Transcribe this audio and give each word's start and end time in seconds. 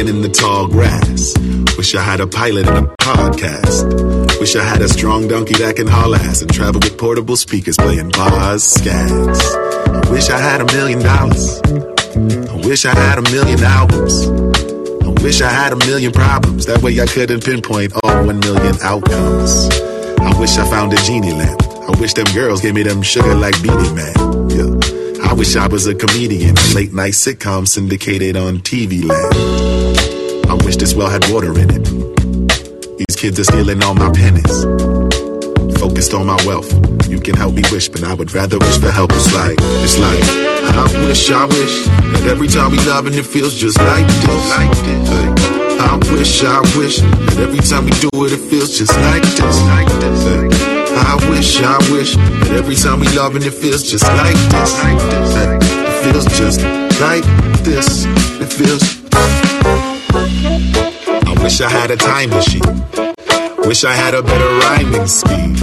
Lion 0.00 0.16
in 0.16 0.22
the 0.22 0.30
tall 0.30 0.66
grass. 0.66 1.34
Wish 1.76 1.94
I 1.94 2.02
had 2.02 2.20
a 2.20 2.26
pilot 2.26 2.66
and 2.68 2.86
a 2.86 2.94
podcast. 3.00 4.40
Wish 4.40 4.56
I 4.56 4.64
had 4.64 4.80
a 4.80 4.88
strong 4.88 5.28
donkey 5.28 5.54
that 5.54 5.76
can 5.76 5.86
haul 5.86 6.14
ass 6.14 6.40
and 6.40 6.50
travel 6.50 6.80
with 6.82 6.96
portable 6.96 7.36
speakers 7.36 7.76
playing 7.76 8.08
bars, 8.10 8.62
scats. 8.64 9.40
I 10.06 10.10
wish 10.10 10.30
I 10.30 10.38
had 10.38 10.62
a 10.62 10.64
million 10.72 11.00
dollars. 11.00 11.60
I 12.48 12.66
wish 12.66 12.86
I 12.86 12.94
had 12.94 13.18
a 13.18 13.22
million 13.30 13.62
albums. 13.62 14.26
I 15.04 15.22
wish 15.22 15.42
I 15.42 15.50
had 15.50 15.74
a 15.74 15.76
million 15.76 16.12
problems. 16.12 16.64
That 16.64 16.82
way 16.82 16.98
I 16.98 17.06
couldn't 17.06 17.44
pinpoint 17.44 17.92
all 18.02 18.24
one 18.24 18.40
million 18.40 18.76
outcomes. 18.82 19.68
I 20.18 20.40
wish 20.40 20.56
I 20.56 20.64
found 20.70 20.94
a 20.94 20.96
genie 21.04 21.32
lamp. 21.32 21.60
I 21.62 22.00
wish 22.00 22.14
them 22.14 22.26
girls 22.32 22.62
gave 22.62 22.74
me 22.74 22.84
them 22.84 23.02
sugar 23.02 23.34
like 23.34 23.60
Beenie 23.62 23.92
Man. 23.92 24.14
Yeah. 24.48 24.99
I 25.22 25.32
wish 25.34 25.56
I 25.56 25.66
was 25.66 25.86
a 25.86 25.94
comedian, 25.94 26.54
late 26.74 26.92
night 26.92 27.12
sitcom 27.12 27.66
syndicated 27.66 28.36
on 28.36 28.58
TV 28.58 29.04
land. 29.04 30.50
I 30.50 30.54
wish 30.64 30.76
this 30.76 30.94
well 30.94 31.08
had 31.08 31.24
water 31.30 31.52
in 31.58 31.70
it. 31.70 31.84
These 32.98 33.16
kids 33.16 33.38
are 33.40 33.44
stealing 33.44 33.82
all 33.82 33.94
my 33.94 34.10
pennies. 34.12 34.64
Focused 35.78 36.14
on 36.14 36.26
my 36.26 36.36
wealth. 36.46 36.70
You 37.08 37.20
can 37.20 37.36
help 37.36 37.54
me 37.54 37.62
wish, 37.72 37.88
but 37.88 38.02
I 38.04 38.14
would 38.14 38.32
rather 38.32 38.58
wish 38.58 38.78
for 38.78 38.90
help. 38.90 39.10
It's 39.12 39.32
like, 39.34 39.56
it's 39.84 39.98
like, 39.98 40.22
I 40.76 41.06
wish, 41.06 41.30
I 41.30 41.44
wish 41.46 41.84
that 41.86 42.26
every 42.28 42.48
time 42.48 42.72
we 42.72 42.78
love 42.86 43.06
and 43.06 43.14
it 43.14 43.24
feels 43.26 43.54
just 43.54 43.78
like 43.78 44.06
this. 44.06 44.50
Like 44.50 44.70
this. 44.70 45.08
Hey. 45.08 45.34
I 45.80 45.96
wish, 46.12 46.44
I 46.44 46.60
wish 46.76 46.98
that 47.00 47.38
every 47.38 47.60
time 47.60 47.84
we 47.86 47.92
do 47.92 48.08
it, 48.24 48.32
it 48.32 48.50
feels 48.50 48.76
just 48.76 48.94
like 48.96 49.22
this. 49.22 49.60
Like 49.62 49.88
this. 50.00 50.22
Hey. 50.24 50.69
I 50.96 51.14
wish, 51.30 51.60
I 51.60 51.78
wish 51.92 52.16
that 52.16 52.52
every 52.52 52.74
time 52.76 53.00
we 53.00 53.08
love 53.16 53.34
and 53.36 53.44
it 53.44 53.52
feels 53.52 53.82
just 53.82 54.04
like 54.04 54.36
this. 54.50 54.74
It 54.84 56.12
feels 56.12 56.24
just 56.38 56.60
like 57.00 57.24
this. 57.64 58.04
It 58.40 58.52
feels. 58.52 59.00
I 61.26 61.42
wish 61.42 61.60
I 61.60 61.68
had 61.68 61.90
a 61.90 61.96
time 61.96 62.30
machine. 62.30 62.62
Wish 63.66 63.84
I 63.84 63.92
had 63.92 64.14
a 64.14 64.22
better 64.22 64.50
rhyming 64.66 65.06
speed. 65.06 65.60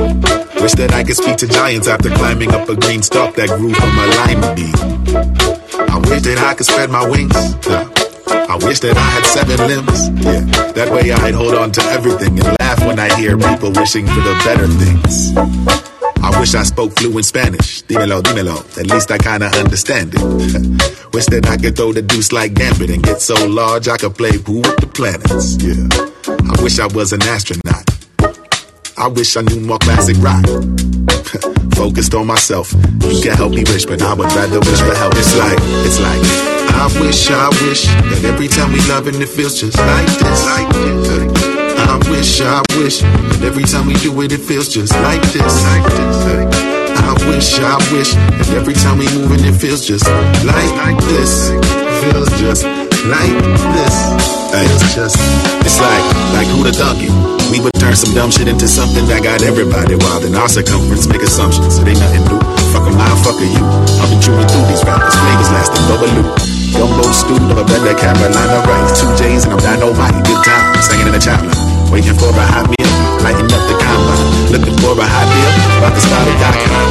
Wish 0.62 0.74
that 0.74 0.92
I 0.94 1.04
could 1.04 1.18
speak 1.18 1.38
to 1.38 1.48
giants 1.48 1.88
after 1.88 2.10
climbing 2.10 2.54
up 2.54 2.70
a 2.70 2.76
green 2.76 3.02
stalk 3.02 3.36
that 3.36 3.50
grew 3.50 3.74
from 3.74 3.90
a 3.98 4.06
lima 4.20 4.56
bean. 4.56 4.76
I 5.90 5.98
wish 6.10 6.22
that 6.22 6.38
I 6.40 6.54
could 6.54 6.66
spread 6.66 6.90
my 6.90 7.08
wings. 7.08 7.36
I 7.36 8.56
wish 8.66 8.80
that 8.80 8.96
I 8.96 9.08
had 9.16 9.26
seven 9.26 9.68
limbs. 9.68 10.10
Yeah, 10.24 10.42
that 10.74 10.92
way 10.92 11.12
I'd 11.12 11.34
hold 11.34 11.56
on 11.56 11.72
to 11.74 11.82
everything 11.84 12.40
and 12.40 12.57
laugh 12.68 12.86
when 12.86 13.00
I 13.00 13.08
hear 13.16 13.38
people 13.38 13.72
wishing 13.72 14.06
for 14.06 14.22
the 14.28 14.36
better 14.44 14.68
things. 14.68 15.32
I 16.22 16.38
wish 16.40 16.54
I 16.54 16.64
spoke 16.64 16.92
fluent 17.00 17.26
Spanish. 17.26 17.84
Dímelo, 17.84 18.22
dímelo. 18.22 18.58
At 18.78 18.88
least 18.88 19.10
I 19.12 19.18
kinda 19.18 19.48
understand 19.64 20.14
it. 20.14 20.22
wish 21.14 21.28
that 21.28 21.48
I 21.48 21.56
could 21.58 21.76
throw 21.78 21.94
the 21.94 22.02
deuce 22.02 22.32
like 22.34 22.54
Gambit 22.54 22.90
and 22.90 23.02
get 23.02 23.22
so 23.22 23.36
large 23.48 23.88
I 23.88 23.96
could 23.98 24.16
play 24.16 24.38
pool 24.38 24.62
with 24.62 24.80
the 24.84 24.88
planets. 24.88 25.56
Yeah. 25.64 25.88
I 26.52 26.62
wish 26.62 26.80
I 26.80 26.88
was 26.88 27.14
an 27.14 27.24
astronaut. 27.24 27.86
I 28.98 29.08
wish 29.08 29.38
I 29.38 29.42
knew 29.42 29.62
more 29.62 29.80
classic 29.80 30.18
rock. 30.20 30.44
Focused 31.82 32.14
on 32.16 32.26
myself. 32.28 32.74
You 33.08 33.22
can 33.24 33.38
help 33.38 33.52
me 33.52 33.64
wish, 33.72 33.86
but 33.86 34.02
I 34.02 34.14
would 34.14 34.32
rather 34.34 34.60
wish 34.60 34.82
for 34.82 34.96
help. 34.96 35.14
It's 35.16 35.36
like, 35.38 35.60
it's 35.88 36.00
like, 36.02 36.24
I 36.76 36.86
wish, 37.00 37.30
I 37.30 37.48
wish 37.64 37.84
that 37.86 38.22
every 38.26 38.50
time 38.50 38.74
we 38.74 38.82
love 38.90 39.08
and 39.08 39.16
it 39.22 39.30
feels 39.30 39.62
just 39.62 39.78
like 39.78 40.08
this. 40.20 40.46
Like 40.46 40.70
this. 40.74 41.57
Wish, 42.10 42.42
I 42.42 42.64
wish 42.80 43.02
that 43.02 43.44
every 43.44 43.64
time 43.64 43.88
we 43.88 43.94
do 44.00 44.16
it, 44.22 44.32
it 44.32 44.40
feels 44.40 44.70
just 44.70 44.94
like 45.04 45.22
this. 45.36 45.44
Like 45.44 45.84
this. 45.92 46.68
I 46.98 47.14
wish, 47.30 47.60
I 47.60 47.78
wish 47.92 48.16
And 48.16 48.50
every 48.56 48.74
time 48.74 48.98
we 48.98 49.08
move 49.16 49.32
and 49.32 49.44
it 49.44 49.54
feels 49.54 49.86
just 49.86 50.08
like, 50.48 50.72
like 50.80 51.00
this. 51.12 51.52
Feels 52.08 52.32
just 52.40 52.64
like 53.12 53.38
this. 53.76 53.96
It's 54.56 54.96
just, 54.96 55.20
it's 55.68 55.80
like, 55.84 56.06
like 56.32 56.48
who 56.48 56.64
the 56.64 56.72
donkey? 56.72 57.12
We 57.52 57.60
would 57.60 57.76
turn 57.76 57.96
some 57.96 58.16
dumb 58.16 58.32
shit 58.32 58.48
into 58.48 58.68
something 58.68 59.06
that 59.12 59.22
got 59.24 59.44
everybody 59.44 59.96
wild 60.00 60.24
in 60.24 60.36
our 60.36 60.48
circumference. 60.48 61.08
Make 61.08 61.22
assumptions, 61.22 61.78
it 61.78 61.88
ain't 61.88 62.00
nothing 62.00 62.24
new. 62.26 62.40
Fuck 62.72 62.88
a 62.88 62.92
mile, 62.96 63.18
fuck 63.20 63.38
a 63.40 63.46
you. 63.46 63.64
I've 64.00 64.08
been 64.08 64.24
chewing 64.24 64.48
through 64.48 64.66
these 64.72 64.84
rappers, 64.88 65.16
flavors 65.16 65.52
lasting 65.52 65.86
bubbaloo. 65.92 66.26
Gumbo 66.72 67.04
stew, 67.12 67.40
never 67.52 67.68
been 67.68 67.84
that 67.84 68.00
Carolina 68.00 68.64
rice. 68.64 68.96
Two 68.96 69.12
J's 69.20 69.44
and 69.44 69.54
I'm 69.54 69.60
dynamite. 69.60 70.24
Good 70.24 70.42
time, 70.48 70.80
singing 70.80 71.08
in 71.08 71.14
the 71.14 71.20
chopper. 71.20 71.67
Waiting 71.92 72.14
for 72.16 72.30
a 72.30 72.46
hot 72.46 72.68
meal, 72.68 72.92
lighting 73.24 73.50
up 73.52 73.64
the 73.68 73.76
combine. 73.82 74.52
Looking 74.52 74.78
for 74.78 74.94
a 75.00 75.06
hot 75.06 75.28
deal, 75.34 75.52
about 75.80 75.94
to 75.96 76.02
start 76.02 76.28
a 76.28 76.34
dot 76.40 76.56
com. 76.68 76.88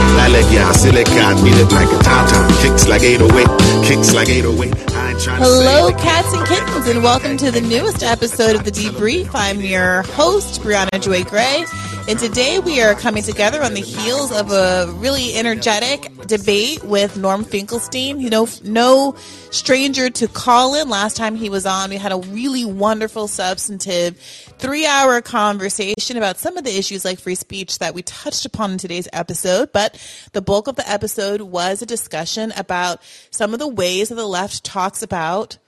Yeah, 0.53 0.73
silicon, 0.73 1.45
need 1.45 1.57
it 1.57 1.73
like 1.73 1.89
a 1.89 1.99
tom 2.03 2.27
tom. 2.29 2.51
Kicks 2.63 2.89
like 2.89 3.03
808, 3.03 3.47
kicks 3.85 4.15
like 4.15 4.29
808. 4.29 4.73
I 4.95 5.11
ain't 5.11 5.21
trying 5.21 5.39
to 5.41 5.45
Hello, 5.45 5.93
cats 5.93 6.33
and 6.33 6.47
kittens, 6.47 6.87
and 6.89 7.03
welcome 7.03 7.37
to 7.39 7.51
the 7.51 7.61
newest 7.61 8.03
episode 8.03 8.57
of 8.57 8.65
the 8.65 8.71
Debrief. 8.71 9.31
I'm 9.35 9.61
your 9.61 10.03
host, 10.03 10.61
Briahna 10.63 11.01
Joy 11.01 11.25
Gray, 11.25 11.65
and 12.09 12.19
today 12.21 12.61
we 12.61 12.81
are 12.81 12.95
coming 12.95 13.23
together 13.23 13.63
on 13.63 13.75
the 13.75 13.81
heels 13.81 14.31
of 14.31 14.53
a 14.53 14.93
really 14.99 15.35
energetic 15.35 16.09
debate 16.27 16.85
with 16.85 17.17
Norm 17.17 17.43
Finkelstein. 17.43 18.21
You 18.21 18.31
know, 18.31 18.49
no 18.63 19.17
stranger 19.51 20.09
to 20.11 20.29
Callin. 20.29 20.89
Last 20.89 21.17
time 21.17 21.35
he 21.35 21.51
was 21.51 21.67
on, 21.67 21.91
we 21.91 21.97
had 21.97 22.13
a 22.13 22.19
really 22.19 22.65
wonderful, 22.65 23.27
substantive 23.27 24.17
three 24.59 24.87
hour 24.87 25.21
conversation 25.21 26.17
about 26.17 26.39
some 26.39 26.57
of 26.57 26.63
the 26.63 26.79
issues 26.79 27.05
like 27.05 27.19
free 27.19 27.35
speech 27.35 27.81
that 27.81 27.95
we 27.95 28.03
touched 28.03 28.47
upon 28.47 28.73
in 28.73 28.79
today's 28.79 29.09
episode. 29.13 29.73
But 29.73 30.01
the 30.33 30.43
bulk 30.43 30.69
of 30.69 30.77
the 30.77 30.89
episode 30.89 31.41
was 31.41 31.83
a 31.83 31.87
discussion 31.87 32.53
about 32.57 33.03
some 33.31 33.53
of 33.53 33.59
the 33.59 33.69
ways 33.69 34.11
that 34.11 34.15
the 34.15 34.27
left 34.27 34.63
talks 34.65 35.03
about 35.03 35.59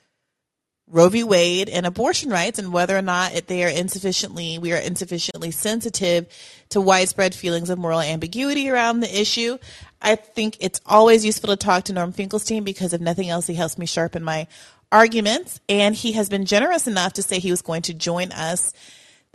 Roe 0.91 1.09
v. 1.09 1.23
Wade 1.23 1.69
and 1.69 1.85
abortion 1.85 2.31
rights 2.31 2.59
and 2.59 2.73
whether 2.73 2.97
or 2.97 3.03
not 3.03 3.35
it, 3.35 3.47
they 3.47 3.65
are 3.65 3.69
insufficiently, 3.69 4.59
we 4.59 4.73
are 4.73 4.79
insufficiently 4.79 5.51
sensitive 5.51 6.27
to 6.71 6.81
widespread 6.81 7.35
feelings 7.35 7.71
of 7.71 7.79
moral 7.79 8.01
ambiguity 8.01 8.71
around 8.71 9.01
the 9.01 9.21
issue. 9.21 9.59
I 10.01 10.17
think 10.17 10.57
it's 10.61 10.81
always 10.87 11.25
useful 11.25 11.49
to 11.49 11.57
talk 11.57 11.85
to 11.85 11.93
Norm 11.93 12.13
Finkelstein 12.13 12.65
because 12.65 12.93
if 12.93 13.01
nothing 13.01 13.29
else, 13.29 13.47
he 13.47 13.55
helps 13.55 13.79
me 13.79 13.87
sharpen 13.87 14.23
my 14.23 14.47
arguments. 14.91 15.61
And 15.69 15.95
he 15.95 16.13
has 16.13 16.29
been 16.29 16.45
generous 16.45 16.87
enough 16.87 17.15
to 17.15 17.23
say 17.23 17.39
he 17.39 17.51
was 17.51 17.63
going 17.63 17.83
to 17.83 17.95
join 17.95 18.33
us 18.33 18.73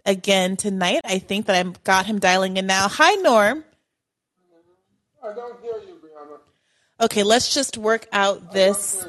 again 0.05 0.57
tonight. 0.57 1.01
I 1.03 1.19
think 1.19 1.45
that 1.45 1.55
I've 1.55 1.83
got 1.83 2.05
him 2.05 2.19
dialing 2.19 2.57
in 2.57 2.65
now. 2.65 2.87
Hi, 2.87 3.15
Norm. 3.15 3.63
I 5.23 5.33
don't 5.33 5.61
hear 5.61 5.73
you, 5.87 5.99
Briahna. 6.03 6.39
Okay, 7.01 7.23
let's 7.23 7.53
just 7.53 7.77
work 7.77 8.07
out 8.11 8.51
this. 8.51 9.05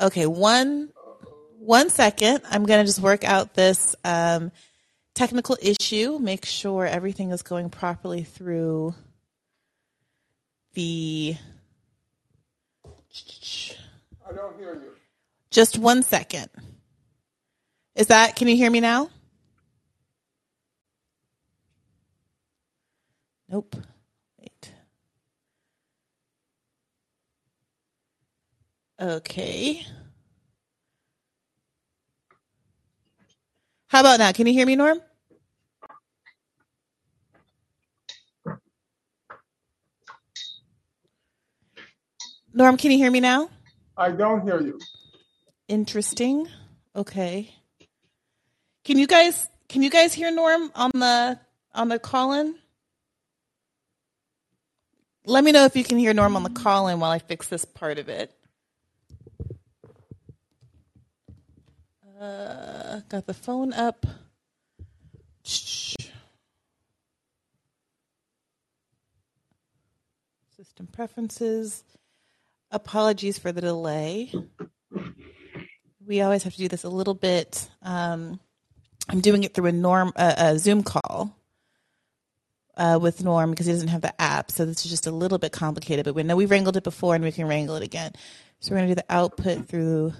Okay, 0.00 0.26
one 0.26 0.90
one 1.64 1.90
second. 1.90 2.42
I'm 2.50 2.66
gonna 2.66 2.84
just 2.84 3.00
work 3.00 3.24
out 3.24 3.54
this 3.54 3.96
um, 4.04 4.52
technical 5.14 5.56
issue. 5.60 6.18
Make 6.18 6.44
sure 6.44 6.86
everything 6.86 7.30
is 7.30 7.42
going 7.42 7.70
properly 7.70 8.22
through 8.22 8.94
the. 10.74 11.36
I 14.28 14.32
don't 14.32 14.58
hear 14.58 14.74
you. 14.74 14.90
Just 15.50 15.78
one 15.78 16.02
second. 16.02 16.48
Is 17.94 18.08
that? 18.08 18.36
Can 18.36 18.48
you 18.48 18.56
hear 18.56 18.70
me 18.70 18.80
now? 18.80 19.08
Nope. 23.48 23.76
Wait. 24.38 24.72
Okay. 29.00 29.86
How 33.94 34.00
about 34.00 34.18
now? 34.18 34.32
Can 34.32 34.48
you 34.48 34.52
hear 34.52 34.66
me, 34.66 34.74
Norm? 34.74 35.00
Norm, 42.52 42.76
can 42.76 42.90
you 42.90 42.98
hear 42.98 43.12
me 43.12 43.20
now? 43.20 43.50
I 43.96 44.10
don't 44.10 44.42
hear 44.42 44.60
you. 44.60 44.80
Interesting. 45.68 46.48
Okay. 46.96 47.54
Can 48.84 48.98
you 48.98 49.06
guys 49.06 49.48
can 49.68 49.84
you 49.84 49.90
guys 49.90 50.12
hear 50.12 50.32
Norm 50.32 50.72
on 50.74 50.90
the 50.92 51.38
on 51.72 51.88
the 51.88 52.00
Callin? 52.00 52.56
Let 55.24 55.44
me 55.44 55.52
know 55.52 55.66
if 55.66 55.76
you 55.76 55.84
can 55.84 55.98
hear 55.98 56.12
Norm 56.12 56.34
on 56.34 56.42
the 56.42 56.50
Callin 56.50 56.98
while 56.98 57.12
I 57.12 57.20
fix 57.20 57.46
this 57.46 57.64
part 57.64 58.00
of 58.00 58.08
it. 58.08 58.32
Uh, 62.24 63.00
got 63.10 63.26
the 63.26 63.34
phone 63.34 63.74
up. 63.74 64.06
System 70.56 70.86
preferences. 70.90 71.84
Apologies 72.70 73.36
for 73.36 73.52
the 73.52 73.60
delay. 73.60 74.32
We 76.06 76.22
always 76.22 76.44
have 76.44 76.54
to 76.54 76.58
do 76.58 76.68
this 76.68 76.84
a 76.84 76.88
little 76.88 77.12
bit. 77.12 77.68
Um, 77.82 78.40
I'm 79.10 79.20
doing 79.20 79.44
it 79.44 79.52
through 79.52 79.66
a 79.66 79.72
norm 79.72 80.12
a, 80.16 80.34
a 80.38 80.58
Zoom 80.58 80.82
call 80.82 81.36
uh, 82.78 82.98
with 83.02 83.22
Norm 83.22 83.50
because 83.50 83.66
he 83.66 83.72
doesn't 83.72 83.88
have 83.88 84.00
the 84.00 84.18
app, 84.18 84.50
so 84.50 84.64
this 84.64 84.84
is 84.86 84.90
just 84.90 85.06
a 85.06 85.10
little 85.10 85.38
bit 85.38 85.52
complicated. 85.52 86.06
But 86.06 86.14
we 86.14 86.22
know 86.22 86.36
we 86.36 86.46
wrangled 86.46 86.78
it 86.78 86.84
before, 86.84 87.14
and 87.14 87.22
we 87.22 87.32
can 87.32 87.46
wrangle 87.48 87.76
it 87.76 87.82
again. 87.82 88.12
So 88.60 88.70
we're 88.70 88.78
gonna 88.78 88.88
do 88.88 88.94
the 88.94 89.04
output 89.10 89.68
through 89.68 90.14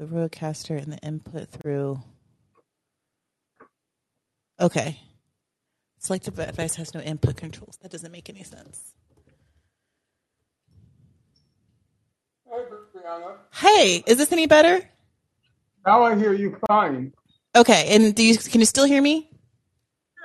the 0.00 0.06
RODECaster 0.06 0.82
and 0.82 0.90
the 0.90 0.98
input 0.98 1.46
through. 1.50 2.00
Okay. 4.58 4.98
Selected 5.98 6.34
device 6.36 6.76
has 6.76 6.94
no 6.94 7.00
input 7.00 7.36
controls. 7.36 7.76
That 7.82 7.90
doesn't 7.90 8.10
make 8.10 8.30
any 8.30 8.42
sense. 8.42 8.94
Hey, 12.48 12.62
Briahna. 12.96 13.34
Hey, 13.52 14.02
is 14.06 14.16
this 14.16 14.32
any 14.32 14.46
better? 14.46 14.88
Now 15.84 16.02
I 16.04 16.16
hear 16.16 16.32
you 16.32 16.56
fine. 16.66 17.12
Okay, 17.54 17.94
and 17.94 18.14
do 18.14 18.22
you 18.22 18.38
can 18.38 18.60
you 18.60 18.66
still 18.66 18.86
hear 18.86 19.02
me? 19.02 19.28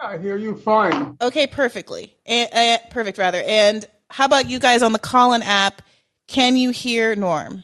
Yeah, 0.02 0.08
I 0.08 0.18
hear 0.18 0.38
you 0.38 0.56
fine. 0.56 1.18
Okay, 1.20 1.48
perfectly. 1.48 2.16
And, 2.26 2.50
uh, 2.54 2.78
perfect, 2.92 3.18
rather. 3.18 3.44
And 3.46 3.86
how 4.10 4.24
about 4.24 4.50
you 4.50 4.60
guys 4.60 4.82
on 4.84 4.94
the 4.94 5.00
Callin 5.00 5.44
app? 5.44 5.82
Can 6.28 6.56
you 6.56 6.70
hear 6.70 7.16
Norm? 7.16 7.64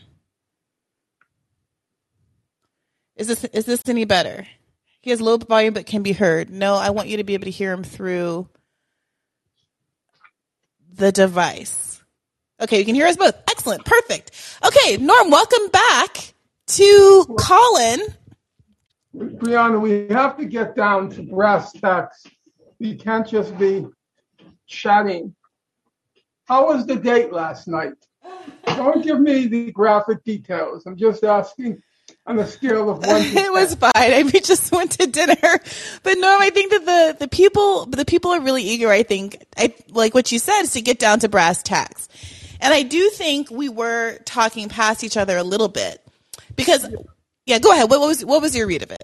Is 3.16 3.28
this 3.28 3.44
is 3.46 3.66
this 3.66 3.82
any 3.88 4.06
better? 4.06 4.48
He 5.02 5.10
has 5.10 5.22
low 5.22 5.38
volume 5.38 5.74
but 5.74 5.86
can 5.86 6.04
be 6.04 6.12
heard. 6.12 6.50
No, 6.50 6.76
I 6.76 6.92
want 6.92 7.08
you 7.08 7.18
to 7.18 7.24
be 7.24 7.34
able 7.34 7.46
to 7.46 7.52
hear 7.52 7.72
him 7.72 7.84
through 7.84 8.48
the 10.94 11.12
device. 11.12 12.04
Okay, 12.62 12.80
you 12.80 12.86
can 12.86 12.96
hear 12.96 13.08
us 13.08 13.18
both. 13.18 13.36
Excellent, 13.50 13.86
perfect. 13.86 14.32
Okay, 14.64 14.98
Norm, 14.98 15.32
welcome 15.32 15.68
back 15.70 16.34
to 16.68 17.36
Callin. 17.40 18.00
Briahna, 19.16 19.82
we 19.82 20.08
have 20.14 20.38
to 20.38 20.46
get 20.46 20.76
down 20.76 21.10
to 21.10 21.24
brass 21.24 21.74
tacks. 21.74 22.26
We 22.80 22.96
can't 22.96 23.28
just 23.28 23.58
be 23.58 23.88
chatting. 24.68 25.36
How 26.46 26.68
was 26.68 26.86
the 26.86 26.96
date 26.96 27.34
last 27.34 27.68
night? 27.68 27.94
Don't 28.66 29.04
give 29.04 29.20
me 29.20 29.48
the 29.48 29.72
graphic 29.72 30.24
details. 30.24 30.86
I'm 30.86 30.98
just 30.98 31.24
asking 31.24 31.82
on 32.28 32.40
a 32.40 32.48
scale 32.48 32.90
of 32.90 33.06
one. 33.06 33.22
It 33.22 33.52
was 33.52 33.76
fine. 33.76 33.92
I 33.96 34.24
we 34.24 34.40
just 34.40 34.72
went 34.74 34.92
to 34.92 35.08
dinner, 35.08 35.60
but 36.04 36.18
no, 36.18 36.38
I 36.40 36.50
think 36.50 36.72
that 36.72 36.86
the 36.86 37.26
the 37.26 37.28
people 37.28 37.86
the 37.86 38.06
people 38.06 38.32
are 38.32 38.42
really 38.42 38.64
eager. 38.64 38.90
I 38.90 39.04
think 39.04 39.44
I 39.58 39.74
like 39.90 40.14
what 40.14 40.32
you 40.32 40.40
said 40.40 40.62
is 40.62 40.74
to 40.74 40.82
get 40.82 41.00
down 41.00 41.20
to 41.20 41.30
brass 41.30 41.62
tacks, 41.64 42.08
and 42.60 42.74
I 42.74 42.84
do 42.84 43.10
think 43.10 43.50
we 43.50 43.70
were 43.70 44.20
talking 44.26 44.70
past 44.70 45.04
each 45.04 45.18
other 45.18 45.38
a 45.38 45.44
little 45.44 45.70
bit 45.70 46.06
because 46.56 46.88
yeah. 47.46 47.60
Go 47.60 47.72
ahead. 47.72 47.90
What, 47.90 48.00
what 48.00 48.08
was 48.08 48.26
what 48.26 48.42
was 48.42 48.56
your 48.56 48.68
read 48.68 48.84
of 48.84 48.92
it? 48.92 49.04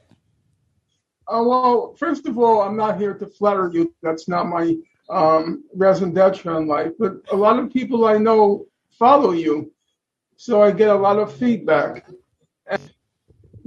Uh, 1.28 1.44
well, 1.44 1.96
first 2.00 2.26
of 2.26 2.38
all, 2.38 2.62
I'm 2.62 2.78
not 2.78 2.98
here 2.98 3.14
to 3.14 3.26
flatter 3.26 3.70
you. 3.74 3.94
That's 4.02 4.30
not 4.30 4.48
my 4.48 4.76
um, 5.10 5.64
raison 5.76 6.14
d'etre 6.14 6.56
in 6.56 6.68
life. 6.68 6.94
But 6.98 7.18
a 7.32 7.36
lot 7.36 7.60
of 7.60 7.74
people 7.74 8.06
I 8.06 8.18
know 8.18 8.66
follow 8.98 9.32
you, 9.32 9.72
so 10.38 10.62
I 10.62 10.72
get 10.72 10.90
a 10.90 10.96
lot 10.96 11.20
of 11.20 11.34
feedback. 11.34 12.06
And 12.68 12.82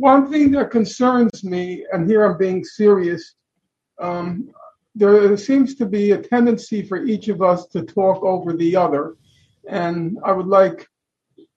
one 0.00 0.30
thing 0.30 0.50
that 0.52 0.70
concerns 0.70 1.44
me, 1.44 1.84
and 1.92 2.08
here 2.08 2.24
I'm 2.24 2.38
being 2.38 2.64
serious, 2.64 3.34
um, 4.00 4.50
there 4.94 5.36
seems 5.36 5.74
to 5.74 5.86
be 5.86 6.12
a 6.12 6.18
tendency 6.18 6.80
for 6.82 7.04
each 7.04 7.28
of 7.28 7.42
us 7.42 7.66
to 7.68 7.82
talk 7.82 8.22
over 8.24 8.54
the 8.54 8.74
other. 8.74 9.16
And 9.68 10.18
I 10.24 10.32
would 10.32 10.46
like, 10.46 10.88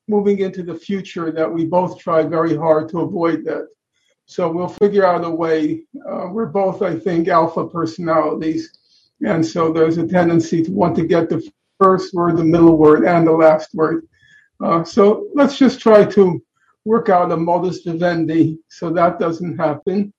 moving 0.09 0.39
into 0.39 0.63
the 0.63 0.75
future, 0.75 1.31
that 1.31 1.51
we 1.51 1.63
both 1.65 1.97
try 1.97 2.23
very 2.23 2.55
hard 2.55 2.89
to 2.89 2.99
avoid 2.99 3.45
that. 3.45 3.65
So 4.25 4.51
we'll 4.51 4.67
figure 4.67 5.05
out 5.05 5.23
a 5.23 5.29
way. 5.29 5.85
Uh, 6.09 6.27
we're 6.29 6.47
both, 6.47 6.81
I 6.81 6.99
think, 6.99 7.29
alpha 7.29 7.65
personalities. 7.67 8.61
And 9.25 9.45
so 9.45 9.71
there's 9.71 9.97
a 9.97 10.05
tendency 10.05 10.61
to 10.63 10.71
want 10.71 10.97
to 10.97 11.05
get 11.05 11.29
the 11.29 11.41
first 11.79 12.13
word, 12.13 12.35
the 12.35 12.43
middle 12.43 12.77
word, 12.77 13.05
and 13.05 13.25
the 13.25 13.31
last 13.31 13.73
word. 13.73 14.05
Uh, 14.61 14.83
so 14.83 15.27
let's 15.33 15.57
just 15.57 15.79
try 15.79 16.03
to 16.03 16.43
work 16.85 17.09
out 17.09 17.31
a 17.31 17.37
modus 17.37 17.81
vivendi 17.83 18.57
so 18.69 18.89
that 18.89 19.19
doesn't 19.19 19.57
happen. 19.57 20.13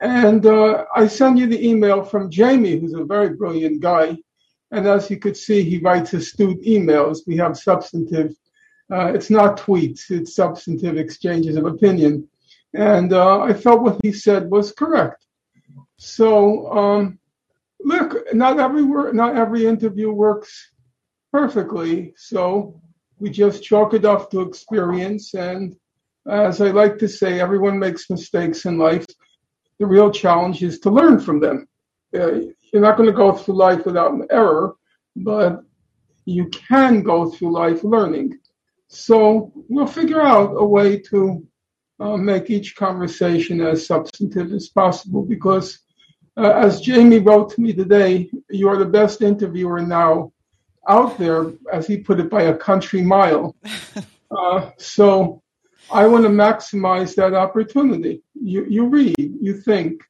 And 0.00 0.44
uh, 0.44 0.84
I 0.94 1.06
send 1.06 1.38
you 1.38 1.46
the 1.46 1.66
email 1.66 2.04
from 2.04 2.30
Jamie, 2.30 2.78
who's 2.78 2.92
a 2.92 3.04
very 3.04 3.30
brilliant 3.30 3.80
guy. 3.80 4.16
And 4.70 4.86
as 4.86 5.10
you 5.10 5.18
could 5.18 5.36
see, 5.36 5.62
he 5.62 5.78
writes 5.78 6.12
astute 6.12 6.62
emails. 6.62 7.20
We 7.26 7.36
have 7.38 7.56
substantive, 7.56 8.34
uh, 8.92 9.12
it's 9.14 9.30
not 9.30 9.58
tweets, 9.58 10.10
it's 10.10 10.34
substantive 10.34 10.98
exchanges 10.98 11.56
of 11.56 11.64
opinion. 11.64 12.28
And 12.74 13.12
uh, 13.12 13.40
I 13.40 13.54
felt 13.54 13.82
what 13.82 13.98
he 14.02 14.12
said 14.12 14.50
was 14.50 14.72
correct. 14.72 15.24
So, 15.96 16.70
um, 16.70 17.18
look, 17.80 18.34
not 18.34 18.60
every 18.60 18.82
wor- 18.82 19.14
not 19.14 19.36
every 19.36 19.66
interview 19.66 20.10
works 20.12 20.72
perfectly. 21.32 22.12
So 22.16 22.80
we 23.18 23.30
just 23.30 23.62
chalk 23.62 23.94
it 23.94 24.04
off 24.04 24.28
to 24.30 24.42
experience. 24.42 25.32
And 25.32 25.74
as 26.28 26.60
I 26.60 26.70
like 26.70 26.98
to 26.98 27.08
say, 27.08 27.40
everyone 27.40 27.78
makes 27.78 28.10
mistakes 28.10 28.64
in 28.64 28.78
life. 28.78 29.06
The 29.78 29.86
real 29.86 30.10
challenge 30.10 30.62
is 30.62 30.80
to 30.80 30.90
learn 30.90 31.20
from 31.20 31.40
them. 31.40 31.68
Uh, 32.14 32.40
you're 32.72 32.82
not 32.82 32.96
going 32.96 33.08
to 33.08 33.16
go 33.16 33.32
through 33.32 33.56
life 33.56 33.84
without 33.84 34.12
an 34.12 34.26
error, 34.30 34.74
but 35.14 35.62
you 36.24 36.48
can 36.48 37.02
go 37.02 37.30
through 37.30 37.52
life 37.52 37.84
learning. 37.84 38.38
So 38.88 39.52
we'll 39.68 39.86
figure 39.86 40.20
out 40.20 40.54
a 40.56 40.64
way 40.64 40.98
to 41.10 41.46
uh, 42.00 42.16
make 42.16 42.50
each 42.50 42.76
conversation 42.76 43.60
as 43.60 43.86
substantive 43.86 44.52
as 44.52 44.68
possible 44.68 45.22
because, 45.22 45.78
uh, 46.36 46.50
as 46.50 46.80
Jamie 46.80 47.18
wrote 47.18 47.50
to 47.54 47.60
me 47.60 47.72
today, 47.72 48.30
you 48.50 48.68
are 48.68 48.76
the 48.76 48.84
best 48.84 49.22
interviewer 49.22 49.80
now 49.80 50.32
out 50.88 51.18
there, 51.18 51.52
as 51.72 51.86
he 51.86 51.96
put 51.96 52.20
it, 52.20 52.30
by 52.30 52.42
a 52.42 52.56
country 52.56 53.02
mile. 53.02 53.54
Uh, 54.28 54.72
so 54.76 55.40
I 55.90 56.06
want 56.06 56.24
to 56.24 56.30
maximize 56.30 57.14
that 57.16 57.34
opportunity. 57.34 58.22
You, 58.34 58.64
you 58.68 58.86
read, 58.86 59.14
you 59.18 59.54
think, 59.54 60.02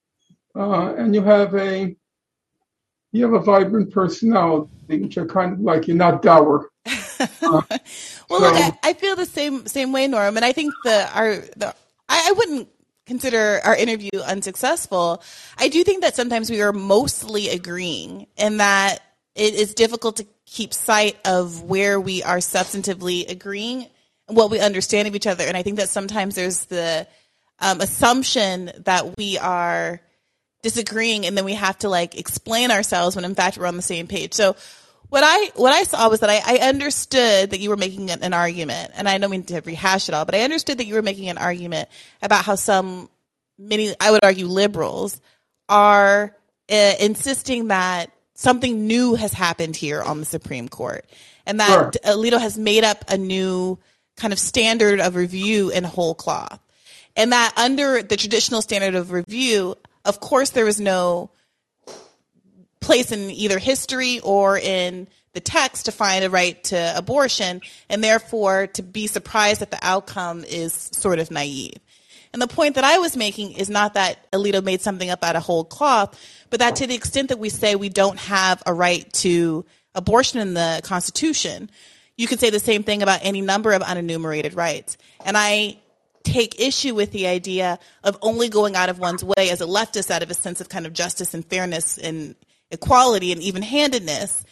uh, 0.55 0.95
and 0.95 1.15
you 1.15 1.23
have 1.23 1.55
a 1.55 1.95
you 3.13 3.25
have 3.25 3.35
a 3.35 3.45
vibrant 3.45 3.93
personality, 3.93 4.71
which 4.89 5.17
I 5.17 5.25
kind 5.25 5.55
of 5.55 5.61
like. 5.61 5.87
You're 5.87 5.97
not 5.97 6.23
dour. 6.23 6.71
well, 7.41 7.65
look, 8.31 8.55
I, 8.55 8.79
I 8.83 8.93
feel 8.95 9.17
the 9.17 9.27
same 9.27 9.67
same 9.67 9.93
way, 9.93 10.07
Norm, 10.07 10.37
and 10.37 10.45
I 10.45 10.53
think 10.53 10.75
the 10.85 11.09
our 11.15 11.37
the 11.57 11.75
I, 12.09 12.29
I 12.29 12.33
wouldn't 12.33 12.69
consider 13.07 13.61
our 13.65 13.77
interview 13.77 14.11
unsuccessful. 14.25 15.23
I 15.57 15.69
do 15.69 15.85
think 15.85 16.03
that 16.03 16.17
sometimes 16.17 16.51
we 16.51 16.61
are 16.63 16.73
mostly 16.73 17.49
agreeing, 17.49 18.27
and 18.37 18.61
that 18.61 18.99
it 19.35 19.55
is 19.55 19.75
difficult 19.75 20.17
to 20.17 20.27
keep 20.47 20.73
sight 20.73 21.17
of 21.25 21.63
where 21.63 22.01
we 22.01 22.23
are 22.23 22.39
substantively 22.39 23.29
agreeing 23.31 23.87
what 24.27 24.51
we 24.51 24.61
understand 24.61 25.09
of 25.09 25.15
each 25.15 25.27
other. 25.27 25.45
And 25.45 25.57
I 25.57 25.63
think 25.63 25.77
that 25.77 25.89
sometimes 25.89 26.35
there's 26.35 26.67
the 26.67 27.07
um, 27.61 27.81
assumption 27.81 28.73
that 28.85 29.17
we 29.17 29.39
are 29.39 30.01
disagreeing 30.63 31.27
and 31.27 31.37
then 31.37 31.45
we 31.45 31.55
have 31.55 31.79
to 31.79 31.89
like 31.89 32.19
explain 32.19 32.71
ourselves 32.71 33.15
when 33.15 33.25
in 33.25 33.35
fact 33.35 33.57
we're 33.57 33.67
on 33.67 33.77
the 33.77 33.83
same 33.83 34.09
page. 34.09 34.35
So 34.35 34.57
what 35.09 35.23
I 35.25 35.53
what 35.55 35.73
I 35.73 35.85
saw 35.85 36.09
was 36.09 36.21
that 36.21 36.31
I, 36.31 36.41
I 36.45 36.69
understood 36.69 37.51
that 37.51 37.61
you 37.61 37.71
were 37.71 37.77
making 37.77 38.11
an, 38.11 38.23
an 38.23 38.33
argument, 38.33 38.93
and 38.97 39.09
I 39.09 39.19
don't 39.19 39.31
mean 39.31 39.45
to 39.45 39.61
rehash 39.61 40.09
it 40.09 40.15
all, 40.15 40.25
but 40.25 40.35
I 40.35 40.41
understood 40.41 40.79
that 40.79 40.87
you 40.87 40.95
were 40.95 41.03
making 41.03 41.29
an 41.29 41.39
argument 41.39 41.89
about 42.23 42.45
how 42.45 42.57
some 42.57 43.09
many 43.59 43.95
I 44.01 44.11
would 44.11 44.25
argue 44.25 44.47
liberals 44.47 45.21
are 45.69 46.35
uh, 46.71 46.93
insisting 46.99 47.69
that 47.69 48.11
something 48.35 48.87
new 48.87 49.15
has 49.15 49.33
happened 49.33 49.77
here 49.77 50.03
on 50.03 50.19
the 50.19 50.27
Supreme 50.27 50.69
Court, 50.69 51.05
and 51.47 51.61
that 51.61 51.69
Sure. 52.05 52.15
Alito 52.17 52.41
has 52.41 52.59
made 52.59 52.83
up 52.83 53.05
a 53.09 53.17
new 53.17 53.79
kind 54.17 54.33
of 54.33 54.39
standard 54.39 55.01
of 55.01 55.15
review 55.15 55.71
in 55.71 55.85
whole 55.85 56.15
cloth, 56.15 56.61
and 57.17 57.33
that 57.33 57.53
under 57.57 58.03
the 58.03 58.17
traditional 58.17 58.63
standard 58.63 58.95
of 58.95 59.13
review, 59.13 59.77
of 60.05 60.21
course, 60.21 60.51
there 60.51 60.65
was 60.65 60.81
no 60.81 61.31
place 62.81 63.11
in 63.13 63.31
either 63.31 63.59
history 63.59 64.21
or 64.21 64.59
in 64.59 65.09
the 65.33 65.41
text 65.41 65.85
to 65.85 65.93
find 65.93 66.25
a 66.25 66.31
right 66.31 66.63
to 66.65 66.97
abortion, 66.97 67.61
and 67.91 68.03
therefore 68.03 68.69
to 68.69 68.83
be 68.83 69.07
surprised 69.07 69.61
at 69.61 69.71
the 69.71 69.79
outcome 69.83 70.45
is 70.45 70.73
sort 70.93 71.19
of 71.19 71.31
naive. 71.31 71.79
And 72.33 72.41
the 72.41 72.47
point 72.47 72.75
that 72.75 72.85
I 72.85 72.99
was 72.99 73.17
making 73.17 73.53
is 73.53 73.71
not 73.71 73.95
that 73.95 74.31
Alito 74.31 74.63
made 74.63 74.81
something 74.81 75.11
up 75.11 75.25
out 75.25 75.37
of 75.37 75.43
whole 75.43 75.65
cloth, 75.65 76.19
but 76.51 76.61
that 76.61 76.77
to 76.77 76.87
the 76.87 76.95
extent 76.95 77.29
that 77.31 77.39
we 77.39 77.49
say 77.49 77.77
we 77.77 77.89
don't 77.89 78.19
have 78.19 78.63
a 78.67 78.73
right 78.73 79.11
to 79.15 79.65
abortion 79.95 80.41
in 80.41 80.55
the 80.55 80.81
Constitution, 80.85 81.71
you 82.17 82.27
could 82.27 82.41
say 82.41 82.51
the 82.51 82.61
same 82.61 82.83
thing 82.83 83.03
about 83.03 83.21
any 83.23 83.41
number 83.41 83.73
of 83.73 83.83
unenumerated 83.83 84.57
rights. 84.57 84.97
And 85.25 85.37
I 85.37 85.79
take 86.25 86.61
issue 86.61 86.95
with 86.95 87.13
the 87.13 87.27
idea 87.27 87.79
of 88.03 88.19
only 88.21 88.49
going 88.49 88.75
out 88.75 88.89
of 88.89 88.99
one's 88.99 89.23
way 89.23 89.51
as 89.51 89.61
a 89.61 89.67
leftist 89.67 90.11
out 90.11 90.23
of 90.23 90.31
a 90.31 90.35
sense 90.35 90.61
of 90.61 90.69
kind 90.69 90.87
of 90.87 90.93
justice 90.93 91.35
and 91.35 91.45
fairness 91.45 91.99
and 91.99 92.35
equality 92.71 93.31
and 93.33 93.41
even 93.43 93.63
handedness 93.63 94.45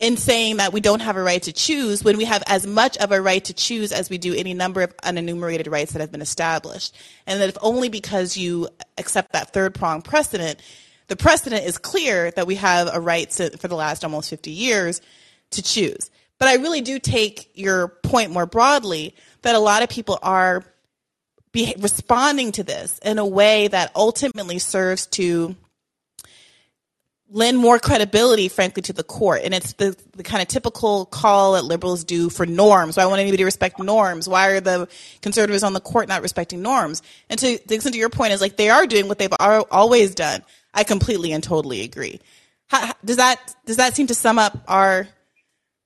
in 0.00 0.16
saying 0.16 0.56
that 0.56 0.72
we 0.72 0.80
don't 0.80 1.00
have 1.00 1.16
a 1.16 1.22
right 1.22 1.42
to 1.42 1.52
choose 1.52 2.02
when 2.02 2.16
we 2.16 2.24
have 2.24 2.42
as 2.48 2.66
much 2.66 2.96
of 2.96 3.12
a 3.12 3.20
right 3.20 3.44
to 3.44 3.54
choose 3.54 3.92
as 3.92 4.10
we 4.10 4.18
do 4.18 4.34
any 4.34 4.52
number 4.52 4.82
of 4.82 4.96
unenumerated 4.98 5.70
rights 5.70 5.92
that 5.92 6.00
have 6.00 6.10
been 6.10 6.20
established. 6.20 6.96
And 7.26 7.40
that 7.40 7.48
if 7.48 7.56
only 7.62 7.88
because 7.88 8.36
you 8.36 8.68
accept 8.98 9.32
that 9.32 9.52
third 9.52 9.72
prong 9.72 10.02
precedent, 10.02 10.60
the 11.06 11.16
precedent 11.16 11.64
is 11.64 11.78
clear 11.78 12.32
that 12.32 12.46
we 12.46 12.56
have 12.56 12.88
a 12.92 13.00
right 13.00 13.30
to, 13.30 13.56
for 13.58 13.68
the 13.68 13.76
last 13.76 14.04
almost 14.04 14.30
50 14.30 14.50
years 14.50 15.00
to 15.50 15.62
choose. 15.62 16.10
But 16.38 16.48
I 16.48 16.54
really 16.54 16.80
do 16.80 16.98
take 16.98 17.50
your 17.54 17.88
point 17.88 18.30
more 18.30 18.46
broadly 18.46 19.14
that 19.42 19.54
a 19.54 19.60
lot 19.60 19.82
of 19.82 19.88
people 19.88 20.18
are 20.22 20.64
be 21.52 21.74
responding 21.78 22.50
to 22.52 22.64
this 22.64 22.98
in 22.98 23.18
a 23.18 23.26
way 23.26 23.68
that 23.68 23.92
ultimately 23.94 24.58
serves 24.58 25.06
to 25.06 25.54
lend 27.30 27.58
more 27.58 27.78
credibility, 27.78 28.48
frankly, 28.48 28.82
to 28.82 28.92
the 28.92 29.02
court. 29.02 29.42
And 29.44 29.54
it's 29.54 29.72
the, 29.74 29.96
the 30.16 30.22
kind 30.22 30.42
of 30.42 30.48
typical 30.48 31.06
call 31.06 31.52
that 31.52 31.64
liberals 31.64 32.04
do 32.04 32.28
for 32.28 32.44
norms. 32.44 32.96
Why 32.96 33.06
won't 33.06 33.20
anybody 33.20 33.44
respect 33.44 33.78
norms? 33.78 34.28
Why 34.28 34.48
are 34.48 34.60
the 34.60 34.88
conservatives 35.22 35.62
on 35.62 35.72
the 35.72 35.80
court 35.80 36.08
not 36.08 36.22
respecting 36.22 36.60
norms? 36.60 37.02
And 37.30 37.38
to, 37.40 37.58
to 37.58 37.78
to 37.78 37.98
your 37.98 38.10
point 38.10 38.32
is 38.32 38.40
like 38.40 38.56
they 38.56 38.70
are 38.70 38.86
doing 38.86 39.08
what 39.08 39.18
they've 39.18 39.32
always 39.40 40.14
done. 40.14 40.42
I 40.72 40.84
completely 40.84 41.32
and 41.32 41.42
totally 41.42 41.82
agree. 41.82 42.20
How, 42.66 42.92
does 43.04 43.16
that 43.18 43.54
does 43.64 43.76
that 43.76 43.94
seem 43.94 44.08
to 44.08 44.14
sum 44.14 44.38
up 44.38 44.58
our 44.66 45.08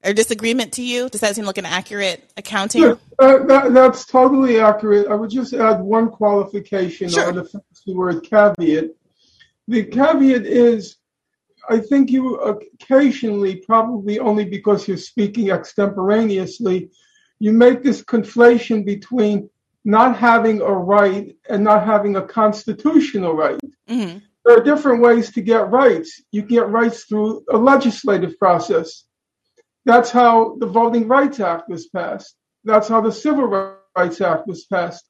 our 0.05 0.13
disagreement 0.13 0.73
to 0.75 0.83
you? 0.83 1.09
Does 1.09 1.21
that 1.23 1.35
seem 1.35 1.45
like 1.45 1.59
an 1.59 1.67
accurate 1.67 2.31
accounting? 2.37 2.83
Yeah, 2.83 2.95
uh, 3.19 3.45
that, 3.47 3.75
that's 3.75 4.07
totally 4.07 4.61
accurate. 4.61 5.09
I 5.09 5.15
would 5.15 5.31
just 5.31 5.53
add 5.53 5.81
one 5.81 6.11
qualification 6.11 7.09
sure. 7.09 7.29
or 7.29 7.33
the 7.33 7.45
fancy 7.45 7.95
word 7.95 8.23
caveat. 8.23 8.91
The 9.67 9.85
caveat 9.85 10.47
is 10.47 10.99
I 11.69 11.81
think 11.81 12.11
you 12.11 12.37
occasionally, 12.37 13.57
probably 13.57 14.19
only 14.19 14.45
because 14.45 14.89
you're 14.89 14.97
speaking 14.97 15.51
extemporaneously, 15.51 16.91
you 17.41 17.53
make 17.53 17.83
this 17.83 18.03
conflation 18.03 18.85
between 18.85 19.51
not 19.85 20.17
having 20.17 20.61
a 20.61 20.73
right 20.73 21.37
and 21.49 21.65
not 21.65 21.85
having 21.85 22.17
a 22.17 22.23
constitutional 22.23 23.35
right. 23.35 23.61
Mm-hmm. 23.89 24.19
There 24.45 24.59
are 24.59 24.63
different 24.63 25.03
ways 25.03 25.31
to 25.33 25.43
get 25.43 25.71
rights. 25.71 26.23
You 26.33 26.43
get 26.43 26.69
rights 26.69 27.05
through 27.05 27.45
a 27.51 27.59
legislative 27.59 28.39
process. 28.39 29.05
That's 29.89 30.11
how 30.11 30.57
the 30.61 30.67
Voting 30.67 31.09
Rights 31.09 31.41
Act 31.41 31.69
was 31.69 31.89
passed. 31.89 32.37
That's 32.65 32.89
how 32.89 33.01
the 33.01 33.13
Civil 33.25 33.47
Rights 33.97 34.21
Act 34.21 34.47
was 34.47 34.65
passed. 34.67 35.05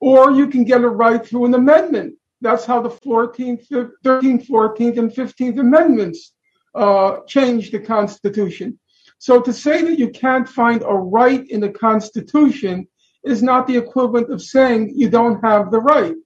Or 0.00 0.30
you 0.30 0.46
can 0.46 0.64
get 0.64 0.82
a 0.82 0.88
right 0.88 1.24
through 1.26 1.46
an 1.46 1.54
amendment 1.54 2.14
that's 2.42 2.64
how 2.64 2.82
the 2.82 2.90
14th, 2.90 3.68
13th, 4.04 4.48
14th, 4.48 4.98
and 4.98 5.12
15th 5.12 5.60
Amendments 5.60 6.32
uh, 6.74 7.18
changed 7.28 7.72
the 7.72 7.78
Constitution. 7.78 8.78
So 9.18 9.40
to 9.40 9.52
say 9.52 9.82
that 9.82 9.98
you 9.98 10.10
can't 10.10 10.48
find 10.48 10.82
a 10.82 10.92
right 10.92 11.48
in 11.48 11.60
the 11.60 11.70
Constitution 11.70 12.88
is 13.24 13.44
not 13.44 13.68
the 13.68 13.76
equivalent 13.76 14.32
of 14.32 14.42
saying 14.42 14.92
you 14.96 15.08
don't 15.08 15.40
have 15.44 15.70
the 15.70 15.78
right. 15.78 16.16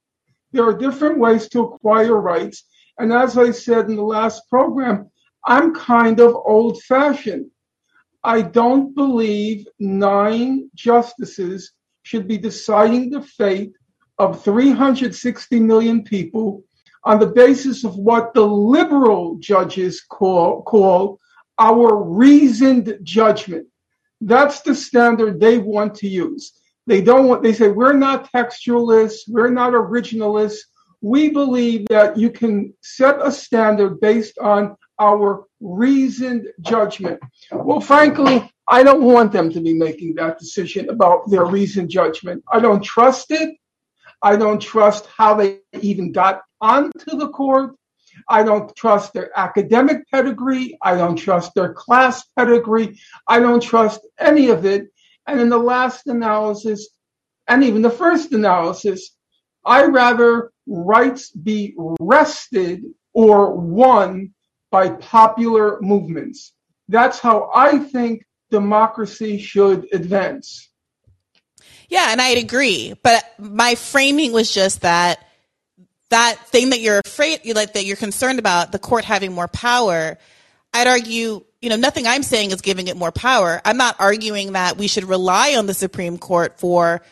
There 0.53 0.65
are 0.65 0.73
different 0.73 1.19
ways 1.19 1.51
to 1.51 1.65
acquire 1.65 2.19
rights. 2.19 2.65
And 2.99 3.13
as 3.13 3.37
I 3.37 3.51
said 3.51 3.91
in 3.91 3.97
the 3.97 4.03
last 4.03 4.49
program, 4.49 5.11
I'm 5.45 5.75
kind 5.75 6.19
of 6.19 6.35
old 6.35 6.83
fashioned. 6.85 7.51
I 8.27 8.43
don't 8.43 8.93
believe 8.93 9.69
nine 9.79 10.69
justices 10.75 11.71
should 12.03 12.27
be 12.27 12.39
deciding 12.39 13.11
the 13.11 13.23
fate 13.23 13.75
of 14.19 14.43
360 14.43 15.61
million 15.61 16.03
people 16.03 16.65
on 17.05 17.21
the 17.21 17.29
basis 17.29 17.85
of 17.85 17.95
what 17.95 18.35
the 18.35 18.45
liberal 18.45 19.37
judges 19.39 20.01
call, 20.01 20.63
call 20.63 21.21
our 21.57 22.03
reasoned 22.03 22.99
judgment. 23.05 23.69
That's 24.21 24.61
the 24.63 24.75
standard 24.75 25.39
they 25.39 25.59
want 25.59 25.95
to 25.97 26.09
use. 26.09 26.53
They 26.89 27.03
don't 27.03 27.29
want, 27.29 27.45
they 27.45 27.53
say, 27.53 27.69
we're 27.69 27.93
not 27.93 28.33
textualists, 28.33 29.29
we're 29.29 29.51
not 29.51 29.73
originalists. 29.73 30.59
We 31.01 31.31
believe 31.31 31.87
that 31.91 32.17
you 32.17 32.31
can 32.31 32.75
set 32.83 33.25
a 33.25 33.31
standard 33.31 34.01
based 34.01 34.37
on 34.39 34.77
our 34.99 35.45
reasoned 35.61 36.49
judgment. 36.61 37.21
Well, 37.51 37.81
frankly, 37.81 38.51
I 38.69 38.83
don't 38.83 39.03
want 39.03 39.33
them 39.33 39.51
to 39.53 39.61
be 39.61 39.75
making 39.75 40.15
that 40.17 40.39
decision 40.39 40.89
about 40.91 41.31
their 41.31 41.45
reasoned 41.45 41.91
judgment. 41.91 42.43
I 42.51 42.61
don't 42.61 42.83
trust 42.83 43.31
it. 43.31 43.57
I 44.23 44.37
don't 44.37 44.61
trust 44.61 45.07
how 45.07 45.35
they 45.35 45.61
even 45.81 46.13
got 46.13 46.43
onto 46.61 47.17
the 47.17 47.29
court. 47.29 47.77
I 48.29 48.43
don't 48.43 48.75
trust 48.75 49.13
their 49.13 49.31
academic 49.39 50.09
pedigree. 50.11 50.79
I 50.83 50.97
don't 50.97 51.17
trust 51.17 51.55
their 51.55 51.75
class 51.75 52.25
pedigree. 52.37 52.99
I 53.29 53.41
don't 53.41 53.63
trust 53.63 54.01
any 54.19 54.49
of 54.49 54.65
it. 54.65 54.87
And 55.27 55.41
in 55.41 55.49
the 55.49 55.59
last 55.59 56.07
analysis, 56.07 56.89
and 57.47 57.63
even 57.63 57.83
the 57.83 57.91
first 57.91 58.33
analysis, 58.33 59.15
I 59.65 59.85
rather 59.85 60.51
rights 60.67 61.31
be 61.31 61.75
wrested 62.01 62.85
or 63.13 63.55
won 63.55 64.33
by 64.71 64.91
popular 64.91 65.81
movements. 65.81 66.53
That's 66.89 67.19
how 67.19 67.51
I 67.55 67.79
think 67.79 68.25
democracy 68.51 69.39
should 69.39 69.89
advance. 69.93 70.69
Yeah, 71.89 72.09
and 72.11 72.21
I'd 72.21 72.39
agree. 72.39 72.95
But 73.03 73.25
my 73.39 73.75
framing 73.75 74.33
was 74.33 74.53
just 74.53 74.83
that 74.83 75.23
that 76.11 76.39
thing 76.49 76.71
that 76.71 76.81
you're 76.81 77.01
afraid 77.05 77.41
you 77.43 77.55
like 77.55 77.73
that 77.73 77.85
you're 77.85 77.97
concerned 77.97 78.39
about 78.39 78.73
the 78.73 78.79
court 78.79 79.05
having 79.05 79.33
more 79.33 79.49
power. 79.49 80.19
I'd 80.73 80.87
argue, 80.87 81.45
you 81.61 81.71
know, 81.71 81.77
nothing 81.77 82.07
I'm 82.07 82.23
saying 82.23 82.51
is 82.51 82.61
giving 82.61 82.89
it 82.89 82.97
more 82.97 83.13
power. 83.13 83.61
I'm 83.65 83.77
not 83.77 83.97
arguing 83.99 84.53
that 84.53 84.77
we 84.77 84.89
should 84.89 85.05
rely 85.05 85.57
on 85.57 85.67
the 85.67 85.75
Supreme 85.75 86.19
Court 86.19 86.59
for 86.61 87.03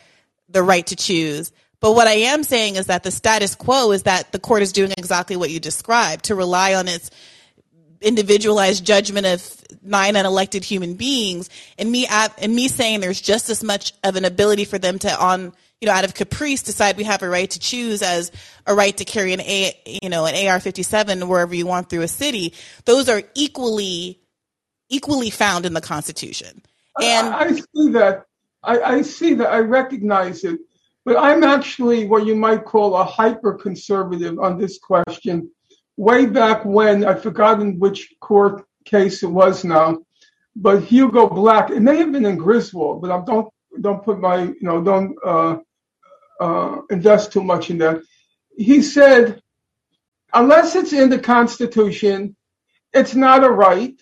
the 0.49 0.63
right 0.63 0.87
to 0.89 0.97
choose. 0.97 1.53
But 1.81 1.93
what 1.93 2.07
I 2.07 2.13
am 2.13 2.45
saying 2.45 2.77
is 2.77 2.87
that 2.87 3.03
the 3.03 3.11
status 3.11 3.55
quo 3.55 3.93
is 3.93 4.05
that 4.05 4.33
the 4.33 4.39
court 4.39 4.63
is 4.63 4.73
doing 4.73 4.93
exactly 4.97 5.37
what 5.37 5.51
you 5.51 5.61
described 5.61 6.27
to 6.27 6.35
rely 6.35 6.75
on 6.75 6.89
its 6.89 7.11
individualized 8.01 8.85
judgment 8.85 9.27
of 9.27 9.65
nine 9.83 10.15
unelected 10.15 10.65
human 10.65 10.95
beings 10.95 11.49
and 11.79 11.91
me 11.91 12.07
and 12.09 12.55
me 12.55 12.69
saying 12.69 13.01
there's 13.01 13.21
just 13.21 13.51
as 13.51 13.63
much 13.63 13.93
of 14.03 14.17
an 14.17 14.25
ability 14.25 14.65
for 14.65 14.79
them 14.79 14.99
to 14.99 15.21
on 15.21 15.53
you 15.81 15.87
know 15.87 15.93
out 15.93 16.05
of 16.05 16.15
caprice 16.15 16.63
decide 16.63 16.97
we 16.97 17.05
have 17.05 17.23
a 17.23 17.29
right 17.29 17.51
to 17.51 17.59
choose 17.59 18.03
as 18.03 18.31
a 18.67 18.75
right 18.75 18.97
to 18.97 19.05
carry 19.05 19.33
an 19.33 19.41
a 19.41 19.79
you 20.03 20.09
know 20.09 20.27
an 20.27 20.35
AR57 20.35 21.27
wherever 21.29 21.55
you 21.55 21.67
want 21.67 21.91
through 21.91 22.03
a 22.03 22.09
city 22.09 22.55
those 22.85 23.09
are 23.09 23.23
equally 23.35 24.21
equally 24.89 25.31
found 25.31 25.67
in 25.67 25.75
the 25.75 25.81
constitution. 25.81 26.63
And 27.01 27.29
I, 27.29 27.45
I 27.45 27.53
see 27.53 27.91
that. 27.93 28.25
I, 28.63 28.81
I 28.81 29.03
see 29.03 29.35
that. 29.35 29.49
I 29.49 29.59
recognize 29.59 30.45
it. 30.45 30.61
But 31.05 31.19
I'm 31.19 31.45
actually 31.45 32.07
what 32.07 32.25
you 32.25 32.35
might 32.35 32.65
call 32.65 32.97
a 32.97 33.05
hyper 33.05 33.55
conservative 33.55 34.39
on 34.39 34.57
this 34.57 34.79
question 34.79 35.51
way 35.97 36.27
back 36.27 36.65
when, 36.65 37.05
I've 37.05 37.23
forgotten 37.23 37.79
which 37.79 38.13
court 38.21 38.65
case 38.85 39.23
it 39.23 39.31
was 39.31 39.65
now, 39.65 39.99
but 40.57 40.85
Hugo 40.85 41.29
Black, 41.29 41.71
it 41.71 41.81
may 41.81 41.97
have 41.99 42.13
been 42.13 42.27
in 42.27 42.37
Griswold, 42.37 43.03
but 43.03 43.11
I 43.11 43.25
don't 43.25 43.49
don't 43.81 44.05
put 44.05 44.21
my 44.21 44.43
you 44.43 44.57
know 44.61 44.83
don't 44.83 45.17
uh, 45.25 45.57
uh, 46.41 46.77
invest 46.91 47.33
too 47.33 47.43
much 47.43 47.71
in 47.71 47.79
that. 47.79 48.01
He 48.57 48.83
said, 48.83 49.43
unless 50.33 50.77
it's 50.77 50.93
in 50.93 51.11
the 51.11 51.19
Constitution, 51.19 52.37
it's 52.93 53.15
not 53.15 53.43
a 53.43 53.51
right. 53.51 54.01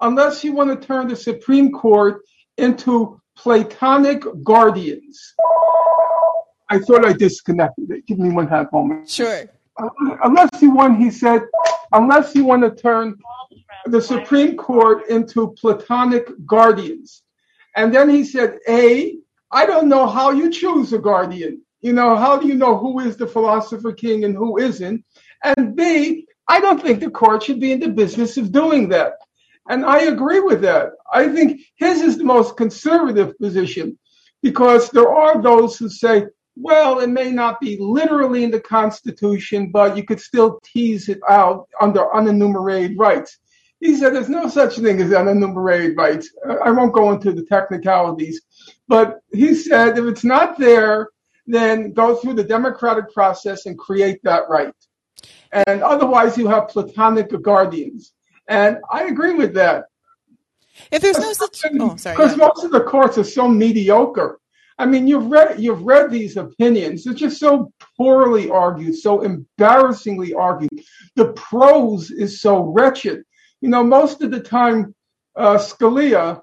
Unless 0.00 0.44
you 0.44 0.52
want 0.52 0.80
to 0.80 0.86
turn 0.86 1.08
the 1.08 1.16
Supreme 1.16 1.72
Court 1.72 2.22
into 2.56 3.20
Platonic 3.36 4.22
guardians. 4.42 5.34
I 6.68 6.78
thought 6.78 7.04
I 7.04 7.12
disconnected 7.12 7.90
it. 7.90 8.06
Give 8.06 8.18
me 8.18 8.30
one 8.30 8.46
half 8.46 8.72
moment. 8.72 9.10
Sure 9.10 9.50
unless 10.22 10.50
you 10.60 10.70
want, 10.72 10.98
he 10.98 11.10
said, 11.10 11.42
unless 11.92 12.34
you 12.34 12.44
want 12.44 12.62
to 12.62 12.70
turn 12.70 13.16
the 13.86 14.00
Supreme 14.00 14.56
Court 14.56 15.08
into 15.08 15.54
platonic 15.58 16.28
guardians. 16.46 17.22
And 17.76 17.94
then 17.94 18.08
he 18.08 18.24
said, 18.24 18.58
A, 18.68 19.16
I 19.50 19.66
don't 19.66 19.88
know 19.88 20.06
how 20.06 20.30
you 20.30 20.50
choose 20.50 20.92
a 20.92 20.98
guardian. 20.98 21.62
You 21.80 21.92
know, 21.92 22.16
how 22.16 22.38
do 22.38 22.46
you 22.46 22.54
know 22.54 22.76
who 22.76 23.00
is 23.00 23.16
the 23.16 23.26
philosopher 23.26 23.92
king 23.92 24.24
and 24.24 24.36
who 24.36 24.58
isn't? 24.58 25.04
And 25.42 25.74
B, 25.76 26.26
I 26.46 26.60
don't 26.60 26.82
think 26.82 27.00
the 27.00 27.10
court 27.10 27.44
should 27.44 27.60
be 27.60 27.72
in 27.72 27.80
the 27.80 27.88
business 27.88 28.36
of 28.36 28.52
doing 28.52 28.90
that. 28.90 29.14
And 29.68 29.84
I 29.84 30.00
agree 30.00 30.40
with 30.40 30.62
that. 30.62 30.90
I 31.12 31.28
think 31.28 31.60
his 31.76 32.02
is 32.02 32.18
the 32.18 32.24
most 32.24 32.56
conservative 32.56 33.38
position 33.38 33.98
because 34.42 34.90
there 34.90 35.08
are 35.08 35.40
those 35.40 35.78
who 35.78 35.88
say, 35.88 36.26
well, 36.56 37.00
it 37.00 37.08
may 37.08 37.30
not 37.30 37.60
be 37.60 37.76
literally 37.80 38.44
in 38.44 38.50
the 38.50 38.60
Constitution, 38.60 39.70
but 39.70 39.96
you 39.96 40.04
could 40.04 40.20
still 40.20 40.60
tease 40.64 41.08
it 41.08 41.20
out 41.28 41.68
under 41.80 42.00
unenumerated 42.14 42.98
rights. 42.98 43.38
He 43.80 43.96
said 43.96 44.14
there's 44.14 44.28
no 44.28 44.48
such 44.48 44.76
thing 44.76 45.00
as 45.00 45.10
unenumerated 45.10 45.96
rights. 45.96 46.30
I 46.62 46.70
won't 46.70 46.92
go 46.92 47.12
into 47.12 47.32
the 47.32 47.44
technicalities, 47.44 48.42
but 48.88 49.20
he 49.32 49.54
said 49.54 49.96
if 49.96 50.04
it's 50.04 50.24
not 50.24 50.58
there, 50.58 51.10
then 51.46 51.92
go 51.92 52.14
through 52.16 52.34
the 52.34 52.44
democratic 52.44 53.12
process 53.12 53.66
and 53.66 53.78
create 53.78 54.20
that 54.24 54.48
right. 54.48 54.74
And 55.52 55.82
otherwise, 55.82 56.36
you 56.36 56.46
have 56.48 56.68
platonic 56.68 57.30
guardians. 57.42 58.12
And 58.46 58.78
I 58.90 59.04
agree 59.04 59.34
with 59.34 59.54
that. 59.54 59.84
If 60.90 61.02
there's 61.02 61.18
no 61.18 61.32
such, 61.32 61.62
oh, 61.78 61.96
sorry, 61.96 62.16
because 62.16 62.36
most 62.36 62.64
of 62.64 62.70
the 62.70 62.82
courts 62.82 63.18
are 63.18 63.24
so 63.24 63.48
mediocre 63.48 64.39
I 64.80 64.86
mean, 64.86 65.06
you've 65.06 65.26
read 65.26 65.60
you've 65.60 65.82
read 65.82 66.10
these 66.10 66.38
opinions. 66.38 67.04
They're 67.04 67.12
just 67.12 67.38
so 67.38 67.70
poorly 67.98 68.48
argued, 68.48 68.96
so 68.96 69.20
embarrassingly 69.20 70.32
argued. 70.32 70.70
The 71.16 71.34
prose 71.34 72.10
is 72.10 72.40
so 72.40 72.60
wretched. 72.62 73.22
You 73.60 73.68
know, 73.68 73.84
most 73.84 74.22
of 74.22 74.30
the 74.30 74.40
time, 74.40 74.94
uh, 75.36 75.58
Scalia, 75.58 76.40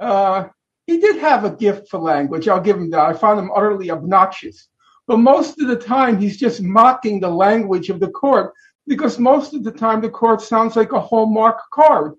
uh, 0.00 0.44
he 0.86 1.00
did 1.00 1.16
have 1.16 1.44
a 1.44 1.56
gift 1.56 1.88
for 1.88 1.98
language. 1.98 2.46
I'll 2.46 2.60
give 2.60 2.76
him 2.76 2.90
that. 2.90 3.04
I 3.04 3.14
found 3.14 3.40
him 3.40 3.50
utterly 3.52 3.90
obnoxious. 3.90 4.68
But 5.08 5.16
most 5.16 5.60
of 5.60 5.66
the 5.66 5.76
time, 5.76 6.20
he's 6.20 6.36
just 6.36 6.62
mocking 6.62 7.18
the 7.18 7.30
language 7.30 7.90
of 7.90 7.98
the 7.98 8.10
court 8.10 8.52
because 8.86 9.18
most 9.18 9.54
of 9.54 9.64
the 9.64 9.72
time 9.72 10.00
the 10.00 10.08
court 10.08 10.40
sounds 10.40 10.76
like 10.76 10.92
a 10.92 11.00
Hallmark 11.00 11.58
card. 11.72 12.14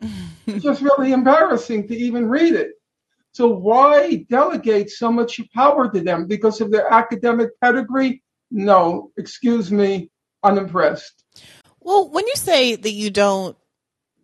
it's 0.45 0.63
just 0.65 0.81
really 0.81 1.13
embarrassing 1.13 1.87
to 1.87 1.95
even 1.95 2.27
read 2.27 2.53
it. 2.53 2.71
So 3.33 3.47
why 3.47 4.25
delegate 4.29 4.91
so 4.91 5.11
much 5.11 5.41
power 5.53 5.91
to 5.91 6.01
them? 6.01 6.27
Because 6.27 6.61
of 6.61 6.71
their 6.71 6.91
academic 6.93 7.59
pedigree? 7.59 8.23
No, 8.51 9.11
excuse 9.17 9.71
me, 9.71 10.11
unimpressed. 10.43 11.23
Well, 11.79 12.09
when 12.09 12.27
you 12.27 12.35
say 12.35 12.75
that 12.75 12.91
you 12.91 13.09
don't, 13.09 13.57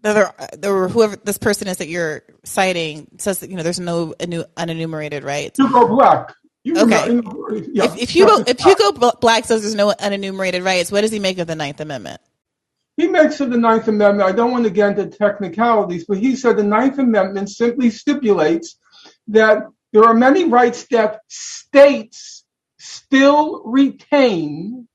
that 0.03 0.61
there, 0.61 0.87
whoever 0.87 1.15
this 1.17 1.39
person 1.39 1.67
is 1.67 1.77
that 1.77 1.87
you're 1.87 2.23
citing 2.43 3.07
says 3.17 3.39
that 3.39 3.49
you 3.49 3.57
know 3.57 3.63
there's 3.63 3.79
no 3.79 4.13
unenumerated 4.19 5.23
rights. 5.23 5.57
Hugo 5.57 5.87
Black. 5.87 6.35
You 6.63 6.77
okay. 6.77 7.21
yeah. 7.71 7.85
if, 7.85 7.97
if, 7.97 8.09
Hugo 8.11 8.43
if 8.45 8.59
Hugo 8.59 9.11
Black 9.19 9.45
says 9.45 9.61
there's 9.61 9.75
no 9.75 9.91
unenumerated 9.91 10.63
rights, 10.63 10.91
what 10.91 11.01
does 11.01 11.11
he 11.11 11.19
make 11.19 11.39
of 11.39 11.47
the 11.47 11.55
Ninth 11.55 11.79
Amendment? 11.79 12.21
He 12.95 13.07
makes 13.07 13.39
of 13.39 13.49
the 13.49 13.57
Ninth 13.57 13.87
Amendment. 13.87 14.29
I 14.29 14.33
don't 14.33 14.51
want 14.51 14.65
to 14.65 14.69
get 14.69 14.99
into 14.99 15.17
technicalities, 15.17 16.05
but 16.05 16.17
he 16.17 16.35
said 16.35 16.57
the 16.57 16.63
Ninth 16.63 16.99
Amendment 16.99 17.49
simply 17.49 17.89
stipulates 17.89 18.77
that 19.29 19.63
there 19.93 20.03
are 20.03 20.13
many 20.13 20.45
rights 20.45 20.85
that 20.91 21.21
states 21.27 22.45
still 22.77 23.63
retain 23.65 24.87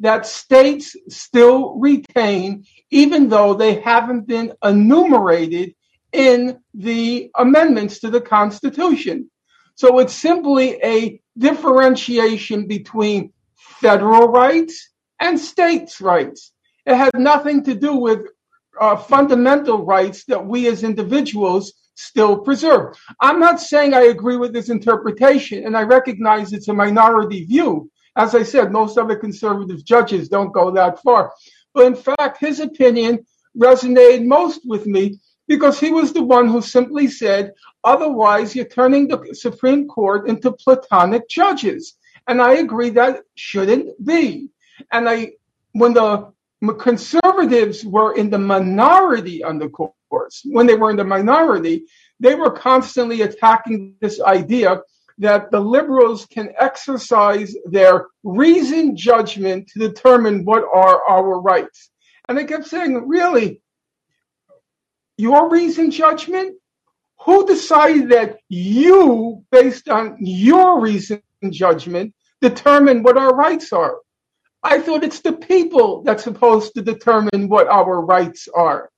that 0.00 0.26
states 0.26 0.96
still 1.08 1.78
retain, 1.78 2.64
even 2.90 3.28
though 3.28 3.54
they 3.54 3.80
haven't 3.80 4.26
been 4.26 4.52
enumerated 4.62 5.74
in 6.12 6.58
the 6.74 7.30
amendments 7.36 8.00
to 8.00 8.10
the 8.10 8.20
Constitution. 8.20 9.30
So 9.74 9.98
it's 9.98 10.14
simply 10.14 10.78
a 10.82 11.20
differentiation 11.36 12.66
between 12.66 13.32
federal 13.56 14.28
rights 14.28 14.90
and 15.20 15.38
states' 15.38 16.00
rights. 16.00 16.52
It 16.86 16.96
has 16.96 17.10
nothing 17.14 17.64
to 17.64 17.74
do 17.74 17.96
with 17.96 18.20
uh, 18.80 18.96
fundamental 18.96 19.84
rights 19.84 20.24
that 20.26 20.46
we 20.46 20.68
as 20.68 20.84
individuals 20.84 21.72
still 21.98 22.38
preserved. 22.38 22.98
I'm 23.20 23.40
not 23.40 23.60
saying 23.60 23.92
I 23.92 24.02
agree 24.02 24.36
with 24.36 24.52
this 24.52 24.68
interpretation, 24.68 25.66
and 25.66 25.76
I 25.76 25.82
recognize 25.82 26.52
it's 26.52 26.68
a 26.68 26.74
minority 26.74 27.44
view. 27.44 27.90
As 28.16 28.34
I 28.34 28.44
said, 28.44 28.72
most 28.72 28.98
other 28.98 29.16
conservative 29.16 29.84
judges 29.84 30.28
don't 30.28 30.52
go 30.52 30.70
that 30.70 31.02
far. 31.02 31.32
But 31.74 31.86
in 31.86 31.96
fact, 31.96 32.38
his 32.38 32.60
opinion 32.60 33.26
resonated 33.56 34.24
most 34.26 34.60
with 34.64 34.86
me 34.86 35.18
because 35.48 35.80
he 35.80 35.90
was 35.90 36.12
the 36.12 36.22
one 36.22 36.46
who 36.46 36.60
simply 36.62 37.08
said, 37.08 37.52
otherwise, 37.82 38.54
you're 38.54 38.64
turning 38.66 39.08
the 39.08 39.34
Supreme 39.34 39.88
Court 39.88 40.28
into 40.28 40.52
platonic 40.52 41.28
judges. 41.28 41.94
And 42.28 42.40
I 42.40 42.54
agree 42.54 42.90
that 42.90 43.22
shouldn't 43.34 44.04
be. 44.04 44.50
And 44.92 45.08
I, 45.08 45.32
when 45.72 45.94
the 45.94 46.32
conservatives 46.78 47.84
were 47.84 48.14
in 48.14 48.30
the 48.30 48.38
minority 48.38 49.42
on 49.42 49.58
the 49.58 49.68
courts, 50.08 50.42
when 50.44 50.66
they 50.66 50.74
were 50.74 50.90
in 50.90 50.96
the 50.96 51.04
minority, 51.04 51.84
they 52.20 52.34
were 52.34 52.50
constantly 52.50 53.22
attacking 53.22 53.94
this 54.00 54.20
idea 54.20 54.80
that 55.18 55.50
the 55.50 55.60
liberals 55.60 56.26
can 56.26 56.52
exercise 56.58 57.54
their 57.66 58.06
reasoned 58.22 58.96
judgment 58.96 59.68
to 59.68 59.78
determine 59.80 60.44
what 60.44 60.64
are 60.64 61.02
our 61.08 61.40
rights. 61.40 61.90
And 62.28 62.38
they 62.38 62.44
kept 62.44 62.66
saying, 62.66 63.08
really, 63.08 63.60
your 65.16 65.50
reasoned 65.50 65.92
judgment? 65.92 66.56
Who 67.26 67.44
decided 67.46 68.10
that 68.10 68.38
you, 68.48 69.44
based 69.50 69.88
on 69.88 70.16
your 70.20 70.80
reasoned 70.80 71.22
judgment, 71.50 72.14
determine 72.40 73.02
what 73.02 73.18
our 73.18 73.34
rights 73.34 73.72
are? 73.72 73.96
I 74.62 74.78
thought 74.80 75.04
it's 75.04 75.20
the 75.20 75.32
people 75.32 76.02
that's 76.04 76.22
supposed 76.22 76.74
to 76.74 76.82
determine 76.82 77.48
what 77.48 77.66
our 77.66 78.00
rights 78.00 78.48
are. 78.54 78.90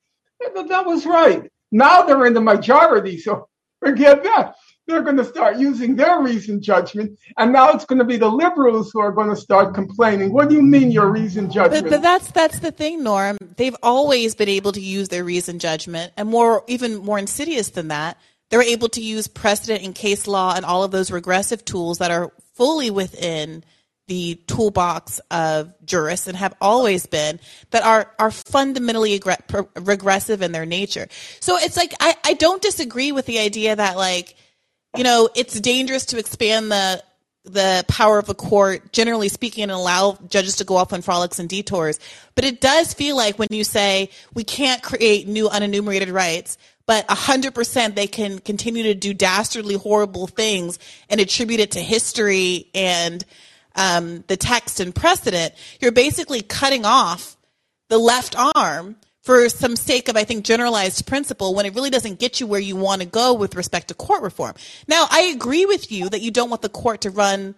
That 0.67 0.85
was 0.85 1.05
right. 1.05 1.49
Now 1.71 2.03
they're 2.03 2.25
in 2.25 2.33
the 2.33 2.41
majority, 2.41 3.17
so 3.17 3.47
forget 3.79 4.23
that 4.23 4.55
they're 4.87 5.01
going 5.01 5.17
to 5.17 5.25
start 5.25 5.57
using 5.57 5.95
their 5.95 6.21
reasoned 6.21 6.61
judgment, 6.61 7.17
and 7.37 7.53
now 7.53 7.71
it's 7.71 7.85
going 7.85 7.99
to 7.99 8.05
be 8.05 8.17
the 8.17 8.29
liberals 8.29 8.91
who 8.91 8.99
are 8.99 9.11
going 9.11 9.29
to 9.29 9.35
start 9.35 9.73
complaining. 9.73 10.33
What 10.33 10.49
do 10.49 10.55
you 10.55 10.61
mean 10.61 10.91
your 10.91 11.09
reasoned 11.09 11.51
judgment? 11.51 11.83
But, 11.83 11.89
but 11.89 12.01
that's 12.01 12.31
that's 12.31 12.59
the 12.59 12.71
thing, 12.71 13.03
Norm. 13.03 13.37
They've 13.57 13.75
always 13.81 14.35
been 14.35 14.49
able 14.49 14.71
to 14.73 14.81
use 14.81 15.09
their 15.09 15.23
reasoned 15.23 15.61
judgment, 15.61 16.13
and 16.17 16.29
more 16.29 16.63
even 16.67 16.97
more 16.97 17.19
insidious 17.19 17.69
than 17.69 17.87
that, 17.89 18.17
they're 18.49 18.61
able 18.61 18.89
to 18.89 19.01
use 19.01 19.27
precedent 19.27 19.83
and 19.83 19.95
case 19.95 20.27
law 20.27 20.53
and 20.55 20.65
all 20.65 20.83
of 20.83 20.91
those 20.91 21.11
regressive 21.11 21.63
tools 21.63 21.99
that 21.99 22.11
are 22.11 22.31
fully 22.55 22.91
within 22.91 23.63
the 24.07 24.35
toolbox 24.47 25.21
of 25.29 25.73
jurists 25.85 26.27
and 26.27 26.35
have 26.35 26.53
always 26.59 27.05
been 27.05 27.39
that 27.69 27.83
are 27.83 28.11
are 28.19 28.31
fundamentally 28.31 29.19
agre- 29.19 29.67
regressive 29.75 30.41
in 30.41 30.51
their 30.51 30.65
nature. 30.65 31.07
So 31.39 31.57
it's 31.57 31.77
like 31.77 31.93
I, 31.99 32.15
I 32.25 32.33
don't 32.33 32.61
disagree 32.61 33.11
with 33.11 33.25
the 33.25 33.39
idea 33.39 33.75
that 33.75 33.95
like 33.97 34.35
you 34.97 35.03
know, 35.03 35.29
it's 35.35 35.59
dangerous 35.59 36.05
to 36.07 36.19
expand 36.19 36.71
the 36.71 37.03
the 37.43 37.83
power 37.87 38.19
of 38.19 38.29
a 38.29 38.35
court, 38.35 38.93
generally 38.93 39.27
speaking, 39.27 39.63
and 39.63 39.71
allow 39.71 40.17
judges 40.27 40.57
to 40.57 40.63
go 40.63 40.75
off 40.75 40.93
on 40.93 41.01
frolics 41.01 41.39
and 41.39 41.49
detours. 41.49 41.99
But 42.35 42.45
it 42.45 42.61
does 42.61 42.93
feel 42.93 43.15
like 43.15 43.39
when 43.39 43.47
you 43.49 43.63
say 43.63 44.11
we 44.33 44.43
can't 44.43 44.83
create 44.83 45.27
new 45.27 45.49
unenumerated 45.49 46.13
rights, 46.13 46.59
but 46.85 47.07
100% 47.07 47.95
they 47.95 48.05
can 48.05 48.37
continue 48.39 48.83
to 48.83 48.93
do 48.93 49.15
dastardly, 49.15 49.75
horrible 49.75 50.27
things 50.27 50.77
and 51.09 51.19
attribute 51.19 51.59
it 51.59 51.71
to 51.71 51.79
history 51.79 52.69
and 52.75 53.25
um, 53.75 54.23
the 54.27 54.37
text 54.37 54.79
and 54.79 54.93
precedent, 54.93 55.53
you're 55.79 55.91
basically 55.91 56.41
cutting 56.41 56.85
off 56.85 57.37
the 57.89 57.97
left 57.97 58.35
arm 58.55 58.95
for 59.21 59.49
some 59.49 59.75
sake 59.75 60.09
of, 60.09 60.17
I 60.17 60.23
think, 60.23 60.45
generalized 60.45 61.05
principle 61.05 61.53
when 61.53 61.65
it 61.65 61.75
really 61.75 61.91
doesn't 61.91 62.19
get 62.19 62.39
you 62.39 62.47
where 62.47 62.59
you 62.59 62.75
want 62.75 63.01
to 63.01 63.07
go 63.07 63.33
with 63.33 63.55
respect 63.55 63.89
to 63.89 63.93
court 63.93 64.23
reform. 64.23 64.55
Now, 64.87 65.05
I 65.09 65.33
agree 65.35 65.65
with 65.65 65.91
you 65.91 66.09
that 66.09 66.21
you 66.21 66.31
don't 66.31 66.49
want 66.49 66.63
the 66.63 66.69
court 66.69 67.01
to 67.01 67.11
run 67.11 67.55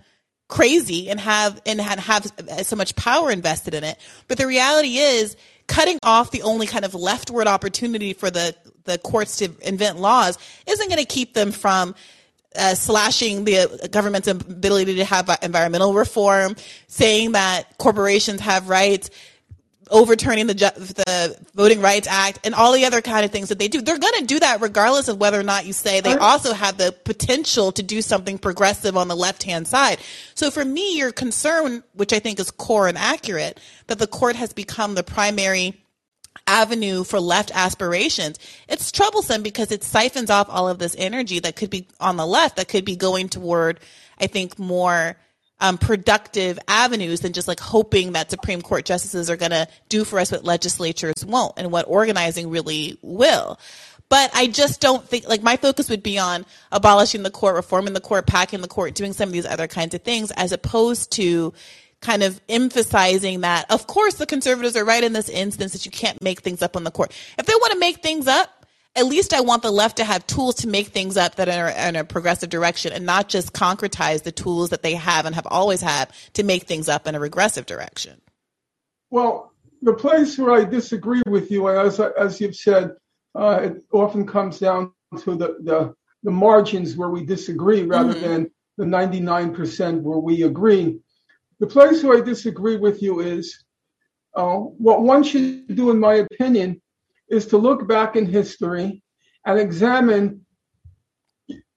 crazy 0.50 1.10
and 1.10 1.20
have 1.20 1.62
and 1.66 1.80
have 1.80 2.32
so 2.64 2.76
much 2.76 2.96
power 2.96 3.32
invested 3.32 3.74
in 3.74 3.84
it. 3.84 3.98
But 4.28 4.38
the 4.38 4.46
reality 4.46 4.98
is 4.98 5.38
cutting 5.68 5.98
off 6.04 6.32
the 6.32 6.42
only 6.42 6.68
kind 6.68 6.84
of 6.84 6.94
leftward 6.94 7.48
opportunity 7.48 8.14
for 8.14 8.30
the, 8.30 8.56
the 8.84 8.98
courts 8.98 9.38
to 9.38 9.50
invent 9.62 10.00
laws 10.00 10.38
isn't 10.68 10.90
going 10.90 11.00
to 11.00 11.06
keep 11.06 11.34
them 11.34 11.52
from 11.52 11.96
uh, 12.56 12.76
slashing 12.76 13.46
the 13.46 13.90
government's 13.92 14.28
ability 14.28 14.96
to 14.96 15.06
have 15.06 15.30
environmental 15.42 15.94
reform, 15.94 16.56
saying 16.88 17.34
that 17.34 17.78
corporations 17.78 18.42
have 18.42 18.70
rights, 18.70 19.10
overturning 19.90 20.48
the 20.48 20.54
the 20.54 21.38
Voting 21.56 21.82
Rights 21.82 22.08
Act 22.10 22.40
and 22.44 22.56
all 22.56 22.72
the 22.74 22.86
other 22.86 23.02
kind 23.02 23.26
of 23.26 23.32
things 23.32 23.50
that 23.50 23.60
they 23.60 23.68
do. 23.68 23.82
They're 23.82 24.00
going 24.00 24.20
to 24.20 24.26
do 24.26 24.40
that 24.40 24.62
regardless 24.62 25.08
of 25.08 25.20
whether 25.20 25.40
or 25.40 25.44
not 25.44 25.66
you 25.66 25.74
say 25.74 26.02
they 26.02 26.16
also 26.16 26.54
have 26.54 26.78
the 26.78 26.92
potential 27.04 27.72
to 27.74 27.84
do 27.84 28.02
something 28.02 28.38
progressive 28.38 28.98
on 28.98 29.08
the 29.08 29.16
left 29.16 29.44
hand 29.44 29.68
side. 29.68 30.00
So 30.36 30.50
for 30.52 30.66
me, 30.66 30.98
your 30.98 31.12
concern, 31.12 31.84
which 31.94 32.14
I 32.14 32.20
think 32.20 32.40
is 32.40 32.52
core 32.52 32.88
and 32.88 32.98
accurate, 32.98 33.60
that 33.88 34.00
the 34.00 34.08
court 34.08 34.36
has 34.36 34.54
become 34.54 34.96
the 34.96 35.04
primary 35.04 35.83
avenue 36.48 37.04
for 37.04 37.20
left 37.20 37.52
aspirations. 37.54 38.40
It's 38.68 38.92
troublesome 38.92 39.44
because 39.44 39.72
it 39.72 39.84
siphons 39.84 40.30
off 40.30 40.48
all 40.50 40.68
of 40.68 40.80
this 40.80 40.96
energy 40.98 41.40
that 41.40 41.56
could 41.56 41.70
be 41.70 41.88
on 42.00 42.18
the 42.18 42.28
left 42.28 42.58
that 42.58 42.68
could 42.68 42.86
be 42.86 42.96
going 42.96 43.30
toward, 43.30 43.80
I 44.20 44.28
think, 44.28 44.60
more 44.60 45.18
um, 45.60 45.78
productive 45.78 46.60
avenues 46.68 47.22
than 47.22 47.32
just 47.32 47.48
like 47.48 47.60
hoping 47.60 48.12
that 48.14 48.30
Supreme 48.30 48.62
Court 48.62 48.84
justices 48.84 49.30
are 49.30 49.38
going 49.38 49.52
to 49.52 49.68
do 49.88 50.04
for 50.04 50.20
us 50.20 50.32
what 50.32 50.44
legislatures 50.44 51.26
won't 51.26 51.54
and 51.58 51.72
what 51.72 51.86
organizing 51.88 52.50
really 52.50 52.98
will. 53.02 53.60
But 54.10 54.30
I 54.36 54.48
just 54.48 54.82
don't 54.82 55.08
think, 55.08 55.28
like, 55.28 55.42
my 55.42 55.58
focus 55.58 55.90
would 55.90 56.04
be 56.04 56.20
on 56.20 56.46
abolishing 56.72 57.24
the 57.24 57.32
court, 57.32 57.56
reforming 57.56 57.94
the 57.94 58.02
court, 58.02 58.28
packing 58.28 58.62
the 58.62 58.68
court, 58.68 58.94
doing 58.94 59.14
some 59.14 59.30
of 59.30 59.34
these 59.34 59.46
other 59.46 59.68
kinds 59.68 59.96
of 59.96 60.04
things, 60.04 60.30
as 60.32 60.52
opposed 60.52 61.14
to 61.14 61.54
kind 62.04 62.22
of 62.22 62.40
emphasizing 62.48 63.42
that, 63.42 63.70
of 63.72 63.88
course, 63.88 64.16
the 64.16 64.26
conservatives 64.26 64.76
are 64.76 64.86
right 64.86 65.04
in 65.04 65.14
this 65.14 65.30
instance 65.30 65.74
that 65.74 65.86
you 65.86 65.92
can't 65.92 66.22
make 66.22 66.42
things 66.42 66.62
up 66.62 66.76
on 66.76 66.84
the 66.84 66.92
court. 66.92 67.12
If 67.40 67.46
they 67.46 67.54
want 67.54 67.74
to 67.74 67.80
make 67.80 68.04
things 68.04 68.28
up, 68.28 68.64
at 68.96 69.06
least 69.08 69.34
I 69.34 69.42
want 69.42 69.64
the 69.64 69.72
left 69.72 69.98
to 69.98 70.06
have 70.06 70.28
tools 70.28 70.56
to 70.58 70.68
make 70.68 70.90
things 70.90 71.18
up 71.18 71.36
that 71.36 71.50
are 71.50 71.70
in 71.70 71.96
a 71.96 72.04
progressive 72.04 72.50
direction 72.50 72.94
and 72.94 73.06
not 73.06 73.28
just 73.28 73.54
concretize 73.54 74.22
the 74.22 74.32
tools 74.32 74.70
that 74.70 74.84
they 74.84 74.94
have 74.94 75.26
and 75.26 75.34
have 75.34 75.48
always 75.48 75.82
had 75.82 76.12
to 76.34 76.44
make 76.44 76.64
things 76.64 76.88
up 76.88 77.08
in 77.08 77.16
a 77.16 77.20
regressive 77.20 77.66
direction. 77.66 78.22
Well, 79.10 79.52
the 79.82 79.94
place 79.94 80.38
where 80.38 80.52
I 80.52 80.66
disagree 80.66 81.22
with 81.26 81.50
you, 81.50 81.70
as, 81.70 82.00
as 82.00 82.40
you've 82.40 82.56
said, 82.56 82.92
uh, 83.36 83.62
it 83.64 83.84
often 83.92 84.28
comes 84.28 84.60
down 84.60 84.92
to 85.24 85.36
the, 85.36 85.58
the, 85.62 85.96
the 86.22 86.32
margins 86.32 86.96
where 86.96 87.10
we 87.10 87.26
disagree 87.26 87.84
rather 87.84 88.14
mm-hmm. 88.14 88.28
than 88.28 88.52
the 88.78 88.86
99% 88.86 90.02
where 90.02 90.20
we 90.20 90.44
agree. 90.44 91.00
The 91.60 91.68
place 91.68 92.04
where 92.04 92.18
I 92.18 92.22
disagree 92.22 92.78
with 92.78 93.02
you 93.02 93.20
is 93.20 93.64
uh, 94.36 94.56
what 94.56 95.02
one 95.02 95.24
should 95.24 95.76
do, 95.76 95.92
in 95.92 96.00
my 96.00 96.16
opinion, 96.16 96.82
is 97.30 97.46
to 97.48 97.58
look 97.58 97.88
back 97.88 98.16
in 98.16 98.26
history 98.26 99.04
and 99.46 99.60
examine 99.60 100.44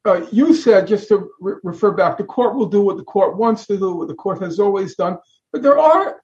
uh, 0.07 0.25
you 0.31 0.55
said, 0.55 0.87
just 0.87 1.09
to 1.09 1.29
re- 1.41 1.57
refer 1.65 1.91
back, 1.91 2.17
the 2.17 2.25
court 2.25 2.55
will 2.55 2.67
do 2.67 2.81
what 2.81 2.97
the 2.97 3.05
court 3.05 3.37
wants 3.37 3.67
to 3.67 3.77
do, 3.77 3.97
what 3.97 4.09
the 4.09 4.15
court 4.15 4.41
has 4.41 4.61
always 4.61 4.95
done. 4.95 5.19
But 5.53 5.62
there 5.62 5.79
are 5.79 6.23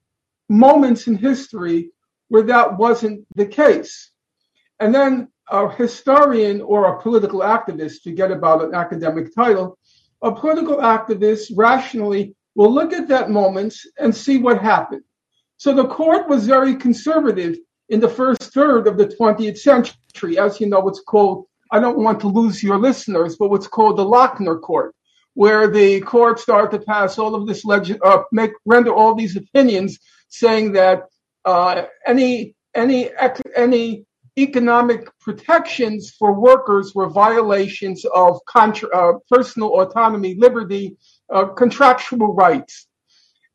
moments 0.49 1.07
in 1.07 1.15
history 1.17 1.91
where 2.29 2.43
that 2.43 2.77
wasn't 2.77 3.27
the 3.35 3.45
case. 3.45 4.11
And 4.79 4.95
then 4.95 5.27
a 5.49 5.69
historian 5.69 6.61
or 6.61 6.85
a 6.85 7.01
political 7.01 7.41
activist, 7.41 8.01
forget 8.03 8.31
about 8.31 8.63
an 8.63 8.73
academic 8.73 9.35
title, 9.35 9.77
a 10.21 10.31
political 10.31 10.77
activist 10.77 11.51
rationally 11.55 12.35
will 12.55 12.73
look 12.73 12.93
at 12.93 13.07
that 13.07 13.29
moment 13.29 13.75
and 13.97 14.15
see 14.15 14.37
what 14.37 14.61
happened. 14.61 15.03
So 15.57 15.73
the 15.73 15.87
court 15.87 16.27
was 16.27 16.45
very 16.45 16.75
conservative 16.75 17.57
in 17.89 17.99
the 17.99 18.09
first 18.09 18.53
third 18.53 18.87
of 18.87 18.97
the 18.97 19.07
20th 19.07 19.57
century. 19.57 20.37
As 20.37 20.59
you 20.59 20.67
know, 20.67 20.79
what's 20.79 21.01
called, 21.01 21.45
I 21.71 21.79
don't 21.79 21.99
want 21.99 22.19
to 22.21 22.27
lose 22.27 22.61
your 22.61 22.77
listeners, 22.77 23.37
but 23.37 23.49
what's 23.49 23.67
called 23.67 23.97
the 23.97 24.05
Lochner 24.05 24.59
Court, 24.59 24.93
where 25.33 25.67
the 25.67 26.01
court 26.01 26.39
started 26.39 26.77
to 26.77 26.85
pass 26.85 27.17
all 27.17 27.35
of 27.35 27.47
this 27.47 27.65
legend, 27.65 27.99
uh, 28.03 28.23
make, 28.31 28.51
render 28.65 28.93
all 28.93 29.15
these 29.15 29.35
opinions 29.35 29.99
saying 30.29 30.73
that 30.73 31.03
uh, 31.45 31.83
any, 32.05 32.55
any, 32.75 33.09
any 33.55 34.05
economic 34.37 35.07
protections 35.19 36.11
for 36.17 36.33
workers 36.33 36.93
were 36.95 37.09
violations 37.09 38.05
of 38.05 38.39
contra- 38.45 38.89
uh, 38.89 39.13
personal 39.29 39.79
autonomy, 39.79 40.35
liberty, 40.35 40.97
uh, 41.31 41.45
contractual 41.45 42.33
rights. 42.33 42.87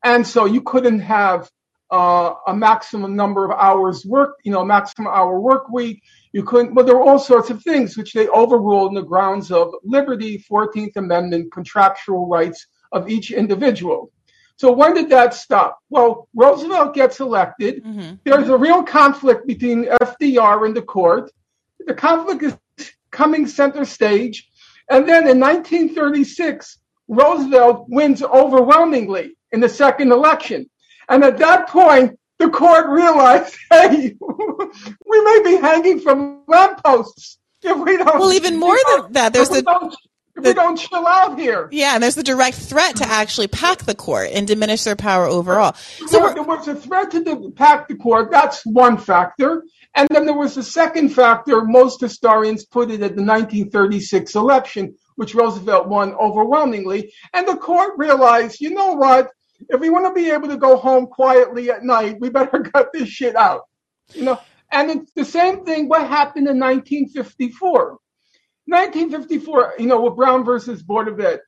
And 0.03 0.25
so 0.25 0.45
you 0.45 0.61
couldn't 0.61 0.99
have 0.99 1.49
uh, 1.91 2.33
a 2.47 2.55
maximum 2.55 3.15
number 3.15 3.45
of 3.45 3.51
hours 3.51 4.05
work, 4.05 4.39
you 4.43 4.51
know, 4.51 4.63
maximum 4.63 5.07
hour 5.07 5.39
work 5.39 5.69
week. 5.69 6.03
You 6.31 6.43
couldn't, 6.43 6.75
but 6.75 6.85
there 6.85 6.95
were 6.95 7.03
all 7.03 7.19
sorts 7.19 7.49
of 7.49 7.63
things 7.63 7.97
which 7.97 8.13
they 8.13 8.27
overruled 8.27 8.89
on 8.89 8.93
the 8.93 9.01
grounds 9.01 9.51
of 9.51 9.73
liberty, 9.83 10.43
14th 10.49 10.95
Amendment, 10.95 11.51
contractual 11.51 12.27
rights 12.27 12.67
of 12.91 13.09
each 13.09 13.31
individual. 13.31 14.11
So 14.57 14.71
when 14.71 14.93
did 14.93 15.09
that 15.09 15.33
stop? 15.33 15.79
Well, 15.89 16.27
Roosevelt 16.35 16.93
gets 16.93 17.21
elected. 17.21 17.83
Mm-hmm. 17.83 18.15
There's 18.25 18.49
a 18.49 18.57
real 18.57 18.83
conflict 18.83 19.47
between 19.47 19.85
FDR 19.85 20.65
and 20.65 20.75
the 20.75 20.81
court. 20.81 21.31
The 21.79 21.93
conflict 21.93 22.43
is 22.43 22.91
coming 23.09 23.47
center 23.47 23.85
stage. 23.85 24.49
And 24.89 25.07
then 25.07 25.27
in 25.27 25.39
1936, 25.39 26.77
Roosevelt 27.09 27.85
wins 27.89 28.23
overwhelmingly 28.23 29.35
in 29.51 29.59
the 29.59 29.69
second 29.69 30.11
election. 30.11 30.69
And 31.09 31.23
at 31.23 31.39
that 31.39 31.67
point, 31.67 32.17
the 32.37 32.49
court 32.49 32.87
realized, 32.87 33.57
hey, 33.71 34.15
we 34.19 35.21
may 35.21 35.41
be 35.43 35.55
hanging 35.55 35.99
from 35.99 36.43
lampposts 36.47 37.37
if 37.63 37.77
we 37.77 37.97
don't. 37.97 38.19
Well, 38.19 38.31
even 38.31 38.57
more 38.57 38.77
than 38.91 39.13
that, 39.13 39.33
there's 39.33 39.49
the, 39.49 39.61
the, 39.61 39.97
we 40.41 40.53
don't 40.53 40.77
chill 40.77 41.05
out 41.05 41.37
here. 41.37 41.67
Yeah, 41.71 41.95
and 41.95 42.03
there's 42.03 42.15
the 42.15 42.23
direct 42.23 42.57
threat 42.57 42.95
to 42.97 43.05
actually 43.05 43.47
pack 43.47 43.79
the 43.79 43.95
court 43.95 44.29
and 44.31 44.47
diminish 44.47 44.83
their 44.83 44.95
power 44.95 45.25
overall. 45.25 45.73
So 46.07 46.19
there, 46.19 46.35
there 46.35 46.43
was 46.43 46.67
a 46.67 46.75
threat 46.75 47.11
to 47.11 47.51
pack 47.55 47.87
the 47.87 47.95
court. 47.95 48.31
That's 48.31 48.65
one 48.65 48.97
factor. 48.97 49.63
And 49.95 50.07
then 50.09 50.25
there 50.25 50.37
was 50.37 50.55
a 50.57 50.63
second 50.63 51.09
factor. 51.09 51.63
Most 51.65 51.99
historians 51.99 52.65
put 52.65 52.91
it 52.91 53.01
at 53.01 53.15
the 53.15 53.23
1936 53.23 54.35
election, 54.35 54.95
which 55.19 55.35
Roosevelt 55.35 55.87
won 55.87 56.13
overwhelmingly. 56.13 57.13
And 57.33 57.47
the 57.47 57.57
court 57.57 57.93
realized, 57.97 58.61
you 58.61 58.71
know 58.71 58.93
what? 58.93 59.29
if 59.67 59.79
we 59.79 59.89
want 59.89 60.05
to 60.05 60.13
be 60.13 60.29
able 60.31 60.47
to 60.47 60.57
go 60.57 60.77
home 60.77 61.07
quietly 61.07 61.69
at 61.69 61.83
night, 61.83 62.17
we 62.19 62.29
better 62.29 62.59
cut 62.73 62.93
this 62.93 63.09
shit 63.09 63.35
out. 63.35 63.63
You 64.13 64.23
know, 64.23 64.39
and 64.71 64.89
it's 64.89 65.11
the 65.13 65.25
same 65.25 65.65
thing 65.65 65.89
what 65.89 66.07
happened 66.07 66.47
in 66.47 66.59
1954. 66.59 67.97
1954, 68.65 69.73
you 69.79 69.87
know, 69.87 70.01
with 70.01 70.15
Brown 70.15 70.43
versus 70.43 70.83
Board 70.83 71.07
of 71.07 71.19
Ed, 71.19 71.41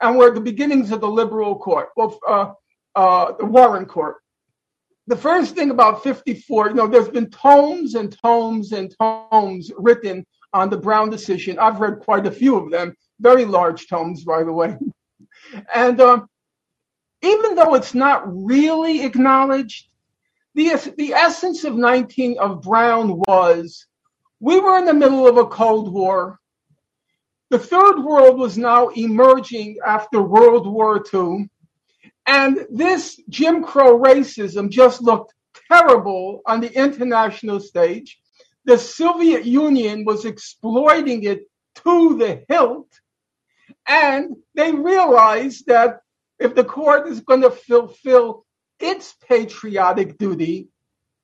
and 0.00 0.16
we're 0.16 0.28
at 0.28 0.34
the 0.34 0.40
beginnings 0.40 0.90
of 0.90 1.00
the 1.00 1.08
liberal 1.08 1.58
court, 1.58 1.90
well, 1.96 2.18
uh, 2.26 2.52
uh, 2.94 3.32
the 3.38 3.44
Warren 3.44 3.84
Court. 3.84 4.16
The 5.06 5.16
first 5.16 5.54
thing 5.54 5.70
about 5.70 6.02
54, 6.02 6.68
you 6.68 6.74
know, 6.74 6.86
there's 6.86 7.08
been 7.08 7.28
tomes 7.28 7.94
and 7.94 8.16
tomes 8.22 8.72
and 8.72 8.94
tomes 8.98 9.70
written 9.76 10.24
on 10.54 10.70
the 10.70 10.78
Brown 10.78 11.10
decision. 11.10 11.58
I've 11.58 11.80
read 11.80 12.00
quite 12.00 12.26
a 12.26 12.30
few 12.30 12.56
of 12.56 12.70
them, 12.70 12.94
very 13.22 13.44
large 13.44 13.86
tomes, 13.88 14.24
by 14.24 14.42
the 14.42 14.52
way. 14.52 14.76
And 15.74 16.00
um, 16.00 16.28
even 17.22 17.54
though 17.54 17.74
it's 17.74 17.94
not 17.94 18.22
really 18.26 19.04
acknowledged, 19.04 19.88
the, 20.54 20.94
the 20.98 21.12
essence 21.14 21.64
of 21.64 21.74
19 21.74 22.38
of 22.38 22.62
Brown 22.62 23.22
was 23.26 23.86
we 24.40 24.58
were 24.58 24.76
in 24.76 24.86
the 24.86 24.94
middle 24.94 25.26
of 25.28 25.36
a 25.36 25.46
Cold 25.46 25.92
War. 25.92 26.38
The 27.50 27.58
third 27.58 28.00
world 28.00 28.38
was 28.38 28.58
now 28.58 28.88
emerging 28.88 29.76
after 29.86 30.20
World 30.20 30.66
War 30.66 31.02
II. 31.12 31.48
And 32.26 32.66
this 32.70 33.20
Jim 33.28 33.62
Crow 33.62 33.98
racism 33.98 34.68
just 34.68 35.00
looked 35.00 35.32
terrible 35.70 36.40
on 36.46 36.60
the 36.60 36.72
international 36.72 37.60
stage. 37.60 38.18
The 38.64 38.78
Soviet 38.78 39.44
Union 39.44 40.04
was 40.04 40.24
exploiting 40.24 41.24
it 41.24 41.42
to 41.84 42.18
the 42.18 42.44
hilt. 42.48 42.88
And 43.86 44.36
they 44.54 44.72
realized 44.72 45.66
that 45.66 46.00
if 46.38 46.54
the 46.54 46.64
court 46.64 47.08
is 47.08 47.20
going 47.20 47.42
to 47.42 47.50
fulfill 47.50 48.44
its 48.80 49.14
patriotic 49.28 50.18
duty 50.18 50.68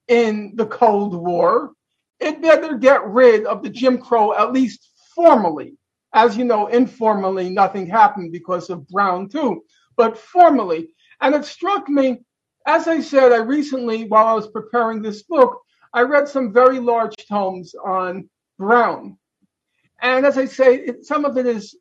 in 0.07 0.53
the 0.55 0.67
Cold 0.67 1.15
War, 1.15 1.73
it 2.21 2.43
better 2.43 2.77
get 2.77 3.07
rid 3.07 3.47
of 3.47 3.63
the 3.63 3.69
Jim 3.69 3.99
Crow, 3.99 4.35
at 4.35 4.53
least 4.53 4.89
formally. 5.15 5.75
As 6.13 6.37
you 6.37 6.45
know, 6.45 6.69
informally, 6.69 7.51
nothing 7.51 7.87
happened 7.87 8.33
because 8.33 8.71
of 8.71 8.89
Brown, 8.89 9.29
too, 9.29 9.63
but 9.97 10.19
formally. 10.19 10.89
And 11.21 11.35
it 11.35 11.45
struck 11.45 11.89
me, 11.89 12.21
as 12.67 12.89
I 12.89 13.01
said, 13.01 13.33
I 13.33 13.37
recently, 13.39 14.05
while 14.05 14.27
I 14.27 14.35
was 14.35 14.49
preparing 14.49 15.03
this 15.03 15.23
book, 15.23 15.61
I 15.93 16.03
read 16.03 16.29
some 16.29 16.53
very 16.53 16.79
large 16.79 17.15
tomes 17.29 17.75
on 17.75 18.29
Brown. 18.59 19.19
And 20.01 20.25
as 20.25 20.39
I 20.39 20.47
say, 20.47 20.77
it, 20.77 21.05
some 21.05 21.25
of 21.25 21.37
it 21.37 21.47
is 21.47 21.77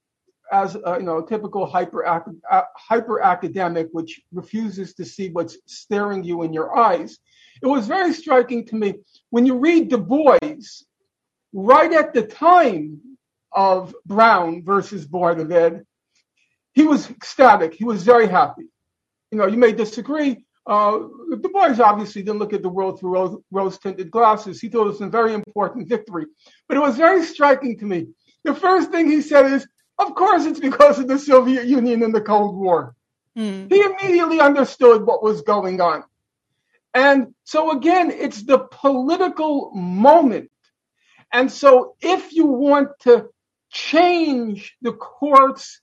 as 0.51 0.75
a, 0.75 0.97
you 0.99 1.03
know, 1.03 1.21
typical 1.21 1.65
hyper 1.65 2.05
uh, 2.05 2.63
hyper 2.75 3.21
academic, 3.21 3.89
which 3.91 4.21
refuses 4.31 4.93
to 4.95 5.05
see 5.05 5.29
what's 5.29 5.57
staring 5.65 6.23
you 6.23 6.43
in 6.43 6.53
your 6.53 6.77
eyes. 6.77 7.19
It 7.61 7.67
was 7.67 7.87
very 7.87 8.13
striking 8.13 8.65
to 8.67 8.75
me 8.75 8.95
when 9.29 9.45
you 9.45 9.57
read 9.57 9.89
Du 9.89 9.97
Bois, 9.97 10.37
right 11.53 11.91
at 11.91 12.13
the 12.13 12.23
time 12.23 13.01
of 13.51 13.95
Brown 14.05 14.63
versus 14.63 15.05
Board 15.05 15.39
of 15.39 15.51
Ed, 15.51 15.85
he 16.73 16.83
was 16.83 17.09
ecstatic. 17.09 17.73
He 17.73 17.83
was 17.83 18.03
very 18.03 18.27
happy. 18.27 18.67
You 19.31 19.39
know, 19.39 19.47
you 19.47 19.57
may 19.57 19.71
disagree. 19.71 20.45
Uh, 20.65 20.99
Du 21.41 21.49
Bois 21.49 21.79
obviously 21.79 22.21
didn't 22.21 22.39
look 22.39 22.53
at 22.53 22.61
the 22.61 22.69
world 22.69 22.99
through 22.99 23.13
rose, 23.13 23.37
rose 23.51 23.79
tinted 23.79 24.11
glasses. 24.11 24.61
He 24.61 24.69
thought 24.69 24.83
it 24.83 24.91
was 24.91 25.01
a 25.01 25.07
very 25.07 25.33
important 25.33 25.87
victory. 25.87 26.25
But 26.67 26.77
it 26.77 26.81
was 26.81 26.97
very 26.97 27.23
striking 27.23 27.77
to 27.79 27.85
me. 27.85 28.07
The 28.43 28.53
first 28.53 28.91
thing 28.91 29.09
he 29.09 29.21
said 29.21 29.51
is, 29.51 29.67
of 29.99 30.15
course, 30.15 30.45
it's 30.45 30.59
because 30.59 30.99
of 30.99 31.07
the 31.07 31.19
Soviet 31.19 31.65
Union 31.65 32.03
and 32.03 32.13
the 32.13 32.21
Cold 32.21 32.55
War. 32.55 32.95
Mm. 33.37 33.71
He 33.71 33.81
immediately 33.81 34.39
understood 34.39 35.05
what 35.05 35.23
was 35.23 35.41
going 35.41 35.81
on. 35.81 36.03
And 36.93 37.33
so, 37.43 37.71
again, 37.71 38.11
it's 38.11 38.43
the 38.43 38.59
political 38.59 39.71
moment. 39.75 40.49
And 41.31 41.51
so, 41.51 41.95
if 42.01 42.33
you 42.33 42.45
want 42.45 42.89
to 43.01 43.29
change 43.69 44.75
the 44.81 44.93
court's 44.93 45.81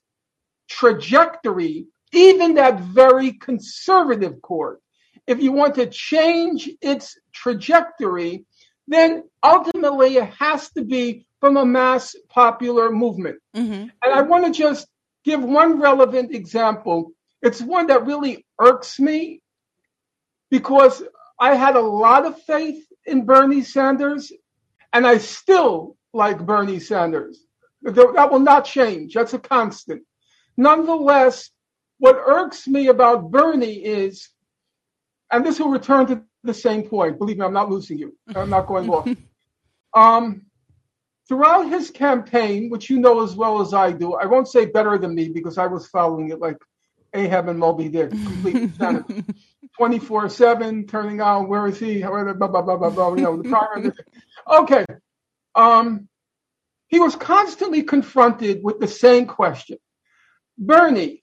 trajectory, 0.67 1.87
even 2.11 2.55
that 2.55 2.79
very 2.79 3.33
conservative 3.33 4.41
court, 4.41 4.81
if 5.27 5.41
you 5.41 5.51
want 5.51 5.75
to 5.75 5.87
change 5.87 6.69
its 6.81 7.17
trajectory, 7.33 8.45
then 8.87 9.23
ultimately 9.43 10.17
it 10.17 10.29
has 10.37 10.69
to 10.71 10.83
be 10.83 11.25
from 11.45 11.57
a 11.57 11.65
mass 11.65 12.15
popular 12.27 12.91
movement. 12.91 13.37
Mm-hmm. 13.55 13.71
And 14.01 14.13
I 14.15 14.23
want 14.23 14.45
to 14.47 14.51
just 14.51 14.87
give 15.23 15.43
one 15.43 15.79
relevant 15.79 16.33
example. 16.33 17.11
It's 17.43 17.61
one 17.61 17.85
that 17.87 18.07
really 18.07 18.43
irks 18.59 18.99
me 18.99 19.43
because 20.49 21.03
I 21.39 21.53
had 21.53 21.75
a 21.75 21.81
lot 21.81 22.25
of 22.25 22.41
faith 22.41 22.83
in 23.05 23.27
Bernie 23.27 23.61
Sanders 23.61 24.31
and 24.91 25.05
I 25.05 25.19
still 25.19 25.97
like 26.13 26.43
Bernie 26.43 26.79
Sanders. 26.79 27.45
That 27.83 28.31
will 28.31 28.39
not 28.39 28.65
change. 28.65 29.13
That's 29.13 29.35
a 29.35 29.39
constant. 29.39 30.01
Nonetheless, 30.57 31.51
what 31.99 32.15
irks 32.25 32.67
me 32.67 32.87
about 32.87 33.29
Bernie 33.29 33.85
is, 33.85 34.29
and 35.29 35.45
this 35.45 35.59
will 35.59 35.69
return 35.69 36.07
to 36.07 36.23
the 36.43 36.55
same 36.55 36.89
point. 36.89 37.19
Believe 37.19 37.37
me, 37.37 37.45
I'm 37.45 37.53
not 37.53 37.69
losing 37.69 37.99
you. 37.99 38.17
I'm 38.35 38.49
not 38.49 38.65
going 38.65 38.89
off. 38.89 39.07
Um, 39.95 40.44
throughout 41.27 41.69
his 41.69 41.89
campaign, 41.89 42.69
which 42.69 42.89
you 42.89 42.99
know 42.99 43.23
as 43.23 43.35
well 43.35 43.61
as 43.61 43.73
I 43.73 43.91
do, 43.91 44.13
I 44.13 44.25
won't 44.25 44.47
say 44.47 44.65
better 44.65 44.97
than 44.97 45.15
me 45.15 45.29
because 45.29 45.57
I 45.57 45.67
was 45.67 45.87
following 45.87 46.29
it 46.29 46.39
like 46.39 46.57
Ahab 47.13 47.47
and 47.47 47.59
Moby 47.59 47.89
Dick, 47.89 48.11
complete 48.11 48.71
24 49.77 50.29
7, 50.29 50.87
turning 50.87 51.21
on, 51.21 51.47
where 51.47 51.67
is 51.67 51.79
he? 51.79 52.01
Blah, 52.01 52.33
blah, 52.33 52.47
blah, 52.47 52.77
blah, 52.77 52.89
blah, 52.89 53.15
you 53.15 53.23
know, 53.23 53.41
the 53.41 53.49
car. 53.49 53.83
okay. 54.61 54.85
Um, 55.55 56.07
he 56.87 56.99
was 56.99 57.15
constantly 57.15 57.83
confronted 57.83 58.63
with 58.63 58.79
the 58.79 58.87
same 58.87 59.25
question 59.25 59.77
Bernie, 60.57 61.21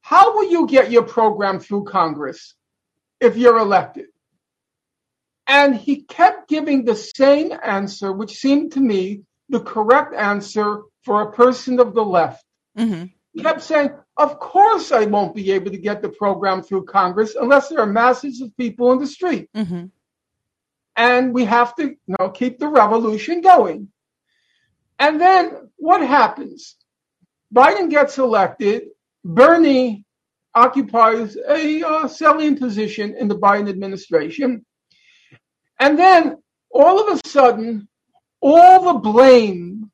how 0.00 0.34
will 0.34 0.50
you 0.50 0.66
get 0.66 0.90
your 0.90 1.02
program 1.02 1.58
through 1.58 1.84
Congress 1.84 2.54
if 3.20 3.36
you're 3.36 3.58
elected? 3.58 4.06
And 5.46 5.76
he 5.76 6.02
kept 6.02 6.48
giving 6.48 6.84
the 6.84 6.96
same 6.96 7.52
answer, 7.62 8.12
which 8.12 8.36
seemed 8.36 8.72
to 8.72 8.80
me 8.80 9.22
the 9.48 9.60
correct 9.60 10.14
answer 10.14 10.82
for 11.04 11.22
a 11.22 11.32
person 11.32 11.78
of 11.78 11.94
the 11.94 12.04
left. 12.04 12.44
Mm-hmm. 12.76 13.04
He 13.32 13.42
kept 13.42 13.62
saying, 13.62 13.90
Of 14.16 14.40
course, 14.40 14.90
I 14.92 15.04
won't 15.04 15.34
be 15.34 15.52
able 15.52 15.70
to 15.70 15.78
get 15.78 16.02
the 16.02 16.08
program 16.08 16.62
through 16.62 16.86
Congress 16.86 17.36
unless 17.40 17.68
there 17.68 17.80
are 17.80 17.86
masses 17.86 18.40
of 18.40 18.56
people 18.56 18.92
in 18.92 18.98
the 18.98 19.06
street. 19.06 19.48
Mm-hmm. 19.54 19.86
And 20.96 21.34
we 21.34 21.44
have 21.44 21.76
to 21.76 21.90
you 21.90 22.16
know, 22.18 22.30
keep 22.30 22.58
the 22.58 22.68
revolution 22.68 23.42
going. 23.42 23.88
And 24.98 25.20
then 25.20 25.70
what 25.76 26.00
happens? 26.00 26.76
Biden 27.54 27.90
gets 27.90 28.18
elected. 28.18 28.84
Bernie 29.24 30.04
occupies 30.54 31.36
a 31.36 31.82
uh, 31.82 32.08
salient 32.08 32.58
position 32.58 33.14
in 33.14 33.28
the 33.28 33.38
Biden 33.38 33.68
administration. 33.68 34.64
And 35.78 35.98
then 35.98 36.36
all 36.70 37.00
of 37.00 37.18
a 37.18 37.28
sudden, 37.28 37.88
all 38.40 38.92
the 38.92 38.98
blame, 38.98 39.90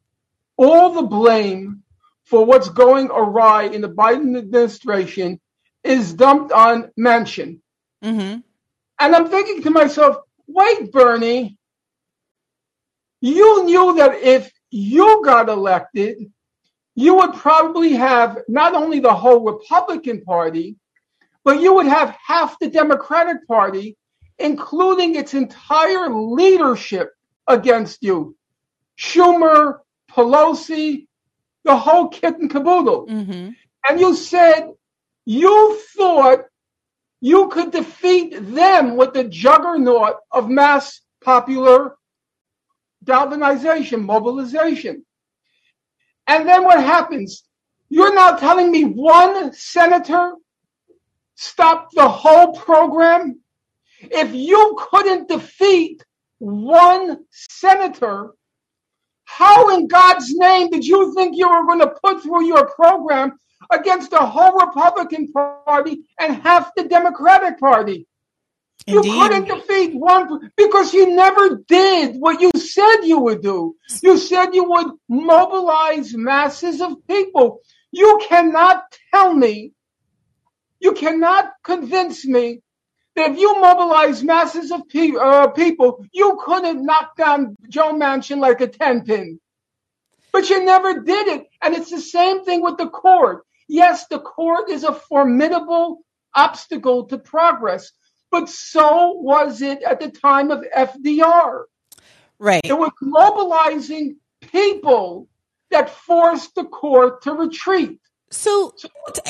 all 0.57 0.95
the 0.95 1.03
blame 1.03 1.83
for 2.25 2.45
what's 2.45 2.69
going 2.69 3.09
awry 3.11 3.65
in 3.65 3.81
the 3.81 3.89
Biden 3.89 4.39
administration 4.39 5.41
is 5.85 6.15
dumped 6.15 6.53
on 6.53 6.91
Manchin. 6.99 7.61
Mm-hmm. 8.03 8.41
And 8.99 9.17
I'm 9.17 9.29
thinking 9.29 9.63
to 9.63 9.71
myself, 9.71 10.17
wait, 10.47 10.93
Bernie, 10.93 11.59
you 13.21 13.65
knew 13.65 13.95
that 13.97 14.15
if 14.23 14.53
you 14.71 15.23
got 15.25 15.49
elected, 15.49 16.33
you 16.95 17.17
would 17.17 17.35
probably 17.35 17.93
have 17.93 18.39
not 18.49 18.75
only 18.75 19.01
the 19.01 19.15
whole 19.15 19.41
Republican 19.41 20.23
Party, 20.23 20.77
but 21.45 21.61
you 21.61 21.75
would 21.75 21.87
have 21.87 22.17
half 22.25 22.59
the 22.59 22.69
Democratic 22.69 23.47
Party, 23.47 23.97
including 24.43 25.15
its 25.15 25.35
entire 25.35 26.09
leadership 26.11 27.11
against 27.47 28.03
you. 28.03 28.37
Schumer, 28.99 29.79
Pelosi, 30.11 31.07
the 31.65 31.77
whole 31.77 32.09
kit 32.09 32.37
and 32.39 32.51
caboodle. 32.51 33.07
Mm-hmm. 33.07 33.51
And 33.89 34.01
you 34.01 34.15
said 34.15 34.73
you 35.25 35.79
thought 35.97 36.45
you 37.21 37.49
could 37.49 37.71
defeat 37.71 38.35
them 38.55 38.97
with 38.97 39.15
the 39.15 39.25
juggernaut 39.25 40.17
of 40.31 40.49
mass 40.49 41.01
popular 41.23 41.97
galvanization, 43.05 44.05
mobilization. 44.05 45.05
And 46.27 46.49
then 46.49 46.65
what 46.65 46.83
happens? 46.83 47.45
You're 47.89 48.15
now 48.15 48.37
telling 48.37 48.71
me 48.71 48.85
one 48.85 49.53
senator 49.53 50.35
stopped 51.35 51.95
the 51.95 52.09
whole 52.09 52.55
program? 52.55 53.42
If 54.11 54.35
you 54.35 54.77
couldn't 54.91 55.29
defeat 55.29 56.05
one 56.39 57.25
senator, 57.31 58.31
how 59.25 59.75
in 59.77 59.87
God's 59.87 60.35
name 60.35 60.71
did 60.71 60.85
you 60.85 61.15
think 61.15 61.37
you 61.37 61.49
were 61.49 61.65
going 61.65 61.81
to 61.81 61.95
put 62.03 62.23
through 62.23 62.47
your 62.47 62.69
program 62.71 63.39
against 63.71 64.11
the 64.11 64.19
whole 64.19 64.59
Republican 64.59 65.33
Party 65.33 66.03
and 66.19 66.43
half 66.43 66.75
the 66.77 66.85
Democratic 66.85 67.59
Party? 67.59 68.07
Indeed. 68.87 69.05
You 69.05 69.13
couldn't 69.13 69.45
defeat 69.47 69.95
one 69.95 70.51
because 70.57 70.93
you 70.93 71.15
never 71.15 71.63
did 71.69 72.17
what 72.17 72.41
you 72.41 72.51
said 72.57 73.03
you 73.05 73.21
would 73.21 73.41
do. 73.41 73.77
You 74.03 74.19
said 74.19 74.55
you 74.55 74.65
would 74.69 74.89
mobilize 75.09 76.15
masses 76.15 76.81
of 76.81 77.07
people. 77.07 77.61
You 77.93 78.21
cannot 78.29 78.83
tell 79.15 79.33
me, 79.33 79.73
you 80.81 80.93
cannot 80.95 81.53
convince 81.63 82.27
me 82.27 82.63
if 83.17 83.39
you 83.39 83.61
mobilize 83.61 84.23
masses 84.23 84.71
of 84.73 84.89
pe- 84.89 85.17
uh, 85.19 85.49
people, 85.49 86.05
you 86.13 86.39
couldn't 86.45 86.85
knock 86.85 87.17
down 87.17 87.57
Joe 87.69 87.93
Manchin 87.93 88.39
like 88.39 88.61
a 88.61 88.67
10 88.67 89.05
pin. 89.05 89.41
But 90.33 90.49
you 90.49 90.65
never 90.65 91.01
did 91.01 91.29
it. 91.29 91.47
And 91.63 91.75
it's 91.75 91.91
the 91.91 92.01
same 92.01 92.45
thing 92.45 92.63
with 92.63 92.79
the 92.79 92.89
court. 92.89 93.45
Yes, 93.69 94.07
the 94.09 94.19
court 94.19 94.71
is 94.71 94.85
a 94.85 94.95
formidable 94.95 96.05
obstacle 96.35 97.05
to 97.07 97.19
progress 97.19 97.93
but 98.33 98.49
so 98.49 99.13
was 99.13 99.61
it 99.63 99.83
at 99.83 100.01
the 100.01 100.11
time 100.11 100.51
of 100.51 100.65
FDR. 100.75 101.65
Right. 102.39 102.63
It 102.65 102.73
was 102.73 102.91
mobilizing 103.01 104.17
people 104.41 105.29
that 105.71 105.91
forced 105.91 106.55
the 106.55 106.65
court 106.65 107.23
to 107.23 107.33
retreat. 107.33 108.01
So, 108.33 108.75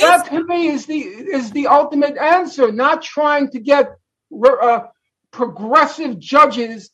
That 0.00 0.26
to 0.30 0.44
me 0.44 0.68
is 0.68 0.86
the 0.86 0.98
is 1.00 1.50
the 1.50 1.66
ultimate 1.66 2.16
answer. 2.16 2.70
Not 2.70 3.02
trying 3.02 3.50
to 3.50 3.58
get 3.58 3.90
uh, 4.46 4.80
progressive 5.32 6.18
judges 6.18 6.90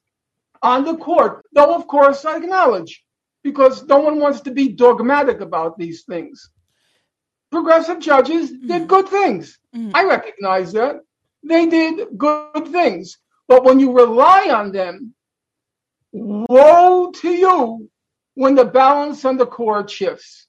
on 0.63 0.85
the 0.85 0.97
court, 0.97 1.45
though 1.53 1.75
of 1.75 1.87
course 1.87 2.25
I 2.25 2.37
acknowledge 2.39 3.05
because 3.45 3.85
no 3.85 3.99
one 3.99 4.19
wants 4.21 4.41
to 4.43 4.51
be 4.51 4.71
dogmatic 4.71 5.41
about 5.41 5.79
these 5.79 6.03
things. 6.05 6.51
Progressive 7.51 8.01
judges 8.01 8.51
did 8.51 8.89
good 8.89 9.09
things. 9.09 9.59
Mhm. 9.75 9.93
I 9.95 10.05
recognize 10.05 10.73
that 10.73 10.97
they 11.43 11.67
did 11.67 12.19
good 12.19 12.69
things. 12.69 13.19
But 13.47 13.65
when 13.65 13.81
you 13.81 13.93
rely 13.93 14.49
on 14.51 14.73
them, 14.73 15.15
woe 16.13 17.11
to 17.11 17.31
you 17.31 17.91
when 18.35 18.55
the 18.55 18.65
balance 18.65 19.25
on 19.25 19.37
the 19.37 19.47
court 19.47 19.89
shifts. 19.91 20.48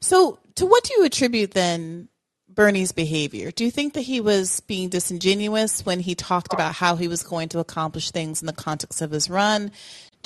So 0.00 0.38
to 0.56 0.66
what 0.66 0.84
do 0.84 0.94
you 0.94 1.04
attribute 1.04 1.52
then 1.52 2.08
Bernie's 2.48 2.92
behavior? 2.92 3.50
Do 3.50 3.64
you 3.64 3.70
think 3.70 3.92
that 3.92 4.00
he 4.00 4.20
was 4.20 4.60
being 4.60 4.88
disingenuous 4.88 5.84
when 5.84 6.00
he 6.00 6.14
talked 6.14 6.54
about 6.54 6.74
how 6.74 6.96
he 6.96 7.06
was 7.06 7.22
going 7.22 7.50
to 7.50 7.58
accomplish 7.58 8.10
things 8.10 8.40
in 8.40 8.46
the 8.46 8.52
context 8.52 9.02
of 9.02 9.10
his 9.10 9.28
run? 9.28 9.70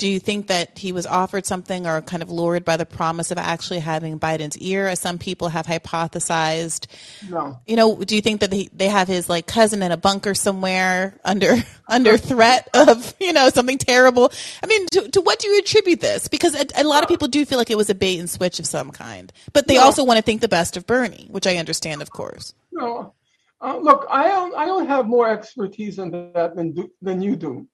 Do 0.01 0.07
you 0.07 0.19
think 0.19 0.47
that 0.47 0.79
he 0.79 0.91
was 0.93 1.05
offered 1.05 1.45
something 1.45 1.85
or 1.85 2.01
kind 2.01 2.23
of 2.23 2.31
lured 2.31 2.65
by 2.65 2.75
the 2.75 2.87
promise 2.87 3.29
of 3.29 3.37
actually 3.37 3.81
having 3.81 4.19
Biden's 4.19 4.57
ear, 4.57 4.87
as 4.87 4.99
some 4.99 5.19
people 5.19 5.49
have 5.49 5.67
hypothesized? 5.67 6.87
No. 7.29 7.59
You 7.67 7.75
know, 7.75 7.95
do 7.97 8.15
you 8.15 8.21
think 8.23 8.41
that 8.41 8.49
they, 8.49 8.67
they 8.73 8.87
have 8.87 9.07
his 9.07 9.29
like 9.29 9.45
cousin 9.45 9.83
in 9.83 9.91
a 9.91 9.97
bunker 9.97 10.33
somewhere 10.33 11.19
under 11.23 11.53
under 11.87 12.17
threat 12.17 12.67
of 12.73 13.13
you 13.19 13.31
know 13.31 13.49
something 13.49 13.77
terrible? 13.77 14.31
I 14.63 14.65
mean, 14.65 14.87
to, 14.87 15.07
to 15.09 15.21
what 15.21 15.37
do 15.37 15.49
you 15.49 15.59
attribute 15.59 16.01
this? 16.01 16.27
Because 16.27 16.55
a, 16.55 16.65
a 16.77 16.83
lot 16.83 17.03
of 17.03 17.07
people 17.07 17.27
do 17.27 17.45
feel 17.45 17.59
like 17.59 17.69
it 17.69 17.77
was 17.77 17.91
a 17.91 17.95
bait 17.95 18.17
and 18.17 18.27
switch 18.27 18.57
of 18.57 18.65
some 18.65 18.89
kind, 18.89 19.31
but 19.53 19.67
they 19.67 19.75
No. 19.75 19.81
also 19.81 20.03
want 20.03 20.17
to 20.17 20.23
think 20.23 20.41
the 20.41 20.47
best 20.47 20.77
of 20.77 20.87
Bernie, 20.87 21.27
which 21.29 21.45
I 21.45 21.57
understand, 21.57 22.01
of 22.01 22.09
course. 22.09 22.55
No. 22.71 23.13
Uh, 23.61 23.77
look, 23.77 24.07
I 24.09 24.27
don't, 24.27 24.55
I 24.55 24.65
don't 24.65 24.87
have 24.87 25.05
more 25.05 25.29
expertise 25.29 25.99
on 25.99 26.09
that 26.33 26.55
than, 26.55 26.71
do, 26.71 26.89
than 27.03 27.21
you 27.21 27.35
do. 27.35 27.67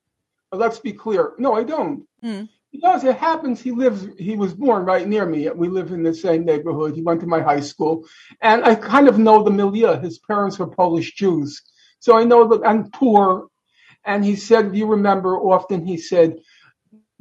But 0.51 0.60
let's 0.60 0.79
be 0.79 0.93
clear. 0.93 1.33
No, 1.38 1.53
I 1.53 1.63
don't. 1.63 2.05
Mm. 2.23 2.49
Because 2.71 3.03
it 3.03 3.17
happens, 3.17 3.62
he 3.62 3.71
lives, 3.71 4.07
he 4.19 4.36
was 4.36 4.53
born 4.53 4.86
right 4.86 5.07
near 5.07 5.25
me. 5.25 5.49
We 5.49 5.67
live 5.69 5.91
in 5.91 6.03
the 6.03 6.13
same 6.13 6.45
neighborhood. 6.45 6.95
He 6.95 7.01
went 7.01 7.21
to 7.21 7.27
my 7.27 7.41
high 7.41 7.62
school. 7.62 8.05
And 8.41 8.63
I 8.63 8.75
kind 8.75 9.07
of 9.07 9.17
know 9.17 9.43
the 9.43 9.51
milieu. 9.51 9.99
His 9.99 10.19
parents 10.19 10.60
were 10.60 10.67
Polish 10.67 11.15
Jews. 11.15 11.62
So 11.99 12.17
I 12.17 12.23
know 12.23 12.47
that 12.49 12.67
I'm 12.67 12.91
poor. 12.91 13.47
And 14.05 14.23
he 14.23 14.36
said, 14.36 14.75
you 14.75 14.86
remember, 14.86 15.38
often 15.38 15.86
he 15.86 15.97
said, 15.97 16.39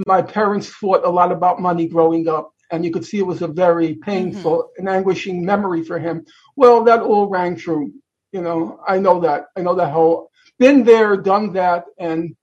my 0.07 0.21
parents 0.21 0.69
fought 0.69 1.05
a 1.05 1.11
lot 1.11 1.33
about 1.33 1.61
money 1.61 1.89
growing 1.89 2.29
up. 2.29 2.53
And 2.71 2.85
you 2.85 2.91
could 2.91 3.05
see 3.05 3.19
it 3.19 3.27
was 3.27 3.43
a 3.43 3.49
very 3.49 3.95
painful 3.95 4.71
and 4.77 4.89
anguishing 4.89 5.45
memory 5.45 5.85
for 5.85 5.99
him. 5.99 6.27
Well, 6.57 6.85
that 6.85 7.01
all 7.01 7.29
rang 7.29 7.57
true. 7.57 7.93
You 8.33 8.43
know, 8.43 8.81
I 8.87 8.99
know 8.99 9.21
that. 9.21 9.47
I 9.57 9.63
know 9.63 9.77
that 9.77 9.93
whole, 9.93 10.31
been 10.59 10.83
there, 10.83 11.17
done 11.17 11.53
that, 11.53 11.85
and 11.99 12.35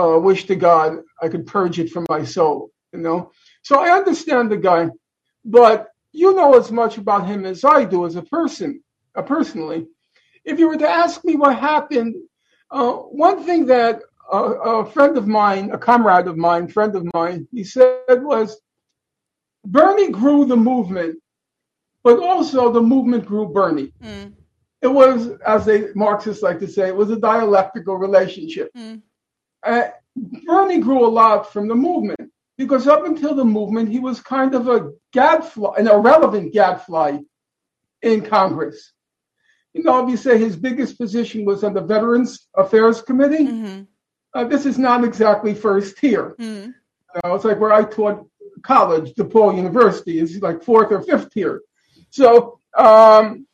uh, 0.00 0.18
wish 0.18 0.46
to 0.46 0.56
God 0.56 0.98
I 1.22 1.28
could 1.28 1.46
purge 1.46 1.78
it 1.78 1.90
from 1.90 2.06
my 2.08 2.24
soul, 2.24 2.70
you 2.92 3.00
know. 3.00 3.30
So 3.62 3.78
I 3.78 3.96
understand 3.96 4.50
the 4.50 4.56
guy, 4.56 4.88
but 5.44 5.88
you 6.12 6.34
know 6.34 6.54
as 6.54 6.70
much 6.70 6.98
about 6.98 7.26
him 7.26 7.44
as 7.44 7.64
I 7.64 7.84
do 7.84 8.06
as 8.06 8.16
a 8.16 8.22
person, 8.22 8.82
uh, 9.14 9.22
personally. 9.22 9.86
If 10.44 10.58
you 10.58 10.68
were 10.68 10.76
to 10.76 10.88
ask 10.88 11.24
me 11.24 11.36
what 11.36 11.58
happened, 11.58 12.14
uh, 12.70 12.92
one 12.92 13.44
thing 13.44 13.66
that 13.66 14.02
a, 14.30 14.38
a 14.38 14.86
friend 14.90 15.16
of 15.16 15.26
mine, 15.26 15.70
a 15.70 15.78
comrade 15.78 16.26
of 16.26 16.36
mine, 16.36 16.68
friend 16.68 16.94
of 16.94 17.06
mine, 17.14 17.48
he 17.52 17.64
said 17.64 18.22
was, 18.22 18.60
Bernie 19.64 20.10
grew 20.10 20.44
the 20.44 20.56
movement, 20.56 21.18
but 22.02 22.18
also 22.18 22.70
the 22.70 22.82
movement 22.82 23.24
grew 23.24 23.48
Bernie. 23.48 23.92
Mm. 24.02 24.34
It 24.82 24.88
was, 24.88 25.30
as 25.46 25.64
they 25.64 25.88
Marxists 25.94 26.42
like 26.42 26.60
to 26.60 26.68
say, 26.68 26.88
it 26.88 26.96
was 26.96 27.10
a 27.10 27.16
dialectical 27.16 27.96
relationship. 27.96 28.70
Mm. 28.76 29.00
Uh, 29.64 29.88
Bernie 30.46 30.80
grew 30.80 31.06
a 31.06 31.08
lot 31.08 31.52
from 31.52 31.68
the 31.68 31.74
movement 31.74 32.30
because 32.56 32.86
up 32.86 33.04
until 33.04 33.34
the 33.34 33.44
movement, 33.44 33.88
he 33.88 33.98
was 33.98 34.20
kind 34.20 34.54
of 34.54 34.68
a 34.68 34.90
gadfly, 35.12 35.74
an 35.78 35.88
irrelevant 35.88 36.52
gadfly 36.52 37.18
in 38.02 38.24
Congress. 38.24 38.92
You 39.72 39.82
know, 39.82 40.04
if 40.04 40.10
you 40.10 40.16
say 40.16 40.38
his 40.38 40.54
biggest 40.54 40.98
position 40.98 41.44
was 41.44 41.64
on 41.64 41.74
the 41.74 41.80
Veterans 41.80 42.48
Affairs 42.56 43.02
Committee, 43.02 43.46
hmm 43.46 43.82
uh, 44.34 44.42
this 44.42 44.66
is 44.66 44.78
not 44.78 45.04
exactly 45.04 45.54
first 45.54 45.96
tier. 45.96 46.34
hmm 46.38 46.70
know, 47.22 47.34
it's 47.34 47.44
like 47.44 47.60
where 47.60 47.72
I 47.72 47.84
taught 47.84 48.28
college, 48.62 49.14
DePaul 49.14 49.56
University, 49.56 50.18
is 50.18 50.40
like 50.40 50.62
fourth 50.62 50.90
or 50.90 51.02
fifth 51.02 51.30
tier. 51.30 51.62
So 52.10 52.58
um, 52.76 53.46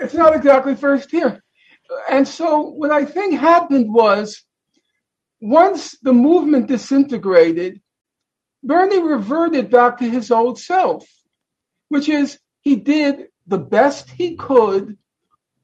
it's 0.00 0.14
not 0.14 0.34
exactly 0.34 0.74
first 0.74 1.10
tier. 1.10 1.42
And 2.08 2.26
so 2.26 2.60
what 2.60 2.90
I 2.90 3.04
think 3.04 3.38
happened 3.38 3.92
was 3.92 4.42
once 5.40 5.96
the 6.02 6.12
movement 6.12 6.66
disintegrated, 6.66 7.80
Bernie 8.62 9.02
reverted 9.02 9.70
back 9.70 9.98
to 9.98 10.08
his 10.08 10.30
old 10.30 10.58
self, 10.58 11.08
which 11.88 12.08
is 12.08 12.38
he 12.60 12.76
did 12.76 13.28
the 13.46 13.58
best 13.58 14.10
he 14.10 14.36
could 14.36 14.98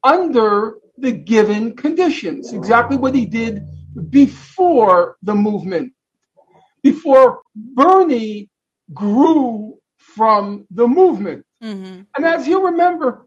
under 0.02 0.78
the 0.98 1.12
given 1.12 1.76
conditions, 1.76 2.52
exactly 2.52 2.96
what 2.96 3.14
he 3.14 3.26
did 3.26 3.62
before 4.10 5.16
the 5.22 5.34
movement, 5.34 5.92
before 6.82 7.42
Bernie 7.54 8.48
grew 8.94 9.78
from 9.98 10.66
the 10.70 10.86
movement. 10.86 11.44
Mm-hmm. 11.62 12.02
And 12.16 12.24
as 12.24 12.46
you 12.46 12.66
remember, 12.66 13.26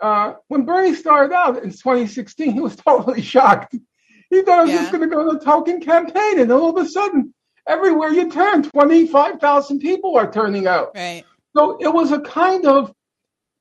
uh, 0.00 0.34
when 0.48 0.64
Bernie 0.64 0.94
started 0.94 1.34
out 1.34 1.62
in 1.62 1.70
2016, 1.70 2.52
he 2.52 2.60
was 2.60 2.76
totally 2.76 3.22
shocked. 3.34 3.74
He 4.30 4.42
thought 4.42 4.60
I 4.60 4.62
was 4.62 4.70
Yeah. 4.70 4.78
just 4.78 4.92
going 4.92 5.08
to 5.08 5.14
go 5.14 5.28
on 5.28 5.36
a 5.36 5.40
token 5.40 5.80
campaign, 5.80 6.38
and 6.38 6.50
all 6.52 6.70
of 6.76 6.84
a 6.84 6.88
sudden, 6.88 7.34
everywhere 7.66 8.10
you 8.10 8.30
turn, 8.30 8.62
25,000 8.62 9.80
people 9.80 10.16
are 10.16 10.30
turning 10.30 10.66
out. 10.66 10.92
Right. 10.94 11.24
So 11.56 11.76
it 11.80 11.92
was 11.92 12.12
a 12.12 12.20
kind 12.20 12.64
of, 12.64 12.94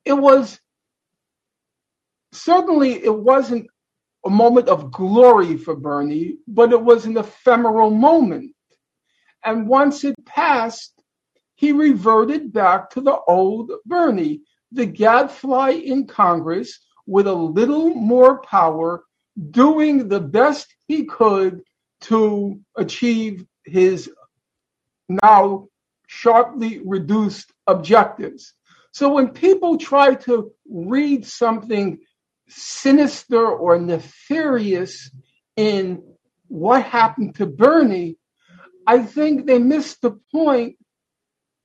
it 0.06 0.14
was 0.14 0.60
certainly 2.32 3.04
it 3.04 3.16
wasn't 3.16 3.68
a 4.26 4.30
moment 4.30 4.68
of 4.68 4.92
glory 4.92 5.58
for 5.58 5.76
Bernie, 5.76 6.38
but 6.48 6.72
it 6.72 6.82
was 6.82 7.06
an 7.06 7.18
ephemeral 7.18 7.90
moment. 7.90 8.54
And 9.44 9.68
once 9.68 10.04
it 10.04 10.16
passed, 10.26 10.94
he 11.56 11.72
reverted 11.72 12.54
back 12.54 12.90
to 12.92 13.02
the 13.02 13.18
old 13.28 13.72
Bernie, 13.86 14.42
the 14.72 14.86
gadfly 14.86 15.70
in 15.72 16.06
Congress 16.06 16.80
with 17.08 17.28
a 17.28 17.34
little 17.34 17.90
more 17.96 18.42
power, 18.42 19.04
doing 19.52 20.08
the 20.08 20.20
best 20.20 20.74
he 20.88 21.06
could 21.06 21.62
to 22.02 22.60
achieve 22.76 23.46
his 23.66 24.10
now 25.08 25.68
sharply 26.08 26.82
reduced 26.84 27.52
objectives. 27.68 28.54
So 28.92 29.14
when 29.14 29.30
people 29.30 29.78
try 29.78 30.16
to 30.16 30.52
read 30.68 31.26
something 31.26 32.00
sinister 32.48 33.46
or 33.46 33.80
nefarious 33.80 35.12
in 35.56 36.04
what 36.48 36.84
happened 36.84 37.36
to 37.36 37.46
Bernie, 37.46 38.18
I 38.88 39.00
think 39.00 39.46
they 39.46 39.60
missed 39.60 40.02
the 40.02 40.20
point 40.32 40.78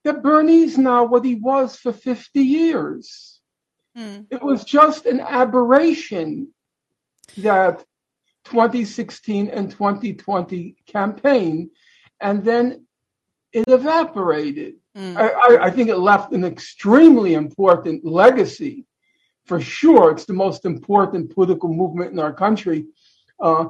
that 0.05 0.23
Bernie's 0.23 0.77
now 0.77 1.05
what 1.05 1.25
he 1.25 1.35
was 1.35 1.77
for 1.77 1.93
50 1.93 2.41
years. 2.41 3.41
Hmm. 3.97 4.23
It 4.31 4.43
was 4.43 4.65
just 4.65 5.07
an 5.07 5.21
aberration 5.21 6.54
that 7.39 7.85
2016 8.45 9.49
and 9.49 9.71
2020 9.71 10.77
campaign, 10.87 11.71
and 12.21 12.45
then 12.45 12.87
it 13.53 13.65
evaporated. 13.69 14.75
Mm. 14.97 15.17
I, 15.17 15.67
I, 15.67 15.71
think 15.71 15.89
it 15.89 15.97
left 15.97 16.33
an 16.33 16.45
extremely 16.45 17.35
important 17.35 18.05
legacy. 18.05 18.87
For 19.47 19.61
sure, 19.61 20.11
it's 20.13 20.25
the 20.25 20.33
most 20.33 20.65
important 20.65 21.35
political 21.35 21.73
movement 21.73 22.13
in 22.13 22.19
our 22.19 22.33
country. 22.33 22.87
Uh, 23.41 23.67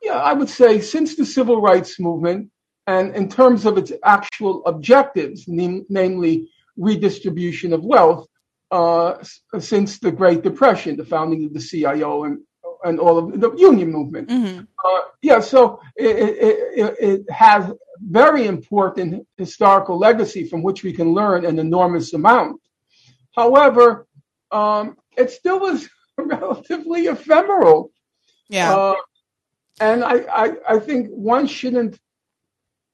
yeah, 0.00 0.18
I 0.18 0.32
would 0.32 0.48
say 0.48 0.80
since 0.80 1.16
the 1.16 1.26
civil 1.26 1.60
rights 1.60 1.98
movement, 1.98 2.50
and 2.86 3.16
in 3.16 3.28
terms 3.28 3.64
of 3.64 3.78
its 3.78 3.92
actual 4.04 4.64
objectives, 4.66 5.48
nam- 5.48 5.86
namely 5.88 6.50
redistribution 6.76 7.72
of 7.72 7.84
wealth, 7.84 8.28
uh, 8.70 9.22
since 9.58 9.98
the 9.98 10.12
Great 10.12 10.42
Depression, 10.42 10.96
the 10.96 11.04
founding 11.04 11.44
of 11.44 11.54
the 11.54 11.60
CIO 11.60 12.24
and 12.24 12.38
and 12.84 13.00
all 13.00 13.18
of 13.18 13.40
the 13.40 13.50
union 13.56 13.90
movement. 13.90 14.28
Mhm. 14.28 14.66
Uh, 14.84 15.00
yeah, 15.22 15.40
so 15.40 15.80
it, 15.96 16.16
it, 16.16 16.58
it, 16.76 16.96
it 17.00 17.30
has 17.30 17.72
very 18.00 18.46
important 18.46 19.26
historical 19.36 19.98
legacy 19.98 20.46
from 20.46 20.62
which 20.62 20.82
we 20.82 20.92
can 20.92 21.14
learn 21.14 21.44
an 21.44 21.58
enormous 21.58 22.12
amount. 22.12 22.60
However, 23.34 24.06
um, 24.50 24.96
it 25.16 25.30
still 25.30 25.60
was 25.60 25.88
relatively 26.18 27.06
ephemeral. 27.06 27.90
Yeah. 28.48 28.74
Uh, 28.74 28.94
and 29.80 30.04
I, 30.04 30.16
I, 30.44 30.52
I 30.68 30.78
think 30.78 31.08
one 31.08 31.46
shouldn't, 31.46 31.98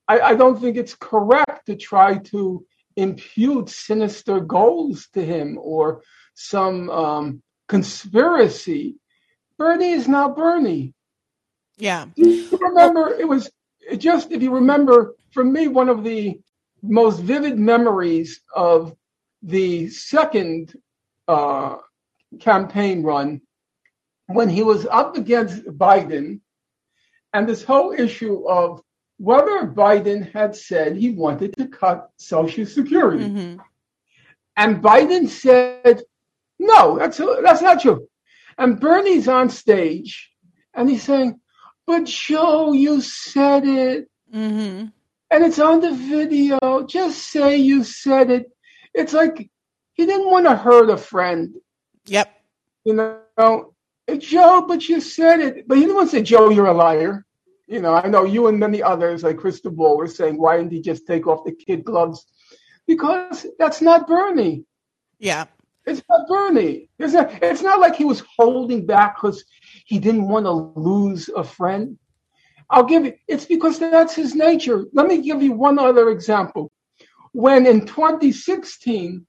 I, 0.09 0.21
I 0.21 0.35
don't 0.35 0.61
think 0.61 0.77
it's 0.77 0.95
correct 0.95 1.67
to 1.67 1.77
try 1.77 2.19
to 2.33 2.65
impute 2.97 3.69
sinister 3.69 4.41
goals 4.41 5.09
to 5.15 5.25
him 5.25 5.59
or 5.61 6.03
some 6.35 6.89
um, 6.91 7.43
conspiracy. 7.69 8.97
Bernie 9.61 9.91
is 9.91 10.09
now 10.09 10.27
Bernie. 10.27 10.95
yeah. 11.77 12.07
You 12.17 12.49
remember, 12.59 13.11
it 13.11 13.29
was 13.29 13.51
just, 13.99 14.33
if 14.33 14.41
you 14.43 14.53
remember, 14.55 15.15
for 15.33 15.45
me, 15.45 15.69
one 15.69 15.91
of 15.91 16.03
the 16.03 16.41
most 16.83 17.21
vivid 17.21 17.59
memories 17.59 18.41
of 18.57 18.97
the 19.43 19.89
second 19.91 20.75
uh, 21.29 21.77
campaign 22.41 23.03
run 23.03 23.43
when 24.29 24.49
he 24.49 24.63
was 24.63 24.87
up 24.87 25.19
against 25.19 25.67
Biden 25.67 26.41
and 27.35 27.47
this 27.47 27.63
whole 27.63 27.93
issue 27.93 28.49
of 28.49 28.81
whether 29.19 29.67
Biden 29.67 30.33
had 30.33 30.57
said 30.57 30.97
he 30.97 31.11
wanted 31.11 31.55
to 31.59 31.69
cut 31.69 32.09
Social 32.17 32.65
Security. 32.65 33.29
hmm 33.29 33.57
And 34.57 34.83
Biden 34.83 35.29
said, 35.29 36.03
no, 36.59 36.99
that's, 36.99 37.19
that's 37.19 37.61
not 37.61 37.83
true. 37.83 38.09
And 38.61 38.79
Bernie's 38.79 39.27
on 39.27 39.51
stage 39.51 40.31
and 40.75 40.89
he's 40.89 41.03
saying, 41.03 41.41
but 41.87 42.05
Joe, 42.05 42.73
you 42.73 43.01
said 43.01 43.65
it 43.67 44.09
hmm 44.31 44.87
and 45.31 45.45
it's 45.45 45.59
on 45.59 45.81
the 45.81 45.93
video. 45.93 46.59
Just 46.87 47.31
say 47.31 47.57
you 47.57 47.85
said 47.85 48.31
it. 48.31 48.51
It's 48.95 49.13
like 49.13 49.49
he 49.95 50.07
didn't 50.07 50.31
want 50.31 50.47
to 50.47 50.57
hurt 50.57 50.91
a 50.91 50.97
friend, 50.97 51.55
Yep. 52.07 52.29
you 52.85 52.95
know. 52.95 53.75
Joe, 54.19 54.65
but 54.67 54.89
you 54.89 55.01
said 55.01 55.41
it. 55.41 55.69
But 55.69 55.77
he 55.77 55.85
didn't 55.85 55.97
want 55.97 56.11
to 56.11 56.17
say, 56.17 56.23
Joe, 56.23 56.51
you're 56.51 56.67
a 56.67 56.75
liar. 56.75 57.25
You 57.69 57.81
know, 57.81 57.95
I 57.95 58.09
know 58.09 58.25
you 58.25 58.49
and 58.49 58.59
many 58.59 58.83
others, 58.83 59.23
like 59.23 59.37
Krystal 59.37 59.75
Ball, 59.75 59.97
were 59.97 60.09
saying, 60.09 60.37
why 60.37 60.57
didn't 60.57 60.73
he 60.73 60.81
just 60.81 61.07
take 61.07 61.29
off 61.29 61.45
the 61.45 61.53
kid 61.53 61.85
gloves? 61.85 62.27
Because 62.89 63.47
that's 63.61 63.81
not 63.81 64.09
Bernie. 64.09 64.65
Yeah. 65.21 65.45
It's 65.91 66.03
not 66.09 66.29
Bernie. 66.29 66.89
It's 66.99 67.13
not, 67.15 67.43
it's 67.43 67.63
not 67.63 67.81
like 67.81 67.97
he 67.97 68.05
was 68.05 68.23
holding 68.37 68.87
back 68.87 69.17
because 69.17 69.45
he 69.87 69.99
didn't 69.99 70.29
want 70.29 70.47
to 70.47 70.53
lose 70.53 71.29
a 71.29 71.43
friend. 71.43 71.99
I'll 72.71 72.85
give 72.85 73.05
you, 73.05 73.15
it's 73.27 73.45
because 73.45 73.79
that's 73.79 74.15
his 74.15 74.35
nature. 74.35 74.85
Let 74.93 75.07
me 75.09 75.21
give 75.21 75.43
you 75.43 75.53
one 75.53 75.79
other 75.79 76.11
example. 76.11 76.71
When 77.33 77.67
in 77.67 77.87
2016, 77.87 79.27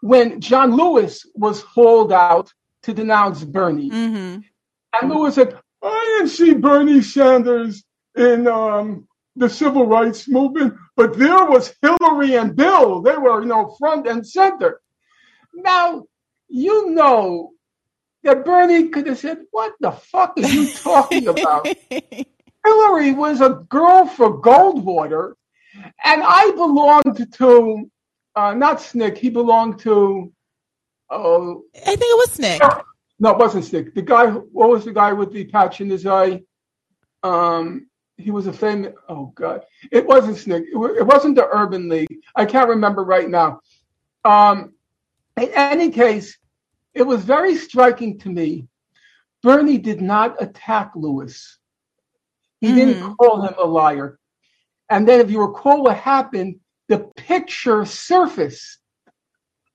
when 0.00 0.40
John 0.40 0.76
Lewis 0.76 1.26
was 1.34 1.62
hauled 1.62 2.12
out 2.12 2.52
to 2.82 2.94
denounce 2.94 3.42
Bernie, 3.44 3.88
hmm 3.88 4.38
and 4.92 5.10
Lewis 5.10 5.34
said, 5.34 5.58
I 5.82 6.16
didn't 6.18 6.30
see 6.30 6.54
Bernie 6.54 7.02
Sanders 7.02 7.82
in 8.16 8.46
um, 8.46 9.08
the 9.34 9.50
civil 9.50 9.86
rights 9.86 10.28
movement, 10.28 10.74
but 10.96 11.18
there 11.18 11.46
was 11.46 11.74
Hillary 11.82 12.36
and 12.36 12.54
Bill. 12.54 13.02
They 13.02 13.16
were, 13.16 13.42
you 13.42 13.48
know, 13.48 13.74
front 13.78 14.06
and 14.06 14.24
center. 14.24 14.80
Now, 15.54 16.04
you 16.48 16.90
know 16.90 17.52
that 18.22 18.44
Bernie 18.44 18.88
could 18.88 19.06
have 19.06 19.18
said, 19.18 19.38
What 19.50 19.74
the 19.80 19.92
fuck 19.92 20.34
are 20.36 20.42
you 20.42 20.72
talking 20.74 21.28
about? 21.28 21.66
Hillary 22.64 23.12
was 23.12 23.40
a 23.40 23.64
girl 23.68 24.06
for 24.06 24.40
Goldwater, 24.40 25.34
and 26.04 26.22
I 26.24 26.50
belonged 26.52 27.32
to, 27.34 27.90
uh, 28.34 28.54
not 28.54 28.78
SNCC, 28.78 29.18
he 29.18 29.30
belonged 29.30 29.78
to, 29.80 30.32
oh, 31.10 31.62
I 31.74 31.96
think 31.96 32.00
it 32.00 32.28
was 32.28 32.38
SNCC. 32.38 32.82
no, 33.20 33.30
it 33.30 33.38
wasn't 33.38 33.64
SNCC. 33.64 33.94
The 33.94 34.02
guy, 34.02 34.30
what 34.30 34.70
was 34.70 34.84
the 34.84 34.92
guy 34.92 35.12
with 35.12 35.32
the 35.32 35.44
patch 35.44 35.80
in 35.80 35.90
his 35.90 36.06
eye? 36.06 36.42
Um, 37.22 37.88
he 38.16 38.30
was 38.30 38.46
a 38.46 38.52
famous. 38.52 38.94
Oh 39.08 39.32
God, 39.34 39.64
it 39.92 40.06
wasn't 40.06 40.36
SNCC. 40.38 40.60
It, 40.72 40.98
it 41.00 41.06
wasn't 41.06 41.36
the 41.36 41.46
Urban 41.46 41.88
League. 41.88 42.20
I 42.34 42.46
can't 42.46 42.68
remember 42.68 43.04
right 43.04 43.28
now. 43.28 43.60
Um, 44.24 44.73
in 45.40 45.50
any 45.54 45.90
case, 45.90 46.38
it 46.94 47.02
was 47.02 47.24
very 47.24 47.56
striking 47.56 48.18
to 48.20 48.28
me. 48.30 48.68
Bernie 49.42 49.78
did 49.78 50.00
not 50.00 50.40
attack 50.42 50.92
Lewis. 50.94 51.58
He 52.60 52.72
didn't 52.72 53.00
Mhm. 53.00 53.16
call 53.16 53.42
him 53.42 53.54
a 53.58 53.64
liar. 53.66 54.18
And 54.88 55.06
then, 55.08 55.20
if 55.20 55.30
you 55.30 55.40
recall 55.40 55.82
what 55.82 55.96
happened, 55.96 56.60
the 56.88 57.00
picture 57.16 57.84
surfaced 57.84 58.78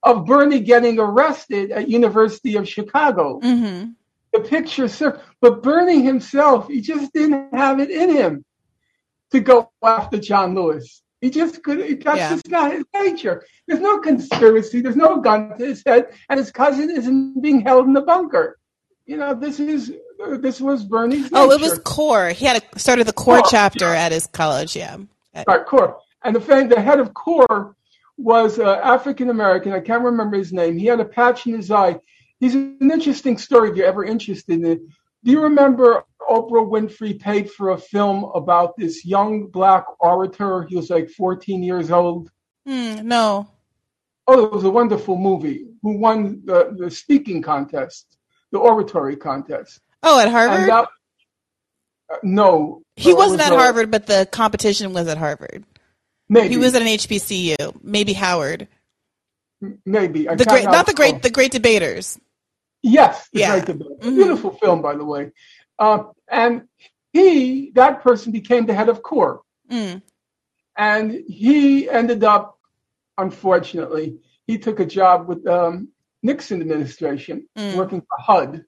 of 0.04 0.26
Bernie 0.26 0.62
getting 0.62 0.98
arrested 1.00 1.72
at 1.72 1.90
University 1.90 2.56
of 2.56 2.68
Chicago. 2.68 3.40
hmm 3.42 3.92
The 4.32 4.40
picture 4.42 4.88
surfaced, 4.88 5.26
but 5.42 5.62
Bernie 5.64 6.02
himself, 6.02 6.68
he 6.68 6.82
just 6.82 7.12
didn't 7.14 7.54
have 7.54 7.80
it 7.80 7.90
in 7.92 8.10
him 8.16 8.46
to 9.32 9.40
go 9.40 9.72
after 9.84 10.18
John 10.18 10.56
Lewis. 10.56 11.04
He 11.22 11.30
just 11.30 11.64
could. 11.64 11.80
That's 11.80 12.18
Yeah. 12.18 12.30
just 12.30 12.50
not 12.50 12.72
his 12.72 12.86
nature. 12.94 13.46
There's 13.68 13.82
no 13.82 14.00
conspiracy. 14.00 14.82
There's 14.82 14.96
no 14.96 15.20
gun 15.20 15.58
to 15.58 15.66
his 15.66 15.84
head, 15.86 16.08
and 16.30 16.38
his 16.40 16.52
cousin 16.52 16.90
isn't 16.90 17.42
being 17.42 17.62
held 17.62 17.88
in 17.88 17.94
the 17.94 18.02
bunker. 18.02 18.58
You 19.06 19.18
know, 19.18 19.34
this 19.34 19.60
is 19.60 19.92
this 20.40 20.62
was 20.62 20.84
Bernie's. 20.84 21.30
Oh, 21.34 21.52
it 21.52 21.60
was 21.60 21.80
CORE. 21.80 22.30
He 22.30 22.46
had 22.46 22.64
a, 22.64 22.80
started 22.80 23.08
the 23.08 23.14
CORE 23.14 23.42
CORE, 23.42 23.50
chapter 23.50 23.86
at 23.86 24.12
his 24.12 24.28
college. 24.28 24.76
Yeah. 24.76 24.98
Right, 25.48 25.66
CORE. 25.66 25.98
And 26.24 26.36
the 26.36 26.42
fan, 26.42 26.70
the 26.70 26.82
head 26.82 27.00
of 27.00 27.14
CORE 27.14 27.76
was 28.18 28.60
uh, 28.60 28.80
African 28.84 29.30
American. 29.30 29.74
I 29.74 29.80
can't 29.80 30.04
remember 30.04 30.38
his 30.38 30.54
name. 30.54 30.78
He 30.78 30.86
had 30.86 31.00
a 31.00 31.06
patch 31.06 31.48
in 31.48 31.54
his 31.54 31.72
eye. 31.72 32.00
He's 32.40 32.56
an 32.56 32.78
interesting 32.82 33.38
story 33.38 33.72
if 33.72 33.76
you're 33.76 33.88
ever 33.88 34.06
interested 34.06 34.56
in 34.56 34.66
it. 34.66 34.82
Do 35.24 35.32
you 35.32 35.42
remember 35.42 36.04
Oprah 36.30 36.68
Winfrey 36.70 37.20
paid 37.20 37.50
for 37.52 37.72
a 37.72 37.78
film 37.78 38.26
about 38.36 38.78
this 38.78 39.04
young 39.06 39.48
black 39.48 39.86
orator? 40.00 40.64
He 40.70 40.76
was 40.76 40.90
like 40.90 41.10
14 41.10 41.64
years 41.64 41.92
old. 41.92 42.30
Hmm, 42.66 43.08
no. 43.08 43.48
Oh, 44.28 44.46
it 44.46 44.52
was 44.52 44.64
a 44.64 44.70
wonderful 44.70 45.18
movie. 45.18 45.66
Who 45.82 45.98
won 45.98 46.42
the, 46.46 46.76
the 46.78 46.92
speaking 46.92 47.42
contest, 47.42 48.18
the 48.52 48.60
oratory 48.60 49.16
contest? 49.16 49.80
Oh, 50.04 50.20
at 50.20 50.30
Harvard. 50.30 50.70
That, 50.70 50.88
uh, 52.12 52.18
no, 52.24 52.82
he 52.96 53.14
wasn't 53.14 53.40
was 53.40 53.48
at 53.48 53.54
a- 53.54 53.58
Harvard, 53.58 53.90
but 53.92 54.06
the 54.06 54.28
competition 54.32 54.94
was 54.94 55.08
at 55.08 55.18
Harvard. 55.18 55.64
Maybe 56.30 56.50
He 56.50 56.58
was 56.58 56.76
at 56.76 56.82
an 56.84 56.88
HBCU, 56.88 57.82
maybe 57.82 58.14
Howard. 58.14 58.68
maybe 59.86 60.30
I 60.30 60.36
The 60.36 60.46
great, 60.46 60.66
not 60.66 60.86
the 60.86 60.94
great, 60.94 61.22
the 61.24 61.32
great 61.32 61.52
debaters. 61.52 62.20
Yes, 62.82 63.28
the 63.34 63.40
Yeah. 63.40 63.60
Great. 63.66 63.80
Mhm. 63.80 64.16
Beautiful 64.16 64.52
film, 64.52 64.82
by 64.82 64.96
the 64.96 65.04
way. 65.04 65.32
Uh, 65.80 66.04
and 66.30 66.68
he, 67.14 67.72
that 67.76 68.04
person, 68.04 68.32
became 68.32 68.66
the 68.66 68.74
head 68.74 68.90
of 68.90 69.02
CORE. 69.02 69.42
Mm. 69.72 70.02
And 70.78 71.12
he 71.12 71.90
ended 71.90 72.24
up, 72.24 72.60
unfortunately, 73.18 74.18
he 74.46 74.58
took 74.58 74.80
a 74.80 74.86
job 74.86 75.28
with 75.28 75.46
um, 75.48 75.90
Nixon 76.22 76.62
administration, 76.62 77.48
Mm. 77.58 77.76
working 77.76 78.02
for 78.02 78.18
HUD. 78.20 78.66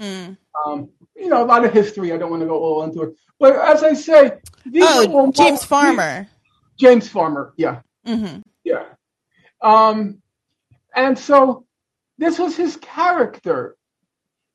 Mm. 0.00 0.36
Um, 0.66 0.88
you 1.14 1.28
know, 1.28 1.42
a 1.42 1.46
lot 1.46 1.64
of 1.64 1.72
history. 1.72 2.12
I 2.12 2.18
don't 2.18 2.30
want 2.30 2.42
to 2.42 2.46
go 2.48 2.58
all 2.58 2.82
into 2.84 3.02
it. 3.02 3.14
But 3.38 3.56
as 3.56 3.82
I 3.82 3.92
say, 3.94 4.32
these 4.64 4.82
Oh, 4.86 5.30
James 5.32 5.64
Farmer. 5.64 6.26
James 6.78 7.08
Farmer, 7.08 7.52
yeah. 7.56 7.80
hmm 8.04 8.40
Yeah. 8.64 8.84
Um, 9.62 10.22
and 10.94 11.18
so 11.18 11.66
this 12.18 12.38
was 12.38 12.56
his 12.56 12.76
character. 12.76 13.76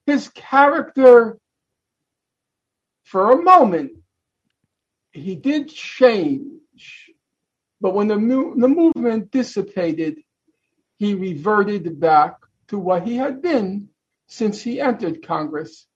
His 0.06 0.30
character, 0.30 1.38
for 3.12 3.32
a 3.34 3.42
moment, 3.42 3.92
he 5.12 5.36
did 5.36 5.68
change. 5.68 7.12
But 7.82 7.94
when 7.94 8.08
the, 8.08 8.16
the 8.16 8.70
movement 8.70 9.32
dissipated, 9.32 10.20
he 10.96 11.14
reverted 11.14 12.00
back 12.00 12.38
to 12.70 12.80
what 12.80 13.06
he 13.06 13.18
had 13.18 13.42
been 13.42 13.90
since 14.28 14.62
he 14.62 14.80
entered 14.80 15.28
Congress 15.28 15.88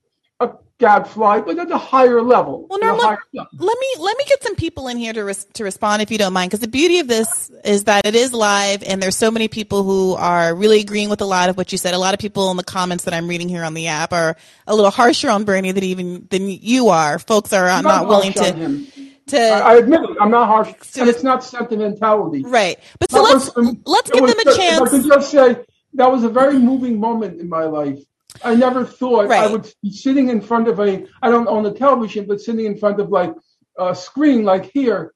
a 0.42 0.50
gadfly, 0.80 1.42
but 1.42 1.58
at 1.58 1.72
a 1.72 1.78
higher 1.78 2.22
level. 2.22 2.68
Well, 2.70 2.80
a 2.82 2.86
Norma, 2.86 3.18
level. 3.34 3.50
Let 3.58 3.78
me 3.80 3.88
let 4.00 4.18
me 4.18 4.24
get 4.28 4.44
some 4.44 4.56
people 4.56 4.88
in 4.88 4.98
here 4.98 5.14
to 5.14 5.24
res- 5.24 5.46
to 5.54 5.64
respond 5.64 6.02
if 6.02 6.12
you 6.12 6.18
don't 6.18 6.34
mind, 6.34 6.50
because 6.50 6.60
the 6.60 6.68
beauty 6.68 7.00
of 7.00 7.08
this 7.08 7.50
is 7.64 7.86
that 7.86 8.06
it 8.06 8.16
is 8.16 8.34
live, 8.34 8.84
and 8.84 9.02
there's 9.02 9.16
so 9.16 9.32
many 9.32 9.48
people 9.48 9.84
who 9.84 10.14
are 10.16 10.54
really 10.54 10.82
agreeing 10.82 11.10
with 11.10 11.22
a 11.22 11.26
lot 11.26 11.50
of 11.50 11.58
what 11.58 11.72
you 11.72 11.78
said. 11.78 11.94
A 11.94 11.98
lot 11.98 12.14
of 12.14 12.20
people 12.20 12.52
in 12.52 12.58
the 12.58 12.64
comments 12.64 13.06
that 13.06 13.14
I'm 13.14 13.28
reading 13.28 13.48
here 13.50 13.64
on 13.64 13.74
the 13.74 13.88
app 13.88 14.12
are 14.14 14.36
a 14.68 14.76
little 14.76 14.92
harsher 14.92 15.30
on 15.30 15.44
Bernie 15.46 15.72
than 15.72 15.84
even 15.84 16.28
than 16.30 16.50
you 16.50 16.90
are. 16.90 17.20
Folks 17.20 17.54
are 17.54 17.68
uh, 17.68 17.78
I'm 17.78 17.84
not 17.84 18.08
willing 18.08 18.34
to 18.34 18.86
to 19.28 19.40
I, 19.42 19.60
I 19.60 19.76
admit 19.78 20.02
it. 20.04 20.18
I'm 20.20 20.30
not 20.32 20.48
harsh, 20.48 20.74
So 20.84 21.02
and 21.02 21.10
it's- 21.10 21.24
not 21.24 21.44
sentimentality. 21.44 22.44
right. 22.46 22.78
But 23.00 23.12
so 23.12 23.24
That 23.24 23.34
let's 23.34 23.56
was, 23.56 23.76
let's 23.86 24.12
give 24.12 24.22
was 24.22 24.36
them 24.36 24.48
a 24.54 24.56
chance. 24.58 24.82
I 24.82 24.90
could 24.90 25.06
just 25.06 25.32
say 25.32 25.58
that 25.94 26.12
was 26.12 26.24
a 26.24 26.30
very 26.30 26.60
moving 26.60 27.00
moment 27.00 27.40
in 27.40 27.48
my 27.50 27.64
life. 27.64 28.00
I 28.44 28.56
never 28.56 28.86
thought 28.86 29.32
I 29.32 29.48
would 29.48 29.72
be 29.82 29.92
sitting 29.92 30.30
in 30.30 30.42
front 30.42 30.68
of 30.68 30.80
a. 30.80 31.06
I 31.22 31.30
don't 31.30 31.48
own 31.48 31.66
a 31.66 31.72
television, 31.72 32.26
but 32.26 32.42
sitting 32.42 32.66
in 32.66 32.78
front 32.78 33.00
of 33.00 33.10
like 33.10 33.34
a 33.78 33.96
screen 33.96 34.44
like 34.44 34.72
here, 34.74 35.14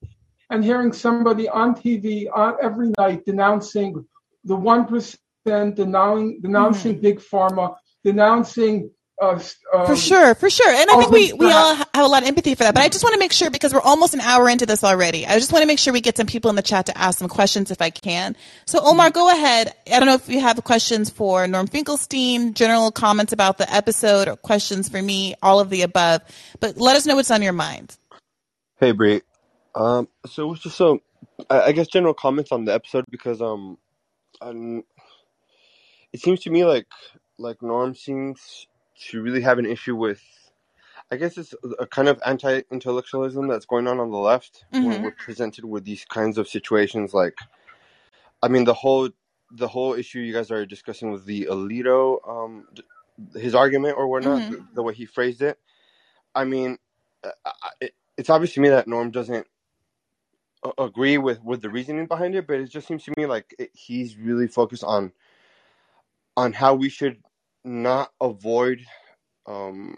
and 0.49 0.63
hearing 0.63 0.93
somebody 0.93 1.47
on 1.49 1.75
TV 1.75 2.27
on 2.33 2.53
uh, 2.53 2.57
every 2.61 2.91
night 2.97 3.25
denouncing 3.25 4.05
the 4.43 4.55
one 4.55 4.85
percent, 4.85 5.75
denouncing 5.75 6.39
denouncing 6.41 6.99
big 6.99 7.19
pharma, 7.19 7.75
denouncing. 8.03 8.91
Uh, 9.21 9.37
um, 9.73 9.85
For 9.85 9.97
sure, 9.97 10.33
for 10.33 10.49
sure. 10.49 10.69
And 10.69 10.89
I 10.89 10.95
think 10.95 11.11
we, 11.11 11.33
we 11.33 11.51
all 11.51 11.75
have 11.75 11.89
a 11.93 12.07
lot 12.07 12.23
of 12.23 12.29
empathy 12.29 12.55
for 12.55 12.63
that. 12.63 12.73
But 12.73 12.83
I 12.83 12.87
just 12.87 13.03
want 13.03 13.13
to 13.13 13.19
make 13.19 13.33
sure, 13.33 13.49
because 13.51 13.73
we're 13.73 13.81
almost 13.81 14.13
an 14.13 14.21
hour 14.21 14.47
into 14.47 14.65
this 14.65 14.81
already, 14.81 15.27
I 15.27 15.37
just 15.37 15.51
want 15.51 15.61
to 15.61 15.67
make 15.67 15.77
sure 15.77 15.91
we 15.91 15.99
get 15.99 16.15
some 16.15 16.25
people 16.25 16.49
in 16.49 16.55
the 16.55 16.61
chat 16.61 16.85
to 16.85 16.97
ask 16.97 17.19
some 17.19 17.27
questions 17.27 17.69
if 17.69 17.81
I 17.81 17.89
can. 17.89 18.37
So, 18.65 18.79
Omar, 18.81 19.09
go 19.09 19.29
ahead. 19.29 19.73
I 19.91 19.99
don't 19.99 20.05
know 20.05 20.13
if 20.13 20.29
you 20.29 20.39
have 20.39 20.63
questions 20.63 21.09
for 21.09 21.45
Norm 21.47 21.67
Finkelstein, 21.67 22.53
general 22.53 22.91
comments 22.91 23.33
about 23.33 23.57
the 23.57 23.71
episode, 23.73 24.29
or 24.29 24.37
questions 24.37 24.87
for 24.87 25.01
me, 25.01 25.35
all 25.41 25.59
of 25.59 25.69
the 25.69 25.81
above. 25.81 26.21
But 26.61 26.77
let 26.77 26.95
us 26.95 27.05
know 27.05 27.17
what's 27.17 27.31
on 27.31 27.41
your 27.41 27.53
mind. 27.53 27.97
Hey, 28.79 28.91
Bree. 28.93 29.21
Um, 29.75 30.07
so 30.27 30.45
it 30.45 30.49
was 30.51 30.59
just 30.61 30.77
some, 30.77 31.01
I 31.49 31.61
I 31.61 31.71
guess, 31.73 31.87
general 31.87 32.13
comments 32.13 32.53
on 32.53 32.63
the 32.63 32.73
episode 32.73 33.03
because 33.09 33.41
um, 33.41 33.77
um, 34.41 34.83
it 36.13 36.21
seems 36.21 36.39
to 36.41 36.49
me 36.49 36.63
like 36.63 36.87
like 37.37 37.61
Norm 37.61 37.95
seems 37.95 38.67
to 38.99 39.21
really 39.21 39.41
have 39.41 39.59
an 39.59 39.65
issue 39.65 39.95
with, 39.95 40.21
I 41.11 41.17
guess 41.17 41.37
it's 41.37 41.53
a 41.79 41.87
kind 41.87 42.07
of 42.07 42.21
anti-intellectualism 42.25 43.47
that's 43.47 43.65
going 43.65 43.87
on 43.87 43.99
on 43.99 44.11
the 44.11 44.17
left 44.17 44.65
when 44.71 44.83
Mhm. 44.83 45.03
we're 45.03 45.11
presented 45.11 45.65
with 45.65 45.85
these 45.85 46.05
kinds 46.05 46.37
of 46.37 46.47
situations. 46.47 47.13
Like, 47.13 47.37
I 48.43 48.47
mean, 48.47 48.65
the 48.65 48.73
whole 48.73 49.09
the 49.51 49.67
whole 49.67 49.93
issue 49.93 50.19
you 50.19 50.33
guys 50.33 50.51
are 50.51 50.65
discussing 50.65 51.11
with 51.11 51.25
the 51.25 51.47
Alito, 51.51 52.19
um, 52.29 52.67
his 53.35 53.55
argument 53.55 53.97
or 53.97 54.07
whatnot, 54.07 54.43
Mhm. 54.43 54.51
the, 54.51 54.67
the 54.75 54.83
way 54.83 54.93
he 54.93 55.05
phrased 55.05 55.41
it. 55.41 55.59
I 56.35 56.45
mean, 56.45 56.77
uh, 57.23 57.31
it, 57.81 57.95
it's 58.17 58.29
obvious 58.29 58.53
to 58.55 58.61
me 58.61 58.69
that 58.69 58.87
Norm 58.87 59.11
doesn't 59.11 59.47
a- 60.63 60.83
agree 60.83 61.17
with 61.17 61.43
with 61.43 61.61
the 61.61 61.69
reasoning 61.69 62.07
behind 62.07 62.35
it, 62.35 62.47
but 62.47 62.59
it 62.59 62.69
just 62.69 62.87
seems 62.87 63.03
to 63.05 63.13
me 63.17 63.25
like 63.25 63.55
it, 63.59 63.71
he's 63.73 64.17
really 64.17 64.47
focused 64.47 64.83
on 64.83 65.13
on 66.37 66.53
how 66.53 66.73
we 66.75 66.89
should 66.89 67.17
not 67.65 68.11
avoid 68.21 68.79
um, 69.47 69.97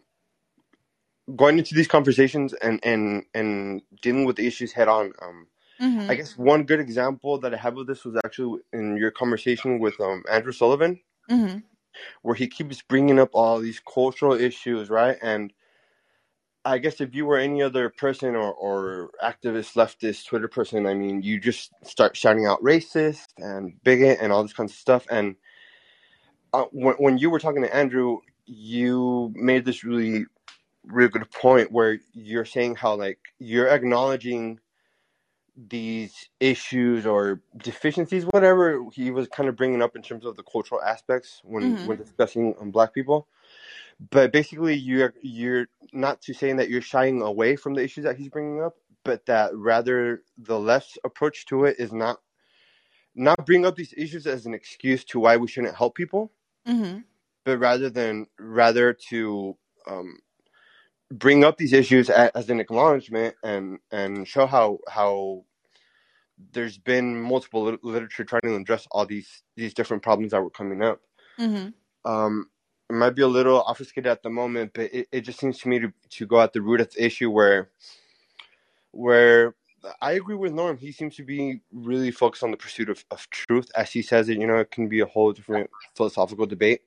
going 1.35 1.59
into 1.59 1.75
these 1.75 1.87
conversations 1.87 2.53
and 2.53 2.79
and 2.83 3.23
and 3.33 3.81
dealing 4.01 4.25
with 4.25 4.37
the 4.37 4.47
issues 4.47 4.73
head 4.73 4.87
on. 4.89 5.13
Um, 5.21 5.47
hmm 5.79 6.09
I 6.09 6.15
guess 6.15 6.37
one 6.37 6.63
good 6.65 6.79
example 6.81 7.39
that 7.39 7.53
I 7.53 7.57
have 7.57 7.77
of 7.77 7.87
this 7.87 8.05
was 8.05 8.15
actually 8.25 8.61
in 8.73 8.97
your 8.97 9.11
conversation 9.11 9.79
with 9.79 9.99
um, 10.01 10.23
Andrew 10.31 10.53
Sullivan 10.53 10.99
hmm 11.29 11.57
where 12.21 12.35
he 12.35 12.47
keeps 12.47 12.81
bringing 12.81 13.19
up 13.19 13.29
all 13.33 13.59
these 13.59 13.81
cultural 13.81 14.33
issues, 14.33 14.89
right? 14.89 15.17
And 15.21 15.53
I 16.65 16.79
guess 16.79 17.01
if 17.01 17.15
you 17.15 17.25
were 17.25 17.37
any 17.37 17.61
other 17.63 17.89
person 17.89 18.35
or, 18.35 18.53
or 18.53 19.11
activist, 19.23 19.75
leftist, 19.75 20.27
Twitter 20.27 20.47
person, 20.47 20.85
I 20.85 20.93
mean, 20.93 21.21
you 21.23 21.39
just 21.39 21.71
start 21.83 22.17
shouting 22.17 22.45
out 22.45 22.63
racist 22.63 23.27
and 23.37 23.73
bigot 23.83 24.19
and 24.21 24.31
all 24.33 24.43
this 24.43 24.53
kind 24.53 24.69
of 24.69 24.75
stuff. 24.75 25.07
And 25.11 25.35
uh, 26.53 26.65
when, 26.71 26.95
when 26.95 27.17
you 27.17 27.29
were 27.29 27.39
talking 27.39 27.61
to 27.63 27.75
Andrew, 27.75 28.19
you 28.45 29.31
made 29.35 29.65
this 29.65 29.83
really, 29.83 30.25
really 30.85 31.09
good 31.09 31.29
point 31.31 31.71
where 31.71 31.99
you're 32.13 32.45
saying 32.45 32.75
how, 32.75 32.95
like, 32.95 33.19
you're 33.39 33.67
acknowledging 33.69 34.59
these 35.69 36.29
issues 36.39 37.05
or 37.05 37.41
deficiencies, 37.57 38.23
whatever 38.25 38.83
he 38.93 39.11
was 39.11 39.27
kind 39.27 39.49
of 39.49 39.55
bringing 39.55 39.81
up 39.81 39.95
in 39.95 40.01
terms 40.01 40.25
of 40.25 40.35
the 40.35 40.43
cultural 40.43 40.81
aspects 40.81 41.41
when 41.43 41.77
Mhm. 41.77 41.85
when 41.85 41.97
discussing 41.97 42.55
um, 42.59 42.71
Black 42.71 42.93
people. 42.93 43.27
But 44.09 44.31
basically, 44.31 44.75
you're 44.75 45.13
you're 45.21 45.67
not 45.93 46.21
to 46.23 46.33
saying 46.33 46.57
that 46.57 46.69
you're 46.69 46.81
shying 46.81 47.21
away 47.21 47.55
from 47.55 47.73
the 47.75 47.83
issues 47.83 48.05
that 48.05 48.17
he's 48.17 48.29
bringing 48.29 48.61
up, 48.63 48.77
but 49.03 49.25
that 49.27 49.55
rather 49.55 50.23
the 50.37 50.59
left's 50.59 50.97
approach 51.03 51.45
to 51.47 51.65
it 51.65 51.75
is 51.79 51.91
not 51.93 52.21
not 53.13 53.45
bring 53.45 53.65
up 53.65 53.75
these 53.75 53.93
issues 53.97 54.25
as 54.25 54.45
an 54.45 54.53
excuse 54.53 55.03
to 55.05 55.19
why 55.19 55.37
we 55.37 55.47
shouldn't 55.47 55.75
help 55.75 55.95
people, 55.95 56.31
hmm 56.65 56.99
but 57.45 57.57
rather 57.59 57.89
than 57.89 58.27
rather 58.39 58.93
to 58.93 59.57
um, 59.87 60.17
bring 61.11 61.43
up 61.43 61.57
these 61.57 61.73
issues 61.73 62.09
a, 62.09 62.35
as 62.37 62.49
an 62.49 62.59
acknowledgement 62.59 63.35
and 63.43 63.79
and 63.91 64.27
show 64.27 64.45
how 64.45 64.79
how 64.89 65.43
there's 66.53 66.77
been 66.77 67.19
multiple 67.21 67.63
lit- 67.63 67.83
literature 67.83 68.23
trying 68.23 68.41
to 68.43 68.55
address 68.55 68.87
all 68.91 69.05
these 69.05 69.43
these 69.55 69.73
different 69.73 70.03
problems 70.03 70.31
that 70.31 70.41
were 70.41 70.49
coming 70.49 70.83
up. 70.83 71.01
hmm 71.37 71.67
Um, 72.05 72.49
it 72.89 72.93
might 72.93 73.15
be 73.15 73.21
a 73.23 73.27
little 73.27 73.61
obfuscated 73.63 74.07
at 74.11 74.23
the 74.23 74.29
moment, 74.29 74.71
but 74.73 74.93
it, 74.93 75.07
it 75.11 75.21
just 75.21 75.39
seems 75.39 75.59
to 75.59 75.69
me 75.69 75.79
to, 75.79 75.93
to 76.11 76.25
go 76.25 76.41
at 76.41 76.53
the 76.53 76.61
root 76.61 76.81
of 76.81 76.91
the 76.93 77.05
issue 77.05 77.29
where 77.31 77.69
where 78.91 79.55
I 80.01 80.13
agree 80.13 80.35
with 80.35 80.53
Norm. 80.53 80.77
He 80.77 80.91
seems 80.91 81.15
to 81.17 81.23
be 81.23 81.61
really 81.73 82.11
focused 82.11 82.43
on 82.43 82.51
the 82.51 82.57
pursuit 82.57 82.89
of, 82.89 83.05
of 83.11 83.29
truth, 83.31 83.71
as 83.75 83.91
he 83.91 84.01
says 84.01 84.29
it. 84.29 84.39
You 84.39 84.47
know, 84.47 84.57
it 84.57 84.71
can 84.71 84.89
be 84.89 85.01
a 85.01 85.05
whole 85.07 85.33
different 85.33 85.69
philosophical 85.95 86.45
debate. 86.47 86.81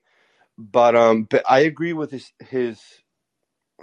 But 0.59 0.97
um, 0.97 1.25
but 1.31 1.45
I 1.49 1.61
agree 1.61 1.95
with 1.95 2.11
his 2.13 2.33
his 2.41 2.81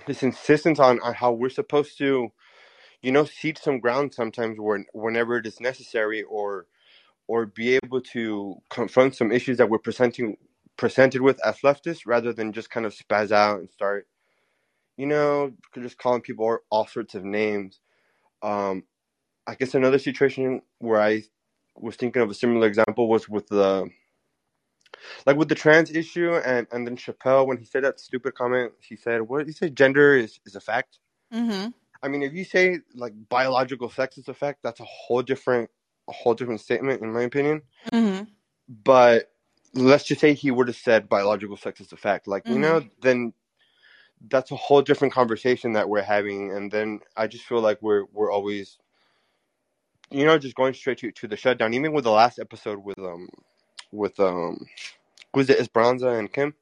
his 0.07 0.23
insistence 0.23 0.79
on, 0.79 0.99
on 1.01 1.13
how 1.15 1.33
we're 1.33 1.49
supposed 1.49 1.97
to 1.99 2.29
you 3.03 3.13
know, 3.13 3.25
cede 3.25 3.59
some 3.59 3.79
ground 3.81 4.13
sometimes 4.13 4.59
when 4.59 4.85
whenever 4.93 5.37
it 5.37 5.47
is 5.47 5.61
necessary, 5.61 6.23
or 6.23 6.67
or 7.27 7.47
be 7.47 7.75
able 7.83 8.01
to 8.01 8.55
confront 8.69 9.15
some 9.15 9.31
issues 9.31 9.57
that 9.57 9.69
we're 9.69 9.79
presenting 9.79 10.37
presented 10.77 11.21
with 11.21 11.39
as 11.45 11.57
leftists, 11.59 12.01
rather 12.05 12.33
than 12.33 12.53
just 12.53 12.71
kind 12.71 12.85
of 12.85 12.95
spaz 12.95 13.31
out 13.31 13.59
and 13.61 13.71
start, 13.71 14.07
you 14.97 15.07
know, 15.07 15.53
just 15.81 15.97
calling 15.97 16.21
people 16.21 16.57
all 16.71 16.87
sorts 16.87 17.15
of 17.15 17.25
names. 17.25 17.81
Um, 18.43 18.83
I 19.47 19.55
guess 19.55 19.73
another 19.73 19.99
situation 19.99 20.61
where 20.79 21.01
I 21.01 21.23
was 21.75 21.95
thinking 21.95 22.21
of 22.21 22.29
a 22.29 22.33
similar 22.33 22.67
example 22.67 23.09
was 23.09 23.27
with 23.27 23.47
the 23.47 23.89
like 25.25 25.37
with 25.37 25.49
the 25.49 25.55
trans 25.55 25.91
issue 25.91 26.35
and 26.35 26.67
and 26.71 26.85
then 26.85 26.95
Chappelle 26.95 27.47
when 27.47 27.57
he 27.57 27.65
said 27.65 27.83
that 27.83 27.99
stupid 27.99 28.35
comment 28.35 28.73
he 28.79 28.95
said 28.95 29.21
what 29.21 29.39
did 29.39 29.47
he 29.47 29.53
say? 29.53 29.69
Gender 29.69 30.15
is 30.15 30.39
is 30.45 30.55
a 30.55 30.61
fact? 30.61 30.99
Mm-hmm. 31.33 31.69
I 32.03 32.07
mean 32.07 32.23
if 32.23 32.33
you 32.33 32.43
say 32.43 32.79
like 32.93 33.13
biological 33.29 33.89
sex 33.89 34.17
is 34.17 34.27
a 34.27 34.33
fact 34.33 34.59
that's 34.63 34.79
a 34.79 34.85
whole 34.85 35.21
different 35.21 35.69
a 36.09 36.11
whole 36.11 36.33
different 36.33 36.61
statement 36.61 37.01
in 37.01 37.13
my 37.13 37.23
opinion. 37.23 37.61
Mm-hmm. 37.91 38.23
but 38.83 39.31
let's 39.73 40.03
just 40.03 40.21
say 40.21 40.33
he 40.33 40.51
would 40.51 40.67
have 40.67 40.77
said 40.77 41.09
biological 41.09 41.57
sex 41.57 41.79
is 41.79 41.91
a 41.93 41.97
fact. 41.97 42.27
Like 42.27 42.47
you 42.47 42.59
know 42.59 42.83
then 43.01 43.33
that's 44.29 44.51
a 44.51 44.55
whole 44.55 44.81
different 44.81 45.13
conversation 45.13 45.73
that 45.73 45.89
we're 45.89 46.01
having. 46.01 46.51
And 46.51 46.71
then 46.71 46.99
I 47.17 47.27
just 47.27 47.45
feel 47.45 47.61
like 47.61 47.79
we're 47.81 48.05
we're 48.11 48.31
always 48.31 48.77
you 50.11 50.25
know 50.25 50.37
just 50.37 50.55
going 50.55 50.73
straight 50.73 50.99
to, 50.99 51.11
to 51.11 51.27
the 51.27 51.37
shutdown 51.37 51.73
even 51.73 51.93
with 51.93 52.03
the 52.03 52.11
last 52.11 52.39
episode 52.39 52.83
with 52.83 52.99
um 52.99 53.27
with 53.91 54.19
um 54.19 54.65
who's 55.33 55.49
it 55.49 55.59
Esperanza 55.59 56.09
and 56.09 56.31
Kim 56.31 56.53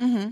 Mm-hmm. 0.00 0.30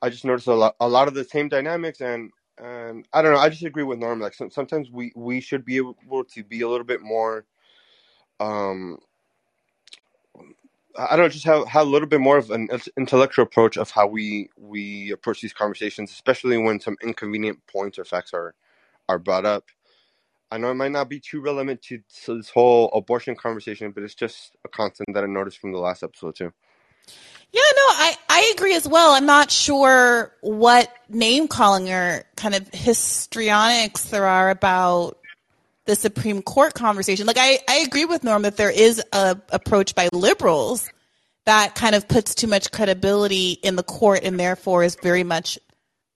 I 0.00 0.10
just 0.10 0.24
noticed 0.24 0.46
a 0.46 0.54
lot, 0.54 0.76
a 0.80 0.88
lot 0.88 1.08
of 1.08 1.14
the 1.14 1.24
same 1.24 1.48
dynamics, 1.48 2.00
and 2.00 2.30
and 2.58 3.06
I 3.12 3.22
don't 3.22 3.32
know. 3.32 3.40
I 3.40 3.48
just 3.48 3.64
agree 3.64 3.82
with 3.82 3.98
Norm. 3.98 4.20
Like 4.20 4.34
some, 4.34 4.50
sometimes 4.50 4.90
we 4.90 5.12
we 5.16 5.40
should 5.40 5.64
be 5.64 5.76
able 5.76 5.96
to 6.34 6.44
be 6.44 6.60
a 6.60 6.68
little 6.68 6.86
bit 6.86 7.00
more, 7.02 7.44
um, 8.40 8.98
I 10.96 11.06
I 11.06 11.16
don't 11.16 11.26
know, 11.26 11.28
just 11.28 11.44
have 11.46 11.66
have 11.68 11.86
a 11.86 11.90
little 11.90 12.08
bit 12.08 12.20
more 12.20 12.38
of 12.38 12.50
an 12.50 12.68
intellectual 12.96 13.44
approach 13.44 13.76
of 13.76 13.90
how 13.90 14.06
we 14.06 14.50
we 14.56 15.10
approach 15.12 15.40
these 15.40 15.52
conversations, 15.52 16.10
especially 16.10 16.58
when 16.58 16.80
some 16.80 16.96
inconvenient 17.02 17.64
points 17.66 17.98
or 17.98 18.04
facts 18.04 18.32
are 18.34 18.54
are 19.08 19.18
brought 19.18 19.44
up. 19.44 19.64
I 20.52 20.58
know 20.58 20.70
it 20.70 20.74
might 20.74 20.92
not 20.92 21.08
be 21.08 21.18
too 21.18 21.40
relevant 21.40 21.80
to, 21.84 22.00
this 22.26 22.50
whole 22.50 22.90
abortion 22.92 23.34
conversation, 23.34 23.90
but 23.90 24.02
it's 24.02 24.14
just 24.14 24.54
a 24.66 24.68
constant 24.68 25.14
that 25.14 25.24
I 25.24 25.26
noticed 25.26 25.58
from 25.58 25.72
the 25.72 25.78
last 25.78 26.02
episode 26.02 26.36
too. 26.36 26.52
Yeah, 27.52 27.60
no, 27.60 27.82
I, 27.88 28.16
I 28.28 28.52
agree 28.54 28.74
as 28.74 28.86
well. 28.86 29.14
I'm 29.14 29.24
not 29.24 29.50
sure 29.50 30.30
what 30.42 30.94
name 31.08 31.48
calling 31.48 31.90
or 31.90 32.24
kind 32.36 32.54
of 32.54 32.68
histrionics 32.68 34.10
there 34.10 34.26
are 34.26 34.50
about 34.50 35.18
the 35.86 35.96
Supreme 35.96 36.42
Court 36.42 36.74
conversation. 36.74 37.26
Like, 37.26 37.38
I, 37.38 37.58
I 37.66 37.76
agree 37.78 38.04
with 38.04 38.22
Norm 38.22 38.42
that 38.42 38.58
there 38.58 38.70
is 38.70 39.02
a 39.10 39.40
approach 39.48 39.94
by 39.94 40.10
liberals 40.12 40.90
that 41.46 41.74
kind 41.74 41.94
of 41.94 42.08
puts 42.08 42.34
too 42.34 42.46
much 42.46 42.70
credibility 42.70 43.52
in 43.52 43.76
the 43.76 43.82
court 43.82 44.20
and 44.22 44.38
therefore 44.38 44.84
is 44.84 44.96
very 45.02 45.24
much, 45.24 45.58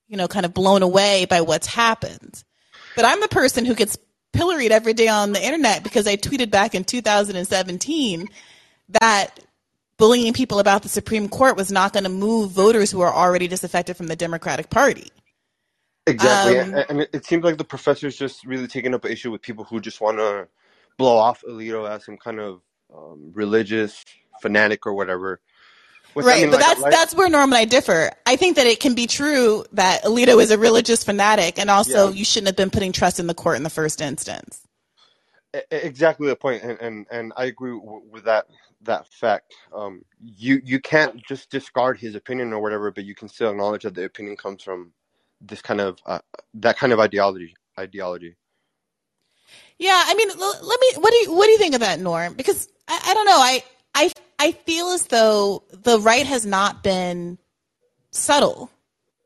you 0.08 0.18
know, 0.18 0.28
kind 0.28 0.44
of 0.44 0.52
blown 0.52 0.82
away 0.82 1.24
by 1.24 1.40
what's 1.40 1.66
happened. 1.66 2.44
But 2.94 3.04
I'm 3.04 3.20
the 3.20 3.28
person 3.28 3.64
who 3.64 3.74
gets 3.74 3.98
pilloried 4.36 4.72
every 4.72 4.92
day 4.92 5.08
on 5.08 5.32
the 5.32 5.44
internet 5.44 5.82
because 5.82 6.06
I 6.06 6.16
tweeted 6.16 6.50
back 6.50 6.74
in 6.74 6.84
2017 6.84 8.28
that 9.00 9.30
bullying 9.96 10.32
people 10.32 10.58
about 10.58 10.82
the 10.82 10.88
Supreme 10.88 11.28
Court 11.28 11.56
was 11.56 11.72
not 11.72 11.92
going 11.92 12.04
to 12.04 12.10
move 12.10 12.50
voters 12.50 12.90
who 12.90 13.00
are 13.00 13.12
already 13.12 13.48
disaffected 13.48 13.96
from 13.96 14.06
the 14.06 14.16
Democratic 14.16 14.70
Party. 14.70 15.10
Exactly, 16.06 16.58
Um, 16.58 16.74
and, 16.74 16.86
and 16.90 17.00
it, 17.00 17.10
it 17.12 17.24
seems 17.24 17.42
like 17.42 17.58
the 17.58 17.64
professor's 17.64 18.16
just 18.16 18.44
really 18.44 18.68
taking 18.68 18.94
up 18.94 19.04
an 19.04 19.10
issue 19.10 19.30
with 19.30 19.42
people 19.42 19.64
who 19.64 19.80
just 19.80 20.00
want 20.00 20.18
to 20.18 20.46
blow 20.98 21.16
off 21.16 21.42
Alito 21.48 21.88
as 21.90 22.04
some 22.04 22.16
kind 22.16 22.38
of 22.38 22.60
um, 22.94 23.32
religious 23.32 24.04
fanatic 24.40 24.86
or 24.86 24.94
whatever. 24.94 25.40
Right, 26.24 26.50
but 26.50 26.60
like- 26.60 26.60
that's 26.60 26.82
that's 26.96 27.14
where 27.14 27.28
Norm 27.28 27.44
and 27.52 27.54
I 27.58 27.64
differ. 27.66 28.12
I 28.26 28.36
think 28.36 28.56
that 28.56 28.66
it 28.66 28.80
can 28.80 28.94
be 28.94 29.06
true 29.06 29.64
that 29.72 30.04
Alito 30.04 30.42
is 30.42 30.50
a 30.50 30.58
religious 30.58 31.04
fanatic, 31.04 31.58
and 31.58 31.70
also 31.70 32.08
Yeah. 32.08 32.14
you 32.14 32.24
shouldn't 32.24 32.48
have 32.48 32.56
been 32.56 32.70
putting 32.70 32.92
trust 32.92 33.20
in 33.20 33.26
the 33.28 33.34
court 33.34 33.56
in 33.56 33.62
the 33.64 33.70
first 33.70 34.00
instance. 34.00 34.60
Exactly 35.70 36.28
the 36.28 36.36
point, 36.36 36.62
and 36.62 36.80
and, 36.80 37.06
and 37.10 37.32
I 37.36 37.46
agree 37.46 37.72
w- 37.78 38.02
with 38.10 38.24
that 38.24 38.46
that 38.82 39.08
fact. 39.08 39.54
Um, 39.74 40.02
you 40.20 40.60
you 40.64 40.80
can't 40.80 41.22
just 41.26 41.50
discard 41.50 41.98
his 41.98 42.14
opinion 42.14 42.52
or 42.52 42.60
whatever, 42.62 42.90
but 42.92 43.04
you 43.04 43.14
can 43.14 43.28
still 43.28 43.50
acknowledge 43.50 43.82
that 43.84 43.94
the 43.94 44.04
opinion 44.04 44.36
comes 44.36 44.62
from 44.62 44.92
this 45.40 45.62
kind 45.62 45.80
of 45.80 45.98
uh, 46.06 46.20
that 46.54 46.78
kind 46.78 46.92
of 46.92 47.00
ideology 47.00 47.54
ideology. 47.78 48.36
Yeah, 49.78 50.02
I 50.06 50.14
mean, 50.14 50.30
l- 50.30 50.60
let 50.62 50.80
me. 50.80 50.92
What 50.96 51.10
do 51.10 51.16
you 51.18 51.34
what 51.34 51.46
do 51.46 51.52
you 51.52 51.58
think 51.58 51.74
of 51.74 51.80
that, 51.80 52.00
Norm? 52.00 52.34
Because 52.34 52.68
I, 52.88 53.00
I 53.08 53.14
don't 53.14 53.26
know. 53.26 53.38
I 53.38 53.64
I 53.96 54.12
I 54.38 54.52
feel 54.52 54.88
as 54.88 55.06
though 55.06 55.64
the 55.70 55.98
right 55.98 56.26
has 56.26 56.46
not 56.46 56.84
been 56.84 57.38
subtle 58.10 58.70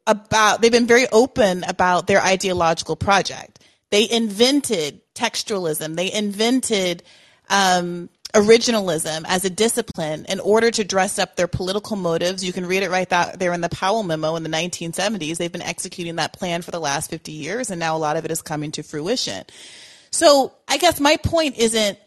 about. 0.06 0.62
They've 0.62 0.72
been 0.72 0.86
very 0.86 1.06
open 1.08 1.64
about 1.64 2.06
their 2.06 2.22
ideological 2.22 2.96
project. 2.96 3.58
They 3.90 4.08
invented 4.08 5.00
textualism. 5.14 5.96
They 5.96 6.12
invented 6.12 7.02
um, 7.48 8.08
originalism 8.32 9.24
as 9.26 9.44
a 9.44 9.50
discipline 9.50 10.24
in 10.28 10.38
order 10.38 10.70
to 10.70 10.84
dress 10.84 11.18
up 11.18 11.34
their 11.34 11.48
political 11.48 11.96
motives. 11.96 12.44
You 12.44 12.52
can 12.52 12.66
read 12.66 12.84
it 12.84 12.90
right 12.90 13.08
there 13.36 13.52
in 13.52 13.60
the 13.60 13.68
Powell 13.68 14.04
memo 14.04 14.36
in 14.36 14.44
the 14.44 14.48
1970s. 14.48 15.38
They've 15.38 15.50
been 15.50 15.60
executing 15.60 16.16
that 16.16 16.32
plan 16.32 16.62
for 16.62 16.70
the 16.70 16.78
last 16.78 17.10
50 17.10 17.32
years, 17.32 17.70
and 17.70 17.80
now 17.80 17.96
a 17.96 17.98
lot 17.98 18.16
of 18.16 18.24
it 18.24 18.30
is 18.30 18.42
coming 18.42 18.70
to 18.72 18.84
fruition. 18.84 19.44
So 20.12 20.52
I 20.68 20.78
guess 20.78 21.00
my 21.00 21.16
point 21.16 21.58
isn't, 21.58 21.98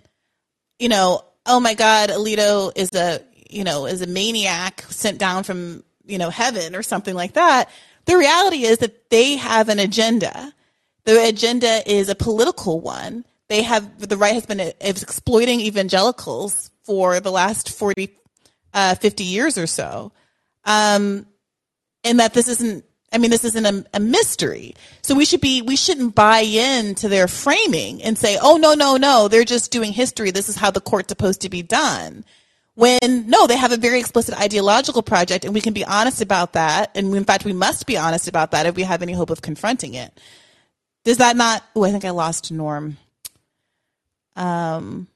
you 0.80 0.88
know, 0.88 1.26
oh 1.45 1.59
my 1.59 1.73
God, 1.73 2.09
Alito 2.09 2.71
is 2.75 2.93
a, 2.93 3.21
you 3.49 3.63
know, 3.63 3.85
is 3.85 4.01
a 4.01 4.07
maniac 4.07 4.85
sent 4.89 5.17
down 5.17 5.43
from, 5.43 5.83
you 6.05 6.17
know, 6.17 6.29
heaven 6.29 6.75
or 6.75 6.83
something 6.83 7.15
like 7.15 7.33
that. 7.33 7.69
The 8.05 8.17
reality 8.17 8.63
is 8.63 8.79
that 8.79 9.09
they 9.09 9.37
have 9.37 9.69
an 9.69 9.79
agenda. 9.79 10.53
The 11.05 11.27
agenda 11.27 11.81
is 11.89 12.09
a 12.09 12.15
political 12.15 12.81
one. 12.81 13.25
They 13.49 13.63
have, 13.63 14.07
the 14.07 14.17
right 14.17 14.33
has 14.33 14.45
been 14.45 14.59
exploiting 14.81 15.61
evangelicals 15.61 16.71
for 16.83 17.19
the 17.19 17.31
last 17.31 17.69
40, 17.69 18.09
uh, 18.73 18.95
50 18.95 19.23
years 19.23 19.57
or 19.57 19.67
so. 19.67 20.11
Um, 20.65 21.27
and 22.03 22.19
that 22.19 22.33
this 22.33 22.47
isn't 22.47 22.85
i 23.14 23.18
mean 23.18 23.30
this 23.30 23.45
isn't 23.45 23.66
a, 23.66 23.86
a 23.93 23.99
mystery. 23.99 24.76
So 25.01 25.16
we 25.16 25.26
should 25.26 25.41
be 25.41 25.61
we 25.61 25.76
shouldn't 25.76 26.16
buy 26.16 26.39
into 26.39 27.07
their 27.07 27.28
framing 27.28 28.01
and 28.03 28.18
say 28.18 28.38
oh 28.41 28.57
no 28.57 28.74
no 28.74 28.97
no 28.97 29.28
they're 29.28 29.43
just 29.43 29.72
doing 29.72 29.93
history. 29.93 30.32
This 30.32 30.49
is 30.49 30.55
how 30.55 30.72
the 30.72 30.82
court's 30.82 31.09
supposed 31.09 31.41
to 31.41 31.49
be 31.49 31.61
done. 31.61 32.26
When 32.76 33.28
no 33.28 33.45
they 33.47 33.57
have 33.57 33.72
a 33.72 33.78
very 33.78 33.99
explicit 33.99 34.39
ideological 34.39 35.03
project 35.03 35.45
and 35.45 35.53
we 35.53 35.61
can 35.61 35.74
be 35.74 35.86
honest 35.86 36.22
about 36.22 36.53
that. 36.53 36.91
And 36.95 37.16
in 37.16 37.24
fact 37.24 37.45
we 37.45 37.53
must 37.53 37.86
be 37.86 37.97
honest 37.97 38.28
about 38.28 38.51
that 38.51 38.66
if 38.66 38.76
we 38.76 38.84
have 38.84 39.01
any 39.01 39.14
hope 39.14 39.30
of 39.30 39.41
confronting 39.41 39.93
it. 39.93 40.20
Does 41.05 41.18
that 41.18 41.36
not 41.36 41.64
oh 41.76 41.84
i 41.84 41.91
think 41.91 42.05
i 42.05 42.09
lost 42.09 42.51
norm. 42.51 42.97
Um 44.36 45.07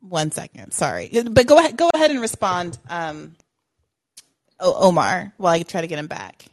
one 0.00 0.30
second 0.30 0.72
sorry. 0.72 1.10
But 1.30 1.46
go 1.46 1.58
ahead 1.58 1.76
go 1.76 1.90
ahead 1.94 2.10
and 2.10 2.20
respond 2.20 2.78
um 2.90 3.34
omar 4.62 5.32
while 5.38 5.54
i 5.54 5.62
try 5.62 5.80
to 5.80 5.86
get 5.86 5.98
him 5.98 6.06
back 6.06 6.44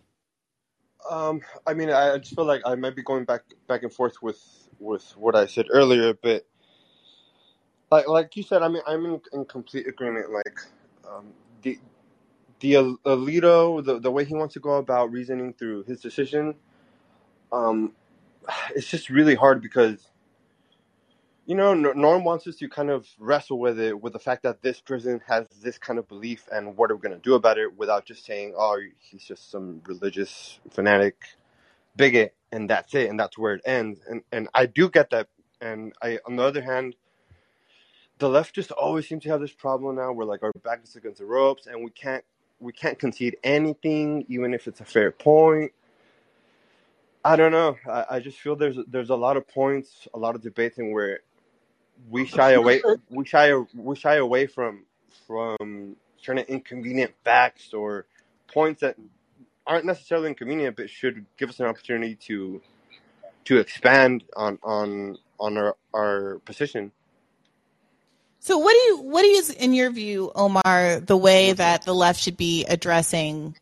Um, 1.09 1.41
I 1.65 1.73
mean, 1.73 1.89
I 1.89 2.17
just 2.17 2.35
feel 2.35 2.45
like 2.45 2.61
I 2.65 2.75
might 2.75 2.95
be 2.95 3.03
going 3.03 3.25
back 3.25 3.43
back 3.67 3.83
and 3.83 3.93
forth 3.93 4.21
with 4.21 4.41
with 4.79 5.03
what 5.17 5.35
I 5.35 5.45
said 5.45 5.67
earlier, 5.71 6.13
but 6.13 6.45
like 7.91 8.07
like 8.07 8.35
you 8.35 8.43
said, 8.43 8.61
I 8.61 8.67
mean, 8.67 8.81
I'm 8.87 9.05
in, 9.05 9.21
in 9.33 9.45
complete 9.45 9.87
agreement. 9.87 10.31
Like 10.31 10.59
um, 11.09 11.27
the 11.61 11.79
the 12.59 12.73
Alito, 12.73 13.83
the 13.83 13.99
the 13.99 14.11
way 14.11 14.25
he 14.25 14.33
wants 14.33 14.53
to 14.55 14.59
go 14.59 14.73
about 14.75 15.11
reasoning 15.11 15.53
through 15.53 15.83
his 15.83 16.01
decision, 16.01 16.55
um, 17.51 17.93
it's 18.75 18.87
just 18.87 19.09
really 19.09 19.35
hard 19.35 19.61
because 19.61 20.09
you 21.47 21.55
know 21.55 21.73
Norm 21.73 22.25
wants 22.25 22.47
us 22.47 22.57
to 22.57 22.69
kind 22.69 22.91
of 22.91 23.07
wrestle 23.19 23.59
with 23.59 23.79
it, 23.81 23.99
with 24.01 24.13
the 24.13 24.19
fact 24.19 24.43
that 24.43 24.61
this 24.63 24.81
person 24.81 25.21
has 25.27 25.47
this 25.63 25.79
kind 25.79 25.99
of 25.99 26.07
belief, 26.07 26.47
and 26.53 26.77
what 26.77 26.91
are 26.91 26.97
we 26.97 27.01
gonna 27.01 27.17
do 27.19 27.35
about 27.35 27.57
it, 27.59 27.77
without 27.77 28.05
just 28.05 28.25
saying, 28.25 28.55
"Oh, 28.57 28.79
he's 28.99 29.25
just 29.25 29.51
some 29.51 29.81
religious 29.87 30.59
fanatic." 30.71 31.25
bigot 31.97 32.35
and 32.51 32.69
that's 32.69 32.95
it 32.95 33.09
and 33.09 33.19
that's 33.19 33.37
where 33.37 33.55
it 33.55 33.61
ends. 33.65 34.01
And 34.09 34.23
and 34.33 34.49
I 34.55 34.67
do 34.67 34.89
get 34.89 35.11
that. 35.11 35.29
And 35.61 35.93
I 36.03 36.19
on 36.27 36.37
the 36.37 36.43
other 36.43 36.63
hand 36.63 36.95
the 38.19 38.29
left 38.29 38.55
just 38.55 38.71
always 38.71 39.07
seems 39.07 39.23
to 39.23 39.29
have 39.29 39.41
this 39.41 39.53
problem 39.53 39.95
now 39.97 40.11
where 40.13 40.27
like 40.27 40.43
our 40.43 40.53
back 40.63 40.81
is 40.83 40.95
against 40.95 41.19
the 41.19 41.25
ropes 41.25 41.67
and 41.67 41.83
we 41.83 41.91
can't 41.91 42.23
we 42.59 42.73
can't 42.73 42.99
concede 42.99 43.37
anything 43.43 44.25
even 44.29 44.53
if 44.53 44.67
it's 44.67 44.81
a 44.81 44.85
fair 44.85 45.11
point. 45.11 45.71
I 47.25 47.35
don't 47.35 47.51
know. 47.51 47.77
I, 47.89 48.05
I 48.11 48.19
just 48.21 48.39
feel 48.39 48.55
there's 48.55 48.77
there's 48.87 49.09
a 49.11 49.15
lot 49.15 49.37
of 49.37 49.47
points 49.47 50.07
a 50.13 50.19
lot 50.19 50.35
of 50.35 50.41
debating 50.41 50.93
where 50.93 51.21
we 52.09 52.25
shy 52.25 52.51
away 52.51 52.81
we 53.09 53.25
shy 53.25 53.53
we 53.75 53.95
shy 53.95 54.15
away 54.15 54.47
from 54.47 54.85
from 55.25 55.95
certain 56.21 56.45
inconvenient 56.47 57.13
facts 57.23 57.73
or 57.73 58.05
points 58.47 58.81
that 58.81 58.95
aren't 59.65 59.85
necessarily 59.85 60.29
inconvenient, 60.29 60.75
but 60.75 60.89
should 60.89 61.25
give 61.37 61.49
us 61.49 61.59
an 61.59 61.65
opportunity 61.65 62.15
to 62.15 62.61
to 63.45 63.57
expand 63.57 64.23
on 64.35 64.57
on 64.63 65.17
on 65.39 65.57
our 65.57 65.75
our 65.93 66.39
position. 66.45 66.91
So 68.39 68.57
what 68.57 68.71
do 68.71 68.79
you 68.79 69.01
what 69.01 69.23
you 69.23 69.43
in 69.59 69.73
your 69.73 69.91
view, 69.91 70.31
Omar, 70.33 71.01
the 71.01 71.17
way 71.17 71.51
that 71.53 71.83
the 71.83 71.93
left 71.93 72.21
should 72.21 72.37
be 72.37 72.65
addressing 72.65 73.55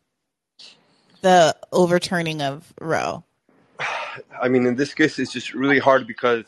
the 1.22 1.56
overturning 1.72 2.42
of 2.42 2.72
Roe? 2.80 3.24
I 4.42 4.48
mean, 4.48 4.66
in 4.66 4.76
this 4.76 4.94
case, 4.94 5.18
it's 5.18 5.32
just 5.32 5.54
really 5.54 5.78
hard 5.78 6.06
because, 6.06 6.44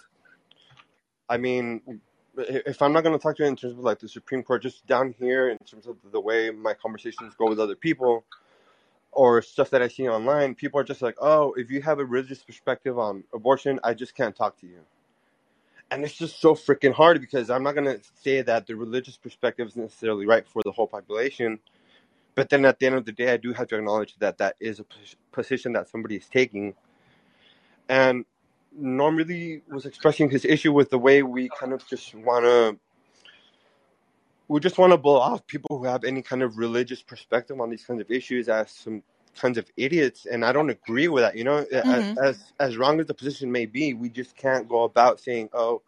I 1.28 1.36
mean, 1.36 2.00
if 2.36 2.80
I'm 2.82 2.92
not 2.92 3.02
going 3.02 3.16
to 3.16 3.22
talk 3.22 3.36
to 3.36 3.42
you 3.42 3.48
in 3.48 3.56
terms 3.56 3.74
of 3.74 3.80
like 3.80 3.98
the 3.98 4.08
Supreme 4.08 4.42
Court, 4.42 4.62
just 4.62 4.86
down 4.86 5.14
here 5.18 5.48
in 5.50 5.58
terms 5.58 5.86
of 5.86 5.96
the 6.10 6.20
way 6.20 6.50
my 6.50 6.74
conversations 6.74 7.34
go 7.36 7.48
with 7.48 7.60
other 7.60 7.76
people 7.76 8.24
or 9.12 9.42
stuff 9.42 9.70
that 9.70 9.82
I 9.82 9.88
see 9.88 10.08
online, 10.08 10.54
people 10.54 10.80
are 10.80 10.84
just 10.84 11.02
like, 11.02 11.16
oh, 11.20 11.52
if 11.54 11.70
you 11.70 11.82
have 11.82 11.98
a 11.98 12.04
religious 12.04 12.42
perspective 12.42 12.98
on 12.98 13.24
abortion, 13.34 13.80
I 13.82 13.94
just 13.94 14.14
can't 14.14 14.36
talk 14.36 14.58
to 14.60 14.66
you. 14.66 14.80
And 15.90 16.04
it's 16.04 16.14
just 16.14 16.40
so 16.40 16.54
freaking 16.54 16.92
hard 16.92 17.20
because 17.20 17.50
I'm 17.50 17.62
not 17.62 17.74
going 17.74 17.86
to 17.86 18.00
say 18.22 18.42
that 18.42 18.66
the 18.66 18.76
religious 18.76 19.16
perspective 19.16 19.68
is 19.68 19.76
necessarily 19.76 20.26
right 20.26 20.46
for 20.46 20.62
the 20.62 20.70
whole 20.70 20.86
population. 20.86 21.58
But 22.34 22.50
then 22.50 22.64
at 22.66 22.78
the 22.78 22.86
end 22.86 22.94
of 22.94 23.06
the 23.06 23.12
day, 23.12 23.32
I 23.32 23.38
do 23.38 23.52
have 23.54 23.68
to 23.68 23.76
acknowledge 23.76 24.14
that 24.18 24.38
that 24.38 24.56
is 24.60 24.80
a 24.80 24.84
position 25.32 25.72
that 25.72 25.88
somebody 25.88 26.16
is 26.16 26.26
taking. 26.26 26.74
And 27.88 28.26
Norm 28.78 29.16
really 29.16 29.62
was 29.68 29.86
expressing 29.86 30.30
his 30.30 30.44
issue 30.44 30.72
with 30.72 30.90
the 30.90 30.98
way 30.98 31.22
we 31.22 31.48
kind 31.48 31.72
of 31.72 31.86
just 31.86 32.14
want 32.14 32.44
to 32.44 32.78
we 34.48 34.60
just 34.60 34.78
want 34.78 34.92
to 34.92 34.96
blow 34.96 35.18
off 35.18 35.46
people 35.46 35.78
who 35.78 35.84
have 35.84 36.04
any 36.04 36.22
kind 36.22 36.42
of 36.42 36.56
religious 36.56 37.02
perspective 37.02 37.60
on 37.60 37.70
these 37.70 37.84
kinds 37.84 38.00
of 38.00 38.10
issues 38.10 38.48
as 38.48 38.70
some 38.70 39.02
kinds 39.36 39.58
of 39.58 39.66
idiots 39.76 40.26
and 40.26 40.44
i 40.44 40.50
don't 40.50 40.70
agree 40.70 41.06
with 41.06 41.22
that 41.22 41.36
you 41.36 41.44
know 41.44 41.64
mm-hmm. 41.72 42.18
as 42.18 42.52
as 42.58 42.76
wrong 42.76 42.98
as 42.98 43.06
the 43.06 43.14
position 43.14 43.52
may 43.52 43.66
be 43.66 43.94
we 43.94 44.08
just 44.08 44.34
can't 44.36 44.68
go 44.68 44.82
about 44.82 45.20
saying 45.20 45.48
oh 45.52 45.80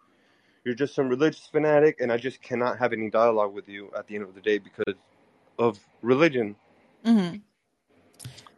you're 0.64 0.74
just 0.74 0.94
some 0.94 1.08
religious 1.08 1.46
fanatic 1.46 2.00
and 2.00 2.12
i 2.12 2.16
just 2.16 2.40
cannot 2.42 2.78
have 2.78 2.92
any 2.92 3.10
dialogue 3.10 3.52
with 3.52 3.68
you 3.68 3.90
at 3.98 4.06
the 4.06 4.14
end 4.14 4.22
of 4.22 4.34
the 4.34 4.40
day 4.40 4.58
because 4.58 4.94
of 5.58 5.80
religion 6.02 6.54
mm-hmm. 7.04 7.38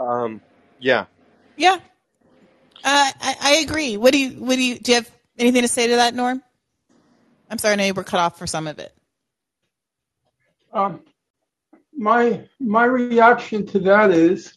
um 0.04 0.42
yeah 0.78 1.06
yeah 1.56 1.78
uh, 2.84 3.10
I, 3.20 3.36
I 3.40 3.52
agree. 3.64 3.96
What 3.96 4.12
do 4.12 4.18
you 4.18 4.30
what 4.42 4.56
do 4.56 4.62
you 4.62 4.78
do 4.78 4.92
you 4.92 4.96
have 4.96 5.10
anything 5.38 5.62
to 5.62 5.68
say 5.68 5.86
to 5.88 5.96
that, 5.96 6.14
Norm? 6.14 6.42
I'm 7.50 7.58
sorry, 7.58 7.74
I 7.74 7.76
know 7.76 7.84
you 7.84 7.94
were 7.94 8.04
cut 8.04 8.20
off 8.20 8.38
for 8.38 8.46
some 8.46 8.66
of 8.66 8.78
it. 8.78 8.94
Um, 10.72 11.00
my 11.94 12.44
my 12.58 12.84
reaction 12.84 13.66
to 13.66 13.78
that 13.80 14.10
is 14.10 14.56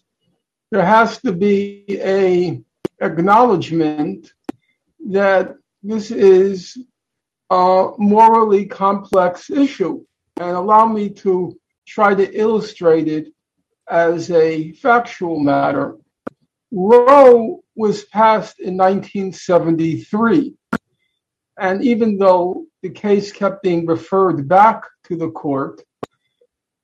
there 0.72 0.86
has 0.86 1.20
to 1.22 1.32
be 1.32 1.86
a 1.90 2.62
acknowledgement 3.02 4.32
that 5.10 5.56
this 5.84 6.10
is 6.10 6.78
a 7.50 7.92
morally 7.98 8.66
complex 8.66 9.50
issue, 9.50 10.04
and 10.38 10.52
allow 10.52 10.88
me 10.88 11.10
to 11.10 11.56
try 11.86 12.16
to 12.16 12.40
illustrate 12.40 13.08
it 13.08 13.28
as 13.90 14.32
a 14.32 14.72
factual 14.74 15.40
matter. 15.40 15.98
Roe 16.72 17.64
was 17.76 18.06
passed 18.06 18.60
in 18.60 18.78
1973. 18.78 20.54
And 21.58 21.84
even 21.84 22.18
though 22.18 22.66
the 22.82 22.90
case 22.90 23.32
kept 23.32 23.64
being 23.64 23.86
referred 23.86 24.48
back 24.48 24.84
to 25.06 25.16
the 25.16 25.32
court, 25.32 25.82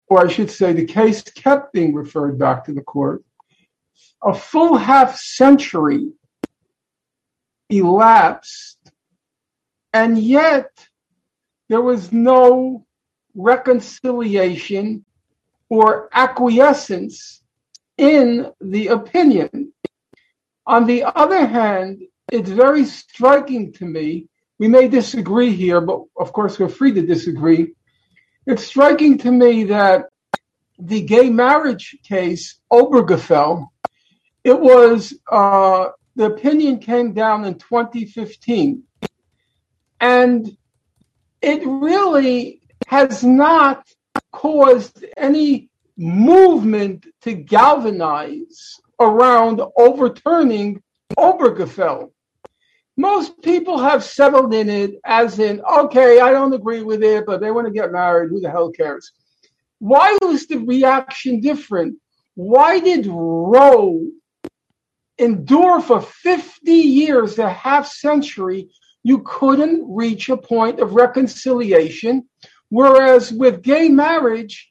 or 0.08 0.26
I 0.26 0.28
should 0.28 0.52
say, 0.52 0.74
the 0.74 0.86
case 0.86 1.22
kept 1.24 1.74
being 1.74 1.94
referred 1.94 2.38
back 2.38 2.66
to 2.66 2.74
the 2.74 2.82
court, 2.82 3.24
a 4.24 4.34
full 4.34 4.78
half 4.78 5.18
century 5.18 6.12
elapsed, 7.70 8.92
and 9.94 10.18
yet 10.18 10.70
there 11.70 11.82
was 11.82 12.12
no 12.12 12.86
reconciliation 13.36 15.06
or 15.70 16.10
acquiescence 16.12 17.42
in 17.98 18.52
the 18.60 18.88
opinion. 18.88 19.71
On 20.72 20.86
the 20.86 21.04
other 21.04 21.46
hand, 21.46 22.04
it's 22.32 22.50
very 22.50 22.86
striking 22.86 23.74
to 23.74 23.84
me. 23.84 24.30
We 24.58 24.70
may 24.70 24.88
disagree 24.88 25.54
here, 25.54 25.82
but 25.82 26.04
of 26.18 26.32
course, 26.32 26.58
we're 26.58 26.70
free 26.70 26.94
to 26.94 27.06
disagree. 27.06 27.74
It's 28.46 28.64
striking 28.64 29.18
to 29.18 29.32
me 29.34 29.66
that 29.66 30.06
the 30.80 31.02
gay 31.02 31.30
marriage 31.30 31.98
case, 32.04 32.58
Obergefell, 32.72 33.68
it 34.46 34.58
was, 34.58 35.14
uh, 35.30 35.90
the 36.16 36.28
opinion 36.28 36.80
came 36.80 37.12
down 37.12 37.44
in 37.44 37.56
2015. 37.56 38.84
And 40.00 40.58
it 41.42 41.68
really 41.68 42.62
has 42.88 43.26
not 43.26 43.86
caused 44.32 45.04
any 45.18 45.70
movement 45.98 47.08
to 47.24 47.34
galvanize 47.34 48.80
around 49.02 49.62
overturning 49.78 50.82
Obergefell. 51.18 52.12
Most 52.98 53.42
people 53.42 53.80
have 53.80 54.04
settled 54.04 54.54
in 54.54 54.70
it 54.70 55.00
as 55.06 55.40
in, 55.40 55.62
okay, 55.62 56.20
I 56.20 56.32
don't 56.32 56.54
agree 56.54 56.84
with 56.84 57.04
it, 57.04 57.26
but 57.26 57.42
they 57.42 57.52
want 57.52 57.68
to 57.68 57.74
get 57.74 57.92
married. 57.92 58.30
Who 58.30 58.40
the 58.40 58.52
hell 58.52 58.72
cares? 58.72 59.12
Why 59.80 60.18
was 60.22 60.46
the 60.46 60.58
reaction 60.58 61.42
different? 61.42 61.98
Why 62.36 62.80
did 62.80 63.08
Roe 63.08 64.08
endure 65.18 65.82
for 65.82 66.02
50 66.02 66.72
years, 66.72 67.40
a 67.40 67.50
half 67.50 67.88
century? 67.88 68.70
You 69.04 69.24
couldn't 69.26 69.84
reach 69.88 70.30
a 70.30 70.38
point 70.38 70.80
of 70.80 70.94
reconciliation. 70.94 72.30
Whereas 72.70 73.34
with 73.34 73.64
gay 73.64 73.90
marriage, 73.90 74.71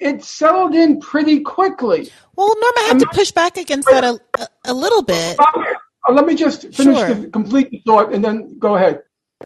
it 0.00 0.24
settled 0.24 0.74
in 0.74 1.00
pretty 1.00 1.40
quickly. 1.40 2.10
Well, 2.34 2.48
Norm, 2.48 2.74
I 2.78 2.84
have 2.88 2.98
to 2.98 3.08
push 3.12 3.30
back 3.30 3.56
against 3.56 3.88
that 3.90 4.02
a, 4.02 4.18
a, 4.38 4.48
a 4.66 4.74
little 4.74 5.02
bit. 5.02 5.38
Uh, 5.38 6.12
let 6.12 6.26
me 6.26 6.34
just 6.34 6.62
finish 6.74 6.98
sure. 6.98 7.14
the 7.14 7.28
complete 7.28 7.82
thought 7.86 8.12
and 8.12 8.24
then 8.24 8.58
go 8.58 8.76
ahead. 8.76 9.02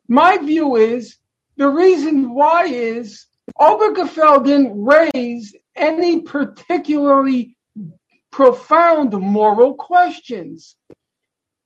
My 0.09 0.39
view 0.39 0.77
is 0.77 1.17
the 1.57 1.69
reason 1.69 2.35
why 2.35 2.65
is 2.65 3.27
Obergefell 3.61 4.45
didn't 4.45 4.85
raise 4.85 5.55
any 5.77 6.23
particularly 6.23 7.57
profound 8.31 9.13
moral 9.13 9.75
questions. 9.75 10.77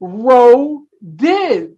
Roe 0.01 0.85
did. 1.17 1.77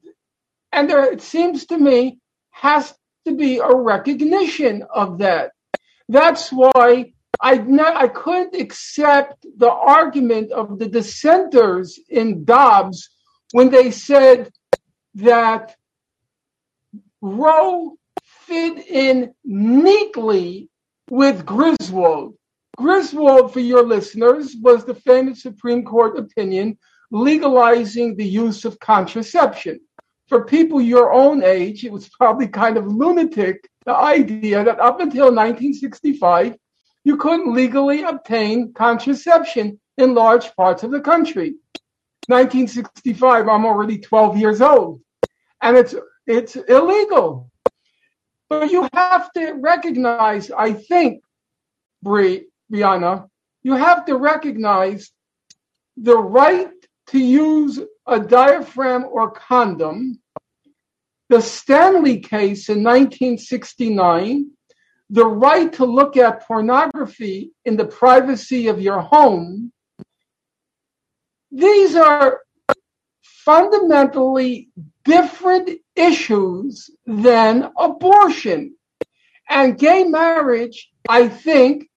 And 0.72 0.88
there, 0.88 1.12
it 1.12 1.22
seems 1.22 1.66
to 1.66 1.78
me, 1.78 2.18
has 2.50 2.94
to 3.26 3.34
be 3.34 3.58
a 3.58 3.74
recognition 3.74 4.84
of 4.94 5.18
that. 5.18 5.52
That's 6.10 6.50
why 6.50 7.12
I, 7.40 7.58
not, 7.58 7.96
I 7.96 8.08
couldn't 8.08 8.60
accept 8.60 9.46
the 9.56 9.70
argument 9.70 10.50
of 10.50 10.76
the 10.76 10.88
dissenters 10.88 12.00
in 12.08 12.44
Dobbs 12.44 13.10
when 13.52 13.70
they 13.70 13.92
said 13.92 14.50
that 15.14 15.76
Roe 17.22 17.96
fit 18.24 18.88
in 18.88 19.32
neatly 19.44 20.68
with 21.08 21.46
Griswold. 21.46 22.34
Griswold, 22.76 23.52
for 23.52 23.60
your 23.60 23.84
listeners, 23.86 24.56
was 24.60 24.84
the 24.84 24.96
famous 24.96 25.42
Supreme 25.42 25.84
Court 25.84 26.18
opinion 26.18 26.76
legalizing 27.12 28.16
the 28.16 28.26
use 28.26 28.64
of 28.64 28.80
contraception. 28.80 29.78
For 30.26 30.44
people 30.44 30.80
your 30.80 31.12
own 31.12 31.44
age, 31.44 31.84
it 31.84 31.92
was 31.92 32.08
probably 32.08 32.48
kind 32.48 32.76
of 32.76 32.88
lunatic 32.88 33.69
the 33.86 33.94
idea 33.94 34.64
that 34.64 34.80
up 34.80 35.00
until 35.00 35.26
1965, 35.26 36.56
you 37.04 37.16
couldn't 37.16 37.54
legally 37.54 38.02
obtain 38.02 38.72
contraception 38.74 39.80
in 39.96 40.14
large 40.14 40.54
parts 40.54 40.82
of 40.82 40.90
the 40.90 41.00
country. 41.00 41.54
1965, 42.26 43.48
I'm 43.48 43.64
already 43.64 43.98
12 43.98 44.36
years 44.36 44.60
old, 44.60 45.00
and 45.62 45.76
it's 45.76 45.94
it's 46.26 46.56
illegal. 46.56 47.50
But 48.48 48.70
you 48.70 48.88
have 48.92 49.32
to 49.32 49.52
recognize, 49.52 50.50
I 50.50 50.72
think, 50.72 51.22
Bri, 52.02 52.46
Briahna, 52.70 53.28
you 53.62 53.74
have 53.74 54.04
to 54.06 54.16
recognize 54.16 55.10
the 55.96 56.16
right 56.16 56.70
to 57.08 57.18
use 57.18 57.80
a 58.06 58.20
diaphragm 58.20 59.04
or 59.04 59.30
condom 59.32 60.20
the 61.30 61.40
Stanley 61.40 62.18
case 62.18 62.68
in 62.68 62.82
1969, 62.82 64.50
the 65.10 65.24
right 65.24 65.72
to 65.74 65.84
look 65.84 66.16
at 66.16 66.44
pornography 66.44 67.52
in 67.64 67.76
the 67.76 67.84
privacy 67.84 68.66
of 68.66 68.80
your 68.80 69.00
home, 69.00 69.70
these 71.52 71.94
are 71.94 72.40
fundamentally 73.22 74.70
different 75.04 75.70
issues 75.94 76.90
than 77.06 77.70
abortion. 77.78 78.74
And 79.48 79.78
gay 79.78 80.02
marriage, 80.02 80.90
I 81.08 81.28
think, 81.28 81.88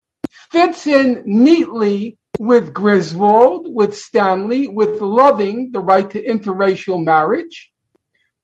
fits 0.51 0.85
in 0.85 1.23
neatly 1.25 2.19
with 2.37 2.71
Griswold, 2.71 3.65
with 3.67 3.97
Stanley, 3.97 4.67
with 4.67 5.01
Loving, 5.01 5.71
the 5.71 5.79
right 5.79 6.09
to 6.11 6.23
interracial 6.23 7.03
marriage. 7.03 7.72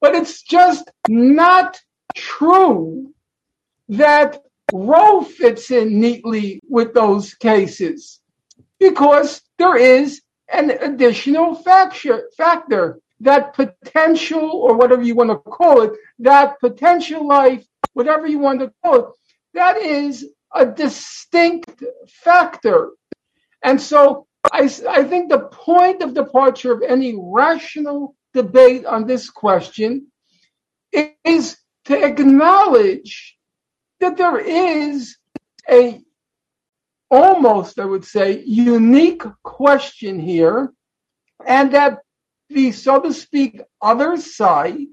But 0.02 0.16
it's 0.16 0.42
just 0.44 0.90
not 1.08 1.80
true 2.16 3.14
that 3.90 4.42
Roe 4.72 5.22
fits 5.22 5.72
in 5.72 6.00
neatly 6.00 6.60
with 6.70 6.94
those 6.94 7.34
cases 7.34 8.22
because 8.80 9.42
there 9.58 9.78
is 9.78 10.22
an 10.52 10.72
additional 10.72 11.56
factor, 11.56 12.30
factor 12.38 13.00
that 13.22 13.54
potential, 13.54 14.50
or 14.50 14.76
whatever 14.76 15.02
you 15.04 15.16
want 15.16 15.30
to 15.30 15.38
call 15.38 15.82
it, 15.82 15.92
that 16.20 16.60
potential 16.60 17.28
life, 17.28 17.66
whatever 17.94 18.28
you 18.28 18.40
want 18.40 18.60
to 18.62 18.72
call 18.84 18.96
it, 18.96 19.06
that 19.54 19.78
is 19.78 20.26
a 20.56 20.66
distinct 20.66 21.84
factor. 22.08 22.92
And 23.62 23.82
so 23.82 24.28
I, 24.52 24.72
I 24.90 25.04
think 25.04 25.30
the 25.30 25.50
point 25.52 26.02
of 26.02 26.14
departure 26.14 26.72
of 26.72 26.82
any 26.82 27.20
rational 27.22 28.16
debate 28.34 28.86
on 28.86 29.06
this 29.06 29.30
question 29.30 30.08
is 31.26 31.58
to 31.86 32.04
acknowledge 32.04 33.38
that 34.00 34.18
there 34.18 34.40
is 34.40 35.18
a 35.70 36.02
almost, 37.12 37.80
I 37.80 37.86
would 37.86 38.06
say, 38.06 38.44
unique 38.46 39.24
question 39.44 40.20
here, 40.20 40.72
and 41.46 41.74
that 41.74 42.00
the, 42.50 42.72
so 42.72 43.00
to 43.02 43.14
speak, 43.14 43.62
other 43.82 44.18
side 44.18 44.88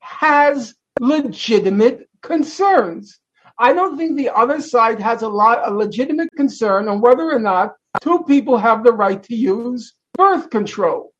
has 0.00 0.74
legitimate 1.00 2.08
concerns. 2.22 3.18
I 3.58 3.72
don't 3.72 3.96
think 3.96 4.16
the 4.16 4.30
other 4.30 4.60
side 4.60 5.00
has 5.00 5.22
a 5.22 5.28
lot 5.28 5.66
a 5.66 5.72
legitimate 5.72 6.30
concern 6.36 6.88
on 6.88 7.00
whether 7.00 7.30
or 7.30 7.38
not 7.38 7.74
two 8.02 8.24
people 8.24 8.58
have 8.58 8.82
the 8.84 8.92
right 8.92 9.22
to 9.22 9.34
use 9.34 9.94
birth 10.14 10.50
control. 10.50 11.13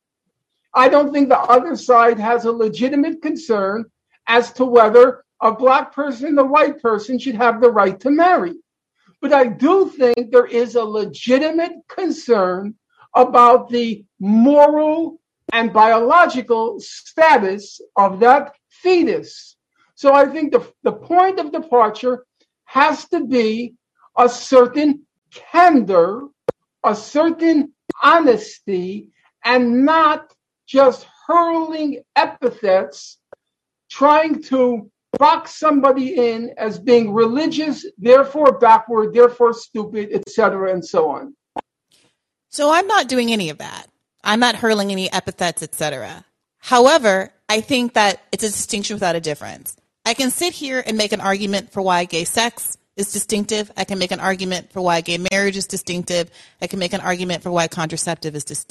I 0.75 0.89
don't 0.89 1.13
think 1.13 1.29
the 1.29 1.39
other 1.39 1.77
side 1.77 2.19
has 2.19 2.45
a 2.45 2.53
legitimate 2.53 3.23
concern 3.23 3.85
as 4.27 4.53
to 4.55 4.65
whether 4.65 5.25
a 5.41 5.53
black 5.53 5.95
person 5.95 6.29
and 6.29 6.39
a 6.39 6.45
white 6.45 6.81
person 6.83 7.19
should 7.19 7.37
have 7.37 7.61
the 7.61 7.71
right 7.71 7.99
to 8.01 8.11
marry. 8.11 8.55
But 9.21 9.33
I 9.33 9.47
do 9.47 9.89
think 9.89 10.31
there 10.31 10.47
is 10.47 10.75
a 10.75 10.85
legitimate 10.85 11.77
concern 11.89 12.75
about 13.15 13.69
the 13.69 14.05
moral 14.19 15.21
and 15.53 15.73
biological 15.73 16.81
status 16.81 17.81
of 17.97 18.21
that 18.21 18.55
fetus. 18.69 19.57
So 19.95 20.13
I 20.13 20.27
think 20.27 20.53
the, 20.53 20.67
the 20.83 20.93
point 20.93 21.39
of 21.39 21.53
departure 21.53 22.27
has 22.65 23.09
to 23.11 23.25
be 23.25 23.75
a 24.17 24.29
certain 24.29 25.07
candor, 25.31 26.29
a 26.83 26.95
certain 26.95 27.73
honesty, 28.03 29.11
and 29.45 29.85
not 29.85 30.33
just 30.67 31.07
hurling 31.27 32.03
epithets 32.17 33.19
trying 33.91 34.43
to 34.43 34.91
box 35.19 35.55
somebody 35.55 36.17
in 36.17 36.53
as 36.59 36.79
being 36.79 37.13
religious, 37.13 37.87
therefore 37.99 38.59
backward, 38.59 39.15
therefore 39.15 39.53
stupid, 39.53 40.11
etc., 40.13 40.73
and 40.73 40.85
so 40.85 41.11
on. 41.11 41.35
So 42.51 42.73
I'm 42.73 42.87
not 42.87 43.09
doing 43.09 43.33
any 43.33 43.51
of 43.51 43.59
that. 43.59 43.87
I'm 44.23 44.41
not 44.41 44.57
hurling 44.57 44.91
any 44.91 45.13
epithets, 45.13 45.63
etc. 45.63 46.25
However, 46.59 47.33
I 47.49 47.61
think 47.61 47.95
that 47.95 48.23
it's 48.33 48.45
a 48.45 48.49
distinction 48.49 48.95
without 48.95 49.17
a 49.17 49.21
difference. 49.21 49.77
I 50.07 50.15
can 50.15 50.31
sit 50.31 50.53
here 50.53 50.83
and 50.85 50.97
make 50.97 51.13
an 51.13 51.21
argument 51.21 51.73
for 51.73 51.83
why 51.83 52.05
gay 52.05 52.25
sex 52.25 52.79
is 52.97 53.13
distinctive. 53.13 53.73
I 53.77 53.85
can 53.85 53.99
make 53.99 54.13
an 54.13 54.21
argument 54.21 54.73
for 54.73 54.81
why 54.81 55.01
gay 55.01 55.19
marriage 55.31 55.57
is 55.57 55.67
distinctive. 55.67 56.31
I 56.63 56.69
can 56.69 56.79
make 56.79 56.93
an 56.93 57.01
argument 57.01 57.43
for 57.43 57.51
why 57.51 57.67
contraceptive 57.67 58.37
is 58.37 58.45
dis- 58.45 58.67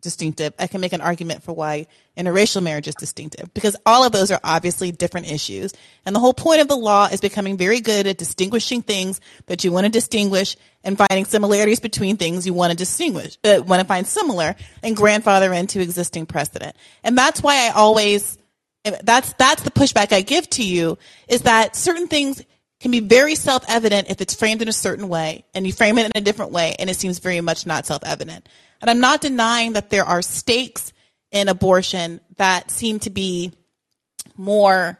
distinctive. 0.00 0.54
I 0.58 0.66
can 0.68 0.80
make 0.80 0.94
an 0.94 1.02
argument 1.02 1.42
for 1.42 1.52
why 1.52 1.86
interracial 2.16 2.62
marriage 2.62 2.88
is 2.88 2.94
distinctive 2.94 3.52
because 3.52 3.76
all 3.84 4.04
of 4.04 4.12
those 4.12 4.30
are 4.30 4.40
obviously 4.42 4.90
different 4.90 5.30
issues. 5.30 5.74
And 6.06 6.16
the 6.16 6.20
whole 6.20 6.32
point 6.32 6.62
of 6.62 6.68
the 6.68 6.76
law 6.76 7.08
is 7.12 7.20
becoming 7.20 7.58
very 7.58 7.80
good 7.80 8.06
at 8.06 8.16
distinguishing 8.16 8.80
things 8.80 9.20
that 9.46 9.64
you 9.64 9.70
want 9.70 9.84
to 9.84 9.92
distinguish 9.92 10.56
and 10.82 10.96
finding 10.96 11.26
similarities 11.26 11.80
between 11.80 12.16
things 12.16 12.46
you 12.46 12.54
want 12.54 12.70
to 12.70 12.76
distinguish, 12.76 13.36
uh, 13.44 13.62
want 13.66 13.80
to 13.80 13.86
find 13.86 14.06
similar 14.06 14.56
and 14.82 14.96
grandfather 14.96 15.52
into 15.52 15.80
existing 15.80 16.24
precedent. 16.24 16.74
And 17.04 17.18
that's 17.18 17.42
why 17.42 17.66
I 17.66 17.72
always, 17.72 18.38
that's, 19.02 19.34
that's 19.34 19.62
the 19.62 19.70
pushback 19.70 20.12
I 20.12 20.22
give 20.22 20.48
to 20.50 20.64
you 20.64 20.96
is 21.28 21.42
that 21.42 21.76
certain 21.76 22.08
things 22.08 22.42
can 22.80 22.90
be 22.90 23.00
very 23.00 23.34
self-evident 23.34 24.10
if 24.10 24.20
it's 24.20 24.34
framed 24.34 24.62
in 24.62 24.68
a 24.68 24.72
certain 24.72 25.08
way 25.08 25.44
and 25.54 25.66
you 25.66 25.72
frame 25.72 25.98
it 25.98 26.06
in 26.06 26.12
a 26.14 26.20
different 26.20 26.52
way 26.52 26.76
and 26.78 26.88
it 26.88 26.96
seems 26.96 27.18
very 27.18 27.40
much 27.40 27.66
not 27.66 27.86
self-evident. 27.86 28.48
And 28.80 28.90
I'm 28.90 29.00
not 29.00 29.20
denying 29.20 29.72
that 29.72 29.90
there 29.90 30.04
are 30.04 30.22
stakes 30.22 30.92
in 31.32 31.48
abortion 31.48 32.20
that 32.36 32.70
seem 32.70 33.00
to 33.00 33.10
be 33.10 33.52
more 34.36 34.98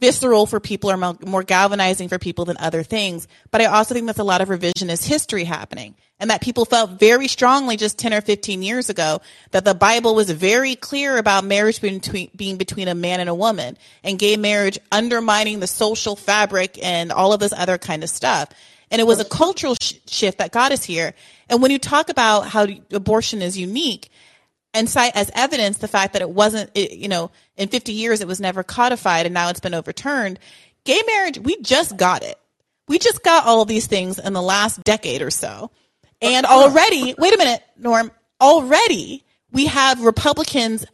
visceral 0.00 0.44
for 0.44 0.60
people 0.60 0.90
or 0.90 0.96
more 0.96 1.42
galvanizing 1.42 2.08
for 2.08 2.18
people 2.18 2.44
than 2.44 2.56
other 2.58 2.82
things. 2.82 3.28
But 3.50 3.60
I 3.60 3.66
also 3.66 3.94
think 3.94 4.06
there's 4.06 4.18
a 4.18 4.24
lot 4.24 4.40
of 4.40 4.48
revisionist 4.48 5.06
history 5.06 5.44
happening 5.44 5.94
and 6.20 6.30
that 6.30 6.40
people 6.40 6.64
felt 6.64 6.92
very 6.92 7.28
strongly 7.28 7.76
just 7.76 7.98
10 7.98 8.14
or 8.14 8.20
15 8.20 8.62
years 8.62 8.88
ago 8.88 9.20
that 9.50 9.64
the 9.64 9.74
Bible 9.74 10.14
was 10.14 10.30
very 10.30 10.76
clear 10.76 11.18
about 11.18 11.44
marriage 11.44 11.80
between, 11.80 12.30
being 12.36 12.56
between 12.56 12.88
a 12.88 12.94
man 12.94 13.20
and 13.20 13.28
a 13.28 13.34
woman 13.34 13.76
and 14.02 14.18
gay 14.18 14.36
marriage 14.36 14.78
undermining 14.92 15.60
the 15.60 15.66
social 15.66 16.16
fabric 16.16 16.78
and 16.82 17.10
all 17.10 17.32
of 17.32 17.40
this 17.40 17.52
other 17.52 17.78
kind 17.78 18.02
of 18.04 18.10
stuff. 18.10 18.50
And 18.90 19.00
it 19.00 19.06
was 19.06 19.18
a 19.18 19.24
cultural 19.24 19.76
sh- 19.80 19.94
shift 20.06 20.38
that 20.38 20.52
got 20.52 20.70
us 20.70 20.84
here. 20.84 21.14
And 21.48 21.60
when 21.60 21.70
you 21.70 21.78
talk 21.78 22.08
about 22.08 22.46
how 22.46 22.66
abortion 22.92 23.42
is 23.42 23.58
unique, 23.58 24.10
and 24.74 24.90
cite 24.90 25.14
as 25.14 25.30
evidence 25.34 25.78
the 25.78 25.88
fact 25.88 26.12
that 26.12 26.22
it 26.22 26.28
wasn't, 26.28 26.68
it, 26.74 26.92
you 26.92 27.08
know, 27.08 27.30
in 27.56 27.68
50 27.68 27.92
years 27.92 28.20
it 28.20 28.26
was 28.26 28.40
never 28.40 28.62
codified 28.64 29.24
and 29.24 29.32
now 29.32 29.48
it's 29.48 29.60
been 29.60 29.72
overturned. 29.72 30.38
Gay 30.84 31.00
marriage, 31.06 31.38
we 31.38 31.56
just 31.62 31.96
got 31.96 32.24
it. 32.24 32.36
We 32.88 32.98
just 32.98 33.22
got 33.22 33.46
all 33.46 33.62
of 33.62 33.68
these 33.68 33.86
things 33.86 34.18
in 34.18 34.32
the 34.32 34.42
last 34.42 34.82
decade 34.82 35.22
or 35.22 35.30
so. 35.30 35.70
And 36.24 36.46
already, 36.46 37.14
wait 37.18 37.34
a 37.34 37.38
minute, 37.38 37.62
Norm, 37.76 38.10
already 38.40 39.24
we 39.52 39.66
have 39.66 40.02
Republicans 40.02 40.84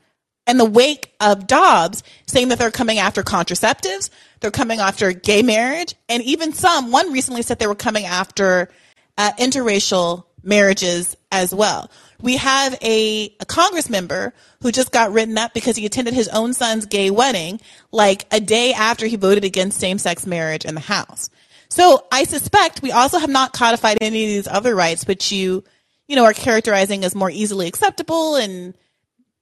in 0.47 0.59
the 0.59 0.65
wake 0.65 1.15
of 1.21 1.47
Dobbs 1.47 2.03
saying 2.27 2.49
that 2.49 2.59
they're 2.59 2.71
coming 2.71 2.99
after 2.99 3.23
contraceptives, 3.23 4.11
they're 4.41 4.51
coming 4.51 4.81
after 4.81 5.13
gay 5.13 5.43
marriage, 5.43 5.95
and 6.09 6.23
even 6.25 6.53
some, 6.53 6.91
one 6.91 7.13
recently 7.13 7.43
said 7.43 7.59
they 7.59 7.67
were 7.67 7.75
coming 7.75 8.07
after 8.07 8.69
uh, 9.17 9.33
interracial 9.39 10.25
marriages 10.43 11.17
as 11.31 11.55
well. 11.55 11.91
We 12.21 12.37
have 12.37 12.77
a, 12.83 13.35
a 13.41 13.45
Congress 13.45 13.89
member 13.89 14.35
who 14.63 14.73
just 14.73 14.93
got 14.93 15.13
written 15.13 15.39
up 15.39 15.55
because 15.55 15.77
he 15.77 15.87
attended 15.87 16.15
his 16.15 16.29
own 16.29 16.55
son's 16.55 16.87
gay 16.87 17.11
wedding 17.11 17.61
like 17.93 18.27
a 18.31 18.41
day 18.41 18.73
after 18.73 19.07
he 19.07 19.17
voted 19.17 19.45
against 19.45 19.79
same 19.79 19.99
sex 19.99 20.27
marriage 20.27 20.65
in 20.65 20.75
the 20.75 20.81
House. 20.81 21.31
So 21.71 22.05
I 22.11 22.25
suspect 22.25 22.83
we 22.83 22.93
also 22.93 23.19
have 23.19 23.31
not 23.31 23.53
codified 23.53 23.99
any 24.01 24.25
of 24.25 24.29
these 24.29 24.49
other 24.49 24.75
rights, 24.75 25.07
which 25.07 25.33
you, 25.33 25.65
you 26.09 26.17
know, 26.17 26.25
are 26.25 26.33
characterizing 26.33 27.05
as 27.05 27.15
more 27.15 27.31
easily 27.31 27.69
acceptable 27.69 28.35
and 28.35 28.75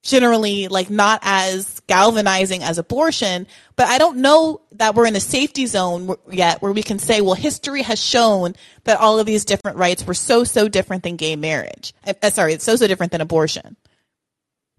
generally 0.02 0.68
like 0.68 0.90
not 0.90 1.20
as 1.22 1.80
galvanizing 1.86 2.62
as 2.62 2.78
abortion. 2.78 3.46
But 3.76 3.88
I 3.88 3.98
don't 3.98 4.18
know 4.18 4.60
that 4.72 4.94
we're 4.94 5.06
in 5.06 5.16
a 5.16 5.20
safety 5.20 5.66
zone 5.66 6.16
yet 6.30 6.62
where 6.62 6.72
we 6.72 6.82
can 6.82 6.98
say, 6.98 7.20
well, 7.20 7.34
history 7.34 7.82
has 7.82 8.00
shown 8.00 8.54
that 8.84 9.00
all 9.00 9.18
of 9.18 9.26
these 9.26 9.44
different 9.44 9.78
rights 9.78 10.06
were 10.06 10.14
so, 10.14 10.44
so 10.44 10.68
different 10.68 11.02
than 11.02 11.16
gay 11.16 11.34
marriage. 11.34 11.94
Uh, 12.06 12.30
sorry, 12.30 12.52
it's 12.52 12.64
so, 12.64 12.76
so 12.76 12.86
different 12.86 13.12
than 13.12 13.20
abortion. 13.20 13.76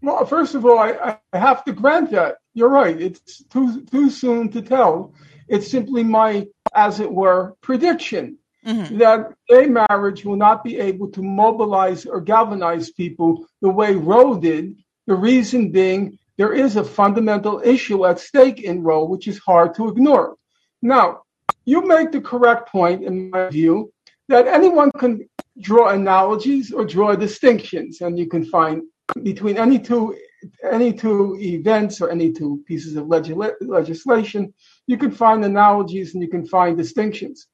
Well, 0.02 0.26
first 0.26 0.56
of 0.56 0.66
all, 0.66 0.80
I, 0.80 1.18
I 1.34 1.38
have 1.38 1.66
to 1.66 1.74
grant 1.74 2.12
that. 2.12 2.38
You're 2.54 2.70
right. 2.70 3.00
It's 3.00 3.44
too, 3.46 3.84
too 3.86 4.10
soon 4.10 4.50
to 4.52 4.62
tell. 4.62 5.14
It's 5.50 5.70
simply 5.70 6.04
my, 6.04 6.48
as 6.74 7.00
it 7.00 7.12
were, 7.12 7.56
prediction. 7.62 8.38
Mm-hmm. 8.66 8.98
that 8.98 9.34
gay 9.48 9.68
marriage 9.68 10.26
will 10.26 10.36
not 10.36 10.66
be 10.66 10.78
able 10.80 11.10
to 11.12 11.24
mobilize 11.24 12.06
or 12.06 12.20
galvanize 12.20 12.92
people 12.92 13.48
the 13.62 13.70
way 13.70 13.96
Roe 13.96 14.38
did 14.38 14.76
the 15.08 15.16
reason 15.16 15.72
being 15.72 16.20
there 16.38 16.54
is 16.54 16.76
a 16.76 16.84
fundamental 16.84 17.62
issue 17.66 18.06
at 18.06 18.20
stake 18.20 18.62
in 18.62 18.84
Roe, 18.84 19.04
which 19.04 19.28
is 19.28 19.40
hard 19.40 19.74
to 19.76 19.90
ignore. 19.90 20.36
Now, 20.82 21.24
you 21.66 21.86
make 21.86 22.12
the 22.12 22.22
correct 22.22 22.70
point, 22.70 23.04
in 23.04 23.30
my 23.30 23.50
view, 23.50 23.92
that 24.30 24.48
anyone 24.48 24.92
can 24.92 25.28
draw 25.60 25.90
analogies 25.90 26.72
or 26.72 26.86
draw 26.86 27.16
distinctions, 27.16 28.02
and 28.02 28.18
you 28.18 28.28
can 28.28 28.46
find 28.46 28.84
between 29.24 29.58
any 29.58 29.80
two 29.80 30.16
any 30.64 30.94
two 30.94 31.38
events 31.42 32.00
or 32.00 32.10
any 32.10 32.32
two 32.32 32.64
pieces 32.66 32.96
of 32.96 33.08
legislation, 33.10 34.54
you 34.90 34.98
can 34.98 35.12
find 35.12 35.46
analogies 35.46 36.16
and 36.16 36.24
you 36.24 36.28
can 36.28 36.48
find 36.48 36.76
distinctions. 36.76 37.46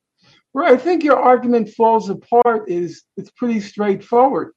Where 0.53 0.63
I 0.63 0.77
think 0.77 1.03
your 1.03 1.17
argument 1.17 1.67
falls 1.67 2.09
apart 2.09 2.69
is 2.69 3.03
it's 3.17 3.29
pretty 3.31 3.59
straightforward. 3.59 4.53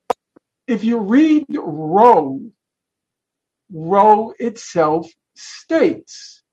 If 0.69 0.85
you 0.85 0.99
read 0.99 1.45
Roe 1.51 2.41
Roe 3.73 4.33
itself 4.39 5.11
states 5.35 6.45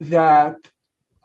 that 0.00 0.56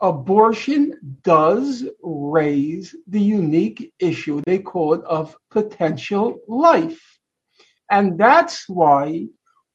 abortion 0.00 0.94
does 1.22 1.84
raise 2.02 2.96
the 3.06 3.20
unique 3.20 3.92
issue 3.98 4.40
they 4.46 4.60
call 4.60 4.94
it 4.94 5.04
of 5.04 5.36
potential 5.50 6.40
life. 6.48 7.02
And 7.90 8.16
that's 8.18 8.66
why 8.66 9.26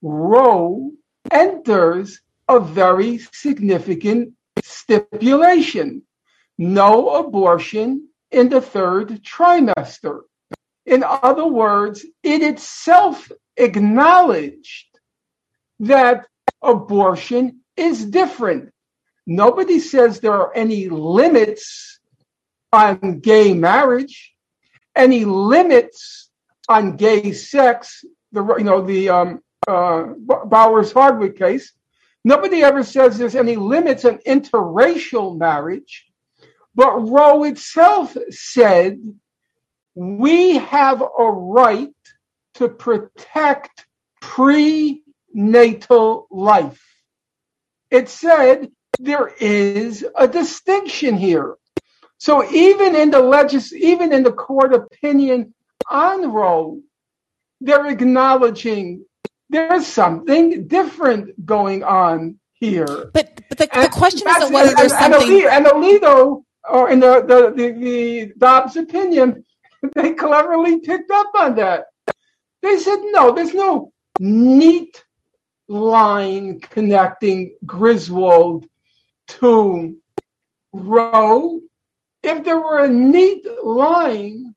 Roe 0.01 0.93
enters 1.29 2.19
a 2.49 2.59
very 2.59 3.19
significant 3.31 4.33
stipulation 4.88 6.01
no 6.57 7.09
abortion 7.15 8.07
in 8.31 8.49
the 8.49 8.61
third 8.61 9.09
trimester. 9.23 10.21
In 10.85 11.03
other 11.03 11.45
words, 11.45 12.05
it 12.23 12.41
itself 12.41 13.31
acknowledged 13.57 14.88
that 15.79 16.25
abortion 16.61 17.59
is 17.75 18.05
different. 18.05 18.71
Nobody 19.27 19.79
says 19.79 20.19
there 20.19 20.33
are 20.33 20.55
any 20.55 20.89
limits 20.89 21.99
on 22.71 23.19
gay 23.19 23.53
marriage, 23.53 24.33
any 24.95 25.25
limits 25.25 26.29
on 26.69 26.95
gay 26.95 27.33
sex. 27.33 28.03
The 28.31 28.55
you 28.57 28.63
know 28.63 28.81
the 28.81 29.09
um, 29.09 29.41
uh, 29.67 30.03
Bowers 30.45 30.91
Hardwick 30.91 31.38
case. 31.38 31.73
Nobody 32.28 32.61
ever 32.61 32.84
says 32.84 33.17
there's 33.17 33.38
any 33.38 33.55
limits 33.55 34.03
on 34.03 34.17
interracial 34.28 35.38
marriage, 35.38 36.07
but 36.75 36.97
Roe 36.97 37.45
itself 37.45 38.17
said 38.32 38.99
we 39.95 40.57
have 40.57 41.01
a 41.01 41.32
right 41.32 41.95
to 42.55 42.67
protect 42.67 43.86
prenatal 44.19 46.28
life. 46.30 46.84
It 47.91 48.09
said 48.09 48.71
there 48.99 49.34
is 49.39 50.05
a 50.13 50.28
distinction 50.28 51.15
here. 51.15 51.55
So 52.17 52.43
even 52.51 52.97
in 52.97 53.09
the 53.09 53.21
legis, 53.21 53.71
even 53.71 54.11
in 54.11 54.23
the 54.23 54.34
court 54.34 54.73
opinion 54.73 55.53
on 55.89 56.30
Roe, 56.30 56.82
they're 57.61 57.89
acknowledging 57.89 59.05
there's 59.49 59.87
something 59.87 60.67
different 60.67 61.45
going 61.45 61.83
on 61.83 62.39
here. 62.53 63.09
But, 63.13 63.41
but 63.49 63.57
the, 63.57 63.69
the 63.73 63.89
question 63.91 64.27
isn't 64.27 64.53
whether 64.53 64.73
there's 64.75 64.91
and, 64.93 65.13
something. 65.13 65.45
And 65.49 65.65
Alito, 65.65 66.43
or 66.69 66.89
in 66.89 66.99
the, 66.99 67.21
the, 67.21 67.53
the, 67.55 67.71
the 67.71 68.33
Dobbs 68.37 68.75
opinion, 68.75 69.45
they 69.95 70.13
cleverly 70.13 70.79
picked 70.79 71.11
up 71.11 71.31
on 71.35 71.55
that. 71.55 71.85
They 72.61 72.77
said, 72.77 72.99
no, 73.11 73.31
there's 73.31 73.53
no 73.53 73.93
neat 74.19 75.03
line 75.67 76.59
connecting 76.59 77.55
Griswold 77.65 78.65
to 79.27 79.97
Roe. 80.73 81.61
If 82.23 82.43
there 82.43 82.59
were 82.59 82.83
a 82.83 82.89
neat 82.89 83.45
line 83.63 84.55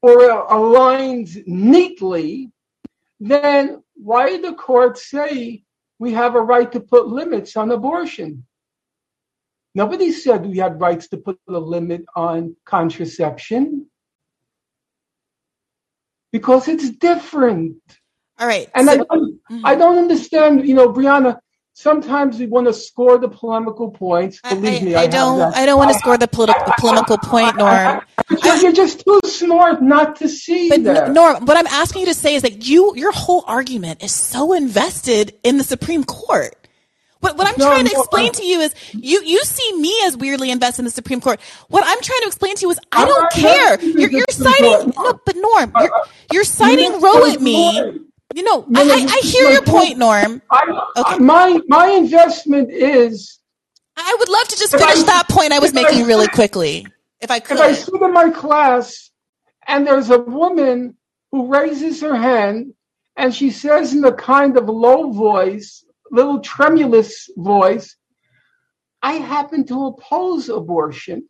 or 0.00 0.30
aligned 0.30 1.42
neatly, 1.46 2.52
then 3.20 3.82
why 3.94 4.30
did 4.30 4.42
the 4.44 4.54
court 4.54 4.98
say 4.98 5.62
we 5.98 6.12
have 6.14 6.34
a 6.34 6.40
right 6.40 6.70
to 6.72 6.80
put 6.80 7.06
limits 7.08 7.56
on 7.56 7.70
abortion? 7.70 8.46
Nobody 9.74 10.10
said 10.10 10.46
we 10.46 10.58
had 10.58 10.80
rights 10.80 11.08
to 11.08 11.18
put 11.18 11.38
a 11.48 11.58
limit 11.58 12.04
on 12.16 12.56
contraception 12.64 13.86
because 16.32 16.68
it's 16.68 16.90
different. 16.90 17.76
All 18.38 18.46
right. 18.46 18.68
And 18.74 18.88
so- 18.88 18.92
I, 18.94 18.96
don't, 18.96 19.40
Mhm. 19.50 19.60
I 19.64 19.74
don't 19.76 19.98
understand, 19.98 20.66
you 20.66 20.74
know, 20.74 20.92
Briahna, 20.92 21.38
sometimes 21.74 22.38
we 22.38 22.46
want 22.46 22.66
to 22.66 22.72
score 22.72 23.18
the 23.18 23.28
polemical 23.28 23.90
points. 23.90 24.40
I, 24.42 24.54
Believe 24.54 24.82
I- 24.82 24.84
me, 24.84 24.94
I 24.94 25.02
have 25.02 25.10
don't. 25.10 25.56
I 25.56 25.66
don't 25.66 25.78
want 25.78 25.92
to 25.92 25.98
score 25.98 26.16
the 26.16 26.28
politi- 26.28 26.76
polemical 26.78 27.18
point, 27.18 27.56
Norm. 27.56 28.00
You're, 28.42 28.56
you're 28.62 28.72
just 28.72 29.04
too 29.04 29.19
smart 29.40 29.82
not 29.82 30.16
to 30.16 30.28
see 30.28 30.68
But 30.68 30.84
that. 30.84 31.10
Norm, 31.12 31.44
what 31.46 31.56
I'm 31.56 31.66
asking 31.66 32.00
you 32.02 32.06
to 32.06 32.14
say 32.14 32.34
is 32.34 32.42
that 32.42 32.66
you, 32.66 32.94
your 32.96 33.12
whole 33.12 33.44
argument 33.46 34.02
is 34.02 34.12
so 34.12 34.52
invested 34.52 35.34
in 35.42 35.58
the 35.58 35.64
Supreme 35.64 36.04
Court. 36.04 36.54
What, 37.20 37.36
what 37.36 37.46
I'm 37.48 37.54
No, 37.58 37.66
trying 37.66 37.84
to 37.86 37.92
no, 37.92 37.98
uh, 37.98 38.02
explain 38.02 38.24
I'm- 38.26 38.32
to 38.34 38.46
you 38.46 38.60
is 38.60 38.74
you, 38.92 39.22
you 39.24 39.40
see 39.44 39.76
me 39.78 39.94
as 40.06 40.16
weirdly 40.16 40.50
invested 40.50 40.80
in 40.80 40.84
the 40.86 40.90
Supreme 40.90 41.20
Court. 41.20 41.38
What 41.68 41.84
I'm 41.86 42.00
trying 42.00 42.20
to 42.22 42.26
explain 42.28 42.54
to 42.56 42.62
you 42.62 42.70
is 42.70 42.78
I 42.92 43.02
I'm 43.02 43.08
don't 43.08 43.30
care. 43.32 43.80
You're, 43.82 44.10
you're 44.10 44.24
citing, 44.30 44.92
no, 44.96 45.20
but 45.26 45.36
Norm, 45.36 45.72
uh, 45.74 45.82
you're, 45.82 45.94
uh, 45.94 46.04
you're 46.32 46.44
citing 46.44 46.92
You're 46.92 47.00
Roe 47.00 47.26
at 47.30 47.40
me. 47.42 47.74
You 48.34 48.44
know, 48.44 48.64
No, 48.68 48.80
I, 48.80 48.84
no, 48.84 48.94
I, 48.94 49.06
I 49.10 49.20
hear 49.24 49.50
your 49.50 49.60
point. 49.62 49.98
Norm. 49.98 50.40
I, 50.50 50.86
Okay. 50.96 51.18
my 51.18 51.60
my 51.68 51.88
investment 51.88 52.70
is 52.70 53.38
I 53.96 54.16
would 54.18 54.28
love 54.30 54.46
to 54.48 54.56
just 54.56 54.72
If 54.72 54.80
I- 54.80 54.92
finish 54.92 55.04
that 55.04 55.28
point 55.28 55.52
I 55.52 55.58
was 55.58 55.74
making 55.74 56.06
really 56.06 56.28
quickly, 56.28 56.86
if 57.20 57.30
I 57.30 57.40
could. 57.40 57.56
if 57.56 57.60
I 57.60 57.72
sit 57.72 57.92
in 58.00 58.12
my 58.14 58.30
class 58.30 59.09
and 59.66 59.86
there's 59.86 60.10
a 60.10 60.18
woman 60.18 60.96
who 61.32 61.46
raises 61.46 62.00
her 62.00 62.16
hand 62.16 62.74
and 63.16 63.34
she 63.34 63.50
says 63.50 63.92
in 63.94 64.04
a 64.04 64.12
kind 64.12 64.56
of 64.56 64.68
low 64.68 65.10
voice, 65.12 65.84
little 66.10 66.40
tremulous 66.40 67.28
voice, 67.36 67.96
I 69.02 69.14
happen 69.14 69.66
to 69.66 69.86
oppose 69.86 70.48
abortion. 70.48 71.28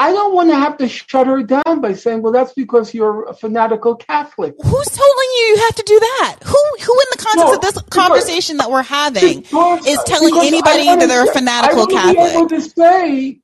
I 0.00 0.12
don't 0.12 0.32
want 0.32 0.50
to 0.50 0.54
have 0.54 0.76
to 0.78 0.88
shut 0.88 1.26
her 1.26 1.42
down 1.42 1.80
by 1.80 1.92
saying, 1.94 2.22
well, 2.22 2.32
that's 2.32 2.52
because 2.52 2.94
you're 2.94 3.24
a 3.24 3.34
fanatical 3.34 3.96
Catholic. 3.96 4.54
Who's 4.62 4.86
telling 4.86 5.28
you 5.36 5.42
you 5.48 5.56
have 5.66 5.74
to 5.74 5.82
do 5.84 5.98
that? 5.98 6.36
Who, 6.44 6.52
who 6.52 6.92
in 7.00 7.06
the 7.10 7.16
context 7.18 7.36
No, 7.36 7.54
of 7.54 7.60
this 7.60 7.82
conversation 7.90 8.58
that 8.58 8.70
we're 8.70 8.82
having 8.82 9.42
is 9.42 9.98
telling 10.06 10.38
anybody 10.38 10.84
that 10.86 11.06
they're 11.08 11.28
a 11.28 11.32
fanatical 11.32 11.80
I 11.80 11.84
wanna 11.92 12.12
Be 12.14 12.20
able 12.20 12.48
Catholic? 12.48 12.48
to 12.48 12.60
say, 12.60 13.40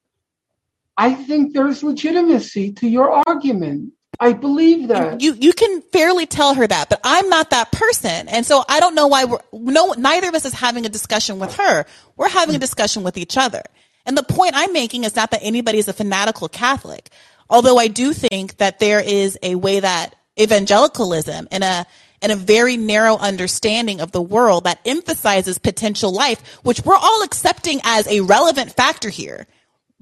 I 0.97 1.15
think 1.15 1.55
there's 1.55 1.83
legitimacy 1.83 2.73
to 2.75 2.89
your 2.89 3.23
argument. 3.27 3.93
I 4.21 4.33
believe 4.33 4.89
that. 4.89 5.21
You 5.21 5.35
you 5.35 5.53
can 5.53 5.83
fairly 5.93 6.27
tell 6.27 6.55
her 6.55 6.67
that, 6.67 6.89
but 6.89 7.01
I'm 7.03 7.29
not 7.29 7.51
that 7.51 7.73
person, 7.73 8.29
and 8.29 8.47
so 8.47 8.65
I 8.69 8.79
don't 8.81 8.95
know 8.95 9.09
why 9.09 9.25
we're 9.25 9.41
no 9.53 9.93
neither 9.99 10.29
of 10.29 10.35
us 10.35 10.45
is 10.45 10.55
having 10.55 10.87
a 10.87 10.89
discussion 10.89 11.39
with 11.39 11.57
her. 11.57 11.85
We're 12.17 12.29
having 12.29 12.55
a 12.55 12.59
discussion 12.59 13.03
with 13.03 13.17
each 13.17 13.37
other, 13.37 13.63
and 14.07 14.17
the 14.17 14.23
point 14.23 14.53
I'm 14.55 14.73
making 14.73 15.05
is 15.05 15.17
not 15.17 15.33
that 15.33 15.41
anybody 15.43 15.79
is 15.79 15.89
a 15.89 15.93
fanatical 15.93 16.49
Catholic, 16.49 17.11
although 17.51 17.77
I 17.79 17.89
do 17.89 18.13
think 18.13 18.59
that 18.59 18.79
there 18.79 19.01
is 19.01 19.37
a 19.43 19.57
way 19.57 19.81
that 19.81 20.15
evangelicalism 20.39 21.49
and 21.51 21.65
a 21.65 21.87
and 22.23 22.33
a 22.33 22.37
very 22.37 22.77
narrow 22.77 23.19
understanding 23.19 24.01
of 24.01 24.13
the 24.13 24.23
world 24.23 24.65
that 24.65 24.81
emphasizes 24.87 25.59
potential 25.59 26.13
life, 26.13 26.41
which 26.63 26.83
we're 26.85 26.97
all 26.97 27.23
accepting 27.23 27.81
as 27.85 28.07
a 28.07 28.21
relevant 28.21 28.73
factor 28.73 29.11
here, 29.11 29.47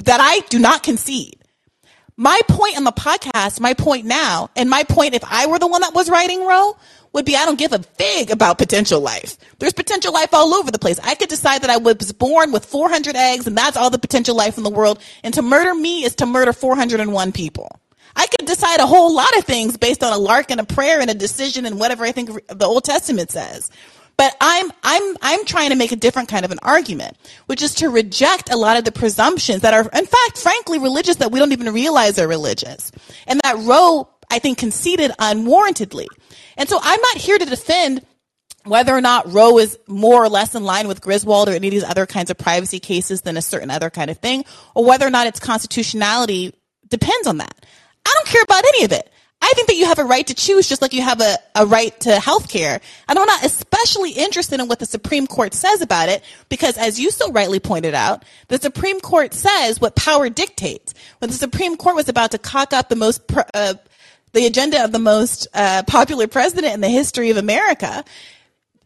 that 0.05 0.21
I 0.21 0.41
do 0.49 0.59
not 0.59 0.83
concede 0.83 1.43
my 2.17 2.41
point 2.49 2.77
on 2.77 2.85
the 2.85 2.93
podcast, 2.93 3.59
my 3.61 3.75
point 3.75 4.05
now, 4.05 4.51
and 4.55 4.69
my 4.69 4.85
point 4.85 5.15
if 5.15 5.25
I 5.25 5.47
were 5.47 5.59
the 5.59 5.67
one 5.67 5.81
that 5.81 5.95
was 5.95 6.11
writing 6.11 6.47
Roe 6.47 6.77
would 7.13 7.25
be 7.25 7.37
I 7.37 7.45
don't 7.45 7.59
give 7.59 7.73
a 7.73 7.79
fig 7.79 8.31
about 8.31 8.59
potential 8.59 9.01
life. 9.01 9.37
There's 9.59 9.73
potential 9.73 10.13
life 10.13 10.33
all 10.33 10.55
over 10.55 10.71
the 10.71 10.79
place. 10.79 10.99
I 11.03 11.15
could 11.15 11.29
decide 11.29 11.63
that 11.63 11.71
I 11.71 11.79
was 11.79 12.13
born 12.13 12.53
with 12.53 12.65
400 12.65 13.17
eggs 13.17 13.47
and 13.47 13.57
that's 13.57 13.77
all 13.77 13.91
the 13.91 13.99
potential 13.99 14.37
life 14.37 14.57
in 14.57 14.65
the 14.65 14.71
world. 14.71 15.01
And 15.23 15.35
to 15.35 15.43
murder 15.43 15.75
me 15.75 16.05
is 16.05 16.15
to 16.17 16.27
murder 16.27 16.53
401 16.53 17.33
people. 17.33 17.81
I 18.15 18.27
could 18.27 18.47
decide 18.47 18.81
a 18.81 18.87
whole 18.87 19.15
lot 19.15 19.37
of 19.39 19.45
things 19.45 19.77
based 19.77 20.03
on 20.03 20.13
a 20.13 20.19
lark 20.19 20.51
and 20.51 20.61
a 20.61 20.65
prayer 20.65 21.01
and 21.01 21.11
a 21.11 21.15
decision 21.15 21.67
and 21.67 21.79
whatever 21.79 22.05
I 22.05 22.13
think 22.13 22.31
the 22.47 22.67
Old 22.67 22.85
Testament 22.85 23.31
says. 23.31 23.71
But 24.17 24.37
I'm 24.41 24.71
I'm 24.83 25.17
I'm 25.23 25.45
trying 25.45 25.71
to 25.71 25.77
make 25.77 25.93
a 25.93 25.97
different 25.97 26.29
kind 26.29 26.45
of 26.45 26.51
an 26.51 26.59
argument, 26.63 27.17
which 27.47 27.63
is 27.63 27.75
to 27.77 27.89
reject 27.89 28.53
a 28.53 28.57
lot 28.57 28.77
of 28.77 28.85
the 28.85 28.93
presumptions 28.93 29.63
that 29.63 29.75
are, 29.75 29.83
in 29.83 30.07
fact, 30.07 30.39
frankly, 30.39 30.79
religious 30.79 31.17
that 31.17 31.33
we 31.33 31.39
don't 31.39 31.53
even 31.53 31.73
realize 31.73 32.19
are 32.19 32.29
religious, 32.29 32.93
and 33.27 33.41
that 33.41 33.57
Roe, 33.59 34.09
I 34.31 34.39
think, 34.39 34.59
conceded 34.59 35.11
unwarrantedly. 35.19 36.07
And 36.57 36.69
so 36.69 36.79
I'm 36.81 37.01
not 37.01 37.17
here 37.17 37.39
to 37.39 37.45
defend 37.47 38.05
whether 38.65 38.95
or 38.95 39.01
not 39.01 39.33
Roe 39.33 39.59
is 39.59 39.79
more 39.89 40.23
or 40.23 40.29
less 40.29 40.55
in 40.55 40.63
line 40.63 40.87
with 40.87 41.01
Griswold 41.01 41.49
or 41.49 41.53
any 41.53 41.69
of 41.69 41.73
these 41.73 41.85
other 41.85 42.07
kinds 42.07 42.31
of 42.31 42.39
privacy 42.39 42.79
cases 42.79 43.23
than 43.23 43.37
a 43.37 43.43
certain 43.43 43.71
other 43.71 43.91
kind 43.91 44.11
of 44.11 44.19
thing, 44.19 44.45
or 44.75 44.85
whether 44.85 45.07
or 45.07 45.11
not 45.11 45.27
its 45.27 45.41
constitutionality 45.41 46.55
depends 46.89 47.27
on 47.27 47.39
that. 47.39 47.67
I 48.07 48.15
don't 48.17 48.29
care 48.29 48.43
about 48.43 48.65
any 48.65 48.85
of 48.85 48.93
it. 48.93 49.12
I 49.45 49.53
think 49.55 49.67
that 49.67 49.77
you 49.77 49.87
have 49.87 49.99
a 49.99 50.05
right 50.05 50.25
to 50.29 50.35
choose 50.35 50.69
just 50.69 50.81
like 50.81 50.93
you 50.93 51.03
have 51.03 51.21
a, 51.21 51.37
a 51.57 51.67
right 51.67 51.99
to 52.03 52.21
health 52.21 52.49
care. 52.49 52.81
And 53.09 53.19
I'm 53.19 53.27
not 53.27 53.45
especially 53.45 54.13
interested 54.13 54.61
in 54.61 54.69
what 54.69 54.79
the 54.79 54.87
Supreme 54.87 55.27
Court 55.27 55.53
says 55.53 55.83
about 55.83 56.09
it 56.09 56.23
because 56.49 56.79
as 56.79 57.01
you 57.01 57.11
so 57.11 57.33
rightly 57.33 57.59
pointed 57.59 57.93
out, 57.93 58.25
the 58.47 58.59
Supreme 58.59 59.01
Court 59.01 59.35
says 59.35 59.81
what 59.81 59.97
power 59.97 60.31
dictates. 60.31 60.95
When 61.19 61.29
the 61.29 61.37
Supreme 61.37 61.77
Court 61.77 61.97
was 61.97 62.09
about 62.09 62.31
to 62.31 62.39
cock 62.39 62.73
up 62.73 62.89
the 62.89 62.95
most, 62.95 63.21
uh, 63.53 63.75
the 64.33 64.47
agenda 64.47 64.85
of 64.85 64.93
the 64.93 65.01
most 65.01 65.49
uh, 65.55 65.83
popular 65.89 66.29
president 66.29 66.75
in 66.75 66.81
the 66.81 66.89
history 66.89 67.31
of 67.31 67.37
America, 67.37 68.05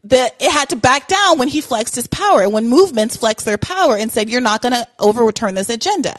that 0.04 0.36
it 0.40 0.50
had 0.50 0.70
to 0.70 0.76
back 0.76 1.06
down 1.06 1.38
when 1.38 1.48
he 1.48 1.60
flexed 1.60 1.96
his 1.96 2.06
power 2.06 2.40
and 2.40 2.52
when 2.54 2.66
movements 2.68 3.16
flexed 3.18 3.44
their 3.44 3.58
power 3.58 3.94
and 3.96 4.10
said, 4.10 4.30
you're 4.30 4.40
not 4.40 4.62
going 4.62 4.72
to 4.72 4.88
overturn 4.98 5.54
this 5.54 5.68
agenda. 5.68 6.18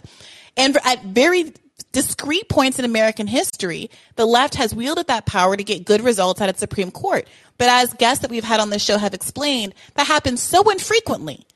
And 0.55 0.77
at 0.85 1.03
very 1.03 1.53
discrete 1.97 2.47
points 2.47 2.77
in 2.77 2.85
American 2.85 3.25
history, 3.25 3.89
the 4.17 4.25
left 4.27 4.53
has 4.53 4.71
wielded 4.71 5.07
that 5.07 5.25
power 5.25 5.57
to 5.57 5.63
get 5.63 5.83
good 5.83 5.99
results 5.99 6.39
at 6.39 6.53
the 6.53 6.59
Supreme 6.59 6.91
Court. 6.91 7.27
But 7.57 7.69
as 7.69 7.91
guests 7.95 8.21
that 8.21 8.29
we've 8.29 8.43
had 8.43 8.59
on 8.59 8.69
this 8.69 8.83
show 8.83 8.99
have 8.99 9.15
explained, 9.15 9.73
that 9.95 10.05
happens 10.05 10.39
so 10.39 10.69
infrequently. 10.69 11.47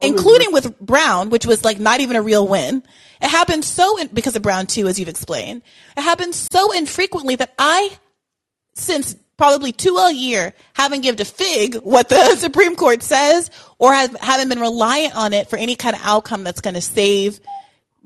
Oh, 0.00 0.06
including 0.06 0.52
with 0.52 0.78
Brown, 0.78 1.28
which 1.30 1.44
was 1.44 1.64
like 1.64 1.80
not 1.80 1.98
even 1.98 2.14
a 2.14 2.22
real 2.22 2.46
win. 2.46 2.84
It 3.20 3.30
happened 3.30 3.64
so 3.64 3.98
in, 3.98 4.06
because 4.06 4.36
of 4.36 4.42
Brown 4.42 4.68
too, 4.68 4.86
as 4.86 5.00
you've 5.00 5.08
explained. 5.08 5.62
It 5.96 6.02
happens 6.02 6.36
so 6.36 6.70
infrequently 6.70 7.34
that 7.34 7.52
I, 7.58 7.90
since 8.74 9.16
probably 9.36 9.72
two 9.72 9.96
a 9.96 10.12
year, 10.12 10.54
haven't 10.74 11.00
given 11.00 11.20
a 11.20 11.24
fig 11.24 11.74
what 11.74 12.08
the 12.08 12.36
Supreme 12.36 12.76
Court 12.76 13.02
says, 13.02 13.50
or 13.80 13.92
have, 13.92 14.14
haven't 14.20 14.50
been 14.50 14.60
reliant 14.60 15.16
on 15.16 15.32
it 15.32 15.50
for 15.50 15.56
any 15.56 15.74
kind 15.74 15.96
of 15.96 16.02
outcome 16.04 16.44
that's 16.44 16.60
going 16.60 16.74
to 16.74 16.80
save 16.80 17.40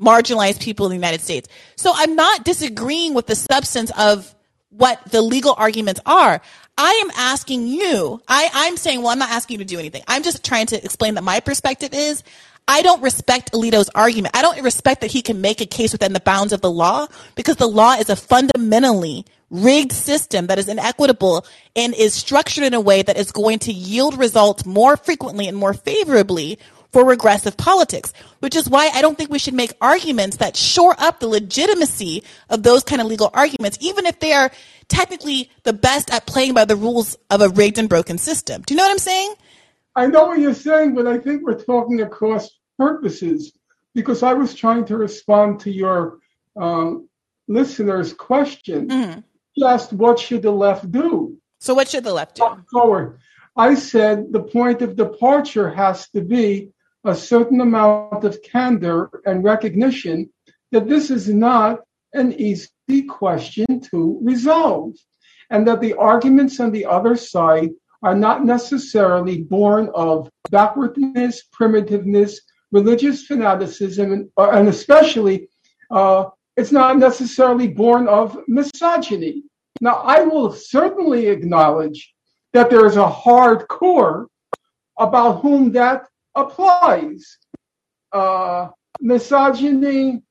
marginalized 0.01 0.61
people 0.61 0.87
in 0.87 0.91
the 0.91 0.97
United 0.97 1.21
States. 1.21 1.49
So 1.77 1.93
I'm 1.95 2.17
not 2.17 2.45
disagreeing 2.45 3.15
with 3.15 3.27
the 3.27 3.37
substance 3.37 3.91
of 3.97 4.35
what 4.71 5.01
the 5.11 5.23
legal 5.23 5.55
arguments 5.57 6.01
are. 6.05 6.41
I 6.77 7.03
am 7.05 7.11
asking 7.17 7.69
you, 7.69 8.21
I, 8.27 8.51
I'm 8.53 8.77
saying, 8.77 9.01
well, 9.01 9.11
I'm 9.11 9.19
not 9.19 9.31
asking 9.31 9.59
you 9.61 9.65
to 9.65 9.69
do 9.75 9.79
anything. 9.79 10.03
I'm 10.09 10.25
just 10.25 10.45
trying 10.45 10.67
to 10.67 10.85
explain 10.85 11.15
that 11.15 11.23
my 11.23 11.39
perspective 11.41 11.91
is 11.93 12.25
I 12.67 12.83
don't 12.83 13.03
respect 13.03 13.53
Alito's 13.53 13.91
argument. 13.95 14.37
I 14.37 14.43
don't 14.43 14.61
respect 14.63 15.03
that 15.03 15.11
he 15.11 15.23
can 15.23 15.41
make 15.41 15.61
a 15.61 15.67
case 15.67 15.93
within 15.93 16.15
the 16.15 16.21
bounds 16.21 16.53
of 16.53 16.63
the 16.63 16.71
law 16.71 17.07
because 17.35 17.57
the 17.57 17.69
law 17.69 17.93
is 17.95 18.09
a 18.09 18.17
fundamentally 18.17 19.27
rigged 19.51 19.93
system 19.93 20.47
that 20.47 20.59
is 20.59 20.69
inequitable 20.69 21.47
and 21.77 21.95
is 21.95 22.15
structured 22.15 22.65
in 22.65 22.75
a 22.75 22.81
way 22.81 23.03
that 23.03 23.19
is 23.19 23.31
going 23.31 23.59
to 23.61 23.73
yield 23.73 24.19
results 24.19 24.65
more 24.65 24.97
frequently 24.97 25.47
and 25.47 25.57
more 25.57 25.75
favorably 25.75 26.59
for 26.95 27.05
regressive 27.05 27.57
politics, 27.57 28.13
which 28.39 28.55
is 28.55 28.71
why 28.71 28.89
I 28.95 29.03
don't 29.03 29.19
think 29.19 29.29
we 29.29 29.41
should 29.41 29.53
make 29.53 29.73
arguments 29.81 30.37
that 30.37 30.57
shore 30.57 30.95
up 30.97 31.19
the 31.19 31.27
legitimacy 31.27 32.23
of 32.49 32.63
those 32.63 32.85
kind 32.85 33.03
of 33.03 33.09
legal 33.09 33.31
arguments, 33.35 33.79
even 33.81 34.07
if 34.07 34.21
they 34.21 34.33
are 34.33 34.53
technically 34.87 35.51
the 35.65 35.73
best 35.73 36.15
at 36.15 36.25
playing 36.25 36.55
by 36.55 36.65
the 36.65 36.77
rules 36.77 37.17
of 37.31 37.41
a 37.41 37.49
rigged 37.49 37.79
and 37.79 37.89
broken 37.89 38.17
system. 38.17 38.63
Do 38.65 38.75
you 38.75 38.79
know 38.79 38.85
what 38.85 38.93
I'm 38.93 38.99
saying? 38.99 39.35
I 39.97 40.07
know 40.07 40.27
what 40.27 40.39
you're 40.39 40.55
saying, 40.55 40.95
but 40.95 41.09
I 41.09 41.19
think 41.19 41.43
we're 41.43 41.61
talking 41.61 42.01
across 42.01 42.49
purposes 42.79 43.53
because 43.93 44.23
I 44.23 44.35
was 44.35 44.55
trying 44.55 44.85
to 44.85 44.97
respond 44.97 45.59
to 45.61 45.73
your 45.73 46.21
um, 46.55 47.09
listener's 47.49 48.13
question. 48.13 48.87
Mm-hmm. 48.87 49.21
He 49.51 49.65
asked, 49.65 49.93
What 49.93 50.21
should 50.21 50.43
the 50.43 50.53
left 50.53 50.93
do? 50.93 51.39
So, 51.59 51.75
what 51.75 51.89
should 51.89 52.05
the 52.05 52.13
left 52.13 52.37
do? 52.37 52.65
Forward. 52.71 53.19
I 53.57 53.75
said 53.75 54.33
the 54.33 54.43
point 54.43 54.81
of 54.83 54.95
departure 54.95 55.71
has 55.71 56.09
to 56.11 56.21
be 56.21 56.71
a 57.05 57.15
certain 57.15 57.61
amount 57.61 58.25
of 58.25 58.43
candor 58.43 59.11
and 59.27 59.45
recognition 59.45 60.31
that 60.73 60.89
this 60.89 61.11
is 61.11 61.29
not 61.29 61.81
an 62.15 62.33
easy 62.33 63.03
question 63.09 63.81
to 63.81 64.19
resolve, 64.23 64.93
and 65.51 65.67
that 65.67 65.81
the 65.81 65.95
arguments 65.95 66.61
on 66.61 66.71
the 66.71 66.87
other 66.87 67.17
side 67.17 67.71
are 68.03 68.15
not 68.15 68.45
necessarily 68.45 69.43
born 69.43 69.91
of 69.95 70.31
backwardness, 70.51 71.45
primitiveness, 71.59 72.39
religious 72.73 73.27
fanaticism, 73.27 74.13
and, 74.13 74.29
uh, 74.37 74.65
especially 74.67 75.49
uh, 75.91 76.25
it's 76.57 76.73
not 76.73 76.99
necessarily 76.99 77.69
born 77.69 78.07
of 78.09 78.39
misogyny. 78.47 79.43
Now, 79.81 79.97
I 79.97 80.21
will 80.21 80.53
certainly 80.53 81.27
acknowledge 81.27 82.15
that 82.53 82.71
there 82.71 82.87
is 82.87 82.97
a 82.97 83.09
hard 83.09 83.67
core 83.69 84.29
about 84.99 85.41
whom 85.43 85.73
that 85.73 86.07
applies. 86.35 87.39
Uh, 88.13 88.69
misogyny, 89.01 90.23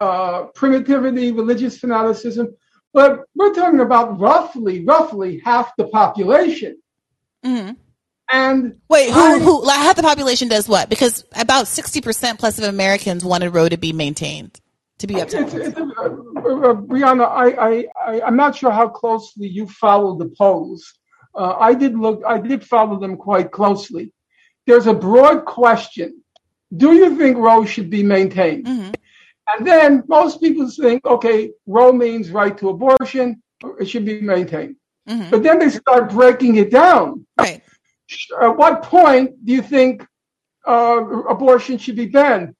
uh, 0.00 0.44
primitivity, 0.54 1.32
religious 1.32 1.78
fanaticism, 1.78 2.54
but 2.92 3.24
we're 3.34 3.52
talking 3.52 3.80
about 3.80 4.18
roughly, 4.18 4.84
roughly 4.84 5.40
half 5.44 5.74
the 5.76 5.86
population. 5.88 6.78
Mm-hmm. 7.44 7.72
And 8.30 8.80
wait, 8.88 9.10
who, 9.10 9.20
I, 9.20 9.38
who, 9.38 9.64
like, 9.64 9.78
half 9.78 9.96
the 9.96 10.02
population 10.02 10.48
does 10.48 10.68
what? 10.68 10.88
Because 10.88 11.24
about 11.34 11.66
60% 11.66 12.38
plus 12.38 12.58
of 12.58 12.64
Americans 12.64 13.24
wanted 13.24 13.50
Roe 13.50 13.68
to 13.68 13.76
be 13.76 13.92
maintained, 13.92 14.60
to 14.98 15.06
be 15.06 15.20
up 15.20 15.28
to. 15.28 15.42
It's, 15.42 15.54
it's, 15.54 15.76
uh, 15.76 15.82
uh, 15.82 16.74
Briahna, 16.74 17.28
I, 17.28 17.50
I, 17.50 17.86
I, 18.04 18.26
am 18.26 18.36
not 18.36 18.56
sure 18.56 18.72
how 18.72 18.88
closely 18.88 19.46
you 19.46 19.68
follow 19.68 20.16
the 20.18 20.32
polls. 20.36 20.94
Uh, 21.34 21.54
I 21.58 21.74
did 21.74 21.96
look, 21.96 22.22
I 22.26 22.38
did 22.38 22.64
follow 22.64 22.98
them 22.98 23.16
quite 23.16 23.52
closely 23.52 24.12
there's 24.66 24.86
a 24.86 24.94
broad 24.94 25.44
question. 25.44 26.22
Do 26.76 26.92
you 26.94 27.16
think 27.16 27.36
Roe 27.36 27.64
should 27.64 27.90
be 27.90 28.02
maintained? 28.02 28.66
Mm-hmm. 28.66 28.90
And 29.48 29.66
then 29.66 30.02
most 30.08 30.40
people 30.40 30.68
think, 30.68 31.06
okay, 31.06 31.52
Roe 31.66 31.92
means 31.92 32.30
right 32.30 32.56
to 32.58 32.70
abortion. 32.70 33.42
It 33.80 33.88
should 33.88 34.04
be 34.04 34.20
maintained. 34.20 34.76
Mm-hmm. 35.08 35.30
But 35.30 35.44
then 35.44 35.60
they 35.60 35.70
start 35.70 36.10
breaking 36.10 36.56
it 36.56 36.72
down. 36.72 37.24
Right. 37.38 37.62
At 38.42 38.56
what 38.56 38.82
point 38.82 39.44
do 39.44 39.52
you 39.52 39.62
think 39.62 40.04
uh, 40.66 41.04
abortion 41.28 41.78
should 41.78 41.96
be 41.96 42.06
banned? 42.06 42.55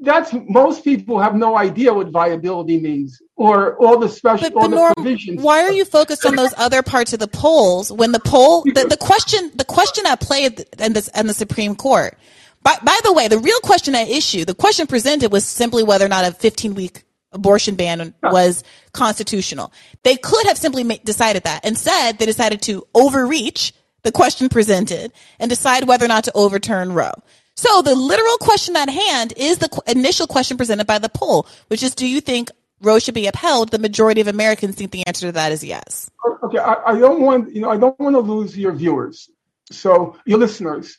That's 0.00 0.32
most 0.48 0.84
people 0.84 1.18
have 1.20 1.34
no 1.34 1.56
idea 1.56 1.92
what 1.92 2.08
viability 2.08 2.78
means 2.80 3.20
or 3.36 3.76
all 3.78 3.98
the 3.98 4.08
special 4.08 4.48
but, 4.50 4.54
but 4.54 4.62
all 4.62 4.68
the 4.68 4.76
Norm, 4.76 4.92
provisions. 4.94 5.42
Why 5.42 5.62
are 5.62 5.72
you 5.72 5.84
focused 5.84 6.24
on 6.24 6.36
those 6.36 6.54
other 6.56 6.82
parts 6.82 7.12
of 7.12 7.18
the 7.18 7.28
polls 7.28 7.90
when 7.90 8.12
the 8.12 8.20
poll 8.20 8.62
the, 8.62 8.86
the 8.88 8.96
question 8.96 9.50
the 9.56 9.64
question 9.64 10.06
at 10.06 10.20
play 10.20 10.44
in 10.78 10.92
this 10.92 11.08
and 11.08 11.28
the 11.28 11.34
Supreme 11.34 11.74
Court? 11.74 12.16
By, 12.62 12.76
by 12.82 12.98
the 13.04 13.12
way, 13.12 13.28
the 13.28 13.38
real 13.38 13.60
question 13.60 13.94
at 13.94 14.08
issue, 14.08 14.44
the 14.44 14.54
question 14.54 14.86
presented 14.86 15.32
was 15.32 15.44
simply 15.44 15.82
whether 15.82 16.04
or 16.04 16.08
not 16.08 16.24
a 16.24 16.32
15 16.32 16.74
week 16.74 17.04
abortion 17.32 17.74
ban 17.74 18.14
was 18.22 18.64
constitutional. 18.92 19.72
They 20.02 20.16
could 20.16 20.46
have 20.46 20.58
simply 20.58 20.84
ma- 20.84 20.96
decided 21.04 21.44
that. 21.44 21.64
Instead, 21.64 22.18
they 22.18 22.26
decided 22.26 22.62
to 22.62 22.86
overreach 22.94 23.72
the 24.02 24.12
question 24.12 24.48
presented 24.48 25.12
and 25.38 25.48
decide 25.48 25.86
whether 25.86 26.04
or 26.04 26.08
not 26.08 26.24
to 26.24 26.32
overturn 26.34 26.92
Roe. 26.92 27.12
So 27.58 27.82
the 27.82 27.96
literal 27.96 28.36
question 28.38 28.76
at 28.76 28.88
hand 28.88 29.34
is 29.36 29.58
the 29.58 29.82
initial 29.88 30.28
question 30.28 30.56
presented 30.56 30.86
by 30.86 31.00
the 31.00 31.08
poll, 31.08 31.48
which 31.66 31.82
is, 31.82 31.92
do 31.92 32.06
you 32.06 32.20
think 32.20 32.52
Roe 32.80 33.00
should 33.00 33.14
be 33.14 33.26
upheld? 33.26 33.70
The 33.70 33.80
majority 33.80 34.20
of 34.20 34.28
Americans 34.28 34.76
think 34.76 34.92
the 34.92 35.04
answer 35.08 35.26
to 35.26 35.32
that 35.32 35.50
is 35.50 35.64
yes. 35.64 36.08
Okay, 36.44 36.58
I, 36.58 36.74
I 36.92 36.98
don't 37.00 37.20
want 37.20 37.52
you 37.52 37.60
know 37.60 37.70
I 37.70 37.76
don't 37.76 37.98
want 37.98 38.14
to 38.14 38.20
lose 38.20 38.56
your 38.56 38.70
viewers, 38.70 39.28
so 39.72 40.16
your 40.24 40.38
listeners. 40.38 40.98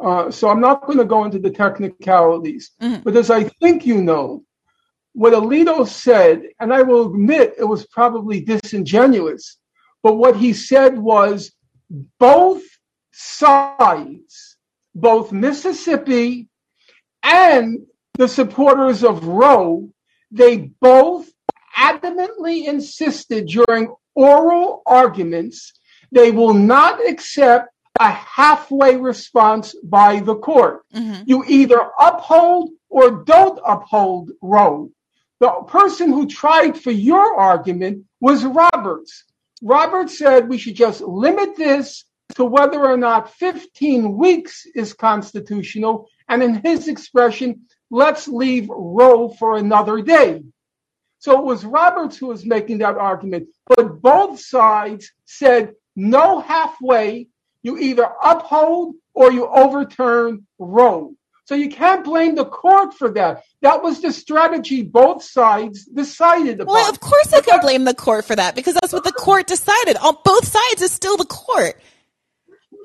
Uh, 0.00 0.32
so 0.32 0.48
I'm 0.48 0.60
not 0.60 0.84
going 0.84 0.98
to 0.98 1.04
go 1.04 1.24
into 1.24 1.38
the 1.38 1.50
technicalities, 1.50 2.72
mm-hmm. 2.82 3.02
but 3.04 3.14
as 3.14 3.30
I 3.30 3.44
think 3.44 3.86
you 3.86 4.02
know, 4.02 4.42
what 5.12 5.32
Alito 5.32 5.86
said, 5.86 6.42
and 6.58 6.74
I 6.74 6.82
will 6.82 7.14
admit 7.14 7.54
it 7.56 7.64
was 7.64 7.86
probably 7.86 8.40
disingenuous, 8.40 9.58
but 10.02 10.14
what 10.14 10.34
he 10.34 10.54
said 10.54 10.98
was 10.98 11.52
both 12.18 12.64
sides 13.12 14.49
both 14.94 15.32
Mississippi 15.32 16.48
and 17.22 17.86
the 18.14 18.28
supporters 18.28 19.04
of 19.04 19.24
Roe, 19.24 19.90
they 20.30 20.70
both 20.80 21.30
adamantly 21.76 22.66
insisted 22.66 23.46
during 23.46 23.94
oral 24.14 24.82
arguments 24.86 25.72
they 26.12 26.30
will 26.30 26.54
not 26.54 27.06
accept 27.06 27.68
a 27.98 28.10
halfway 28.10 28.96
response 28.96 29.74
by 29.82 30.20
the 30.20 30.36
court. 30.36 30.82
Mm-hmm. 30.94 31.22
You 31.26 31.44
either 31.46 31.80
uphold 32.00 32.70
or 32.88 33.24
don't 33.24 33.60
uphold 33.64 34.30
Roe. 34.40 34.90
The 35.38 35.50
person 35.68 36.10
who 36.10 36.26
tried 36.26 36.78
for 36.78 36.90
your 36.90 37.38
argument 37.38 38.04
was 38.20 38.44
Roberts. 38.44 39.24
Roberts 39.62 40.18
said 40.18 40.48
we 40.48 40.58
should 40.58 40.74
just 40.74 41.00
limit 41.00 41.56
this 41.56 42.04
to 42.34 42.44
whether 42.44 42.84
or 42.84 42.96
not 42.96 43.34
15 43.34 44.16
weeks 44.16 44.66
is 44.74 44.92
constitutional. 44.92 46.08
And 46.28 46.42
in 46.42 46.62
his 46.62 46.88
expression, 46.88 47.66
let's 47.90 48.28
leave 48.28 48.68
Roe 48.68 49.28
for 49.28 49.56
another 49.56 50.00
day. 50.02 50.42
So 51.18 51.38
it 51.38 51.44
was 51.44 51.64
Roberts 51.64 52.16
who 52.16 52.28
was 52.28 52.46
making 52.46 52.78
that 52.78 52.96
argument. 52.96 53.48
But 53.66 54.00
both 54.00 54.40
sides 54.40 55.10
said 55.24 55.74
no 55.94 56.40
halfway. 56.40 57.28
You 57.62 57.78
either 57.78 58.08
uphold 58.22 58.94
or 59.12 59.30
you 59.30 59.46
overturn 59.46 60.46
Roe. 60.58 61.14
So 61.44 61.56
you 61.56 61.68
can't 61.68 62.04
blame 62.04 62.36
the 62.36 62.44
court 62.44 62.94
for 62.94 63.10
that. 63.10 63.42
That 63.60 63.82
was 63.82 64.00
the 64.00 64.12
strategy 64.12 64.82
both 64.82 65.24
sides 65.24 65.84
decided 65.84 66.60
upon. 66.60 66.74
Well, 66.74 66.88
of 66.88 67.00
course 67.00 67.32
I 67.32 67.40
can 67.40 67.60
blame 67.60 67.84
the 67.84 67.92
court 67.92 68.24
for 68.24 68.36
that 68.36 68.54
because 68.54 68.74
that's 68.74 68.92
what 68.92 69.02
the 69.02 69.12
court 69.12 69.48
decided. 69.48 69.96
On 69.96 70.16
both 70.24 70.46
sides 70.46 70.80
is 70.80 70.92
still 70.92 71.16
the 71.16 71.24
court. 71.24 71.80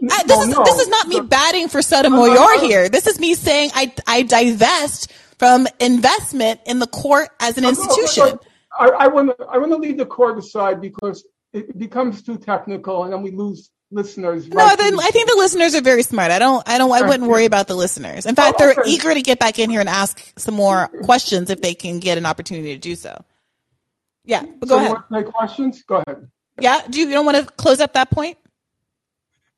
I, 0.03 0.23
this 0.23 0.39
is 0.39 0.47
no. 0.49 0.63
this 0.63 0.79
is 0.79 0.87
not 0.89 1.07
me 1.07 1.21
batting 1.21 1.67
for 1.69 1.81
Sotomayor 1.81 2.59
here. 2.59 2.89
This 2.89 3.07
is 3.07 3.19
me 3.19 3.33
saying 3.33 3.71
I 3.73 3.93
I 4.07 4.23
divest 4.23 5.11
from 5.37 5.67
investment 5.79 6.59
in 6.65 6.79
the 6.79 6.87
court 6.87 7.29
as 7.39 7.57
an 7.57 7.65
institution. 7.65 8.39
I, 8.77 8.89
I 8.89 9.07
want 9.07 9.37
to 9.37 9.45
I 9.45 9.57
want 9.57 9.71
to 9.71 9.77
leave 9.77 9.97
the 9.97 10.05
court 10.05 10.37
aside 10.37 10.81
because 10.81 11.25
it 11.53 11.77
becomes 11.77 12.21
too 12.21 12.37
technical, 12.37 13.03
and 13.03 13.13
then 13.13 13.21
we 13.21 13.31
lose 13.31 13.71
listeners. 13.91 14.47
No, 14.47 14.57
right 14.57 14.77
then 14.77 14.99
I 14.99 15.09
think 15.11 15.29
the 15.29 15.37
listeners 15.37 15.75
are 15.75 15.81
very 15.81 16.03
smart. 16.03 16.31
I 16.31 16.39
don't 16.39 16.67
I 16.67 16.77
don't 16.77 16.91
I 16.91 17.01
wouldn't 17.01 17.29
worry 17.29 17.45
about 17.45 17.67
the 17.67 17.75
listeners. 17.75 18.25
In 18.25 18.35
fact, 18.35 18.57
oh, 18.59 18.65
okay. 18.65 18.75
they're 18.75 18.87
eager 18.87 19.13
to 19.13 19.21
get 19.21 19.39
back 19.39 19.59
in 19.59 19.69
here 19.69 19.79
and 19.79 19.89
ask 19.89 20.37
some 20.37 20.55
more 20.55 20.89
questions 21.03 21.49
if 21.49 21.61
they 21.61 21.73
can 21.73 21.99
get 21.99 22.17
an 22.17 22.25
opportunity 22.25 22.73
to 22.73 22.79
do 22.79 22.95
so. 22.95 23.23
Yeah, 24.25 24.43
go 24.43 24.67
so 24.67 24.77
ahead. 24.77 24.97
You 25.11 25.23
questions? 25.23 25.83
Go 25.83 26.03
ahead. 26.05 26.29
Yeah, 26.59 26.81
do 26.89 26.99
you, 26.99 27.07
you 27.07 27.13
don't 27.13 27.25
want 27.25 27.37
to 27.37 27.45
close 27.53 27.79
up 27.79 27.93
that 27.93 28.11
point? 28.11 28.37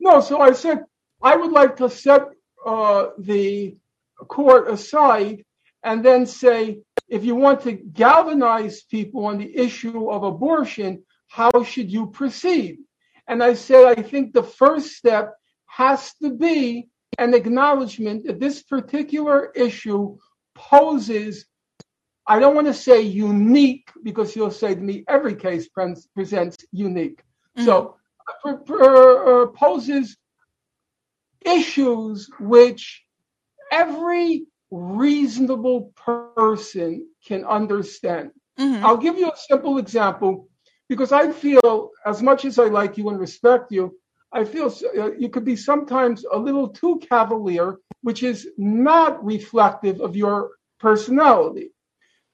No, 0.08 0.22
so 0.22 0.39
I 0.39 0.53
said 0.53 0.86
I 1.22 1.36
would 1.36 1.51
like 1.51 1.76
to 1.78 1.89
set 1.89 2.22
uh, 2.66 3.08
the 3.18 3.76
court 4.36 4.70
aside 4.70 5.43
and 5.84 5.97
then 6.03 6.26
say, 6.26 6.80
if 7.10 7.26
you 7.26 7.36
want 7.36 7.60
to 7.64 7.74
galvanize 7.74 8.84
people 8.84 9.26
on 9.26 9.38
the 9.38 9.51
issue 9.66 10.10
of 10.10 10.24
abortion, 10.24 11.03
how 11.28 11.51
should 11.64 11.91
you 11.91 12.08
proceed? 12.08 12.78
And 13.28 13.43
I 13.43 13.53
said, 13.53 13.84
I 13.97 14.01
think 14.01 14.32
the 14.32 14.43
first 14.62 14.95
step 14.95 15.34
has 15.66 16.14
to 16.22 16.30
be 16.34 16.88
an 17.18 17.34
acknowledgement 17.34 18.26
that 18.28 18.39
this 18.39 18.64
particular 18.64 19.51
issue 19.55 20.18
poses, 20.55 21.45
I 22.26 22.39
don't 22.39 22.55
want 22.55 22.68
to 22.68 22.74
say 22.74 23.01
unique, 23.01 23.89
because 24.03 24.38
you'll 24.38 24.51
say 24.64 24.74
to 24.74 24.82
me, 24.89 25.03
every 25.10 25.36
case 25.36 25.68
presents 26.16 26.58
unique. 26.72 27.20
Mm-hmm. 27.58 27.66
So, 27.66 27.97
poses 29.55 30.17
issues 31.45 32.30
which 32.39 33.03
every 33.71 34.45
reasonable 34.71 35.93
person 35.95 37.07
can 37.25 37.45
understand. 37.45 38.32
Mm-hmm. 38.59 38.86
I'll 38.86 38.97
give 38.97 39.17
you 39.17 39.32
a 39.32 39.38
simple 39.38 39.78
example 39.78 40.49
because 40.89 41.11
I 41.11 41.32
feel, 41.32 41.91
as 42.05 42.21
much 42.21 42.45
as 42.45 42.59
I 42.59 42.65
like 42.65 42.97
you 42.97 43.09
and 43.09 43.19
respect 43.19 43.71
you, 43.71 43.97
I 44.32 44.43
feel 44.43 44.73
uh, 44.97 45.11
you 45.13 45.30
could 45.30 45.45
be 45.45 45.55
sometimes 45.55 46.25
a 46.32 46.38
little 46.38 46.69
too 46.69 46.99
cavalier, 47.09 47.78
which 48.01 48.23
is 48.23 48.49
not 48.57 49.23
reflective 49.23 50.01
of 50.01 50.15
your 50.15 50.51
personality. 50.80 51.71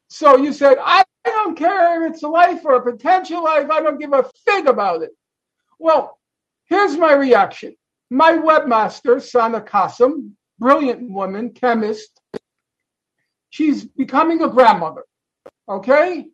So 0.08 0.38
you 0.38 0.54
said, 0.54 0.78
I 0.82 1.04
don't 1.26 1.58
care 1.58 2.06
if 2.06 2.14
it's 2.14 2.24
a 2.24 2.28
life 2.28 2.66
or 2.66 2.76
a 2.76 2.92
potential 2.92 3.44
life, 3.44 3.70
I 3.70 3.82
don't 3.82 4.00
give 4.00 4.14
a 4.14 4.30
fig 4.46 4.68
about 4.68 5.04
it. 5.04 5.12
Well, 5.80 6.20
here's 6.66 6.98
my 6.98 7.14
reaction. 7.14 7.76
My 8.10 8.34
webmaster, 8.34 9.22
Sana 9.22 9.62
Kasim, 9.62 10.38
brilliant 10.60 11.10
woman, 11.10 11.52
chemist, 11.52 12.22
she's 13.50 13.84
becoming 13.84 14.42
a 14.44 14.50
grandmother. 14.50 15.04
Okay? 15.68 16.28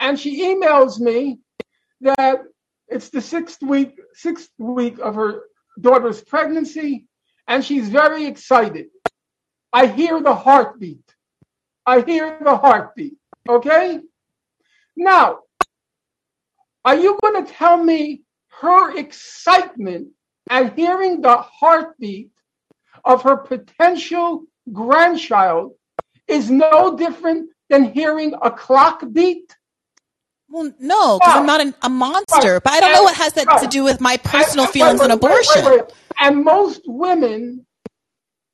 And 0.00 0.18
she 0.18 0.42
emails 0.42 0.98
me 0.98 1.40
that 2.00 2.42
it's 2.88 3.08
the 3.08 3.20
sixth 3.20 3.62
week, 3.62 3.98
sixth 4.14 4.50
week 4.58 4.98
of 4.98 5.14
her 5.14 5.44
daughter's 5.80 6.22
pregnancy, 6.22 7.06
and 7.48 7.64
she's 7.64 7.88
very 7.88 8.26
excited. 8.26 8.86
I 9.72 9.86
hear 9.86 10.20
the 10.20 10.34
heartbeat. 10.34 11.04
I 11.86 12.00
hear 12.00 12.38
the 12.42 12.56
heartbeat. 12.56 13.14
Okay? 13.48 14.00
Now, 14.96 15.40
are 16.84 16.96
you 16.96 17.18
going 17.22 17.44
to 17.44 17.52
tell 17.52 17.82
me 17.82 18.22
her 18.60 18.96
excitement 18.96 20.08
at 20.50 20.76
hearing 20.76 21.20
the 21.20 21.36
heartbeat 21.36 22.30
of 23.04 23.22
her 23.22 23.36
potential 23.36 24.44
grandchild 24.72 25.72
is 26.28 26.50
no 26.50 26.96
different 26.96 27.50
than 27.68 27.92
hearing 27.92 28.34
a 28.42 28.50
clock 28.50 29.02
beat? 29.12 29.56
Well, 30.48 30.72
no, 30.78 31.18
because 31.18 31.36
I'm 31.36 31.46
not 31.46 31.60
an, 31.62 31.74
a 31.82 31.88
monster. 31.88 32.60
But 32.60 32.74
I 32.74 32.80
don't 32.80 32.92
know 32.92 33.02
what 33.04 33.16
has 33.16 33.32
that 33.34 33.60
to 33.62 33.66
do 33.66 33.84
with 33.84 34.00
my 34.00 34.18
personal 34.18 34.66
feelings 34.66 35.00
on 35.00 35.10
abortion. 35.10 35.64
Wait, 35.64 35.80
wait, 35.80 35.92
and 36.20 36.44
most 36.44 36.82
women, 36.86 37.66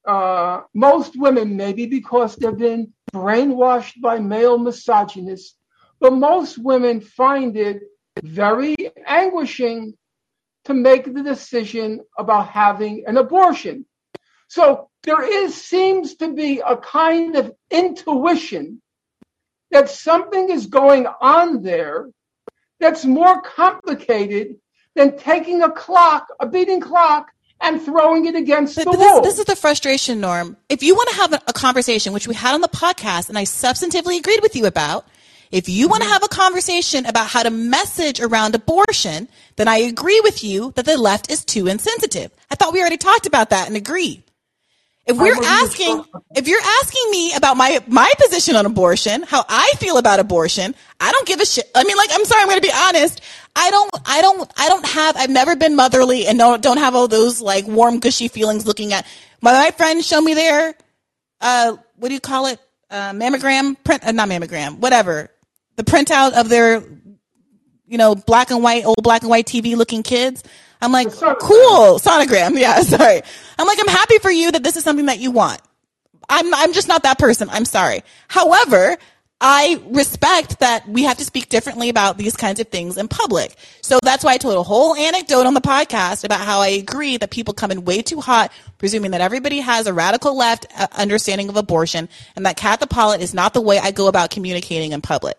uh, 0.07 0.61
most 0.75 1.19
women, 1.19 1.57
maybe 1.57 1.87
because 1.87 2.37
they've 2.37 2.57
been 2.57 2.93
brainwashed 3.13 4.01
by 4.01 4.21
male 4.21 4.59
misogynists, 4.59 5.57
but 5.99 6.13
most 6.13 6.57
women 6.59 7.01
find 7.01 7.57
it 7.57 7.83
very 8.23 8.77
anguishing 9.07 9.95
to 10.65 10.75
make 10.75 11.13
the 11.13 11.23
decision 11.23 12.01
about 12.19 12.49
having 12.49 13.05
an 13.07 13.17
abortion. 13.17 13.87
So 14.49 14.89
there 15.03 15.23
is 15.23 15.55
seems 15.55 16.17
to 16.17 16.33
be 16.33 16.61
a 16.61 16.77
kind 16.77 17.37
of 17.37 17.53
intuition 17.71 18.83
that 19.71 19.91
something 19.91 20.51
is 20.51 20.67
going 20.67 21.07
on 21.07 21.63
there 21.63 22.09
that's 22.81 23.05
more 23.05 23.43
complicated 23.43 24.57
than 24.95 25.19
taking 25.19 25.63
a 25.63 25.71
clock, 25.71 26.27
a 26.41 26.47
beating 26.47 26.81
clock, 26.81 27.29
and 27.61 27.83
throwing 27.83 28.27
it 28.27 28.35
against 28.35 28.77
but, 28.77 28.85
the 28.85 28.99
wall. 28.99 29.21
This, 29.23 29.39
is 29.39 29.45
the 29.45 29.57
frustration, 29.57 30.21
Norm. 30.21 30.57
If 30.69 30.83
you 30.83 30.95
want 30.95 31.09
to 31.11 31.17
have 31.17 31.33
a 31.47 31.53
conversation, 31.53 32.13
which 32.13 32.29
we 32.29 32.35
had 32.35 32.55
on 32.55 32.61
the 32.61 32.69
podcast, 32.69 33.29
and 33.29 33.37
I 33.37 33.45
substantively 33.45 34.19
agreed 34.19 34.41
with 34.43 34.55
you 34.55 34.67
about, 34.67 35.07
if 35.51 35.69
you 35.69 35.89
want 35.89 36.03
to 36.03 36.09
have 36.09 36.23
a 36.23 36.29
conversation 36.29 37.07
about 37.07 37.29
how 37.29 37.43
to 37.43 37.51
message 37.51 38.21
around 38.21 38.55
abortion, 38.55 39.29
then 39.57 39.69
I 39.69 39.79
agree 39.79 40.21
with 40.23 40.45
you 40.45 40.73
that 40.77 40.85
the 40.85 40.97
left 40.99 41.31
is 41.31 41.45
too 41.45 41.67
insensitive. 41.67 42.31
I 42.51 42.55
thought 42.55 42.73
we 42.73 42.81
already 42.81 42.97
talked 42.97 43.27
about 43.27 43.51
that 43.51 43.67
and 43.67 43.77
agreed. 43.77 44.23
If 45.07 45.17
we're 45.17 45.43
asking, 45.43 46.05
if 46.37 46.47
you're 46.47 46.61
asking 46.61 47.11
me 47.11 47.35
about 47.35 47.57
my, 47.57 47.83
my 47.87 48.13
position 48.23 48.57
on 48.57 48.67
abortion, 48.67 49.23
how 49.23 49.43
I 49.49 49.73
feel 49.79 49.97
about 49.97 50.21
abortion, 50.21 50.75
I 51.01 51.11
don't 51.13 51.27
give 51.27 51.41
a 51.41 51.47
shit. 51.47 51.65
I 51.75 51.83
mean, 51.85 51.97
like, 51.97 52.11
I'm 52.13 52.27
sorry, 52.27 52.43
I'm 52.43 52.49
going 52.49 52.61
to 52.61 52.67
be 52.67 52.75
honest. 52.75 53.23
I 53.57 53.71
don't, 53.71 53.91
I 54.05 54.21
don't, 54.21 54.53
I 54.59 54.69
don't 54.69 54.85
have, 54.85 55.17
I've 55.17 55.31
never 55.31 55.57
been 55.57 55.77
motherly 55.77 56.27
and 56.27 56.39
don't, 56.39 56.63
don't 56.63 56.77
have 56.77 56.95
all 56.95 57.09
those 57.09 57.41
like 57.41 57.67
warm, 57.67 58.01
gushy 58.01 58.29
feelings 58.29 58.67
looking 58.67 58.93
at 58.93 59.07
my, 59.41 59.53
my 59.53 59.71
friends 59.71 60.07
show 60.07 60.21
me 60.21 60.35
their, 60.35 60.75
uh, 61.41 61.77
what 61.97 62.09
do 62.09 62.15
you 62.15 62.21
call 62.21 62.45
it? 62.47 62.61
Uh, 62.91 63.13
mammogram 63.13 63.77
print, 63.85 64.07
uh, 64.07 64.13
not 64.13 64.29
mammogram, 64.29 64.77
whatever. 64.79 65.31
The 65.79 65.85
printout 65.85 66.33
of 66.33 66.49
their, 66.49 66.83
you 67.87 67.99
know, 67.99 68.17
black 68.17 68.51
and 68.51 68.63
white, 68.63 68.85
old 68.85 69.03
black 69.03 69.23
and 69.23 69.31
white 69.31 69.47
TV 69.47 69.77
looking 69.77 70.03
kids. 70.03 70.43
I'm 70.83 70.91
like, 70.93 71.09
cool, 71.11 71.99
sonogram. 71.99 72.59
Yeah, 72.59 72.81
sorry. 72.81 73.23
I'm 73.59 73.67
like, 73.67 73.79
I'm 73.81 73.89
happy 73.89 74.19
for 74.19 74.31
you 74.31 74.51
that 74.51 74.65
this 74.65 74.77
is 74.77 74.83
something 74.83 75.07
that 75.07 75.21
you 75.21 75.31
want. 75.31 75.61
I'm, 76.29 76.53
I'm 76.53 76.73
just 76.73 76.89
not 76.89 77.05
that 77.05 77.19
person. 77.19 77.49
I'm 77.51 77.65
sorry. 77.65 78.03
However, 78.27 78.97
I 79.41 79.81
respect 79.91 80.59
that 80.59 80.89
we 80.89 81.05
have 81.05 81.19
to 81.19 81.25
speak 81.25 81.49
differently 81.49 81.91
about 81.91 82.19
these 82.19 82.37
kinds 82.37 82.59
of 82.59 82.69
things 82.69 82.97
in 82.97 83.07
public. 83.07 83.55
So 83.83 84.01
that's 84.03 84.25
why 84.25 84.33
I 84.33 84.37
told 84.37 84.57
a 84.57 84.65
whole 84.65 84.97
anecdote 84.97 85.47
on 85.47 85.55
the 85.55 85.61
podcast 85.61 86.25
about 86.25 86.41
how 86.41 86.59
I 86.59 86.69
agree 86.69 87.17
that 87.19 87.31
people 87.31 87.55
come 87.55 87.71
in 87.71 87.85
way 87.85 88.03
too 88.03 88.21
hot, 88.21 88.51
presuming 88.79 89.13
that 89.13 89.21
everybody 89.21 89.61
has 89.61 89.87
a 89.87 89.95
radical 89.95 90.37
left 90.37 90.67
uh, 90.77 90.89
understanding 90.97 91.49
of 91.49 91.57
abortion 91.57 92.09
and 92.35 92.47
that 92.47 92.59
Katha 92.59 92.91
Pollitt 92.91 93.21
is 93.21 93.33
not 93.33 93.55
the 93.55 93.61
way 93.61 93.79
I 93.79 93.93
go 93.93 94.09
about 94.09 94.31
communicating 94.31 94.91
in 94.91 95.03
public. 95.03 95.39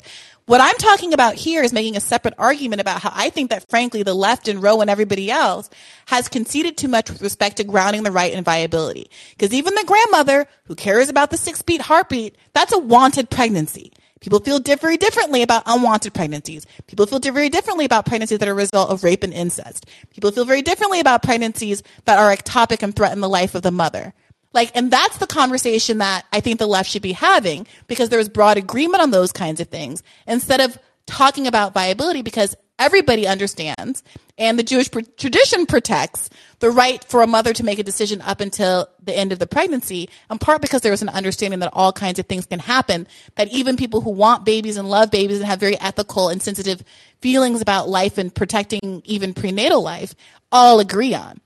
What 0.50 0.62
I'm 0.62 0.78
talking 0.78 1.14
about 1.14 1.36
here 1.36 1.62
is 1.62 1.72
making 1.72 1.96
a 1.96 2.00
separate 2.00 2.34
argument 2.40 2.82
about 2.82 3.04
how 3.04 3.12
I 3.14 3.30
think 3.30 3.52
that 3.52 3.70
frankly 3.70 4.02
the 4.02 4.16
left 4.16 4.48
and 4.48 4.64
Roe 4.64 4.82
and 4.82 4.90
everybody 4.90 5.30
else 5.30 5.70
has 6.08 6.28
conceded 6.28 6.76
too 6.76 6.88
much 6.88 7.08
with 7.08 7.22
respect 7.22 7.58
to 7.58 7.64
grounding 7.64 8.02
the 8.02 8.12
right 8.12 8.34
and 8.34 8.44
viability. 8.44 9.12
Because 9.38 9.54
even 9.54 9.76
the 9.76 9.84
grandmother 9.86 10.48
who 10.64 10.74
cares 10.74 11.08
about 11.08 11.30
the 11.30 11.38
six 11.38 11.62
beat 11.62 11.82
heartbeat, 11.82 12.36
that's 12.54 12.74
a 12.74 12.80
wanted 12.80 13.30
pregnancy. 13.30 13.94
People 14.22 14.40
feel 14.40 14.60
very 14.60 14.98
differently 14.98 15.44
about 15.44 15.62
unwanted 15.68 16.16
pregnancies. 16.16 16.66
People 16.88 17.06
feel 17.06 17.20
very 17.20 17.50
differently 17.50 17.86
about 17.86 18.08
pregnancies 18.08 18.40
that 18.40 18.50
are 18.50 18.54
a 18.54 18.56
result 18.56 18.90
of 18.90 19.04
rape 19.04 19.22
and 19.22 19.36
incest. 19.36 19.86
People 20.10 20.32
feel 20.32 20.46
very 20.46 20.64
differently 20.64 21.00
about 21.00 21.22
pregnancies 21.22 21.84
that 22.06 22.18
are 22.18 22.36
ectopic 22.36 22.82
and 22.82 22.96
threaten 22.96 23.20
the 23.20 23.30
life 23.30 23.54
of 23.54 23.62
the 23.62 23.70
mother. 23.70 24.16
Like, 24.54 24.72
and 24.76 24.90
that's 24.92 25.18
the 25.18 25.28
conversation 25.28 26.00
that 26.00 26.26
I 26.34 26.40
think 26.40 26.60
the 26.60 26.68
left 26.68 26.90
should 26.90 27.02
be 27.02 27.12
having 27.12 27.68
because 27.88 28.10
there's 28.10 28.30
broad 28.30 28.58
agreement 28.58 29.04
on 29.04 29.12
those 29.12 29.32
kinds 29.32 29.60
of 29.60 29.68
things 29.68 30.02
instead 30.26 30.60
of 30.60 30.78
talking 31.06 31.48
about 31.48 31.74
viability 31.74 32.22
because 32.22 32.56
everybody 32.80 33.28
understands 33.28 34.04
and 34.40 34.58
the 34.58 34.64
Jewish 34.64 34.90
pr- 34.90 35.02
tradition 35.18 35.66
protects 35.66 36.30
the 36.60 36.72
right 36.72 37.04
for 37.04 37.22
a 37.22 37.28
mother 37.28 37.54
to 37.54 37.64
make 37.64 37.78
a 37.78 37.84
decision 37.84 38.22
up 38.22 38.40
until 38.40 38.88
the 39.04 39.16
end 39.16 39.32
of 39.32 39.40
the 39.40 39.46
pregnancy, 39.46 40.10
in 40.32 40.38
part 40.40 40.62
because 40.62 40.82
there 40.82 40.94
is 40.94 41.02
an 41.02 41.10
understanding 41.10 41.60
that 41.60 41.72
all 41.74 41.92
kinds 41.92 42.20
of 42.20 42.26
things 42.26 42.46
can 42.46 42.60
happen, 42.60 43.06
that 43.36 43.50
even 43.50 43.76
people 43.76 44.02
who 44.02 44.12
want 44.12 44.46
babies 44.46 44.78
and 44.78 44.90
love 44.90 45.12
babies 45.12 45.38
and 45.38 45.46
have 45.46 45.60
very 45.60 45.80
ethical 45.80 46.30
and 46.30 46.42
sensitive 46.42 46.82
feelings 47.22 47.62
about 47.62 47.90
life 47.90 48.18
and 48.18 48.34
protecting 48.34 49.02
even 49.04 49.34
prenatal 49.34 49.84
life 49.84 50.16
all 50.52 50.80
agree 50.80 51.14
on. 51.14 51.42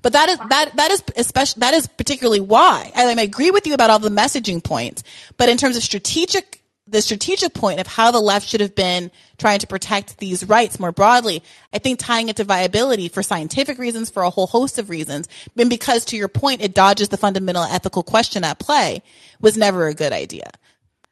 But 0.00 0.14
that 0.14 0.28
is 0.28 0.38
that 0.48 0.76
that 0.76 0.90
is 0.90 1.02
especially 1.16 1.60
that 1.60 1.74
is 1.74 1.86
particularly 1.86 2.40
why 2.40 2.90
I, 2.96 3.06
I 3.06 3.22
agree 3.22 3.50
with 3.50 3.66
you 3.66 3.74
about 3.74 3.90
all 3.90 3.98
the 3.98 4.08
messaging 4.08 4.62
points. 4.62 5.02
But 5.36 5.48
in 5.48 5.58
terms 5.58 5.76
of 5.76 5.82
strategic 5.82 6.62
the 6.86 7.00
strategic 7.00 7.54
point 7.54 7.80
of 7.80 7.86
how 7.86 8.10
the 8.10 8.20
left 8.20 8.48
should 8.48 8.60
have 8.60 8.74
been 8.74 9.10
trying 9.38 9.60
to 9.60 9.66
protect 9.66 10.18
these 10.18 10.44
rights 10.44 10.80
more 10.80 10.92
broadly, 10.92 11.42
I 11.72 11.78
think 11.78 11.98
tying 11.98 12.28
it 12.28 12.36
to 12.36 12.44
viability 12.44 13.08
for 13.08 13.22
scientific 13.22 13.78
reasons, 13.78 14.10
for 14.10 14.22
a 14.22 14.30
whole 14.30 14.46
host 14.46 14.78
of 14.78 14.90
reasons, 14.90 15.28
and 15.56 15.70
because 15.70 16.04
to 16.06 16.16
your 16.16 16.28
point, 16.28 16.60
it 16.60 16.74
dodges 16.74 17.08
the 17.08 17.16
fundamental 17.16 17.62
ethical 17.62 18.02
question 18.02 18.44
at 18.44 18.58
play, 18.58 19.02
was 19.40 19.56
never 19.56 19.86
a 19.86 19.94
good 19.94 20.12
idea. 20.12 20.50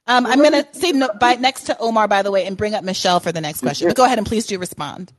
Um, 0.06 0.26
I'm 0.26 0.38
going 0.38 0.52
to 0.52 0.66
say 0.72 0.92
no, 0.92 1.08
by, 1.20 1.36
next 1.36 1.64
to 1.64 1.78
Omar, 1.78 2.08
by 2.08 2.22
the 2.22 2.32
way, 2.32 2.46
and 2.46 2.56
bring 2.56 2.74
up 2.74 2.82
Michelle 2.82 3.20
for 3.20 3.30
the 3.30 3.40
next 3.40 3.60
question. 3.60 3.86
But 3.86 3.96
go 3.96 4.04
ahead 4.04 4.18
and 4.18 4.26
please 4.26 4.46
do 4.46 4.58
respond. 4.58 5.12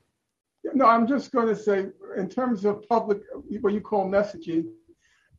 No, 0.64 0.86
I'm 0.86 1.08
just 1.08 1.32
going 1.32 1.48
to 1.48 1.56
say, 1.56 1.88
in 2.18 2.30
terms 2.30 2.66
of 2.66 2.88
public, 2.88 3.22
what 3.62 3.74
you 3.74 3.82
call 3.82 4.10
messaging, 4.10 4.66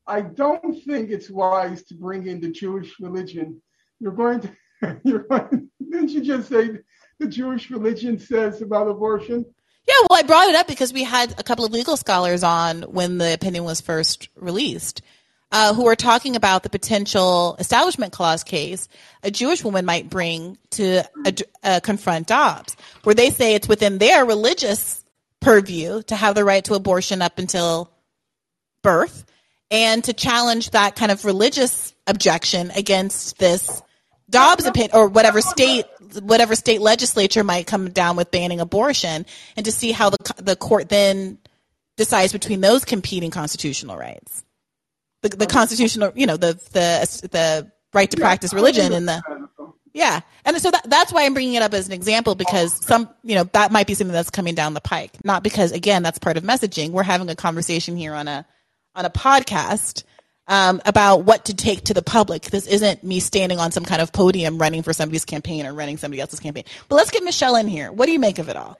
I 0.06 0.20
don't 0.20 0.82
think 0.84 1.10
it's 1.10 1.30
wise 1.30 1.84
to 1.84 1.94
bring 1.94 2.26
in 2.26 2.40
the 2.40 2.50
Jewish 2.50 2.98
religion. 2.98 3.62
You're 4.00 4.12
going 4.12 4.40
to, 4.40 5.00
you're 5.04 5.20
going, 5.20 5.70
didn't 5.80 6.10
you 6.10 6.22
just 6.22 6.48
say 6.48 6.78
the 7.20 7.28
Jewish 7.28 7.70
religion 7.70 8.18
says 8.18 8.62
about 8.62 8.88
abortion? 8.88 9.44
Yeah, 9.86 9.94
well, 10.08 10.18
I 10.18 10.22
brought 10.22 10.48
it 10.48 10.54
up 10.54 10.66
because 10.66 10.92
we 10.92 11.04
had 11.04 11.38
a 11.38 11.42
couple 11.42 11.64
of 11.64 11.72
legal 11.72 11.96
scholars 11.96 12.42
on 12.42 12.82
when 12.82 13.18
the 13.18 13.32
opinion 13.32 13.64
was 13.64 13.80
first 13.80 14.28
released. 14.36 15.02
uh, 15.52 15.74
who 15.74 15.86
are 15.86 15.96
talking 15.96 16.34
about 16.34 16.62
the 16.62 16.70
potential 16.70 17.56
establishment 17.58 18.12
clause 18.12 18.42
case 18.42 18.88
a 19.22 19.30
Jewish 19.30 19.62
woman 19.62 19.84
might 19.84 20.10
bring 20.10 20.58
to 20.70 21.04
confront 21.82 22.26
Dobbs, 22.26 22.76
where 23.04 23.14
they 23.14 23.30
say 23.30 23.54
it's 23.54 23.68
within 23.68 23.98
their 23.98 24.24
religious 24.24 25.01
purview 25.42 26.02
to 26.04 26.16
have 26.16 26.34
the 26.34 26.44
right 26.44 26.64
to 26.64 26.74
abortion 26.74 27.20
up 27.20 27.38
until 27.38 27.90
birth 28.82 29.24
and 29.70 30.02
to 30.04 30.12
challenge 30.12 30.70
that 30.70 30.96
kind 30.96 31.12
of 31.12 31.24
religious 31.24 31.94
objection 32.06 32.70
against 32.70 33.38
this 33.38 33.82
Dobbs 34.30 34.64
opinion 34.64 34.92
or 34.94 35.08
whatever 35.08 35.42
state 35.42 35.84
whatever 36.22 36.54
state 36.54 36.80
legislature 36.80 37.44
might 37.44 37.66
come 37.66 37.90
down 37.90 38.16
with 38.16 38.30
banning 38.30 38.60
abortion 38.60 39.26
and 39.56 39.66
to 39.66 39.72
see 39.72 39.92
how 39.92 40.10
the 40.10 40.34
the 40.36 40.56
court 40.56 40.88
then 40.88 41.38
decides 41.96 42.32
between 42.32 42.60
those 42.60 42.84
competing 42.84 43.30
constitutional 43.30 43.96
rights. 43.96 44.44
The, 45.22 45.30
the 45.30 45.46
constitutional, 45.46 46.12
you 46.14 46.26
know, 46.26 46.36
the 46.36 46.54
the 46.72 47.28
the 47.28 47.70
right 47.92 48.10
to 48.10 48.16
practice 48.16 48.54
religion 48.54 48.92
and 48.92 49.06
the 49.06 49.22
yeah, 49.94 50.20
and 50.44 50.56
so 50.58 50.70
that, 50.70 50.88
that's 50.88 51.12
why 51.12 51.24
I'm 51.24 51.34
bringing 51.34 51.54
it 51.54 51.62
up 51.62 51.74
as 51.74 51.86
an 51.86 51.92
example 51.92 52.34
because 52.34 52.84
some, 52.84 53.08
you 53.22 53.34
know, 53.34 53.44
that 53.52 53.72
might 53.72 53.86
be 53.86 53.94
something 53.94 54.12
that's 54.12 54.30
coming 54.30 54.54
down 54.54 54.74
the 54.74 54.80
pike. 54.80 55.22
Not 55.24 55.42
because 55.42 55.72
again 55.72 56.02
that's 56.02 56.18
part 56.18 56.36
of 56.36 56.44
messaging. 56.44 56.90
We're 56.90 57.02
having 57.02 57.28
a 57.28 57.36
conversation 57.36 57.96
here 57.96 58.14
on 58.14 58.26
a 58.26 58.46
on 58.94 59.04
a 59.04 59.10
podcast 59.10 60.04
um, 60.48 60.80
about 60.84 61.24
what 61.24 61.46
to 61.46 61.54
take 61.54 61.84
to 61.84 61.94
the 61.94 62.02
public. 62.02 62.44
This 62.44 62.66
isn't 62.66 63.04
me 63.04 63.20
standing 63.20 63.58
on 63.58 63.70
some 63.70 63.84
kind 63.84 64.00
of 64.00 64.12
podium 64.12 64.58
running 64.58 64.82
for 64.82 64.92
somebody's 64.92 65.24
campaign 65.24 65.66
or 65.66 65.74
running 65.74 65.98
somebody 65.98 66.20
else's 66.20 66.40
campaign. 66.40 66.64
But 66.88 66.96
let's 66.96 67.10
get 67.10 67.22
Michelle 67.22 67.56
in 67.56 67.68
here. 67.68 67.92
What 67.92 68.06
do 68.06 68.12
you 68.12 68.18
make 68.18 68.38
of 68.38 68.48
it 68.48 68.56
all? 68.56 68.78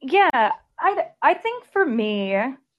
Yeah, 0.00 0.52
I 0.78 1.06
I 1.22 1.34
think 1.34 1.64
for 1.72 1.86
me, 1.86 2.36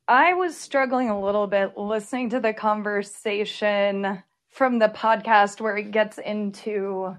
I 0.08 0.34
was 0.34 0.56
struggling 0.56 1.10
a 1.10 1.20
little 1.20 1.48
bit 1.48 1.78
listening 1.78 2.30
to 2.30 2.40
the 2.40 2.54
conversation 2.54 4.24
from 4.58 4.80
the 4.80 4.90
podcast 4.90 5.62
where 5.62 5.78
it 5.78 5.92
gets 5.92 6.18
into 6.18 7.16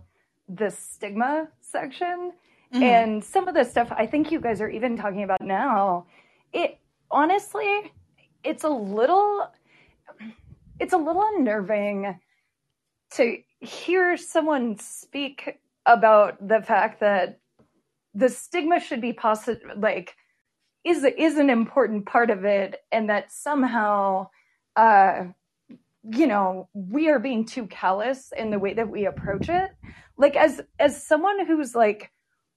the 0.49 0.69
stigma 0.71 1.47
section 1.61 2.33
mm-hmm. 2.75 2.83
and 2.83 3.23
some 3.23 3.47
of 3.47 3.55
the 3.55 3.63
stuff 3.63 3.93
I 3.93 4.07
think 4.07 4.33
you 4.33 4.41
guys 4.41 4.61
are 4.61 4.69
even 4.69 4.97
talking 4.97 5.23
about 5.23 5.41
now. 5.41 6.07
It 6.53 6.81
honestly, 7.13 7.93
it's 8.43 8.65
a 8.65 8.69
little 8.69 9.53
it's 10.81 10.93
a 10.93 10.99
little 10.99 11.25
unnerving 11.37 12.19
to 13.13 13.37
hear 13.61 14.17
someone 14.17 14.77
speak 14.77 15.61
about 15.87 16.47
the 16.47 16.61
fact 16.61 16.99
that 16.99 17.39
the 18.15 18.29
stigma 18.29 18.81
should 18.81 19.01
be 19.01 19.13
positive 19.13 19.63
like 19.77 20.17
is 20.83 21.05
is 21.17 21.37
an 21.37 21.51
important 21.51 22.05
part 22.05 22.31
of 22.31 22.45
it 22.45 22.83
and 22.91 23.09
that 23.09 23.31
somehow 23.31 24.27
uh 24.75 25.27
you 26.11 26.27
know 26.27 26.69
we 26.73 27.09
are 27.09 27.19
being 27.19 27.45
too 27.45 27.67
callous 27.67 28.33
in 28.37 28.51
the 28.51 28.59
way 28.59 28.75
that 28.75 28.89
we 28.89 29.07
approach 29.07 29.49
it 29.49 29.71
like 30.17 30.37
as 30.37 30.61
as 30.79 31.05
someone 31.05 31.45
who's 31.47 31.75
like 31.75 32.11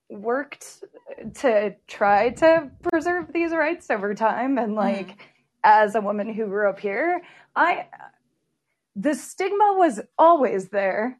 worked 0.10 0.84
to 1.34 1.74
try 1.88 2.30
to 2.30 2.70
preserve 2.84 3.32
these 3.34 3.52
rights 3.52 3.90
over 3.90 4.14
time 4.14 4.58
and 4.58 4.76
like 4.76 5.08
mm 5.08 5.18
as 5.64 5.96
a 5.96 6.02
woman 6.02 6.34
who 6.34 6.48
grew 6.48 6.70
up 6.70 6.80
here, 6.80 7.22
I 7.56 7.88
the 8.96 9.14
stigma 9.14 9.76
was 9.78 10.02
always 10.18 10.70
there. 10.70 11.20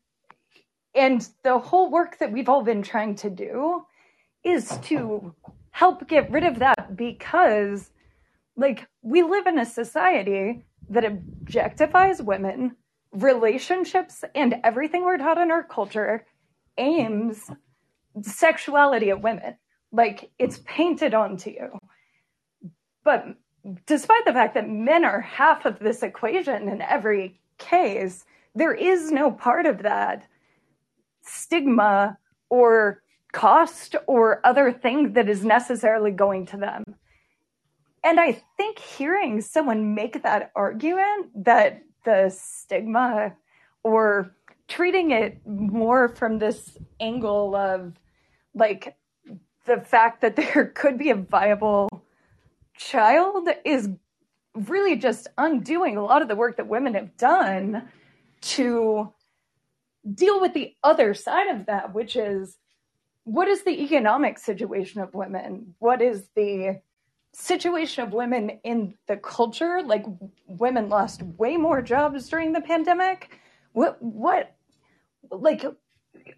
And 0.94 1.26
the 1.44 1.58
whole 1.58 1.90
work 1.90 2.18
that 2.20 2.32
we've 2.32 2.50
all 2.50 2.64
been 2.64 2.84
trying 2.84 3.16
to 3.16 3.30
do 3.30 3.86
is 4.44 4.78
to 4.84 5.34
help 5.70 6.08
get 6.08 6.30
rid 6.30 6.44
of 6.44 6.60
that 6.60 6.98
because 6.98 7.92
like 8.58 8.88
we 9.02 9.24
live 9.24 9.48
in 9.48 9.58
a 9.58 9.66
society 9.66 10.66
that 10.90 11.04
objectifies 11.04 12.24
women, 12.24 12.76
relationships 13.12 14.24
and 14.36 14.56
everything 14.64 15.04
we're 15.04 15.18
taught 15.18 15.38
in 15.38 15.52
our 15.52 15.64
culture 15.64 16.26
aims 16.78 17.50
sexuality 18.22 19.10
at 19.10 19.22
women. 19.22 19.56
Like 19.92 20.32
it's 20.40 20.62
painted 20.66 21.14
onto 21.14 21.50
you. 21.50 21.78
But 23.04 23.26
despite 23.86 24.26
the 24.26 24.34
fact 24.34 24.54
that 24.54 24.70
men 24.70 25.04
are 25.06 25.22
half 25.22 25.66
of 25.66 25.80
this 25.80 26.04
equation 26.04 26.70
in 26.70 26.82
every 26.82 27.40
case, 27.58 28.26
there 28.56 28.74
is 28.74 29.12
no 29.12 29.32
part 29.32 29.66
of 29.66 29.84
that 29.84 30.28
stigma 31.22 32.18
or 32.50 33.02
cost 33.32 33.96
or 34.08 34.46
other 34.46 34.72
thing 34.72 35.14
that 35.14 35.30
is 35.30 35.46
necessarily 35.46 36.12
going 36.12 36.46
to 36.48 36.58
them. 36.58 36.84
And 38.04 38.20
I 38.20 38.42
think 38.58 38.80
hearing 38.80 39.42
someone 39.42 39.94
make 39.94 40.24
that 40.24 40.52
argument 40.56 41.46
that 41.46 41.84
the 42.04 42.30
stigma 42.30 43.34
or 43.84 44.36
treating 44.68 45.12
it 45.12 45.46
more 45.46 46.08
from 46.08 46.40
this 46.40 46.78
angle 47.00 47.56
of 47.56 47.94
like 48.56 48.96
the 49.66 49.82
fact 49.82 50.22
that 50.22 50.36
there 50.38 50.66
could 50.74 50.98
be 50.98 51.10
a 51.10 51.16
viable 51.16 51.90
child 52.76 53.48
is 53.66 53.90
really 54.56 54.96
just 54.96 55.28
undoing 55.38 55.98
a 55.98 56.04
lot 56.04 56.22
of 56.22 56.28
the 56.28 56.36
work 56.36 56.58
that 56.58 56.68
women 56.68 56.94
have 56.94 57.16
done 57.18 57.88
to 58.42 59.14
deal 60.14 60.42
with 60.42 60.54
the 60.54 60.74
other 60.84 61.14
side 61.14 61.48
of 61.48 61.68
that, 61.68 61.94
which 61.94 62.16
is 62.16 62.58
what 63.24 63.48
is 63.48 63.64
the 63.64 63.84
economic 63.84 64.40
situation 64.40 65.00
of 65.00 65.14
women? 65.14 65.76
What 65.80 66.02
is 66.02 66.28
the 66.36 66.82
situation 67.34 68.04
of 68.04 68.14
women 68.14 68.60
in 68.64 68.96
the 69.08 69.18
culture? 69.18 69.82
Like 69.84 70.06
women 70.48 70.90
lost 70.90 71.24
way 71.24 71.58
more 71.58 71.82
jobs 71.82 72.30
during 72.30 72.54
the 72.54 72.62
pandemic. 72.62 73.38
What 73.74 74.02
what 74.02 74.56
like 75.30 75.64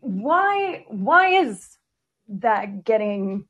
why 0.02 0.86
why 0.88 1.28
is 1.30 1.78
that 2.28 2.84
getting 2.84 3.46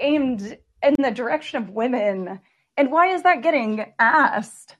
aimed 0.00 0.58
in 0.82 0.94
the 0.98 1.10
direction 1.10 1.62
of 1.62 1.70
women 1.70 2.40
and 2.76 2.92
why 2.92 3.08
is 3.08 3.22
that 3.22 3.42
getting 3.42 3.92
asked 3.98 4.76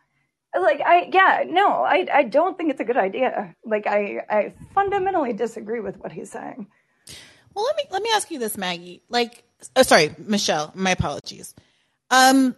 like 0.59 0.81
i 0.85 1.09
yeah 1.13 1.45
no 1.47 1.83
i 1.83 2.07
i 2.13 2.23
don't 2.23 2.57
think 2.57 2.71
it's 2.71 2.81
a 2.81 2.85
good 2.85 2.97
idea 2.97 3.55
like 3.65 3.87
i 3.87 4.21
i 4.31 4.55
fundamentally 4.75 5.33
disagree 5.33 5.81
with 5.81 5.97
what 5.99 6.13
he's 6.13 6.31
saying 6.31 6.67
well 7.55 7.65
let 7.65 7.77
me 7.77 7.83
let 7.91 8.03
me 8.03 8.11
ask 8.15 8.31
you 8.31 8.39
this 8.39 8.57
maggie 8.57 9.03
like 9.09 9.45
oh 9.77 9.83
sorry 9.83 10.15
michelle 10.19 10.73
my 10.75 10.91
apologies 10.91 11.55
um 12.11 12.55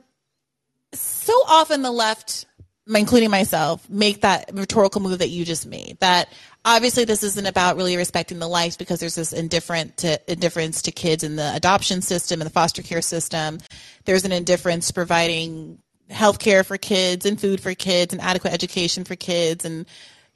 so 0.93 1.32
often 1.48 1.82
the 1.82 1.90
left 1.90 2.47
including 2.86 3.31
myself 3.31 3.89
make 3.89 4.22
that 4.22 4.51
rhetorical 4.52 5.01
move 5.01 5.18
that 5.18 5.28
you 5.28 5.44
just 5.44 5.66
made 5.66 5.97
that 6.01 6.28
obviously 6.64 7.05
this 7.05 7.22
isn't 7.22 7.47
about 7.47 7.77
really 7.77 7.97
respecting 7.97 8.39
the 8.39 8.48
life 8.48 8.78
because 8.78 9.01
there's 9.01 9.14
this 9.14 9.32
indifferent 9.32 9.97
to, 9.98 10.20
indifference 10.31 10.82
to 10.82 10.93
kids 10.93 11.24
in 11.24 11.36
the 11.36 11.55
adoption 11.55 12.02
system 12.02 12.40
and 12.40 12.47
the 12.47 12.52
foster 12.52 12.82
care 12.82 13.02
system. 13.02 13.59
There's 14.05 14.24
an 14.24 14.32
indifference 14.32 14.89
to 14.89 14.94
providing 14.94 15.78
health 16.09 16.39
care 16.39 16.64
for 16.64 16.77
kids 16.77 17.24
and 17.24 17.40
food 17.40 17.60
for 17.60 17.74
kids 17.74 18.12
and 18.12 18.20
adequate 18.20 18.52
education 18.52 19.05
for 19.05 19.14
kids 19.14 19.64
and 19.64 19.86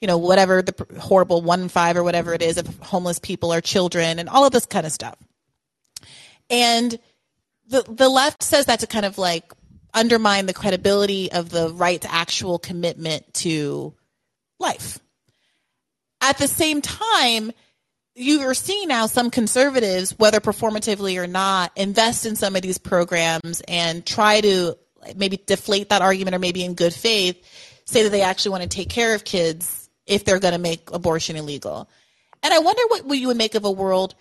you 0.00 0.06
know 0.06 0.18
whatever 0.18 0.62
the 0.62 0.86
horrible 1.00 1.42
one 1.42 1.62
in 1.62 1.68
five 1.68 1.96
or 1.96 2.04
whatever 2.04 2.32
it 2.32 2.42
is 2.42 2.58
of 2.58 2.78
homeless 2.78 3.18
people 3.18 3.52
or 3.52 3.60
children 3.60 4.18
and 4.20 4.28
all 4.28 4.46
of 4.46 4.52
this 4.52 4.66
kind 4.66 4.86
of 4.86 4.92
stuff. 4.92 5.16
And 6.62 6.98
the 7.68 7.82
the 7.88 8.08
left 8.08 8.42
says 8.42 8.66
that 8.66 8.80
to 8.80 8.86
kind 8.86 9.06
of 9.06 9.18
like 9.18 9.52
undermine 9.92 10.46
the 10.46 10.54
credibility 10.54 11.30
of 11.32 11.50
the 11.50 11.70
right's 11.70 12.06
actual 12.08 12.58
commitment 12.58 13.32
to 13.34 13.94
life 14.58 14.98
at 16.24 16.38
the 16.38 16.48
same 16.48 16.80
time, 16.80 17.52
you 18.14 18.40
are 18.40 18.54
seeing 18.54 18.88
now 18.88 19.06
some 19.06 19.30
conservatives, 19.30 20.18
whether 20.18 20.40
performatively 20.40 21.22
or 21.22 21.26
not, 21.26 21.70
invest 21.76 22.24
in 22.24 22.34
some 22.34 22.56
of 22.56 22.62
these 22.62 22.78
programs 22.78 23.60
and 23.68 24.06
try 24.06 24.40
to 24.40 24.76
maybe 25.16 25.36
deflate 25.36 25.90
that 25.90 26.00
argument 26.00 26.34
or 26.34 26.38
maybe 26.38 26.64
in 26.64 26.74
good 26.74 26.94
faith 26.94 27.36
say 27.84 28.04
that 28.04 28.08
they 28.08 28.22
actually 28.22 28.52
want 28.52 28.62
to 28.62 28.68
take 28.70 28.88
care 28.88 29.14
of 29.14 29.22
kids 29.22 29.90
if 30.06 30.24
they're 30.24 30.40
going 30.40 30.54
to 30.54 30.58
make 30.58 30.90
abortion 30.92 31.36
illegal. 31.36 31.86
And 32.42 32.54
I 32.54 32.58
wonder 32.60 32.82
what 32.88 33.18
you 33.18 33.26
would 33.26 33.36
make 33.36 33.54
of 33.54 33.66
a 33.66 33.70
world 33.70 34.14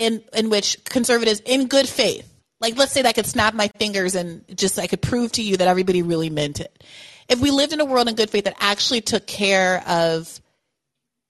in 0.00 0.24
in 0.34 0.50
which 0.50 0.82
conservatives 0.84 1.40
in 1.44 1.68
good 1.68 1.88
faith, 1.88 2.28
like 2.60 2.76
let's 2.76 2.90
say 2.90 3.02
that 3.02 3.08
I 3.08 3.12
could 3.12 3.26
snap 3.26 3.54
my 3.54 3.68
fingers 3.78 4.16
and 4.16 4.44
just 4.56 4.78
I 4.78 4.88
could 4.88 5.02
prove 5.02 5.30
to 5.32 5.42
you 5.42 5.58
that 5.58 5.68
everybody 5.68 6.02
really 6.02 6.30
meant 6.30 6.58
it. 6.58 6.82
If 7.28 7.38
we 7.38 7.52
lived 7.52 7.72
in 7.72 7.80
a 7.80 7.84
world 7.84 8.08
in 8.08 8.16
good 8.16 8.30
faith 8.30 8.44
that 8.44 8.56
actually 8.58 9.02
took 9.02 9.26
care 9.26 9.84
of 9.86 10.40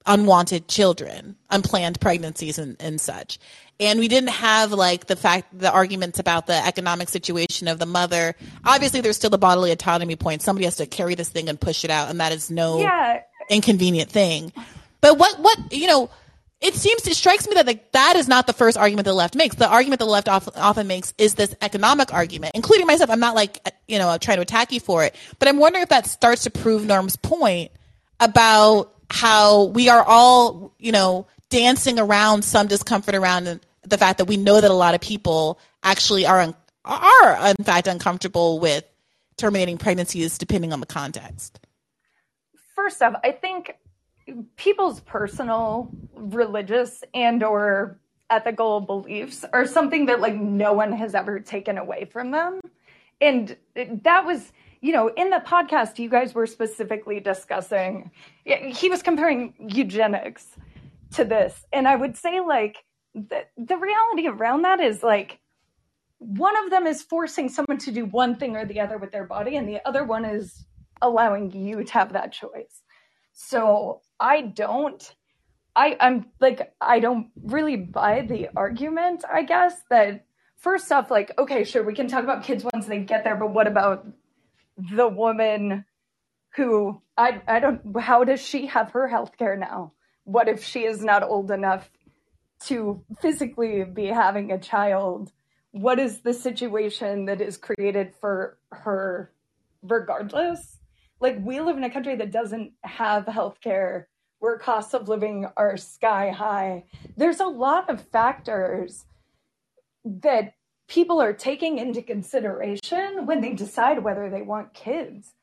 unwanted 0.07 0.67
children, 0.67 1.37
unplanned 1.51 2.01
pregnancies 2.01 2.59
and, 2.59 2.77
and 2.81 3.01
such. 3.01 3.39
And 3.79 3.99
we 3.99 4.09
didn't 4.09 4.31
have 4.31 4.73
like 4.73 5.07
the 5.07 5.17
fact, 5.17 5.59
the 5.59 5.71
arguments 5.71 6.19
about 6.19 6.47
the 6.47 6.67
economic 6.67 7.09
situation 7.09 7.69
of 7.69 7.79
the 7.79 7.87
mother. 7.87 8.35
Obviously, 8.65 9.01
there's 9.01 9.17
still 9.17 9.31
the 9.31 9.39
bodily 9.39 9.73
autonomy 9.73 10.17
point. 10.17 10.43
Somebody 10.43 10.65
has 10.65 10.77
to 10.77 10.87
carry 10.87 11.15
this 11.15 11.29
thing 11.29 11.49
and 11.49 11.61
push 11.61 11.85
it 11.85 11.91
out, 11.91 12.11
and 12.11 12.21
that 12.21 12.33
is 12.33 12.51
no 12.51 12.81
yeah. 12.81 13.21
inconvenient 13.49 14.11
thing. 14.11 14.53
But 15.01 15.19
what, 15.19 15.39
what, 15.41 15.59
you 15.73 15.87
know, 15.87 16.11
it 16.61 16.75
seems 16.75 17.07
it 17.07 17.17
strikes 17.17 17.49
me 17.49 17.55
that 17.55 17.67
like 17.67 17.91
that 17.93 18.17
is 18.17 18.29
not 18.29 18.47
the 18.47 18.53
first 18.53 18.77
argument 18.77 19.07
the 19.07 19.15
left 19.15 19.35
makes. 19.35 19.57
The 19.57 19.69
argument 19.69 19.99
the 19.99 20.07
left 20.07 20.29
often 20.29 20.87
makes 20.87 21.15
is 21.17 21.35
this 21.35 21.55
economic 21.63 22.13
argument, 22.13 22.53
including 22.55 22.87
myself. 22.87 23.11
I'm 23.11 23.21
not 23.21 23.35
like 23.35 23.67
you 23.89 23.99
know 23.99 24.17
trying 24.19 24.37
to 24.37 24.43
attack 24.43 24.73
you 24.73 24.81
for 24.81 25.05
it, 25.05 25.15
but 25.39 25.49
I'm 25.49 25.59
wondering 25.59 25.83
if 25.83 25.89
that 25.89 26.07
starts 26.07 26.45
to 26.45 26.51
prove 26.51 26.85
Norm's 26.85 27.17
point 27.17 27.71
about 28.19 28.95
how 29.11 29.65
we 29.65 29.89
are 29.89 30.03
all 30.03 30.75
you 30.79 30.93
know 30.93 31.27
dancing 31.49 31.99
around 31.99 32.43
some 32.43 32.67
discomfort 32.67 33.15
around 33.15 33.61
the 33.83 33.99
fact 33.99 34.19
that 34.19 34.27
we 34.27 34.37
know 34.37 34.61
that 34.61 34.71
a 34.71 34.75
lot 34.75 34.95
of 34.95 35.01
people 35.01 35.59
actually 35.83 36.27
are 36.27 36.41
un- 36.41 36.55
are 36.85 37.49
in 37.59 37.65
fact 37.65 37.87
uncomfortable 37.87 38.61
with 38.61 38.85
terminating 39.39 39.79
pregnancies 39.79 40.37
depending 40.37 40.75
on 40.75 40.81
the 40.81 40.87
context. 40.87 41.59
First 42.77 43.03
off, 43.03 43.15
I 43.25 43.33
think 43.33 43.77
people's 44.57 45.01
personal 45.01 45.91
religious 46.15 47.03
and 47.15 47.43
or 47.43 47.99
ethical 48.31 48.81
beliefs 48.81 49.45
are 49.53 49.67
something 49.67 50.07
that 50.07 50.21
like 50.21 50.35
no 50.35 50.73
one 50.73 50.93
has 50.93 51.15
ever 51.15 51.41
taken 51.41 51.79
away 51.79 52.05
from 52.05 52.31
them. 52.31 52.61
And 53.21 53.57
that 53.75 54.25
was 54.25 54.53
you 54.81 54.93
know 54.93 55.09
in 55.09 55.31
the 55.31 55.43
podcast 55.47 55.99
you 55.99 56.09
guys 56.09 56.35
were 56.35 56.47
specifically 56.47 57.21
discussing 57.21 58.11
he 58.45 58.89
was 58.89 59.03
comparing 59.03 59.55
eugenics 59.59 60.47
to 61.13 61.25
this. 61.25 61.65
And 61.73 61.87
i 61.87 61.97
would 61.97 62.17
say 62.17 62.41
like 62.41 62.79
the, 63.15 63.45
the 63.57 63.77
reality 63.77 64.29
around 64.29 64.63
that 64.63 64.81
is 64.81 65.03
like 65.03 65.41
one 66.19 66.57
of 66.65 66.71
them 66.71 66.87
is 66.87 67.03
forcing 67.03 67.49
someone 67.49 67.79
to 67.79 67.91
do 67.91 68.05
one 68.05 68.37
thing 68.37 68.55
or 68.55 68.65
the 68.65 68.81
other 68.81 68.99
with 68.99 69.11
their 69.11 69.25
body 69.25 69.57
and 69.57 69.69
the 69.69 69.87
other 69.87 70.05
one 70.05 70.25
is 70.25 70.67
allowing 71.03 71.51
you 71.51 71.83
to 71.83 71.93
have 71.93 72.13
that 72.13 72.31
choice. 72.31 72.83
So 73.33 74.03
I 74.21 74.43
don't 74.43 75.15
I, 75.75 75.97
I'm 76.01 76.27
like 76.41 76.75
I 76.81 77.01
don't 77.01 77.31
really 77.43 77.77
buy 77.77 78.27
the 78.29 78.49
argument, 78.57 79.25
I 79.31 79.43
guess, 79.45 79.81
that 79.89 80.27
first 80.59 80.91
off, 80.93 81.11
like, 81.11 81.33
okay, 81.39 81.65
sure, 81.65 81.85
we 81.85 81.95
can 81.95 82.09
talk 82.09 82.25
about 82.25 82.45
kids 82.45 82.65
once 82.73 82.87
they 82.87 83.01
get 83.01 83.25
there, 83.25 83.37
but 83.37 83.53
what 83.53 83.67
about 83.67 84.07
the 84.77 85.09
woman 85.09 85.85
who 86.57 87.01
I 87.17 87.41
I 87.47 87.61
don't 87.61 88.01
how 88.01 88.25
does 88.25 88.41
she 88.41 88.67
have 88.67 88.91
her 88.93 89.09
health 89.09 89.37
care 89.39 89.57
now? 89.57 89.93
What 90.25 90.49
if 90.49 90.65
she 90.65 90.85
is 90.85 91.03
not 91.05 91.23
old 91.23 91.51
enough 91.51 91.91
to 92.67 93.03
physically 93.21 93.85
be 93.85 94.07
having 94.07 94.53
a 94.53 94.59
child? 94.59 95.33
What 95.71 96.01
is 96.01 96.21
the 96.21 96.35
situation 96.35 97.27
that 97.27 97.41
is 97.41 97.57
created 97.57 98.13
for 98.21 98.59
her 98.73 99.33
regardless? 99.83 100.80
Like 101.21 101.39
we 101.41 101.61
live 101.61 101.77
in 101.77 101.85
a 101.85 101.91
country 101.91 102.17
that 102.17 102.33
doesn't 102.33 102.73
have 102.83 103.27
healthcare. 103.27 104.05
Where 104.39 104.57
costs 104.57 104.95
of 104.95 105.07
living 105.07 105.47
are 105.59 105.77
sky 105.77 106.31
high. 106.31 106.85
There's 107.15 107.41
a 107.41 107.47
lot 107.47 107.91
of 107.91 108.09
factors 108.09 109.05
that 110.03 110.55
people 110.89 111.21
are 111.21 111.35
taking 111.35 111.79
into 111.79 112.01
consideration 112.01 113.27
when 113.27 113.43
they 113.43 113.53
decide 113.53 114.03
whether 114.03 114.31
they 114.31 114.41
want 114.41 114.73
kids. 114.73 115.35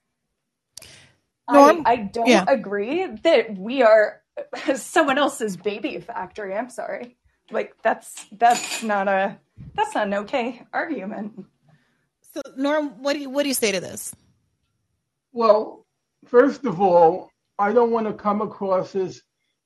Norm, 1.50 1.84
I, 1.86 1.92
I 1.92 1.96
don't 1.98 2.28
yeah. 2.28 2.44
agree 2.48 3.06
that 3.06 3.56
we 3.58 3.82
are 3.82 4.22
someone 4.76 5.18
else's 5.18 5.56
baby 5.56 6.00
factory. 6.00 6.56
I'm 6.56 6.70
sorry. 6.70 7.18
Like 7.50 7.76
that's 7.82 8.26
that's 8.34 8.84
not 8.84 9.08
a 9.08 9.38
that's 9.74 9.96
not 9.96 10.08
an 10.08 10.14
okay 10.16 10.64
argument. 10.74 11.46
So 12.34 12.42
norm 12.58 13.02
what 13.02 13.14
do 13.14 13.20
you 13.20 13.30
what 13.30 13.44
do 13.44 13.48
you 13.48 13.56
say 13.56 13.72
to 13.72 13.80
this 13.80 14.14
well, 15.38 15.86
first 16.26 16.66
of 16.66 16.82
all, 16.82 17.30
I 17.60 17.72
don't 17.72 17.92
want 17.92 18.08
to 18.08 18.14
come 18.14 18.42
across 18.42 18.96
as 18.96 19.22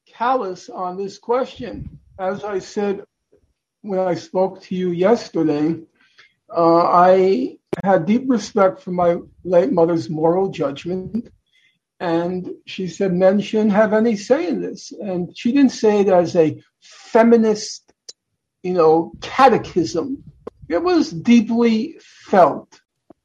callous 0.05 0.67
on 0.67 0.97
this 0.97 1.17
question. 1.17 1.97
As 2.19 2.43
I 2.43 2.59
said 2.59 3.05
when 3.81 3.99
I 3.99 4.15
spoke 4.15 4.61
to 4.63 4.75
you 4.75 4.91
yesterday, 4.91 5.81
uh, 6.53 6.83
I 6.83 7.57
had 7.85 8.05
deep 8.05 8.23
respect 8.27 8.81
for 8.81 8.91
my 8.91 9.19
late 9.45 9.71
mother's 9.71 10.09
moral 10.09 10.49
judgment. 10.49 11.31
And 12.01 12.49
she 12.65 12.87
said 12.87 13.13
men 13.13 13.39
shouldn't 13.39 13.71
have 13.71 13.93
any 13.93 14.17
say 14.17 14.49
in 14.49 14.59
this. 14.59 14.91
And 14.91 15.35
she 15.37 15.53
didn't 15.53 15.71
say 15.71 16.01
it 16.01 16.09
as 16.09 16.35
a 16.35 16.61
feminist, 16.81 17.93
you 18.61 18.73
know, 18.73 19.13
catechism. 19.21 20.21
It 20.67 20.83
was 20.83 21.11
deeply 21.11 21.95
felt 22.01 22.81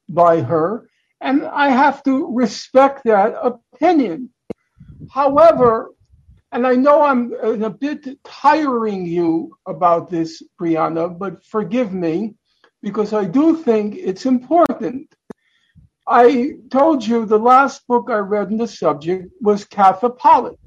by 0.07 0.39
her. 0.41 0.87
And 1.21 1.45
I 1.45 1.69
have 1.69 2.03
to 2.03 2.33
respect 2.33 3.03
that 3.05 3.33
opinion. 3.41 4.29
However, 5.11 5.91
and 6.51 6.65
I 6.65 6.75
know 6.75 7.03
I'm 7.03 7.33
a 7.63 7.69
bit 7.69 8.23
tiring 8.23 9.05
you 9.05 9.57
about 9.67 10.09
this, 10.09 10.41
Briahna, 10.59 11.17
but 11.17 11.43
forgive 11.45 11.93
me 11.93 12.35
because 12.81 13.13
I 13.13 13.25
do 13.25 13.57
think 13.57 13.95
it's 13.95 14.25
important. 14.25 15.13
I 16.07 16.53
told 16.71 17.05
you 17.05 17.25
the 17.25 17.39
last 17.39 17.85
book 17.87 18.07
I 18.09 18.19
read 18.19 18.49
in 18.49 18.57
the 18.57 18.67
subject 18.67 19.29
was 19.41 19.65
Katha 19.65 20.17
Pollitt. 20.17 20.57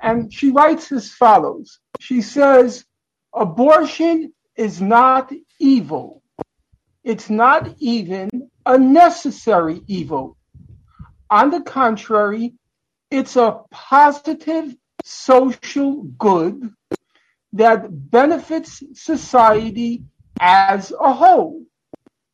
And 0.00 0.32
she 0.32 0.50
writes 0.50 0.90
as 0.90 1.12
follows 1.12 1.78
She 2.00 2.20
says, 2.20 2.84
Abortion 3.32 4.32
is 4.56 4.80
not 4.80 5.32
evil. 5.60 6.22
It's 7.04 7.30
not 7.30 7.74
even 7.78 8.50
a 8.66 8.76
necessary 8.76 9.80
evil. 9.86 10.36
On 11.30 11.50
the 11.50 11.62
contrary, 11.62 12.54
it's 13.10 13.36
a 13.36 13.60
positive 13.70 14.74
social 15.04 16.02
good 16.02 16.72
that 17.52 18.10
benefits 18.10 18.82
society 18.94 20.02
as 20.40 20.92
a 20.98 21.12
whole. 21.12 21.62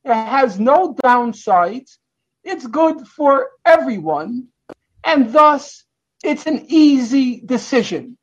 It 0.05 0.15
has 0.15 0.59
no 0.59 0.95
downsides. 0.95 1.99
It's 2.43 2.67
good 2.67 3.07
for 3.07 3.51
everyone. 3.65 4.49
And 5.05 5.33
thus, 5.33 5.85
it's 6.25 6.47
an 6.47 6.65
easy 6.69 7.43
decision. 7.45 8.17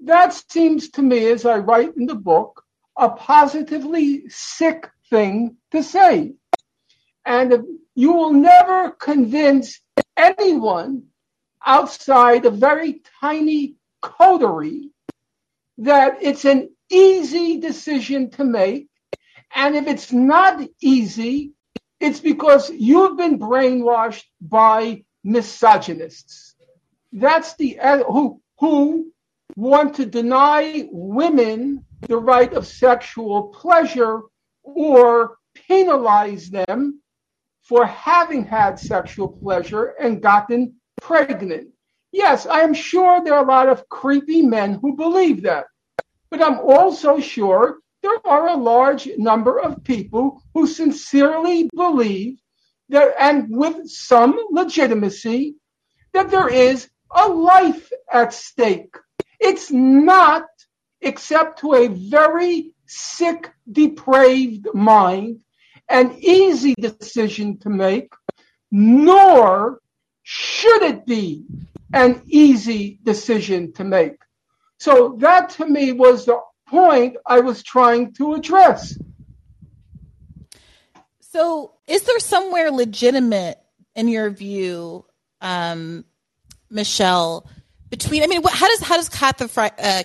That 0.00 0.34
seems 0.50 0.90
to 0.90 1.02
me, 1.02 1.26
as 1.28 1.46
I 1.46 1.58
write 1.58 1.96
in 1.96 2.06
the 2.06 2.16
book, 2.16 2.64
a 2.96 3.10
positively 3.10 4.28
sick 4.28 4.90
thing 5.08 5.56
to 5.70 5.82
say. 5.82 6.34
And 7.24 7.64
you 7.94 8.12
will 8.12 8.32
never 8.32 8.90
convince 8.90 9.80
anyone 10.16 11.04
outside 11.64 12.44
a 12.44 12.50
very 12.50 13.02
tiny 13.20 13.76
coterie 14.00 14.90
that 15.78 16.18
it's 16.20 16.44
an 16.44 16.70
easy 16.90 17.60
decision 17.60 18.30
to 18.30 18.44
make. 18.44 18.88
And 19.54 19.76
if 19.76 19.86
it's 19.86 20.12
not 20.12 20.60
easy, 20.80 21.52
it's 22.00 22.20
because 22.20 22.70
you've 22.70 23.16
been 23.16 23.38
brainwashed 23.38 24.24
by 24.40 25.04
misogynists. 25.22 26.54
That's 27.12 27.54
the 27.56 27.78
who 28.08 28.40
who 28.58 29.12
want 29.56 29.94
to 29.96 30.06
deny 30.06 30.88
women 30.90 31.84
the 32.08 32.16
right 32.16 32.52
of 32.54 32.66
sexual 32.66 33.48
pleasure 33.48 34.22
or 34.62 35.36
penalize 35.68 36.48
them 36.48 37.01
for 37.72 37.86
having 37.86 38.44
had 38.44 38.78
sexual 38.78 39.26
pleasure 39.26 39.94
and 39.98 40.20
gotten 40.20 40.74
pregnant. 41.00 41.68
Yes, 42.12 42.44
I 42.44 42.60
am 42.60 42.74
sure 42.74 43.24
there 43.24 43.32
are 43.32 43.44
a 43.44 43.48
lot 43.48 43.70
of 43.70 43.88
creepy 43.88 44.42
men 44.42 44.74
who 44.74 44.94
believe 44.94 45.44
that. 45.44 45.64
But 46.30 46.42
I'm 46.42 46.58
also 46.58 47.18
sure 47.18 47.78
there 48.02 48.18
are 48.26 48.48
a 48.48 48.56
large 48.56 49.08
number 49.16 49.58
of 49.58 49.82
people 49.84 50.42
who 50.52 50.66
sincerely 50.66 51.70
believe 51.74 52.36
that, 52.90 53.14
and 53.18 53.46
with 53.48 53.88
some 53.88 54.38
legitimacy, 54.50 55.54
that 56.12 56.30
there 56.30 56.50
is 56.50 56.90
a 57.10 57.26
life 57.26 57.90
at 58.12 58.34
stake. 58.34 58.94
It's 59.40 59.70
not, 59.70 60.44
except 61.00 61.60
to 61.60 61.72
a 61.72 61.88
very 61.88 62.74
sick, 62.84 63.50
depraved 63.70 64.68
mind, 64.74 65.40
an 65.88 66.16
easy 66.18 66.74
decision 66.78 67.58
to 67.58 67.70
make, 67.70 68.12
nor 68.70 69.80
should 70.22 70.82
it 70.82 71.06
be 71.06 71.44
an 71.92 72.22
easy 72.26 72.98
decision 73.02 73.72
to 73.74 73.84
make. 73.84 74.16
So 74.78 75.16
that 75.20 75.50
to 75.50 75.66
me 75.66 75.92
was 75.92 76.24
the 76.24 76.40
point 76.68 77.16
I 77.26 77.40
was 77.40 77.62
trying 77.62 78.14
to 78.14 78.34
address. 78.34 78.96
So, 81.20 81.74
is 81.86 82.02
there 82.02 82.18
somewhere 82.18 82.70
legitimate 82.70 83.58
in 83.94 84.08
your 84.08 84.30
view, 84.30 85.04
um, 85.40 86.04
Michelle, 86.70 87.48
between? 87.90 88.22
I 88.22 88.26
mean, 88.26 88.42
how 88.42 88.68
does 88.68 88.80
how 88.80 88.96
does 88.96 89.08
Katha, 89.08 89.44
uh, 89.46 90.02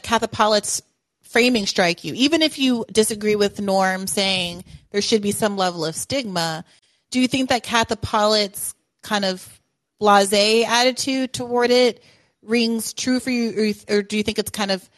framing 1.28 1.66
strike 1.66 2.04
you? 2.04 2.14
Even 2.16 2.42
if 2.42 2.58
you 2.58 2.86
disagree 2.92 3.36
with 3.36 3.62
Norm 3.62 4.08
saying 4.08 4.64
there 4.92 5.02
should 5.02 5.22
be 5.22 5.32
some 5.32 5.58
level 5.58 5.86
of 5.86 5.96
stigma, 5.96 6.64
do 7.12 7.20
you 7.20 7.28
think 7.28 7.50
that 7.50 7.64
Katha 7.64 8.00
Pollitt's 8.00 8.74
kind 9.04 9.26
of 9.26 9.60
blase 10.00 10.66
attitude 10.68 11.34
toward 11.34 11.72
it 11.72 12.04
rings 12.42 12.94
true 12.94 13.20
for 13.20 13.30
you, 13.30 13.74
or, 13.90 13.98
or 13.98 14.02
do 14.02 14.18
you 14.18 14.24
think 14.24 14.40
it's 14.40 14.52
kind 14.52 14.72
of, 14.72 14.90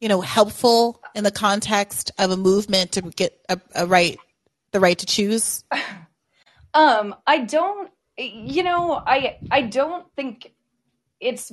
you 0.00 0.08
know, 0.08 0.20
helpful 0.20 1.02
in 1.14 1.24
the 1.24 1.30
context 1.30 2.10
of 2.18 2.30
a 2.30 2.36
movement 2.36 2.92
to 2.92 3.02
get 3.02 3.38
a, 3.48 3.60
a 3.74 3.86
right, 3.86 4.18
the 4.72 4.80
right 4.80 4.98
to 4.98 5.06
choose? 5.06 5.64
Um, 6.74 7.14
I 7.26 7.38
don't. 7.38 7.90
You 8.18 8.62
know, 8.62 8.92
I 8.92 9.38
I 9.50 9.62
don't 9.62 10.04
think 10.14 10.52
it's 11.20 11.50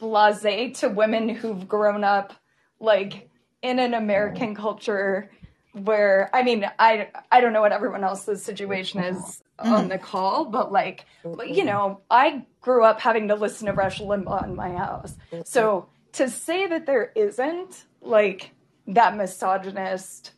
blasé 0.00 0.78
to 0.78 0.88
women 0.88 1.28
who've 1.28 1.66
grown 1.66 2.04
up 2.04 2.34
like 2.78 3.29
in 3.62 3.78
an 3.78 3.94
American 3.94 4.50
oh. 4.56 4.60
culture 4.60 5.30
where 5.72 6.30
I 6.32 6.42
mean 6.42 6.68
I 6.78 7.08
I 7.30 7.40
don't 7.40 7.52
know 7.52 7.60
what 7.60 7.72
everyone 7.72 8.02
else's 8.02 8.42
situation 8.42 9.02
is 9.02 9.42
mm. 9.58 9.70
on 9.70 9.88
the 9.88 9.98
call, 9.98 10.46
but 10.46 10.72
like 10.72 11.06
you 11.24 11.30
mm-hmm. 11.30 11.66
know 11.66 12.00
I 12.10 12.44
grew 12.60 12.84
up 12.84 13.00
having 13.00 13.28
to 13.28 13.34
listen 13.34 13.66
to 13.66 13.72
Rush 13.72 14.00
Limbaugh 14.00 14.44
in 14.44 14.56
my 14.56 14.72
house, 14.72 15.14
mm-hmm. 15.32 15.42
so 15.44 15.88
to 16.12 16.28
say 16.28 16.66
that 16.66 16.86
there 16.86 17.12
isn't 17.14 17.84
like 18.00 18.52
that 18.88 19.16
misogynist 19.16 20.32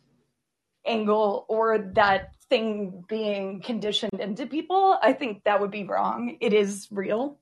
angle 0.85 1.45
or 1.47 1.79
that 1.95 2.35
thing 2.49 3.03
being 3.07 3.61
conditioned 3.61 4.19
into 4.19 4.45
people, 4.45 4.99
I 5.01 5.13
think 5.13 5.43
that 5.45 5.61
would 5.61 5.71
be 5.71 5.85
wrong. 5.85 6.37
It 6.39 6.53
is 6.53 6.87
real, 6.91 7.39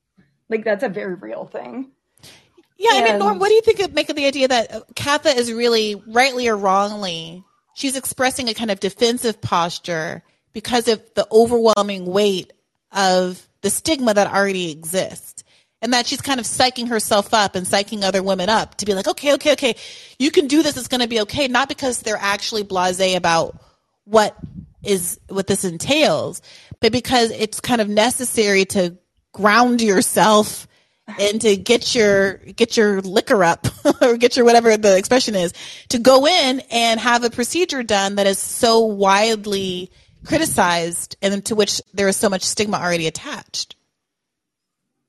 like 0.48 0.64
that's 0.64 0.84
a 0.84 0.88
very 0.88 1.14
real 1.14 1.44
thing. 1.44 1.90
Yeah, 2.78 2.90
I 2.94 3.04
mean, 3.04 3.18
Norm, 3.18 3.38
what 3.38 3.48
do 3.48 3.54
you 3.54 3.62
think 3.62 3.80
of 3.80 3.94
make 3.94 4.08
of 4.08 4.16
the 4.16 4.26
idea 4.26 4.48
that 4.48 4.74
uh, 4.74 4.80
Katha 4.94 5.36
is 5.36 5.52
really, 5.52 6.02
rightly 6.06 6.48
or 6.48 6.56
wrongly, 6.56 7.44
she's 7.74 7.96
expressing 7.96 8.48
a 8.48 8.54
kind 8.54 8.70
of 8.70 8.80
defensive 8.80 9.40
posture 9.40 10.22
because 10.52 10.88
of 10.88 11.02
the 11.14 11.26
overwhelming 11.30 12.06
weight 12.06 12.52
of 12.92 13.46
the 13.62 13.70
stigma 13.70 14.14
that 14.14 14.32
already 14.32 14.70
exists. 14.70 15.44
And 15.80 15.92
that 15.94 16.06
she's 16.06 16.20
kind 16.20 16.38
of 16.38 16.46
psyching 16.46 16.88
herself 16.88 17.34
up 17.34 17.56
and 17.56 17.66
psyching 17.66 18.04
other 18.04 18.22
women 18.22 18.48
up 18.48 18.76
to 18.76 18.86
be 18.86 18.94
like, 18.94 19.08
okay, 19.08 19.34
okay, 19.34 19.52
okay, 19.54 19.74
you 20.16 20.30
can 20.30 20.46
do 20.46 20.62
this. 20.62 20.76
It's 20.76 20.86
going 20.86 21.00
to 21.00 21.08
be 21.08 21.22
okay. 21.22 21.48
Not 21.48 21.68
because 21.68 22.00
they're 22.00 22.16
actually 22.16 22.62
blasé 22.62 23.16
about 23.16 23.60
what 24.04 24.36
is, 24.84 25.18
what 25.28 25.48
this 25.48 25.64
entails, 25.64 26.40
but 26.78 26.92
because 26.92 27.32
it's 27.32 27.60
kind 27.60 27.80
of 27.80 27.88
necessary 27.88 28.64
to 28.66 28.96
ground 29.32 29.80
yourself 29.80 30.68
and 31.06 31.40
to 31.40 31.56
get 31.56 31.94
your 31.94 32.34
get 32.34 32.76
your 32.76 33.00
liquor 33.00 33.42
up 33.44 33.66
or 34.00 34.16
get 34.16 34.36
your 34.36 34.44
whatever 34.44 34.76
the 34.76 34.96
expression 34.96 35.34
is 35.34 35.52
to 35.88 35.98
go 35.98 36.26
in 36.26 36.60
and 36.70 37.00
have 37.00 37.24
a 37.24 37.30
procedure 37.30 37.82
done 37.82 38.16
that 38.16 38.26
is 38.26 38.38
so 38.38 38.80
widely 38.80 39.90
criticized 40.24 41.16
and 41.20 41.44
to 41.44 41.54
which 41.54 41.80
there 41.92 42.08
is 42.08 42.16
so 42.16 42.28
much 42.28 42.42
stigma 42.42 42.76
already 42.78 43.06
attached 43.06 43.76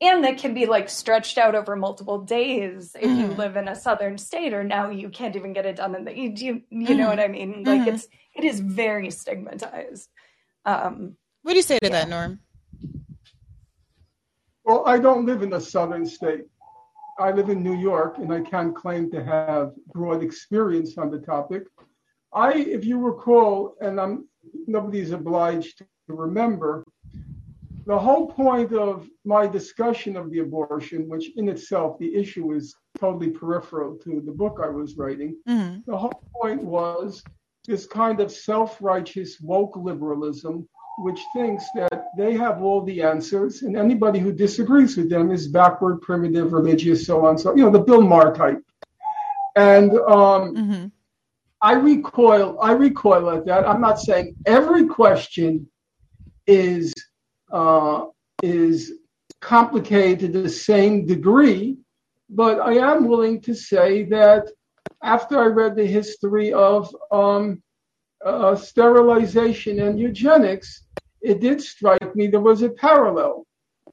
and 0.02 0.24
that 0.24 0.38
can 0.40 0.54
be 0.54 0.66
like 0.66 0.90
stretched 0.90 1.38
out 1.38 1.56
over 1.56 1.76
multiple 1.76 2.20
days 2.20 2.96
if 3.00 3.10
mm. 3.10 3.18
you 3.20 3.28
live 3.28 3.56
in 3.56 3.68
a 3.68 3.76
southern 3.76 4.18
state 4.18 4.54
or 4.54 4.64
now 4.64 4.90
you 4.90 5.10
can't 5.10 5.36
even 5.36 5.54
get 5.54 5.66
it 5.66 5.76
done 5.76 5.96
in 5.96 6.06
the 6.06 6.18
you 6.18 6.34
you, 6.36 6.62
you 6.70 6.88
mm. 6.88 6.98
know 6.98 7.08
what 7.08 7.20
i 7.20 7.28
mean 7.28 7.64
like 7.64 7.82
mm-hmm. 7.82 7.90
it's 7.90 8.08
it 8.36 8.44
is 8.44 8.60
very 8.60 9.12
stigmatized 9.12 10.10
um 10.66 11.16
what 11.44 11.52
do 11.52 11.58
you 11.58 11.64
say 11.64 11.78
to 11.78 11.86
yeah. 11.86 11.92
that 11.92 12.10
norm 12.10 12.40
well, 14.64 14.84
I 14.86 14.98
don't 14.98 15.26
live 15.26 15.42
in 15.42 15.54
a 15.54 15.62
southern 15.62 16.06
state. 16.06 16.46
I 17.20 17.32
live 17.32 17.50
in 17.50 17.62
New 17.62 17.76
York, 17.76 18.18
and 18.18 18.34
I 18.34 18.42
can't 18.42 18.76
claim 18.76 19.12
to 19.12 19.24
have 19.24 19.74
broad 19.94 20.24
experience 20.24 20.98
on 20.98 21.12
the 21.12 21.20
topic. 21.20 21.64
I, 22.34 22.54
if 22.54 22.84
you 22.84 23.00
recall, 23.00 23.76
and 23.82 24.00
I'm 24.00 24.28
nobody's 24.68 25.12
obliged 25.12 25.80
to 25.80 26.14
remember, 26.14 26.84
the 27.86 27.98
whole 27.98 28.28
point 28.28 28.74
of 28.74 29.08
my 29.26 29.46
discussion 29.46 30.16
of 30.16 30.32
the 30.32 30.40
abortion, 30.40 31.10
which 31.10 31.36
in 31.36 31.50
itself 31.50 32.00
the 32.00 32.16
issue 32.16 32.54
is 32.54 32.76
totally 32.98 33.30
peripheral 33.30 33.98
to 33.98 34.22
the 34.26 34.32
book 34.32 34.60
I 34.64 34.70
was 34.70 34.96
writing, 34.98 35.38
mm-hmm. 35.48 35.80
the 35.86 35.98
whole 35.98 36.24
point 36.42 36.64
was 36.64 37.24
this 37.68 37.86
kind 37.86 38.20
of 38.20 38.32
self-righteous 38.32 39.40
woke 39.42 39.76
liberalism 39.76 40.68
which 41.00 41.20
thinks 41.34 41.66
that 41.76 42.06
they 42.18 42.34
have 42.36 42.62
all 42.62 42.82
the 42.82 43.02
answers, 43.02 43.64
and 43.64 43.76
anybody 43.76 44.20
who 44.20 44.32
disagrees 44.32 44.96
with 44.96 45.10
them 45.10 45.32
is 45.32 45.48
backward, 45.48 46.02
primitive, 46.02 46.54
religious, 46.54 47.06
so 47.06 47.26
on. 47.26 47.38
So 47.38 47.56
you 47.56 47.64
know 47.64 47.72
the 47.72 47.80
Bill 47.80 48.02
Maher 48.02 48.34
type. 48.34 48.64
And 49.56 49.92
um, 49.92 50.56
mm-hmm. 50.56 50.86
I 51.62 51.74
recoil. 51.74 52.60
I 52.62 52.74
recoil 52.74 53.30
at 53.32 53.46
that. 53.46 53.68
I'm 53.68 53.82
not 53.82 54.00
saying 54.00 54.36
every 54.46 54.86
question 54.86 55.68
is 56.46 56.94
uh, 57.52 58.06
is 58.42 58.94
complicated 59.40 60.34
to 60.34 60.42
the 60.42 60.50
same 60.50 61.06
degree, 61.06 61.78
but 62.30 62.60
I 62.60 62.74
am 62.74 63.08
willing 63.08 63.42
to 63.42 63.54
say 63.56 64.04
that 64.06 64.50
after 65.02 65.40
I 65.40 65.46
read 65.46 65.76
the 65.76 65.86
history 65.86 66.54
of 66.54 66.94
um, 67.12 67.62
uh, 68.26 68.56
sterilization 68.56 69.80
and 69.80 70.00
eugenics, 70.00 70.84
it 71.22 71.40
did 71.40 71.62
strike 71.62 72.16
me 72.16 72.28
there 72.28 72.42
was 72.42 72.62
a 72.62 72.70
parallel. 72.70 73.46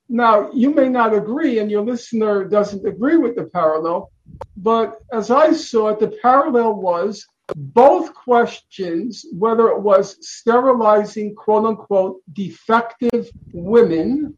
Now, 0.09 0.51
you 0.53 0.75
may 0.75 0.89
not 0.89 1.15
agree, 1.15 1.61
and 1.61 1.71
your 1.71 1.83
listener 1.83 2.45
doesn't 2.45 2.87
agree 2.87 3.17
with 3.17 3.37
the 3.37 3.45
parallel, 3.45 4.11
but 4.57 4.99
as 5.13 5.31
I 5.31 5.53
saw 5.53 5.89
it, 5.89 6.01
the 6.01 6.19
parallel 6.23 6.75
was 6.75 7.27
both 7.55 8.15
questions, 8.15 9.25
whether 9.33 9.69
it 9.69 9.81
was 9.81 10.17
sterilizing 10.21 11.35
quote 11.35 11.65
unquote 11.65 12.21
defective 12.33 13.29
women 13.53 14.37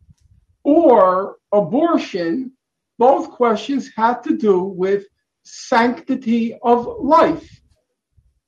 or 0.64 1.36
abortion, 1.52 2.52
both 2.98 3.30
questions 3.30 3.90
had 3.96 4.22
to 4.22 4.36
do 4.36 4.62
with 4.62 5.06
sanctity 5.44 6.56
of 6.62 6.86
life. 7.00 7.61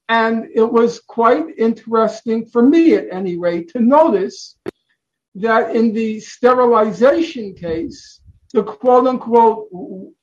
And 0.08 0.48
it 0.54 0.70
was 0.70 1.00
quite 1.00 1.58
interesting 1.58 2.46
for 2.46 2.62
me, 2.62 2.94
at 2.94 3.06
any 3.10 3.38
rate, 3.38 3.70
to 3.70 3.80
notice 3.80 4.56
that 5.36 5.74
in 5.74 5.92
the 5.92 6.20
sterilization 6.20 7.54
case, 7.54 8.20
the 8.52 8.62
quote 8.62 9.06
unquote 9.06 9.68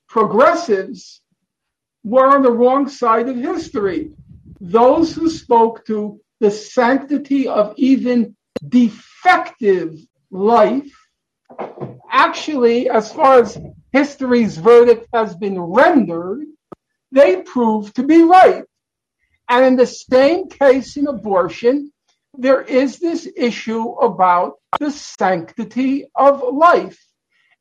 progressives 0.07 1.21
were 2.03 2.27
on 2.27 2.43
the 2.43 2.51
wrong 2.51 2.87
side 2.87 3.27
of 3.27 3.35
history. 3.35 4.11
Those 4.59 5.13
who 5.13 5.29
spoke 5.29 5.85
to 5.87 6.19
the 6.39 6.51
sanctity 6.51 7.47
of 7.47 7.73
even 7.77 8.35
defective 8.67 9.99
life, 10.29 10.91
actually, 12.11 12.89
as 12.89 13.11
far 13.11 13.39
as 13.39 13.57
history's 13.91 14.57
verdict 14.57 15.07
has 15.13 15.35
been 15.35 15.59
rendered, 15.59 16.45
they 17.11 17.41
proved 17.41 17.95
to 17.95 18.03
be 18.03 18.21
right. 18.21 18.63
And 19.51 19.65
in 19.65 19.75
the 19.75 19.85
same 19.85 20.47
case 20.47 20.95
in 20.95 21.07
abortion, 21.07 21.91
there 22.37 22.61
is 22.61 22.99
this 22.99 23.27
issue 23.35 23.89
about 23.95 24.53
the 24.79 24.91
sanctity 24.91 26.05
of 26.15 26.41
life. 26.41 26.97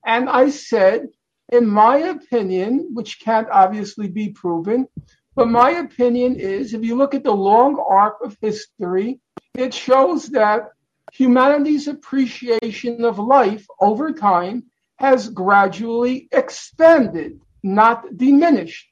And 0.06 0.30
I 0.30 0.50
said, 0.50 1.08
in 1.50 1.66
my 1.66 1.96
opinion, 2.14 2.90
which 2.94 3.18
can't 3.18 3.48
obviously 3.50 4.06
be 4.06 4.28
proven, 4.28 4.86
but 5.34 5.48
my 5.48 5.70
opinion 5.70 6.36
is 6.36 6.74
if 6.74 6.84
you 6.84 6.94
look 6.94 7.12
at 7.12 7.24
the 7.24 7.34
long 7.34 7.84
arc 7.84 8.18
of 8.22 8.38
history, 8.40 9.18
it 9.54 9.74
shows 9.74 10.28
that 10.28 10.68
humanity's 11.12 11.88
appreciation 11.88 13.04
of 13.04 13.18
life 13.18 13.66
over 13.80 14.12
time 14.12 14.62
has 15.00 15.28
gradually 15.28 16.28
expanded, 16.30 17.40
not 17.64 18.16
diminished. 18.16 18.86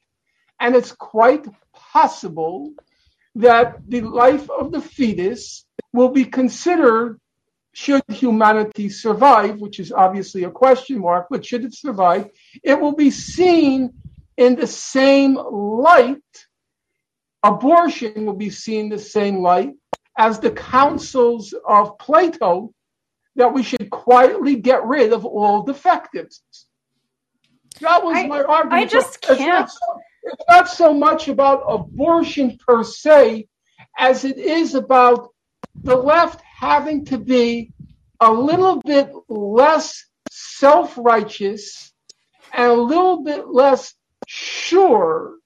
And 0.59 0.75
it's 0.75 0.91
quite 0.91 1.47
possible 1.73 2.73
that 3.34 3.78
the 3.88 4.00
life 4.00 4.48
of 4.50 4.72
the 4.72 4.80
fetus 4.80 5.64
will 5.92 6.09
be 6.09 6.24
considered 6.24 7.20
should 7.72 8.02
humanity 8.09 8.88
survive, 8.88 9.60
which 9.60 9.78
is 9.78 9.92
obviously 9.92 10.44
a 10.44 10.50
question 10.50 10.98
mark, 10.98 11.28
but 11.30 11.46
should 11.46 11.64
it 11.64 11.74
survive, 11.74 12.28
it 12.64 12.80
will 12.80 12.96
be 12.96 13.10
seen 13.10 13.92
in 14.36 14.56
the 14.56 14.66
same 14.66 15.34
light. 15.34 16.16
Abortion 17.44 18.26
will 18.26 18.34
be 18.34 18.50
seen 18.50 18.88
the 18.88 18.98
same 18.98 19.42
light 19.42 19.74
as 20.16 20.40
the 20.40 20.50
counsels 20.50 21.55
of 21.66 21.96
Plato 21.98 22.72
that 23.36 23.55
we 23.55 23.62
should 23.62 23.88
quietly 23.90 24.56
get 24.56 24.84
rid 24.84 25.12
of 25.12 25.24
all 25.24 25.62
defectives. 25.62 26.42
That 27.80 28.05
was 28.05 28.16
I, 28.16 28.26
my 28.26 28.42
argument. 28.42 28.72
I 28.72 28.84
just 28.86 29.20
can't 29.20 29.70
it's 30.28 30.44
not 30.48 30.68
so 30.68 30.92
much 30.92 31.28
about 31.28 31.64
abortion 31.68 32.59
per 32.66 32.82
se 32.84 33.48
as 33.98 34.24
it 34.24 34.38
is 34.38 34.74
about 34.74 35.28
the 35.82 35.96
left 35.96 36.40
having 36.42 37.05
to 37.06 37.18
be 37.18 37.72
a 38.20 38.32
little 38.32 38.80
bit 38.82 39.10
less 39.28 40.05
self 40.30 40.96
righteous 40.98 41.92
and 42.52 42.70
a 42.72 42.82
little 42.82 43.22
bit 43.22 43.48
less 43.48 43.94
sure 44.26 45.36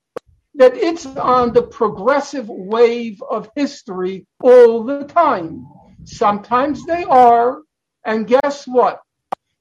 that 0.55 0.77
it's 0.77 1.07
on 1.07 1.53
the 1.53 1.63
progressive 1.63 2.49
wave 2.49 3.23
of 3.23 3.49
history 3.57 4.27
all 4.43 4.85
the 4.85 5.05
time. 5.05 5.67
Sometimes 6.05 6.85
they 6.85 7.05
are, 7.05 7.63
and 8.05 8.27
guess 8.27 8.67
what? 8.67 9.01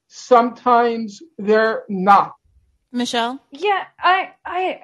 Sometimes 0.08 1.22
they're 1.38 1.84
not. 1.88 2.34
Michelle? 2.92 3.40
Yeah, 3.50 3.84
I 3.98 4.32
I 4.44 4.80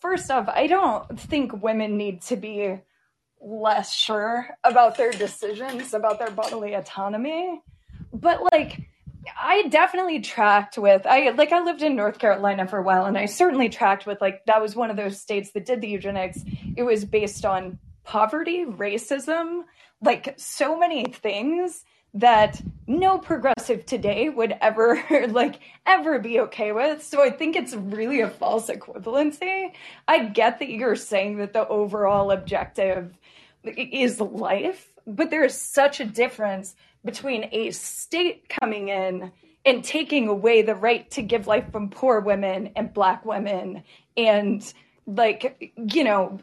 first 0.00 0.30
off, 0.30 0.48
I 0.48 0.66
don't 0.66 1.18
think 1.18 1.62
women 1.62 1.96
need 1.96 2.22
to 2.22 2.36
be 2.36 2.78
less 3.40 3.94
sure 3.94 4.48
about 4.62 4.96
their 4.96 5.10
decisions, 5.10 5.94
about 5.94 6.18
their 6.18 6.30
bodily 6.30 6.74
autonomy. 6.74 7.62
But 8.12 8.42
like 8.52 8.88
I 9.40 9.62
definitely 9.68 10.20
tracked 10.20 10.76
with 10.78 11.06
I 11.06 11.30
like 11.30 11.52
I 11.52 11.62
lived 11.62 11.82
in 11.82 11.96
North 11.96 12.18
Carolina 12.18 12.66
for 12.66 12.78
a 12.78 12.82
while 12.82 13.06
and 13.06 13.16
I 13.16 13.26
certainly 13.26 13.68
tracked 13.68 14.06
with 14.06 14.20
like 14.20 14.44
that 14.46 14.60
was 14.60 14.76
one 14.76 14.90
of 14.90 14.96
those 14.96 15.20
states 15.20 15.52
that 15.52 15.64
did 15.64 15.80
the 15.80 15.88
eugenics. 15.88 16.40
It 16.76 16.82
was 16.82 17.04
based 17.04 17.44
on 17.44 17.78
poverty, 18.04 18.64
racism, 18.64 19.62
like 20.02 20.34
so 20.38 20.78
many 20.78 21.04
things 21.04 21.84
that 22.14 22.60
no 22.86 23.18
progressive 23.18 23.84
today 23.84 24.28
would 24.28 24.56
ever 24.60 25.02
like 25.28 25.60
ever 25.86 26.18
be 26.18 26.40
okay 26.40 26.72
with. 26.72 27.02
So 27.02 27.22
I 27.22 27.30
think 27.30 27.56
it's 27.56 27.74
really 27.74 28.20
a 28.20 28.30
false 28.30 28.68
equivalency. 28.68 29.72
I 30.08 30.26
get 30.26 30.58
that 30.60 30.70
you're 30.70 30.96
saying 30.96 31.38
that 31.38 31.52
the 31.52 31.66
overall 31.68 32.30
objective 32.30 33.16
is 33.64 34.20
life, 34.20 34.92
but 35.06 35.30
there 35.30 35.44
is 35.44 35.60
such 35.60 36.00
a 36.00 36.04
difference 36.04 36.76
between 37.04 37.48
a 37.52 37.70
state 37.70 38.48
coming 38.48 38.88
in 38.88 39.32
and 39.64 39.82
taking 39.82 40.28
away 40.28 40.62
the 40.62 40.74
right 40.74 41.10
to 41.10 41.22
give 41.22 41.46
life 41.46 41.70
from 41.72 41.90
poor 41.90 42.20
women 42.20 42.70
and 42.76 42.94
black 42.94 43.24
women 43.24 43.82
and 44.16 44.72
like 45.06 45.72
you 45.76 46.02
know 46.02 46.40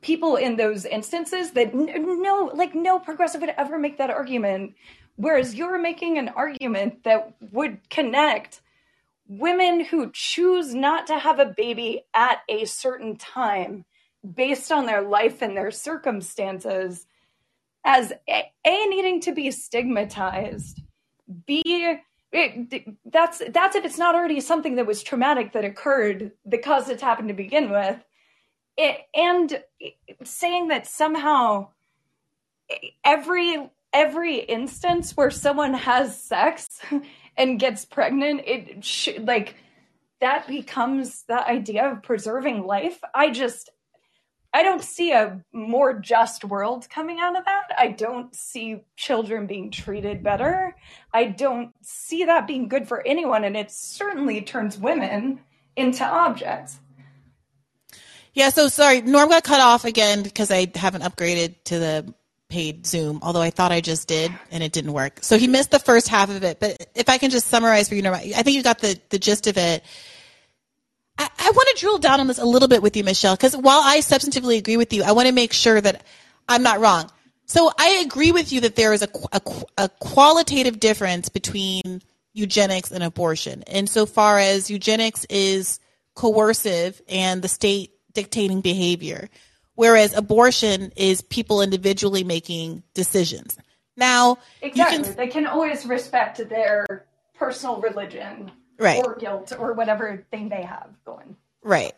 people 0.00 0.36
in 0.36 0.56
those 0.56 0.86
instances 0.86 1.50
that 1.50 1.74
no 1.74 2.50
like 2.54 2.74
no 2.74 2.98
progressive 2.98 3.40
would 3.42 3.54
ever 3.56 3.78
make 3.78 3.98
that 3.98 4.10
argument. 4.10 4.74
Whereas 5.16 5.54
you're 5.54 5.78
making 5.78 6.16
an 6.16 6.30
argument 6.30 7.04
that 7.04 7.34
would 7.52 7.90
connect 7.90 8.62
women 9.28 9.84
who 9.84 10.10
choose 10.12 10.74
not 10.74 11.06
to 11.08 11.18
have 11.18 11.38
a 11.38 11.54
baby 11.56 12.02
at 12.14 12.38
a 12.48 12.64
certain 12.64 13.16
time 13.16 13.84
based 14.34 14.72
on 14.72 14.86
their 14.86 15.02
life 15.02 15.42
and 15.42 15.56
their 15.56 15.70
circumstances 15.70 17.06
as 17.84 18.12
a, 18.28 18.50
a 18.66 18.86
needing 18.86 19.20
to 19.20 19.32
be 19.32 19.50
stigmatized 19.50 20.82
b 21.46 21.96
it, 22.32 22.96
that's 23.04 23.42
that's 23.50 23.76
if 23.76 23.84
it's 23.84 23.98
not 23.98 24.14
already 24.14 24.40
something 24.40 24.76
that 24.76 24.86
was 24.86 25.02
traumatic 25.02 25.52
that 25.52 25.64
occurred 25.64 26.32
that 26.46 26.62
caused 26.62 26.90
it 26.90 26.98
to 27.00 27.04
happen 27.04 27.28
to 27.28 27.34
begin 27.34 27.70
with. 27.70 27.96
It, 28.76 29.00
and 29.14 29.62
saying 30.24 30.68
that 30.68 30.86
somehow 30.86 31.68
every 33.04 33.70
every 33.92 34.38
instance 34.38 35.16
where 35.16 35.30
someone 35.30 35.74
has 35.74 36.20
sex 36.22 36.80
and 37.36 37.58
gets 37.58 37.84
pregnant 37.84 38.42
it 38.46 38.84
sh- 38.84 39.18
like 39.20 39.56
that 40.20 40.46
becomes 40.46 41.24
the 41.24 41.46
idea 41.46 41.90
of 41.90 42.02
preserving 42.02 42.64
life. 42.64 43.00
I 43.14 43.30
just 43.30 43.70
I 44.52 44.62
don't 44.64 44.82
see 44.82 45.12
a 45.12 45.40
more 45.52 45.94
just 45.94 46.44
world 46.44 46.88
coming 46.90 47.20
out 47.20 47.38
of 47.38 47.44
that. 47.44 47.68
I 47.78 47.88
don't 47.88 48.34
see 48.34 48.80
children 48.96 49.46
being 49.46 49.70
treated 49.70 50.24
better. 50.24 50.74
I 51.12 51.26
don't 51.26 51.72
see 51.82 52.24
that 52.24 52.48
being 52.48 52.68
good 52.68 52.88
for 52.88 53.06
anyone. 53.06 53.44
And 53.44 53.56
it 53.56 53.70
certainly 53.70 54.42
turns 54.42 54.76
women 54.76 55.40
into 55.76 56.04
objects. 56.04 56.80
Yeah, 58.32 58.50
so 58.50 58.68
sorry, 58.68 59.02
Norm 59.02 59.28
got 59.28 59.44
cut 59.44 59.60
off 59.60 59.84
again 59.84 60.22
because 60.22 60.50
I 60.50 60.70
haven't 60.74 61.02
upgraded 61.02 61.54
to 61.64 61.78
the 61.78 62.14
paid 62.48 62.86
Zoom, 62.86 63.20
although 63.22 63.40
I 63.40 63.50
thought 63.50 63.72
I 63.72 63.80
just 63.80 64.08
did 64.08 64.32
and 64.50 64.62
it 64.62 64.72
didn't 64.72 64.92
work. 64.92 65.18
So 65.22 65.38
he 65.38 65.46
missed 65.46 65.70
the 65.70 65.78
first 65.78 66.08
half 66.08 66.28
of 66.30 66.42
it. 66.42 66.58
But 66.60 66.90
if 66.94 67.08
I 67.08 67.18
can 67.18 67.30
just 67.30 67.46
summarize 67.46 67.88
for 67.88 67.94
you, 67.94 68.02
Norm, 68.02 68.16
I 68.16 68.42
think 68.42 68.56
you 68.56 68.62
got 68.62 68.80
the, 68.80 69.00
the 69.10 69.18
gist 69.18 69.46
of 69.46 69.56
it. 69.56 69.84
I, 71.18 71.28
I 71.38 71.50
want 71.50 71.68
to 71.74 71.80
drill 71.80 71.98
down 71.98 72.20
on 72.20 72.26
this 72.26 72.38
a 72.38 72.44
little 72.44 72.68
bit 72.68 72.82
with 72.82 72.96
you, 72.96 73.04
Michelle, 73.04 73.36
because 73.36 73.56
while 73.56 73.80
I 73.82 73.98
substantively 73.98 74.58
agree 74.58 74.76
with 74.76 74.92
you, 74.92 75.02
I 75.02 75.12
want 75.12 75.28
to 75.28 75.34
make 75.34 75.52
sure 75.52 75.80
that 75.80 76.02
I'm 76.48 76.62
not 76.62 76.80
wrong. 76.80 77.10
So 77.46 77.70
I 77.78 78.02
agree 78.06 78.32
with 78.32 78.52
you 78.52 78.60
that 78.60 78.76
there 78.76 78.92
is 78.92 79.02
a, 79.02 79.08
a, 79.32 79.40
a 79.76 79.88
qualitative 79.88 80.78
difference 80.78 81.28
between 81.28 82.00
eugenics 82.32 82.92
and 82.92 83.02
abortion, 83.02 83.62
insofar 83.62 84.38
as 84.38 84.70
eugenics 84.70 85.26
is 85.28 85.80
coercive 86.14 87.02
and 87.08 87.42
the 87.42 87.48
state 87.48 87.92
dictating 88.12 88.60
behavior, 88.60 89.28
whereas 89.74 90.14
abortion 90.14 90.92
is 90.96 91.22
people 91.22 91.62
individually 91.62 92.24
making 92.24 92.82
decisions. 92.94 93.58
Now, 93.96 94.38
exactly, 94.62 95.04
can, 95.04 95.16
they 95.16 95.26
can 95.28 95.46
always 95.46 95.86
respect 95.86 96.48
their 96.48 97.06
personal 97.34 97.80
religion 97.80 98.52
right. 98.80 99.04
or 99.04 99.16
guilt 99.16 99.52
or 99.58 99.72
whatever 99.72 100.24
thing 100.30 100.48
they 100.48 100.62
have 100.62 100.88
going. 101.04 101.36
Right. 101.62 101.92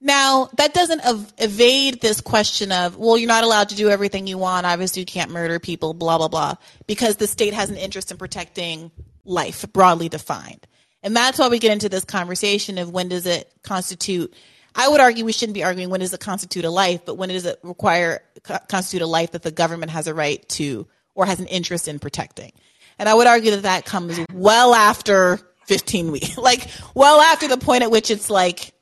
Now, 0.00 0.48
that 0.56 0.72
doesn't 0.72 1.04
ev- 1.04 1.32
evade 1.38 2.00
this 2.00 2.20
question 2.20 2.72
of, 2.72 2.96
well, 2.96 3.18
you're 3.18 3.28
not 3.28 3.44
allowed 3.44 3.68
to 3.68 3.74
do 3.74 3.90
everything 3.90 4.26
you 4.26 4.38
want. 4.38 4.66
Obviously, 4.66 5.00
you 5.00 5.06
can't 5.06 5.30
murder 5.30 5.58
people, 5.58 5.92
blah, 5.92 6.16
blah, 6.16 6.28
blah, 6.28 6.54
because 6.86 7.16
the 7.16 7.26
state 7.26 7.52
has 7.52 7.68
an 7.70 7.76
interest 7.76 8.10
in 8.10 8.16
protecting 8.16 8.90
life, 9.24 9.70
broadly 9.72 10.08
defined. 10.08 10.66
And 11.02 11.14
that's 11.14 11.38
why 11.38 11.48
we 11.48 11.58
get 11.58 11.72
into 11.72 11.88
this 11.88 12.04
conversation 12.04 12.78
of 12.78 12.90
when 12.90 13.08
does 13.08 13.26
it 13.26 13.52
constitute. 13.62 14.34
I 14.74 14.88
would 14.88 15.00
argue 15.00 15.24
we 15.24 15.32
shouldn't 15.32 15.54
be 15.54 15.64
arguing 15.64 15.90
when 15.90 16.00
does 16.00 16.14
it 16.14 16.20
constitute 16.20 16.64
a 16.64 16.70
life, 16.70 17.04
but 17.04 17.16
when 17.16 17.28
does 17.28 17.44
it 17.44 17.58
require, 17.62 18.22
constitute 18.68 19.02
a 19.02 19.06
life 19.06 19.32
that 19.32 19.42
the 19.42 19.50
government 19.50 19.92
has 19.92 20.06
a 20.06 20.14
right 20.14 20.46
to 20.50 20.86
or 21.14 21.26
has 21.26 21.40
an 21.40 21.46
interest 21.46 21.88
in 21.88 21.98
protecting. 21.98 22.52
And 22.98 23.08
I 23.08 23.14
would 23.14 23.26
argue 23.26 23.50
that 23.52 23.62
that 23.62 23.84
comes 23.84 24.18
well 24.32 24.74
after 24.74 25.40
15 25.70 26.10
weeks, 26.10 26.36
like 26.50 26.66
well 26.94 27.20
after 27.20 27.46
the 27.46 27.56
point 27.56 27.84
at 27.84 27.92
which 27.92 28.10
it's 28.10 28.28
like 28.28 28.72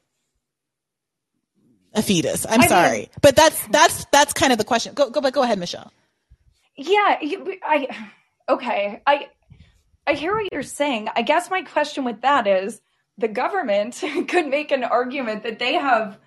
a 1.93 2.01
fetus. 2.03 2.47
I'm 2.49 2.63
I 2.63 2.67
sorry, 2.67 2.99
mean, 2.99 3.09
but 3.21 3.37
that's 3.37 3.67
that's 3.69 4.07
that's 4.07 4.33
kind 4.33 4.53
of 4.53 4.59
the 4.59 4.65
question. 4.65 4.95
Go 4.95 5.11
go, 5.11 5.21
but 5.21 5.35
go 5.35 5.43
ahead, 5.43 5.59
Michelle. 5.59 5.93
Yeah, 6.77 7.19
I 7.63 7.89
okay. 8.49 9.03
I 9.07 9.29
I 10.07 10.15
hear 10.15 10.35
what 10.35 10.51
you're 10.51 10.63
saying. 10.63 11.09
I 11.15 11.21
guess 11.21 11.51
my 11.51 11.61
question 11.61 12.05
with 12.05 12.23
that 12.23 12.47
is 12.47 12.81
the 13.19 13.29
government 13.29 14.03
could 14.29 14.49
make 14.49 14.71
an 14.71 14.83
argument 14.83 15.43
that 15.43 15.59
they 15.59 15.75
have 15.75 16.19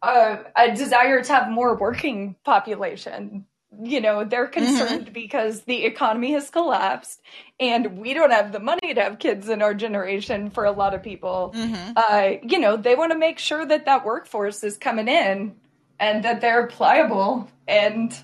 a, 0.00 0.38
a 0.54 0.76
desire 0.76 1.24
to 1.24 1.32
have 1.32 1.50
more 1.50 1.76
working 1.76 2.36
population 2.44 3.46
you 3.82 4.00
know 4.00 4.24
they're 4.24 4.46
mm-hmm. 4.46 4.64
concerned 4.64 5.04
mm-hmm. 5.04 5.12
because 5.12 5.62
the 5.62 5.84
economy 5.84 6.32
has 6.32 6.50
collapsed 6.50 7.20
and 7.58 7.98
we 7.98 8.14
don't 8.14 8.30
have 8.30 8.52
the 8.52 8.60
money 8.60 8.94
to 8.94 9.02
have 9.02 9.18
kids 9.18 9.48
in 9.48 9.62
our 9.62 9.74
generation 9.74 10.50
for 10.50 10.64
a 10.64 10.72
lot 10.72 10.94
of 10.94 11.02
people 11.02 11.52
mm-hmm. 11.54 11.92
uh, 11.96 12.38
you 12.42 12.58
know 12.58 12.76
they 12.76 12.94
want 12.94 13.12
to 13.12 13.18
make 13.18 13.38
sure 13.38 13.64
that 13.64 13.86
that 13.86 14.04
workforce 14.04 14.62
is 14.64 14.76
coming 14.76 15.08
in 15.08 15.54
and 15.98 16.24
that 16.24 16.40
they're 16.40 16.66
pliable 16.66 17.48
and 17.66 18.16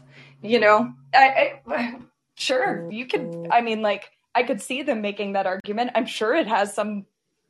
you 0.43 0.61
know 0.61 0.93
I, 1.15 1.61
I 1.67 1.99
sure 2.35 2.91
you 2.91 3.07
could 3.07 3.49
i 3.51 3.61
mean 3.61 3.83
like 3.83 4.11
i 4.35 4.43
could 4.43 4.61
see 4.61 4.83
them 4.83 5.01
making 5.01 5.33
that 5.33 5.47
argument 5.47 5.93
i'm 5.95 6.07
sure 6.07 6.35
it 6.35 6.47
has 6.47 6.75
some 6.75 7.07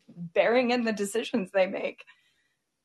bearing 0.08 0.70
in 0.70 0.84
the 0.84 0.92
decisions 0.92 1.50
they 1.52 1.66
make 1.66 2.04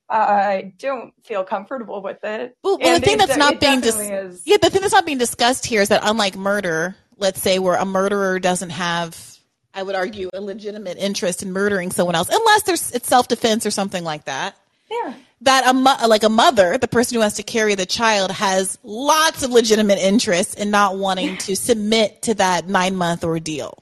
I 0.10 0.74
don't 0.78 1.14
feel 1.24 1.44
comfortable 1.44 2.02
with 2.02 2.24
it. 2.24 2.56
Well, 2.64 2.78
well 2.80 3.00
the 3.00 3.06
thing 3.06 3.18
that's 3.18 3.38
not 3.38 3.60
being 3.60 3.82
dis- 3.82 4.44
yeah, 4.46 4.58
the 4.62 4.70
thing 4.70 4.82
that's 4.82 4.94
not 4.94 5.06
being 5.06 5.18
discussed 5.18 5.66
here 5.66 5.82
is 5.82 5.90
that 5.90 6.02
unlike 6.04 6.36
murder, 6.36 6.96
let's 7.18 7.42
say 7.42 7.60
where 7.60 7.76
a 7.76 7.86
murderer 7.86 8.40
doesn't 8.40 8.70
have, 8.70 9.38
I 9.74 9.84
would 9.84 9.96
argue, 9.96 10.30
a 10.34 10.42
legitimate 10.42 10.98
interest 10.98 11.42
in 11.44 11.52
murdering 11.52 11.92
someone 11.92 12.16
else, 12.16 12.30
unless 12.32 12.64
there's 12.64 12.92
it's 12.92 13.08
self 13.08 13.28
defense 13.28 13.66
or 13.66 13.72
something 13.72 14.04
like 14.04 14.26
that. 14.26 14.56
Yeah. 14.90 15.14
That 15.42 15.68
a 15.68 15.74
mo- 15.74 16.08
like 16.08 16.24
a 16.24 16.30
mother, 16.30 16.78
the 16.78 16.88
person 16.88 17.16
who 17.16 17.22
has 17.22 17.34
to 17.36 17.44
carry 17.44 17.76
the 17.76 17.86
child, 17.86 18.32
has 18.32 18.78
lots 18.84 19.44
of 19.44 19.52
legitimate 19.52 20.00
interest 20.00 20.58
in 20.60 20.70
not 20.72 20.98
wanting 20.98 21.38
to 21.38 21.56
submit 21.56 22.22
to 22.24 22.36
that 22.36 22.68
nine 22.68 22.96
month 22.96 23.24
ordeal. 23.24 23.78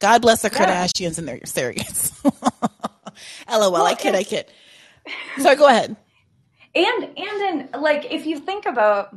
God 0.00 0.20
bless 0.20 0.42
the 0.42 0.50
Kardashians 0.50 1.00
yeah. 1.00 1.18
and 1.18 1.28
their 1.28 1.38
surrogates. 1.40 2.12
LOL. 3.48 3.72
Well, 3.72 3.86
I 3.86 3.94
kid. 3.94 4.16
I 4.16 4.24
kid. 4.24 4.46
So 5.38 5.54
go 5.56 5.68
ahead. 5.68 5.96
And 6.74 7.04
and 7.04 7.68
in 7.74 7.80
like 7.80 8.06
if 8.10 8.26
you 8.26 8.38
think 8.38 8.66
about 8.66 9.16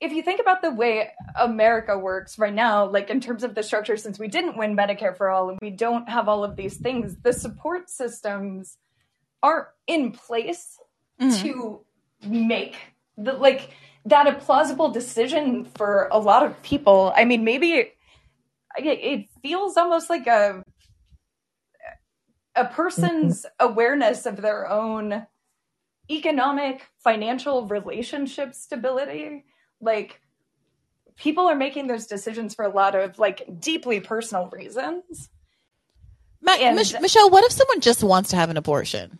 if 0.00 0.12
you 0.12 0.22
think 0.22 0.40
about 0.40 0.62
the 0.62 0.70
way 0.70 1.10
America 1.38 1.98
works 1.98 2.38
right 2.38 2.52
now, 2.52 2.86
like 2.86 3.10
in 3.10 3.20
terms 3.20 3.42
of 3.42 3.54
the 3.54 3.62
structure, 3.62 3.96
since 3.96 4.18
we 4.18 4.28
didn't 4.28 4.56
win 4.56 4.76
Medicare 4.76 5.16
for 5.16 5.30
all 5.30 5.48
and 5.48 5.58
we 5.62 5.70
don't 5.70 6.08
have 6.08 6.28
all 6.28 6.44
of 6.44 6.56
these 6.56 6.76
things, 6.76 7.16
the 7.22 7.32
support 7.32 7.88
systems 7.88 8.76
aren't 9.42 9.68
in 9.86 10.12
place 10.12 10.78
mm-hmm. 11.20 11.42
to 11.42 11.80
make 12.26 12.76
the 13.16 13.32
like 13.34 13.70
that 14.06 14.26
a 14.26 14.32
plausible 14.32 14.90
decision 14.90 15.64
for 15.76 16.08
a 16.10 16.18
lot 16.18 16.44
of 16.44 16.60
people. 16.62 17.12
I 17.16 17.24
mean, 17.24 17.44
maybe 17.44 17.72
it, 17.72 17.94
it 18.76 19.28
feels 19.42 19.76
almost 19.76 20.10
like 20.10 20.26
a 20.26 20.63
a 22.56 22.64
person's 22.64 23.42
mm-hmm. 23.42 23.72
awareness 23.72 24.26
of 24.26 24.36
their 24.40 24.68
own 24.68 25.26
economic, 26.10 26.82
financial 26.98 27.66
relationship 27.66 28.54
stability, 28.54 29.44
like 29.80 30.20
people 31.16 31.48
are 31.48 31.54
making 31.54 31.86
those 31.86 32.06
decisions 32.06 32.54
for 32.54 32.64
a 32.64 32.68
lot 32.68 32.94
of 32.94 33.18
like 33.18 33.60
deeply 33.60 34.00
personal 34.00 34.48
reasons. 34.50 35.30
Ma- 36.42 36.52
And- 36.52 36.76
Mich- 36.76 37.00
Michelle, 37.00 37.30
what 37.30 37.44
if 37.44 37.52
someone 37.52 37.80
just 37.80 38.02
wants 38.02 38.30
to 38.30 38.36
have 38.36 38.50
an 38.50 38.56
abortion? 38.56 39.18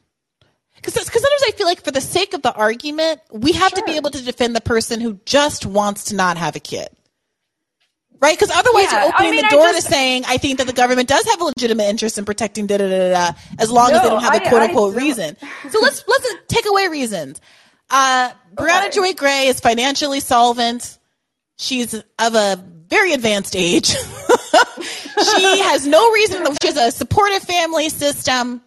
Because 0.76 0.94
sometimes 0.94 1.42
I 1.46 1.52
feel 1.52 1.66
like 1.66 1.82
for 1.82 1.92
the 1.92 2.00
sake 2.00 2.34
of 2.34 2.42
the 2.42 2.52
argument, 2.52 3.20
we 3.30 3.52
have 3.52 3.72
to 3.72 3.82
be 3.84 3.92
able 3.92 4.10
to 4.10 4.22
defend 4.22 4.54
the 4.54 4.60
person 4.60 5.00
who 5.00 5.18
just 5.24 5.64
wants 5.64 6.04
to 6.04 6.14
not 6.14 6.36
have 6.36 6.56
a 6.56 6.60
kid. 6.60 6.88
Right? 8.20 8.38
Because 8.38 8.54
otherwise 8.56 8.84
Yeah, 8.90 9.04
you're 9.06 9.14
opening 9.14 9.28
I 9.28 9.30
mean, 9.32 9.42
the 9.44 9.48
door 9.50 9.66
just- 9.72 9.86
to 9.86 9.92
saying, 9.92 10.24
I 10.26 10.38
think 10.38 10.58
that 10.58 10.66
the 10.66 10.72
government 10.72 11.08
does 11.08 11.24
have 11.26 11.40
a 11.40 11.44
legitimate 11.44 11.84
interest 11.84 12.16
in 12.16 12.24
protecting 12.24 12.66
da 12.66 12.78
da 12.78 12.88
da 12.88 13.08
da, 13.10 13.32
as 13.58 13.70
long 13.70 13.90
as 13.92 14.02
they 14.02 14.08
don't 14.08 14.22
have 14.22 14.34
a 14.34 14.44
I- 14.44 14.48
quote 14.48 14.62
unquote 14.62 14.94
reason. 14.96 15.36
So 15.70 15.80
let's 15.80 16.02
let's 16.06 16.28
take 16.48 16.66
away 16.66 16.88
reasons. 16.88 17.40
Uh, 17.90 18.30
Briahna 18.54 18.86
Okay. 18.86 18.90
Joy 18.90 19.12
Gray 19.14 19.46
is 19.48 19.60
financially 19.60 20.20
solvent. 20.20 20.98
She's 21.58 21.92
of 21.94 22.34
a 22.34 22.64
very 22.88 23.12
advanced 23.12 23.54
age. 23.56 23.88
she 23.88 25.58
has 25.60 25.86
no 25.86 26.10
reason. 26.12 26.44
She 26.62 26.68
has 26.68 26.76
a 26.76 26.90
supportive 26.90 27.42
family 27.42 27.88
system. 27.88 28.62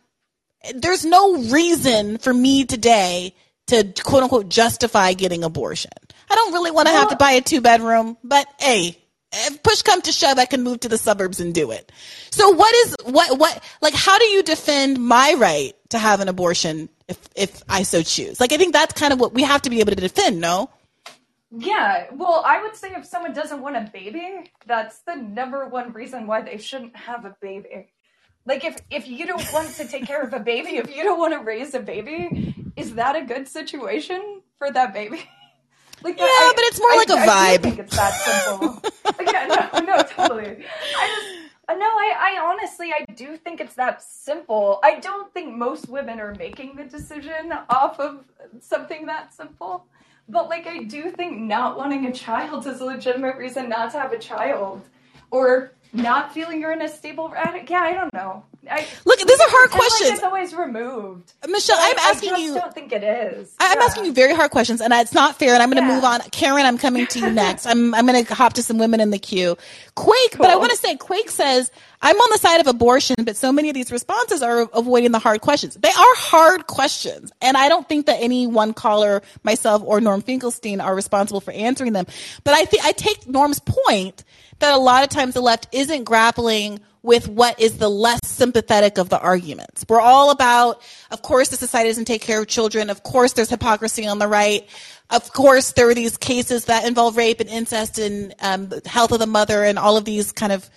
There's 0.76 1.06
no 1.06 1.36
reason 1.44 2.18
for 2.18 2.34
me 2.34 2.65
today 2.65 3.36
to 3.68 3.91
quote 4.03 4.24
unquote 4.24 4.49
justify 4.49 5.14
getting 5.14 5.44
abortion. 5.44 5.91
I 6.30 6.36
don't 6.36 6.53
really 6.53 6.72
want 6.72 6.88
to 6.88 6.94
have 6.94 7.10
to 7.10 7.15
buy 7.15 7.32
a 7.34 7.41
two 7.41 7.61
bedroom, 7.61 8.18
but 8.24 8.48
hey, 8.60 8.98
if 9.31 9.61
push 9.63 9.81
come 9.81 10.01
to 10.01 10.11
shove, 10.11 10.37
I 10.37 10.45
can 10.45 10.63
move 10.63 10.79
to 10.81 10.89
the 10.89 10.97
suburbs 10.97 11.39
and 11.39 11.53
do 11.53 11.71
it. 11.71 11.91
So 12.31 12.49
what 12.49 12.73
is 12.75 12.95
what 13.03 13.37
what 13.37 13.63
like 13.81 13.93
how 13.93 14.17
do 14.17 14.25
you 14.25 14.43
defend 14.43 14.99
my 14.99 15.35
right 15.37 15.73
to 15.89 15.99
have 15.99 16.19
an 16.19 16.27
abortion 16.27 16.89
if 17.07 17.17
if 17.35 17.63
I 17.67 17.83
so 17.83 18.01
choose? 18.01 18.39
Like 18.39 18.53
I 18.53 18.57
think 18.57 18.73
that's 18.73 18.93
kind 18.93 19.13
of 19.13 19.19
what 19.19 19.33
we 19.33 19.43
have 19.43 19.61
to 19.63 19.69
be 19.69 19.79
able 19.79 19.91
to 19.91 20.01
defend, 20.01 20.39
no? 20.39 20.69
Yeah, 21.49 22.07
well, 22.11 22.43
I 22.45 22.61
would 22.61 22.75
say 22.75 22.93
if 22.93 23.05
someone 23.05 23.33
doesn't 23.33 23.61
want 23.61 23.77
a 23.77 23.89
baby, 23.93 24.51
that's 24.65 24.99
the 24.99 25.15
number 25.15 25.65
one 25.67 25.93
reason 25.93 26.27
why 26.27 26.41
they 26.41 26.57
shouldn't 26.57 26.95
have 26.95 27.23
a 27.23 27.35
baby. 27.41 27.87
Like 28.45 28.63
if 28.63 28.77
if 28.89 29.07
you 29.07 29.25
don't 29.25 29.53
want 29.53 29.69
to 29.75 29.87
take 29.87 30.05
care 30.05 30.21
of 30.21 30.33
a 30.33 30.39
baby, 30.39 30.77
if 30.77 30.95
you 30.95 31.03
don't 31.03 31.19
want 31.19 31.33
to 31.33 31.39
raise 31.39 31.73
a 31.73 31.79
baby, 31.79 32.55
is 32.75 32.95
that 32.95 33.15
a 33.15 33.25
good 33.25 33.47
situation 33.47 34.41
for 34.57 34.71
that 34.71 34.93
baby? 34.93 35.27
Like 36.03 36.18
Yeah, 36.18 36.52
but 36.56 36.64
it's 36.65 36.80
more 36.80 36.95
like 36.95 37.10
a 37.10 37.14
a 37.14 37.18
vibe. 37.18 37.30
I 37.30 37.57
think 37.57 37.80
it's 37.80 37.95
that 37.95 38.14
simple. 38.14 38.82
Like, 39.18 39.32
yeah, 39.32 39.69
no, 39.74 39.80
no, 39.80 40.03
totally. 40.03 40.65
I 40.98 41.07
just 41.07 41.38
uh, 41.69 41.74
no, 41.74 41.86
I, 41.86 42.14
I 42.18 42.40
honestly 42.41 42.94
I 42.94 43.03
do 43.14 43.36
think 43.36 43.60
it's 43.60 43.76
that 43.76 44.02
simple. 44.02 44.80
I 44.84 44.99
don't 44.99 45.34
think 45.34 45.56
most 45.56 45.90
women 45.90 46.19
are 46.19 46.34
making 46.36 46.76
the 46.76 46.86
decision 46.86 47.53
off 47.69 47.99
of 47.99 48.24
something 48.61 49.06
that 49.07 49.34
simple. 49.34 49.86
But 50.30 50.49
like 50.49 50.68
I 50.68 50.84
do 50.84 51.11
think 51.11 51.40
not 51.40 51.78
wanting 51.78 52.06
a 52.06 52.14
child 52.14 52.68
is 52.68 52.80
a 52.80 52.86
legitimate 52.86 53.38
reason 53.38 53.69
not 53.69 53.91
to 53.91 53.99
have 53.99 54.14
a 54.14 54.19
child. 54.19 54.82
Or 55.30 55.72
not 55.93 56.34
feeling 56.34 56.59
you're 56.61 56.72
in 56.73 56.81
a 56.81 56.89
stable 56.89 57.34
I, 57.35 57.65
yeah, 57.69 57.80
I 57.81 57.93
don't 57.93 58.14
know. 58.14 58.43
I, 58.69 58.85
Look, 59.05 59.19
these 59.19 59.39
are 59.39 59.49
hard 59.49 59.69
pretend 59.72 59.72
like 59.72 59.80
questions. 59.80 60.09
it's 60.11 60.23
always 60.23 60.53
removed. 60.53 61.31
Michelle, 61.47 61.77
I- 61.77 61.93
I'm 61.97 61.99
asking 62.14 62.30
I 62.30 62.31
just 62.34 62.43
you 62.43 62.53
don't 62.55 62.73
think 62.73 62.91
it 62.91 63.03
is. 63.03 63.53
I- 63.59 63.72
I'm 63.72 63.80
Yeah. 63.80 63.85
asking 63.85 64.05
you 64.05 64.11
very 64.14 64.34
hard 64.35 64.51
questions, 64.51 64.81
and 64.81 64.91
it's 64.93 65.14
not 65.14 65.39
fair. 65.39 65.53
And 65.53 65.64
I'm 65.64 65.69
going 65.72 65.81
to 65.81 65.88
Yeah. 65.88 65.95
move 65.95 66.03
on. 66.03 66.19
Karen, 66.31 66.65
I'm 66.65 66.77
coming 66.77 67.07
to 67.07 67.19
you 67.19 67.30
next. 67.31 67.65
I'm 67.65 67.93
I'm 67.95 68.05
going 68.05 68.26
to 68.26 68.34
hop 68.35 68.53
to 68.53 68.64
some 68.64 68.77
women 68.77 68.99
in 68.99 69.09
the 69.11 69.19
queue. 69.19 69.57
Quake, 69.95 70.38
but 70.38 70.49
I 70.49 70.57
want 70.57 70.72
to 70.72 70.77
say 70.77 70.95
Quake 70.97 71.30
says 71.30 71.72
I'm 72.02 72.15
on 72.15 72.30
the 72.32 72.38
side 72.38 72.61
of 72.61 72.68
abortion, 72.68 73.15
but 73.24 73.36
so 73.36 73.52
many 73.52 73.69
of 73.69 73.76
these 73.76 73.91
responses 73.91 74.41
are 74.44 74.69
avoiding 74.74 75.11
the 75.11 75.19
hard 75.19 75.41
questions. 75.41 75.76
They 75.76 75.90
are 75.90 76.15
hard 76.15 76.68
questions, 76.68 77.32
and 77.41 77.57
I 77.57 77.69
don't 77.69 77.90
think 77.90 78.06
that 78.06 78.22
any 78.22 78.45
one 78.45 78.74
caller, 78.74 79.24
myself 79.44 79.82
or 79.84 79.99
Norm 79.99 80.22
Finkelstein, 80.22 80.80
are 80.80 80.95
responsible 80.95 81.41
for 81.41 81.52
answering 81.52 81.94
them. 81.94 82.06
But 82.44 82.53
I 82.53 82.65
think 82.65 82.86
I 82.86 82.91
take 82.91 83.28
Norm's 83.28 83.60
point 83.60 84.24
that 84.60 84.74
a 84.74 84.78
lot 84.78 85.03
of 85.03 85.10
times 85.10 85.34
the 85.34 85.41
left 85.41 85.68
isn't 85.72 86.03
grappling 86.03 86.80
with 87.03 87.28
what 87.28 87.60
is 87.60 87.78
the 87.78 87.90
less 87.90 88.19
sympathetic 88.26 88.98
of 88.98 89.10
the 89.10 89.19
arguments. 89.19 89.86
We're 89.88 90.02
all 90.02 90.30
about, 90.30 90.82
of 91.10 91.22
course, 91.22 91.49
the 91.49 91.56
society 91.56 91.90
doesn't 91.90 92.06
take 92.06 92.22
care 92.22 92.41
of 92.41 92.48
children. 92.48 92.90
Of 92.90 93.03
course, 93.03 93.34
there's 93.34 93.49
hypocrisy 93.49 94.06
on 94.07 94.19
the 94.19 94.28
right. 94.28 94.68
Of 95.10 95.32
course, 95.32 95.72
there 95.72 95.90
are 95.90 95.94
these 95.94 96.18
cases 96.18 96.65
that 96.65 96.86
involve 96.86 97.15
rape 97.15 97.40
and 97.40 97.49
incest 97.49 97.98
and 97.98 98.36
um, 98.41 98.72
health 98.86 99.14
of 99.14 99.19
the 99.19 99.28
mother 99.28 99.64
and 99.64 99.80
all 99.80 99.95
of 99.95 100.06
these 100.06 100.32
kind 100.32 100.52
of 100.52 100.69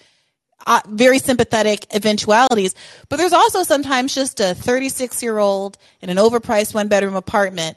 uh, 0.66 0.80
very 0.88 1.18
sympathetic 1.18 1.86
eventualities. 1.94 2.74
But 3.08 3.16
there's 3.16 3.32
also 3.32 3.62
sometimes 3.62 4.14
just 4.14 4.40
a 4.40 4.54
36 4.54 5.22
year 5.22 5.38
old 5.38 5.78
in 6.00 6.10
an 6.10 6.16
overpriced 6.16 6.74
one 6.74 6.88
bedroom 6.88 7.16
apartment 7.16 7.76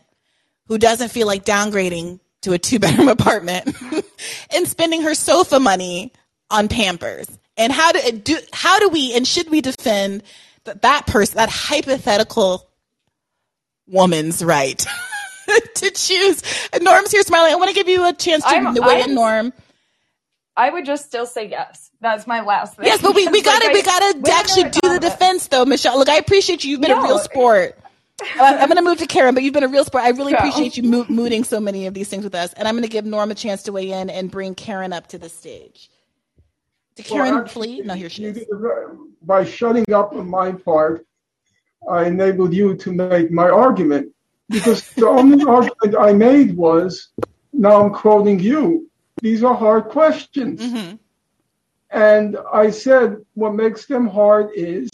who 0.67 0.77
doesn't 0.77 1.09
feel 1.09 1.27
like 1.27 1.45
downgrading 1.45 2.19
to 2.41 2.53
a 2.53 2.59
two 2.59 2.79
bedroom 2.79 3.07
apartment 3.19 3.73
and 4.55 4.67
spending 4.67 5.01
her 5.03 5.13
sofa 5.15 5.59
money 5.59 6.11
on 6.49 6.67
Pampers. 6.67 7.27
And 7.57 7.71
how 7.71 7.91
do 7.91 8.11
do 8.11 8.37
how 8.51 8.79
do 8.79 8.89
we 8.89 9.13
and 9.15 9.27
should 9.27 9.49
we 9.49 9.61
defend 9.61 10.23
that 10.63 10.81
that 10.81 11.05
person 11.07 11.37
that 11.37 11.49
hypothetical 11.49 12.67
woman's 13.87 14.43
right 14.43 14.85
to 15.75 15.91
choose? 15.91 16.41
And 16.73 16.83
Norm's 16.83 17.11
here 17.11 17.21
smiling. 17.21 17.53
I 17.53 17.55
want 17.55 17.69
to 17.69 17.75
give 17.75 17.87
you 17.87 18.07
a 18.07 18.13
chance 18.13 18.43
to 18.43 18.49
I'm- 18.49 18.73
weigh 18.73 18.95
in, 19.01 19.01
I'm- 19.01 19.15
Norm. 19.15 19.53
I 20.55 20.69
would 20.69 20.85
just 20.85 21.05
still 21.05 21.25
say 21.25 21.47
yes. 21.49 21.89
That's 21.99 22.27
my 22.27 22.41
last 22.41 22.75
thing. 22.75 22.85
Yes, 22.85 23.01
but 23.01 23.15
we, 23.15 23.27
we 23.27 23.41
gotta 23.43 23.65
like, 23.65 23.73
we 23.73 23.81
gotta 23.81 24.13
women 24.17 24.31
actually 24.31 24.69
do 24.69 24.79
the 24.93 24.99
defense 24.99 25.47
though, 25.47 25.65
Michelle. 25.65 25.97
Look, 25.97 26.09
I 26.09 26.17
appreciate 26.17 26.63
you. 26.63 26.71
You've 26.71 26.81
been 26.81 26.91
a 26.91 27.01
real 27.01 27.19
sport. 27.19 27.77
Uh, 28.39 28.43
I'm 28.61 28.69
gonna 28.69 28.83
move 28.83 28.99
to 28.99 29.07
Karen, 29.07 29.33
but 29.33 29.43
you've 29.43 29.55
been 29.55 29.63
a 29.63 29.67
real 29.67 29.83
sport. 29.83 30.03
I 30.03 30.09
really 30.09 30.31
No. 30.31 30.37
appreciate 30.37 30.77
you 30.77 30.83
mo- 30.83 31.05
mooting 31.09 31.43
so 31.43 31.59
many 31.59 31.87
of 31.87 31.95
these 31.95 32.07
things 32.07 32.23
with 32.23 32.35
us, 32.35 32.53
and 32.53 32.67
I'm 32.67 32.75
gonna 32.75 32.87
give 32.87 33.03
Norm 33.05 33.31
a 33.31 33.35
chance 33.35 33.63
to 33.63 33.73
weigh 33.73 33.91
in 33.91 34.09
and 34.09 34.29
bring 34.31 34.53
Karen 34.55 34.93
up 34.93 35.07
to 35.07 35.17
the 35.17 35.27
stage. 35.27 35.89
To 36.95 37.03
Karen, 37.03 37.31
Well, 37.33 37.43
actually, 37.43 37.67
please. 37.77 37.85
No, 37.85 37.95
here 37.95 38.09
she 38.09 38.25
is. 38.25 38.45
By 39.23 39.43
shutting 39.43 39.91
up 39.91 40.13
on 40.13 40.29
my 40.29 40.51
part, 40.53 41.05
I 41.89 42.05
enabled 42.05 42.53
you 42.53 42.75
to 42.77 42.91
make 42.93 43.31
my 43.31 43.49
argument. 43.49 44.13
Because 44.47 44.87
the 44.91 45.07
only 45.07 45.43
argument 45.47 45.95
I 45.99 46.13
made 46.13 46.55
was, 46.55 47.09
now 47.51 47.83
I'm 47.83 47.91
quoting 47.91 48.39
you, 48.39 48.89
these 49.23 49.41
are 49.41 49.55
hard 49.55 49.85
questions. 49.85 50.59
Mhm. 50.61 50.99
And 51.89 52.37
I 52.51 52.71
said, 52.71 53.23
what 53.35 53.55
makes 53.55 53.85
them 53.85 54.05
hard 54.05 54.49
is 54.53 54.89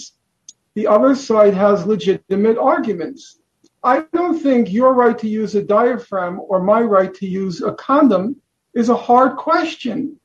the 0.76 0.86
other 0.86 1.16
side 1.16 1.56
has 1.56 1.88
legitimate 1.88 2.58
arguments. 2.58 3.40
I 3.84 4.06
don't 4.14 4.40
think 4.40 4.72
your 4.72 4.94
right 4.94 5.18
to 5.18 5.28
use 5.28 5.56
a 5.56 5.64
diaphragm 5.64 6.40
or 6.50 6.62
my 6.62 6.82
right 6.82 7.14
to 7.16 7.26
use 7.26 7.64
a 7.64 7.74
condom 7.74 8.36
is 8.76 8.90
a 8.90 9.04
hard 9.08 9.36
question. 9.36 10.20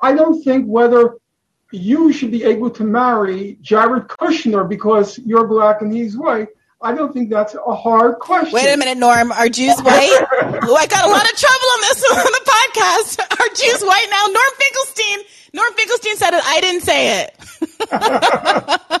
I 0.00 0.14
don't 0.14 0.42
think 0.42 0.64
whether 0.66 1.18
you 1.70 2.12
should 2.12 2.30
be 2.30 2.44
able 2.44 2.70
to 2.70 2.84
marry 2.84 3.58
Jared 3.60 4.08
Kushner 4.08 4.66
because 4.66 5.18
you're 5.18 5.46
black 5.46 5.82
and 5.82 5.92
he's 5.92 6.16
white. 6.16 6.48
I 6.82 6.94
don't 6.94 7.12
think 7.12 7.30
that's 7.30 7.54
a 7.54 7.74
hard 7.74 8.18
question. 8.18 8.52
Wait 8.52 8.72
a 8.72 8.76
minute, 8.76 8.98
Norm. 8.98 9.32
Are 9.32 9.48
Jews 9.48 9.78
white? 9.80 10.26
oh, 10.62 10.76
I 10.76 10.86
got 10.86 11.06
a 11.06 11.10
lot 11.10 11.24
of 11.24 11.36
trouble 11.36 11.68
on 11.72 11.80
this 11.80 12.04
on 12.12 12.32
the 12.32 12.44
podcast. 12.44 13.40
Are 13.40 13.48
Jews 13.54 13.82
white 13.82 14.06
now? 14.10 14.26
Norm 14.26 14.52
Finkelstein. 14.58 15.18
Norm 15.54 15.72
Finkelstein 15.74 16.16
said 16.16 16.34
it. 16.34 16.42
I 16.44 16.60
didn't 16.60 16.82
say 16.82 17.22
it. 17.22 18.90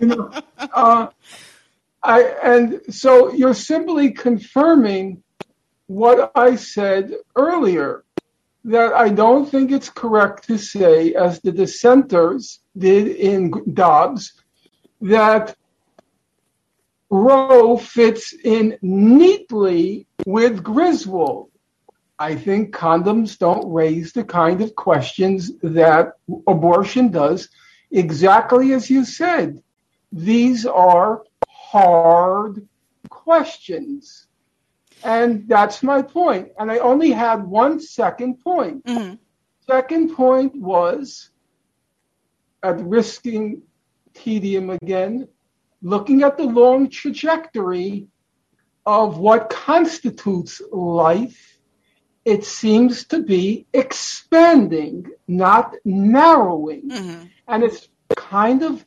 You 0.00 0.06
know, 0.06 0.30
uh, 0.72 1.08
I, 2.02 2.22
and 2.22 2.80
so 2.90 3.32
you're 3.32 3.54
simply 3.54 4.12
confirming 4.12 5.24
what 5.86 6.30
I 6.36 6.54
said 6.54 7.14
earlier 7.34 8.04
that 8.64 8.92
I 8.92 9.08
don't 9.08 9.46
think 9.50 9.72
it's 9.72 9.90
correct 9.90 10.46
to 10.48 10.58
say, 10.58 11.14
as 11.14 11.40
the 11.40 11.52
dissenters 11.52 12.60
did 12.76 13.08
in 13.08 13.52
Dobbs, 13.72 14.34
that 15.00 15.56
Roe 17.10 17.76
fits 17.76 18.32
in 18.32 18.78
neatly 18.82 20.06
with 20.26 20.62
Griswold. 20.62 21.50
I 22.18 22.34
think 22.34 22.74
condoms 22.74 23.38
don't 23.38 23.72
raise 23.72 24.12
the 24.12 24.24
kind 24.24 24.60
of 24.60 24.74
questions 24.74 25.52
that 25.62 26.14
abortion 26.46 27.10
does, 27.10 27.48
exactly 27.90 28.72
as 28.72 28.90
you 28.90 29.04
said. 29.04 29.62
These 30.12 30.66
are 30.66 31.22
hard 31.48 32.66
questions. 33.08 34.26
And 35.04 35.46
that's 35.48 35.82
my 35.82 36.02
point. 36.02 36.48
And 36.58 36.70
I 36.70 36.78
only 36.78 37.12
had 37.12 37.46
one 37.46 37.78
second 37.78 38.40
point. 38.40 38.84
Mhm. 38.84 39.18
Second 39.66 40.14
point 40.14 40.56
was, 40.56 41.30
at 42.62 42.80
risking 42.80 43.62
tedium 44.14 44.70
again, 44.70 45.28
looking 45.82 46.22
at 46.22 46.36
the 46.36 46.44
long 46.44 46.90
trajectory 46.90 48.08
of 48.84 49.18
what 49.18 49.50
constitutes 49.50 50.60
life, 50.72 51.58
it 52.24 52.44
seems 52.44 53.04
to 53.06 53.22
be 53.22 53.66
expanding, 53.72 55.06
not 55.26 55.74
narrowing. 55.84 56.90
Mhm. 56.90 57.30
And 57.46 57.64
it's 57.64 57.88
kind 58.16 58.62
of 58.62 58.84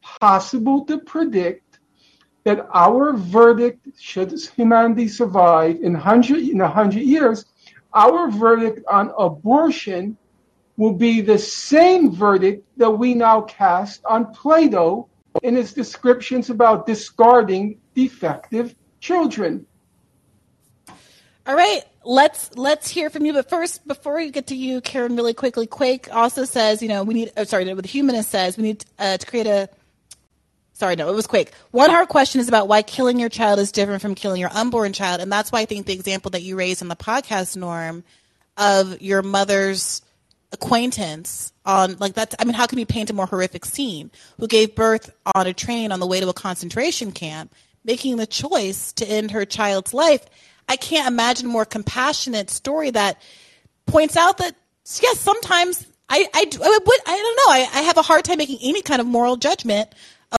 possible 0.00 0.84
to 0.84 0.98
predict 0.98 1.78
that 2.44 2.66
our 2.74 3.12
verdict, 3.12 3.88
should 3.98 4.32
humanity 4.56 5.08
survive 5.08 5.80
in 5.80 5.94
hundred 5.94 6.40
in 6.48 6.60
a 6.60 6.68
hundred 6.68 7.02
years, 7.02 7.44
our 7.94 8.30
verdict 8.30 8.80
on 8.88 9.12
abortion 9.16 10.16
will 10.76 10.94
be 10.94 11.20
the 11.20 11.38
same 11.38 12.10
verdict 12.10 12.66
that 12.76 12.90
we 12.90 13.14
now 13.14 13.42
cast 13.42 14.04
on 14.04 14.32
Plato 14.32 15.08
in 15.42 15.56
his 15.56 15.72
descriptions 15.72 16.50
about 16.50 16.86
discarding 16.86 17.80
defective 17.94 18.74
children. 19.00 19.66
All 21.46 21.56
right, 21.56 21.82
let's 22.04 22.56
let's 22.56 22.88
hear 22.88 23.10
from 23.10 23.26
you. 23.26 23.32
But 23.32 23.48
first, 23.48 23.86
before 23.86 24.16
we 24.16 24.30
get 24.30 24.48
to 24.48 24.54
you, 24.54 24.80
Karen, 24.80 25.16
really 25.16 25.34
quickly, 25.34 25.66
Quake 25.66 26.12
also 26.14 26.44
says, 26.44 26.82
you 26.82 26.88
know, 26.88 27.02
we 27.02 27.14
need. 27.14 27.32
Oh, 27.36 27.44
sorry, 27.44 27.64
the 27.64 27.86
humanist 27.86 28.30
says, 28.30 28.56
we 28.56 28.62
need 28.62 28.84
uh, 28.98 29.16
to 29.16 29.26
create 29.26 29.46
a. 29.46 29.68
Sorry, 30.74 30.96
no, 30.96 31.08
it 31.08 31.14
was 31.14 31.26
Quake. 31.26 31.52
One 31.70 31.90
hard 31.90 32.08
question 32.08 32.40
is 32.40 32.48
about 32.48 32.66
why 32.68 32.82
killing 32.82 33.18
your 33.18 33.28
child 33.28 33.58
is 33.58 33.72
different 33.72 34.02
from 34.02 34.14
killing 34.14 34.40
your 34.40 34.50
unborn 34.52 34.92
child, 34.92 35.20
and 35.20 35.30
that's 35.32 35.50
why 35.50 35.60
I 35.60 35.64
think 35.64 35.86
the 35.86 35.92
example 35.92 36.30
that 36.30 36.42
you 36.42 36.56
raised 36.56 36.82
in 36.82 36.88
the 36.88 36.96
podcast, 36.96 37.56
Norm, 37.56 38.04
of 38.56 39.00
your 39.02 39.22
mother's 39.22 40.02
acquaintance 40.52 41.51
on 41.64 41.96
like 41.98 42.14
that. 42.14 42.34
I 42.38 42.44
mean, 42.44 42.54
how 42.54 42.66
can 42.66 42.78
you 42.78 42.86
paint 42.86 43.10
a 43.10 43.12
more 43.12 43.26
horrific 43.26 43.64
scene? 43.64 44.10
Who 44.38 44.46
gave 44.46 44.74
birth 44.74 45.12
on 45.34 45.46
a 45.46 45.52
train 45.52 45.92
on 45.92 46.00
the 46.00 46.06
way 46.06 46.20
to 46.20 46.28
a 46.28 46.34
concentration 46.34 47.12
camp, 47.12 47.54
making 47.84 48.16
the 48.16 48.26
choice 48.26 48.92
to 48.94 49.06
end 49.06 49.30
her 49.30 49.44
child's 49.44 49.94
life 49.94 50.24
I 50.68 50.76
can't 50.76 51.06
imagine 51.06 51.46
a 51.46 51.48
more 51.50 51.64
compassionate 51.64 52.50
story 52.50 52.90
that 52.90 53.20
points 53.86 54.16
out 54.16 54.38
that 54.38 54.54
yes, 55.02 55.20
sometimes 55.20 55.86
I 56.08 56.26
I, 56.32 56.46
I 56.62 56.78
would 56.84 57.00
I 57.06 57.16
don't 57.16 57.36
know 57.36 57.52
I, 57.52 57.80
I 57.80 57.82
have 57.82 57.98
a 57.98 58.02
hard 58.02 58.24
time 58.24 58.38
making 58.38 58.58
any 58.62 58.82
kind 58.82 59.00
of 59.00 59.06
moral 59.06 59.36
judgment 59.36 59.90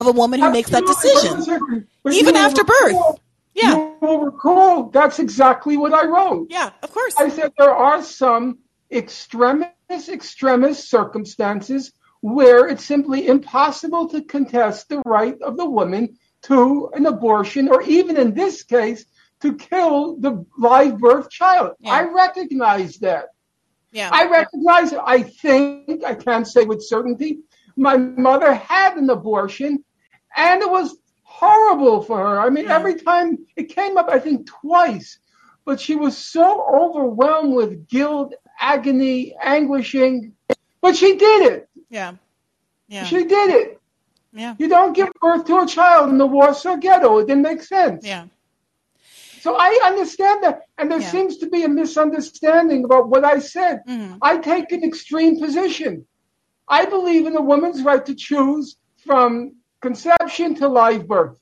of 0.01 0.07
a 0.07 0.11
woman 0.11 0.39
who 0.39 0.51
makes 0.51 0.71
that 0.71 0.85
decision, 0.85 1.87
even 2.11 2.35
after 2.35 2.61
recall, 2.61 3.11
birth. 3.13 3.19
Yeah, 3.53 3.75
you 3.75 3.97
will 4.01 4.25
recall 4.25 4.83
that's 4.85 5.19
exactly 5.19 5.77
what 5.77 5.93
I 5.93 6.05
wrote. 6.05 6.47
Yeah, 6.49 6.71
of 6.81 6.91
course. 6.91 7.15
I 7.17 7.29
said 7.29 7.53
there 7.57 7.75
are 7.75 8.01
some 8.01 8.57
extremist 8.95 9.73
extremist 10.09 10.89
circumstances 10.89 11.91
where 12.21 12.67
it's 12.67 12.85
simply 12.85 13.27
impossible 13.27 14.07
to 14.09 14.23
contest 14.23 14.89
the 14.89 15.01
right 15.05 15.35
of 15.41 15.57
the 15.57 15.69
woman 15.69 16.17
to 16.43 16.89
an 16.93 17.05
abortion, 17.05 17.69
or 17.69 17.81
even 17.83 18.17
in 18.17 18.33
this 18.33 18.63
case, 18.63 19.05
to 19.41 19.55
kill 19.55 20.17
the 20.17 20.45
live 20.57 20.97
birth 20.99 21.29
child. 21.29 21.71
Yeah. 21.79 21.91
I 21.91 22.03
recognize 22.03 22.97
that. 22.99 23.25
Yeah. 23.91 24.09
I 24.11 24.29
recognize 24.29 24.93
it. 24.93 24.99
I 25.05 25.23
think, 25.23 26.03
I 26.05 26.15
can't 26.15 26.47
say 26.47 26.63
with 26.63 26.81
certainty, 26.83 27.39
my 27.75 27.97
mother 27.97 28.53
had 28.53 28.95
an 28.97 29.09
abortion 29.09 29.83
and 30.35 30.61
it 30.61 30.69
was 30.69 30.95
horrible 31.23 32.01
for 32.01 32.17
her. 32.17 32.39
I 32.39 32.49
mean, 32.49 32.65
yeah. 32.65 32.75
every 32.75 32.95
time 32.95 33.39
it 33.55 33.75
came 33.75 33.97
up, 33.97 34.07
I 34.09 34.19
think 34.19 34.47
twice, 34.47 35.19
but 35.65 35.79
she 35.79 35.95
was 35.95 36.17
so 36.17 36.65
overwhelmed 36.73 37.53
with 37.53 37.87
guilt, 37.87 38.33
agony, 38.59 39.35
anguishing, 39.41 40.33
but 40.81 40.95
she 40.95 41.15
did 41.15 41.51
it. 41.51 41.69
Yeah. 41.89 42.13
Yeah. 42.87 43.05
She 43.05 43.23
did 43.25 43.49
it. 43.49 43.81
Yeah. 44.33 44.55
You 44.57 44.67
don't 44.67 44.93
give 44.93 45.09
birth 45.21 45.45
to 45.45 45.59
a 45.59 45.67
child 45.67 46.09
in 46.09 46.17
the 46.17 46.25
Warsaw 46.25 46.77
Ghetto. 46.77 47.19
It 47.19 47.27
didn't 47.27 47.43
make 47.43 47.61
sense. 47.61 48.05
Yeah. 48.05 48.27
So 49.41 49.55
I 49.59 49.79
understand 49.85 50.43
that. 50.43 50.61
And 50.77 50.89
there 50.89 51.01
yeah. 51.01 51.09
seems 51.09 51.37
to 51.37 51.49
be 51.49 51.63
a 51.63 51.69
misunderstanding 51.69 52.85
about 52.85 53.09
what 53.09 53.25
I 53.25 53.39
said. 53.39 53.81
Mm-hmm. 53.87 54.15
I 54.21 54.37
take 54.37 54.71
an 54.71 54.83
extreme 54.83 55.39
position. 55.39 56.05
I 56.67 56.85
believe 56.85 57.27
in 57.27 57.35
a 57.35 57.41
woman's 57.41 57.83
right 57.83 58.05
to 58.05 58.15
choose 58.15 58.77
from 59.05 59.55
conception 59.81 60.55
to 60.55 60.67
live 60.69 61.07
birth. 61.07 61.35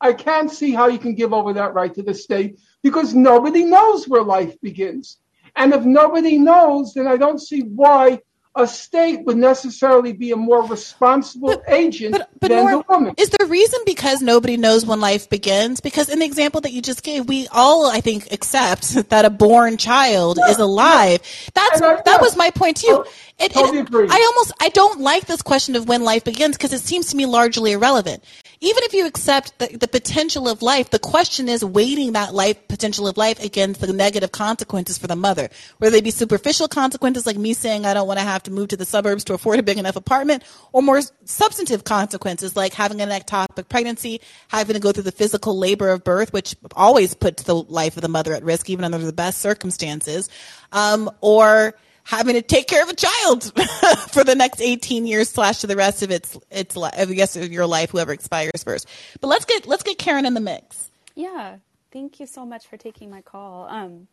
I 0.00 0.12
can't 0.12 0.50
see 0.50 0.72
how 0.72 0.86
you 0.86 0.98
can 0.98 1.14
give 1.14 1.32
over 1.32 1.52
that 1.54 1.74
right 1.74 1.92
to 1.94 2.02
the 2.02 2.14
state 2.14 2.60
because 2.82 3.14
nobody 3.14 3.64
knows 3.64 4.06
where 4.06 4.22
life 4.22 4.58
begins. 4.60 5.18
And 5.56 5.72
if 5.72 5.84
nobody 5.84 6.38
knows, 6.38 6.94
then 6.94 7.06
I 7.06 7.16
don't 7.16 7.40
see 7.40 7.62
why 7.62 8.20
a 8.58 8.66
state 8.66 9.24
would 9.24 9.36
necessarily 9.36 10.12
be 10.12 10.32
a 10.32 10.36
more 10.36 10.66
responsible 10.66 11.48
but, 11.48 11.62
agent 11.68 12.12
but, 12.12 12.28
but 12.40 12.48
than 12.48 12.66
the 12.66 12.84
woman. 12.88 13.14
Is 13.16 13.30
the 13.30 13.46
reason 13.46 13.80
because 13.86 14.20
nobody 14.20 14.56
knows 14.56 14.84
when 14.84 15.00
life 15.00 15.30
begins? 15.30 15.80
Because 15.80 16.08
in 16.08 16.18
the 16.18 16.24
example 16.24 16.60
that 16.62 16.72
you 16.72 16.82
just 16.82 17.04
gave, 17.04 17.28
we 17.28 17.46
all, 17.52 17.86
I 17.86 18.00
think, 18.00 18.32
accept 18.32 19.10
that 19.10 19.24
a 19.24 19.30
born 19.30 19.76
child 19.76 20.38
yeah, 20.38 20.50
is 20.50 20.58
alive. 20.58 21.20
Yeah. 21.22 21.50
That's 21.54 21.82
I, 21.82 22.02
that 22.02 22.20
was 22.20 22.36
my 22.36 22.50
point 22.50 22.78
too. 22.78 22.86
Oh, 22.90 23.10
it, 23.38 23.52
totally 23.52 23.78
it, 23.78 24.10
I 24.10 24.32
almost 24.32 24.52
I 24.60 24.70
don't 24.70 25.00
like 25.00 25.26
this 25.26 25.42
question 25.42 25.76
of 25.76 25.86
when 25.86 26.02
life 26.02 26.24
begins 26.24 26.56
because 26.56 26.72
it 26.72 26.80
seems 26.80 27.06
to 27.10 27.16
me 27.16 27.26
largely 27.26 27.72
irrelevant. 27.72 28.24
Even 28.60 28.82
if 28.82 28.92
you 28.92 29.06
accept 29.06 29.56
the, 29.58 29.68
the 29.76 29.86
potential 29.86 30.48
of 30.48 30.62
life, 30.62 30.90
the 30.90 30.98
question 30.98 31.48
is 31.48 31.64
weighting 31.64 32.12
that 32.12 32.34
life 32.34 32.66
potential 32.66 33.06
of 33.06 33.16
life 33.16 33.42
against 33.42 33.80
the 33.80 33.92
negative 33.92 34.32
consequences 34.32 34.98
for 34.98 35.06
the 35.06 35.14
mother, 35.14 35.48
whether 35.78 35.92
they 35.92 36.00
be 36.00 36.10
superficial 36.10 36.66
consequences 36.66 37.24
like 37.24 37.36
me 37.36 37.52
saying 37.52 37.86
I 37.86 37.94
don't 37.94 38.08
want 38.08 38.18
to 38.18 38.24
have 38.24 38.42
to 38.44 38.50
move 38.50 38.68
to 38.68 38.76
the 38.76 38.84
suburbs 38.84 39.22
to 39.24 39.34
afford 39.34 39.60
a 39.60 39.62
big 39.62 39.78
enough 39.78 39.94
apartment, 39.94 40.42
or 40.72 40.82
more 40.82 41.00
substantive 41.24 41.84
consequences 41.84 42.56
like 42.56 42.74
having 42.74 43.00
an 43.00 43.10
ectopic 43.10 43.68
pregnancy, 43.68 44.20
having 44.48 44.74
to 44.74 44.80
go 44.80 44.90
through 44.90 45.04
the 45.04 45.12
physical 45.12 45.56
labor 45.56 45.90
of 45.90 46.02
birth, 46.02 46.32
which 46.32 46.56
always 46.74 47.14
puts 47.14 47.44
the 47.44 47.54
life 47.54 47.96
of 47.96 48.02
the 48.02 48.08
mother 48.08 48.32
at 48.32 48.42
risk, 48.42 48.68
even 48.68 48.84
under 48.84 48.98
the 48.98 49.12
best 49.12 49.38
circumstances, 49.38 50.28
um, 50.72 51.08
or 51.20 51.74
having 52.08 52.34
to 52.34 52.42
take 52.42 52.66
care 52.66 52.82
of 52.82 52.88
a 52.88 52.94
child 52.94 53.44
for 54.10 54.24
the 54.24 54.34
next 54.34 54.62
18 54.62 55.06
years 55.06 55.28
slash 55.28 55.58
to 55.58 55.66
the 55.66 55.76
rest 55.76 56.02
of 56.02 56.10
its 56.10 56.38
its 56.50 56.76
I 56.76 57.04
guess 57.04 57.36
of 57.36 57.52
your 57.52 57.66
life, 57.66 57.90
whoever 57.90 58.12
expires 58.12 58.64
first. 58.64 58.88
But 59.20 59.28
let's 59.28 59.44
get 59.44 59.68
let's 59.68 59.82
get 59.82 59.98
Karen 59.98 60.24
in 60.24 60.34
the 60.34 60.40
mix. 60.40 60.90
Yeah, 61.14 61.56
thank 61.92 62.18
you 62.18 62.26
so 62.26 62.46
much 62.46 62.66
for 62.66 62.76
taking 62.78 63.10
my 63.10 63.20
call. 63.20 63.68
Um, 63.68 64.08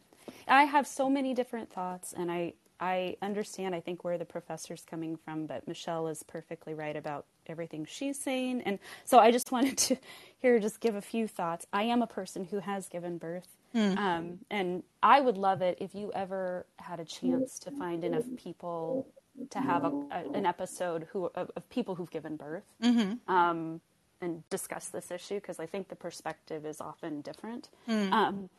I 0.48 0.64
have 0.64 0.88
so 0.88 1.10
many 1.10 1.34
different 1.34 1.72
thoughts, 1.72 2.14
and 2.16 2.30
I 2.30 2.54
I 2.82 3.16
understand. 3.22 3.74
I 3.74 3.80
think 3.80 4.04
where 4.04 4.18
the 4.18 4.26
professor's 4.26 4.84
coming 4.84 5.16
from, 5.16 5.46
but 5.46 5.66
Michelle 5.66 6.10
is 6.10 6.22
perfectly 6.24 6.74
right 6.74 6.98
about 6.98 7.26
everything 7.48 7.86
she's 7.86 8.20
saying, 8.20 8.62
and 8.64 8.78
so 9.06 9.20
I 9.20 9.32
just 9.32 9.52
wanted 9.54 9.78
to 9.78 9.98
here 10.40 10.60
just 10.60 10.82
give 10.82 10.96
a 10.96 11.02
few 11.02 11.30
thoughts. 11.30 11.66
I 11.72 11.84
am 11.84 12.02
a 12.02 12.08
person 12.08 12.44
who 12.44 12.60
has 12.60 12.90
given 12.90 13.18
birth 13.18 13.48
Mm. 13.76 13.98
Um, 13.98 14.40
and 14.50 14.84
I 15.04 15.20
would 15.20 15.38
love 15.38 15.62
it 15.62 15.78
if 15.82 15.94
you 15.94 16.12
ever 16.14 16.66
had 16.78 17.00
a 17.00 17.06
chance 17.06 17.60
to 17.60 17.72
find 17.72 18.04
enough 18.04 18.26
people 18.38 19.08
to 19.50 19.60
have 19.60 19.84
a, 19.84 19.88
a, 19.88 20.32
an 20.34 20.46
episode 20.46 21.08
who 21.12 21.30
of, 21.36 21.52
of, 21.56 21.70
people 21.70 21.96
who've 21.96 22.10
given 22.10 22.38
birth 22.38 22.64
mm-hmm. 22.82 23.32
um, 23.32 23.82
and 24.22 24.48
discuss 24.50 24.88
this 24.88 25.12
issue 25.12 25.36
because 25.36 25.60
I 25.60 25.66
think 25.66 25.90
the 25.90 25.96
perspective 25.96 26.66
is 26.66 26.80
often 26.80 27.20
different. 27.20 27.68
Mm. 27.90 28.12
Um, 28.14 28.50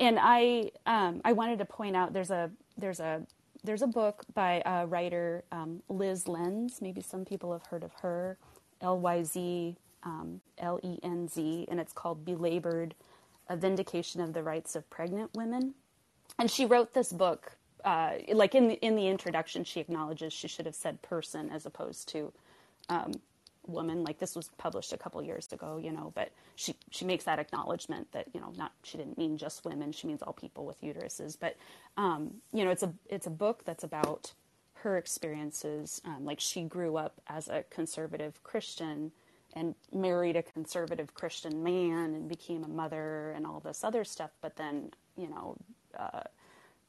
and 0.00 0.18
I 0.20 0.70
um, 0.86 1.20
I 1.24 1.32
wanted 1.32 1.58
to 1.58 1.66
point 1.66 1.94
out 1.94 2.14
there's 2.14 2.30
a 2.30 2.50
there's 2.78 3.00
a 3.00 3.26
there's 3.62 3.82
a 3.82 3.86
book 3.86 4.24
by 4.32 4.62
a 4.64 4.86
writer 4.86 5.44
um, 5.52 5.82
Lyz 5.90 6.26
Lenz. 6.26 6.80
Maybe 6.80 7.02
some 7.02 7.24
people 7.24 7.52
have 7.52 7.66
heard 7.66 7.84
of 7.84 7.92
her. 8.00 8.38
L 8.80 8.98
Y 8.98 9.22
Z 9.22 9.76
um, 10.04 10.40
L 10.58 10.78
E 10.82 10.98
N 11.02 11.28
Z, 11.28 11.66
and 11.70 11.80
it's 11.80 11.92
called 11.92 12.24
Belabored 12.24 12.94
a 13.48 13.56
vindication 13.56 14.20
of 14.20 14.32
the 14.32 14.42
rights 14.42 14.74
of 14.76 14.88
pregnant 14.90 15.30
women. 15.34 15.74
And 16.38 16.50
she 16.50 16.64
wrote 16.64 16.94
this 16.94 17.12
book, 17.12 17.56
uh, 17.84 18.12
like 18.32 18.54
in 18.54 18.68
the, 18.68 18.74
in 18.74 18.96
the 18.96 19.08
introduction, 19.08 19.64
she 19.64 19.80
acknowledges 19.80 20.32
she 20.32 20.48
should 20.48 20.66
have 20.66 20.74
said 20.74 21.02
person 21.02 21.50
as 21.50 21.66
opposed 21.66 22.08
to 22.08 22.32
um, 22.88 23.12
woman. 23.66 24.02
Like 24.02 24.18
this 24.18 24.34
was 24.34 24.48
published 24.58 24.92
a 24.92 24.96
couple 24.98 25.22
years 25.22 25.52
ago, 25.52 25.78
you 25.82 25.92
know, 25.92 26.12
but 26.14 26.30
she, 26.56 26.74
she 26.90 27.04
makes 27.04 27.24
that 27.24 27.38
acknowledgement 27.38 28.10
that, 28.12 28.26
you 28.32 28.40
know, 28.40 28.52
not, 28.56 28.72
she 28.82 28.98
didn't 28.98 29.18
mean 29.18 29.36
just 29.36 29.64
women, 29.64 29.92
she 29.92 30.06
means 30.06 30.22
all 30.22 30.32
people 30.32 30.64
with 30.64 30.80
uteruses. 30.80 31.36
But, 31.38 31.56
um, 31.96 32.34
you 32.52 32.64
know, 32.64 32.70
it's 32.70 32.82
a, 32.82 32.92
it's 33.08 33.26
a 33.26 33.30
book 33.30 33.64
that's 33.64 33.84
about 33.84 34.32
her 34.84 34.96
experiences. 34.96 36.00
Um, 36.04 36.24
like 36.24 36.40
she 36.40 36.62
grew 36.62 36.96
up 36.96 37.20
as 37.26 37.48
a 37.48 37.64
conservative 37.70 38.42
Christian 38.42 39.12
and 39.54 39.74
married 39.92 40.36
a 40.36 40.42
conservative 40.42 41.14
Christian 41.14 41.62
man 41.62 42.14
and 42.14 42.28
became 42.28 42.64
a 42.64 42.68
mother 42.68 43.32
and 43.32 43.46
all 43.46 43.60
this 43.60 43.84
other 43.84 44.04
stuff, 44.04 44.30
but 44.40 44.56
then, 44.56 44.90
you 45.16 45.28
know, 45.28 45.56
uh, 45.98 46.22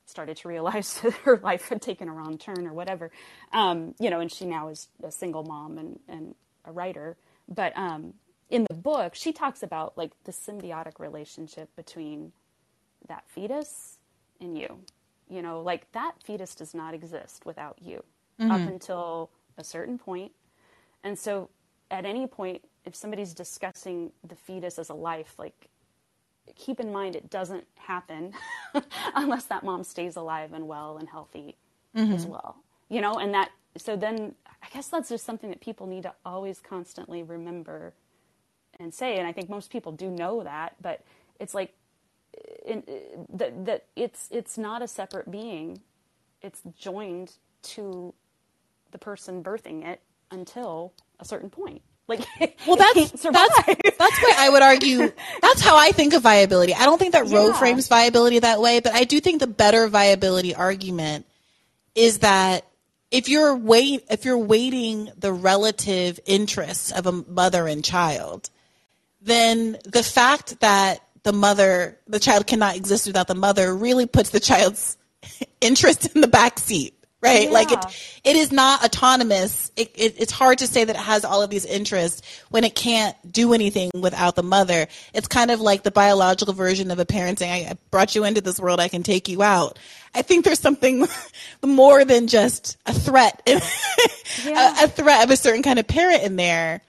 started 0.05 0.37
to 0.37 0.47
realize 0.47 0.93
that 1.01 1.13
her 1.13 1.37
life 1.37 1.69
had 1.69 1.81
taken 1.81 2.09
a 2.09 2.13
wrong 2.13 2.37
turn 2.37 2.67
or 2.67 2.73
whatever. 2.73 3.11
Um, 3.53 3.95
you 3.99 4.09
know, 4.09 4.19
and 4.19 4.31
she 4.31 4.45
now 4.45 4.69
is 4.69 4.87
a 5.03 5.11
single 5.11 5.43
mom 5.43 5.77
and, 5.77 5.99
and 6.07 6.35
a 6.65 6.71
writer. 6.71 7.17
But 7.47 7.77
um, 7.77 8.13
in 8.49 8.65
the 8.67 8.75
book, 8.75 9.15
she 9.15 9.31
talks 9.31 9.63
about 9.63 9.97
like 9.97 10.11
the 10.23 10.31
symbiotic 10.31 10.99
relationship 10.99 11.69
between 11.75 12.31
that 13.07 13.23
fetus 13.27 13.97
and 14.39 14.57
you. 14.57 14.79
You 15.29 15.41
know, 15.41 15.61
like 15.61 15.91
that 15.93 16.13
fetus 16.23 16.55
does 16.55 16.73
not 16.73 16.93
exist 16.93 17.45
without 17.45 17.77
you 17.81 18.03
mm-hmm. 18.39 18.51
up 18.51 18.61
until 18.61 19.31
a 19.57 19.63
certain 19.63 19.97
point. 19.97 20.31
And 21.03 21.17
so 21.17 21.49
at 21.95 22.05
any 22.05 22.27
point, 22.27 22.61
if 22.85 22.95
somebody's 22.95 23.33
discussing 23.33 24.11
the 24.27 24.35
fetus 24.35 24.77
as 24.77 24.89
a 24.89 24.93
life, 24.93 25.35
like 25.37 25.69
keep 26.55 26.79
in 26.79 26.91
mind 26.91 27.15
it 27.15 27.29
doesn't 27.29 27.65
happen 27.75 28.31
unless 29.15 29.45
that 29.45 29.63
mom 29.63 29.83
stays 29.83 30.15
alive 30.15 30.53
and 30.53 30.67
well 30.67 30.97
and 30.97 31.09
healthy 31.09 31.55
mm-hmm. 31.95 32.13
as 32.13 32.25
well. 32.25 32.57
You 32.89 33.01
know, 33.01 33.13
and 33.13 33.33
that 33.33 33.49
so 33.77 33.95
then 33.95 34.35
I 34.61 34.67
guess 34.73 34.87
that's 34.87 35.09
just 35.09 35.25
something 35.25 35.49
that 35.49 35.61
people 35.61 35.87
need 35.87 36.03
to 36.03 36.13
always 36.25 36.59
constantly 36.59 37.23
remember 37.23 37.93
and 38.79 38.93
say. 38.93 39.17
And 39.17 39.27
I 39.27 39.31
think 39.31 39.49
most 39.49 39.71
people 39.71 39.91
do 39.91 40.09
know 40.09 40.43
that, 40.43 40.75
but 40.81 41.03
it's 41.39 41.53
like 41.53 41.73
in, 42.65 42.83
that 43.33 43.65
that 43.65 43.85
it's 43.95 44.27
it's 44.31 44.57
not 44.57 44.81
a 44.81 44.87
separate 44.87 45.31
being. 45.31 45.81
It's 46.41 46.61
joined 46.77 47.33
to 47.63 48.13
the 48.91 48.97
person 48.97 49.43
birthing 49.43 49.85
it 49.85 50.01
until 50.31 50.93
a 51.19 51.25
certain 51.25 51.49
point. 51.49 51.81
Like, 52.07 52.21
well, 52.67 52.75
that's 52.75 53.11
that's 53.11 53.23
that's 53.23 53.57
why 54.21 54.33
I 54.37 54.49
would 54.49 54.61
argue. 54.61 55.11
That's 55.41 55.61
how 55.61 55.75
I 55.75 55.91
think 55.91 56.13
of 56.13 56.21
viability. 56.21 56.73
I 56.73 56.85
don't 56.85 56.99
think 56.99 57.13
that 57.13 57.27
Roe 57.29 57.47
Yeah. 57.47 57.53
frames 57.53 57.87
viability 57.87 58.39
that 58.39 58.61
way, 58.61 58.79
but 58.79 58.93
I 58.93 59.05
do 59.05 59.19
think 59.19 59.39
the 59.39 59.47
better 59.47 59.87
viability 59.87 60.53
argument 60.53 61.25
is 61.95 62.19
that 62.19 62.65
if 63.09 63.27
you're 63.27 63.55
wait 63.55 64.03
if 64.09 64.23
you're 64.25 64.37
weighting 64.37 65.09
the 65.17 65.33
relative 65.33 66.19
interests 66.27 66.91
of 66.91 67.07
a 67.07 67.11
mother 67.11 67.67
and 67.67 67.83
child, 67.83 68.49
then 69.21 69.77
the 69.85 70.03
fact 70.03 70.59
that 70.59 70.99
the 71.23 71.33
mother 71.33 71.97
the 72.07 72.19
child 72.19 72.45
cannot 72.45 72.75
exist 72.75 73.07
without 73.07 73.27
the 73.27 73.33
mother 73.35 73.75
really 73.75 74.05
puts 74.05 74.29
the 74.29 74.39
child's 74.39 74.95
interest 75.59 76.13
in 76.13 76.21
the 76.21 76.27
back 76.27 76.59
seat 76.59 76.93
right? 77.21 77.51
Like 77.51 77.71
it 77.71 77.79
it 78.23 78.35
is 78.35 78.51
not 78.51 78.83
autonomous. 78.83 79.71
It, 79.75 79.91
it, 79.95 80.15
it's 80.19 80.31
hard 80.31 80.59
to 80.59 80.67
say 80.67 80.83
that 80.83 80.95
it 80.95 81.01
has 81.01 81.25
all 81.25 81.41
of 81.41 81.49
these 81.49 81.65
interests 81.65 82.21
when 82.49 82.63
it 82.63 82.75
can't 82.75 83.15
do 83.31 83.53
anything 83.53 83.91
without 83.93 84.35
the 84.35 84.43
mother. 84.43 84.87
It's 85.13 85.27
kind 85.27 85.51
of 85.51 85.59
like 85.59 85.83
the 85.83 85.91
biological 85.91 86.53
version 86.53 86.91
of 86.91 86.99
a 86.99 87.05
parent 87.05 87.39
saying 87.39 87.67
i 87.67 87.77
brought 87.91 88.15
you 88.15 88.23
into 88.23 88.41
this 88.41 88.59
world. 88.59 88.79
I 88.79 88.87
can 88.87 89.03
take 89.03 89.27
you 89.27 89.41
out. 89.41 89.79
I 90.13 90.21
think 90.21 90.45
there's 90.45 90.59
something 90.59 91.07
more 91.63 92.05
than 92.05 92.27
just 92.27 92.77
a 92.85 92.93
threat 92.93 93.41
a, 93.47 93.55
a 94.45 94.87
threat 94.87 95.23
of 95.23 95.31
a 95.31 95.37
certain 95.37 95.63
kind 95.63 95.79
of 95.79 95.87
parent 95.87 96.23
in 96.23 96.35
there. 96.35 96.81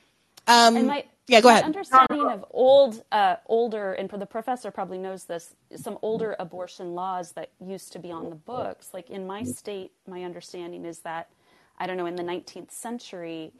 Um, 0.47 0.77
And 0.77 0.87
my, 0.87 1.05
yeah 1.29 1.41
go 1.41 1.49
my 1.49 1.55
ahead 1.55 1.65
understanding 1.65 2.27
of 2.31 2.45
old, 2.51 3.03
uh, 3.13 3.37
older, 3.47 3.93
and 3.93 4.09
the 4.09 4.27
professor 4.27 4.71
probably 4.71 4.99
knows 4.99 5.25
this, 5.25 5.55
some 5.75 5.99
older 6.03 6.37
abortion 6.39 6.95
laws 6.95 7.33
that 7.33 7.51
used 7.61 7.93
to 7.93 7.99
be 7.99 8.11
on 8.11 8.31
the 8.31 8.37
books. 8.37 8.91
Like 8.95 9.11
in 9.11 9.27
my 9.27 9.43
state, 9.43 9.93
my 10.07 10.23
understanding 10.23 10.85
is 10.85 11.01
that, 11.01 11.31
I 11.79 11.87
don't 11.87 11.97
know, 11.97 12.07
in 12.07 12.17
the 12.17 12.23
19th 12.23 12.71
century, 12.71 13.53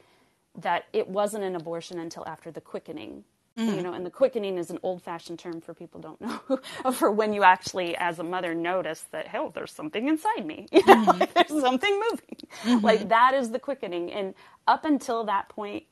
that 0.57 0.85
it 0.93 1.07
wasn't 1.07 1.43
an 1.43 1.55
abortion 1.55 1.99
until 1.99 2.27
after 2.27 2.51
the 2.51 2.61
quickening. 2.61 3.23
Mm. 3.57 3.75
You 3.75 3.81
know, 3.81 3.93
and 3.93 4.05
the 4.05 4.11
quickening 4.11 4.59
is 4.59 4.69
an 4.69 4.77
old-fashioned 4.83 5.39
term 5.39 5.61
for 5.61 5.73
people 5.73 5.99
don't 5.99 6.21
know 6.21 6.91
for 6.91 7.11
when 7.11 7.33
you 7.33 7.43
actually, 7.43 7.97
as 7.97 8.19
a 8.19 8.23
mother, 8.23 8.53
notice 8.53 9.05
that 9.11 9.27
hell, 9.27 9.49
there's 9.49 9.71
something 9.71 10.07
inside 10.07 10.45
me. 10.45 10.67
You 10.71 10.85
know, 10.85 10.93
mm-hmm. 10.93 11.19
like, 11.19 11.33
there's 11.47 11.61
something 11.61 12.01
moving. 12.11 12.37
Mm-hmm. 12.63 12.85
Like 12.85 13.09
that 13.09 13.33
is 13.33 13.49
the 13.49 13.57
quickening. 13.57 14.11
And 14.11 14.35
up 14.67 14.85
until 14.85 15.23
that 15.23 15.49
point, 15.49 15.85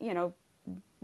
you 0.00 0.12
know, 0.12 0.34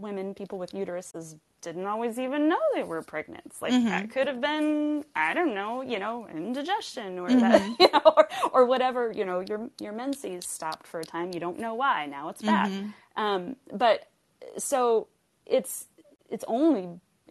women, 0.01 0.33
people 0.33 0.57
with 0.57 0.71
uteruses, 0.71 1.35
didn't 1.61 1.85
always 1.85 2.17
even 2.17 2.49
know 2.49 2.59
they 2.73 2.83
were 2.83 3.01
pregnant. 3.01 3.53
Like 3.61 3.71
mm-hmm. 3.71 3.85
that 3.85 4.09
could 4.11 4.27
have 4.27 4.41
been, 4.41 5.05
I 5.15 5.33
don't 5.33 5.53
know, 5.53 5.81
you 5.81 5.99
know, 5.99 6.27
indigestion 6.33 7.19
or 7.19 7.29
that, 7.29 7.61
mm-hmm. 7.61 7.73
you 7.79 7.89
know, 7.93 8.01
or, 8.17 8.27
or 8.51 8.65
whatever. 8.65 9.11
You 9.11 9.25
know, 9.25 9.41
your 9.41 9.69
your 9.79 9.93
menses 9.93 10.45
stopped 10.45 10.87
for 10.87 10.99
a 10.99 11.05
time. 11.05 11.31
You 11.33 11.39
don't 11.39 11.59
know 11.59 11.75
why. 11.75 12.07
Now 12.07 12.29
it's 12.29 12.41
back. 12.41 12.69
Mm-hmm. 12.69 13.21
Um, 13.21 13.55
but 13.71 14.09
so 14.57 15.07
it's 15.45 15.85
it's 16.29 16.45
only 16.47 16.89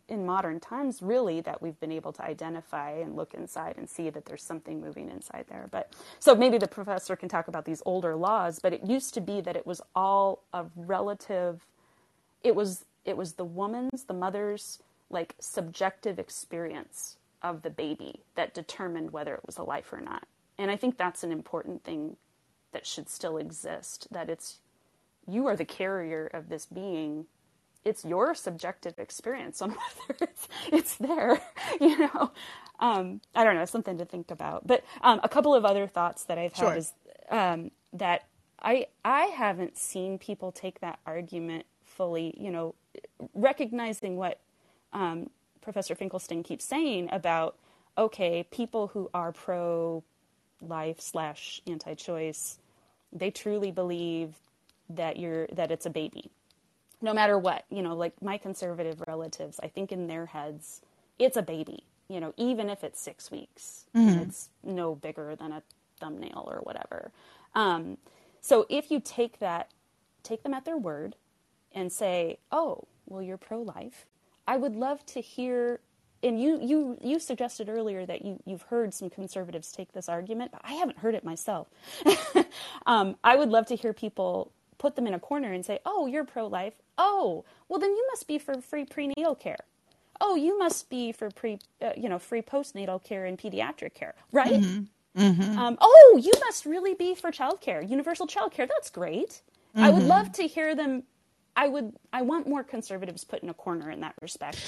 in 0.09 0.27
modern 0.27 0.59
times 0.59 1.01
really 1.01 1.41
that 1.41 1.63
we've 1.63 1.79
been 1.79 1.93
able 1.93 2.13
to 2.13 2.25
identify 2.25 2.91
and 2.91 3.15
look 3.15 3.33
inside 3.33 3.77
and 3.79 3.89
see 3.89 4.11
that 4.11 4.25
there's 4.27 4.43
something 4.43 4.81
moving 4.81 5.09
inside 5.09 5.45
there 5.49 5.69
but 5.71 5.93
so 6.19 6.35
maybe 6.35 6.59
the 6.59 6.67
professor 6.67 7.15
can 7.15 7.29
talk 7.29 7.47
about 7.47 7.65
these 7.65 7.81
older 7.87 8.17
laws 8.17 8.59
but 8.59 8.73
it 8.73 8.85
used 8.85 9.15
to 9.15 9.21
be 9.21 9.41
that 9.41 9.55
it 9.55 9.67
was 9.67 9.81
all 9.95 10.43
a 10.53 10.65
relative 10.75 11.65
it 12.43 12.55
was 12.55 12.85
it 13.05 13.17
was 13.17 13.35
the 13.35 13.45
woman's 13.45 14.05
the 14.05 14.15
mother's 14.15 14.79
like 15.11 15.35
subjective 15.41 16.19
experience 16.19 17.17
of 17.43 17.63
the 17.63 17.71
baby 17.71 18.21
that 18.37 18.55
determined 18.55 19.13
whether 19.13 19.35
it 19.35 19.47
was 19.47 19.57
a 19.59 19.63
life 19.63 19.93
or 19.93 20.01
not. 20.01 20.27
And 20.59 20.71
i 20.71 20.77
think 20.77 20.97
that's 20.99 21.23
an 21.25 21.33
important 21.33 21.85
thing 21.85 22.17
that 22.73 22.87
should 22.87 23.09
still 23.09 23.37
exist 23.37 24.07
that 24.11 24.29
it's 24.31 24.59
you 25.27 25.47
are 25.47 25.57
the 25.57 25.65
carrier 25.65 26.27
of 26.33 26.49
this 26.49 26.67
being. 26.67 27.27
It's 27.85 28.05
your 28.05 28.35
subjective 28.35 28.99
experience 28.99 29.63
on 29.63 29.71
whether 30.09 30.17
it's, 30.25 30.49
it's 30.73 30.97
there 30.97 31.41
you 31.81 31.99
know? 31.99 32.31
Um, 32.79 33.21
i 33.35 33.45
don't 33.45 33.55
know 33.57 33.65
something 33.65 33.99
to 33.99 34.05
think 34.05 34.31
about. 34.31 34.67
But 34.67 34.85
um, 35.03 35.21
a 35.23 35.29
couple 35.29 35.55
of 35.55 35.65
other 35.65 35.87
thoughts 35.87 36.25
that 36.25 36.39
i've 36.39 36.53
had 36.53 36.65
Sure. 36.67 36.77
is 36.77 36.93
um, 37.31 37.71
that 37.93 38.25
i 38.63 38.87
i 39.05 39.23
haven't 39.27 39.77
seen 39.79 40.19
people 40.19 40.53
take 40.53 40.81
that 40.81 40.99
argument 41.07 41.65
fully 42.01 42.35
you 42.39 42.51
know 42.51 42.75
recognizing 43.35 44.17
what 44.17 44.41
um, 44.95 45.31
professor 45.63 45.95
finkelstein 45.97 46.43
keeps 46.45 46.65
saying 46.65 47.09
about 47.13 47.57
okay 47.99 48.45
people 48.51 48.89
who 48.89 49.11
are 49.15 49.33
pro 49.33 50.03
life 50.63 51.01
slash 51.01 51.63
anti-choice 51.69 52.59
they 53.13 53.31
truly 53.31 53.73
believe 53.73 54.35
that 54.91 55.19
you're 55.19 55.49
that 55.49 55.71
it's 55.73 55.87
a 55.87 55.91
baby 55.91 56.31
no 57.03 57.15
matter 57.15 57.39
what. 57.39 57.65
You 57.71 57.83
know 57.83 57.97
like 57.97 58.15
my 58.23 58.39
conservative 58.39 59.03
relatives 59.09 59.61
i 59.63 59.69
think 59.69 59.93
in 59.93 60.09
their 60.09 60.27
heads 60.27 60.83
it's 61.19 61.37
a 61.39 61.43
baby 61.43 61.85
you 62.09 62.21
know 62.21 62.35
even 62.39 62.71
if 62.71 62.85
it's 62.85 63.01
six 63.01 63.31
weeks 63.31 63.87
it's 64.23 64.51
no 64.65 64.97
bigger 64.97 65.37
than 65.37 65.53
a 65.53 65.63
thumbnail 66.01 66.49
or 66.51 66.61
whatever. 66.63 67.13
Um, 67.55 67.99
so 68.41 68.67
if 68.71 68.91
you 68.91 69.01
take 69.05 69.41
that 69.41 69.71
take 70.25 70.45
them 70.45 70.55
at 70.55 70.65
their 70.67 70.79
word 70.79 71.17
and 71.73 71.93
say 71.93 72.39
oh 72.53 72.85
well 73.07 73.23
you're 73.23 73.37
pro-life. 73.37 74.07
I 74.47 74.57
would 74.57 74.75
love 74.75 75.05
to 75.07 75.21
hear 75.21 75.81
and 76.23 76.41
you 76.41 76.59
you 76.63 76.99
you 77.03 77.19
suggested 77.19 77.69
earlier 77.69 78.05
that 78.07 78.25
you 78.25 78.41
you've 78.45 78.63
heard 78.63 78.93
some 78.93 79.09
conservatives 79.11 79.73
take 79.73 79.93
this 79.93 80.09
argument 80.09 80.53
but 80.53 80.61
i 80.65 80.75
haven't 80.75 80.99
heard 80.99 81.15
it 81.15 81.25
myself. 81.25 81.69
Um, 82.87 83.17
i 83.23 83.37
would 83.37 83.51
love 83.51 83.67
to 83.67 83.77
hear 83.77 83.93
people 83.93 84.53
put 84.79 84.97
them 84.97 85.07
in 85.07 85.15
a 85.15 85.21
corner 85.21 85.53
and 85.53 85.65
say 85.65 85.79
oh 85.87 86.07
you're 86.07 86.25
pro-life. 86.25 86.75
Oh 86.99 87.45
well 87.69 87.79
then 87.79 87.91
you 87.91 88.07
must 88.11 88.27
be 88.27 88.39
for 88.39 88.61
free 88.61 88.85
prenatal 88.85 89.35
care. 89.35 89.59
Oh 90.21 90.35
you 90.35 90.59
must 90.59 90.91
be 90.91 91.13
for 91.13 91.31
pre 91.31 91.59
uh, 91.81 91.93
you 91.97 92.09
know 92.09 92.19
free 92.19 92.43
postnatal 92.43 93.03
care 93.03 93.25
and 93.27 93.39
pediatric 93.39 93.95
care. 93.95 94.15
Right? 94.33 94.63
Um, 95.59 95.77
oh 95.81 96.21
you 96.23 96.33
must 96.47 96.67
really 96.67 96.95
be 96.95 97.15
for 97.15 97.31
childcare 97.31 97.89
universal 97.89 98.27
childcare. 98.27 98.69
That's 98.69 98.91
great. 98.91 99.43
I 99.75 99.91
would 99.91 100.03
love 100.05 100.33
to 100.33 100.47
hear 100.47 100.75
them 100.75 101.05
i 101.61 101.69
would 101.69 101.93
i 102.13 102.23
want 102.23 102.49
more 102.49 102.63
conservatives 102.65 103.25
put 103.25 103.43
in 103.43 103.49
a 103.49 103.55
corner 103.55 103.91
in 103.91 104.01
that 104.01 104.15
respect 104.23 104.59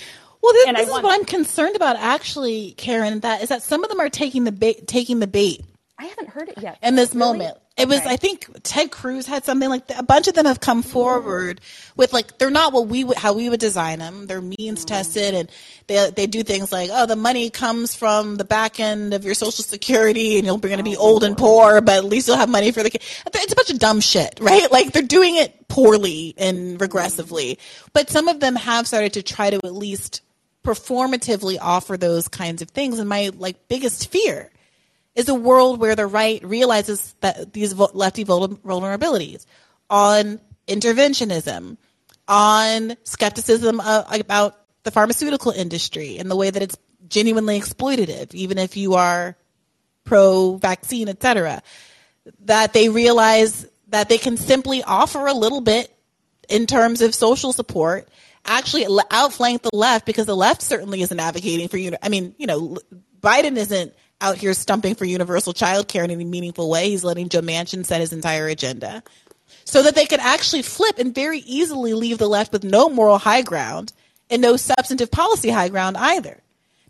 Well, 0.43 0.53
this, 0.53 0.67
this 0.67 0.81
is 0.87 0.91
want- 0.91 1.05
what 1.05 1.15
I'm 1.19 1.25
concerned 1.25 1.77
about, 1.77 1.95
actually, 1.97 2.73
Karen. 2.77 3.21
That 3.21 3.43
is 3.43 3.49
that 3.51 3.63
some 3.63 3.85
of 3.85 3.91
them 3.91 4.01
are 4.01 4.09
taking 4.11 4.43
the 4.45 4.51
bait, 4.51 4.89
taking 4.89 5.21
the 5.21 5.29
bait 5.29 5.65
i 6.03 6.07
haven't 6.07 6.29
heard 6.29 6.49
it 6.49 6.59
yet 6.61 6.79
in 6.83 6.97
this 6.97 7.15
Really? 7.15 7.39
moment. 7.39 7.59
It 7.75 7.89
was, 7.89 8.01
Okay. 8.01 8.11
I 8.11 8.17
think, 8.17 8.47
Ted 8.65 8.91
Cruz 8.91 9.27
had 9.27 9.45
something 9.45 9.69
like 9.69 9.87
that. 9.87 9.99
A 9.99 10.03
bunch 10.03 10.29
of 10.29 10.35
them 10.35 10.45
have 10.45 10.61
come 10.61 10.83
forward 10.83 11.63
with 11.97 12.13
like 12.13 12.37
they're 12.37 12.51
not 12.51 12.75
what 12.75 12.89
we 12.89 13.03
would 13.03 13.17
how 13.17 13.33
we 13.33 13.49
would 13.49 13.61
design 13.61 13.99
them. 13.99 14.27
They're 14.27 14.43
means 14.43 14.85
mm. 14.85 14.87
tested, 14.87 15.35
and 15.35 15.51
they 15.87 16.11
they 16.11 16.27
do 16.27 16.43
things 16.43 16.71
like, 16.71 16.91
oh, 16.93 17.07
the 17.07 17.17
money 17.17 17.49
comes 17.49 17.95
from 17.95 18.37
the 18.37 18.45
back 18.45 18.79
end 18.79 19.15
of 19.15 19.25
your 19.25 19.33
social 19.33 19.65
security, 19.65 20.37
and 20.37 20.47
you're 20.47 20.59
going 20.59 20.77
to 20.77 20.83
be 20.83 20.97
oh, 20.97 21.13
old 21.13 21.25
and 21.25 21.37
poor, 21.37 21.81
but 21.81 21.97
at 21.97 22.05
least 22.05 22.29
you'll 22.29 22.37
have 22.37 22.51
money 22.51 22.73
for 22.73 22.83
the 22.83 22.91
kid. 22.91 23.01
It's 23.27 23.53
a 23.53 23.57
bunch 23.57 23.71
of 23.71 23.79
dumb 23.79 24.01
shit, 24.01 24.35
right? 24.41 24.71
Like 24.71 24.93
they're 24.93 25.03
doing 25.03 25.37
it 25.37 25.67
poorly 25.69 26.35
and 26.37 26.79
regressively. 26.79 27.53
Mm. 27.53 27.89
But 27.95 28.11
some 28.11 28.29
of 28.29 28.39
them 28.39 28.55
have 28.55 28.87
started 28.87 29.15
to 29.15 29.23
try 29.23 29.49
to 29.49 29.57
at 29.57 29.73
least 29.73 30.21
performatively 30.63 31.57
offer 31.61 31.97
those 31.97 32.29
kinds 32.29 32.61
of 32.61 32.69
things. 32.69 32.99
And 32.99 33.09
my 33.09 33.31
like 33.35 33.67
biggest 33.69 34.11
fear 34.11 34.52
is 35.15 35.29
a 35.29 35.35
world 35.35 35.79
where 35.81 35.95
the 35.95 36.07
right 36.07 36.43
realizes 36.45 37.15
that 37.21 37.53
these 37.53 37.75
lefty 37.75 38.25
vulnerabilities 38.25 39.45
on 39.91 40.41
interventionism, 40.67 41.77
on 42.29 42.97
skepticism 43.05 43.81
about 43.81 44.59
the 44.85 44.91
pharmaceutical 44.91 45.53
industry 45.53 46.19
and 46.19 46.31
the 46.31 46.37
way 46.37 46.51
that 46.51 46.63
it's 46.63 46.77
genuinely 47.09 47.61
exploitative, 47.61 48.33
even 48.35 48.59
if 48.59 48.77
you 48.77 48.95
are 48.95 49.37
pro 50.05 50.57
vaccine, 50.57 51.09
et 51.09 51.21
cetera, 51.21 51.63
that 52.41 52.73
they 52.73 52.89
realize 52.89 53.67
that 53.89 54.09
they 54.09 54.19
can 54.19 54.37
simply 54.37 54.83
offer 54.83 55.27
a 55.27 55.35
little 55.35 55.61
bit 55.61 55.95
in 56.49 56.67
terms 56.67 57.03
of 57.03 57.15
social 57.15 57.53
support, 57.53 58.09
actually 58.45 58.87
outflank 59.11 59.63
the 59.63 59.71
left 59.73 60.07
because 60.07 60.27
the 60.27 60.35
left 60.35 60.63
certainly 60.63 61.03
isn't 61.03 61.21
advocating 61.21 61.69
for 61.69 61.77
you. 61.77 61.95
I 62.03 62.09
mean, 62.09 62.35
you 62.39 62.47
know, 62.47 62.79
Biden 63.21 63.57
isn't 63.57 63.95
out 64.23 64.39
here 64.39 64.55
stumping 64.55 64.95
for 64.95 65.05
universal 65.05 65.53
child 65.53 65.89
care 65.89 66.05
in 66.05 66.11
any 66.11 66.25
meaningful 66.25 66.71
way. 66.71 66.89
He's 66.89 67.05
letting 67.05 67.29
Joe 67.29 67.43
Manchin 67.43 67.85
set 67.85 68.01
his 68.01 68.13
entire 68.13 68.47
agenda 68.47 69.03
so 69.65 69.83
that 69.83 69.95
they 69.95 70.07
could 70.07 70.21
actually 70.21 70.63
flip 70.63 70.99
and 70.99 71.15
very 71.15 71.41
easily 71.41 71.93
leave 71.93 72.19
the 72.19 72.29
left 72.29 72.53
with 72.53 72.65
no 72.65 72.89
moral 72.89 73.19
high 73.19 73.43
ground 73.43 73.93
and 74.31 74.41
no 74.41 74.57
substantive 74.57 75.11
policy 75.11 75.51
high 75.51 75.69
ground 75.69 75.97
either. 75.97 76.41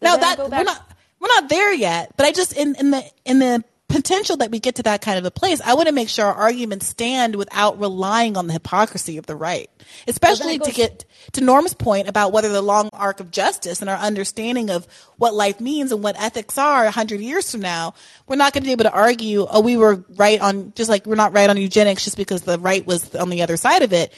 now 0.01 0.17
that 0.17 0.39
we're 0.39 0.63
not 0.63 0.89
we're 1.19 1.29
not 1.29 1.49
there 1.49 1.73
yet, 1.73 2.13
but 2.17 2.27
I 2.27 2.33
just 2.33 2.53
in, 2.53 2.75
in 2.77 2.91
the 2.91 3.05
in 3.25 3.39
the 3.39 3.65
potential 3.93 4.37
that 4.39 4.51
we 4.51 4.59
get 4.59 4.77
to 4.77 4.83
that 4.85 5.03
kind 5.03 5.19
of 5.19 5.25
a 5.25 5.31
place, 5.31 5.61
I 5.61 5.75
want 5.75 5.89
to 5.89 5.93
make 5.93 6.09
sure 6.09 6.27
our 6.27 6.35
arguments 6.35 6.87
stand 6.87 7.37
without 7.37 7.79
relying 7.79 8.37
on 8.37 8.47
the 8.47 8.53
hypocrisy 8.53 9.19
of 9.19 9.27
the 9.27 9.37
right, 9.37 9.71
especially 10.09 10.59
goes- 10.59 10.69
to 10.69 10.75
get 10.75 11.05
to 11.33 11.41
Norm's 11.41 11.75
point 11.75 12.09
about 12.09 12.33
whether 12.33 12.49
the 12.49 12.63
long 12.63 12.89
arc 12.93 13.21
of 13.21 13.31
justice 13.31 13.81
and 13.81 13.91
our 13.91 13.97
understanding 13.97 14.71
of 14.71 14.87
what 15.19 15.35
life 15.35 15.61
means 15.61 15.93
and 15.93 16.03
what 16.03 16.21
ethics 16.21 16.59
are 16.59 16.85
a 16.85 16.91
hundred 16.91 17.21
years 17.21 17.51
from 17.51 17.61
now, 17.61 17.95
we're 18.27 18.37
not 18.37 18.53
going 18.53 18.63
to 18.63 18.67
be 18.67 18.73
able 18.73 18.85
to 18.85 18.93
argue, 18.93 19.47
oh, 19.49 19.61
we 19.61 19.77
were 19.77 20.05
right 20.17 20.41
on, 20.41 20.73
just 20.75 20.91
like 20.91 21.07
we're 21.07 21.15
not 21.15 21.33
right 21.33 21.49
on 21.49 21.57
eugenics 21.57 22.05
just 22.05 22.17
because 22.17 22.43
the 22.43 22.59
right 22.59 22.87
was 22.87 23.15
on 23.15 23.31
the 23.31 23.43
other 23.43 23.57
side 23.57 23.83
of 23.83 23.93
it. 23.93 24.13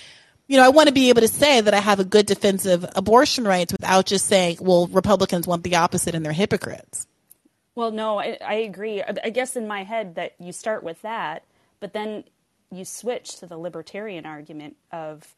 You 0.47 0.59
know, 0.59 0.65
I 0.65 0.69
want 0.69 0.89
to 0.89 0.95
be 0.95 1.09
able 1.09 1.23
to 1.23 1.29
say 1.29 1.61
that 1.61 1.73
I 1.73 1.81
have 1.81 2.01
a 2.01 2.05
good 2.05 2.27
defense 2.27 2.67
of 2.67 2.85
abortion 2.95 3.45
rights 3.45 3.73
without 3.73 4.07
just 4.07 4.27
saying, 4.27 4.59
well, 4.61 4.87
Republicans 4.89 5.47
want 5.47 5.65
the 5.65 5.77
opposite 5.77 6.15
and 6.15 6.25
they're 6.25 6.33
hypocrites. 6.33 7.07
Well, 7.75 7.91
no, 7.91 8.19
I, 8.19 8.39
I 8.45 8.55
agree. 8.55 9.03
I 9.03 9.31
guess 9.31 9.57
in 9.57 9.67
my 9.67 9.85
head 9.85 10.15
that 10.15 10.35
you 10.39 10.53
start 10.53 10.83
with 10.85 11.03
that, 11.03 11.45
but 11.81 11.93
then 11.93 12.25
you 12.71 12.85
switch 12.85 13.37
to 13.39 13.47
the 13.47 13.59
libertarian 13.59 14.27
argument 14.27 14.77
of 14.93 15.35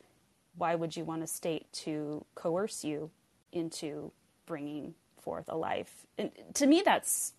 why 0.56 0.74
would 0.74 0.96
you 0.96 1.04
want 1.04 1.22
a 1.22 1.26
state 1.26 1.70
to 1.72 2.24
coerce 2.34 2.84
you 2.84 3.10
into 3.52 4.12
bringing 4.46 4.94
forth 5.20 5.46
a 5.48 5.56
life? 5.56 6.06
And 6.18 6.30
to 6.54 6.66
me, 6.66 6.82
that's 6.84 7.34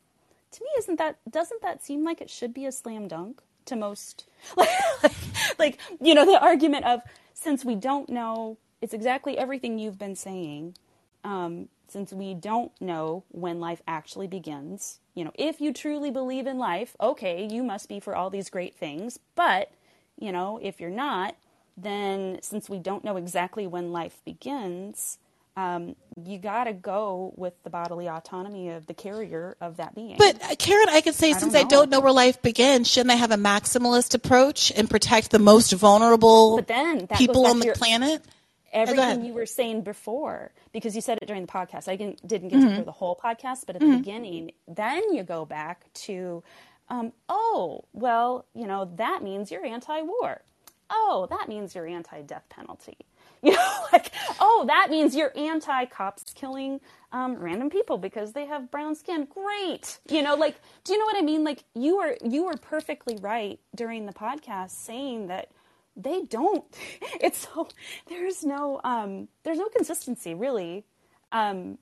to 0.51 0.63
me 0.63 0.69
isn't 0.79 0.97
that 0.97 1.17
doesn't 1.29 1.61
that 1.61 1.83
seem 1.83 2.03
like 2.03 2.21
it 2.21 2.29
should 2.29 2.53
be 2.53 2.65
a 2.65 2.71
slam 2.71 3.07
dunk 3.07 3.41
to 3.65 3.75
most 3.75 4.25
like, 4.55 4.69
like 5.59 5.79
you 6.01 6.13
know 6.13 6.25
the 6.25 6.39
argument 6.39 6.85
of 6.85 7.01
since 7.33 7.65
we 7.65 7.75
don't 7.75 8.09
know 8.09 8.57
it's 8.81 8.93
exactly 8.93 9.37
everything 9.37 9.77
you've 9.77 9.99
been 9.99 10.15
saying 10.15 10.75
um, 11.27 11.67
since 11.89 12.11
we 12.13 12.33
don't 12.33 12.71
know 12.81 13.23
when 13.29 13.59
life 13.59 13.81
actually 13.87 14.27
begins 14.27 14.99
you 15.13 15.23
know 15.25 15.31
if 15.35 15.59
you 15.61 15.73
truly 15.73 16.09
believe 16.11 16.47
in 16.47 16.57
life 16.57 16.95
okay 17.01 17.47
you 17.51 17.63
must 17.63 17.89
be 17.89 17.99
for 17.99 18.15
all 18.15 18.29
these 18.29 18.49
great 18.49 18.75
things. 18.75 19.19
But 19.35 19.71
you 20.19 20.31
know 20.31 20.59
if 20.61 20.79
you're 20.79 20.89
not 20.89 21.35
then 21.75 22.39
since 22.41 22.69
we 22.69 22.79
don't 22.79 23.03
know 23.03 23.17
exactly 23.17 23.67
when 23.67 23.91
life 23.91 24.19
begins 24.25 25.17
um, 25.57 25.95
you 26.23 26.37
got 26.37 26.65
to 26.65 26.73
go 26.73 27.33
with 27.35 27.53
the 27.63 27.71
bodily 27.71 28.07
autonomy 28.07 28.69
of 28.69 28.85
the 28.85 28.93
carrier 28.93 29.57
of 29.59 29.77
that 29.77 29.95
being. 29.95 30.15
But 30.17 30.39
uh, 30.43 30.55
Karen, 30.55 30.87
I 30.89 31.01
could 31.01 31.15
say 31.15 31.31
don't 31.31 31.39
since 31.39 31.55
I 31.55 31.63
don't 31.63 31.89
know. 31.89 31.99
where 31.99 32.11
life 32.11 32.43
begins, 32.43 32.87
shouldn't 32.87 33.09
I 33.11 33.15
have 33.15 33.31
a 33.31 33.37
maximalist 33.37 34.13
approach 34.13 34.71
and 34.75 34.87
protect 34.87 35.31
the 35.31 35.39
most 35.39 35.73
vulnerable 35.73 36.57
But 36.57 36.67
then 36.67 37.07
people 37.07 37.47
on 37.47 37.57
the 37.57 37.65
your- 37.65 37.75
planet? 37.75 38.21
Everything 38.73 39.25
you 39.25 39.33
were 39.33 39.45
saying 39.45 39.81
before 39.81 40.51
because 40.73 40.95
you 40.95 41.01
said 41.01 41.19
it 41.21 41.27
during 41.27 41.45
the 41.45 41.51
podcast. 41.51 41.87
I 41.87 41.95
didn't, 41.95 42.25
didn't 42.27 42.49
get 42.49 42.59
Mm-hmm. 42.59 42.67
to 42.69 42.75
hear 42.75 42.83
the 42.85 42.91
whole 42.91 43.15
podcast, 43.21 43.65
but 43.65 43.75
at 43.75 43.81
the 43.81 43.97
beginning, 43.97 44.51
then 44.67 45.13
you 45.13 45.23
go 45.23 45.45
back 45.45 45.91
to, 45.93 46.43
um, 46.89 47.13
oh, 47.29 47.85
well, 47.93 48.45
you 48.53 48.65
know, 48.67 48.89
that 48.95 49.21
means 49.23 49.51
you're 49.51 49.65
anti 49.65 50.01
war. 50.01 50.41
Oh, 50.89 51.27
that 51.29 51.49
means 51.49 51.75
you're 51.75 51.85
anti 51.87 52.21
death 52.21 52.45
penalty. 52.49 52.97
You 53.43 53.51
know, 53.51 53.85
like, 53.93 54.11
oh, 54.39 54.63
that 54.67 54.87
means 54.89 55.15
you're 55.15 55.31
anti 55.37 55.85
cops 55.85 56.23
killing 56.33 56.81
um, 57.11 57.35
random 57.35 57.69
people 57.69 57.99
because 57.99 58.33
they 58.33 58.47
have 58.47 58.71
brown 58.71 58.95
skin. 58.95 59.27
Great. 59.31 59.99
You 60.09 60.23
know, 60.23 60.33
like, 60.33 60.55
do 60.83 60.91
you 60.93 60.97
know 60.97 61.05
what 61.05 61.17
I 61.17 61.21
mean? 61.21 61.43
Like, 61.43 61.63
you 61.75 61.97
were 61.97 62.17
you 62.25 62.45
were 62.45 62.55
perfectly 62.57 63.15
right 63.21 63.59
during 63.75 64.07
the 64.07 64.11
podcast 64.11 64.71
saying 64.71 65.27
that 65.27 65.49
they 65.97 66.21
don't 66.23 66.63
it's 67.21 67.47
so 67.47 67.67
there's 68.07 68.43
no 68.43 68.79
um 68.83 69.27
there's 69.43 69.57
no 69.57 69.67
consistency 69.69 70.33
really 70.33 70.85
um 71.31 71.77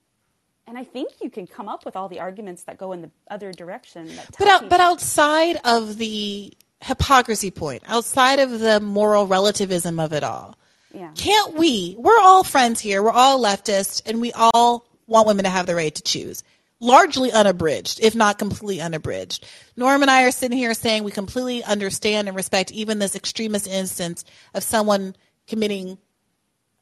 and 0.67 0.77
i 0.77 0.83
think 0.83 1.09
you 1.21 1.29
can 1.29 1.45
come 1.45 1.67
up 1.67 1.85
with 1.85 1.95
all 1.95 2.09
the 2.09 2.19
arguments 2.19 2.63
that 2.63 2.77
go 2.77 2.91
in 2.93 3.01
the 3.01 3.11
other 3.29 3.51
direction 3.51 4.09
But 4.39 4.47
out, 4.47 4.69
but 4.69 4.79
outside 4.79 5.57
of 5.63 5.97
the 5.97 6.53
hypocrisy 6.81 7.51
point, 7.51 7.83
outside 7.87 8.39
of 8.39 8.59
the 8.59 8.79
moral 8.79 9.27
relativism 9.27 9.99
of 9.99 10.13
it 10.13 10.23
all, 10.23 10.55
yeah 10.93 11.11
can't 11.15 11.53
we? 11.55 11.95
We're 11.97 12.19
all 12.19 12.43
friends 12.43 12.79
here. 12.79 13.03
We're 13.03 13.11
all 13.11 13.41
leftists, 13.41 14.01
and 14.05 14.21
we 14.21 14.31
all 14.33 14.85
want 15.07 15.27
women 15.27 15.43
to 15.43 15.49
have 15.49 15.65
the 15.65 15.75
right 15.75 15.93
to 15.93 16.01
choose. 16.01 16.43
Largely 16.79 17.31
unabridged, 17.31 17.99
if 18.01 18.15
not 18.15 18.37
completely 18.37 18.81
unabridged. 18.81 19.47
Norm 19.77 20.01
and 20.01 20.11
I 20.11 20.23
are 20.23 20.31
sitting 20.31 20.57
here 20.57 20.73
saying 20.73 21.03
we 21.03 21.11
completely 21.11 21.63
understand 21.63 22.27
and 22.27 22.35
respect 22.35 22.71
even 22.71 22.99
this 22.99 23.15
extremist 23.15 23.67
instance 23.67 24.25
of 24.53 24.63
someone 24.63 25.15
committing 25.47 25.97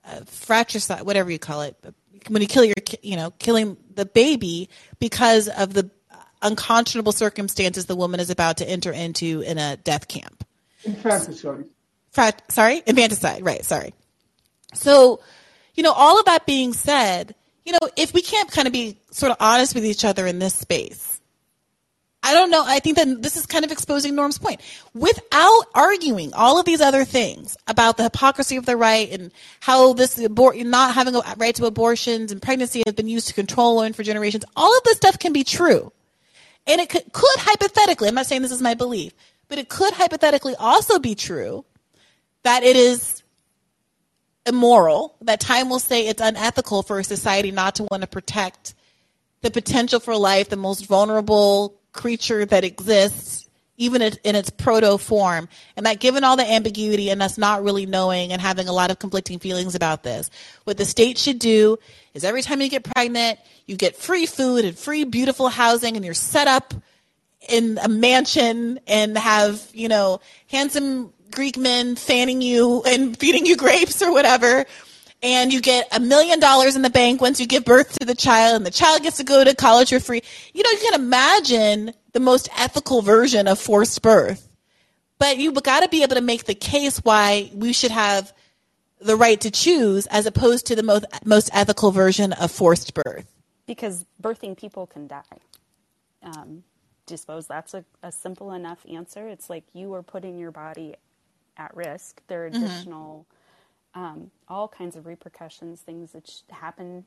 uh, 0.06 0.22
fratricide, 0.26 1.04
whatever 1.04 1.32
you 1.32 1.40
call 1.40 1.62
it, 1.62 1.76
when 2.28 2.42
you 2.42 2.48
kill 2.48 2.66
your, 2.66 2.76
you 3.02 3.16
know, 3.16 3.32
killing 3.32 3.78
the 3.94 4.06
baby 4.06 4.70
because 5.00 5.48
of 5.48 5.74
the 5.74 5.90
unconscionable 6.44 7.12
circumstances 7.12 7.86
the 7.86 7.96
woman 7.96 8.20
is 8.20 8.30
about 8.30 8.58
to 8.58 8.70
enter 8.70 8.92
into 8.92 9.42
in 9.42 9.58
a 9.58 9.78
death 9.78 10.08
camp. 10.08 10.46
Infanticide. 10.84 11.66
Frat, 12.12 12.44
sorry, 12.52 12.84
infanticide, 12.86 13.44
right? 13.44 13.64
Sorry. 13.66 13.94
So, 14.74 15.22
you 15.74 15.84
know, 15.84 15.94
all 15.94 16.20
of 16.20 16.26
that 16.26 16.46
being 16.46 16.74
said, 16.74 17.34
you 17.66 17.74
know, 17.74 17.80
if 17.96 18.14
we 18.14 18.22
can't 18.22 18.52
kind 18.52 18.68
of 18.68 18.74
be 18.74 18.98
sort 19.12 19.32
of 19.32 19.38
honest 19.40 19.76
with 19.76 19.86
each 19.86 20.06
other 20.06 20.28
in 20.28 20.40
this 20.40 20.56
space, 20.56 21.14
I 22.26 22.34
don't 22.34 22.50
know. 22.50 22.64
I 22.66 22.80
think 22.80 22.96
that 22.98 23.22
this 23.22 23.36
is 23.36 23.46
kind 23.46 23.66
of 23.66 23.72
exposing 23.72 24.16
Norm's 24.16 24.38
point. 24.38 24.62
Without 24.94 25.64
arguing 25.76 26.34
all 26.34 26.58
of 26.58 26.66
these 26.66 26.80
other 26.80 27.04
things 27.04 27.58
about 27.68 27.98
the 27.98 28.04
hypocrisy 28.04 28.56
of 28.56 28.66
the 28.66 28.78
right 28.78 29.12
and 29.12 29.32
how 29.60 29.92
this 29.92 30.18
abor- 30.18 30.66
not 30.66 30.96
having 30.96 31.16
a 31.16 31.22
right 31.36 31.54
to 31.56 31.66
abortions 31.66 32.32
and 32.32 32.42
pregnancy 32.42 32.82
has 32.86 32.96
been 32.96 33.10
used 33.10 33.28
to 33.28 33.34
control 33.34 33.78
women 33.78 33.92
for 33.92 34.04
generations, 34.04 34.46
all 34.56 34.76
of 34.76 34.84
this 34.84 34.98
stuff 34.98 35.20
can 35.20 35.34
be 35.34 35.44
true. 35.44 35.92
And 36.66 36.80
it 36.80 36.90
could, 36.90 37.12
could 37.12 37.40
hypothetically, 37.40 38.08
I'm 38.08 38.16
not 38.16 38.26
saying 38.26 38.42
this 38.42 38.52
is 38.52 38.62
my 38.62 38.74
belief, 38.74 39.14
but 39.50 39.58
it 39.58 39.68
could 39.68 39.94
hypothetically 39.94 40.56
also 40.58 41.00
be 41.00 41.16
true 41.16 41.66
that 42.44 42.64
it 42.64 42.78
is 42.78 43.23
immoral, 44.46 45.16
that 45.22 45.40
time 45.40 45.70
will 45.70 45.80
say 45.80 46.08
it's 46.08 46.22
unethical 46.22 46.84
for 46.84 47.00
a 47.00 47.04
society 47.04 47.52
not 47.52 47.76
to 47.76 47.84
want 47.84 48.02
to 48.02 48.08
protect 48.08 48.74
the 49.42 49.52
potential 49.52 50.00
for 50.00 50.16
life, 50.16 50.50
the 50.50 50.56
most 50.56 50.86
vulnerable 50.86 51.76
creature 51.92 52.46
that 52.46 52.64
exists, 52.64 53.48
even 53.78 54.02
in 54.02 54.36
its 54.36 54.50
proto 54.50 54.98
form. 54.98 55.48
And 55.76 55.86
that 55.86 56.00
given 56.00 56.24
all 56.24 56.38
the 56.38 56.50
ambiguity 56.50 57.10
and 57.10 57.22
us 57.22 57.38
not 57.38 57.64
really 57.64 57.86
knowing 57.86 58.32
and 58.32 58.42
having 58.42 58.68
a 58.68 58.74
lot 58.74 58.92
of 58.92 59.00
conflicting 59.00 59.40
feelings 59.40 59.76
about 59.76 60.04
this, 60.04 60.30
what 60.64 60.78
the 60.78 60.86
state 60.86 61.18
should 61.18 61.40
do 61.40 61.78
is 62.14 62.24
every 62.24 62.42
time 62.42 62.62
you 62.62 62.70
get 62.70 62.84
pregnant, 62.84 63.40
you 63.66 63.76
get 63.76 63.96
free 63.96 64.26
food 64.26 64.66
and 64.66 64.78
free 64.78 65.04
beautiful 65.04 65.50
housing 65.50 65.96
and 65.96 66.06
you're 66.06 66.14
set 66.14 66.48
up 66.48 66.74
in 67.50 67.78
a 67.84 67.90
mansion 67.90 68.80
and 68.88 69.18
have, 69.18 69.68
you 69.74 69.90
know, 69.90 70.22
handsome 70.48 71.12
Greek 71.34 71.58
men 71.58 71.96
fanning 71.96 72.42
you 72.42 72.84
and 72.86 73.18
feeding 73.18 73.46
you 73.46 73.56
grapes 73.58 74.02
or 74.02 74.12
whatever. 74.12 74.66
And 75.22 75.54
you 75.54 75.62
get 75.62 75.88
a 75.96 76.00
million 76.02 76.40
dollars 76.40 76.76
in 76.76 76.82
the 76.82 76.90
bank 76.90 77.22
once 77.22 77.40
you 77.40 77.48
give 77.48 77.64
birth 77.64 77.98
to 78.00 78.06
the 78.06 78.16
child, 78.16 78.58
and 78.58 78.66
the 78.66 78.72
child 78.72 79.04
gets 79.04 79.18
to 79.18 79.24
go 79.24 79.42
to 79.44 79.56
college 79.56 79.90
for 79.90 80.00
free. 80.02 80.22
You 80.54 80.64
know, 80.64 80.70
you 80.72 80.80
can 80.80 80.96
imagine 80.96 81.94
the 82.12 82.20
most 82.20 82.50
ethical 82.58 83.02
version 83.02 83.48
of 83.48 83.58
forced 83.58 84.02
birth. 84.02 84.50
But 85.20 85.38
you've 85.38 85.62
got 85.64 85.82
to 85.84 85.88
be 85.90 86.04
able 86.04 86.16
to 86.16 86.22
make 86.22 86.44
the 86.44 86.56
case 86.56 86.98
why 87.00 87.50
we 87.54 87.72
should 87.72 87.92
have 87.92 88.34
the 89.00 89.16
right 89.16 89.40
to 89.42 89.52
choose 89.52 90.08
as 90.08 90.26
opposed 90.26 90.66
to 90.68 90.76
the 90.76 90.84
most, 90.84 91.06
most 91.24 91.50
ethical 91.54 91.92
version 91.92 92.34
of 92.34 92.52
forced 92.52 92.94
birth. 92.94 93.26
because 93.66 94.06
birthing 94.22 94.58
people 94.58 94.86
can 94.88 95.08
die 95.08 95.40
um, 96.22 96.64
do 97.06 97.14
you 97.14 97.18
suppose 97.18 97.48
that's 97.48 97.74
a, 97.74 97.84
a 98.02 98.12
simple 98.12 98.52
enough 98.54 98.86
answer 98.92 99.28
it's 99.30 99.50
like 99.50 99.64
you 99.74 99.94
are 99.94 100.04
putting 100.04 100.38
your 100.38 100.52
body 100.52 100.96
at 101.58 101.76
risk 101.76 102.22
there 102.28 102.46
are 102.46 102.50
Mm-hmm. 102.50 102.64
additional 102.64 103.26
um, 103.96 104.32
all 104.48 104.68
kinds 104.68 104.96
of 104.96 105.06
repercussions 105.06 105.82
things 105.82 106.12
that 106.14 106.28
sh- 106.28 106.42
happen 106.52 107.06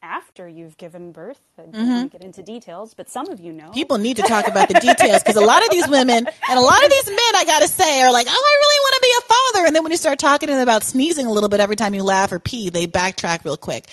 after 0.00 0.48
you've 0.48 0.76
given 0.76 1.10
birth 1.12 1.40
i 1.58 1.62
don't 1.62 1.74
want 1.88 2.12
to 2.12 2.18
get 2.18 2.24
into 2.24 2.42
details 2.42 2.94
but 2.94 3.08
some 3.08 3.28
of 3.28 3.40
you 3.40 3.52
know 3.52 3.64
Mm-hmm. 3.64 3.72
People 3.74 3.98
need 3.98 4.16
to 4.16 4.22
talk 4.22 4.46
about 4.48 4.68
the 4.68 4.74
details 4.74 5.22
because 5.22 5.36
a 5.36 5.40
lot 5.40 5.62
of 5.64 5.70
these 5.70 5.88
women 5.88 6.26
and 6.26 6.58
a 6.58 6.60
lot 6.60 6.84
of 6.84 6.90
these 6.90 7.06
men, 7.08 7.18
I 7.36 7.44
gotta 7.44 7.68
say, 7.68 8.02
are 8.02 8.12
like, 8.12 8.26
"Oh, 8.28 8.32
I 8.32 8.54
really 8.60 8.80
want 8.84 8.94
to 8.94 9.00
be 9.02 9.12
a 9.18 9.22
father," 9.34 9.66
and 9.66 9.76
then 9.76 9.82
when 9.82 9.90
you 9.92 9.98
start 9.98 10.18
talking 10.18 10.46
to 10.48 10.52
them 10.54 10.62
about 10.62 10.82
sneezing 10.84 11.26
a 11.26 11.32
little 11.32 11.48
bit 11.48 11.60
every 11.60 11.76
time 11.76 11.94
you 11.94 12.02
laugh 12.04 12.30
or 12.32 12.38
pee, 12.38 12.70
they 12.70 12.86
backtrack 12.86 13.44
real 13.44 13.56
quick. 13.56 13.86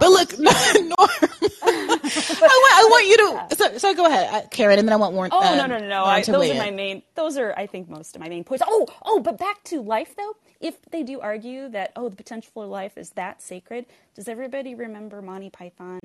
But 0.00 0.10
look, 0.10 0.38
Norm, 0.38 0.52
I, 0.98 2.28
want, 2.38 2.74
I 2.74 2.88
want 2.90 3.06
you 3.06 3.16
to. 3.16 3.56
So, 3.56 3.78
so 3.78 3.94
go 3.94 4.06
ahead, 4.06 4.28
uh, 4.32 4.48
Karen, 4.48 4.78
and 4.78 4.86
then 4.88 4.92
I 4.92 4.96
want 4.96 5.14
Warren. 5.14 5.30
Oh 5.32 5.40
uh, 5.40 5.54
no 5.56 5.66
no 5.66 5.78
no 5.78 5.88
no! 5.88 6.04
I, 6.04 6.22
those 6.22 6.50
are 6.50 6.54
my 6.54 6.70
main. 6.70 7.02
Those 7.14 7.38
are 7.38 7.54
I 7.56 7.66
think 7.66 7.88
most 7.88 8.14
of 8.16 8.20
my 8.22 8.28
main 8.28 8.44
points. 8.44 8.64
Oh 8.66 8.86
oh, 9.04 9.20
but 9.20 9.38
back 9.38 9.62
to 9.64 9.80
life 9.82 10.14
though. 10.16 10.34
If 10.60 10.80
they 10.90 11.02
do 11.02 11.20
argue 11.20 11.68
that 11.70 11.92
oh 11.96 12.08
the 12.08 12.16
potential 12.16 12.50
for 12.54 12.66
life 12.66 12.96
is 12.96 13.10
that 13.10 13.42
sacred, 13.42 13.86
does 14.14 14.28
everybody 14.28 14.74
remember 14.74 15.20
Monty 15.22 15.50
Python? 15.50 16.00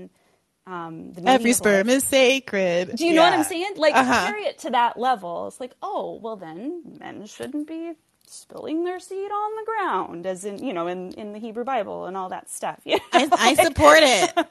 Um, 0.67 1.11
the 1.13 1.27
Every 1.27 1.53
sperm 1.53 1.89
is 1.89 2.03
sacred. 2.03 2.95
Do 2.95 3.05
you 3.05 3.13
know 3.13 3.23
what 3.23 3.33
I'm 3.33 3.43
saying? 3.43 3.73
Like 3.77 3.95
Uh-huh. 3.95 4.27
carry 4.27 4.43
it 4.43 4.59
to 4.59 4.69
that 4.71 4.97
level. 4.99 5.47
It's 5.47 5.59
like 5.59 5.73
oh 5.81 6.19
well 6.21 6.35
then 6.35 6.97
men 6.99 7.25
shouldn't 7.25 7.67
be 7.67 7.93
spilling 8.31 8.83
their 8.85 8.99
seed 8.99 9.31
on 9.31 9.55
the 9.57 9.65
ground, 9.65 10.25
as 10.25 10.45
in 10.45 10.63
you 10.63 10.73
know 10.73 10.87
in 10.87 11.13
in 11.13 11.33
the 11.33 11.39
Hebrew 11.39 11.63
Bible 11.63 12.05
and 12.05 12.17
all 12.17 12.29
that 12.29 12.49
stuff. 12.49 12.79
Yeah. 12.85 12.99
I, 13.13 13.29
I 13.31 13.53
support 13.55 13.99
it. 14.01 14.33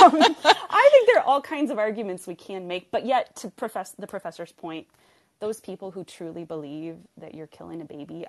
Um, 0.00 0.14
I 0.14 0.88
think 0.92 1.08
there 1.08 1.18
are 1.18 1.24
all 1.26 1.40
kinds 1.42 1.70
of 1.70 1.78
arguments 1.78 2.26
we 2.26 2.34
can 2.34 2.68
make, 2.68 2.90
but 2.90 3.04
yet, 3.04 3.34
to 3.36 3.50
profess 3.50 3.90
the 3.98 4.06
professor's 4.06 4.52
point, 4.52 4.86
those 5.40 5.60
people 5.60 5.90
who 5.90 6.04
truly 6.04 6.44
believe 6.44 6.96
that 7.18 7.34
you're 7.34 7.48
killing 7.48 7.80
a 7.80 7.84
baby, 7.84 8.24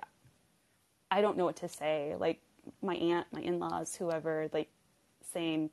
I 1.10 1.20
don't 1.20 1.36
know 1.36 1.44
what 1.44 1.56
to 1.56 1.68
say. 1.68 2.16
Like 2.18 2.40
my 2.82 2.96
aunt, 2.96 3.26
my 3.32 3.40
in-laws, 3.40 3.94
whoever, 3.96 4.48
like 4.52 4.68
saying, 5.32 5.70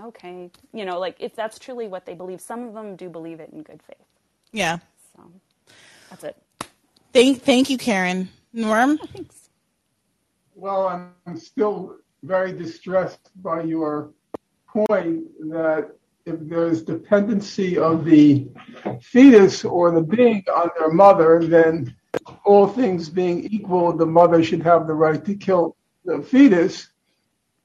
"Okay, 0.00 0.50
you 0.72 0.84
know, 0.84 0.98
like 0.98 1.16
if 1.20 1.36
that's 1.36 1.58
truly 1.58 1.88
what 1.88 2.06
they 2.06 2.14
believe." 2.14 2.40
Some 2.40 2.64
of 2.66 2.74
them 2.74 2.96
do 2.96 3.08
believe 3.08 3.40
it 3.40 3.50
in 3.52 3.62
good 3.62 3.82
faith. 3.82 4.06
Yeah. 4.52 4.78
So 5.16 5.30
that's 6.10 6.24
it. 6.24 6.36
Thank, 7.12 7.42
thank 7.42 7.70
you, 7.70 7.78
Karen. 7.78 8.28
Norm. 8.52 8.98
Thanks. 9.12 9.48
Well, 10.54 11.12
I'm 11.26 11.38
still 11.38 11.96
very 12.22 12.52
distressed 12.52 13.30
by 13.42 13.62
your 13.62 14.10
point 14.66 15.24
that 15.50 15.92
if 16.26 16.36
there's 16.40 16.82
dependency 16.82 17.78
of 17.78 18.04
the 18.04 18.48
fetus 19.00 19.64
or 19.64 19.90
the 19.90 20.02
being 20.02 20.44
on 20.54 20.68
their 20.78 20.90
mother, 20.90 21.44
then 21.44 21.94
all 22.44 22.66
things 22.66 23.08
being 23.08 23.44
equal, 23.44 23.96
the 23.96 24.06
mother 24.06 24.42
should 24.42 24.62
have 24.62 24.86
the 24.86 24.94
right 24.94 25.24
to 25.24 25.34
kill 25.34 25.76
the 26.04 26.22
fetus. 26.22 26.88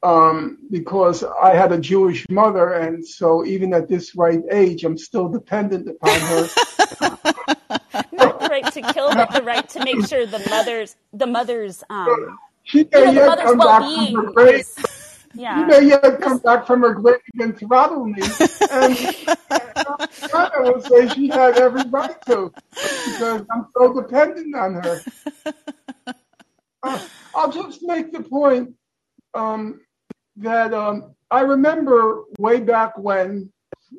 Um, 0.03 0.57
because 0.69 1.23
I 1.23 1.55
had 1.55 1.71
a 1.71 1.79
Jewish 1.79 2.25
mother, 2.29 2.73
and 2.73 3.05
so 3.05 3.45
even 3.45 3.73
at 3.73 3.87
this 3.87 4.15
right 4.17 4.41
age, 4.51 4.83
I'm 4.83 4.97
still 4.97 5.29
dependent 5.29 5.87
upon 5.87 6.19
her. 6.19 7.32
Right 8.53 8.71
to 8.73 8.81
kill, 8.93 9.15
but 9.15 9.31
the 9.31 9.41
right 9.41 9.67
to 9.69 9.83
make 9.83 10.05
sure 10.05 10.27
the 10.27 10.37
mother's 10.47 10.95
the 11.11 11.25
mother's 11.25 11.83
um 11.89 12.37
She 12.65 12.77
you 12.77 12.89
may 12.93 12.99
know 12.99 13.05
the 13.07 13.13
yet 13.13 13.25
mother's 13.25 13.45
come 13.45 13.57
back 13.57 13.81
from 13.81 14.13
her 14.13 14.31
grave. 14.31 14.59
is 14.59 14.77
She 15.33 15.63
may 15.65 15.87
yet 15.87 16.21
come 16.21 16.37
back 16.37 16.67
from 16.67 16.81
her 16.81 16.93
grave 16.93 17.17
and 17.39 17.57
throttle 17.57 18.05
me. 18.05 18.21
And 18.69 18.95
I 20.35 20.49
will 20.59 20.81
say 20.81 21.09
she 21.09 21.29
had 21.29 21.57
every 21.57 21.81
right 21.89 22.21
to 22.27 22.53
because 23.07 23.41
I'm 23.51 23.65
so 23.75 23.91
dependent 23.99 24.55
on 24.55 24.75
her. 24.75 25.01
Uh, 26.83 26.99
I'll 27.33 27.51
just 27.51 27.81
make 27.81 28.11
the 28.13 28.21
point 28.21 28.75
um, 29.33 29.81
that 30.37 30.75
um, 30.75 31.15
I 31.31 31.41
remember 31.41 32.25
way 32.37 32.59
back 32.59 32.99
when, 32.99 33.51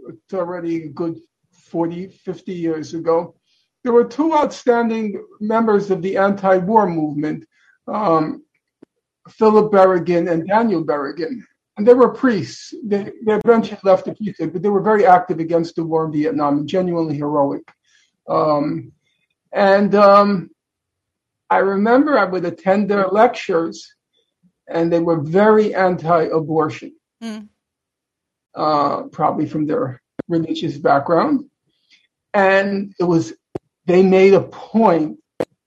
it's 0.09 0.33
already 0.33 0.85
a 0.85 0.89
good 0.91 1.19
40, 1.51 2.07
50 2.07 2.53
years 2.53 2.95
ago, 2.95 3.35
there 3.85 3.93
were 3.93 4.05
two 4.05 4.35
outstanding 4.35 5.23
members 5.41 5.91
of 5.91 6.03
the 6.03 6.17
anti 6.17 6.57
war 6.57 6.89
movement. 6.89 7.47
Um, 7.87 8.43
Philip 9.29 9.73
Berrigan 9.73 10.31
and 10.31 10.47
Daniel 10.47 10.85
Berrigan. 10.85 11.41
And 11.77 11.87
they 11.87 11.95
were 11.95 12.11
priests. 12.11 12.73
They, 12.85 13.11
they 13.27 13.35
eventually 13.45 13.81
left 13.83 14.05
the 14.05 14.15
priesthood, 14.15 14.53
but 14.53 14.63
they 14.63 14.69
were 14.69 14.83
very 14.83 15.07
active 15.07 15.41
against 15.41 15.77
the 15.77 15.85
war 15.85 16.07
in 16.07 16.13
Vietnam 16.13 16.59
and 16.59 16.69
genuinely 16.69 17.17
heroic. 17.17 17.69
Um, 18.29 18.93
and 19.53 19.95
um, 19.95 20.51
I 21.51 21.59
remember 21.59 22.19
I 22.19 22.25
would 22.25 22.45
attend 22.45 22.89
their 22.89 23.09
lectures, 23.09 23.95
and 24.69 24.93
they 24.93 25.01
were 25.01 25.21
very 25.21 25.75
anti 25.75 26.25
abortion, 26.25 26.95
Mm. 27.23 27.49
uh, 28.55 29.03
probably 29.05 29.47
from 29.47 29.67
their 29.67 30.01
religious 30.29 30.77
background. 30.77 31.47
And 32.35 32.95
it 33.01 33.05
was, 33.05 33.33
they 33.87 34.03
made 34.03 34.35
a 34.35 34.41
point, 34.41 35.19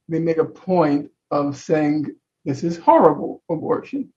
they 0.08 0.20
made 0.20 0.40
a 0.40 0.46
point 0.46 1.12
of 1.32 1.58
saying, 1.58 2.16
this 2.46 2.64
is 2.64 2.78
horrible 2.78 3.44
abortion. 3.50 4.14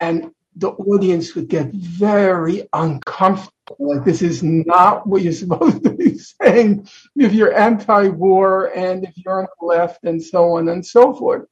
And 0.00 0.30
the 0.56 0.70
audience 0.70 1.34
would 1.34 1.48
get 1.48 1.72
very 1.72 2.66
uncomfortable. 2.72 3.52
Like, 3.78 4.04
this 4.04 4.22
is 4.22 4.42
not 4.42 5.06
what 5.06 5.22
you're 5.22 5.32
supposed 5.32 5.82
to 5.84 5.90
be 5.90 6.18
saying 6.18 6.88
if 7.16 7.32
you're 7.32 7.54
anti 7.54 8.08
war 8.08 8.72
and 8.74 9.04
if 9.04 9.12
you're 9.18 9.40
on 9.40 9.48
the 9.60 9.66
left 9.66 10.04
and 10.04 10.22
so 10.22 10.56
on 10.56 10.68
and 10.68 10.84
so 10.84 11.14
forth. 11.14 11.46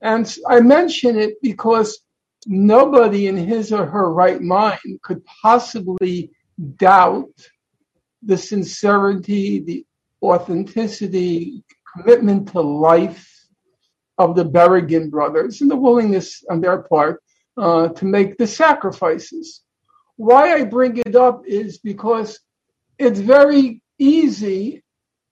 And 0.00 0.32
I 0.48 0.60
mention 0.60 1.18
it 1.18 1.40
because 1.42 1.98
nobody 2.46 3.26
in 3.26 3.36
his 3.36 3.72
or 3.72 3.86
her 3.86 4.12
right 4.12 4.40
mind 4.40 5.00
could 5.02 5.24
possibly 5.42 6.30
doubt 6.76 7.48
the 8.22 8.36
sincerity, 8.36 9.60
the 9.60 9.86
authenticity, 10.22 11.62
commitment 11.94 12.48
to 12.52 12.60
life 12.60 13.32
of 14.18 14.34
the 14.34 14.44
Berrigan 14.44 15.10
brothers 15.10 15.60
and 15.60 15.70
the 15.70 15.76
willingness 15.76 16.44
on 16.50 16.60
their 16.60 16.82
part 16.82 17.22
uh, 17.56 17.88
to 17.88 18.04
make 18.04 18.36
the 18.36 18.46
sacrifices. 18.46 19.62
Why 20.16 20.54
I 20.54 20.64
bring 20.64 20.96
it 20.96 21.14
up 21.14 21.42
is 21.46 21.78
because 21.78 22.38
it's 22.98 23.20
very 23.20 23.82
easy 23.98 24.82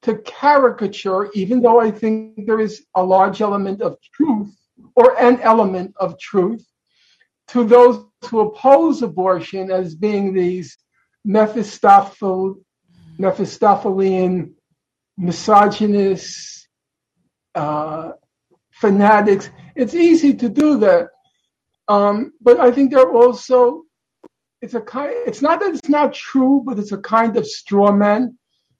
to 0.03 0.19
caricature, 0.19 1.31
even 1.33 1.63
though 1.63 1.81
I 1.81 1.91
think 1.91 2.47
there 2.47 2.61
is 2.61 2.85
a 2.95 3.03
large 3.03 3.41
element 3.41 3.81
of 3.81 3.97
truth 4.13 4.55
or 4.95 5.19
an 5.19 5.41
element 5.41 5.95
of 5.99 6.19
truth 6.19 6.65
to 7.49 7.65
those 7.65 8.05
who 8.27 8.41
oppose 8.41 9.03
abortion 9.03 9.71
as 9.71 9.95
being 9.95 10.35
these 10.35 10.77
Mephistophel, 11.25 12.57
Mephistophelian, 13.19 14.55
misogynist, 15.17 16.69
uh, 17.55 18.13
fanatics. 18.73 19.51
It's 19.77 19.95
easy 19.95 20.35
to 20.35 20.49
do 20.49 20.79
that. 20.79 21.09
Um, 21.89 22.33
but 22.41 22.59
I 22.61 22.71
think 22.71 22.91
they're 22.91 23.13
also, 23.13 23.83
it's 24.63 24.75
a 24.75 24.81
kind, 24.81 25.13
it's 25.27 25.43
not 25.43 25.61
that 25.61 25.75
it's 25.75 25.89
not 25.89 26.15
true, 26.15 26.63
but 26.65 26.79
it's 26.79 26.93
a 26.93 26.99
kind 26.99 27.37
of 27.37 27.47
straw 27.47 27.93
man 27.93 28.39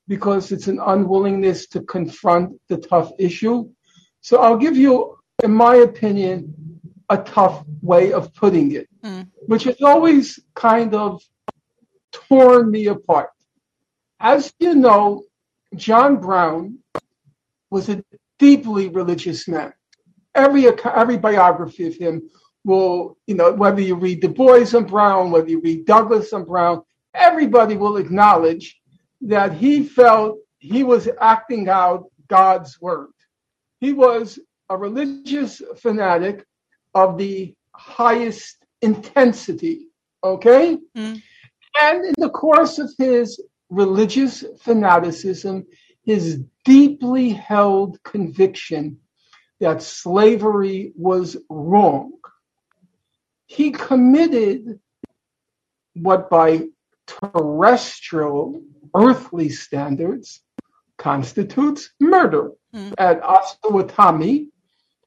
because 0.09 0.53
it's 0.53 0.69
an 0.69 0.81
unwillingness 0.85 1.67
to 1.69 1.81
confront 1.83 2.59
the 2.69 2.79
tough 2.79 3.13
issue. 3.19 3.69
So 4.21 4.39
I'll 4.41 4.57
give 4.57 4.77
you, 4.77 5.17
in 5.43 5.53
my 5.53 5.77
opinion, 5.77 6.81
a 7.11 7.19
tough 7.19 7.65
way 7.83 8.13
of 8.13 8.35
putting 8.35 8.73
it, 8.73 8.89
Mm. 9.05 9.29
which 9.47 9.65
has 9.65 9.83
always 9.83 10.41
kind 10.55 10.95
of 10.95 11.23
torn 12.13 12.71
me 12.71 12.87
apart. 12.87 13.29
As 14.19 14.51
you 14.59 14.75
know, 14.75 15.25
John 15.77 16.17
Brown 16.21 16.79
was 17.71 17.89
a 17.89 18.05
deeply 18.39 18.89
religious 18.89 19.49
man. 19.49 19.73
Every 20.35 20.67
every 20.85 21.17
biography 21.19 21.87
of 21.87 21.95
him 21.95 22.29
will, 22.65 23.17
you 23.27 23.35
know, 23.35 23.53
whether 23.53 23.81
you 23.81 23.95
read 23.95 24.21
Du 24.21 24.29
Bois 24.29 24.75
and 24.75 24.87
Brown, 24.87 25.31
whether 25.31 25.49
you 25.49 25.61
read 25.61 25.87
Douglass 25.87 26.33
and 26.33 26.47
Brown, 26.47 26.83
everybody 27.15 27.77
will 27.77 27.97
acknowledge 27.97 28.81
that 29.21 29.53
he 29.53 29.85
felt 29.85 30.39
he 30.59 30.83
was 30.83 31.09
acting 31.21 31.69
out 31.69 32.11
God's 32.29 32.81
word. 32.81 33.11
He 33.81 33.93
was 33.93 34.39
a 34.71 34.77
religious 34.77 35.61
fanatic 35.77 36.45
of 36.95 37.19
the 37.19 37.55
highest 37.75 38.65
intensity. 38.83 39.89
Okay? 40.23 40.79
Mm. 40.97 41.23
And 41.81 42.05
in 42.05 42.15
the 42.17 42.31
course 42.31 42.79
of 42.79 42.91
his 42.99 43.41
religious 43.75 44.45
fanaticism, 44.61 45.67
his 46.05 46.43
deeply 46.65 47.31
held 47.31 48.03
conviction 48.03 48.99
that 49.61 49.83
slavery 49.83 50.93
was 50.97 51.37
wrong, 51.49 52.13
he 53.47 53.71
committed 53.71 54.81
what 55.95 56.29
by 56.29 56.67
terrestrial, 57.07 58.63
earthly 58.95 59.49
standards 59.49 60.43
constitutes 60.99 61.91
murder. 62.01 62.51
Mm. 62.75 62.95
At 62.99 63.23
Osawatomie, 63.23 64.49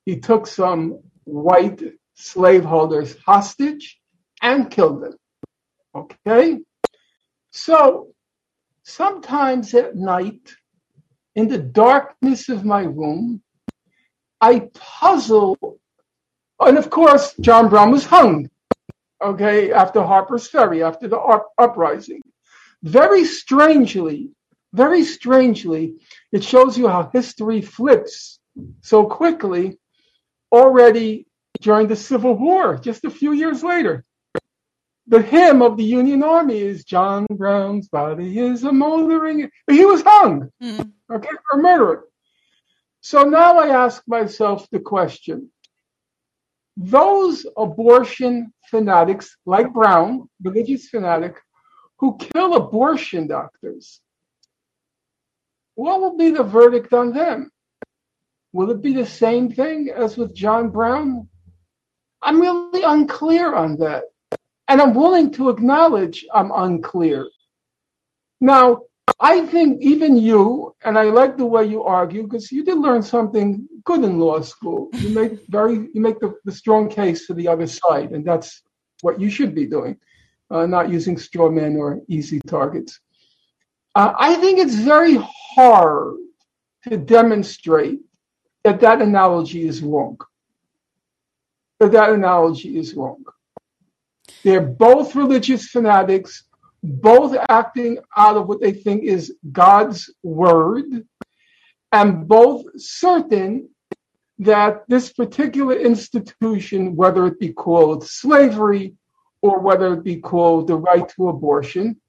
he 0.05 0.19
took 0.19 0.47
some 0.47 1.01
white 1.25 1.81
slaveholders 2.15 3.15
hostage 3.25 3.99
and 4.41 4.71
killed 4.71 5.03
them. 5.03 5.17
Okay? 5.95 6.59
So 7.51 8.13
sometimes 8.87 9.73
at 9.73 9.95
night, 9.95 10.55
in 11.35 11.49
the 11.49 11.57
darkness 11.57 12.47
of 12.47 12.63
my 12.63 12.83
room, 12.83 13.41
I 14.39 14.69
puzzle. 14.73 15.57
And 16.59 16.77
of 16.77 16.89
course, 16.89 17.35
John 17.41 17.69
Brown 17.69 17.91
was 17.91 18.05
hung, 18.05 18.49
okay, 19.21 19.73
after 19.73 20.01
Harper's 20.01 20.47
Ferry, 20.47 20.83
after 20.83 21.07
the 21.07 21.19
up- 21.19 21.51
uprising. 21.57 22.21
Very 22.81 23.25
strangely, 23.25 24.31
very 24.73 25.03
strangely, 25.03 25.95
it 26.31 26.43
shows 26.43 26.77
you 26.77 26.87
how 26.87 27.09
history 27.13 27.61
flips 27.61 28.39
so 28.81 29.05
quickly 29.05 29.77
already 30.51 31.27
during 31.61 31.87
the 31.87 31.95
Civil 31.95 32.35
War, 32.35 32.77
just 32.77 33.03
a 33.03 33.09
few 33.09 33.33
years 33.33 33.63
later. 33.63 34.05
The 35.09 35.21
hymn 35.21 35.61
of 35.61 35.77
the 35.77 35.83
Union 35.85 36.21
Army 36.21 36.59
is 36.59 36.83
John 36.83 37.25
Brown's 37.31 37.87
body 37.87 38.39
is 38.39 38.63
a 38.65 38.71
moldering. 38.73 39.49
He 39.69 39.85
was 39.85 40.01
hung, 40.01 40.51
Mm. 40.61 40.91
okay, 41.09 41.29
for 41.49 41.61
murder. 41.61 42.03
So 43.01 43.23
now 43.23 43.57
I 43.57 43.67
ask 43.69 44.03
myself 44.07 44.69
the 44.69 44.79
question 44.79 45.51
those 46.79 47.43
abortion 47.57 48.53
fanatics 48.69 49.35
like 49.47 49.73
Brown, 49.73 50.29
religious 50.43 50.89
fanatic, 50.89 51.35
who 51.97 52.17
kill 52.17 52.53
abortion 52.55 53.25
doctors, 53.27 53.99
what 55.73 55.99
will 56.01 56.15
be 56.17 56.29
the 56.29 56.43
verdict 56.43 56.93
on 56.93 57.13
them? 57.13 57.49
Will 58.53 58.69
it 58.71 58.81
be 58.83 58.93
the 58.93 59.05
same 59.05 59.51
thing 59.51 59.89
as 59.89 60.17
with 60.17 60.35
John 60.35 60.69
Brown? 60.69 61.27
I'm 62.21 62.39
really 62.39 62.83
unclear 62.83 63.55
on 63.55 63.77
that. 63.77 64.03
And 64.67 64.81
I'm 64.81 64.93
willing 64.93 65.31
to 65.33 65.49
acknowledge 65.49 66.25
I'm 66.33 66.51
unclear. 66.51 67.27
Now, 68.41 68.81
I 69.19 69.45
think 69.47 69.81
even 69.81 70.17
you, 70.17 70.75
and 70.83 70.97
I 70.97 71.03
like 71.03 71.37
the 71.37 71.45
way 71.45 71.65
you 71.65 71.83
argue 71.83 72.23
because 72.23 72.51
you 72.51 72.63
did 72.63 72.77
learn 72.77 73.01
something 73.01 73.67
good 73.85 74.03
in 74.03 74.19
law 74.19 74.41
school. 74.41 74.89
You 74.93 75.09
make 75.09 75.47
very, 75.47 75.89
you 75.93 76.01
make 76.01 76.19
the, 76.19 76.35
the 76.43 76.51
strong 76.51 76.89
case 76.89 77.25
for 77.25 77.33
the 77.33 77.47
other 77.47 77.67
side, 77.67 78.11
and 78.11 78.25
that's 78.25 78.61
what 79.01 79.19
you 79.19 79.29
should 79.29 79.55
be 79.55 79.65
doing, 79.65 79.97
uh, 80.51 80.65
not 80.65 80.89
using 80.89 81.17
straw 81.17 81.49
men 81.49 81.77
or 81.77 82.01
easy 82.09 82.41
targets. 82.47 82.99
Uh, 83.95 84.13
I 84.19 84.35
think 84.35 84.59
it's 84.59 84.75
very 84.75 85.17
hard 85.55 86.17
to 86.89 86.97
demonstrate 86.97 88.01
that 88.63 88.81
that 88.81 89.01
analogy 89.01 89.67
is 89.67 89.81
wrong. 89.81 90.19
That 91.79 91.93
that 91.93 92.09
analogy 92.11 92.77
is 92.77 92.93
wrong. 92.93 93.23
They're 94.43 94.61
both 94.61 95.15
religious 95.15 95.67
fanatics, 95.67 96.43
both 96.83 97.35
acting 97.49 97.97
out 98.15 98.37
of 98.37 98.47
what 98.47 98.61
they 98.61 98.71
think 98.71 99.03
is 99.03 99.35
God's 99.51 100.13
word, 100.23 100.85
and 101.91 102.27
both 102.27 102.65
certain 102.77 103.69
that 104.39 104.83
this 104.87 105.11
particular 105.11 105.75
institution, 105.75 106.95
whether 106.95 107.25
it 107.25 107.39
be 107.39 107.51
called 107.51 108.05
slavery 108.05 108.95
or 109.41 109.59
whether 109.59 109.93
it 109.93 110.03
be 110.03 110.17
called 110.17 110.67
the 110.67 110.75
right 110.75 111.07
to 111.09 111.29
abortion, 111.29 111.99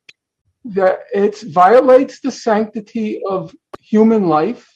that 0.65 1.01
it 1.15 1.41
violates 1.41 2.21
the 2.21 2.31
sanctity 2.31 3.23
of 3.29 3.55
human 3.81 4.29
life, 4.29 4.71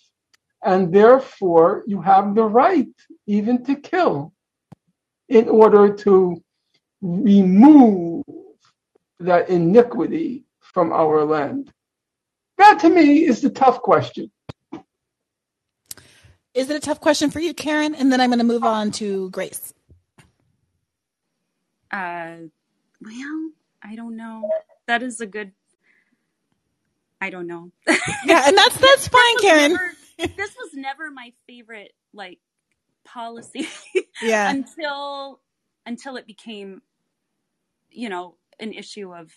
and 0.65 0.93
therefore 0.93 1.83
you 1.87 2.01
have 2.01 2.35
the 2.35 2.45
right 2.45 2.89
even 3.27 3.65
to 3.65 3.75
kill 3.77 4.33
in 5.29 5.49
order 5.49 5.95
to 5.95 6.43
remove 7.03 8.25
that 9.21 9.51
iniquity 9.51 10.45
from 10.61 10.93
our 10.93 11.25
land? 11.25 11.71
That 12.59 12.79
to 12.81 12.89
me 12.89 13.27
is 13.27 13.43
the 13.43 13.51
tough 13.51 13.83
question. 13.83 14.31
Is 16.55 16.69
it 16.69 16.77
a 16.77 16.81
tough 16.81 17.01
question 17.01 17.31
for 17.31 17.41
you, 17.41 17.55
Karen? 17.55 17.95
And 17.95 18.13
then 18.13 18.21
I'm 18.21 18.29
going 18.29 18.39
to 18.39 18.45
move 18.45 18.65
on 18.65 18.91
to 18.93 19.31
Grace. 19.31 19.73
Uh, 21.91 22.37
well, 23.01 23.51
I 23.83 23.97
don't 23.97 24.17
know. 24.17 24.49
That 24.87 25.03
is 25.03 25.21
a 25.21 25.27
good. 25.27 25.53
I 27.21 27.31
don't 27.31 27.47
know. 27.47 27.71
yeah, 28.27 28.43
and 28.47 28.57
that's 28.57 28.77
that's 28.77 29.09
fine, 29.09 29.39
Karen. 29.39 29.73
Never, 29.73 30.33
this 30.37 30.55
was 30.57 30.71
never 30.75 31.11
my 31.11 31.33
favorite 31.47 31.93
like 32.13 32.39
policy. 33.05 33.69
yeah. 34.23 34.51
until 34.55 35.41
until 35.87 36.17
it 36.17 36.27
became 36.27 36.83
you 37.93 38.09
know 38.09 38.37
an 38.61 38.73
issue 38.73 39.15
of 39.15 39.33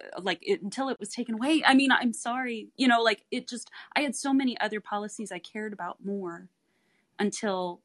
uh, 0.00 0.20
like 0.20 0.38
it, 0.42 0.62
until 0.62 0.88
it 0.88 0.98
was 1.00 1.08
taken 1.08 1.34
away. 1.34 1.62
I 1.66 1.74
mean 1.74 1.90
i'm 1.92 2.12
sorry 2.12 2.68
you 2.76 2.88
know 2.88 3.02
like 3.02 3.24
it 3.30 3.48
just 3.48 3.70
i 3.96 4.00
had 4.00 4.14
so 4.14 4.32
many 4.32 4.58
other 4.60 4.80
policies 4.80 5.32
i 5.32 5.38
cared 5.38 5.72
about 5.72 6.04
more 6.04 6.48
until 7.18 7.80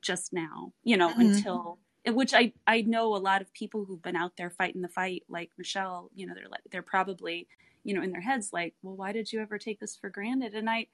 just 0.00 0.32
now 0.32 0.72
you 0.82 0.96
know 0.96 1.10
mm-hmm. 1.10 1.20
until 1.20 1.78
which 2.06 2.34
i 2.34 2.52
i 2.66 2.82
know 2.82 3.14
a 3.14 3.18
lot 3.18 3.40
of 3.40 3.52
people 3.52 3.84
who've 3.84 4.02
been 4.02 4.16
out 4.16 4.32
there 4.36 4.50
fighting 4.50 4.82
the 4.82 4.88
fight 4.88 5.22
like 5.28 5.50
michelle 5.56 6.10
you 6.14 6.26
know 6.26 6.34
they're 6.34 6.48
like 6.48 6.62
they're 6.70 6.82
probably 6.82 7.46
you 7.84 7.94
know 7.94 8.02
in 8.02 8.10
their 8.10 8.20
heads 8.20 8.52
like 8.52 8.74
well 8.82 8.96
why 8.96 9.12
did 9.12 9.32
you 9.32 9.40
ever 9.40 9.58
take 9.58 9.80
this 9.80 9.96
for 9.96 10.10
granted? 10.10 10.54
And 10.54 10.68
i 10.68 10.86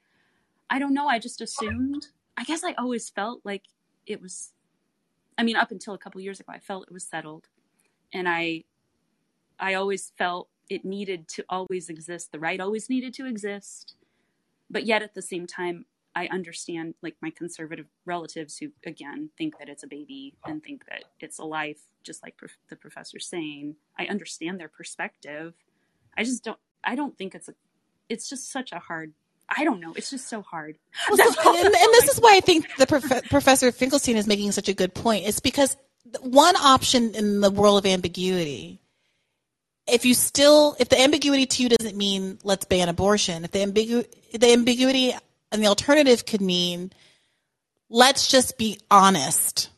i 0.69 0.79
don't 0.79 0.93
know 0.93 1.07
i 1.07 1.19
just 1.19 1.41
assumed 1.41 2.07
i 2.37 2.43
guess 2.43 2.63
i 2.63 2.73
always 2.73 3.09
felt 3.09 3.41
like 3.43 3.63
it 4.05 4.21
was 4.21 4.51
i 5.37 5.43
mean 5.43 5.55
up 5.55 5.71
until 5.71 5.93
a 5.93 5.97
couple 5.97 6.21
years 6.21 6.39
ago 6.39 6.51
i 6.53 6.59
felt 6.59 6.83
it 6.87 6.93
was 6.93 7.03
settled 7.03 7.47
and 8.13 8.27
I 8.27 8.63
I 9.59 9.73
always 9.73 10.11
felt 10.17 10.49
it 10.69 10.85
needed 10.85 11.27
to 11.29 11.45
always 11.49 11.89
exist. 11.89 12.31
The 12.31 12.39
right 12.39 12.59
always 12.59 12.89
needed 12.89 13.13
to 13.15 13.25
exist. 13.25 13.95
But 14.69 14.85
yet 14.85 15.01
at 15.01 15.15
the 15.15 15.21
same 15.21 15.47
time, 15.47 15.85
I 16.15 16.27
understand 16.27 16.95
like 17.01 17.15
my 17.21 17.29
conservative 17.29 17.87
relatives 18.05 18.57
who 18.57 18.69
again 18.85 19.29
think 19.37 19.57
that 19.59 19.69
it's 19.69 19.83
a 19.83 19.87
baby 19.87 20.35
and 20.45 20.63
think 20.63 20.85
that 20.87 21.05
it's 21.19 21.39
a 21.39 21.45
life, 21.45 21.79
just 22.03 22.23
like 22.23 22.37
prof- 22.37 22.57
the 22.69 22.75
professor's 22.75 23.27
saying. 23.27 23.75
I 23.97 24.05
understand 24.05 24.59
their 24.59 24.69
perspective. 24.69 25.53
I 26.17 26.23
just 26.23 26.43
don't. 26.43 26.59
I 26.83 26.95
don't 26.95 27.17
think 27.17 27.35
it's 27.35 27.49
a. 27.49 27.53
It's 28.09 28.29
just 28.29 28.51
such 28.51 28.71
a 28.71 28.79
hard. 28.79 29.13
I 29.49 29.63
don't 29.63 29.79
know. 29.79 29.93
It's 29.95 30.11
just 30.11 30.27
so 30.27 30.41
hard. 30.41 30.77
Well, 31.09 31.17
so, 31.17 31.55
and, 31.57 31.65
and, 31.65 31.73
this 31.73 32.09
is 32.09 32.19
why 32.19 32.35
I 32.35 32.39
think 32.39 32.67
the 32.77 32.85
prof- 32.85 33.29
Professor 33.29 33.71
Finkelstein 33.71 34.15
is 34.15 34.27
making 34.27 34.51
such 34.51 34.69
a 34.69 34.73
good 34.73 34.93
point. 34.93 35.25
It's 35.25 35.39
because 35.39 35.75
one 36.21 36.55
option 36.55 37.15
in 37.15 37.41
the 37.41 37.51
world 37.51 37.77
of 37.77 37.85
ambiguity 37.85 38.79
if 39.87 40.05
you 40.05 40.13
still 40.13 40.75
if 40.79 40.89
the 40.89 40.99
ambiguity 40.99 41.45
to 41.45 41.63
you 41.63 41.69
doesn't 41.69 41.97
mean 41.97 42.37
let's 42.43 42.65
ban 42.65 42.89
abortion 42.89 43.43
if 43.43 43.51
the 43.51 43.59
ambigu- 43.59 44.07
the 44.39 44.53
ambiguity 44.53 45.13
and 45.51 45.63
the 45.63 45.67
alternative 45.67 46.25
could 46.25 46.41
mean 46.41 46.91
let's 47.89 48.27
just 48.27 48.57
be 48.57 48.79
honest. 48.89 49.69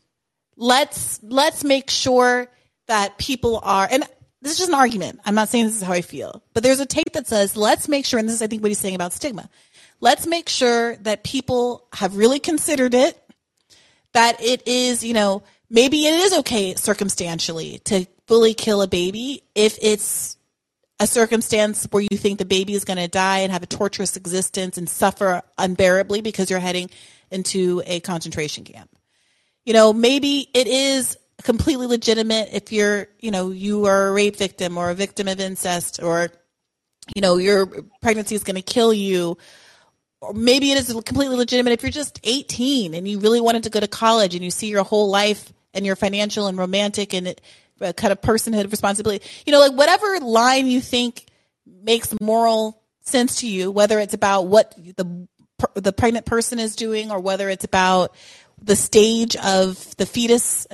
Let's 0.57 1.19
let's 1.23 1.63
make 1.63 1.89
sure 1.89 2.47
that 2.87 3.17
people 3.17 3.59
are 3.63 3.87
and 3.89 4.03
this 4.41 4.53
is 4.53 4.57
just 4.57 4.69
an 4.69 4.75
argument. 4.75 5.19
I'm 5.25 5.35
not 5.35 5.49
saying 5.49 5.65
this 5.65 5.77
is 5.77 5.83
how 5.83 5.93
i 5.93 6.01
feel 6.01 6.43
but 6.53 6.63
there's 6.63 6.79
a 6.79 6.85
tape 6.85 7.13
that 7.13 7.27
says 7.27 7.55
let's 7.55 7.87
make 7.87 8.05
sure 8.05 8.19
and 8.19 8.27
this 8.27 8.35
is 8.35 8.41
i 8.41 8.47
think 8.47 8.61
what 8.61 8.69
he's 8.69 8.79
saying 8.79 8.95
about 8.95 9.13
stigma. 9.13 9.49
Let's 9.99 10.25
make 10.25 10.49
sure 10.49 10.95
that 10.97 11.23
people 11.23 11.87
have 11.93 12.17
really 12.17 12.39
considered 12.39 12.93
it 12.93 13.17
that 14.13 14.41
it 14.41 14.67
is 14.67 15.03
you 15.03 15.13
know 15.13 15.43
maybe 15.71 16.05
it 16.05 16.13
is 16.13 16.33
okay 16.39 16.75
circumstantially 16.75 17.79
to 17.85 18.05
fully 18.27 18.53
kill 18.53 18.81
a 18.81 18.87
baby 18.87 19.41
if 19.55 19.79
it's 19.81 20.37
a 20.99 21.07
circumstance 21.07 21.87
where 21.89 22.03
you 22.03 22.17
think 22.17 22.37
the 22.37 22.45
baby 22.45 22.73
is 22.73 22.85
going 22.85 22.97
to 22.97 23.07
die 23.07 23.39
and 23.39 23.51
have 23.51 23.63
a 23.63 23.67
torturous 23.67 24.15
existence 24.15 24.77
and 24.77 24.87
suffer 24.87 25.41
unbearably 25.57 26.21
because 26.21 26.51
you're 26.51 26.59
heading 26.59 26.89
into 27.31 27.81
a 27.87 28.01
concentration 28.01 28.63
camp. 28.63 28.89
You 29.65 29.73
know, 29.73 29.93
maybe 29.93 30.47
it 30.53 30.67
is 30.67 31.17
completely 31.41 31.87
legitimate 31.87 32.49
if 32.51 32.71
you're, 32.71 33.07
you 33.19 33.31
know, 33.31 33.49
you 33.49 33.85
are 33.85 34.09
a 34.09 34.11
rape 34.11 34.35
victim 34.35 34.77
or 34.77 34.91
a 34.91 34.95
victim 34.95 35.27
of 35.27 35.39
incest 35.39 36.03
or, 36.03 36.29
you 37.15 37.21
know, 37.21 37.37
your 37.37 37.65
pregnancy 38.01 38.35
is 38.35 38.43
going 38.43 38.57
to 38.57 38.61
kill 38.61 38.93
you. 38.93 39.37
Or 40.19 40.33
maybe 40.33 40.71
it 40.71 40.77
is 40.77 40.93
completely 41.03 41.35
legitimate 41.35 41.71
if 41.71 41.81
you're 41.81 41.91
just 41.91 42.19
18 42.23 42.93
and 42.93 43.07
you 43.07 43.19
really 43.19 43.41
wanted 43.41 43.63
to 43.63 43.71
go 43.71 43.79
to 43.79 43.87
college 43.87 44.35
and 44.35 44.43
you 44.43 44.51
see 44.51 44.67
your 44.67 44.83
whole 44.83 45.09
life 45.09 45.51
and 45.73 45.85
you're 45.85 45.95
financial 45.95 46.47
and 46.47 46.57
romantic 46.57 47.13
and 47.13 47.35
uh, 47.81 47.93
kind 47.93 48.11
of 48.11 48.21
personhood 48.21 48.69
responsibility. 48.71 49.25
You 49.45 49.51
know, 49.51 49.59
like 49.59 49.73
whatever 49.73 50.19
line 50.19 50.67
you 50.67 50.81
think 50.81 51.25
makes 51.65 52.13
moral 52.21 52.81
sense 53.01 53.37
to 53.37 53.47
you, 53.47 53.71
whether 53.71 53.99
it's 53.99 54.13
about 54.13 54.47
what 54.47 54.75
the 54.77 55.27
the 55.75 55.93
pregnant 55.93 56.25
person 56.25 56.59
is 56.59 56.75
doing 56.75 57.11
or 57.11 57.19
whether 57.19 57.49
it's 57.49 57.65
about 57.65 58.15
the 58.61 58.75
stage 58.75 59.35
of 59.35 59.95
the 59.97 60.05
fetus 60.05 60.67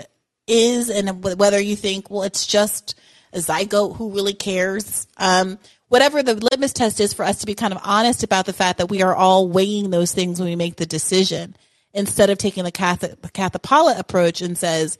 is 0.47 0.89
and 0.89 1.23
whether 1.23 1.59
you 1.59 1.75
think 1.75 2.09
well 2.09 2.23
it's 2.23 2.45
just 2.45 2.95
a 3.33 3.37
zygote 3.37 3.97
who 3.97 4.13
really 4.13 4.33
cares 4.33 5.07
um, 5.17 5.59
whatever 5.89 6.23
the 6.23 6.35
litmus 6.35 6.73
test 6.73 6.99
is 6.99 7.13
for 7.13 7.25
us 7.25 7.39
to 7.39 7.45
be 7.45 7.53
kind 7.53 7.73
of 7.73 7.81
honest 7.83 8.23
about 8.23 8.45
the 8.45 8.53
fact 8.53 8.77
that 8.77 8.89
we 8.89 9.01
are 9.01 9.15
all 9.15 9.49
weighing 9.49 9.89
those 9.89 10.13
things 10.13 10.39
when 10.39 10.47
we 10.47 10.55
make 10.55 10.77
the 10.77 10.85
decision 10.85 11.55
instead 11.97 12.29
of 12.29 12.37
taking 12.37 12.63
the 12.63 12.71
Catholic 12.71 13.97
approach 13.97 14.41
and 14.41 14.55
says, 14.57 14.99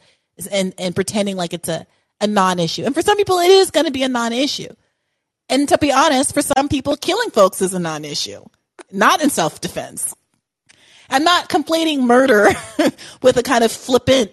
and, 0.52 0.74
and 0.80 0.96
pretending 0.96 1.38
like 1.38 1.54
it's 1.54 1.70
a, 1.70 1.86
a 2.20 2.28
non-issue. 2.28 2.84
And 2.84 2.96
for 2.96 3.04
some 3.04 3.18
people, 3.18 3.38
it 3.38 3.52
is 3.52 3.70
going 3.70 3.86
to 3.86 3.92
be 3.92 4.02
a 4.02 4.10
non-issue. 4.10 4.74
And 5.48 5.70
to 5.70 5.78
be 5.78 5.92
honest, 5.92 6.34
for 6.34 6.42
some 6.42 6.68
people, 6.68 6.98
killing 6.98 7.30
folks 7.30 7.62
is 7.62 7.76
a 7.76 7.80
non-issue, 7.80 8.44
not 8.92 9.22
in 9.22 9.30
self-defense. 9.30 10.16
I'm 11.10 11.24
not 11.24 11.50
conflating 11.50 12.02
murder 12.02 12.50
with 13.22 13.38
a 13.38 13.44
kind 13.44 13.64
of 13.64 13.72
flippant, 13.72 14.32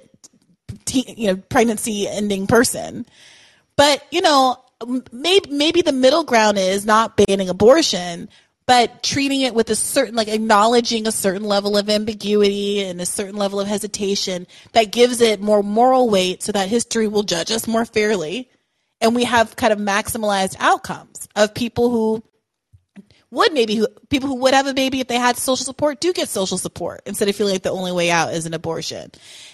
you 0.92 1.28
know, 1.28 1.36
pregnancy 1.36 2.08
ending 2.08 2.46
person. 2.46 3.04
But, 3.76 4.04
you 4.10 4.22
know, 4.22 4.56
maybe, 5.12 5.50
maybe 5.50 5.82
the 5.82 5.92
middle 5.92 6.24
ground 6.24 6.58
is 6.58 6.86
not 6.86 7.16
banning 7.16 7.50
abortion, 7.50 8.30
but 8.66 9.02
treating 9.02 9.42
it 9.42 9.54
with 9.54 9.68
a 9.70 9.76
certain 9.76 10.14
like 10.14 10.28
acknowledging 10.28 11.06
a 11.06 11.12
certain 11.12 11.44
level 11.44 11.76
of 11.76 11.90
ambiguity 11.90 12.80
and 12.82 13.00
a 13.00 13.06
certain 13.06 13.36
level 13.36 13.60
of 13.60 13.68
hesitation 13.68 14.46
that 14.72 14.92
gives 14.92 15.20
it 15.20 15.40
more 15.40 15.62
moral 15.62 16.08
weight 16.08 16.42
so 16.42 16.52
that 16.52 16.68
history 16.68 17.06
will 17.08 17.22
judge 17.22 17.50
us 17.50 17.66
more 17.66 17.84
fairly. 17.84 18.48
And 19.00 19.14
we 19.14 19.24
have 19.24 19.56
kind 19.56 19.72
of 19.72 19.78
maximalized 19.78 20.56
outcomes 20.60 21.28
of 21.36 21.54
people 21.54 21.90
who 21.90 22.22
would 23.30 23.52
maybe 23.52 23.84
people 24.08 24.28
who 24.28 24.36
would 24.36 24.54
have 24.54 24.66
a 24.66 24.74
baby 24.74 25.00
if 25.00 25.08
they 25.08 25.18
had 25.18 25.36
social 25.36 25.64
support 25.64 26.00
do 26.00 26.12
get 26.12 26.28
social 26.28 26.56
support 26.56 27.02
instead 27.04 27.28
of 27.28 27.36
feeling 27.36 27.52
like 27.52 27.62
the 27.62 27.70
only 27.70 27.92
way 27.92 28.10
out 28.10 28.32
is 28.32 28.46
an 28.46 28.54
abortion. 28.54 29.10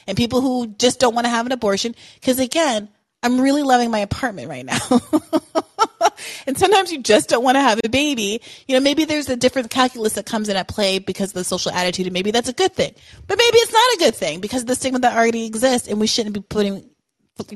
And 0.06 0.16
people 0.16 0.40
who 0.40 0.66
just 0.66 1.00
don't 1.00 1.14
want 1.14 1.24
to 1.24 1.30
have 1.30 1.46
an 1.46 1.52
abortion 1.52 1.94
because 2.14 2.38
again 2.38 2.88
i'm 3.22 3.40
really 3.40 3.62
loving 3.62 3.90
my 3.90 3.98
apartment 3.98 4.48
right 4.48 4.64
now 4.64 4.78
and 6.46 6.56
sometimes 6.56 6.92
you 6.92 7.02
just 7.02 7.28
don't 7.28 7.44
want 7.44 7.56
to 7.56 7.60
have 7.60 7.80
a 7.84 7.88
baby. 7.88 8.40
You 8.66 8.76
know, 8.76 8.80
maybe 8.80 9.04
there's 9.04 9.28
a 9.28 9.36
different 9.36 9.70
calculus 9.70 10.14
that 10.14 10.26
comes 10.26 10.48
in 10.48 10.56
at 10.56 10.68
play 10.68 10.98
because 10.98 11.30
of 11.30 11.34
the 11.34 11.44
social 11.44 11.72
attitude, 11.72 12.06
and 12.06 12.12
maybe 12.12 12.30
that's 12.30 12.48
a 12.48 12.52
good 12.52 12.74
thing. 12.74 12.94
But 13.26 13.38
maybe 13.38 13.58
it's 13.58 13.72
not 13.72 13.94
a 13.94 13.98
good 13.98 14.14
thing 14.16 14.40
because 14.40 14.62
of 14.62 14.68
the 14.68 14.74
stigma 14.74 15.00
that 15.00 15.16
already 15.16 15.46
exists, 15.46 15.88
and 15.88 16.00
we 16.00 16.06
shouldn't 16.06 16.34
be 16.34 16.40
putting 16.40 16.90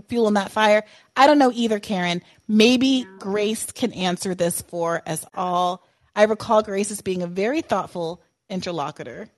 fuel 0.09 0.27
on 0.27 0.35
that 0.35 0.51
fire. 0.51 0.85
I 1.17 1.27
don't 1.27 1.39
know 1.39 1.53
either, 1.53 1.81
Karen. 1.81 2.23
Maybe 2.49 3.07
Grace 3.19 3.71
can 3.73 3.93
answer 3.93 4.35
this 4.35 4.63
for 4.63 5.03
us 5.07 5.25
all. 5.35 5.87
I 6.17 6.25
recall 6.25 6.63
Grace 6.63 6.91
as 6.91 7.03
being 7.03 7.23
a 7.23 7.27
very 7.27 7.61
thoughtful 7.61 8.23
interlocutor. 8.49 9.29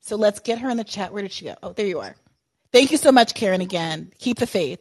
So 0.00 0.16
let's 0.16 0.40
get 0.40 0.58
her 0.58 0.68
in 0.68 0.76
the 0.76 0.84
chat. 0.84 1.12
Where 1.12 1.22
did 1.22 1.32
she 1.32 1.44
go? 1.44 1.54
Oh, 1.62 1.72
there 1.72 1.86
you 1.86 2.00
are. 2.00 2.16
Thank 2.72 2.90
you 2.90 2.96
so 2.96 3.12
much, 3.12 3.34
Karen, 3.34 3.60
again. 3.60 4.12
Keep 4.18 4.38
the 4.38 4.46
faith. 4.46 4.80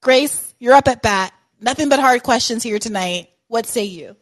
Grace, 0.00 0.54
you're 0.58 0.74
up 0.74 0.86
at 0.88 1.02
bat. 1.02 1.32
Nothing 1.64 1.88
but 1.88 1.98
hard 1.98 2.22
questions 2.22 2.62
here 2.62 2.78
tonight. 2.78 3.30
What 3.48 3.64
say 3.64 3.84
you? 3.84 4.16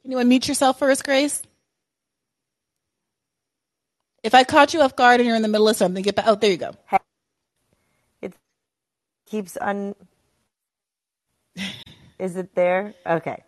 Can 0.00 0.10
you 0.12 0.16
unmute 0.16 0.48
yourself 0.48 0.78
first, 0.78 1.04
Grace? 1.04 1.42
If 4.22 4.34
I 4.34 4.44
caught 4.44 4.72
you 4.72 4.80
off 4.80 4.96
guard 4.96 5.20
and 5.20 5.26
you're 5.26 5.36
in 5.36 5.42
the 5.42 5.48
middle 5.48 5.68
of 5.68 5.76
something, 5.76 6.02
get 6.02 6.16
back. 6.16 6.24
Oh, 6.26 6.34
there 6.34 6.50
you 6.50 6.56
go. 6.56 6.72
It 8.22 8.32
keeps 9.26 9.58
un. 9.60 9.94
Is 12.18 12.36
it 12.36 12.54
there? 12.54 12.94
Okay. 13.06 13.44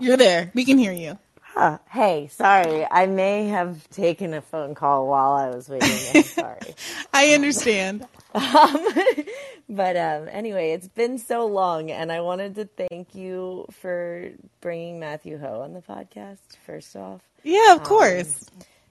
You're 0.00 0.16
there. 0.16 0.50
We 0.54 0.64
can 0.64 0.78
hear 0.78 0.92
you. 0.92 1.18
Huh. 1.42 1.78
Hey, 1.90 2.28
sorry. 2.32 2.86
I 2.90 3.04
may 3.04 3.48
have 3.48 3.88
taken 3.90 4.32
a 4.32 4.40
phone 4.40 4.74
call 4.74 5.08
while 5.08 5.32
I 5.32 5.50
was 5.50 5.68
waiting. 5.68 5.90
I'm 6.14 6.22
sorry. 6.22 6.74
I 7.12 7.34
understand. 7.34 8.06
Um, 8.34 8.86
but 9.68 9.96
um, 9.96 10.28
anyway, 10.30 10.72
it's 10.72 10.88
been 10.88 11.18
so 11.18 11.46
long, 11.46 11.90
and 11.90 12.12
I 12.12 12.20
wanted 12.20 12.54
to 12.56 12.68
thank 12.88 13.14
you 13.14 13.66
for 13.70 14.30
bringing 14.60 14.98
Matthew 15.00 15.38
Hoh 15.38 15.62
on 15.62 15.72
the 15.72 15.80
podcast. 15.80 16.38
First 16.66 16.94
off, 16.96 17.22
Yeah, 17.42 17.74
of 17.74 17.82
course. 17.84 18.44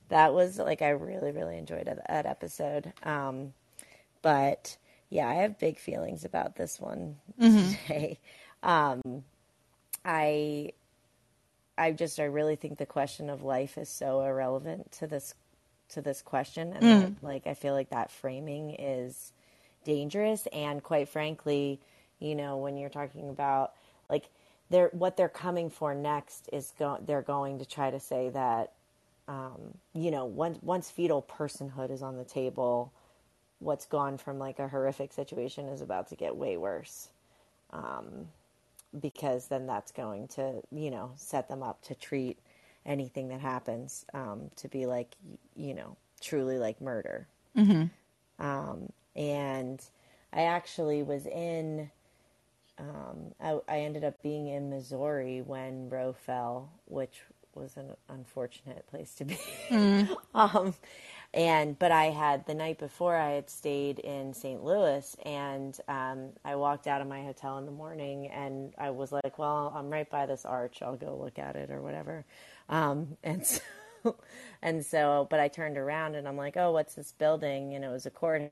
that 0.09 0.33
was 0.33 0.57
like 0.57 0.81
I 0.81 0.89
really, 0.89 1.31
really 1.31 1.57
enjoyed 1.57 1.85
that, 1.85 2.07
that 2.07 2.25
episode. 2.25 2.91
Um, 3.03 3.53
but 4.21 4.77
yeah, 5.09 5.27
I 5.29 5.35
have 5.35 5.59
big 5.59 5.77
feelings 5.77 6.25
about 6.25 6.55
this 6.55 6.79
one 6.79 7.17
today. 7.39 8.19
Um, 8.63 9.23
I, 10.03 10.71
I 11.77 11.91
just 11.91 12.19
I 12.19 12.23
really 12.25 12.55
think 12.55 12.77
the 12.77 12.85
question 12.85 13.29
of 13.29 13.43
life 13.43 13.77
is 13.77 13.89
so 13.89 14.21
irrelevant 14.21 14.91
to 14.93 15.07
this 15.07 15.33
to 15.89 16.01
this 16.01 16.21
question, 16.21 16.73
and 16.73 16.91
that, 16.91 17.11
like 17.21 17.47
I 17.47 17.53
feel 17.53 17.73
like 17.73 17.89
that 17.89 18.11
framing 18.11 18.75
is 18.79 19.31
dangerous. 19.83 20.47
And 20.53 20.83
quite 20.83 21.09
frankly, 21.09 21.79
you 22.19 22.35
know, 22.35 22.57
when 22.57 22.77
you're 22.77 22.89
talking 22.89 23.29
about 23.29 23.73
like 24.09 24.29
they're 24.69 24.89
what 24.93 25.17
they're 25.17 25.29
coming 25.29 25.69
for 25.69 25.93
next 25.95 26.49
is 26.51 26.73
go 26.77 26.97
they're 27.05 27.21
going 27.21 27.59
to 27.59 27.65
try 27.65 27.89
to 27.91 27.99
say 27.99 28.29
that 28.29 28.73
um, 29.27 29.77
you 29.93 30.11
know 30.11 30.25
once 30.25 30.59
once 30.61 30.89
fetal 30.89 31.21
personhood 31.21 31.91
is 31.91 32.01
on 32.01 32.17
the 32.17 32.25
table, 32.25 32.91
what's 33.59 33.85
gone 33.85 34.17
from 34.17 34.39
like 34.39 34.59
a 34.59 34.67
horrific 34.67 35.13
situation 35.13 35.67
is 35.67 35.81
about 35.81 36.09
to 36.09 36.15
get 36.15 36.35
way 36.35 36.57
worse. 36.57 37.09
Um, 37.71 38.27
because 38.99 39.47
then 39.47 39.67
that's 39.67 39.91
going 39.91 40.27
to, 40.29 40.61
you 40.71 40.89
know, 40.91 41.11
set 41.17 41.49
them 41.49 41.61
up 41.61 41.81
to 41.83 41.95
treat 41.95 42.37
anything 42.87 43.27
that 43.27 43.41
happens 43.41 44.05
um, 44.13 44.49
to 44.55 44.67
be 44.67 44.87
like, 44.87 45.15
you 45.55 45.75
know, 45.75 45.97
truly 46.21 46.57
like 46.57 46.81
murder. 46.81 47.27
Um, 48.39 48.91
and 49.15 49.83
I 50.33 50.43
actually 50.43 51.03
was 51.03 51.25
in, 51.25 51.91
um, 52.79 53.33
I, 53.41 53.59
I 53.67 53.79
ended 53.81 54.03
up 54.03 54.21
being 54.23 54.47
in 54.47 54.69
Missouri 54.69 55.41
when 55.41 55.89
Roe 55.89 56.13
fell, 56.13 56.69
which 56.85 57.21
was 57.53 57.75
an 57.77 57.93
unfortunate 58.09 58.85
place 58.87 59.13
to 59.15 59.25
be. 59.25 59.37
um, 60.35 60.73
and 61.33 61.77
but 61.77 61.91
I 61.91 62.05
had 62.05 62.45
the 62.45 62.53
night 62.53 62.79
before 62.79 63.15
I 63.15 63.31
had 63.31 63.49
stayed 63.49 63.99
in 63.99 64.33
St. 64.33 64.63
Louis, 64.63 65.15
and 65.25 65.77
um, 65.87 66.29
I 66.45 66.55
walked 66.55 66.87
out 66.87 67.01
of 67.01 67.07
my 67.07 67.23
hotel 67.23 67.57
in 67.57 67.65
the 67.65 67.71
morning, 67.71 68.27
and 68.27 68.73
I 68.77 68.91
was 68.91 69.11
like, 69.11 69.37
"Well, 69.37 69.73
I'm 69.75 69.89
right 69.89 70.09
by 70.09 70.25
this 70.25 70.45
arch. 70.45 70.81
I'll 70.81 70.95
go 70.95 71.15
look 71.15 71.37
at 71.37 71.55
it 71.55 71.69
or 71.69 71.81
whatever." 71.81 72.25
Um, 72.69 73.17
and 73.23 73.45
so, 73.47 73.61
and 74.61 74.85
so, 74.85 75.27
but 75.29 75.39
I 75.39 75.47
turned 75.47 75.77
around 75.77 76.15
and 76.15 76.27
I'm 76.27 76.37
like, 76.37 76.57
"Oh, 76.57 76.71
what's 76.71 76.95
this 76.95 77.11
building?" 77.13 77.75
And 77.75 77.83
it 77.85 77.89
was 77.89 78.05
a 78.05 78.11
court. 78.11 78.51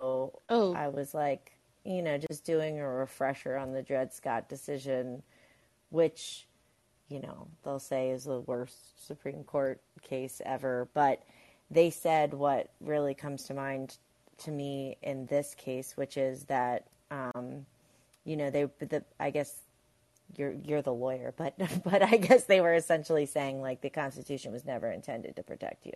So 0.00 0.40
Oh. 0.48 0.74
I 0.74 0.88
was 0.88 1.14
like, 1.14 1.52
you 1.84 2.02
know, 2.02 2.18
just 2.18 2.44
doing 2.44 2.78
a 2.78 2.88
refresher 2.88 3.56
on 3.56 3.72
the 3.72 3.82
Dred 3.82 4.12
Scott 4.12 4.48
decision, 4.48 5.22
which, 5.90 6.46
you 7.08 7.20
know, 7.20 7.48
they'll 7.64 7.78
say 7.80 8.10
is 8.10 8.24
the 8.24 8.40
worst 8.40 9.06
Supreme 9.06 9.44
Court 9.44 9.80
case 10.02 10.42
ever. 10.46 10.88
But 10.94 11.22
they 11.70 11.90
said 11.90 12.34
what 12.34 12.70
really 12.80 13.14
comes 13.14 13.44
to 13.44 13.54
mind 13.54 13.98
to 14.40 14.50
me 14.50 14.98
in 15.02 15.26
this 15.26 15.54
case, 15.56 15.96
which 15.96 16.16
is 16.16 16.44
that, 16.46 16.86
um, 17.10 17.66
you 18.24 18.36
know, 18.36 18.50
they, 18.50 18.64
the, 18.80 19.04
I 19.20 19.30
guess 19.30 19.62
you're 20.36 20.52
you're 20.64 20.82
the 20.82 20.92
lawyer, 20.94 21.34
but 21.36 21.54
but 21.84 22.02
I 22.02 22.16
guess 22.16 22.44
they 22.44 22.60
were 22.60 22.74
essentially 22.74 23.26
saying 23.26 23.60
like 23.60 23.80
the 23.80 23.90
Constitution 23.90 24.52
was 24.52 24.64
never 24.64 24.90
intended 24.90 25.36
to 25.36 25.42
protect 25.42 25.86
you, 25.86 25.92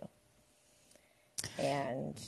and 1.57 2.19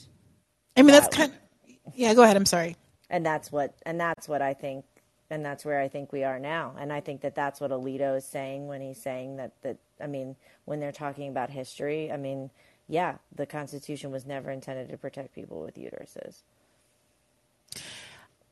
I 0.76 0.82
mean, 0.82 0.92
that's 0.92 1.06
Wow. 1.16 1.26
kind 1.26 1.32
yeah, 1.94 2.14
go 2.14 2.22
ahead. 2.22 2.36
I'm 2.36 2.46
sorry. 2.46 2.76
and 3.10 3.24
that's 3.24 3.50
what 3.52 3.74
and 3.84 4.00
that's 4.00 4.28
what 4.28 4.42
I 4.42 4.54
think 4.54 4.84
and 5.30 5.44
that's 5.44 5.64
where 5.64 5.80
I 5.80 5.88
think 5.88 6.12
we 6.12 6.24
are 6.24 6.38
now 6.38 6.74
and 6.78 6.92
I 6.92 7.00
think 7.00 7.20
that 7.22 7.34
that's 7.34 7.60
what 7.60 7.70
Alito 7.70 8.16
is 8.16 8.24
saying 8.24 8.66
when 8.68 8.80
he's 8.80 9.00
saying 9.00 9.36
that 9.36 9.52
that 9.62 9.78
I 10.00 10.06
mean 10.06 10.36
when 10.64 10.80
they're 10.80 10.92
talking 10.92 11.28
about 11.28 11.50
history 11.50 12.10
I 12.12 12.16
mean 12.16 12.50
yeah 12.88 13.16
the 13.34 13.46
constitution 13.46 14.10
was 14.12 14.26
never 14.26 14.50
intended 14.50 14.88
to 14.90 14.96
protect 14.98 15.34
people 15.34 15.62
with 15.62 15.76
uteruses 15.76 16.42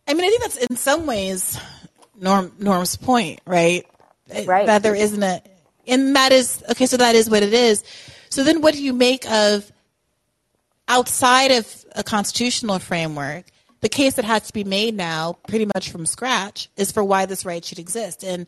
I 0.07 0.13
mean, 0.15 0.25
I 0.25 0.29
think 0.29 0.43
that's 0.43 0.57
in 0.59 0.77
some 0.77 1.07
ways 1.07 1.59
Norm 2.21 2.53
Norm's 2.59 2.97
point, 2.97 3.41
right? 3.47 3.87
Right. 4.47 4.67
That 4.67 4.83
there 4.83 4.95
isn't 4.95 5.23
a, 5.23 5.43
and 5.87 6.17
that 6.17 6.33
is 6.33 6.63
okay. 6.71 6.87
So 6.87 6.97
that 6.97 7.15
is 7.15 7.29
what 7.29 7.43
it 7.43 7.53
is. 7.53 7.85
So 8.31 8.43
then, 8.43 8.61
what 8.61 8.75
do 8.75 8.83
you 8.83 8.93
make 8.93 9.31
of 9.31 9.71
outside 10.89 11.51
of 11.51 11.85
a 11.95 12.03
constitutional 12.03 12.79
framework? 12.79 13.47
The 13.81 13.89
case 13.91 14.15
that 14.15 14.25
has 14.25 14.47
to 14.47 14.53
be 14.55 14.65
made 14.65 14.95
now, 14.95 15.37
pretty 15.47 15.67
much 15.67 15.91
from 15.91 16.07
scratch, 16.07 16.71
is 16.77 16.91
for 16.91 17.05
why 17.05 17.27
this 17.27 17.45
right 17.45 17.63
should 17.63 17.79
exist. 17.79 18.25
And 18.25 18.47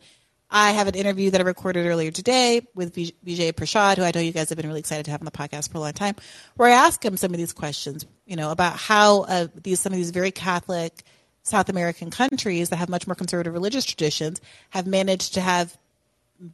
I 0.50 0.70
have 0.70 0.88
an 0.88 0.94
interview 0.94 1.30
that 1.30 1.40
I 1.40 1.44
recorded 1.44 1.86
earlier 1.86 2.10
today 2.10 2.62
with 2.74 2.94
Vij- 2.94 3.14
Vijay 3.26 3.52
Prashad, 3.52 3.98
who 3.98 4.04
I 4.04 4.12
know 4.14 4.20
you 4.20 4.32
guys 4.32 4.48
have 4.48 4.56
been 4.56 4.66
really 4.66 4.80
excited 4.80 5.04
to 5.04 5.10
have 5.10 5.20
on 5.20 5.24
the 5.26 5.30
podcast 5.30 5.70
for 5.70 5.78
a 5.78 5.80
long 5.80 5.92
time, 5.92 6.14
where 6.56 6.70
I 6.70 6.86
ask 6.86 7.04
him 7.04 7.16
some 7.16 7.32
of 7.32 7.38
these 7.38 7.52
questions, 7.52 8.06
you 8.24 8.36
know, 8.36 8.50
about 8.50 8.76
how 8.76 9.22
uh, 9.22 9.48
these 9.62 9.80
some 9.80 9.92
of 9.92 9.98
these 9.98 10.10
very 10.10 10.30
Catholic 10.30 11.02
South 11.46 11.68
American 11.68 12.10
countries 12.10 12.70
that 12.70 12.76
have 12.76 12.88
much 12.88 13.06
more 13.06 13.14
conservative 13.14 13.52
religious 13.52 13.84
traditions 13.84 14.40
have 14.70 14.86
managed 14.86 15.34
to 15.34 15.40
have 15.40 15.76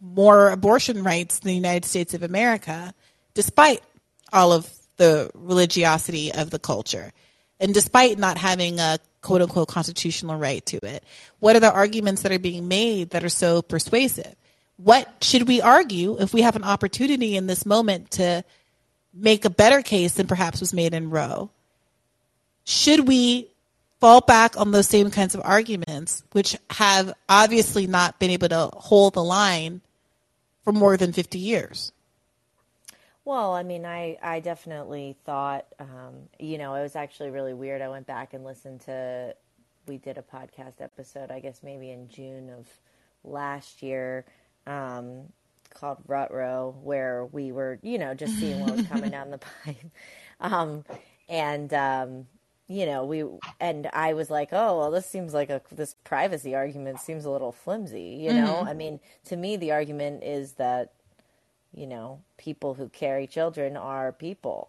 more 0.01 0.51
abortion 0.51 1.03
rights 1.03 1.39
than 1.39 1.49
the 1.49 1.55
United 1.55 1.85
States 1.85 2.15
of 2.15 2.23
America, 2.23 2.95
despite 3.35 3.83
all 4.33 4.53
of 4.53 4.71
the 4.97 5.31
religiosity 5.35 6.33
of 6.33 6.51
the 6.51 6.59
culture 6.59 7.13
and 7.59 7.73
despite 7.73 8.19
not 8.19 8.37
having 8.37 8.79
a 8.81 8.99
quote 9.23 9.41
unquote 9.41 9.69
constitutional 9.69 10.37
right 10.37 10.65
to 10.67 10.85
it. 10.85 11.03
What 11.39 11.57
are 11.57 11.61
the 11.61 11.73
arguments 11.73 12.23
that 12.23 12.33
are 12.33 12.39
being 12.39 12.69
made 12.69 13.11
that 13.11 13.25
are 13.25 13.29
so 13.29 13.63
persuasive? 13.63 14.35
What 14.77 15.09
should 15.23 15.49
we 15.49 15.61
argue 15.61 16.21
if 16.21 16.35
we 16.35 16.43
have 16.43 16.57
an 16.57 16.65
opportunity 16.65 17.37
in 17.37 17.47
this 17.47 17.65
moment 17.65 18.11
to 18.13 18.45
make 19.15 19.45
a 19.45 19.51
better 19.51 19.81
case 19.81 20.15
than 20.15 20.27
perhaps 20.27 20.61
was 20.61 20.75
made 20.75 20.93
in 20.93 21.11
Roe? 21.11 21.51
Should 22.65 23.07
we 23.07 23.49
fall 24.03 24.21
back 24.21 24.57
on 24.59 24.73
those 24.73 24.89
same 24.89 25.13
kinds 25.13 25.33
of 25.37 25.41
arguments, 25.45 26.25
which 26.33 26.57
have 26.71 27.15
obviously 27.29 27.87
not 27.87 28.19
been 28.19 28.31
able 28.31 28.49
to 28.49 28.69
hold 28.75 29.15
the 29.15 29.23
line 29.23 29.81
for 30.65 30.73
more 30.73 30.97
than 30.97 31.13
50 31.13 31.39
years? 31.39 31.93
Well, 33.25 33.53
I 33.53 33.63
mean, 33.63 33.87
I, 33.87 34.19
I 34.21 34.41
definitely 34.41 35.17
thought, 35.25 35.67
um, 35.79 36.15
you 36.41 36.59
know, 36.59 36.75
it 36.75 36.83
was 36.83 36.97
actually 36.97 37.31
really 37.31 37.55
weird. 37.55 37.81
I 37.81 37.91
went 37.91 38.09
back 38.09 38.35
and 38.35 38.43
listened 38.43 38.81
to, 38.87 39.37
we 39.87 39.99
did 39.99 40.19
a 40.19 40.23
podcast 40.23 40.81
episode, 40.81 41.31
I 41.31 41.39
guess 41.39 41.61
maybe 41.63 41.93
in 41.93 42.09
June 42.09 42.51
of 42.51 42.67
last 43.23 43.85
year, 43.85 44.25
um, 44.67 45.27
called 45.71 45.99
Rut 46.09 46.35
Row, 46.35 46.75
where 46.83 47.27
we 47.27 47.53
were, 47.53 47.79
you 47.85 47.99
know, 47.99 48.15
just 48.15 48.37
seeing 48.41 48.59
what 48.59 48.75
was 48.79 48.87
coming 48.89 49.13
down 49.13 49.31
the 49.31 49.39
pipe. 49.65 49.77
Um, 50.41 50.85
and, 51.29 51.73
um, 51.73 52.27
you 52.69 52.87
know, 52.87 53.05
we, 53.05 53.25
and 53.61 53.89
I 53.93 54.15
was 54.15 54.31
like, 54.31 54.49
oh, 54.53 54.79
well, 54.79 54.91
this 54.91 55.07
seems 55.07 55.35
like 55.35 55.51
a, 55.51 55.61
this 55.71 55.95
privacy 56.05 56.55
argument 56.55 57.01
seems 57.01 57.25
a 57.25 57.31
little 57.31 57.53
flimsy, 57.53 58.19
you 58.21 58.33
know? 58.33 58.65
I 58.67 58.73
mean, 58.73 59.01
to 59.27 59.37
me, 59.37 59.57
the 59.57 59.73
argument 59.73 60.23
is 60.23 60.53
that, 60.53 60.93
you 61.75 61.87
know, 61.87 62.21
people 62.39 62.75
who 62.75 62.89
carry 62.89 63.27
children 63.27 63.77
are 63.77 64.13
people. 64.13 64.69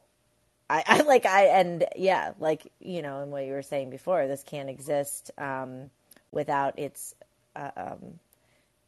I, 0.69 0.83
I 0.87 1.01
like 1.03 1.25
I 1.25 1.45
and 1.45 1.85
yeah, 1.95 2.33
like 2.39 2.71
you 2.79 3.01
know, 3.01 3.21
and 3.21 3.31
what 3.31 3.45
you 3.45 3.53
were 3.53 3.61
saying 3.61 3.89
before, 3.89 4.27
this 4.27 4.43
can't 4.43 4.69
exist 4.69 5.31
um, 5.37 5.89
without 6.31 6.77
its, 6.79 7.15
uh, 7.55 7.71
um, 7.75 8.19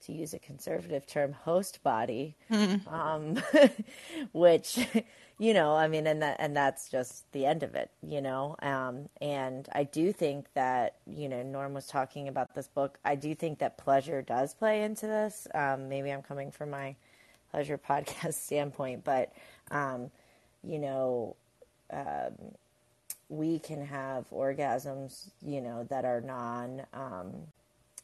to 0.06 0.14
use 0.14 0.34
a 0.34 0.40
conservative 0.40 1.06
term, 1.06 1.34
host 1.34 1.84
body, 1.84 2.36
um, 2.88 3.38
which 4.34 4.88
you 5.38 5.54
know, 5.54 5.76
I 5.76 5.88
mean, 5.88 6.08
and 6.08 6.22
that 6.22 6.38
and 6.40 6.56
that's 6.56 6.90
just 6.90 7.30
the 7.34 7.46
end 7.46 7.64
of 7.64 7.76
it, 7.76 7.92
you 8.02 8.22
know. 8.22 8.56
Um, 8.62 9.10
and 9.22 9.68
I 9.74 9.84
do 9.84 10.14
think 10.14 10.48
that 10.54 10.96
you 11.06 11.28
know, 11.28 11.44
Norm 11.44 11.74
was 11.74 11.88
talking 11.88 12.28
about 12.28 12.56
this 12.56 12.68
book. 12.68 12.98
I 13.04 13.16
do 13.16 13.36
think 13.36 13.60
that 13.60 13.78
pleasure 13.78 14.22
does 14.22 14.54
play 14.54 14.84
into 14.84 15.08
this. 15.08 15.48
Um, 15.54 15.90
maybe 15.90 16.12
I'm 16.12 16.22
coming 16.22 16.52
from 16.52 16.70
my 16.70 16.96
pleasure 17.52 17.78
podcast 17.78 18.34
standpoint, 18.46 19.04
but 19.04 19.34
um, 19.72 20.10
you 20.64 20.80
know, 20.80 21.36
um, 21.92 22.34
we 23.30 23.60
can 23.60 23.86
have 23.86 24.30
orgasms, 24.30 25.30
you 25.42 25.62
know, 25.62 25.86
that 25.90 26.06
are 26.06 26.22
non, 26.22 26.84
um, 26.94 27.32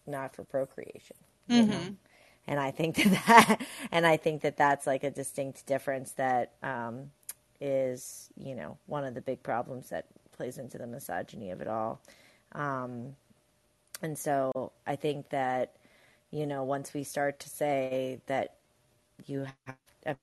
not 0.07 0.36
for 0.36 0.44
procreation. 0.44 1.15
You 1.48 1.66
know? 1.66 1.96
And 2.48 2.60
I 2.60 2.72
think 2.72 2.96
that, 3.04 3.24
that, 3.28 3.62
and 3.92 4.06
I 4.06 4.18
think 4.18 4.42
that 4.42 4.58
that's 4.58 4.88
like 4.88 5.04
a 5.04 5.12
distinct 5.12 5.66
difference 5.66 6.14
that 6.14 6.54
um, 6.64 7.12
is, 7.60 8.30
you 8.38 8.56
know, 8.56 8.78
one 8.88 9.06
of 9.06 9.14
the 9.14 9.22
big 9.22 9.44
problems 9.44 9.90
that 9.90 10.06
plays 10.34 10.58
into 10.58 10.78
the 10.78 10.88
misogyny 10.88 11.52
of 11.52 11.62
it 11.62 11.68
all. 11.68 12.02
Um, 12.54 13.16
and 14.02 14.18
so 14.18 14.72
I 14.88 14.96
think 14.96 15.30
that, 15.30 15.76
you 16.32 16.48
know, 16.48 16.64
once 16.64 16.94
we 16.94 17.04
start 17.04 17.40
to 17.42 17.50
say 17.50 18.22
that 18.28 18.56
you 19.28 19.48
have 19.68 20.18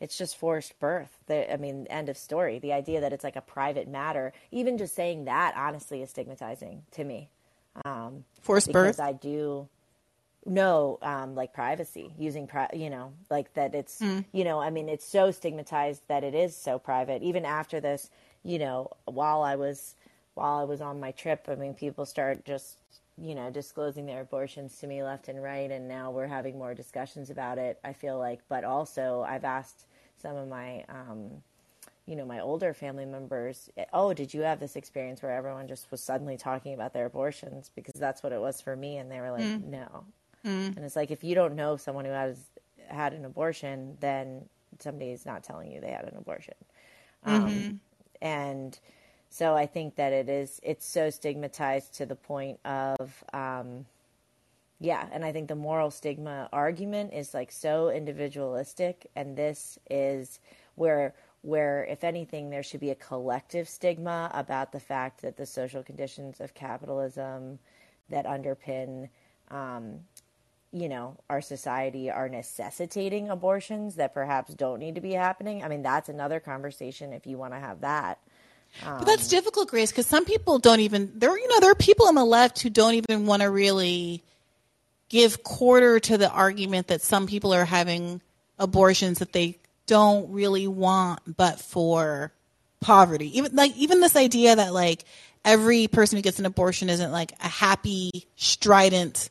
it's 0.00 0.18
just 0.18 0.36
forced 0.36 0.78
birth. 0.78 1.18
I 1.30 1.56
mean, 1.58 1.86
end 1.88 2.08
of 2.08 2.16
story. 2.16 2.58
The 2.58 2.72
idea 2.72 3.00
that 3.00 3.12
it's 3.12 3.24
like 3.24 3.36
a 3.36 3.40
private 3.40 3.88
matter, 3.88 4.32
even 4.50 4.78
just 4.78 4.94
saying 4.94 5.24
that, 5.24 5.54
honestly, 5.56 6.02
is 6.02 6.10
stigmatizing 6.10 6.82
to 6.92 7.04
me. 7.04 7.30
Um, 7.84 8.24
Forced 8.42 8.68
because 8.68 8.98
birth? 8.98 9.00
I 9.00 9.12
do 9.12 9.68
no, 10.46 10.98
um, 11.02 11.34
like 11.34 11.52
privacy, 11.52 12.12
using, 12.18 12.46
pri- 12.46 12.70
you 12.72 12.88
know, 12.88 13.12
like 13.30 13.52
that 13.54 13.74
it's, 13.74 14.00
you 14.32 14.44
know, 14.44 14.60
I 14.60 14.70
mean, 14.70 14.88
it's 14.88 15.04
so 15.04 15.30
stigmatized 15.32 16.02
that 16.08 16.22
it 16.22 16.34
is 16.34 16.56
so 16.56 16.78
private. 16.78 17.22
Even 17.22 17.44
after 17.44 17.80
this, 17.80 18.10
you 18.44 18.58
know, 18.60 18.90
while 19.06 19.42
I 19.42 19.56
was, 19.56 19.96
while 20.34 20.58
I 20.60 20.64
was 20.64 20.80
on 20.80 21.00
my 21.00 21.10
trip, 21.10 21.46
I 21.48 21.56
mean, 21.56 21.74
people 21.74 22.06
start 22.06 22.44
just, 22.44 22.78
you 23.18 23.34
know, 23.34 23.50
disclosing 23.50 24.06
their 24.06 24.20
abortions 24.20 24.76
to 24.78 24.86
me 24.86 25.02
left 25.02 25.28
and 25.28 25.42
right, 25.42 25.70
and 25.70 25.88
now 25.88 26.12
we're 26.12 26.28
having 26.28 26.56
more 26.56 26.74
discussions 26.74 27.28
about 27.28 27.58
it. 27.58 27.80
I 27.82 27.92
feel 27.92 28.18
like, 28.18 28.40
but 28.48 28.62
also 28.62 29.24
I've 29.28 29.44
asked 29.44 29.86
some 30.16 30.36
of 30.36 30.48
my, 30.48 30.84
um, 30.88 31.42
you 32.06 32.14
know, 32.16 32.24
my 32.24 32.40
older 32.40 32.72
family 32.72 33.04
members, 33.04 33.68
oh, 33.92 34.14
did 34.14 34.32
you 34.32 34.42
have 34.42 34.60
this 34.60 34.76
experience 34.76 35.22
where 35.22 35.32
everyone 35.32 35.66
just 35.66 35.90
was 35.90 36.00
suddenly 36.00 36.36
talking 36.36 36.72
about 36.72 36.92
their 36.92 37.06
abortions? 37.06 37.70
Because 37.74 37.98
that's 37.98 38.22
what 38.22 38.32
it 38.32 38.40
was 38.40 38.60
for 38.60 38.76
me. 38.76 38.96
And 38.98 39.10
they 39.10 39.20
were 39.20 39.32
like, 39.32 39.42
no. 39.64 40.04
And 40.76 40.78
it's 40.78 40.94
like, 40.94 41.10
if 41.10 41.24
you 41.24 41.34
don't 41.34 41.56
know 41.56 41.76
someone 41.76 42.04
who 42.04 42.12
has 42.12 42.38
had 42.86 43.12
an 43.12 43.24
abortion, 43.24 43.96
then 44.00 44.44
somebody's 44.78 45.26
not 45.26 45.42
telling 45.42 45.72
you 45.72 45.80
they 45.80 45.90
had 45.90 46.04
an 46.04 46.16
abortion. 46.16 46.54
Um, 47.24 47.80
and 48.22 48.78
so 49.28 49.54
I 49.54 49.66
think 49.66 49.96
that 49.96 50.12
it 50.12 50.28
is, 50.28 50.60
it's 50.62 50.86
so 50.86 51.10
stigmatized 51.10 51.94
to 51.94 52.06
the 52.06 52.14
point 52.14 52.60
of, 52.64 53.24
um, 53.32 53.86
yeah, 54.78 55.08
and 55.10 55.24
I 55.24 55.32
think 55.32 55.48
the 55.48 55.56
moral 55.56 55.90
stigma 55.90 56.48
argument 56.52 57.12
is 57.12 57.34
like 57.34 57.50
so 57.50 57.88
individualistic, 57.88 59.10
and 59.16 59.36
this 59.36 59.78
is 59.90 60.38
where 60.76 61.14
where 61.46 61.84
if 61.84 62.02
anything 62.02 62.50
there 62.50 62.62
should 62.62 62.80
be 62.80 62.90
a 62.90 62.94
collective 62.96 63.68
stigma 63.68 64.28
about 64.34 64.72
the 64.72 64.80
fact 64.80 65.22
that 65.22 65.36
the 65.36 65.46
social 65.46 65.82
conditions 65.82 66.40
of 66.40 66.52
capitalism 66.54 67.58
that 68.10 68.26
underpin 68.26 69.08
um, 69.52 70.00
you 70.72 70.88
know 70.88 71.16
our 71.30 71.40
society 71.40 72.10
are 72.10 72.28
necessitating 72.28 73.28
abortions 73.28 73.94
that 73.94 74.12
perhaps 74.12 74.54
don't 74.54 74.80
need 74.80 74.96
to 74.96 75.00
be 75.00 75.12
happening. 75.12 75.62
I 75.62 75.68
mean 75.68 75.82
that's 75.82 76.08
another 76.08 76.40
conversation 76.40 77.12
if 77.12 77.26
you 77.26 77.38
want 77.38 77.52
to 77.52 77.60
have 77.60 77.80
that. 77.82 78.18
But 78.82 79.06
that's 79.06 79.28
difficult, 79.28 79.68
Grace, 79.68 79.90
because 79.90 80.06
some 80.06 80.24
people 80.24 80.58
don't 80.58 80.80
even 80.80 81.12
there. 81.14 81.38
You 81.38 81.48
know, 81.48 81.60
there 81.60 81.70
are 81.70 81.76
people 81.76 82.08
on 82.08 82.16
the 82.16 82.24
left 82.24 82.60
who 82.60 82.68
don't 82.68 82.94
even 82.94 83.26
want 83.26 83.42
to 83.42 83.50
really 83.50 84.22
give 85.08 85.44
quarter 85.44 86.00
to 86.00 86.18
the 86.18 86.28
argument 86.28 86.88
that 86.88 87.00
some 87.00 87.26
people 87.26 87.54
are 87.54 87.64
having 87.64 88.20
abortions 88.58 89.20
that 89.20 89.32
they 89.32 89.58
don't 89.86 90.30
really 90.32 90.66
want, 90.66 91.36
but 91.36 91.60
for 91.60 92.32
poverty. 92.80 93.38
Even 93.38 93.54
like 93.54 93.76
even 93.76 94.00
this 94.00 94.16
idea 94.16 94.56
that 94.56 94.72
like 94.72 95.04
every 95.44 95.88
person 95.88 96.16
who 96.16 96.22
gets 96.22 96.38
an 96.38 96.46
abortion 96.46 96.90
isn't 96.90 97.12
like 97.12 97.32
a 97.40 97.48
happy, 97.48 98.26
strident 98.36 99.30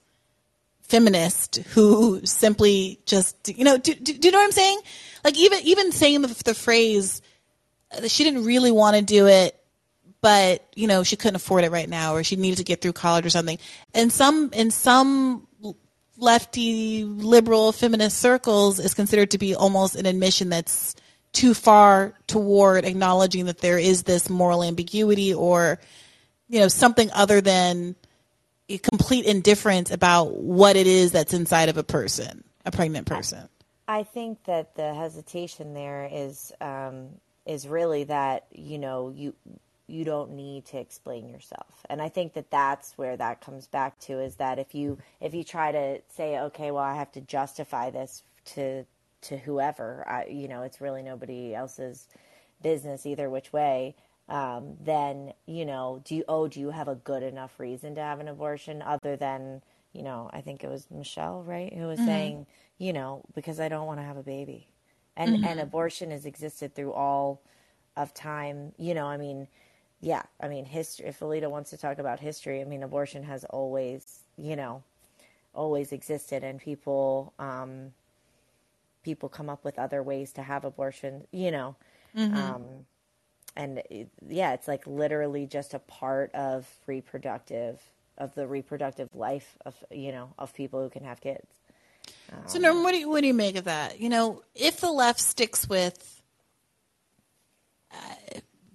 feminist 0.81 1.57
who 1.73 2.23
simply 2.25 2.99
just 3.05 3.49
you 3.49 3.63
know 3.63 3.77
do, 3.77 3.93
do, 3.95 4.13
do 4.13 4.27
you 4.27 4.31
know 4.31 4.37
what 4.37 4.45
I'm 4.45 4.51
saying? 4.51 4.79
Like 5.23 5.37
even 5.37 5.59
even 5.63 5.91
saying 5.91 6.21
the, 6.21 6.43
the 6.45 6.53
phrase 6.53 7.21
uh, 7.91 8.07
she 8.07 8.23
didn't 8.23 8.45
really 8.45 8.71
want 8.71 8.95
to 8.95 9.01
do 9.01 9.27
it 9.27 9.59
but 10.21 10.65
you 10.75 10.87
know 10.87 11.03
she 11.03 11.15
couldn't 11.15 11.35
afford 11.35 11.63
it 11.63 11.71
right 11.71 11.89
now 11.89 12.15
or 12.15 12.23
she 12.23 12.35
needed 12.35 12.57
to 12.57 12.63
get 12.63 12.81
through 12.81 12.93
college 12.93 13.25
or 13.25 13.29
something 13.29 13.59
and 13.93 14.11
some 14.11 14.51
in 14.53 14.71
some 14.71 15.44
lefty 16.17 17.03
liberal 17.03 17.71
feminist 17.71 18.19
circles 18.19 18.79
is 18.79 18.93
considered 18.93 19.31
to 19.31 19.37
be 19.37 19.55
almost 19.55 19.95
an 19.95 20.05
admission 20.05 20.49
that's 20.49 20.95
too 21.33 21.53
far 21.53 22.13
toward 22.27 22.85
acknowledging 22.85 23.45
that 23.45 23.57
there 23.57 23.77
is 23.77 24.03
this 24.03 24.29
moral 24.29 24.63
ambiguity 24.63 25.33
or 25.33 25.79
you 26.47 26.59
know 26.59 26.69
something 26.69 27.11
other 27.11 27.41
than 27.41 27.95
complete 28.91 29.25
indifference 29.25 29.91
about 29.91 30.37
what 30.37 30.75
it 30.75 30.87
is 30.87 31.11
that's 31.11 31.33
inside 31.33 31.69
of 31.69 31.77
a 31.77 31.83
person 31.83 32.43
a 32.65 32.71
pregnant 32.71 33.07
person. 33.07 33.47
I 33.87 34.03
think 34.03 34.43
that 34.45 34.75
the 34.75 34.93
hesitation 34.93 35.73
there 35.73 36.09
is 36.11 36.51
um, 36.59 37.09
is 37.45 37.67
really 37.67 38.05
that 38.05 38.47
you 38.51 38.79
know 38.79 39.13
you 39.15 39.35
you 39.87 40.05
don't 40.05 40.31
need 40.31 40.65
to 40.67 40.77
explain 40.79 41.29
yourself, 41.29 41.85
and 41.89 42.01
I 42.01 42.09
think 42.09 42.33
that 42.33 42.51
that's 42.51 42.97
where 42.97 43.17
that 43.17 43.41
comes 43.41 43.67
back 43.67 43.99
to 44.01 44.19
is 44.19 44.35
that 44.37 44.59
if 44.59 44.75
you 44.75 44.97
if 45.21 45.33
you 45.33 45.43
try 45.43 45.71
to 45.71 46.01
say 46.09 46.39
okay, 46.39 46.71
well 46.71 46.83
I 46.83 46.95
have 46.95 47.11
to 47.13 47.21
justify 47.21 47.89
this 47.91 48.23
to 48.55 48.85
to 49.23 49.37
whoever, 49.37 50.05
I, 50.07 50.25
you 50.27 50.47
know, 50.47 50.61
it's 50.63 50.81
really 50.81 51.01
nobody 51.01 51.55
else's 51.55 52.07
business 52.61 53.05
either 53.05 53.29
which 53.29 53.51
way. 53.53 53.95
Um, 54.29 54.77
then 54.81 55.33
you 55.45 55.65
know, 55.65 56.01
do 56.03 56.15
you 56.15 56.23
oh 56.27 56.47
do 56.47 56.59
you 56.59 56.71
have 56.71 56.87
a 56.87 56.95
good 56.95 57.23
enough 57.23 57.59
reason 57.59 57.95
to 57.95 58.01
have 58.01 58.19
an 58.19 58.27
abortion 58.27 58.81
other 58.81 59.15
than 59.15 59.61
you 59.93 60.01
know 60.03 60.29
I 60.33 60.41
think 60.41 60.63
it 60.63 60.69
was 60.69 60.87
Michelle 60.89 61.43
right 61.43 61.73
who 61.73 61.87
was 61.87 61.99
saying 61.99 62.47
you 62.79 62.93
know 62.93 63.23
because 63.35 63.59
I 63.59 63.69
don't 63.69 63.85
want 63.87 63.99
to 63.99 64.05
have 64.05 64.17
a 64.17 64.23
baby, 64.23 64.67
and 65.15 65.45
and 65.45 65.59
abortion 65.59 66.11
has 66.11 66.25
existed 66.25 66.73
through 66.75 66.93
all 66.93 67.41
of 67.95 68.13
time. 68.15 68.73
You 68.77 68.95
know, 68.95 69.05
I 69.05 69.17
mean, 69.17 69.47
yeah, 70.01 70.23
I 70.39 70.47
mean 70.47 70.65
history. 70.65 71.07
If 71.07 71.19
Alito 71.19 71.49
wants 71.49 71.69
to 71.71 71.77
talk 71.77 71.99
about 71.99 72.19
history, 72.19 72.61
I 72.61 72.65
mean 72.65 72.83
abortion 72.83 73.23
has 73.23 73.43
always 73.45 74.23
you 74.37 74.55
know 74.55 74.83
always 75.53 75.91
existed, 75.91 76.43
and 76.43 76.59
people 76.59 77.33
um, 77.39 77.93
people 79.03 79.29
come 79.29 79.49
up 79.49 79.63
with 79.63 79.79
other 79.79 80.03
ways 80.03 80.33
to 80.33 80.43
have 80.43 80.65
abortion. 80.65 81.25
You 81.31 81.51
know. 81.51 81.75
Um, 82.17 82.85
and 83.57 83.79
it, 83.89 84.09
yeah, 84.27 84.53
it's 84.53 84.67
like 84.67 84.85
literally 84.87 85.45
just 85.45 85.73
a 85.73 85.79
part 85.79 86.33
of 86.33 86.67
reproductive 86.87 87.81
of 88.17 88.33
the 88.35 88.47
reproductive 88.47 89.13
life 89.13 89.57
of 89.65 89.75
you 89.91 90.11
know 90.11 90.33
of 90.37 90.53
people 90.53 90.81
who 90.81 90.89
can 90.89 91.03
have 91.03 91.21
kids. 91.21 91.47
So, 92.47 92.59
Norm, 92.59 92.83
what 92.83 92.91
do 92.91 92.99
you 92.99 93.09
what 93.09 93.21
do 93.21 93.27
you 93.27 93.33
make 93.33 93.55
of 93.55 93.65
that? 93.65 93.99
You 93.99 94.09
know, 94.09 94.43
if 94.53 94.81
the 94.81 94.91
left 94.91 95.19
sticks 95.19 95.67
with, 95.67 96.21
uh, 97.91 97.95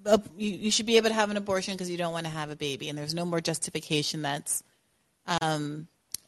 a- 0.07 0.21
you, 0.37 0.51
you 0.51 0.71
should 0.71 0.87
be 0.87 0.97
able 0.97 1.09
to 1.09 1.15
have 1.15 1.31
an 1.31 1.37
abortion 1.37 1.75
because 1.75 1.91
you 1.91 1.97
don't 1.97 2.13
want 2.13 2.27
to 2.27 2.33
have 2.33 2.51
a 2.51 2.57
baby, 2.57 2.89
and 2.89 2.97
there's 2.99 3.15
no 3.15 3.25
more 3.25 3.41
justification 3.41 4.23
that's 4.23 4.63
um, 5.41 5.87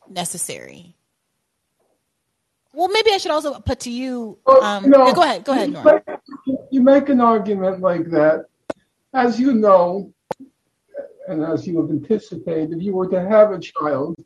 necessary. 0.08 0.94
Well, 2.74 2.88
maybe 2.88 3.10
I 3.12 3.18
should 3.18 3.32
also 3.32 3.58
put 3.60 3.80
to 3.80 3.90
you. 3.90 4.38
Well, 4.46 4.62
Um, 4.62 4.84
you 4.84 4.90
know, 4.90 5.12
go 5.12 5.22
ahead, 5.22 5.44
go 5.44 5.52
ahead, 5.52 5.68
you 5.68 5.74
Norm. 5.74 5.86
make- 6.46 6.58
You 6.70 6.80
make 6.82 7.08
an 7.08 7.20
argument 7.20 7.80
like 7.80 8.06
that. 8.10 8.46
As 9.14 9.38
you 9.38 9.52
know, 9.52 10.12
and 11.28 11.44
as 11.44 11.66
you 11.66 11.80
have 11.80 11.90
anticipated, 11.90 12.72
if 12.72 12.82
you 12.82 12.94
were 12.94 13.06
to 13.08 13.20
have 13.20 13.52
a 13.52 13.58
child, 13.58 14.16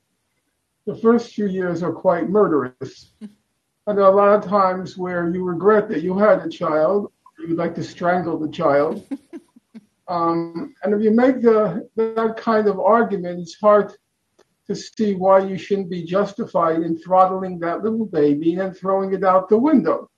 the 0.87 0.95
first 0.97 1.35
few 1.35 1.47
years 1.47 1.83
are 1.83 1.93
quite 1.93 2.29
murderous. 2.31 3.13
And 3.89 3.97
there 3.97 4.05
are 4.05 4.13
a 4.13 4.17
lot 4.17 4.35
of 4.35 4.51
times 4.51 4.99
where 4.99 5.31
you 5.33 5.45
regret 5.45 5.89
that 5.91 6.03
you 6.03 6.19
had 6.19 6.41
a 6.45 6.49
child, 6.49 7.13
or 7.47 7.49
you'd 7.49 7.59
like 7.59 7.75
to 7.77 7.85
strangle 7.85 8.39
the 8.39 8.51
child. 8.51 9.07
Um, 10.09 10.73
and 10.85 10.95
if 10.95 11.03
you 11.03 11.11
make 11.11 11.43
the, 11.43 11.89
that 11.97 12.37
kind 12.37 12.69
of 12.69 12.79
argument, 12.79 13.41
it's 13.41 13.59
hard 13.59 13.93
to 14.69 14.77
see 14.77 15.15
why 15.15 15.41
you 15.41 15.59
shouldn't 15.59 15.91
be 15.91 16.05
justified 16.05 16.83
in 16.83 16.97
throttling 16.97 17.59
that 17.59 17.83
little 17.83 18.07
baby 18.07 18.55
and 18.55 18.77
throwing 18.77 19.15
it 19.15 19.25
out 19.25 19.49
the 19.49 19.59
window. 19.59 20.09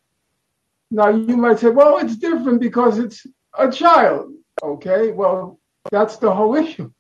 Now 0.90 1.08
you 1.08 1.38
might 1.38 1.58
say, 1.60 1.70
well, 1.70 1.96
it's 1.96 2.16
different 2.16 2.60
because 2.60 2.98
it's 2.98 3.26
a 3.58 3.72
child. 3.72 4.34
Okay, 4.62 5.12
well, 5.12 5.58
that's 5.90 6.18
the 6.18 6.34
whole 6.34 6.54
issue. 6.54 6.92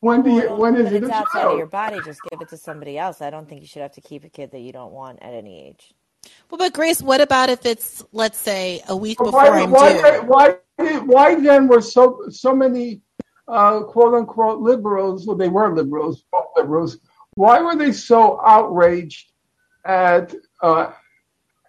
When 0.00 0.20
do 0.20 0.30
you, 0.30 0.54
when 0.56 0.76
is 0.76 0.92
it 0.92 1.04
it's 1.04 1.08
a 1.10 1.14
outside 1.14 1.38
of 1.38 1.46
child? 1.46 1.56
your 1.58 1.68
body. 1.68 2.00
Just 2.04 2.20
give 2.28 2.42
it 2.42 2.50
to 2.50 2.58
somebody 2.58 2.98
else. 2.98 3.22
I 3.22 3.30
don't 3.30 3.48
think 3.48 3.62
you 3.62 3.66
should 3.66 3.80
have 3.80 3.92
to 3.92 4.02
keep 4.02 4.24
a 4.24 4.28
kid 4.28 4.50
that 4.50 4.60
you 4.60 4.72
don't 4.72 4.92
want 4.92 5.22
at 5.22 5.32
any 5.32 5.68
age. 5.68 5.94
Well, 6.50 6.58
but 6.58 6.72
Grace, 6.72 7.02
what 7.02 7.20
about 7.20 7.48
if 7.48 7.66
it's 7.66 8.04
let's 8.12 8.38
say 8.38 8.82
a 8.88 8.96
week 8.96 9.18
before 9.18 9.32
why, 9.32 9.62
I'm 9.62 9.70
why, 9.70 9.92
due? 9.92 10.26
why, 10.26 10.56
why 11.04 11.40
then 11.40 11.66
were 11.66 11.80
so 11.80 12.22
so 12.30 12.54
many 12.54 13.00
uh, 13.48 13.80
quote 13.80 14.14
unquote 14.14 14.60
liberals? 14.60 15.26
Well, 15.26 15.36
they 15.36 15.48
were 15.48 15.74
liberals, 15.74 16.24
liberals. 16.56 16.98
Why 17.34 17.60
were 17.60 17.76
they 17.76 17.92
so 17.92 18.40
outraged 18.44 19.32
at 19.84 20.34
uh, 20.62 20.92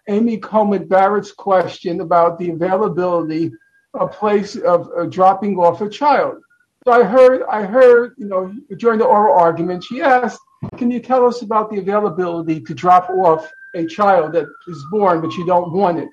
Amy 0.07 0.37
Coleman 0.37 0.87
Barrett's 0.87 1.31
question 1.31 2.01
about 2.01 2.37
the 2.39 2.51
availability 2.51 3.51
of 3.93 4.11
place 4.11 4.55
of 4.55 4.89
uh, 4.97 5.05
dropping 5.05 5.57
off 5.57 5.81
a 5.81 5.89
child? 5.89 6.37
So 6.85 6.93
I 6.93 7.03
heard, 7.03 7.43
I 7.49 7.63
heard, 7.63 8.13
you 8.17 8.27
know, 8.27 8.53
during 8.77 8.99
the 8.99 9.05
oral 9.05 9.37
argument, 9.37 9.83
she 9.83 10.01
asked, 10.01 10.39
"Can 10.77 10.89
you 10.89 10.99
tell 10.99 11.25
us 11.25 11.41
about 11.41 11.69
the 11.69 11.79
availability 11.79 12.61
to 12.61 12.73
drop 12.73 13.09
off 13.09 13.51
a 13.77 13.87
child 13.87 14.33
that 14.33 14.47
is 14.67 14.85
born 14.91 15.21
but 15.21 15.33
you 15.33 15.45
don't 15.45 15.71
want 15.71 15.99
it?" 15.99 16.09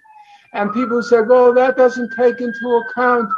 And 0.52 0.72
people 0.72 1.02
said, 1.02 1.28
"Well, 1.28 1.52
that 1.54 1.76
doesn't 1.76 2.12
take 2.16 2.40
into 2.40 2.82
account, 2.82 3.28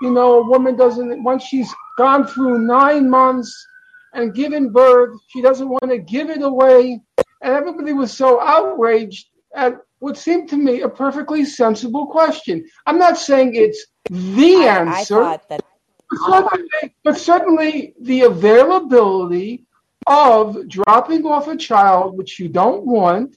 you 0.00 0.10
know, 0.10 0.40
a 0.40 0.48
woman 0.48 0.76
doesn't 0.76 1.22
once 1.22 1.44
she's 1.44 1.72
gone 1.98 2.26
through 2.26 2.58
nine 2.58 3.08
months 3.10 3.52
and 4.14 4.34
given 4.34 4.70
birth, 4.70 5.18
she 5.28 5.42
doesn't 5.42 5.68
want 5.68 5.90
to 5.90 5.98
give 5.98 6.30
it 6.30 6.42
away." 6.42 7.00
And 7.42 7.54
everybody 7.54 7.92
was 7.92 8.12
so 8.12 8.40
outraged 8.40 9.28
at 9.54 9.76
what 9.98 10.16
seemed 10.16 10.48
to 10.48 10.56
me 10.56 10.82
a 10.82 10.88
perfectly 10.88 11.44
sensible 11.44 12.06
question. 12.06 12.64
I'm 12.86 12.98
not 12.98 13.18
saying 13.18 13.54
it's 13.54 13.86
the 14.10 14.66
I, 14.66 14.78
answer. 14.80 15.20
that 15.20 15.48
But 15.48 15.62
certainly, 16.26 16.94
but 17.04 17.16
certainly 17.16 17.94
the 18.00 18.22
availability 18.22 19.64
of 20.06 20.68
dropping 20.68 21.24
off 21.24 21.48
a 21.48 21.56
child 21.56 22.16
which 22.18 22.38
you 22.40 22.48
don't 22.48 22.84
want 22.84 23.36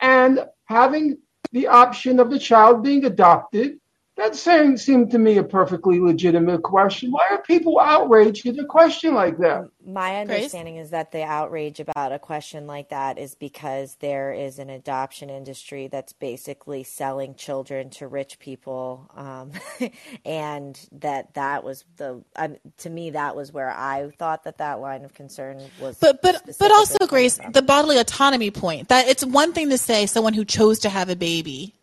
and 0.00 0.44
having 0.64 1.18
the 1.52 1.68
option 1.68 2.20
of 2.20 2.30
the 2.30 2.38
child 2.38 2.82
being 2.82 3.04
adopted, 3.04 3.78
that 4.16 4.34
seemed, 4.34 4.80
seemed 4.80 5.10
to 5.10 5.18
me 5.18 5.36
a 5.36 5.44
perfectly 5.44 6.00
legitimate 6.00 6.62
question. 6.62 7.10
Why 7.10 7.26
are 7.30 7.42
people 7.42 7.78
outraged 7.78 8.46
at 8.46 8.58
a 8.58 8.64
question 8.64 9.14
like 9.14 9.36
that? 9.38 9.68
My 9.86 10.24
Grace? 10.24 10.36
understanding 10.36 10.76
is 10.76 10.90
that 10.90 11.12
the 11.12 11.22
outrage 11.22 11.80
about 11.80 12.12
a 12.12 12.18
question 12.18 12.66
like 12.66 12.88
that 12.88 13.18
is 13.18 13.34
because 13.34 13.94
there 14.00 14.32
is 14.32 14.58
an 14.58 14.70
adoption 14.70 15.28
industry 15.28 15.88
that's 15.88 16.14
basically 16.14 16.82
selling 16.82 17.34
children 17.34 17.90
to 17.90 18.08
rich 18.08 18.38
people, 18.38 19.08
um, 19.14 19.52
and 20.24 20.80
that 20.92 21.34
that 21.34 21.62
was 21.62 21.84
the 21.98 22.24
um, 22.34 22.56
to 22.78 22.90
me 22.90 23.10
that 23.10 23.36
was 23.36 23.52
where 23.52 23.70
I 23.70 24.10
thought 24.18 24.44
that 24.44 24.58
that 24.58 24.80
line 24.80 25.04
of 25.04 25.14
concern 25.14 25.60
was. 25.80 25.98
But 25.98 26.20
but 26.20 26.42
but 26.58 26.72
also, 26.72 27.06
Grace, 27.06 27.36
from. 27.36 27.52
the 27.52 27.62
bodily 27.62 27.98
autonomy 27.98 28.50
point. 28.50 28.88
That 28.88 29.06
it's 29.06 29.24
one 29.24 29.52
thing 29.52 29.68
to 29.70 29.78
say 29.78 30.06
someone 30.06 30.32
who 30.32 30.44
chose 30.44 30.80
to 30.80 30.88
have 30.88 31.10
a 31.10 31.16
baby 31.16 31.75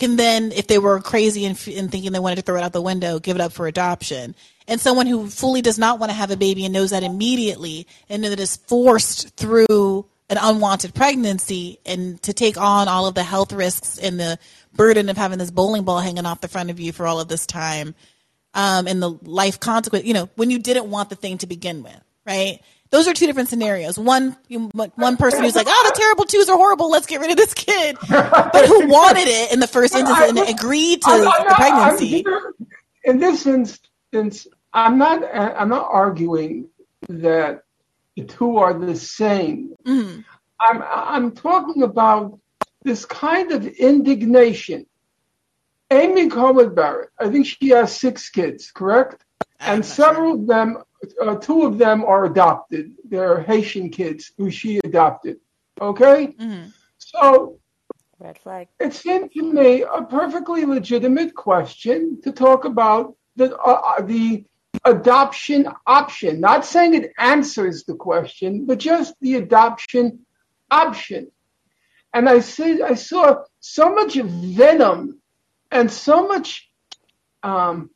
can 0.00 0.16
then, 0.16 0.50
if 0.52 0.66
they 0.66 0.78
were 0.78 1.00
crazy 1.00 1.44
and, 1.44 1.56
and 1.68 1.90
thinking 1.90 2.10
they 2.12 2.18
wanted 2.18 2.36
to 2.36 2.42
throw 2.42 2.56
it 2.56 2.62
out 2.62 2.72
the 2.72 2.82
window, 2.82 3.20
give 3.20 3.36
it 3.36 3.40
up 3.40 3.52
for 3.52 3.68
adoption. 3.68 4.34
And 4.66 4.80
someone 4.80 5.06
who 5.06 5.28
fully 5.28 5.62
does 5.62 5.78
not 5.78 6.00
want 6.00 6.10
to 6.10 6.16
have 6.16 6.30
a 6.30 6.36
baby 6.36 6.64
and 6.64 6.74
knows 6.74 6.90
that 6.90 7.02
immediately, 7.02 7.86
and 8.08 8.24
that 8.24 8.40
is 8.40 8.56
forced 8.56 9.36
through 9.36 10.06
an 10.28 10.38
unwanted 10.40 10.94
pregnancy 10.94 11.78
and 11.84 12.20
to 12.22 12.32
take 12.32 12.56
on 12.56 12.88
all 12.88 13.06
of 13.06 13.14
the 13.14 13.22
health 13.22 13.52
risks 13.52 13.98
and 13.98 14.18
the 14.18 14.38
burden 14.72 15.08
of 15.08 15.16
having 15.16 15.38
this 15.38 15.50
bowling 15.50 15.84
ball 15.84 15.98
hanging 15.98 16.26
off 16.26 16.40
the 16.40 16.48
front 16.48 16.70
of 16.70 16.78
you 16.78 16.92
for 16.92 17.06
all 17.06 17.20
of 17.20 17.28
this 17.28 17.46
time 17.46 17.94
um, 18.54 18.86
and 18.86 19.02
the 19.02 19.10
life 19.22 19.58
consequence, 19.60 20.04
you 20.04 20.14
know, 20.14 20.28
when 20.36 20.50
you 20.50 20.58
didn't 20.58 20.88
want 20.88 21.10
the 21.10 21.16
thing 21.16 21.38
to 21.38 21.46
begin 21.46 21.82
with, 21.82 22.00
right? 22.26 22.60
Those 22.90 23.06
are 23.06 23.14
two 23.14 23.26
different 23.26 23.48
scenarios. 23.48 23.98
One, 23.98 24.36
you, 24.48 24.68
one 24.72 25.16
person 25.16 25.44
who's 25.44 25.54
like, 25.54 25.68
"Oh, 25.70 25.90
the 25.92 25.96
terrible 25.96 26.24
twos 26.24 26.48
are 26.48 26.56
horrible. 26.56 26.90
Let's 26.90 27.06
get 27.06 27.20
rid 27.20 27.30
of 27.30 27.36
this 27.36 27.54
kid," 27.54 27.96
but 28.08 28.66
who 28.66 28.88
wanted 28.88 29.28
it 29.28 29.52
in 29.52 29.60
the 29.60 29.68
first 29.68 29.94
instance 29.94 30.18
and 30.40 30.48
agreed 30.48 31.02
to 31.02 31.10
the 31.10 31.54
pregnancy. 31.54 32.24
in 33.04 33.18
this 33.20 33.46
instance, 33.46 34.48
I'm 34.72 34.98
not. 34.98 35.22
I'm 35.32 35.68
not 35.68 35.86
arguing 35.88 36.68
that 37.08 37.62
the 38.16 38.24
two 38.24 38.56
are 38.56 38.74
the 38.74 38.96
same. 38.96 39.74
Mhm. 39.86 40.24
I'm. 40.60 40.82
I'm 40.82 41.32
talking 41.32 41.84
about 41.84 42.40
this 42.82 43.04
kind 43.04 43.52
of 43.52 43.66
indignation. 43.66 44.86
Amy 45.92 46.28
Coleman 46.28 46.74
Barrett. 46.74 47.10
I 47.20 47.28
think 47.28 47.46
she 47.46 47.68
has 47.68 47.96
six 47.96 48.30
kids, 48.30 48.70
correct? 48.72 49.24
I'm 49.60 49.74
And 49.74 49.80
not 49.80 49.86
several 49.86 50.34
of 50.34 50.46
them, 50.46 50.78
uh, 51.20 51.36
two 51.36 51.62
of 51.62 51.78
them 51.78 52.04
are 52.04 52.24
adopted. 52.24 52.92
They're 53.04 53.40
Haitian 53.42 53.90
kids 53.90 54.32
who 54.36 54.50
she 54.50 54.78
adopted. 54.84 55.38
Okay, 55.80 56.34
Mhm. 56.38 56.72
so 56.98 57.58
red 58.18 58.38
flag. 58.38 58.68
it 58.78 58.92
seemed 58.94 59.32
to 59.32 59.42
me 59.42 59.82
a 59.82 60.02
perfectly 60.02 60.64
legitimate 60.64 61.34
question 61.34 62.20
to 62.22 62.32
talk 62.32 62.64
about 62.64 63.14
the 63.36 63.56
uh, 63.58 63.80
uh, 63.98 64.02
the 64.02 64.44
adoption 64.84 65.68
option. 65.86 66.40
Not 66.40 66.64
saying 66.64 66.94
it 66.94 67.12
answers 67.18 67.84
the 67.84 67.94
question, 67.94 68.66
but 68.66 68.78
just 68.78 69.14
the 69.20 69.36
adoption 69.36 70.26
option. 70.70 71.30
And 72.12 72.28
I 72.28 72.40
see, 72.40 72.82
I 72.82 72.94
saw 72.94 73.44
so 73.60 73.94
much 73.94 74.14
venom 74.16 75.20
and 75.70 75.90
so 75.90 76.26
much, 76.26 76.70
um, 77.42 77.90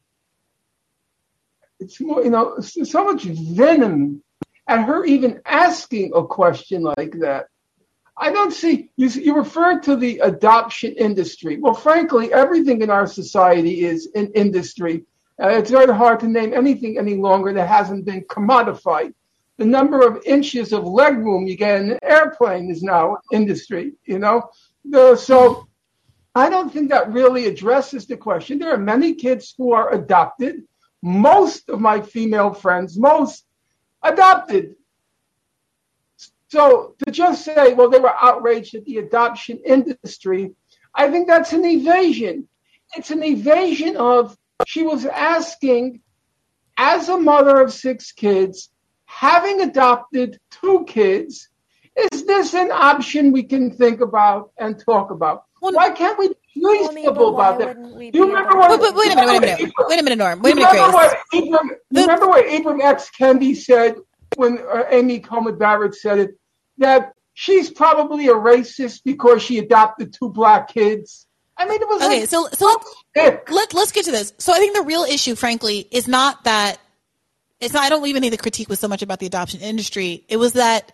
it's 1.85 2.01
more, 2.01 2.23
you 2.25 2.31
know, 2.31 2.59
so 2.61 3.05
much 3.05 3.25
venom 3.25 4.23
at 4.67 4.85
her 4.85 5.05
even 5.05 5.41
asking 5.45 6.13
a 6.15 6.27
question 6.27 6.83
like 6.83 7.13
that. 7.21 7.47
I 8.17 8.31
don't 8.31 8.53
see 8.53 8.91
you. 8.97 9.09
You 9.09 9.37
referred 9.37 9.83
to 9.85 9.97
the 9.97 10.21
adoption 10.21 10.95
industry. 10.95 11.59
Well, 11.59 11.75
frankly, 11.75 12.33
everything 12.33 12.81
in 12.81 12.91
our 12.91 13.07
society 13.07 13.85
is 13.85 14.09
an 14.15 14.31
industry. 14.35 15.05
Uh, 15.43 15.49
it's 15.49 15.71
very 15.71 15.93
hard 15.93 16.21
to 16.21 16.29
name 16.29 16.55
anything 16.55 16.97
any 16.97 17.17
longer 17.17 17.53
that 17.53 17.69
hasn't 17.69 18.05
been 18.05 18.23
commodified. 18.23 19.13
The 19.57 19.65
number 19.65 20.07
of 20.07 20.23
inches 20.25 20.73
of 20.73 20.85
legroom 20.85 21.49
you 21.49 21.57
get 21.57 21.81
in 21.81 21.91
an 21.93 21.99
airplane 22.03 22.71
is 22.71 22.83
now 22.83 23.19
industry. 23.33 23.95
You 24.05 24.21
know, 24.21 24.51
so 25.17 25.69
I 26.35 26.51
don't 26.51 26.73
think 26.73 26.91
that 26.91 27.13
really 27.13 27.47
addresses 27.47 28.07
the 28.07 28.17
question. 28.17 28.59
There 28.59 28.73
are 28.73 28.79
many 28.79 29.15
kids 29.15 29.55
who 29.59 29.73
are 29.73 29.93
adopted. 29.93 30.63
Most 31.05 31.69
of 31.69 31.81
my 31.81 32.01
female 32.01 32.55
friends, 32.55 32.99
most 32.99 33.45
adopted. 34.03 34.75
So 36.49 36.95
to 37.05 37.11
just 37.11 37.45
say, 37.45 37.75
well, 37.75 37.91
they 37.91 37.99
were 37.99 38.15
outraged 38.19 38.75
at 38.75 38.87
the 38.87 38.97
adoption 38.99 39.61
industry, 39.67 40.53
I 40.95 41.11
think 41.11 41.29
that's 41.29 41.53
an 41.53 41.65
evasion. 41.67 42.49
It's 42.97 43.11
an 43.11 43.23
evasion 43.23 43.99
of 43.99 44.35
she 44.67 44.83
was 44.83 45.05
asking, 45.05 46.01
as 46.79 47.11
a 47.11 47.19
mother 47.19 47.61
of 47.61 47.71
six 47.73 48.13
kids, 48.13 48.71
having 49.05 49.61
adopted 49.61 50.39
two 50.51 50.87
kids, 50.89 51.51
is 52.13 52.25
this 52.25 52.55
an 52.55 52.71
option 52.73 53.31
we 53.31 53.43
can 53.43 53.71
think 53.71 54.01
about 54.01 54.53
and 54.59 54.79
talk 54.79 55.11
about? 55.11 55.45
Well, 55.61 55.75
Why 55.75 55.91
can't 55.91 56.19
we 56.19 56.31
be 56.55 56.61
Well, 56.63 56.91
I 56.91 56.95
mean, 56.95 57.05
but 57.07 57.15
reasonable 57.15 57.33
why 57.35 57.57
that? 57.57 57.67
wouldn't 57.69 57.97
we 57.97 58.11
Do 58.11 58.19
you 58.19 58.27
remember 58.27 58.51
able 58.51 58.59
what? 58.61 58.71
Wait, 58.81 58.81
wait, 58.81 58.95
wait 58.95 59.13
a 59.13 59.17
minute, 59.17 59.29
wait 59.31 59.37
a 59.37 59.41
minute, 59.41 59.73
wait 59.89 59.99
a 60.01 60.03
minute, 60.03 60.19
Norm. 60.19 60.43
Wait 60.43 60.53
a 60.53 60.55
minute, 60.57 60.71
Grace. 60.71 60.81
remember 60.83 60.97
what 60.97 61.19
Ibram, 61.33 61.69
The- 61.91 62.01
remember 62.03 62.27
what 62.29 62.47
Ibram 62.47 62.81
X. 62.83 63.11
Kendi 63.19 63.57
said 63.57 63.97
when 64.37 64.59
uh, 64.59 64.85
Amy 64.91 65.21
Coleman 65.21 65.59
Barrett 65.59 65.95
said 65.95 66.19
it 66.19 66.31
that 66.79 67.13
she's 67.35 67.71
probably 67.71 68.29
a 68.29 68.35
racist 68.35 69.03
because 69.05 69.43
she 69.43 69.59
adopted 69.59 70.13
two 70.13 70.29
black 70.29 70.69
kids. 70.73 71.27
I 71.57 71.67
mean, 71.69 71.81
it 71.81 71.87
was 71.89 72.03
Okay, 72.03 72.21
like, 72.21 72.29
so 72.29 72.49
so 72.53 72.67
let's 73.15 73.51
let, 73.51 73.75
let's 73.75 73.93
get 73.93 74.05
to 74.07 74.11
this. 74.11 74.33
So 74.39 74.53
I 74.53 74.59
think 74.59 74.75
the 74.75 74.83
real 74.83 75.05
issue, 75.05 75.35
frankly, 75.37 75.87
is 75.91 76.09
not 76.09 76.43
that 76.45 76.79
it's 77.61 77.73
not. 77.73 77.85
I 77.85 77.89
don't 77.91 78.05
even 78.07 78.23
think 78.23 78.33
the 78.33 78.39
critique 78.39 78.69
was 78.69 78.81
so 78.81 78.89
much 78.89 79.03
about 79.03 79.21
the 79.21 79.27
adoption 79.27 79.61
industry. 79.61 80.25
It 80.29 80.37
was 80.37 80.55
that 80.55 80.91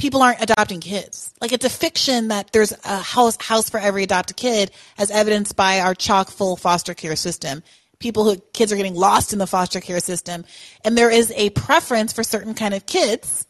people 0.00 0.22
aren't 0.22 0.42
adopting 0.42 0.80
kids. 0.80 1.32
Like 1.40 1.52
it's 1.52 1.64
a 1.64 1.70
fiction 1.70 2.28
that 2.28 2.52
there's 2.52 2.72
a 2.84 2.98
house 2.98 3.36
house 3.40 3.70
for 3.70 3.78
every 3.78 4.02
adopted 4.02 4.36
kid, 4.36 4.72
as 4.98 5.10
evidenced 5.10 5.54
by 5.54 5.80
our 5.80 5.94
chock 5.94 6.30
full 6.30 6.56
foster 6.56 6.94
care 6.94 7.16
system. 7.16 7.62
People 7.98 8.24
who 8.24 8.40
kids 8.54 8.72
are 8.72 8.76
getting 8.76 8.94
lost 8.94 9.34
in 9.34 9.38
the 9.38 9.46
foster 9.46 9.80
care 9.80 10.00
system, 10.00 10.44
and 10.84 10.96
there 10.96 11.10
is 11.10 11.32
a 11.36 11.50
preference 11.50 12.12
for 12.12 12.24
certain 12.24 12.54
kind 12.54 12.72
of 12.74 12.86
kids 12.86 13.46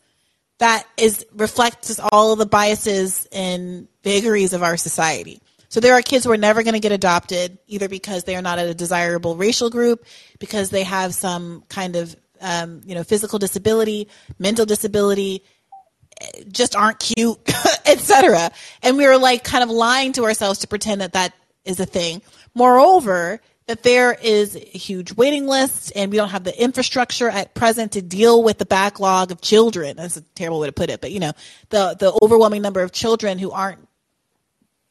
that 0.59 0.87
is 0.99 1.25
reflects 1.33 1.99
all 2.13 2.33
of 2.33 2.39
the 2.39 2.47
biases 2.47 3.27
and 3.33 3.87
vagaries 4.03 4.53
of 4.53 4.63
our 4.63 4.77
society. 4.77 5.41
So 5.69 5.79
there 5.79 5.95
are 5.95 6.03
kids 6.03 6.25
who 6.25 6.33
are 6.33 6.37
never 6.37 6.65
going 6.65 6.75
to 6.75 6.81
get 6.81 6.91
adopted, 6.91 7.59
either 7.69 7.89
because 7.89 8.25
they 8.25 8.35
are 8.35 8.43
not 8.43 8.59
a 8.59 8.75
desirable 8.75 9.37
racial 9.37 9.71
group, 9.71 10.05
because 10.41 10.71
they 10.71 10.83
have 10.83 11.15
some 11.15 11.63
kind 11.69 11.95
of 11.95 12.17
um, 12.41 12.81
you 12.85 12.97
know 12.97 13.05
physical 13.05 13.39
disability, 13.39 14.09
mental 14.41 14.67
disability, 14.67 15.45
just 16.51 16.77
aren't 16.77 16.99
cute, 16.99 17.39
etc. 17.87 18.51
And 18.83 18.97
we 18.97 19.07
were 19.07 19.19
like 19.19 19.45
kind 19.45 19.63
of 19.63 19.71
lying 19.71 20.13
to 20.15 20.25
ourselves 20.25 20.61
to 20.61 20.69
pretend 20.69 21.01
that 21.01 21.13
that 21.15 21.33
is 21.65 21.81
a 21.81 21.87
thing. 21.87 22.23
Moreover, 22.55 23.41
that 23.67 23.83
there 23.85 24.13
is 24.21 24.57
a 24.57 24.59
huge 24.59 25.13
waiting 25.15 25.47
list 25.47 25.93
and 25.95 26.11
we 26.11 26.17
don't 26.17 26.31
have 26.31 26.43
the 26.43 26.61
infrastructure 26.61 27.29
at 27.31 27.55
present 27.55 27.93
to 27.93 28.03
deal 28.03 28.43
with 28.43 28.59
the 28.59 28.67
backlog 28.67 29.31
of 29.31 29.41
children. 29.41 29.97
That's 29.97 30.17
a 30.17 30.23
terrible 30.23 30.59
way 30.59 30.67
to 30.67 30.73
put 30.73 30.91
it, 30.91 31.01
but 31.01 31.13
you 31.13 31.21
know, 31.21 31.33
the 31.69 31.95
the 31.99 32.19
overwhelming 32.21 32.63
number 32.63 32.83
of 32.83 32.91
children 32.91 33.39
who 33.39 33.53
aren't, 33.53 33.87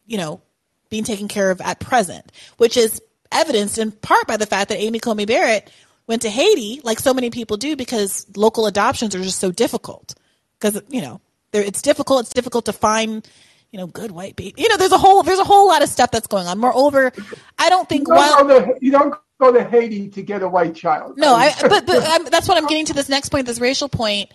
you 0.05 0.17
know, 0.17 0.41
being 0.89 1.03
taken 1.03 1.27
care 1.27 1.51
of 1.51 1.61
at 1.61 1.79
present, 1.79 2.31
which 2.57 2.77
is 2.77 3.01
evidenced 3.31 3.77
in 3.77 3.91
part 3.91 4.27
by 4.27 4.37
the 4.37 4.45
fact 4.45 4.69
that 4.69 4.79
Amy 4.79 4.99
Coney 4.99 5.25
Barrett 5.25 5.69
went 6.07 6.23
to 6.23 6.29
Haiti, 6.29 6.81
like 6.83 6.99
so 6.99 7.13
many 7.13 7.29
people 7.29 7.57
do, 7.57 7.75
because 7.75 8.25
local 8.35 8.65
adoptions 8.65 9.13
are 9.13 9.21
just 9.21 9.39
so 9.39 9.51
difficult. 9.51 10.15
Because 10.60 10.81
you 10.90 11.02
know, 11.02 11.22
it's 11.53 11.81
difficult. 11.81 12.22
It's 12.22 12.34
difficult 12.34 12.65
to 12.65 12.73
find 12.73 13.27
you 13.72 13.77
know, 13.77 13.88
good 13.88 14.11
white 14.11 14.36
baby. 14.36 14.56
You 14.57 14.68
know, 14.69 14.77
there's 14.77 14.91
a 14.91 14.98
whole 14.98 15.23
there's 15.23 15.40
a 15.40 15.44
whole 15.44 15.68
lot 15.68 15.84
of 15.84 15.90
stuff 15.90 16.11
that's 16.11 16.27
going 16.27 16.48
on. 16.48 16.57
Moreover, 16.57 17.11
I 17.57 17.69
don't 17.69 17.88
think 17.88 18.07
you 18.07 18.15
don't, 18.15 18.48
while, 18.48 18.48
to, 18.48 18.77
you 18.81 18.91
don't 18.91 19.15
go 19.40 19.52
to 19.52 19.64
Haiti 19.64 20.10
to 20.10 20.22
get 20.22 20.41
a 20.41 20.49
white 20.49 20.76
child. 20.76 21.18
No, 21.18 21.36
I, 21.36 21.53
but, 21.61 21.86
but 21.86 22.03
I'm, 22.03 22.26
that's 22.26 22.48
what 22.48 22.57
I'm 22.57 22.68
getting 22.68 22.86
to 22.86 22.94
this 22.94 23.10
next 23.10 23.30
point, 23.30 23.45
this 23.45 23.60
racial 23.60 23.90
point. 23.90 24.31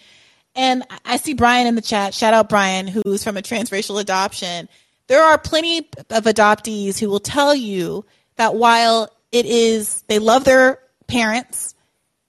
And 0.57 0.85
I 1.05 1.17
see 1.17 1.35
Brian 1.35 1.67
in 1.67 1.75
the 1.75 1.83
chat. 1.83 2.15
Shout 2.15 2.33
out 2.33 2.49
Brian, 2.49 2.87
who's 2.87 3.25
from 3.25 3.37
a 3.37 3.43
transracial 3.43 4.01
adoption. 4.01 4.69
There 5.09 5.23
are 5.23 5.37
plenty 5.37 5.79
of 5.79 6.25
adoptees 6.25 6.99
who 6.99 7.09
will 7.09 7.21
tell 7.21 7.55
you 7.55 8.05
that 8.37 8.55
while 8.55 9.11
it 9.33 9.47
is 9.47 10.03
they 10.03 10.21
love 10.21 10.45
their 10.45 10.79
parents 11.09 11.75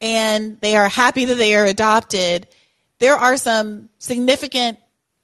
and 0.02 0.60
they 0.60 0.76
are 0.76 0.90
happy 0.90 1.26
that 1.26 1.36
they 1.36 1.56
are 1.56 1.66
adopted, 1.66 2.48
there 3.00 3.16
are 3.16 3.38
some 3.38 3.90
significant 3.98 4.80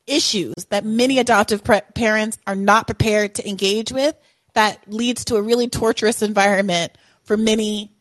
issues 0.07 0.53
that 0.69 0.83
many 0.83 1.19
adoptive 1.19 1.63
pre- 1.63 1.81
parents 1.95 2.37
are 2.45 2.55
not 2.55 2.87
prepared 2.87 3.35
to 3.35 3.47
engage 3.47 3.91
with 3.91 4.15
that 4.53 4.79
leads 4.91 5.25
to 5.25 5.35
a 5.35 5.41
really 5.41 5.69
torturous 5.69 6.21
environment 6.21 6.91
for 7.23 7.37
many 7.37 7.91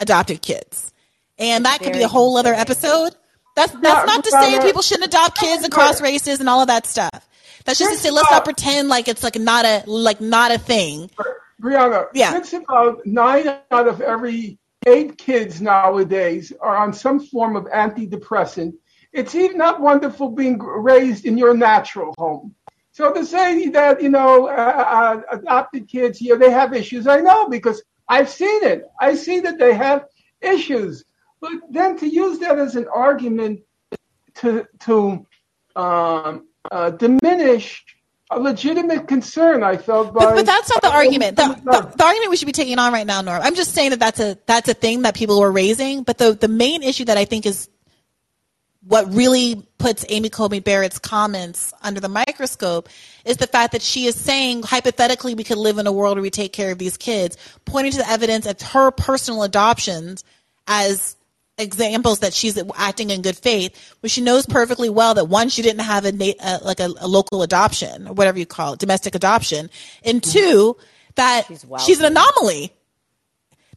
adopted 0.00 0.42
kids. 0.42 0.92
And 1.38 1.64
that 1.64 1.80
could 1.80 1.92
be 1.92 2.02
a 2.02 2.08
whole 2.08 2.36
other 2.36 2.52
episode. 2.52 3.14
That's 3.54 3.72
that's 3.72 4.06
not 4.06 4.24
to 4.24 4.30
say 4.30 4.60
people 4.62 4.82
shouldn't 4.82 5.06
adopt 5.06 5.38
kids 5.38 5.64
across 5.64 6.00
races 6.00 6.40
and 6.40 6.48
all 6.48 6.60
of 6.60 6.68
that 6.68 6.86
stuff. 6.86 7.28
That's 7.64 7.78
just 7.78 7.92
to 7.92 7.98
say 7.98 8.10
let's 8.10 8.30
not 8.30 8.44
pretend 8.44 8.88
like 8.88 9.08
it's 9.08 9.22
like 9.22 9.38
not 9.38 9.64
a 9.64 9.84
like 9.86 10.20
not 10.20 10.52
a 10.52 10.58
thing. 10.58 11.10
Briahna, 11.60 12.08
yeah. 12.12 12.36
it's 12.36 12.52
about 12.52 12.98
uh, 12.98 13.02
nine 13.04 13.46
out 13.70 13.86
of 13.86 14.00
every 14.00 14.58
eight 14.86 15.16
kids 15.16 15.60
nowadays 15.60 16.52
are 16.60 16.76
on 16.76 16.92
some 16.92 17.20
form 17.20 17.54
of 17.54 17.64
antidepressant 17.66 18.72
it's 19.12 19.34
even 19.34 19.58
not 19.58 19.80
wonderful 19.80 20.30
being 20.30 20.58
raised 20.58 21.24
in 21.26 21.36
your 21.36 21.54
natural 21.54 22.14
home. 22.18 22.54
So 22.92 23.12
to 23.12 23.24
say 23.24 23.68
that, 23.68 24.02
you 24.02 24.10
know, 24.10 24.48
uh, 24.48 24.50
uh, 24.50 25.36
adopted 25.36 25.88
kids 25.88 26.18
here, 26.18 26.36
they 26.36 26.50
have 26.50 26.74
issues, 26.74 27.06
I 27.06 27.20
know 27.20 27.48
because 27.48 27.82
I've 28.08 28.28
seen 28.28 28.64
it. 28.64 28.90
I 29.00 29.14
see 29.14 29.40
that 29.40 29.58
they 29.58 29.74
have 29.74 30.06
issues. 30.40 31.04
But 31.40 31.52
then 31.70 31.96
to 31.98 32.06
use 32.06 32.38
that 32.40 32.58
as 32.58 32.76
an 32.76 32.86
argument 32.94 33.60
to, 34.36 34.66
to 34.80 35.26
um, 35.74 36.46
uh, 36.70 36.90
diminish 36.90 37.84
a 38.30 38.38
legitimate 38.40 39.08
concern 39.08 39.62
I 39.62 39.76
felt 39.76 40.14
by. 40.14 40.24
But, 40.24 40.34
but 40.36 40.46
that's 40.46 40.70
not 40.70 40.82
the 40.82 40.90
argument. 40.90 41.36
The, 41.36 41.48
the, 41.48 41.94
the, 41.96 42.04
argument 42.04 42.30
we 42.30 42.36
should 42.36 42.46
be 42.46 42.52
taking 42.52 42.78
on 42.78 42.92
right 42.92 43.06
now, 43.06 43.20
Norm. 43.20 43.42
I'm 43.42 43.54
just 43.54 43.74
saying 43.74 43.90
that 43.90 44.00
that's 44.00 44.20
a 44.20 44.38
that's 44.46 44.68
a 44.68 44.74
thing 44.74 45.02
that 45.02 45.14
people 45.14 45.38
were 45.38 45.52
raising. 45.52 46.02
But 46.02 46.16
the 46.16 46.32
the 46.32 46.48
main 46.48 46.82
issue 46.82 47.04
that 47.06 47.18
I 47.18 47.26
think 47.26 47.44
is 47.44 47.68
what 48.86 49.12
really 49.12 49.66
puts 49.78 50.04
Amy 50.08 50.28
Coney 50.28 50.60
Barrett's 50.60 50.98
comments 50.98 51.72
under 51.82 52.00
the 52.00 52.08
microscope 52.08 52.88
is 53.24 53.36
the 53.36 53.46
fact 53.46 53.72
that 53.72 53.82
she 53.82 54.06
is 54.06 54.16
saying 54.16 54.62
hypothetically 54.64 55.34
we 55.34 55.44
could 55.44 55.58
live 55.58 55.78
in 55.78 55.86
a 55.86 55.92
world 55.92 56.16
where 56.16 56.22
we 56.22 56.30
take 56.30 56.52
care 56.52 56.72
of 56.72 56.78
these 56.78 56.96
kids, 56.96 57.36
pointing 57.64 57.92
to 57.92 57.98
the 57.98 58.08
evidence 58.08 58.46
of 58.46 58.60
her 58.60 58.90
personal 58.90 59.44
adoptions 59.44 60.24
as 60.66 61.16
examples 61.58 62.20
that 62.20 62.32
she's 62.32 62.60
acting 62.74 63.10
in 63.10 63.22
good 63.22 63.36
faith, 63.36 63.94
but 64.00 64.10
she 64.10 64.20
knows 64.20 64.46
perfectly 64.46 64.90
well 64.90 65.14
that 65.14 65.26
one, 65.26 65.48
she 65.48 65.62
didn't 65.62 65.82
have 65.82 66.04
a, 66.04 66.34
uh, 66.40 66.58
like 66.62 66.80
a, 66.80 66.88
a, 67.00 67.06
local 67.06 67.42
adoption 67.42 68.08
or 68.08 68.14
whatever 68.14 68.38
you 68.38 68.46
call 68.46 68.72
it, 68.72 68.78
domestic 68.80 69.14
adoption, 69.14 69.70
and 70.04 70.22
two, 70.22 70.76
that 71.14 71.46
she's, 71.46 71.64
she's 71.84 72.00
an 72.00 72.06
anomaly 72.06 72.72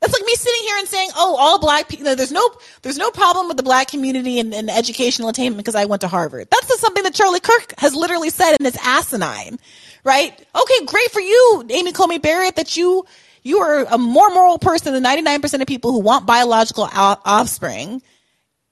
that's 0.02 0.14
like 0.14 0.26
me 0.26 0.36
sitting 0.36 0.62
here 0.64 0.78
and 0.78 0.88
saying, 0.88 1.10
"Oh, 1.16 1.36
all 1.38 1.60
black 1.60 1.88
people." 1.88 2.16
There's 2.16 2.32
no, 2.32 2.50
there's 2.82 2.98
no 2.98 3.11
problem 3.11 3.48
with 3.48 3.58
the 3.58 3.64
black 3.64 3.88
community 3.88 4.40
and, 4.40 4.53
and 4.53 4.69
educational 4.69 5.30
attainment 5.30 5.58
because 5.58 5.76
I 5.76 5.86
went 5.86 6.02
to 6.02 6.08
Harvard. 6.08 6.48
That's 6.52 6.68
just 6.68 6.82
something 6.82 7.03
that 7.03 7.14
Charlie 7.14 7.40
Kirk 7.40 7.74
has 7.78 7.95
literally 7.95 8.30
said, 8.30 8.56
and 8.60 8.68
it's 8.68 8.78
asinine, 8.86 9.58
right? 10.03 10.32
Okay, 10.32 10.86
great 10.86 11.11
for 11.11 11.22
you, 11.22 11.66
Amy 11.69 11.94
Coney 11.94 12.19
Barrett, 12.19 12.58
that 12.58 12.76
you 12.76 13.06
you 13.44 13.60
are 13.60 13.86
a 13.86 13.98
more 13.98 14.30
moral 14.32 14.58
person 14.58 14.94
than 14.94 15.03
99% 15.03 15.61
of 15.61 15.68
people 15.68 15.92
who 15.92 16.00
want 16.00 16.26
biological 16.26 16.90
offspring, 16.92 18.02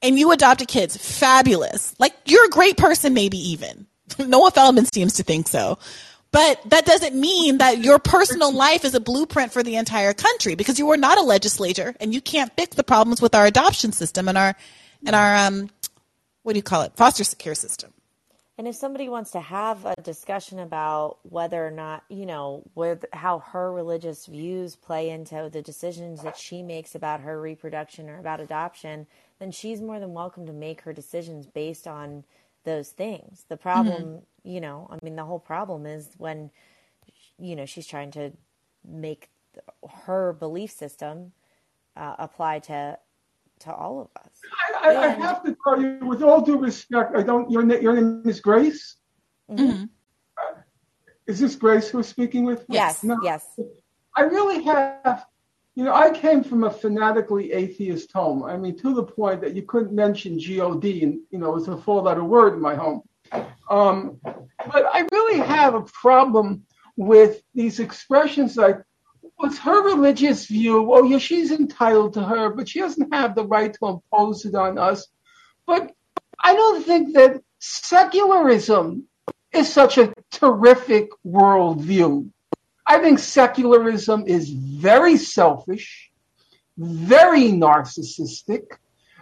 and 0.01 0.17
you 0.17 0.31
adopted 0.31 0.67
kids. 0.67 0.97
Fabulous. 0.97 1.95
Like 1.99 2.13
you're 2.25 2.45
a 2.45 2.49
great 2.49 2.75
person, 2.75 3.13
maybe 3.13 3.37
even. 3.37 3.87
Noah 4.19 4.51
Feldman 4.51 4.85
seems 4.85 5.13
to 5.13 5.23
think 5.23 5.47
so. 5.47 5.77
But 6.33 6.67
that 6.71 6.87
doesn't 6.87 7.13
mean 7.13 7.59
that 7.59 7.83
your 7.83 7.99
personal 7.99 8.51
life 8.51 8.83
is 8.83 8.95
a 8.95 8.99
blueprint 8.99 9.53
for 9.53 9.61
the 9.61 9.75
entire 9.75 10.13
country 10.13 10.55
because 10.55 10.79
you 10.79 10.89
are 10.89 10.97
not 10.97 11.19
a 11.19 11.21
legislator 11.21 11.95
and 11.99 12.11
you 12.11 12.21
can't 12.21 12.51
fix 12.57 12.75
the 12.75 12.83
problems 12.83 13.21
with 13.21 13.35
our 13.35 13.45
adoption 13.45 13.91
system 13.91 14.27
and 14.27 14.35
our 14.35 14.55
and 15.05 15.15
our 15.15 15.35
um 15.35 15.69
what 16.41 16.53
do 16.53 16.57
you 16.57 16.63
call 16.63 16.81
it 16.81 16.93
foster 16.95 17.23
care 17.35 17.53
system. 17.53 17.93
And 18.57 18.67
if 18.67 18.75
somebody 18.75 19.09
wants 19.09 19.31
to 19.31 19.39
have 19.41 19.85
a 19.85 19.95
discussion 20.01 20.57
about 20.57 21.17
whether 21.21 21.65
or 21.65 21.71
not, 21.71 22.03
you 22.09 22.25
know, 22.25 22.63
with 22.73 23.05
how 23.13 23.39
her 23.39 23.71
religious 23.71 24.25
views 24.25 24.75
play 24.75 25.11
into 25.11 25.51
the 25.53 25.61
decisions 25.61 26.23
that 26.23 26.37
she 26.37 26.63
makes 26.63 26.95
about 26.95 27.21
her 27.21 27.39
reproduction 27.39 28.09
or 28.09 28.17
about 28.17 28.39
adoption, 28.39 29.05
then 29.37 29.51
she's 29.51 29.81
more 29.81 29.99
than 29.99 30.13
welcome 30.13 30.47
to 30.47 30.53
make 30.53 30.81
her 30.81 30.93
decisions 30.93 31.45
based 31.45 31.87
on 31.87 32.23
those 32.63 32.89
things. 32.89 33.45
The 33.49 33.57
problem, 33.57 34.03
mm-hmm. 34.03 34.23
You 34.43 34.61
know, 34.61 34.87
I 34.89 34.97
mean, 35.03 35.15
the 35.15 35.25
whole 35.25 35.39
problem 35.39 35.85
is 35.85 36.09
when, 36.17 36.51
you 37.37 37.55
know, 37.55 37.65
she's 37.65 37.87
trying 37.87 38.11
to 38.11 38.31
make 38.87 39.29
her 40.05 40.33
belief 40.33 40.71
system 40.71 41.31
uh, 41.95 42.15
apply 42.19 42.59
to 42.59 42.97
to 43.59 43.73
all 43.73 44.01
of 44.01 44.07
us. 44.21 44.31
I, 44.81 44.93
I, 44.93 45.03
I, 45.03 45.07
have 45.09 45.43
to 45.43 45.55
tell 45.63 45.81
you, 45.81 45.99
with 46.05 46.21
all 46.21 46.41
due 46.41 46.57
respect, 46.57 47.15
I 47.15 47.23
don't. 47.23 47.49
Your 47.49 47.63
your 47.79 47.93
name 47.93 48.23
is 48.25 48.41
Grace. 48.41 48.97
Mm-hmm. 49.49 49.83
Uh, 50.37 50.59
is 51.27 51.39
this 51.39 51.55
Grace 51.55 51.89
who's 51.89 52.07
speaking 52.07 52.45
with? 52.45 52.67
Me? 52.67 52.75
Yes. 52.75 53.03
No, 53.03 53.17
yes. 53.23 53.45
I 54.15 54.21
really 54.23 54.63
have 54.63 55.25
you 55.75 55.83
know, 55.83 55.93
I 55.93 56.11
came 56.11 56.43
from 56.43 56.65
a 56.65 56.69
fanatically 56.69 57.51
atheist 57.51 58.11
home. 58.11 58.43
I 58.43 58.57
mean, 58.57 58.77
to 58.77 58.93
the 58.93 59.03
point 59.03 59.41
that 59.41 59.55
you 59.55 59.63
couldn't 59.63 59.91
mention 59.91 60.37
God, 60.37 60.83
and 60.83 61.19
you 61.31 61.39
know, 61.39 61.49
it 61.49 61.55
was 61.55 61.67
a 61.67 61.77
four-letter 61.77 62.23
word 62.23 62.53
in 62.53 62.61
my 62.61 62.75
home. 62.75 63.01
Um, 63.69 64.19
but 64.23 64.85
I 64.91 65.07
really 65.11 65.39
have 65.39 65.75
a 65.75 65.81
problem 65.83 66.65
with 66.95 67.41
these 67.55 67.79
expressions 67.79 68.55
like, 68.57 68.77
"What's 69.37 69.57
her 69.59 69.83
religious 69.83 70.45
view?" 70.47 70.81
Well, 70.81 71.05
yeah, 71.05 71.17
she's 71.17 71.51
entitled 71.51 72.13
to 72.13 72.23
her, 72.23 72.49
but 72.49 72.69
she 72.69 72.79
doesn't 72.79 73.13
have 73.13 73.35
the 73.35 73.45
right 73.45 73.73
to 73.73 73.87
impose 73.87 74.45
it 74.45 74.55
on 74.55 74.77
us. 74.77 75.07
But 75.65 75.91
I 76.39 76.53
don't 76.53 76.83
think 76.85 77.13
that 77.15 77.41
secularism 77.59 79.07
is 79.53 79.71
such 79.71 79.97
a 79.97 80.13
terrific 80.31 81.09
worldview. 81.25 82.29
I 82.85 82.99
think 82.99 83.19
secularism 83.19 84.25
is 84.27 84.49
very 84.49 85.17
selfish, 85.17 86.11
very 86.77 87.51
narcissistic, 87.51 88.63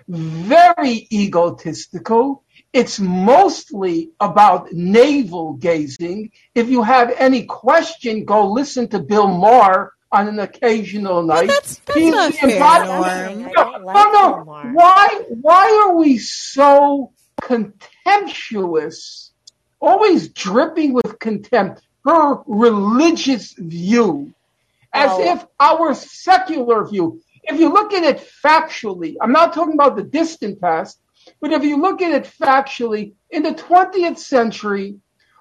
very 0.07 1.07
egotistical. 1.11 2.43
It's 2.73 2.99
mostly 2.99 4.11
about 4.19 4.71
navel 4.71 5.53
gazing. 5.53 6.31
If 6.55 6.69
you 6.69 6.83
have 6.83 7.13
any 7.17 7.43
question, 7.43 8.23
go 8.23 8.49
listen 8.49 8.87
to 8.89 8.99
Bill 8.99 9.27
Maher 9.27 9.93
on 10.11 10.27
an 10.27 10.39
occasional 10.39 11.23
night. 11.23 11.47
that's, 11.47 11.79
that's 11.79 11.99
He's 11.99 12.13
not 12.13 12.33
fair, 12.33 12.85
Norm. 12.85 13.51
No, 13.53 13.79
no, 13.83 14.11
no. 14.11 14.71
Why, 14.73 15.23
why 15.29 15.85
are 15.85 15.95
we 15.97 16.17
so 16.17 17.11
contemptuous, 17.41 19.31
always 19.79 20.29
dripping 20.29 20.93
with 20.93 21.19
contempt 21.19 21.81
her 22.05 22.37
religious 22.45 23.53
view 23.53 24.33
as 24.93 25.11
oh. 25.11 25.33
if 25.33 25.45
our 25.59 25.93
secular 25.93 26.87
view, 26.87 27.21
if 27.43 27.59
you 27.59 27.71
look 27.71 27.93
at 27.93 28.03
it 28.03 28.29
factually, 28.43 29.15
I'm 29.21 29.31
not 29.31 29.53
talking 29.53 29.73
about 29.73 29.95
the 29.95 30.03
distant 30.03 30.59
past, 30.59 30.99
but 31.39 31.51
if 31.51 31.63
you 31.63 31.77
look 31.77 32.01
at 32.01 32.11
it 32.11 32.31
factually, 32.39 33.13
in 33.29 33.43
the 33.43 33.53
20th 33.53 34.17
century, 34.17 34.99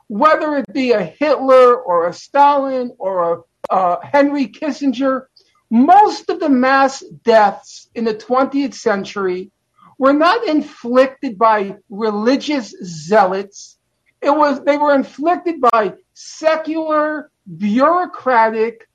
whether 0.08 0.56
it 0.56 0.72
be 0.72 0.92
a 0.92 1.02
Hitler 1.02 1.76
or 1.76 2.08
a 2.08 2.12
Stalin 2.12 2.92
or 2.98 3.32
a 3.32 3.72
uh, 3.72 4.00
Henry 4.02 4.48
Kissinger, 4.48 5.26
most 5.70 6.28
of 6.30 6.40
the 6.40 6.48
mass 6.48 7.04
deaths 7.24 7.88
in 7.94 8.04
the 8.04 8.14
20th 8.14 8.74
century 8.74 9.52
were 9.98 10.12
not 10.12 10.46
inflicted 10.46 11.38
by 11.38 11.76
religious 11.88 12.74
zealots. 12.82 13.78
It 14.20 14.30
was 14.30 14.62
they 14.64 14.76
were 14.76 14.94
inflicted 14.94 15.60
by 15.60 15.94
secular, 16.14 17.30
bureaucratic, 17.56 18.88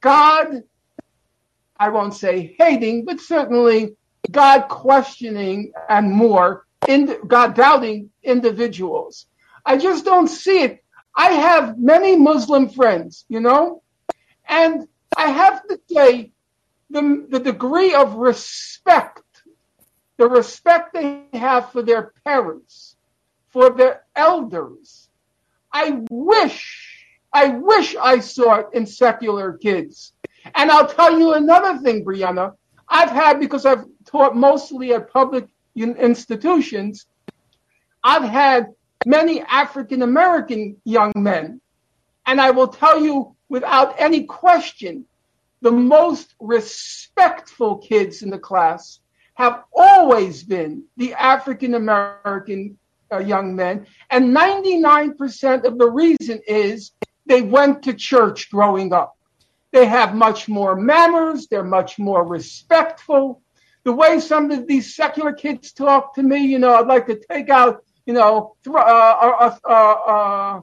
God, 0.00 0.62
I 1.76 1.88
won't 1.88 2.14
say 2.14 2.54
hating, 2.58 3.04
but 3.04 3.20
certainly 3.20 3.96
God 4.30 4.68
questioning 4.68 5.72
and 5.88 6.12
more, 6.12 6.66
in, 6.86 7.18
God 7.26 7.54
doubting 7.54 8.10
individuals. 8.22 9.26
I 9.64 9.76
just 9.76 10.04
don't 10.04 10.28
see 10.28 10.62
it. 10.62 10.84
I 11.14 11.30
have 11.32 11.78
many 11.78 12.16
Muslim 12.16 12.68
friends, 12.68 13.24
you 13.28 13.40
know, 13.40 13.82
and 14.48 14.86
I 15.16 15.30
have 15.30 15.66
to 15.68 15.80
say 15.90 16.32
the, 16.90 17.26
the 17.28 17.40
degree 17.40 17.94
of 17.94 18.14
respect, 18.14 19.42
the 20.16 20.28
respect 20.28 20.94
they 20.94 21.24
have 21.32 21.72
for 21.72 21.82
their 21.82 22.12
parents, 22.24 22.96
for 23.48 23.70
their 23.70 24.04
elders. 24.14 25.08
I 25.72 26.02
wish, 26.10 27.04
I 27.32 27.48
wish 27.48 27.96
I 27.96 28.20
saw 28.20 28.56
it 28.56 28.66
in 28.72 28.86
secular 28.86 29.54
kids. 29.54 30.12
And 30.54 30.70
I'll 30.70 30.88
tell 30.88 31.18
you 31.18 31.34
another 31.34 31.78
thing, 31.78 32.04
Briahna. 32.04 32.54
I've 32.88 33.10
had, 33.10 33.38
because 33.38 33.66
I've 33.66 33.84
taught 34.08 34.36
mostly 34.36 34.92
at 34.94 35.12
public 35.12 35.46
institutions, 35.76 37.06
I've 38.02 38.28
had 38.28 38.74
many 39.06 39.42
African 39.42 40.02
American 40.02 40.76
young 40.84 41.12
men. 41.14 41.60
And 42.26 42.40
I 42.40 42.50
will 42.50 42.68
tell 42.68 43.02
you 43.02 43.34
without 43.48 43.94
any 43.98 44.24
question, 44.24 45.04
the 45.60 45.72
most 45.72 46.34
respectful 46.40 47.78
kids 47.78 48.22
in 48.22 48.30
the 48.30 48.38
class 48.38 49.00
have 49.34 49.64
always 49.72 50.42
been 50.42 50.84
the 50.96 51.14
African 51.14 51.74
American 51.74 52.78
uh, 53.12 53.18
young 53.18 53.56
men. 53.56 53.86
And 54.10 54.36
99% 54.36 55.64
of 55.64 55.78
the 55.78 55.90
reason 55.90 56.40
is 56.46 56.92
they 57.26 57.42
went 57.42 57.82
to 57.84 57.94
church 57.94 58.50
growing 58.50 58.92
up. 58.92 59.16
They 59.72 59.86
have 59.86 60.14
much 60.14 60.48
more 60.48 60.74
manners. 60.74 61.46
They're 61.46 61.62
much 61.62 61.98
more 61.98 62.24
respectful. 62.26 63.42
The 63.88 63.94
way 63.94 64.20
some 64.20 64.50
of 64.50 64.66
these 64.66 64.94
secular 64.94 65.32
kids 65.32 65.72
talk 65.72 66.14
to 66.16 66.22
me, 66.22 66.44
you 66.44 66.58
know, 66.58 66.74
I'd 66.74 66.86
like 66.86 67.06
to 67.06 67.18
take 67.18 67.48
out, 67.48 67.82
you 68.04 68.12
know, 68.12 68.54
th- 68.62 68.76
uh, 68.76 68.78
uh, 68.78 69.56
uh, 69.64 69.72
uh, 69.72 70.60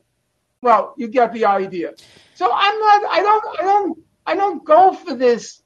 well, 0.61 0.93
you 0.95 1.07
get 1.07 1.33
the 1.33 1.45
idea. 1.45 1.95
So 2.35 2.45
I'm 2.53 2.79
not, 2.79 3.03
I 3.09 3.19
don't, 3.23 3.59
I 3.59 3.63
don't, 3.63 3.99
I 4.27 4.35
don't 4.35 4.63
go 4.63 4.93
for 4.93 5.15
this 5.15 5.63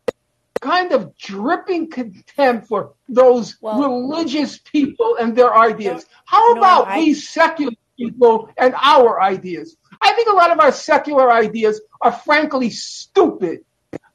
kind 0.62 0.94
of 0.94 1.18
dripping 1.18 1.90
contempt 1.90 2.70
for 2.70 2.94
those 3.10 3.58
well, 3.60 3.78
religious 3.78 4.58
people 4.60 5.18
and 5.20 5.36
their 5.36 5.54
ideas. 5.54 6.06
How 6.24 6.54
no, 6.54 6.62
about 6.62 6.88
I, 6.88 7.00
we 7.00 7.14
secular 7.14 7.74
people 7.98 8.50
and 8.56 8.74
our 8.74 9.22
ideas? 9.22 9.76
I 10.00 10.14
think 10.14 10.30
a 10.30 10.34
lot 10.34 10.52
of 10.52 10.62
our 10.62 10.72
secular 10.72 11.30
ideas 11.30 11.82
are 12.00 12.14
frankly 12.14 12.70
stupid. 12.70 13.66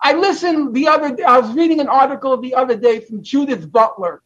I 0.05 0.13
listened 0.13 0.75
the 0.75 0.89
other 0.89 1.17
I 1.27 1.41
was 1.41 1.51
reading 1.55 1.81
an 1.81 1.89
article 1.89 2.37
the 2.37 2.55
other 2.55 2.77
day 2.77 3.01
from 3.01 3.23
Judith 3.23 3.73
Butler. 3.73 4.23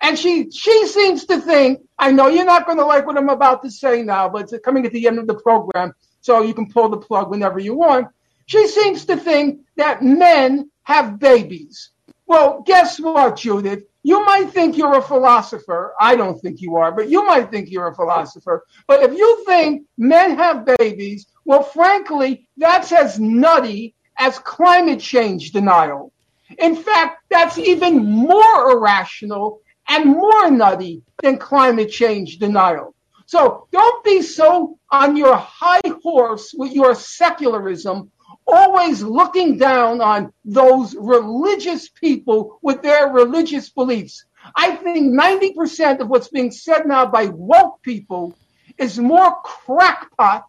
And 0.00 0.18
she, 0.18 0.50
she 0.50 0.86
seems 0.86 1.26
to 1.26 1.40
think, 1.42 1.80
I 1.98 2.10
know 2.10 2.28
you're 2.28 2.46
not 2.46 2.64
going 2.64 2.78
to 2.78 2.86
like 2.86 3.06
what 3.06 3.18
I'm 3.18 3.28
about 3.28 3.62
to 3.64 3.70
say 3.70 4.02
now, 4.02 4.30
but 4.30 4.50
it's 4.50 4.64
coming 4.64 4.86
at 4.86 4.92
the 4.92 5.06
end 5.06 5.18
of 5.18 5.26
the 5.26 5.34
program, 5.34 5.92
so 6.22 6.40
you 6.40 6.54
can 6.54 6.70
pull 6.70 6.88
the 6.88 6.96
plug 6.96 7.28
whenever 7.28 7.58
you 7.58 7.74
want. 7.74 8.08
She 8.46 8.66
seems 8.66 9.04
to 9.06 9.18
think 9.18 9.60
that 9.76 10.02
men 10.02 10.70
have 10.84 11.18
babies. 11.18 11.90
Well, 12.26 12.62
guess 12.64 12.98
what, 12.98 13.36
Judith? 13.36 13.84
You 14.04 14.24
might 14.24 14.50
think 14.52 14.78
you're 14.78 14.96
a 14.96 15.02
philosopher. 15.02 15.92
I 16.00 16.16
don't 16.16 16.40
think 16.40 16.62
you 16.62 16.76
are, 16.76 16.92
but 16.92 17.10
you 17.10 17.26
might 17.26 17.50
think 17.50 17.70
you're 17.70 17.88
a 17.88 17.94
philosopher. 17.94 18.64
But 18.86 19.02
if 19.02 19.12
you 19.12 19.44
think 19.44 19.86
men 19.98 20.36
have 20.36 20.64
babies, 20.78 21.26
well, 21.44 21.62
frankly, 21.62 22.48
that's 22.56 22.90
as 22.92 23.20
nutty 23.20 23.94
as 24.18 24.38
climate 24.38 25.00
change 25.00 25.52
denial. 25.52 26.12
In 26.58 26.76
fact, 26.76 27.22
that's 27.30 27.58
even 27.58 28.04
more 28.04 28.70
irrational 28.70 29.60
and 29.88 30.06
more 30.06 30.50
nutty 30.50 31.02
than 31.22 31.38
climate 31.38 31.90
change 31.90 32.38
denial. 32.38 32.94
So 33.26 33.68
don't 33.72 34.04
be 34.04 34.22
so 34.22 34.78
on 34.90 35.16
your 35.16 35.36
high 35.36 35.82
horse 36.02 36.54
with 36.56 36.72
your 36.72 36.94
secularism 36.94 38.10
always 38.46 39.02
looking 39.02 39.58
down 39.58 40.00
on 40.00 40.32
those 40.44 40.94
religious 40.96 41.88
people 41.88 42.58
with 42.62 42.82
their 42.82 43.08
religious 43.08 43.68
beliefs. 43.68 44.24
I 44.56 44.76
think 44.76 45.12
90% 45.14 46.00
of 46.00 46.08
what's 46.08 46.28
being 46.28 46.50
said 46.50 46.86
now 46.86 47.06
by 47.06 47.26
woke 47.26 47.82
people 47.82 48.36
is 48.78 48.98
more 48.98 49.36
crackpot 49.42 50.44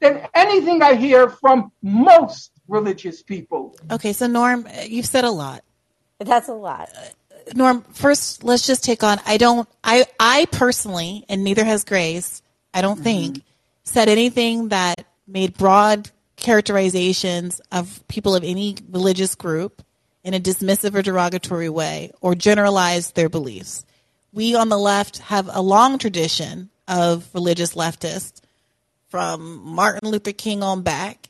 than 0.00 0.26
anything 0.34 0.82
I 0.82 0.94
hear 0.94 1.28
from 1.28 1.72
most 1.82 2.51
religious 2.68 3.22
people. 3.22 3.76
Okay, 3.90 4.12
so 4.12 4.26
Norm, 4.26 4.66
you've 4.86 5.06
said 5.06 5.24
a 5.24 5.30
lot. 5.30 5.64
That's 6.18 6.48
a 6.48 6.54
lot. 6.54 6.88
Norm, 7.54 7.82
first 7.92 8.44
let's 8.44 8.66
just 8.66 8.84
take 8.84 9.02
on 9.02 9.18
I 9.26 9.36
don't 9.36 9.68
I 9.82 10.06
I 10.20 10.46
personally 10.52 11.24
and 11.28 11.42
neither 11.42 11.64
has 11.64 11.84
Grace, 11.84 12.40
I 12.72 12.82
don't 12.82 12.94
mm-hmm. 12.94 13.02
think 13.02 13.42
said 13.84 14.08
anything 14.08 14.68
that 14.68 15.04
made 15.26 15.56
broad 15.56 16.10
characterizations 16.36 17.60
of 17.70 18.06
people 18.08 18.34
of 18.34 18.44
any 18.44 18.76
religious 18.90 19.34
group 19.34 19.82
in 20.24 20.34
a 20.34 20.40
dismissive 20.40 20.94
or 20.94 21.02
derogatory 21.02 21.68
way 21.68 22.12
or 22.20 22.34
generalize 22.34 23.12
their 23.12 23.28
beliefs. 23.28 23.84
We 24.32 24.54
on 24.54 24.68
the 24.68 24.78
left 24.78 25.18
have 25.18 25.50
a 25.52 25.60
long 25.60 25.98
tradition 25.98 26.70
of 26.88 27.28
religious 27.34 27.74
leftists 27.74 28.40
from 29.08 29.60
Martin 29.64 30.08
Luther 30.08 30.32
King 30.32 30.62
on 30.62 30.82
back. 30.82 31.28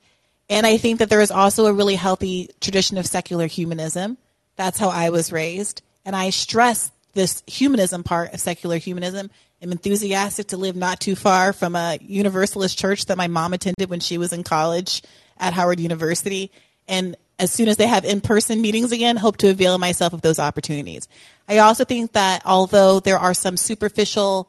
And 0.52 0.66
I 0.66 0.76
think 0.76 0.98
that 0.98 1.08
there 1.08 1.20
is 1.20 1.30
also 1.30 1.66
a 1.66 1.72
really 1.72 1.94
healthy 1.94 2.50
tradition 2.60 2.98
of 2.98 3.06
secular 3.06 3.46
humanism. 3.46 4.18
That's 4.56 4.78
how 4.78 4.90
I 4.90 5.10
was 5.10 5.32
raised. 5.32 5.82
And 6.04 6.14
I 6.14 6.30
stress 6.30 6.90
this 7.14 7.42
humanism 7.46 8.02
part 8.02 8.32
of 8.32 8.40
secular 8.40 8.78
humanism 8.78 9.30
I'm 9.62 9.70
enthusiastic 9.70 10.48
to 10.48 10.56
live 10.56 10.74
not 10.74 10.98
too 10.98 11.14
far 11.14 11.52
from 11.52 11.76
a 11.76 11.96
Universalist 12.02 12.76
church 12.76 13.06
that 13.06 13.16
my 13.16 13.28
mom 13.28 13.52
attended 13.52 13.88
when 13.88 14.00
she 14.00 14.18
was 14.18 14.32
in 14.32 14.42
college 14.42 15.02
at 15.38 15.52
Howard 15.52 15.78
University. 15.78 16.50
And 16.88 17.16
as 17.38 17.52
soon 17.52 17.68
as 17.68 17.76
they 17.76 17.86
have 17.86 18.04
in 18.04 18.20
person 18.20 18.60
meetings 18.60 18.90
again, 18.90 19.16
hope 19.16 19.36
to 19.38 19.50
avail 19.50 19.78
myself 19.78 20.14
of 20.14 20.20
those 20.20 20.40
opportunities. 20.40 21.06
I 21.48 21.58
also 21.58 21.84
think 21.84 22.12
that 22.12 22.42
although 22.44 22.98
there 22.98 23.20
are 23.20 23.34
some 23.34 23.56
superficial, 23.56 24.48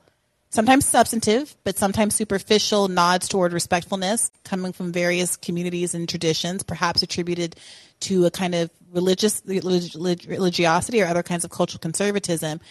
sometimes 0.53 0.85
substantive, 0.85 1.55
but 1.63 1.77
sometimes 1.77 2.13
superficial 2.13 2.87
nods 2.87 3.27
toward 3.27 3.53
respectfulness 3.53 4.29
coming 4.43 4.71
from 4.71 4.91
various 4.91 5.35
communities 5.35 5.95
and 5.95 6.07
traditions, 6.07 6.61
perhaps 6.61 7.01
attributed 7.01 7.55
to 8.01 8.27
a 8.27 8.31
kind 8.31 8.53
of 8.53 8.69
religious 8.91 9.41
religiosity 9.45 11.01
or 11.01 11.07
other 11.07 11.23
kinds 11.23 11.43
of 11.43 11.49
cultural 11.49 11.79
conservatism, 11.79 12.61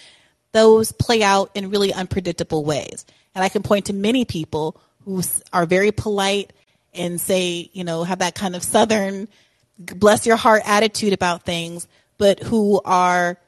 those 0.52 0.92
play 0.92 1.24
out 1.24 1.50
in 1.54 1.70
really 1.70 1.92
unpredictable 1.92 2.64
ways. 2.64 3.04
And 3.34 3.42
I 3.42 3.48
can 3.48 3.62
point 3.62 3.86
to 3.86 3.92
many 3.92 4.24
people 4.24 4.80
who 5.04 5.20
are 5.52 5.66
very 5.66 5.90
polite 5.90 6.52
and 6.94 7.20
say, 7.20 7.68
you 7.72 7.82
know, 7.82 8.04
have 8.04 8.20
that 8.20 8.36
kind 8.36 8.54
of 8.54 8.62
southern 8.62 9.26
bless 9.78 10.24
your 10.24 10.36
heart 10.36 10.62
attitude 10.64 11.12
about 11.12 11.42
things, 11.42 11.88
but 12.18 12.40
who 12.40 12.80
are, 12.84 13.38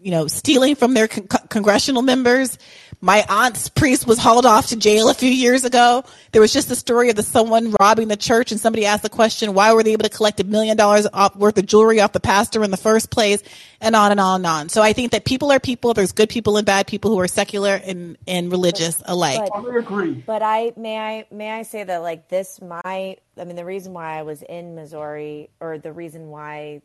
you 0.00 0.12
know, 0.12 0.28
stealing 0.28 0.76
from 0.76 0.94
their 0.94 1.08
con- 1.08 1.26
congressional 1.48 2.02
members 2.02 2.56
my 3.00 3.24
aunt's 3.28 3.68
priest 3.70 4.06
was 4.06 4.18
hauled 4.18 4.44
off 4.44 4.68
to 4.68 4.76
jail 4.76 5.08
a 5.08 5.14
few 5.14 5.30
years 5.30 5.64
ago. 5.64 6.04
There 6.32 6.42
was 6.42 6.52
just 6.52 6.70
a 6.70 6.76
story 6.76 7.08
of 7.08 7.16
the 7.16 7.22
someone 7.22 7.74
robbing 7.80 8.08
the 8.08 8.16
church, 8.16 8.52
and 8.52 8.60
somebody 8.60 8.84
asked 8.84 9.02
the 9.02 9.08
question, 9.08 9.54
"Why 9.54 9.72
were 9.72 9.82
they 9.82 9.92
able 9.92 10.02
to 10.02 10.10
collect 10.10 10.38
a 10.40 10.44
million 10.44 10.76
dollars 10.76 11.06
worth 11.34 11.56
of 11.56 11.66
jewelry 11.66 12.00
off 12.00 12.12
the 12.12 12.20
pastor 12.20 12.62
in 12.62 12.70
the 12.70 12.76
first 12.76 13.10
place?" 13.10 13.42
And 13.80 13.96
on 13.96 14.10
and 14.10 14.20
on 14.20 14.40
and 14.40 14.46
on. 14.46 14.68
So 14.68 14.82
I 14.82 14.92
think 14.92 15.12
that 15.12 15.24
people 15.24 15.50
are 15.50 15.58
people. 15.58 15.94
There's 15.94 16.12
good 16.12 16.28
people 16.28 16.58
and 16.58 16.66
bad 16.66 16.86
people 16.86 17.10
who 17.10 17.18
are 17.20 17.28
secular 17.28 17.80
and, 17.82 18.18
and 18.28 18.50
religious 18.50 19.02
alike. 19.06 19.40
But, 19.50 19.66
I 19.66 19.78
agree. 19.78 20.22
But 20.26 20.42
I 20.42 20.72
may 20.76 20.98
I 20.98 21.26
may 21.30 21.50
I 21.50 21.62
say 21.62 21.84
that 21.84 21.98
like 22.02 22.28
this 22.28 22.60
my 22.60 23.16
I 23.38 23.44
mean 23.44 23.56
the 23.56 23.64
reason 23.64 23.94
why 23.94 24.18
I 24.18 24.22
was 24.22 24.42
in 24.42 24.74
Missouri 24.74 25.48
or 25.60 25.78
the 25.78 25.92
reason 25.92 26.28
why 26.28 26.82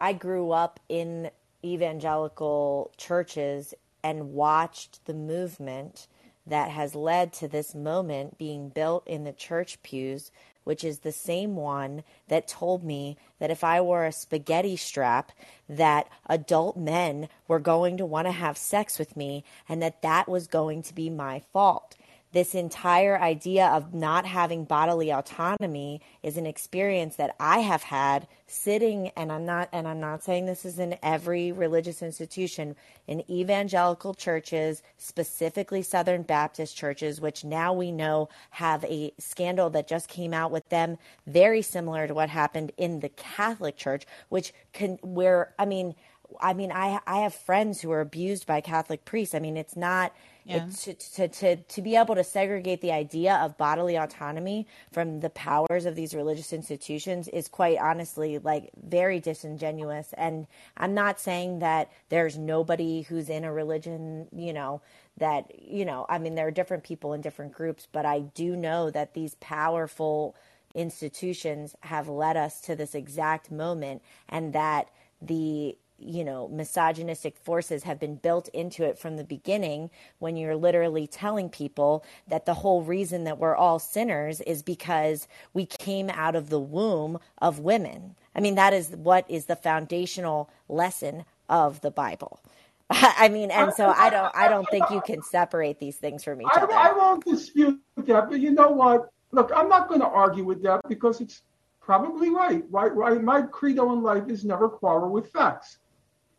I 0.00 0.12
grew 0.12 0.52
up 0.52 0.78
in 0.88 1.30
evangelical 1.64 2.92
churches 2.96 3.74
and 4.06 4.32
watched 4.32 5.04
the 5.06 5.14
movement 5.14 6.06
that 6.46 6.70
has 6.70 6.94
led 6.94 7.32
to 7.32 7.48
this 7.48 7.74
moment 7.74 8.38
being 8.38 8.68
built 8.68 9.04
in 9.04 9.24
the 9.24 9.32
church 9.32 9.82
pews, 9.82 10.30
which 10.62 10.84
is 10.84 11.00
the 11.00 11.10
same 11.10 11.56
one 11.56 12.04
that 12.28 12.46
told 12.46 12.84
me 12.84 13.16
that 13.40 13.50
if 13.50 13.64
I 13.64 13.80
wore 13.80 14.04
a 14.04 14.12
spaghetti 14.12 14.76
strap, 14.76 15.32
that 15.68 16.08
adult 16.28 16.76
men 16.76 17.28
were 17.48 17.58
going 17.58 17.96
to 17.96 18.06
want 18.06 18.28
to 18.28 18.32
have 18.32 18.56
sex 18.56 18.96
with 18.96 19.16
me 19.16 19.42
and 19.68 19.82
that 19.82 20.02
that 20.02 20.28
was 20.28 20.46
going 20.46 20.82
to 20.82 20.94
be 20.94 21.10
my 21.10 21.42
fault. 21.52 21.96
This 22.32 22.54
entire 22.54 23.18
idea 23.18 23.66
of 23.66 23.94
not 23.94 24.26
having 24.26 24.64
bodily 24.64 25.12
autonomy 25.12 26.00
is 26.22 26.36
an 26.36 26.46
experience 26.46 27.16
that 27.16 27.34
I 27.40 27.60
have 27.60 27.82
had 27.82 28.26
sitting 28.46 29.08
and 29.16 29.32
I'm 29.32 29.44
not 29.44 29.68
and 29.72 29.88
I'm 29.88 30.00
not 30.00 30.22
saying 30.22 30.46
this 30.46 30.64
is 30.64 30.78
in 30.78 30.96
every 31.02 31.52
religious 31.52 32.02
institution 32.02 32.76
in 33.06 33.28
evangelical 33.30 34.14
churches 34.14 34.82
specifically 34.98 35.82
Southern 35.82 36.22
Baptist 36.22 36.76
churches 36.76 37.20
which 37.20 37.44
now 37.44 37.72
we 37.72 37.90
know 37.90 38.28
have 38.50 38.84
a 38.84 39.12
scandal 39.18 39.70
that 39.70 39.88
just 39.88 40.08
came 40.08 40.34
out 40.34 40.50
with 40.50 40.68
them 40.68 40.98
very 41.26 41.62
similar 41.62 42.06
to 42.06 42.14
what 42.14 42.28
happened 42.28 42.72
in 42.76 43.00
the 43.00 43.08
Catholic 43.08 43.76
Church 43.76 44.06
which 44.28 44.52
can 44.72 44.98
where 45.02 45.54
I 45.58 45.64
mean 45.64 45.94
I 46.40 46.54
mean 46.54 46.72
I 46.72 47.00
I 47.06 47.18
have 47.20 47.34
friends 47.34 47.80
who 47.80 47.90
are 47.90 48.00
abused 48.00 48.46
by 48.46 48.60
Catholic 48.60 49.04
priests 49.04 49.34
I 49.34 49.38
mean 49.38 49.56
it's 49.56 49.76
not 49.76 50.12
yeah. 50.46 50.66
to, 50.82 50.94
to, 50.94 51.28
to, 51.28 51.56
to 51.56 51.82
be 51.82 51.96
able 51.96 52.14
to 52.14 52.22
segregate 52.22 52.80
the 52.80 52.92
idea 52.92 53.34
of 53.34 53.58
bodily 53.58 53.96
autonomy 53.96 54.66
from 54.92 55.20
the 55.20 55.30
powers 55.30 55.86
of 55.86 55.96
these 55.96 56.14
religious 56.14 56.52
institutions 56.52 57.26
is 57.28 57.48
quite 57.48 57.78
honestly 57.78 58.38
like 58.38 58.70
very 58.80 59.18
disingenuous. 59.18 60.14
And 60.16 60.46
I'm 60.76 60.94
not 60.94 61.18
saying 61.18 61.58
that 61.58 61.90
there's 62.10 62.38
nobody 62.38 63.02
who's 63.02 63.28
in 63.28 63.44
a 63.44 63.52
religion, 63.52 64.28
you 64.32 64.52
know, 64.52 64.82
that, 65.18 65.50
you 65.60 65.84
know, 65.84 66.06
I 66.08 66.18
mean, 66.18 66.36
there 66.36 66.46
are 66.46 66.52
different 66.52 66.84
people 66.84 67.12
in 67.12 67.20
different 67.20 67.52
groups, 67.52 67.88
but 67.90 68.06
I 68.06 68.20
do 68.20 68.54
know 68.54 68.90
that 68.90 69.14
these 69.14 69.34
powerful 69.36 70.36
institutions 70.74 71.74
have 71.80 72.08
led 72.08 72.36
us 72.36 72.60
to 72.60 72.76
this 72.76 72.94
exact 72.94 73.50
moment 73.50 74.02
and 74.28 74.52
that 74.52 74.90
the 75.20 75.76
you 75.98 76.24
know, 76.24 76.48
misogynistic 76.48 77.36
forces 77.38 77.82
have 77.84 77.98
been 77.98 78.16
built 78.16 78.48
into 78.48 78.84
it 78.84 78.98
from 78.98 79.16
the 79.16 79.24
beginning 79.24 79.90
when 80.18 80.36
you're 80.36 80.56
literally 80.56 81.06
telling 81.06 81.48
people 81.48 82.04
that 82.28 82.46
the 82.46 82.54
whole 82.54 82.82
reason 82.82 83.24
that 83.24 83.38
we're 83.38 83.56
all 83.56 83.78
sinners 83.78 84.40
is 84.42 84.62
because 84.62 85.26
we 85.54 85.64
came 85.64 86.10
out 86.10 86.36
of 86.36 86.50
the 86.50 86.60
womb 86.60 87.18
of 87.38 87.60
women. 87.60 88.14
I 88.34 88.40
mean, 88.40 88.56
that 88.56 88.74
is 88.74 88.90
what 88.90 89.24
is 89.30 89.46
the 89.46 89.56
foundational 89.56 90.50
lesson 90.68 91.24
of 91.48 91.80
the 91.80 91.90
Bible. 91.90 92.40
I 92.90 93.28
mean, 93.28 93.50
and 93.50 93.72
so 93.72 93.88
I 93.88 94.10
don't, 94.10 94.34
I 94.36 94.48
don't 94.48 94.68
think 94.70 94.90
you 94.90 95.00
can 95.00 95.22
separate 95.22 95.80
these 95.80 95.96
things 95.96 96.22
from 96.22 96.40
each 96.40 96.48
other. 96.54 96.72
I, 96.72 96.90
I 96.90 96.92
won't 96.92 97.24
dispute 97.24 97.80
that, 97.96 98.28
but 98.30 98.38
you 98.38 98.52
know 98.52 98.70
what? 98.70 99.08
Look, 99.32 99.50
I'm 99.54 99.68
not 99.68 99.88
going 99.88 100.00
to 100.00 100.06
argue 100.06 100.44
with 100.44 100.62
that 100.62 100.82
because 100.88 101.20
it's 101.20 101.42
probably 101.80 102.30
right. 102.30 102.62
Right, 102.70 102.94
right. 102.94 103.20
My 103.20 103.42
credo 103.42 103.92
in 103.92 104.02
life 104.02 104.28
is 104.28 104.44
never 104.44 104.68
quarrel 104.68 105.10
with 105.10 105.32
facts. 105.32 105.78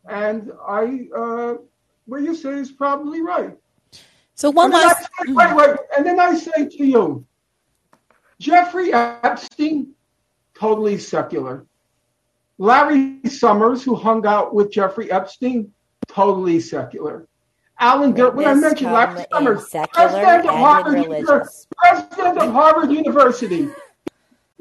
And 0.08 0.52
I, 0.66 1.08
uh, 1.14 1.54
what 2.06 2.22
you 2.22 2.34
say 2.34 2.54
is 2.54 2.72
probably 2.72 3.20
right. 3.20 3.56
So 4.34 4.50
one 4.50 4.70
last. 4.70 5.02
Say, 5.02 5.32
wait, 5.32 5.54
wait. 5.54 5.76
And 5.96 6.06
then 6.06 6.18
I 6.18 6.34
say 6.34 6.66
to 6.68 6.84
you, 6.84 7.26
Jeffrey 8.38 8.92
Epstein, 8.92 9.92
totally 10.54 10.98
secular. 10.98 11.66
Larry 12.58 13.20
Summers, 13.28 13.84
who 13.84 13.94
hung 13.94 14.26
out 14.26 14.54
with 14.54 14.70
Jeffrey 14.70 15.10
Epstein, 15.10 15.72
totally 16.08 16.60
secular. 16.60 17.28
Alan 17.78 18.12
Dur- 18.12 18.30
when 18.30 18.48
I 18.48 18.54
mentioned 18.54 18.92
Larry 18.92 19.24
Summers, 19.32 19.68
president 19.92 20.46
of, 20.46 20.54
Harvard, 20.54 20.96
president 21.76 22.38
of 22.38 22.52
Harvard 22.52 22.90
University, 22.90 23.68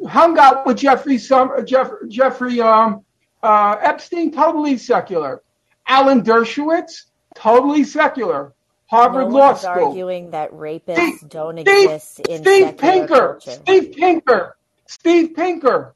hung 0.07 0.37
out 0.37 0.65
with 0.67 0.77
Jeffrey 0.77 1.17
Sum- 1.17 1.65
Jeff- 1.65 1.91
Jeffrey 2.07 2.61
um, 2.61 3.03
uh, 3.43 3.77
Epstein, 3.81 4.31
totally 4.31 4.77
secular. 4.77 5.41
Alan 5.87 6.21
Dershowitz, 6.21 7.03
totally 7.35 7.83
secular. 7.83 8.53
Harvard 8.89 9.29
no 9.29 9.37
Law 9.37 9.53
School. 9.53 9.87
arguing 9.87 10.31
that 10.31 10.51
rapists 10.51 11.17
Steve, 11.17 11.29
don't 11.29 11.57
exist 11.57 12.13
Steve, 12.13 12.29
in 12.29 12.41
Steve 12.41 12.77
Pinker, 12.77 13.39
culture. 13.41 13.51
Steve 13.51 13.95
Pinker, 13.95 14.57
Steve 14.85 15.35
Pinker, 15.35 15.93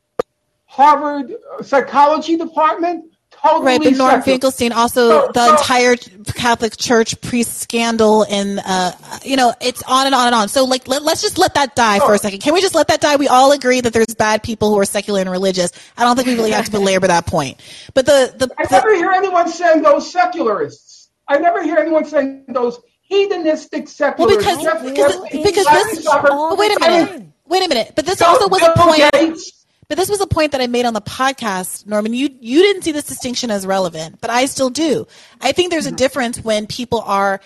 Harvard 0.66 1.34
Psychology 1.62 2.36
Department, 2.36 3.11
totally 3.42 3.66
right. 3.66 3.82
But 3.84 3.98
Norm. 3.98 4.22
Finkelstein, 4.22 4.72
also 4.72 5.10
so, 5.10 5.32
the 5.34 5.46
so, 5.46 5.52
entire 5.52 5.96
Catholic 6.36 6.78
Church 6.78 7.20
priest 7.22 7.60
scandal, 7.60 8.24
and 8.24 8.60
uh, 8.66 8.92
you 9.24 9.36
know, 9.36 9.54
it's 9.62 9.84
on 9.84 10.06
and 10.06 10.16
on 10.16 10.28
and 10.28 10.36
on. 10.36 10.50
So, 10.50 10.66
like, 10.66 10.88
let, 10.88 11.02
us 11.04 11.22
just 11.22 11.38
let 11.38 11.56
that 11.56 11.76
die 11.76 12.00
for 12.00 12.14
a 12.14 12.18
second. 12.18 12.40
Can 12.42 12.54
we 12.54 12.62
just 12.62 12.76
let 12.76 12.88
that 12.90 13.02
die? 13.02 13.16
We 13.16 13.28
all 13.28 13.52
agree 13.52 13.82
that 13.82 13.94
there's 13.94 14.16
bad 14.16 14.44
people 14.44 14.70
who 14.70 14.80
are 14.80 14.86
secular 14.86 15.22
and 15.22 15.30
religious. 15.30 15.72
I 15.98 16.04
don't 16.04 16.16
think 16.16 16.28
we 16.28 16.36
really 16.36 16.52
have 16.52 16.66
to 16.66 16.72
belabor 16.72 17.08
that 17.08 17.26
point. 17.26 17.60
But 17.94 18.06
the 18.06 18.34
the 18.38 18.50
I 18.58 18.66
the, 18.66 18.72
never 18.72 18.96
hear 18.96 19.12
anyone 19.12 19.48
saying 19.48 19.82
those 19.82 20.12
secularists. 20.12 21.10
I 21.28 21.38
never 21.38 21.64
hear 21.64 21.78
anyone 21.78 22.06
saying 22.06 22.46
those 22.50 22.80
hedonistic 23.02 23.88
secularists. 23.88 24.46
Well, 24.46 24.84
because 24.84 24.92
because, 24.92 25.44
because 25.44 25.66
this. 25.66 26.06
But 26.06 26.58
wait 26.58 26.76
a 26.76 26.80
minute. 26.80 27.28
Wait 27.46 27.66
a 27.66 27.68
minute. 27.68 27.94
But 27.96 28.06
this 28.06 28.22
also 28.22 28.48
was 28.48 28.62
a 28.62 28.74
point. 28.78 29.12
Gates, 29.12 29.61
but 29.92 29.98
this 29.98 30.10
was 30.10 30.22
a 30.22 30.28
point 30.28 30.54
that 30.54 30.62
I 30.62 30.68
made 30.68 30.86
on 30.86 30.94
the 30.94 31.02
podcast, 31.02 31.86
Norman. 31.86 32.14
You 32.14 32.30
you 32.40 32.62
didn't 32.62 32.84
see 32.84 32.94
this 32.94 33.04
distinction 33.04 33.52
as 33.52 33.68
relevant, 33.68 34.22
but 34.22 34.30
I 34.30 34.46
still 34.46 34.70
do. 34.70 35.06
I 35.42 35.52
think 35.52 35.70
there's 35.70 35.86
a 35.86 35.90
mm-hmm. 35.90 35.98
difference 35.98 36.40
when 36.40 36.66
people 36.66 37.02
are 37.02 37.42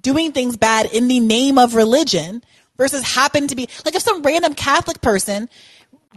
doing 0.00 0.32
things 0.32 0.56
bad 0.56 0.86
in 0.94 1.08
the 1.08 1.20
name 1.20 1.58
of 1.58 1.74
religion 1.74 2.42
versus 2.78 3.02
happen 3.02 3.48
to 3.48 3.54
be 3.54 3.68
like 3.84 3.94
if 3.94 4.00
some 4.00 4.22
random 4.22 4.54
Catholic 4.54 5.02
person 5.02 5.50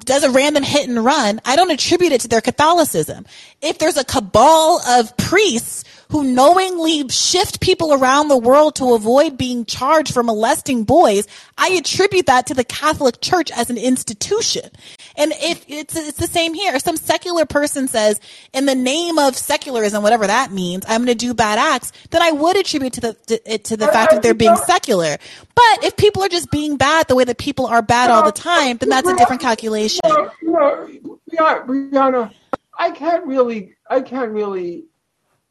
does 0.05 0.23
a 0.23 0.31
random 0.31 0.63
hit 0.63 0.87
and 0.87 1.03
run, 1.03 1.41
I 1.43 1.57
don't 1.57 1.69
attribute 1.69 2.13
it 2.13 2.21
to 2.21 2.29
their 2.29 2.39
Catholicism. 2.39 3.25
If 3.61 3.77
there's 3.77 3.97
a 3.97 4.05
cabal 4.05 4.79
of 4.87 5.17
priests 5.17 5.83
who 6.09 6.23
knowingly 6.23 7.07
shift 7.09 7.59
people 7.59 7.93
around 7.93 8.27
the 8.27 8.37
world 8.37 8.75
to 8.75 8.93
avoid 8.93 9.37
being 9.37 9.65
charged 9.65 10.13
for 10.13 10.23
molesting 10.23 10.83
boys, 10.83 11.27
I 11.57 11.69
attribute 11.69 12.27
that 12.27 12.47
to 12.47 12.53
the 12.53 12.63
Catholic 12.63 13.21
Church 13.21 13.51
as 13.51 13.69
an 13.69 13.77
institution. 13.77 14.69
And 15.15 15.33
if 15.37 15.65
it's 15.67 15.95
it's 15.95 16.17
the 16.17 16.27
same 16.27 16.53
here, 16.53 16.75
if 16.75 16.83
some 16.83 16.97
secular 16.97 17.45
person 17.45 17.87
says, 17.87 18.19
in 18.53 18.65
the 18.65 18.75
name 18.75 19.17
of 19.17 19.35
secularism, 19.35 20.03
whatever 20.03 20.27
that 20.27 20.51
means, 20.51 20.85
I'm 20.87 21.03
going 21.03 21.17
to 21.17 21.25
do 21.25 21.33
bad 21.33 21.59
acts, 21.59 21.91
then 22.11 22.21
I 22.21 22.31
would 22.31 22.57
attribute 22.57 22.93
to 22.93 23.01
the 23.01 23.13
to, 23.13 23.57
to 23.57 23.77
the 23.77 23.87
fact 23.87 24.11
that 24.11 24.21
they're 24.21 24.33
being 24.33 24.55
secular. 24.55 25.17
But 25.55 25.83
if 25.83 25.97
people 25.97 26.23
are 26.23 26.29
just 26.29 26.51
being 26.51 26.77
bad 26.77 27.07
the 27.07 27.15
way 27.15 27.23
that 27.23 27.37
people 27.37 27.67
are 27.67 27.81
bad 27.81 28.09
all 28.11 28.23
the 28.23 28.31
time, 28.31 28.77
then 28.77 28.89
that's 28.89 29.07
a 29.07 29.15
different 29.15 29.41
calculation. 29.41 30.01
Know, 30.05 31.63
Briahna, 31.67 32.31
I 32.77 32.91
can't 32.91 33.25
really, 33.25 33.75
I 33.89 34.01
can't 34.01 34.31
really 34.31 34.85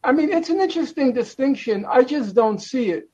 I 0.06 0.12
mean, 0.12 0.30
it's 0.32 0.50
an 0.50 0.60
interesting 0.60 1.12
distinction. 1.12 1.84
I 1.84 2.04
just 2.04 2.32
don't 2.32 2.62
see 2.62 2.90
it. 2.90 3.10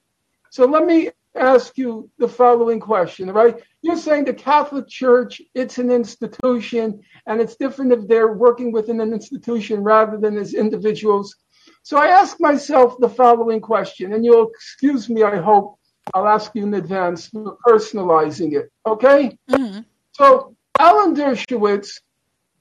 So 0.51 0.67
let 0.67 0.85
me 0.85 1.09
ask 1.35 1.79
you 1.79 2.11
the 2.19 2.29
following 2.29 2.81
question, 2.81 3.31
right? 3.31 3.57
You're 3.81 3.97
saying 3.97 4.27
the 4.27 4.35
Catholic 4.35 4.89
Church, 4.89 5.41
it's 5.55 5.79
an 5.79 5.91
institution, 5.91 7.01
and 7.27 7.41
it's 7.41 7.57
different 7.57 7.93
if 7.93 8.07
they're 8.07 8.35
working 8.35 8.73
within 8.73 9.01
an 9.01 9.15
institution 9.15 9.83
rather 9.83 10.19
than 10.19 10.37
as 10.37 10.53
individuals. 10.53 11.35
So 11.83 11.97
I 11.97 12.09
ask 12.09 12.39
myself 12.39 12.99
the 13.01 13.09
following 13.09 13.62
question, 13.62 14.12
and 14.12 14.23
you'll 14.23 14.49
excuse 14.49 15.09
me, 15.09 15.23
I 15.23 15.37
hope 15.37 15.79
I'll 16.12 16.29
ask 16.29 16.51
you 16.55 16.65
in 16.65 16.75
advance 16.75 17.29
for 17.29 17.57
personalizing 17.67 18.53
it, 18.53 18.71
okay? 18.85 19.39
Mm-hmm. 19.51 19.81
So 20.12 20.55
Alan 20.79 21.17
Dershowitz, 21.17 22.03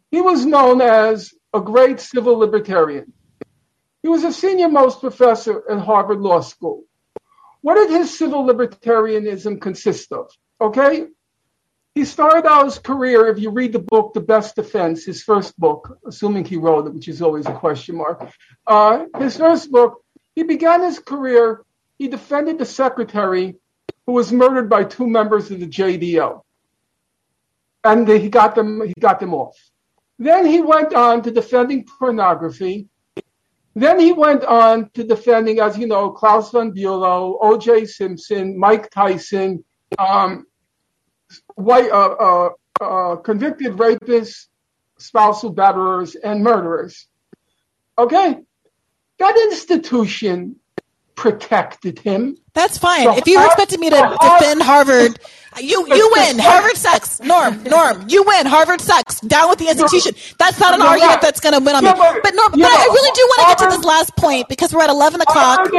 he 0.09 0.21
was 0.21 0.45
known 0.45 0.79
as 0.79 1.33
a 1.53 1.59
great 1.59 1.99
civil 1.99 2.37
libertarian. 2.37 3.11
He 4.03 4.09
was 4.09 4.23
a 4.23 4.33
senior 4.33 4.69
most 4.69 4.99
professor 4.99 5.63
at 5.69 5.79
Harvard 5.79 6.19
Law 6.19 6.41
School. 6.41 6.85
What 7.61 7.75
did 7.75 7.91
his 7.91 8.17
civil 8.17 8.43
libertarianism 8.43 9.61
consist 9.61 10.11
of? 10.11 10.31
Okay? 10.59 11.07
He 11.93 12.05
started 12.05 12.47
out 12.47 12.65
his 12.65 12.79
career, 12.79 13.27
if 13.27 13.37
you 13.37 13.51
read 13.51 13.73
the 13.73 13.79
book, 13.79 14.13
The 14.13 14.21
Best 14.21 14.55
Defense, 14.55 15.03
his 15.05 15.23
first 15.23 15.59
book, 15.59 15.99
assuming 16.07 16.45
he 16.45 16.55
wrote 16.55 16.87
it, 16.87 16.93
which 16.93 17.09
is 17.09 17.21
always 17.21 17.45
a 17.45 17.53
question 17.53 17.97
mark. 17.97 18.31
Uh, 18.65 19.05
his 19.19 19.37
first 19.37 19.69
book, 19.69 20.03
he 20.33 20.43
began 20.43 20.81
his 20.81 20.99
career, 20.99 21.63
he 21.99 22.07
defended 22.07 22.57
the 22.57 22.65
secretary 22.65 23.57
who 24.07 24.13
was 24.13 24.31
murdered 24.31 24.69
by 24.69 24.85
two 24.85 25.05
members 25.05 25.51
of 25.51 25.59
the 25.59 25.67
JDL. 25.67 26.41
And 27.83 28.07
he 28.07 28.29
got 28.29 28.55
them, 28.55 28.81
he 28.87 28.93
got 28.99 29.19
them 29.19 29.33
off. 29.33 29.57
Then 30.17 30.45
he 30.45 30.61
went 30.61 30.93
on 30.93 31.23
to 31.23 31.31
defending 31.31 31.85
pornography 31.99 32.87
then 33.75 33.99
he 33.99 34.11
went 34.11 34.43
on 34.43 34.89
to 34.91 35.03
defending, 35.03 35.59
as 35.59 35.77
you 35.77 35.87
know, 35.87 36.11
Klaus 36.11 36.51
von 36.51 36.73
Bülow, 36.73 37.37
O.J. 37.41 37.85
Simpson, 37.85 38.57
Mike 38.57 38.89
Tyson, 38.89 39.63
um, 39.97 40.45
white, 41.55 41.89
uh, 41.89 42.15
uh, 42.19 42.49
uh, 42.81 43.15
convicted 43.17 43.73
rapists, 43.73 44.47
spousal 44.97 45.53
batterers, 45.53 46.15
and 46.21 46.43
murderers. 46.43 47.07
Okay? 47.97 48.37
That 49.19 49.37
institution 49.37 50.57
protected 51.21 51.99
him. 51.99 52.35
That's 52.55 52.79
fine. 52.79 53.03
So 53.03 53.15
if 53.15 53.27
you 53.27 53.43
expected 53.45 53.79
me 53.79 53.91
to 53.91 54.17
defend 54.21 54.63
Harvard, 54.63 55.19
you 55.59 55.87
you 55.87 56.09
win. 56.15 56.39
Harvard 56.39 56.75
sucks. 56.75 57.19
Norm, 57.21 57.61
Norm, 57.63 58.05
you 58.09 58.23
win. 58.23 58.47
Harvard 58.47 58.81
sucks. 58.81 59.19
Down 59.21 59.47
with 59.49 59.59
the 59.59 59.69
institution. 59.69 60.15
That's 60.39 60.59
not 60.59 60.73
an 60.73 60.81
argument 60.81 61.21
that's 61.21 61.39
going 61.39 61.53
to 61.53 61.63
win 61.63 61.75
on 61.75 61.83
me. 61.83 61.91
But 61.91 62.33
Norm, 62.33 62.51
but 62.53 62.61
I 62.63 62.85
really 62.85 63.11
do 63.13 63.21
want 63.29 63.41
to 63.41 63.47
get 63.47 63.69
to 63.69 63.77
this 63.77 63.85
last 63.85 64.15
point 64.17 64.49
because 64.49 64.73
we're 64.73 64.81
at 64.81 64.89
eleven 64.89 65.21
o'clock. 65.21 65.69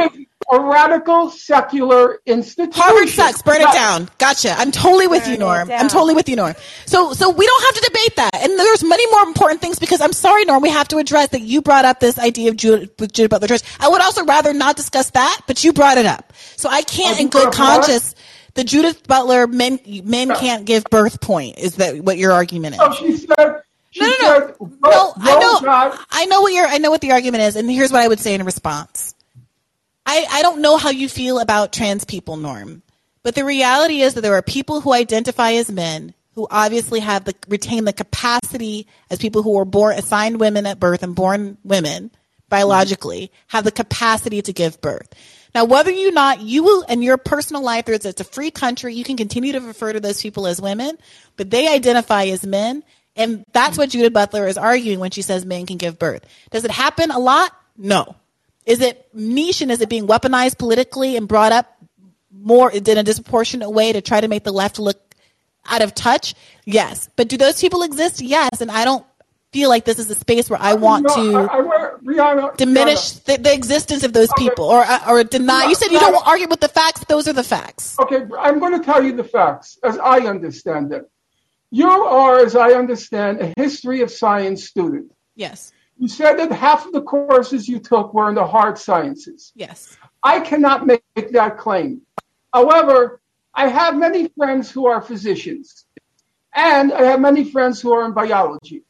A 0.55 0.59
radical 0.59 1.29
secular 1.29 2.19
institution. 2.25 2.81
Harvard 2.81 3.09
sucks. 3.09 3.41
Burn 3.41 3.61
it 3.61 3.71
down. 3.73 4.09
Gotcha. 4.17 4.51
I'm 4.57 4.71
totally 4.71 5.07
with 5.07 5.23
you, 5.27 5.37
Burn 5.37 5.61
it 5.61 5.67
Norm. 5.67 5.71
I'm 5.71 5.87
totally 5.89 6.13
with 6.13 6.29
you, 6.29 6.35
Norm. 6.35 6.53
So, 6.85 7.13
so 7.13 7.29
we 7.29 7.45
don't 7.45 7.63
have 7.63 7.75
to 7.83 7.89
debate 7.89 8.15
that. 8.17 8.31
And 8.41 8.57
there's 8.59 8.83
many 8.83 9.09
more 9.11 9.23
important 9.23 9.61
things 9.61 9.79
because 9.79 10.01
I'm 10.01 10.13
sorry, 10.13 10.45
Norm, 10.45 10.61
we 10.61 10.69
have 10.69 10.87
to 10.89 10.97
address 10.97 11.29
that 11.29 11.41
you 11.41 11.61
brought 11.61 11.85
up 11.85 11.99
this 11.99 12.19
idea 12.19 12.49
of 12.49 12.57
Judith, 12.57 12.91
with 12.99 13.13
Judith 13.13 13.31
Butler 13.31 13.47
Church. 13.47 13.61
I 13.79 13.89
would 13.89 14.01
also 14.01 14.23
rather 14.25 14.53
not 14.53 14.75
discuss 14.75 15.09
that, 15.11 15.41
but 15.47 15.63
you 15.63 15.73
brought 15.73 15.97
it 15.97 16.05
up. 16.05 16.33
So 16.55 16.69
I 16.69 16.81
can't, 16.83 17.17
Oh, 17.17 17.21
in 17.21 17.29
good 17.29 17.51
brought 17.51 17.57
what? 17.59 17.81
conscience, 17.85 18.15
the 18.55 18.63
Judith 18.63 19.07
Butler 19.07 19.47
men 19.47 19.79
men 20.03 20.29
can't 20.35 20.65
give 20.65 20.83
birth 20.85 21.19
point 21.21 21.57
is 21.57 21.77
that 21.77 21.97
what 22.03 22.17
your 22.19 22.31
argument 22.31 22.75
is? 22.75 22.79
So 22.81 22.93
she 22.93 23.17
said. 23.17 23.61
She 23.89 23.99
No, 24.01 24.07
no, 24.07 24.15
said, 24.17 24.55
no. 24.59 24.67
"Ro- 24.81 24.89
No, 24.91 25.13
I 25.19 25.39
know. 25.39 25.59
got- 25.61 25.99
I 26.11 26.25
know 26.25 26.41
what 26.41 26.51
your 26.51 26.65
I 26.65 26.79
know 26.79 26.89
what 26.89 27.01
the 27.01 27.11
argument 27.11 27.43
is, 27.43 27.55
and 27.55 27.69
here's 27.69 27.91
what 27.91 28.01
I 28.01 28.07
would 28.07 28.19
say 28.19 28.33
in 28.33 28.43
response. 28.43 29.12
I, 30.05 30.25
I 30.29 30.41
don't 30.41 30.61
know 30.61 30.77
how 30.77 30.89
you 30.89 31.07
feel 31.07 31.39
about 31.39 31.73
trans 31.73 32.03
people, 32.05 32.37
Norm, 32.37 32.83
but 33.23 33.35
the 33.35 33.45
reality 33.45 34.01
is 34.01 34.15
that 34.15 34.21
there 34.21 34.35
are 34.35 34.41
people 34.41 34.81
who 34.81 34.93
identify 34.93 35.51
as 35.53 35.71
men 35.71 36.13
who 36.35 36.47
obviously 36.49 36.99
have 36.99 37.25
the 37.25 37.35
retain 37.47 37.85
the 37.85 37.93
capacity 37.93 38.87
as 39.09 39.19
people 39.19 39.43
who 39.43 39.51
were 39.51 39.65
born 39.65 39.97
assigned 39.97 40.39
women 40.39 40.65
at 40.65 40.79
birth 40.79 41.03
and 41.03 41.15
born 41.15 41.57
women 41.63 42.11
biologically 42.49 43.31
have 43.47 43.63
the 43.63 43.71
capacity 43.71 44.41
to 44.41 44.53
give 44.53 44.81
birth. 44.81 45.09
Now, 45.55 45.65
whether 45.65 45.91
you 45.91 46.11
not 46.11 46.41
you 46.41 46.63
will 46.63 46.81
in 46.83 47.01
your 47.01 47.17
personal 47.17 47.63
life, 47.63 47.85
there's 47.85 48.05
it's 48.05 48.21
a 48.21 48.25
free 48.25 48.51
country, 48.51 48.95
you 48.95 49.03
can 49.03 49.17
continue 49.17 49.53
to 49.53 49.59
refer 49.59 49.93
to 49.93 49.99
those 49.99 50.21
people 50.21 50.47
as 50.47 50.61
women, 50.61 50.97
but 51.37 51.49
they 51.49 51.67
identify 51.67 52.25
as 52.25 52.45
men, 52.45 52.83
and 53.15 53.45
that's 53.53 53.77
what 53.77 53.89
Judith 53.89 54.13
Butler 54.13 54.47
is 54.47 54.57
arguing 54.57 54.99
when 54.99 55.11
she 55.11 55.21
says 55.21 55.45
men 55.45 55.67
can 55.67 55.77
give 55.77 55.99
birth. 55.99 56.25
Does 56.49 56.65
it 56.65 56.71
happen 56.71 57.11
a 57.11 57.19
lot? 57.19 57.55
No. 57.77 58.15
Is 58.65 58.81
it 58.81 59.07
niche 59.13 59.61
and 59.61 59.71
is 59.71 59.81
it 59.81 59.89
being 59.89 60.07
weaponized 60.07 60.57
politically 60.57 61.17
and 61.17 61.27
brought 61.27 61.51
up 61.51 61.77
more 62.31 62.71
in 62.71 62.97
a 62.97 63.03
disproportionate 63.03 63.71
way 63.71 63.93
to 63.93 64.01
try 64.01 64.21
to 64.21 64.27
make 64.27 64.43
the 64.43 64.53
left 64.53 64.79
look 64.79 64.99
out 65.65 65.81
of 65.81 65.93
touch? 65.93 66.35
Yes. 66.65 67.09
But 67.15 67.27
do 67.27 67.37
those 67.37 67.59
people 67.59 67.83
exist? 67.83 68.21
Yes. 68.21 68.61
And 68.61 68.71
I 68.71 68.85
don't 68.85 69.05
feel 69.51 69.69
like 69.69 69.85
this 69.85 69.99
is 69.99 70.09
a 70.09 70.15
space 70.15 70.49
where 70.49 70.61
I 70.61 70.71
uh, 70.71 70.77
want 70.77 71.05
No, 71.05 71.15
to 71.15 71.37
I, 71.37 71.59
I, 71.59 71.91
Briahna, 72.03 72.57
diminish 72.57 73.11
the, 73.11 73.37
the 73.37 73.53
existence 73.53 74.03
of 74.03 74.11
those 74.11 74.29
people 74.37 74.65
or 74.65 74.81
uh, 74.81 74.99
or 75.07 75.23
deny. 75.23 75.65
You 75.67 75.75
said 75.75 75.91
you 75.91 75.99
don't 75.99 76.27
argue 76.27 76.47
with 76.47 76.59
the 76.59 76.67
facts. 76.67 77.05
Those 77.05 77.27
are 77.27 77.33
the 77.33 77.43
facts. 77.43 77.97
Okay, 77.99 78.25
I'm 78.39 78.59
going 78.59 78.77
to 78.77 78.83
tell 78.83 79.03
you 79.03 79.15
the 79.15 79.23
facts 79.23 79.77
as 79.83 79.97
I 79.99 80.19
understand 80.21 80.91
them. 80.91 81.05
You 81.69 81.89
are, 81.89 82.39
as 82.39 82.55
I 82.55 82.73
understand, 82.73 83.41
a 83.41 83.51
history 83.59 84.01
of 84.01 84.11
science 84.11 84.63
student. 84.63 85.11
Yes. 85.35 85.72
You 85.97 86.07
said 86.07 86.37
that 86.37 86.51
half 86.51 86.85
of 86.85 86.91
the 86.91 87.01
courses 87.01 87.67
you 87.67 87.79
took 87.79 88.13
were 88.13 88.29
in 88.29 88.35
the 88.35 88.45
hard 88.45 88.77
sciences. 88.77 89.51
Yes. 89.55 89.95
I 90.21 90.39
cannot 90.39 90.85
make 90.85 91.03
that 91.31 91.57
claim. 91.57 92.01
However, 92.53 93.21
I 93.53 93.67
have 93.67 93.95
many 93.95 94.29
friends 94.35 94.71
who 94.71 94.87
are 94.87 95.01
physicians, 95.01 95.85
and 96.55 96.91
I 96.91 97.03
have 97.03 97.19
many 97.19 97.43
friends 97.43 97.79
who 97.79 97.93
are 97.93 98.05
in 98.05 98.13
biology. 98.13 98.83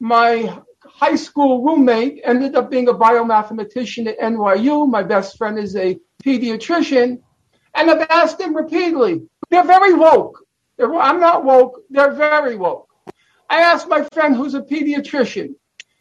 My 0.00 0.62
high 0.84 1.16
school 1.16 1.64
roommate 1.64 2.20
ended 2.24 2.54
up 2.54 2.70
being 2.70 2.88
a 2.88 2.94
biomathematician 2.94 4.06
at 4.06 4.18
NYU. 4.18 4.88
My 4.88 5.02
best 5.02 5.36
friend 5.36 5.58
is 5.58 5.74
a 5.76 5.98
pediatrician, 6.24 7.20
and 7.74 7.90
I've 7.90 8.06
asked 8.10 8.38
them 8.38 8.56
repeatedly. 8.56 9.22
They're 9.50 9.64
very 9.64 9.94
woke. 9.94 10.44
They're, 10.76 10.94
I'm 10.94 11.20
not 11.20 11.44
woke. 11.44 11.80
They're 11.90 12.12
very 12.12 12.56
woke. 12.56 12.88
I 13.50 13.62
asked 13.62 13.88
my 13.88 14.06
friend 14.12 14.36
who's 14.36 14.54
a 14.54 14.60
pediatrician. 14.60 15.54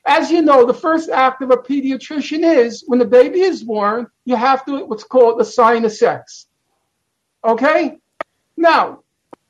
As 0.07 0.31
you 0.31 0.41
know, 0.41 0.65
the 0.65 0.73
first 0.73 1.09
act 1.09 1.41
of 1.41 1.51
a 1.51 1.57
pediatrician 1.57 2.43
is 2.57 2.83
when 2.87 2.97
the 2.97 3.05
baby 3.05 3.41
is 3.41 3.61
born, 3.61 4.07
you 4.23 4.37
have 4.37 4.65
to 4.65 4.85
what's 4.85 5.03
called 5.03 5.41
assign 5.41 5.83
a 5.83 5.89
sex. 5.89 6.47
Okay? 7.43 7.97
Now, 8.55 9.03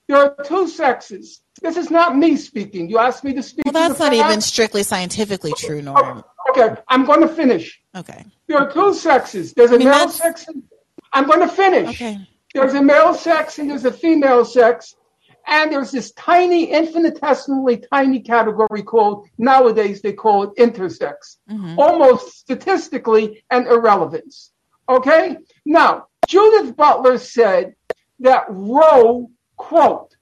there 0.07 0.17
are 0.17 0.35
two 0.43 0.67
sexes. 0.67 1.41
This 1.61 1.77
is 1.77 1.91
not 1.91 2.17
me 2.17 2.35
speaking. 2.37 2.89
You 2.89 2.97
asked 2.97 3.23
me 3.23 3.33
to 3.33 3.43
speak. 3.43 3.65
Well, 3.65 3.73
that's 3.73 3.99
not 3.99 4.13
even 4.13 4.41
strictly 4.41 4.81
scientifically 4.83 5.53
true, 5.55 5.81
Norm. 5.81 6.23
Okay, 6.49 6.75
I'm 6.87 7.05
going 7.05 7.21
to 7.21 7.27
finish. 7.27 7.79
Okay. 7.95 8.25
There 8.47 8.57
are 8.57 8.71
two 8.71 8.93
sexes. 8.93 9.53
There's 9.53 9.71
a 9.71 9.77
mean, 9.77 9.87
male 9.89 10.07
that's- 10.07 10.17
sex. 10.17 10.47
and- 10.47 10.63
I'm 11.13 11.25
going 11.25 11.39
to 11.39 11.47
finish. 11.47 11.89
Okay. 11.89 12.19
There's 12.53 12.73
a 12.73 12.81
male 12.81 13.13
sex 13.13 13.59
and 13.59 13.69
there's 13.69 13.85
a 13.85 13.91
female 13.91 14.43
sex. 14.43 14.95
And 15.47 15.71
there's 15.71 15.91
this 15.91 16.11
tiny, 16.11 16.71
infinitesimally 16.71 17.77
tiny 17.91 18.19
category 18.19 18.83
called, 18.83 19.27
nowadays 19.37 20.01
they 20.01 20.11
call 20.11 20.43
it 20.43 20.55
intersex. 20.57 21.37
Mm-hmm. 21.49 21.79
Almost 21.79 22.37
statistically 22.37 23.43
an 23.49 23.65
irrelevance. 23.65 24.51
Okay? 24.89 25.37
Now, 25.65 26.07
Judith 26.27 26.75
Butler 26.75 27.17
said 27.17 27.75
that 28.19 28.45
Roe, 28.49 29.29
quote, 29.55 30.15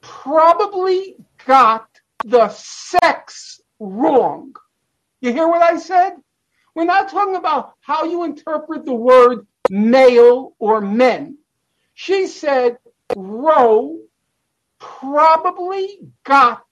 probably 0.00 1.16
got 1.46 1.86
the 2.24 2.48
sex 2.48 3.60
wrong. 3.78 4.54
You 5.20 5.32
hear 5.32 5.46
what 5.46 5.62
I 5.62 5.78
said? 5.78 6.14
We're 6.74 6.84
not 6.84 7.08
talking 7.08 7.36
about 7.36 7.74
how 7.80 8.04
you 8.04 8.24
interpret 8.24 8.84
the 8.84 8.94
word 8.94 9.46
male 9.70 10.54
or 10.58 10.80
men. 10.80 11.38
She 11.94 12.26
said 12.26 12.78
Roe 13.14 14.00
probably 15.00 15.98
got 16.24 16.64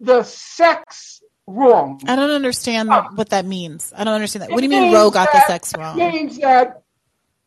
the 0.00 0.22
sex 0.22 1.22
wrong. 1.46 2.00
I 2.06 2.16
don't 2.16 2.30
understand 2.30 2.90
what 3.14 3.30
that 3.30 3.44
means. 3.44 3.92
I 3.96 4.04
don't 4.04 4.14
understand 4.14 4.42
that. 4.42 4.50
What 4.50 4.58
do 4.58 4.64
you 4.64 4.70
mean 4.70 4.92
Roe 4.92 5.10
got 5.10 5.32
the 5.32 5.40
sex 5.46 5.72
wrong? 5.76 5.96
means 5.96 6.38
that 6.38 6.82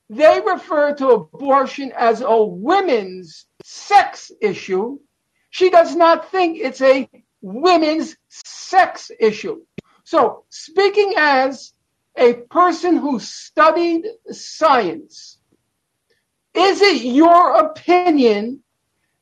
they 0.10 0.42
refer 0.46 0.96
to 0.96 1.10
abortion 1.10 1.92
as 1.98 2.22
a 2.22 2.44
women's 2.44 3.46
sex 3.64 4.32
issue. 4.42 5.00
She 5.50 5.70
does 5.70 5.96
not 5.96 6.32
think 6.32 6.58
it's 6.60 6.82
a 6.82 7.10
women's 7.42 8.16
sex 8.30 9.12
issue. 9.20 9.62
So, 10.04 10.46
speaking 10.50 11.14
as 11.18 11.74
a 12.16 12.34
person 12.34 12.98
who 12.98 13.20
studied 13.20 14.06
science, 14.32 15.38
is 16.54 16.82
it 16.82 17.04
your 17.04 17.58
opinion 17.58 18.64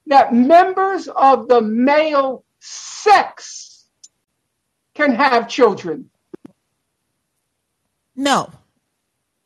that 0.08 0.34
members 0.34 1.08
of 1.08 1.48
the 1.48 1.61
male 1.61 2.43
sex 2.59 3.85
can 4.93 5.16
have 5.16 5.48
children? 5.48 6.09
No. 8.16 8.50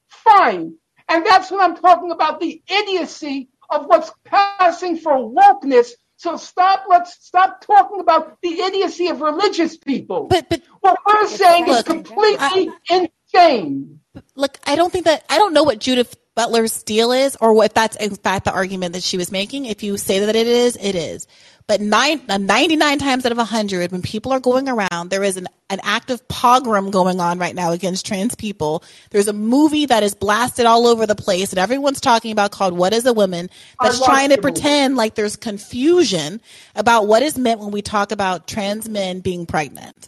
Fine. 0.07 0.75
And 1.07 1.25
that's 1.25 1.49
what 1.49 1.63
I'm 1.63 1.75
talking 1.75 2.11
about 2.11 2.39
the 2.39 2.61
idiocy 2.67 3.49
of 3.69 3.85
what's 3.85 4.11
passing 4.25 4.97
for 4.97 5.13
wokeness. 5.13 5.89
So 6.17 6.37
stop, 6.37 6.83
let's 6.87 7.25
stop 7.25 7.61
talking 7.61 8.01
about 8.01 8.37
the 8.41 8.59
idiocy 8.59 9.07
of 9.07 9.21
religious 9.21 9.77
people. 9.77 10.27
But 10.27 10.49
but 10.49 10.61
what 10.81 10.99
we're 11.05 11.27
saying 11.27 11.67
is 11.67 11.77
Look, 11.77 11.85
completely 11.85 12.69
insane. 12.89 14.01
look, 14.35 14.57
I 14.67 14.75
don't 14.75 14.91
think 14.91 15.05
that 15.05 15.23
I 15.29 15.37
don't 15.37 15.53
know 15.53 15.63
what 15.63 15.79
Judith 15.79 16.15
Butler's 16.39 16.83
deal 16.83 17.11
is, 17.11 17.35
or 17.41 17.65
if 17.65 17.73
that's 17.73 17.97
in 17.97 18.15
fact 18.15 18.45
the 18.45 18.53
argument 18.53 18.93
that 18.93 19.03
she 19.03 19.17
was 19.17 19.29
making. 19.29 19.65
If 19.65 19.83
you 19.83 19.97
say 19.97 20.19
that 20.19 20.37
it 20.37 20.47
is, 20.47 20.77
it 20.77 20.95
is. 20.95 21.27
But 21.67 21.81
nine, 21.81 22.21
uh, 22.29 22.37
99 22.37 22.97
times 22.97 23.25
out 23.25 23.33
of 23.33 23.37
100, 23.37 23.91
when 23.91 24.01
people 24.01 24.31
are 24.31 24.39
going 24.39 24.69
around, 24.69 25.09
there 25.09 25.21
is 25.21 25.35
an, 25.35 25.49
an 25.69 25.81
active 25.83 26.25
pogrom 26.29 26.91
going 26.91 27.19
on 27.19 27.39
right 27.39 27.53
now 27.53 27.73
against 27.73 28.05
trans 28.05 28.35
people. 28.35 28.85
There's 29.09 29.27
a 29.27 29.33
movie 29.33 29.85
that 29.87 30.01
is 30.01 30.15
blasted 30.15 30.65
all 30.65 30.87
over 30.87 31.05
the 31.05 31.13
place 31.13 31.49
that 31.49 31.59
everyone's 31.59 31.99
talking 31.99 32.31
about 32.31 32.51
called 32.51 32.71
What 32.71 32.93
is 32.93 33.05
a 33.05 33.11
Woman 33.11 33.49
that's 33.81 34.01
trying 34.01 34.29
to 34.29 34.37
movie. 34.37 34.41
pretend 34.41 34.95
like 34.95 35.15
there's 35.15 35.35
confusion 35.35 36.39
about 36.73 37.05
what 37.05 37.21
is 37.21 37.37
meant 37.37 37.59
when 37.59 37.71
we 37.71 37.81
talk 37.81 38.13
about 38.13 38.47
trans 38.47 38.87
men 38.87 39.19
being 39.19 39.45
pregnant. 39.45 40.07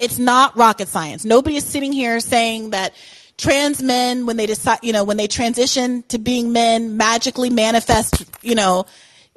It's 0.00 0.18
not 0.18 0.56
rocket 0.56 0.88
science. 0.88 1.24
Nobody 1.24 1.54
is 1.54 1.64
sitting 1.64 1.92
here 1.92 2.18
saying 2.18 2.70
that 2.70 2.92
trans 3.36 3.82
men, 3.82 4.26
when 4.26 4.36
they 4.36 4.46
decide, 4.46 4.78
you 4.82 4.92
know, 4.92 5.04
when 5.04 5.16
they 5.16 5.26
transition 5.26 6.02
to 6.08 6.18
being 6.18 6.52
men, 6.52 6.96
magically 6.96 7.50
manifest, 7.50 8.24
you 8.42 8.54
know, 8.54 8.86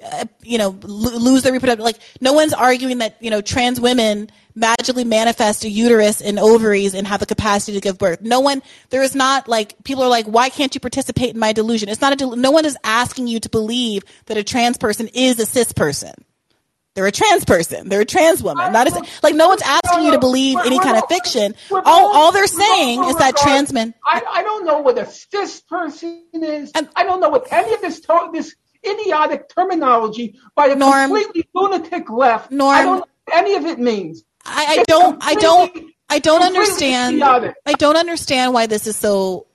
uh, 0.04 0.26
you 0.44 0.58
know, 0.58 0.78
lo- 0.84 1.18
lose 1.18 1.44
their 1.44 1.52
reproductive. 1.52 1.84
Like, 1.84 1.98
no 2.22 2.34
one's 2.34 2.54
arguing 2.54 3.00
that 3.00 3.18
you 3.20 3.32
know 3.32 3.42
trans 3.42 3.80
women 3.80 4.30
magically 4.54 5.04
manifest 5.04 5.64
a 5.64 5.70
uterus 5.70 6.22
and 6.22 6.40
ovaries 6.40 6.94
and 6.94 7.08
have 7.08 7.20
the 7.20 7.26
capacity 7.26 7.74
to 7.74 7.82
give 7.82 7.98
birth. 7.98 8.22
No 8.22 8.40
one. 8.40 8.62
There 8.90 9.04
is 9.04 9.16
not 9.16 9.48
like 9.48 9.84
people 9.84 10.04
are 10.04 10.10
like, 10.10 10.26
why 10.26 10.50
can't 10.50 10.74
you 10.74 10.82
participate 10.82 11.32
in 11.32 11.40
my 11.40 11.54
delusion? 11.54 11.90
It's 11.90 12.02
not 12.02 12.14
a. 12.14 12.16
Del- 12.16 12.36
no 12.36 12.52
one 12.52 12.66
is 12.66 12.78
asking 12.84 13.28
you 13.28 13.40
to 13.40 13.50
believe 13.50 14.04
that 14.28 14.38
a 14.38 14.44
trans 14.44 14.78
person 14.78 15.08
is 15.14 15.40
a 15.40 15.46
cis 15.46 15.74
person. 15.74 16.14
They're 16.98 17.06
a 17.06 17.12
trans 17.12 17.46
person. 17.46 17.90
They're 17.90 18.02
a 18.02 18.06
trans 18.06 18.42
woman. 18.42 18.74
Not 18.74 18.88
a, 18.88 19.06
like 19.22 19.36
no 19.36 19.50
one's 19.50 19.62
asking 19.62 20.06
you 20.06 20.14
to 20.14 20.20
believe 20.20 20.58
any 20.66 20.80
kind 20.80 20.98
of 20.98 21.04
fiction. 21.08 21.54
All 21.72 21.84
all 21.86 22.32
they're 22.32 22.48
saying 22.48 23.04
is 23.04 23.16
that 23.18 23.38
trans 23.38 23.72
men. 23.72 23.94
I, 24.04 24.24
I 24.28 24.42
don't 24.42 24.66
know 24.66 24.80
what 24.80 24.98
a 24.98 25.06
cis 25.06 25.62
person 25.62 26.24
is. 26.34 26.72
And, 26.74 26.90
I 26.96 27.04
don't 27.04 27.22
know 27.22 27.30
what 27.30 27.54
any 27.54 27.72
of 27.72 27.82
this 27.82 28.00
to- 28.00 28.32
this 28.34 28.56
idiotic 28.84 29.48
terminology 29.50 30.40
by 30.56 30.70
a 30.70 30.76
Norm. 30.76 31.12
completely 31.12 31.48
lunatic 31.54 32.10
left. 32.10 32.50
Norm. 32.50 32.76
I 32.76 32.82
don't 32.82 32.96
know 32.96 33.06
what 33.26 33.38
any 33.38 33.54
of 33.54 33.66
it 33.68 33.78
means. 33.78 34.24
I, 34.44 34.78
I 34.80 34.84
don't 34.88 35.24
I 35.24 35.36
don't 35.36 35.92
I 36.10 36.18
don't 36.18 36.42
understand 36.42 37.18
idiotic. 37.18 37.54
I 37.64 37.74
don't 37.74 37.98
understand 37.98 38.56
why 38.56 38.66
this 38.66 38.88
is 38.88 38.96
so 38.96 39.46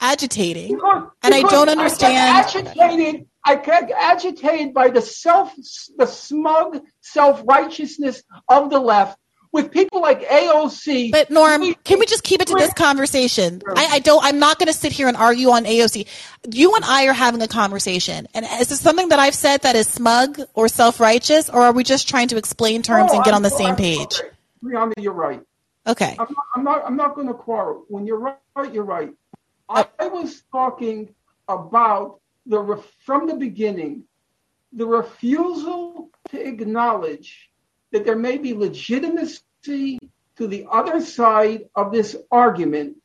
agitating, 0.00 0.76
Because- 0.76 1.10
and 1.22 1.34
I 1.34 1.42
don't 1.42 1.68
understand. 1.68 2.16
agitated. 2.38 3.26
I 3.46 3.54
get 3.56 3.90
agitated 3.92 4.74
by 4.74 4.88
the 4.90 5.00
self, 5.00 5.54
the 5.96 6.06
smug 6.06 6.82
self 7.00 7.42
righteousness 7.46 8.22
of 8.48 8.70
the 8.70 8.80
left 8.80 9.18
with 9.52 9.70
people 9.70 10.00
like 10.02 10.20
AOC. 10.28 11.12
But 11.12 11.30
Norm, 11.30 11.60
We- 11.60 11.74
can 11.84 11.98
we 12.00 12.06
just 12.06 12.24
keep 12.24 12.42
it 12.42 12.48
to 12.48 12.54
this 12.56 12.72
conversation? 12.74 13.62
I, 13.74 13.86
I 13.92 13.98
don't. 14.00 14.22
I'm 14.24 14.38
not 14.40 14.58
going 14.58 14.66
to 14.66 14.72
sit 14.72 14.90
here 14.92 15.06
and 15.08 15.16
argue 15.16 15.50
on 15.50 15.64
AOC. 15.64 16.06
You 16.52 16.74
and 16.74 16.84
I 16.84 17.06
are 17.06 17.12
having 17.12 17.40
a 17.40 17.48
conversation, 17.48 18.26
and 18.34 18.44
is 18.60 18.68
this 18.68 18.80
something 18.80 19.10
that 19.10 19.18
I've 19.20 19.34
said 19.36 19.62
that 19.62 19.76
is 19.76 19.86
smug 19.86 20.40
or 20.54 20.66
self 20.68 20.98
righteous, 20.98 21.48
or 21.48 21.62
are 21.62 21.72
we 21.72 21.84
just 21.84 22.08
trying 22.08 22.28
to 22.28 22.36
explain 22.36 22.82
terms 22.82 23.12
No, 23.12 23.16
and 23.16 23.24
get 23.24 23.32
I'm- 23.32 23.36
on 23.36 23.42
the 23.42 23.50
same 23.50 23.68
I'm- 23.68 23.76
page? 23.76 24.18
okay. 24.20 24.28
Briahna, 24.64 24.92
you're 24.98 25.12
right. 25.12 25.40
Okay. 25.86 26.16
I'm 26.18 26.26
not, 26.34 26.44
I'm 26.56 26.64
not, 26.64 26.82
I'm 26.84 26.96
not 26.96 27.14
going 27.14 27.28
to 27.28 27.34
quarrel. 27.34 27.84
When 27.88 28.06
you're 28.06 28.18
right, 28.18 28.72
you're 28.74 28.82
right. 28.84 29.12
I, 29.68 29.86
I 30.00 30.08
was 30.08 30.42
talking 30.50 31.14
about 31.48 32.18
the 32.46 32.82
from 33.04 33.26
the 33.26 33.36
beginning, 33.36 34.04
the 34.72 34.86
refusal 34.86 36.10
to 36.30 36.40
acknowledge 36.40 37.50
that 37.92 38.04
there 38.04 38.16
may 38.16 38.38
be 38.38 38.54
legitimacy 38.54 39.98
to 40.36 40.46
the 40.46 40.66
other 40.70 41.00
side 41.00 41.62
of 41.74 41.92
this 41.92 42.16
argument 42.30 42.96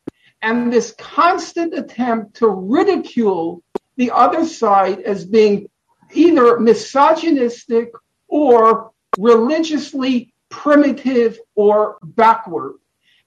and 0.41 0.71
this 0.71 0.93
constant 0.97 1.73
attempt 1.73 2.35
to 2.37 2.47
ridicule 2.47 3.63
the 3.95 4.11
other 4.11 4.45
side 4.45 4.99
as 5.01 5.25
being 5.25 5.69
either 6.13 6.59
misogynistic 6.59 7.91
or 8.27 8.91
religiously 9.17 10.33
primitive 10.49 11.39
or 11.55 11.97
backward. 12.03 12.75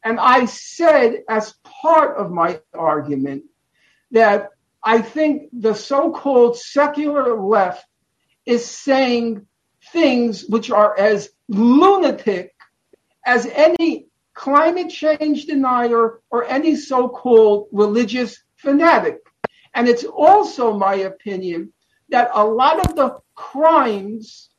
And 0.02 0.20
I 0.20 0.44
said, 0.44 1.22
as 1.28 1.54
part 1.62 2.16
of 2.18 2.30
my 2.30 2.60
argument, 2.74 3.44
that 4.10 4.50
I 4.84 5.00
think 5.00 5.48
the 5.52 5.74
so 5.74 6.12
called 6.12 6.58
secular 6.58 7.40
left 7.40 7.86
is 8.44 8.64
saying 8.64 9.46
things 9.92 10.44
which 10.46 10.70
are 10.70 10.98
as 10.98 11.30
lunatic 11.48 12.54
as 13.24 13.46
any 13.46 14.06
climate 14.34 14.90
change 14.90 15.46
denier 15.46 16.20
or 16.30 16.44
any 16.44 16.76
so 16.76 17.08
called 17.08 17.68
religious 17.72 18.42
fanatic. 18.56 19.18
And 19.74 19.88
it's 19.88 20.04
also 20.04 20.76
my 20.76 20.94
opinion 20.96 21.72
that 22.10 22.30
a 22.34 22.44
lot 22.44 22.86
of 22.86 22.94
the 22.94 23.18
crimes 23.34 24.50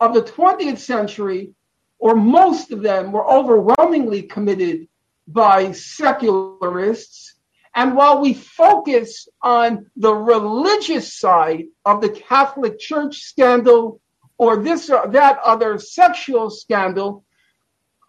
of 0.00 0.14
the 0.14 0.22
20th 0.22 0.78
century, 0.78 1.52
or 1.98 2.14
most 2.14 2.72
of 2.72 2.82
them, 2.82 3.12
were 3.12 3.28
overwhelmingly 3.28 4.22
committed 4.22 4.88
by 5.26 5.72
secularists. 5.72 7.34
And 7.78 7.94
while 7.94 8.20
we 8.20 8.34
focus 8.34 9.28
on 9.40 9.88
the 9.94 10.12
religious 10.12 11.14
side 11.14 11.66
of 11.84 12.00
the 12.00 12.08
Catholic 12.08 12.80
Church 12.80 13.20
scandal 13.20 14.00
or 14.36 14.56
this 14.64 14.90
or 14.90 15.06
that 15.12 15.38
other 15.44 15.78
sexual 15.78 16.50
scandal, 16.50 17.24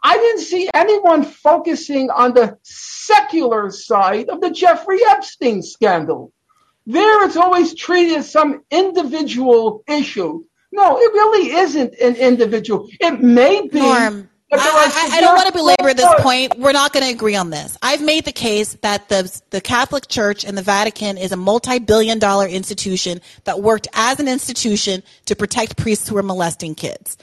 I 0.04 0.18
didn't 0.18 0.42
see 0.42 0.72
anyone 0.74 1.24
focusing 1.24 2.10
on 2.10 2.34
the 2.34 2.58
secular 2.64 3.70
side 3.70 4.30
of 4.30 4.42
the 4.42 4.50
Jeffrey 4.50 5.02
Epstein 5.06 5.62
scandal. 5.62 6.34
There 6.88 7.24
it's 7.28 7.38
always 7.38 7.76
treated 7.76 8.18
as 8.18 8.32
some 8.32 8.64
individual 8.72 9.84
issue. 9.88 10.46
No, 10.72 10.98
it 10.98 11.14
really 11.14 11.52
isn't 11.52 11.94
an 11.94 12.16
individual. 12.16 12.90
It 13.00 13.22
may 13.22 13.68
be. 13.68 13.82
Norm, 13.82 14.32
I, 14.52 14.58
I, 14.58 15.18
I 15.18 15.22
don't 15.22 15.36
want 15.36 15.48
to 15.48 15.54
belabor 15.54 15.94
this 15.94 16.14
point. 16.22 16.58
We're 16.58 16.72
not 16.72 16.92
going 16.92 17.06
to 17.06 17.12
agree 17.12 17.36
on 17.36 17.52
this. 17.52 17.78
I've 17.82 18.02
made 18.02 18.26
the 18.26 18.32
case 18.32 18.74
that 18.82 19.08
the 19.10 19.42
the 19.52 19.62
Catholic 19.62 20.08
Church 20.08 20.44
and 20.44 20.58
the 20.58 20.64
Vatican 20.64 21.18
is 21.18 21.32
a 21.32 21.38
multi-billion 21.38 22.18
dollar 22.20 22.48
institution 22.48 23.22
that 23.44 23.62
worked 23.62 23.88
as 23.94 24.20
an 24.20 24.28
institution 24.28 25.04
to 25.26 25.36
protect 25.36 25.78
priests 25.78 26.10
who 26.10 26.18
are 26.18 26.24
molesting 26.24 26.74
kids. 26.74 27.18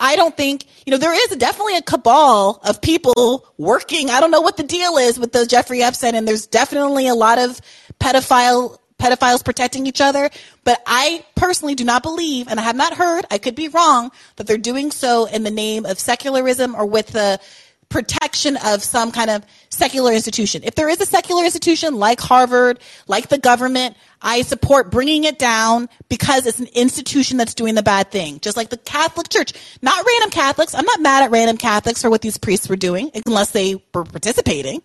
I 0.00 0.16
don't 0.16 0.36
think, 0.36 0.66
you 0.84 0.90
know, 0.90 0.96
there 0.98 1.14
is 1.14 1.36
definitely 1.36 1.76
a 1.76 1.82
cabal 1.82 2.60
of 2.64 2.82
people 2.82 3.46
working. 3.56 4.10
I 4.10 4.18
don't 4.18 4.32
know 4.32 4.40
what 4.40 4.56
the 4.56 4.64
deal 4.64 4.96
is 4.96 5.16
with 5.16 5.30
the 5.30 5.46
Jeffrey 5.46 5.80
Epstein, 5.80 6.16
and 6.16 6.26
there's 6.26 6.48
definitely 6.48 7.06
a 7.06 7.14
lot 7.14 7.38
of 7.38 7.60
pedophile 8.00 8.78
pedophiles 9.02 9.44
protecting 9.44 9.86
each 9.86 10.00
other. 10.00 10.30
But 10.64 10.80
I 10.86 11.24
personally 11.34 11.74
do 11.74 11.84
not 11.84 12.02
believe, 12.02 12.48
and 12.48 12.60
I 12.60 12.62
have 12.62 12.76
not 12.76 12.94
heard, 12.94 13.24
I 13.30 13.38
could 13.38 13.56
be 13.56 13.68
wrong, 13.68 14.12
that 14.36 14.46
they're 14.46 14.58
doing 14.58 14.90
so 14.90 15.26
in 15.26 15.42
the 15.42 15.50
name 15.50 15.84
of 15.84 15.98
secularism 15.98 16.74
or 16.74 16.86
with 16.86 17.08
the 17.08 17.40
protection 17.88 18.56
of 18.64 18.82
some 18.82 19.12
kind 19.12 19.28
of 19.28 19.44
secular 19.68 20.12
institution. 20.12 20.62
If 20.64 20.76
there 20.76 20.88
is 20.88 21.00
a 21.00 21.06
secular 21.06 21.44
institution 21.44 21.96
like 21.96 22.20
Harvard, 22.20 22.78
like 23.06 23.28
the 23.28 23.38
government, 23.38 23.96
I 24.22 24.42
support 24.42 24.90
bringing 24.90 25.24
it 25.24 25.38
down 25.38 25.90
because 26.08 26.46
it's 26.46 26.58
an 26.58 26.68
institution 26.72 27.36
that's 27.36 27.54
doing 27.54 27.74
the 27.74 27.82
bad 27.82 28.10
thing. 28.10 28.40
Just 28.40 28.56
like 28.56 28.70
the 28.70 28.78
Catholic 28.78 29.28
Church. 29.28 29.52
Not 29.82 30.06
random 30.06 30.30
Catholics. 30.30 30.74
I'm 30.74 30.86
not 30.86 31.02
mad 31.02 31.24
at 31.24 31.30
random 31.30 31.58
Catholics 31.58 32.00
for 32.00 32.08
what 32.08 32.22
these 32.22 32.38
priests 32.38 32.68
were 32.68 32.76
doing, 32.76 33.10
unless 33.26 33.50
they 33.50 33.74
were 33.92 34.04
participating. 34.04 34.80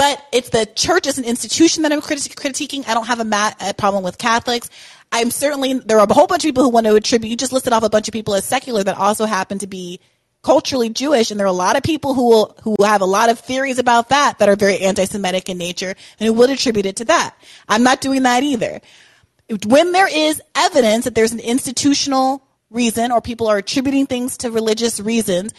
But 0.00 0.24
it's 0.32 0.48
the 0.48 0.64
church 0.64 1.06
as 1.06 1.18
an 1.18 1.24
institution 1.26 1.82
that 1.82 1.92
I'm 1.92 2.00
criti- 2.00 2.34
critiquing. 2.34 2.88
I 2.88 2.94
don't 2.94 3.04
have 3.04 3.20
a, 3.20 3.68
a 3.68 3.74
problem 3.74 4.02
with 4.02 4.16
Catholics. 4.16 4.70
I'm 5.12 5.30
certainly, 5.30 5.74
there 5.74 5.98
are 5.98 6.06
a 6.08 6.14
whole 6.14 6.26
bunch 6.26 6.42
of 6.42 6.48
people 6.48 6.62
who 6.62 6.70
want 6.70 6.86
to 6.86 6.94
attribute, 6.94 7.30
you 7.30 7.36
just 7.36 7.52
listed 7.52 7.74
off 7.74 7.82
a 7.82 7.90
bunch 7.90 8.08
of 8.08 8.12
people 8.12 8.32
as 8.32 8.46
secular 8.46 8.82
that 8.82 8.96
also 8.96 9.26
happen 9.26 9.58
to 9.58 9.66
be 9.66 10.00
culturally 10.42 10.88
Jewish, 10.88 11.30
and 11.30 11.38
there 11.38 11.46
are 11.46 11.50
a 11.50 11.52
lot 11.52 11.76
of 11.76 11.82
people 11.82 12.14
who 12.14 12.30
will, 12.30 12.56
who 12.62 12.76
have 12.82 13.02
a 13.02 13.04
lot 13.04 13.28
of 13.28 13.40
theories 13.40 13.78
about 13.78 14.08
that 14.08 14.38
that 14.38 14.48
are 14.48 14.56
very 14.56 14.78
anti-Semitic 14.78 15.50
in 15.50 15.58
nature, 15.58 15.94
and 16.18 16.26
who 16.26 16.32
would 16.32 16.48
attribute 16.48 16.86
it 16.86 16.96
to 16.96 17.04
that. 17.04 17.36
I'm 17.68 17.82
not 17.82 18.00
doing 18.00 18.22
that 18.22 18.42
either. 18.42 18.80
When 19.66 19.92
there 19.92 20.08
is 20.10 20.40
evidence 20.54 21.04
that 21.04 21.14
there's 21.14 21.32
an 21.32 21.40
institutional 21.40 22.42
reason, 22.70 23.12
or 23.12 23.20
people 23.20 23.48
are 23.48 23.58
attributing 23.58 24.06
things 24.06 24.38
to 24.38 24.50
religious 24.50 24.98
reasons, 24.98 25.52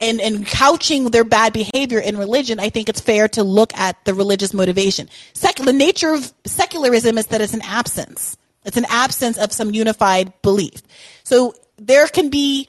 and, 0.00 0.20
and 0.20 0.46
couching 0.46 1.10
their 1.10 1.24
bad 1.24 1.52
behavior 1.52 1.98
in 1.98 2.16
religion, 2.16 2.58
I 2.58 2.70
think 2.70 2.88
it's 2.88 3.00
fair 3.00 3.28
to 3.28 3.42
look 3.42 3.74
at 3.76 4.02
the 4.04 4.14
religious 4.14 4.54
motivation. 4.54 5.08
The 5.34 5.72
nature 5.72 6.14
of 6.14 6.32
secularism 6.46 7.18
is 7.18 7.26
that 7.26 7.40
it's 7.40 7.54
an 7.54 7.62
absence. 7.62 8.36
It's 8.64 8.76
an 8.76 8.86
absence 8.88 9.38
of 9.38 9.52
some 9.52 9.72
unified 9.72 10.32
belief. 10.42 10.82
So 11.24 11.54
there 11.76 12.06
can 12.08 12.30
be 12.30 12.68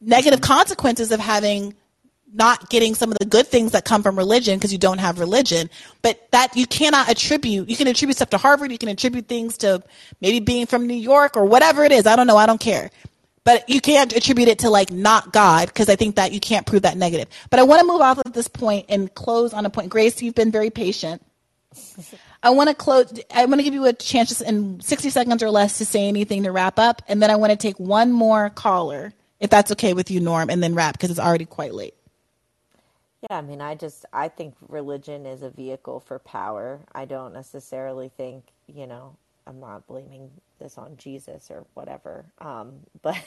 negative 0.00 0.40
consequences 0.40 1.12
of 1.12 1.20
having 1.20 1.74
not 2.34 2.70
getting 2.70 2.94
some 2.94 3.12
of 3.12 3.18
the 3.18 3.26
good 3.26 3.46
things 3.46 3.72
that 3.72 3.84
come 3.84 4.02
from 4.02 4.16
religion 4.16 4.58
because 4.58 4.72
you 4.72 4.78
don't 4.78 4.98
have 4.98 5.20
religion. 5.20 5.68
But 6.00 6.30
that 6.30 6.56
you 6.56 6.66
cannot 6.66 7.10
attribute. 7.10 7.68
You 7.68 7.76
can 7.76 7.86
attribute 7.86 8.16
stuff 8.16 8.30
to 8.30 8.38
Harvard. 8.38 8.72
You 8.72 8.78
can 8.78 8.88
attribute 8.88 9.28
things 9.28 9.58
to 9.58 9.82
maybe 10.20 10.40
being 10.40 10.66
from 10.66 10.86
New 10.86 10.94
York 10.94 11.36
or 11.36 11.44
whatever 11.44 11.84
it 11.84 11.92
is. 11.92 12.06
I 12.06 12.16
don't 12.16 12.26
know. 12.26 12.36
I 12.36 12.46
don't 12.46 12.60
care. 12.60 12.90
But 13.44 13.68
you 13.68 13.80
can't 13.80 14.12
attribute 14.12 14.48
it 14.48 14.60
to 14.60 14.70
like 14.70 14.92
not 14.92 15.32
God 15.32 15.68
because 15.68 15.88
I 15.88 15.96
think 15.96 16.16
that 16.16 16.32
you 16.32 16.38
can't 16.38 16.64
prove 16.64 16.82
that 16.82 16.96
negative. 16.96 17.28
But 17.50 17.58
I 17.58 17.64
want 17.64 17.80
to 17.80 17.86
move 17.86 18.00
off 18.00 18.18
of 18.24 18.32
this 18.32 18.48
point 18.48 18.86
and 18.88 19.12
close 19.14 19.52
on 19.52 19.66
a 19.66 19.70
point. 19.70 19.88
Grace, 19.88 20.22
you've 20.22 20.34
been 20.34 20.52
very 20.52 20.70
patient. 20.70 21.22
I 22.42 22.50
want 22.50 22.68
to 22.68 22.74
close. 22.74 23.12
I 23.34 23.44
want 23.46 23.60
to 23.60 23.62
give 23.64 23.74
you 23.74 23.86
a 23.86 23.92
chance 23.92 24.40
in 24.40 24.80
60 24.80 25.10
seconds 25.10 25.42
or 25.42 25.50
less 25.50 25.78
to 25.78 25.84
say 25.84 26.06
anything 26.06 26.44
to 26.44 26.52
wrap 26.52 26.78
up. 26.78 27.02
And 27.08 27.22
then 27.22 27.30
I 27.30 27.36
want 27.36 27.50
to 27.50 27.56
take 27.56 27.78
one 27.78 28.12
more 28.12 28.50
caller, 28.50 29.12
if 29.40 29.50
that's 29.50 29.72
okay 29.72 29.92
with 29.92 30.10
you, 30.10 30.20
Norm, 30.20 30.50
and 30.50 30.62
then 30.62 30.74
wrap 30.74 30.94
because 30.94 31.10
it's 31.10 31.20
already 31.20 31.44
quite 31.44 31.74
late. 31.74 31.94
Yeah, 33.30 33.38
I 33.38 33.42
mean, 33.42 33.60
I 33.60 33.76
just 33.76 34.04
I 34.12 34.28
think 34.28 34.54
religion 34.68 35.26
is 35.26 35.42
a 35.42 35.50
vehicle 35.50 36.00
for 36.00 36.18
power. 36.18 36.80
I 36.92 37.04
don't 37.04 37.32
necessarily 37.32 38.08
think, 38.08 38.44
you 38.66 38.86
know, 38.86 39.16
I'm 39.46 39.60
not 39.60 39.86
blaming 39.86 40.30
this 40.58 40.78
on 40.78 40.96
Jesus 40.96 41.50
or 41.50 41.64
whatever. 41.74 42.26
Um, 42.40 42.80
but 43.02 43.18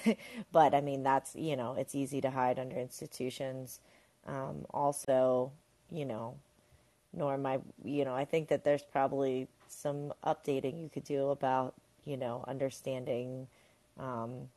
but 0.51 0.73
I 0.73 0.81
mean, 0.81 1.03
that's 1.03 1.35
you 1.35 1.55
know, 1.55 1.75
it's 1.77 1.95
easy 1.95 2.21
to 2.21 2.31
hide 2.31 2.59
under 2.59 2.77
institutions. 2.77 3.79
Um, 4.27 4.65
also, 4.73 5.51
you 5.91 6.05
know, 6.05 6.35
Norm, 7.13 7.45
I 7.45 7.59
you 7.83 8.05
know, 8.05 8.15
I 8.15 8.25
think 8.25 8.49
that 8.49 8.63
there's 8.63 8.83
probably 8.83 9.47
some 9.67 10.13
updating 10.25 10.81
you 10.81 10.89
could 10.89 11.05
do 11.05 11.29
about 11.29 11.73
you 12.05 12.17
know 12.17 12.43
understanding 12.47 13.47
um, 13.99 14.49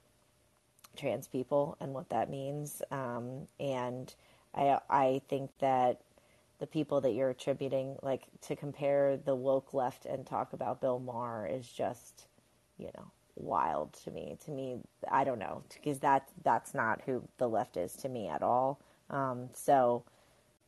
trans 0.96 1.28
people 1.28 1.76
and 1.80 1.94
what 1.94 2.10
that 2.10 2.30
means, 2.30 2.82
um, 2.90 3.48
and 3.60 4.14
I 4.54 4.78
I 4.90 5.22
think 5.28 5.50
that 5.60 6.00
the 6.58 6.66
people 6.66 7.00
that 7.02 7.12
you're 7.12 7.30
attributing, 7.30 7.96
like 8.02 8.22
to 8.42 8.56
compare 8.56 9.16
the 9.16 9.34
woke 9.34 9.74
left 9.74 10.06
and 10.06 10.26
talk 10.26 10.52
about 10.52 10.80
Bill 10.80 10.98
Maher 10.98 11.46
is 11.46 11.66
just, 11.68 12.26
you 12.78 12.90
know, 12.96 13.10
wild 13.36 13.92
to 14.04 14.10
me. 14.10 14.36
To 14.44 14.50
me, 14.50 14.78
I 15.10 15.24
don't 15.24 15.38
know 15.38 15.62
because 15.72 16.00
that 16.00 16.28
that's 16.42 16.74
not 16.74 17.02
who 17.06 17.22
the 17.38 17.48
left 17.48 17.76
is 17.76 17.94
to 17.96 18.08
me 18.08 18.28
at 18.28 18.42
all. 18.42 18.80
Um, 19.10 19.48
so, 19.54 20.04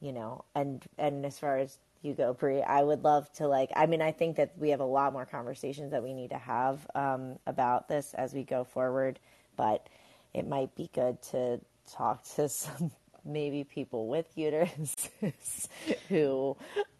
you 0.00 0.12
know, 0.12 0.44
and 0.54 0.84
and 0.98 1.26
as 1.26 1.38
far 1.38 1.58
as 1.58 1.78
you 2.02 2.14
go, 2.14 2.32
Brie, 2.32 2.62
I 2.62 2.82
would 2.82 3.04
love 3.04 3.30
to 3.34 3.48
like. 3.48 3.70
I 3.76 3.86
mean, 3.86 4.00
I 4.00 4.12
think 4.12 4.36
that 4.36 4.52
we 4.56 4.70
have 4.70 4.80
a 4.80 4.84
lot 4.84 5.12
more 5.12 5.26
conversations 5.26 5.90
that 5.90 6.02
we 6.02 6.14
need 6.14 6.30
to 6.30 6.38
have 6.38 6.86
um, 6.94 7.38
about 7.46 7.88
this 7.88 8.14
as 8.14 8.32
we 8.32 8.44
go 8.44 8.64
forward, 8.64 9.18
but 9.56 9.88
it 10.32 10.46
might 10.46 10.74
be 10.76 10.88
good 10.94 11.20
to 11.22 11.60
talk 11.92 12.24
to 12.36 12.48
some 12.48 12.92
maybe 13.32 13.64
people 13.64 14.08
with 14.08 14.26
uteruses 14.36 15.68
who 16.08 16.56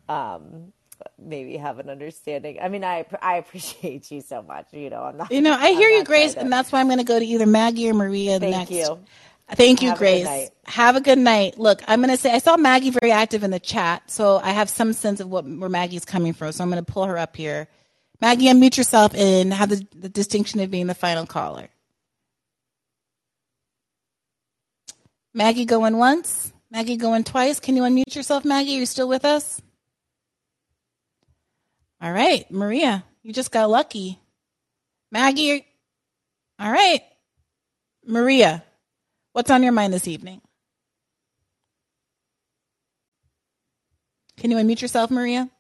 um, 0.09 0.73
maybe 1.19 1.57
have 1.57 1.79
an 1.79 1.89
understanding. 1.91 2.59
I 2.61 2.69
mean, 2.69 2.85
I 2.85 3.05
I 3.21 3.37
appreciate 3.37 4.11
you 4.11 4.21
so 4.21 4.43
much. 4.43 4.67
You 4.73 4.91
know, 4.91 5.03
I'm 5.03 5.17
not. 5.17 5.33
You 5.33 5.41
know, 5.41 5.55
I 5.55 5.73
hear 5.73 5.89
I'm 5.89 5.97
you, 5.97 6.05
Grace, 6.05 6.35
and 6.35 6.53
that's 6.53 6.73
why 6.73 6.81
I'm 6.81 6.87
going 6.87 6.99
to 6.99 7.05
go 7.05 7.19
to 7.19 7.25
either 7.25 7.47
Maggie 7.47 7.89
or 7.91 7.95
Maria 7.95 8.39
Thank 8.39 8.57
next. 8.57 8.71
you. 8.71 9.01
Thank 9.53 9.83
you, 9.83 9.89
Have 9.89 9.99
Grace. 9.99 10.25
night. 10.25 10.51
Have 10.67 10.95
a 10.97 11.01
good 11.01 11.19
night. 11.19 11.59
Look, 11.59 11.83
I'm 11.89 12.01
going 12.01 12.11
to 12.11 12.17
say 12.17 12.33
I 12.33 12.39
saw 12.39 12.57
Maggie 12.57 12.91
very 12.91 13.11
active 13.11 13.43
in 13.43 13.51
the 13.51 13.59
chat, 13.59 14.09
so 14.11 14.39
I 14.39 14.51
have 14.51 14.71
some 14.71 14.93
sense 14.93 15.21
of 15.21 15.29
what 15.29 15.45
where 15.45 15.69
Maggie's 15.69 16.05
coming 16.05 16.33
from. 16.33 16.53
So 16.53 16.63
I'm 16.63 16.71
going 16.71 16.85
to 16.85 16.93
pull 16.93 17.05
her 17.07 17.19
up 17.19 17.37
here. 17.37 17.69
Maggie, 18.21 18.47
unmute 18.47 18.77
yourself 18.77 19.15
and 19.15 19.53
have 19.53 19.71
the, 19.71 19.87
the 19.97 20.09
distinction 20.09 20.61
of 20.61 20.71
being 20.71 20.87
the 20.87 20.95
final 20.95 21.27
caller. 21.27 21.69
Maggie 25.35 25.65
going 25.65 25.97
once. 25.97 26.53
Maggie 26.71 26.97
going 26.97 27.25
twice. 27.25 27.61
Can 27.61 27.77
you 27.77 27.83
unmute 27.83 28.15
yourself, 28.15 28.45
Maggie? 28.45 28.77
Are 28.77 28.81
you 28.81 28.87
still 28.87 29.09
with 29.09 29.25
us? 29.25 29.61
All 32.03 32.13
right, 32.13 32.51
Maria, 32.51 33.05
you 33.23 33.33
just 33.33 33.51
got 33.51 33.69
lucky. 33.69 34.19
Maggie, 35.13 35.67
all 36.59 36.71
right. 36.71 37.01
Maria, 38.07 38.65
what's 39.33 39.51
on 39.51 39.63
your 39.63 39.73
mind 39.73 39.93
this 39.93 40.09
evening? 40.09 40.41
Can 44.39 44.51
you 44.51 44.57
unmute 44.57 44.81
yourself, 44.81 45.11
Maria? 45.11 45.51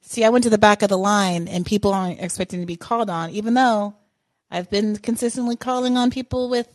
See, 0.00 0.24
I 0.24 0.30
went 0.30 0.44
to 0.44 0.50
the 0.50 0.58
back 0.58 0.82
of 0.82 0.88
the 0.88 0.96
line 0.98 1.48
and 1.48 1.66
people 1.66 1.92
aren't 1.92 2.20
expecting 2.20 2.60
to 2.60 2.66
be 2.66 2.76
called 2.76 3.10
on, 3.10 3.30
even 3.30 3.52
though 3.52 3.94
I've 4.50 4.70
been 4.70 4.96
consistently 4.96 5.56
calling 5.56 5.98
on 5.98 6.10
people 6.10 6.48
with, 6.48 6.68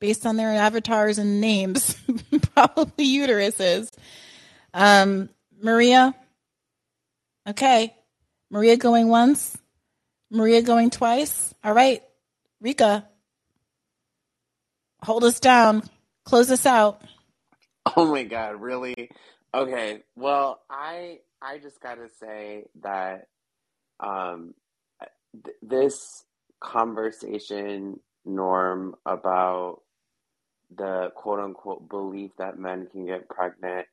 based 0.00 0.26
on 0.26 0.36
their 0.36 0.52
avatars 0.52 1.18
and 1.18 1.40
names, 1.40 1.94
probably 2.54 3.06
uteruses. 3.06 3.90
Um, 4.74 5.30
Maria? 5.60 6.14
Okay. 7.48 7.94
Maria 8.50 8.76
going 8.76 9.08
once. 9.08 9.56
Maria 10.30 10.62
going 10.62 10.90
twice. 10.90 11.54
All 11.64 11.72
right. 11.72 12.02
Rika, 12.60 13.06
hold 15.02 15.24
us 15.24 15.40
down. 15.40 15.82
Close 16.24 16.50
us 16.50 16.66
out. 16.66 17.02
Oh 17.96 18.10
my 18.10 18.24
god, 18.24 18.60
really? 18.60 19.10
Okay. 19.54 20.02
Well, 20.16 20.60
I 20.68 21.18
I 21.40 21.58
just 21.58 21.80
got 21.80 21.94
to 21.94 22.08
say 22.18 22.64
that 22.82 23.28
um 24.00 24.54
th- 25.44 25.56
this 25.62 26.24
conversation 26.60 28.00
norm 28.24 28.96
about 29.06 29.82
the 30.74 31.10
quote 31.14 31.40
unquote 31.40 31.88
belief 31.88 32.32
that 32.38 32.58
men 32.58 32.88
can 32.90 33.06
get 33.06 33.28
pregnant 33.28 33.86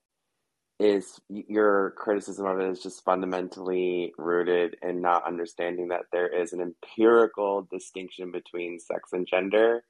is 0.79 1.19
your 1.29 1.91
criticism 1.91 2.45
of 2.45 2.59
it 2.59 2.69
is 2.69 2.81
just 2.81 3.05
fundamentally 3.05 4.13
rooted 4.17 4.75
in 4.81 5.01
not 5.01 5.25
understanding 5.25 5.89
that 5.89 6.05
there 6.11 6.27
is 6.27 6.51
an 6.51 6.61
empirical 6.61 7.67
distinction 7.71 8.31
between 8.31 8.79
sex 8.79 9.13
and 9.13 9.27
gender 9.27 9.83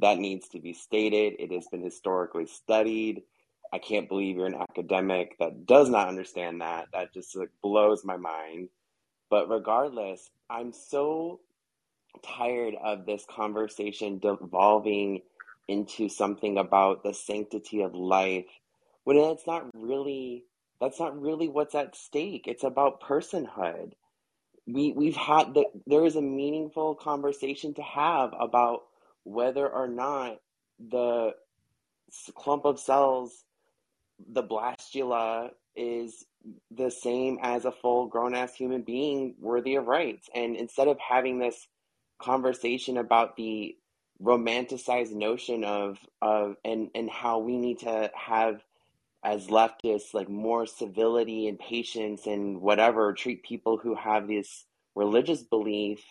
that 0.00 0.18
needs 0.18 0.48
to 0.48 0.60
be 0.60 0.72
stated. 0.72 1.34
It 1.38 1.52
has 1.52 1.66
been 1.68 1.82
historically 1.82 2.46
studied. 2.46 3.22
I 3.72 3.78
can't 3.78 4.08
believe 4.08 4.36
you're 4.36 4.46
an 4.46 4.54
academic 4.54 5.36
that 5.40 5.66
does 5.66 5.88
not 5.88 6.08
understand 6.08 6.60
that. 6.60 6.86
That 6.92 7.12
just 7.12 7.36
like 7.36 7.50
blows 7.62 8.04
my 8.04 8.16
mind. 8.16 8.68
But 9.30 9.48
regardless, 9.50 10.30
I'm 10.48 10.72
so 10.72 11.40
tired 12.22 12.74
of 12.82 13.06
this 13.06 13.24
conversation 13.28 14.18
devolving 14.18 15.22
into 15.68 16.08
something 16.08 16.58
about 16.58 17.02
the 17.04 17.14
sanctity 17.14 17.82
of 17.82 17.94
life 17.94 18.46
when 19.04 19.16
it's 19.16 19.46
not 19.46 19.66
really 19.74 20.44
that's 20.80 21.00
not 21.00 21.20
really 21.20 21.48
what's 21.48 21.74
at 21.74 21.96
stake. 21.96 22.44
It's 22.46 22.64
about 22.64 23.00
personhood. 23.00 23.92
We 24.66 24.92
we've 24.92 25.16
had 25.16 25.54
the, 25.54 25.64
there 25.86 26.04
is 26.04 26.16
a 26.16 26.22
meaningful 26.22 26.94
conversation 26.94 27.74
to 27.74 27.82
have 27.82 28.32
about 28.38 28.82
whether 29.24 29.68
or 29.68 29.88
not 29.88 30.38
the 30.78 31.32
clump 32.34 32.64
of 32.64 32.78
cells, 32.78 33.44
the 34.32 34.42
blastula, 34.42 35.50
is 35.74 36.24
the 36.70 36.90
same 36.90 37.38
as 37.42 37.64
a 37.64 37.72
full 37.72 38.06
grown 38.06 38.34
ass 38.34 38.54
human 38.54 38.82
being 38.82 39.34
worthy 39.38 39.74
of 39.74 39.86
rights. 39.86 40.28
And 40.34 40.56
instead 40.56 40.88
of 40.88 40.98
having 40.98 41.38
this 41.38 41.66
conversation 42.20 42.96
about 42.96 43.36
the 43.36 43.76
romanticized 44.22 45.12
notion 45.12 45.64
of 45.64 45.98
of 46.22 46.56
and 46.64 46.90
and 46.94 47.08
how 47.08 47.38
we 47.38 47.56
need 47.56 47.78
to 47.78 48.10
have 48.14 48.62
as 49.24 49.46
leftists 49.48 50.14
like 50.14 50.28
more 50.28 50.66
civility 50.66 51.48
and 51.48 51.58
patience 51.58 52.26
and 52.26 52.60
whatever 52.60 53.12
treat 53.12 53.42
people 53.42 53.76
who 53.76 53.94
have 53.94 54.26
this 54.26 54.64
religious 54.94 55.42
belief 55.42 56.02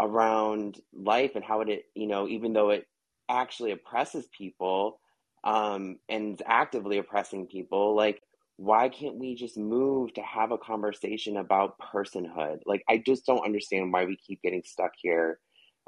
around 0.00 0.80
life 0.94 1.32
and 1.34 1.44
how 1.44 1.60
it 1.60 1.84
you 1.94 2.06
know 2.06 2.26
even 2.26 2.52
though 2.52 2.70
it 2.70 2.86
actually 3.28 3.72
oppresses 3.72 4.26
people 4.36 4.98
um 5.44 5.96
and 6.08 6.40
actively 6.46 6.98
oppressing 6.98 7.46
people 7.46 7.94
like 7.94 8.22
why 8.56 8.88
can't 8.88 9.16
we 9.16 9.34
just 9.34 9.56
move 9.56 10.12
to 10.14 10.20
have 10.20 10.52
a 10.52 10.58
conversation 10.58 11.38
about 11.38 11.76
personhood? 11.78 12.60
Like 12.64 12.82
i 12.88 12.96
just 13.04 13.26
don't 13.26 13.44
understand 13.44 13.92
why 13.92 14.04
we 14.04 14.16
keep 14.16 14.40
getting 14.42 14.62
stuck 14.64 14.92
here 14.96 15.38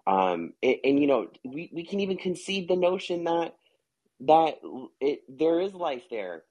um 0.06 0.52
and, 0.62 0.76
and 0.84 1.00
you 1.00 1.06
know 1.06 1.28
we, 1.44 1.70
we 1.74 1.84
can 1.84 2.00
even 2.00 2.16
concede 2.16 2.68
the 2.68 2.76
notion 2.76 3.24
that 3.24 3.54
that 4.20 4.56
it 5.00 5.20
there 5.28 5.60
is 5.60 5.74
life 5.74 6.04
there 6.10 6.42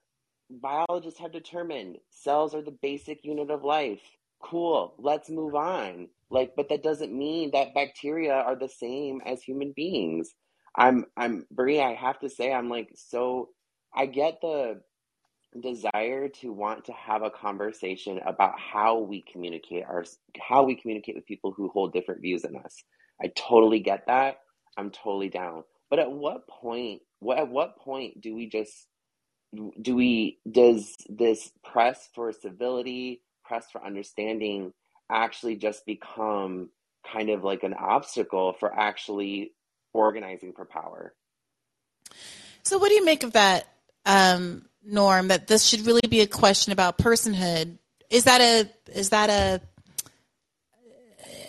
biologists 0.50 1.20
have 1.20 1.32
determined 1.32 1.98
cells 2.10 2.54
are 2.54 2.62
the 2.62 2.76
basic 2.82 3.24
unit 3.24 3.50
of 3.50 3.64
life. 3.64 4.00
Cool, 4.42 4.94
let's 4.98 5.30
move 5.30 5.54
on. 5.54 6.08
Like, 6.30 6.52
but 6.56 6.68
that 6.68 6.82
doesn't 6.82 7.16
mean 7.16 7.50
that 7.52 7.74
bacteria 7.74 8.32
are 8.34 8.56
the 8.56 8.68
same 8.68 9.20
as 9.24 9.42
human 9.42 9.72
beings. 9.74 10.34
I'm, 10.76 11.06
I'm, 11.16 11.46
Brie, 11.50 11.80
I 11.80 11.94
have 11.94 12.18
to 12.20 12.28
say, 12.28 12.52
I'm 12.52 12.68
like, 12.68 12.90
so 12.96 13.50
I 13.94 14.06
get 14.06 14.40
the 14.42 14.80
desire 15.62 16.28
to 16.28 16.52
want 16.52 16.86
to 16.86 16.92
have 16.92 17.22
a 17.22 17.30
conversation 17.30 18.20
about 18.26 18.54
how 18.58 18.98
we 18.98 19.24
communicate 19.30 19.84
our, 19.84 20.04
how 20.40 20.64
we 20.64 20.74
communicate 20.74 21.14
with 21.14 21.26
people 21.26 21.52
who 21.52 21.68
hold 21.68 21.92
different 21.92 22.22
views 22.22 22.42
than 22.42 22.56
us. 22.56 22.82
I 23.22 23.28
totally 23.36 23.80
get 23.80 24.06
that. 24.06 24.40
I'm 24.76 24.90
totally 24.90 25.28
down. 25.28 25.64
But 25.90 25.98
at 25.98 26.10
what 26.10 26.48
point, 26.48 27.02
what, 27.20 27.38
at 27.38 27.48
what 27.48 27.78
point 27.78 28.20
do 28.20 28.34
we 28.34 28.48
just 28.48 28.86
do 29.80 29.94
we 29.94 30.38
does 30.50 30.96
this 31.08 31.52
press 31.62 32.08
for 32.14 32.32
civility 32.32 33.20
press 33.44 33.66
for 33.70 33.84
understanding 33.84 34.72
actually 35.10 35.56
just 35.56 35.86
become 35.86 36.70
kind 37.12 37.30
of 37.30 37.44
like 37.44 37.62
an 37.62 37.74
obstacle 37.74 38.54
for 38.58 38.74
actually 38.74 39.52
organizing 39.92 40.52
for 40.52 40.64
power 40.64 41.14
So, 42.64 42.78
what 42.78 42.88
do 42.88 42.94
you 42.94 43.04
make 43.04 43.22
of 43.22 43.32
that 43.32 43.68
um, 44.06 44.64
norm? 44.84 45.28
That 45.28 45.46
this 45.46 45.64
should 45.64 45.86
really 45.86 46.08
be 46.08 46.20
a 46.20 46.26
question 46.26 46.72
about 46.72 46.98
personhood. 46.98 47.78
Is 48.10 48.24
that 48.24 48.40
a 48.40 48.68
is 48.92 49.10
that 49.10 49.30
a 49.30 49.60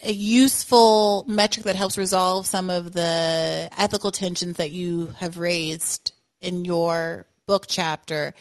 a 0.06 0.12
useful 0.12 1.26
metric 1.28 1.66
that 1.66 1.76
helps 1.76 1.98
resolve 1.98 2.46
some 2.46 2.70
of 2.70 2.94
the 2.94 3.70
ethical 3.78 4.12
tensions 4.12 4.58
that 4.58 4.72
you 4.72 5.08
have 5.18 5.38
raised 5.38 6.14
in 6.42 6.66
your 6.66 7.26
book 7.48 7.66
chapter? 7.68 8.34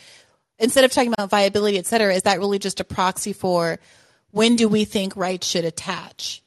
Instead 0.59 0.85
of 0.85 0.93
talking 0.93 1.13
about 1.13 1.31
viability, 1.31 1.79
et 1.79 1.87
cetera, 1.87 2.15
is 2.15 2.23
that 2.23 2.39
really 2.39 2.59
just 2.59 2.81
a 2.81 2.85
proxy 2.85 3.33
for 3.33 3.79
when 4.31 4.57
do 4.57 4.69
we 4.69 4.85
think 4.85 5.17
rights 5.17 5.47
should 5.47 5.65
attach? 5.65 6.43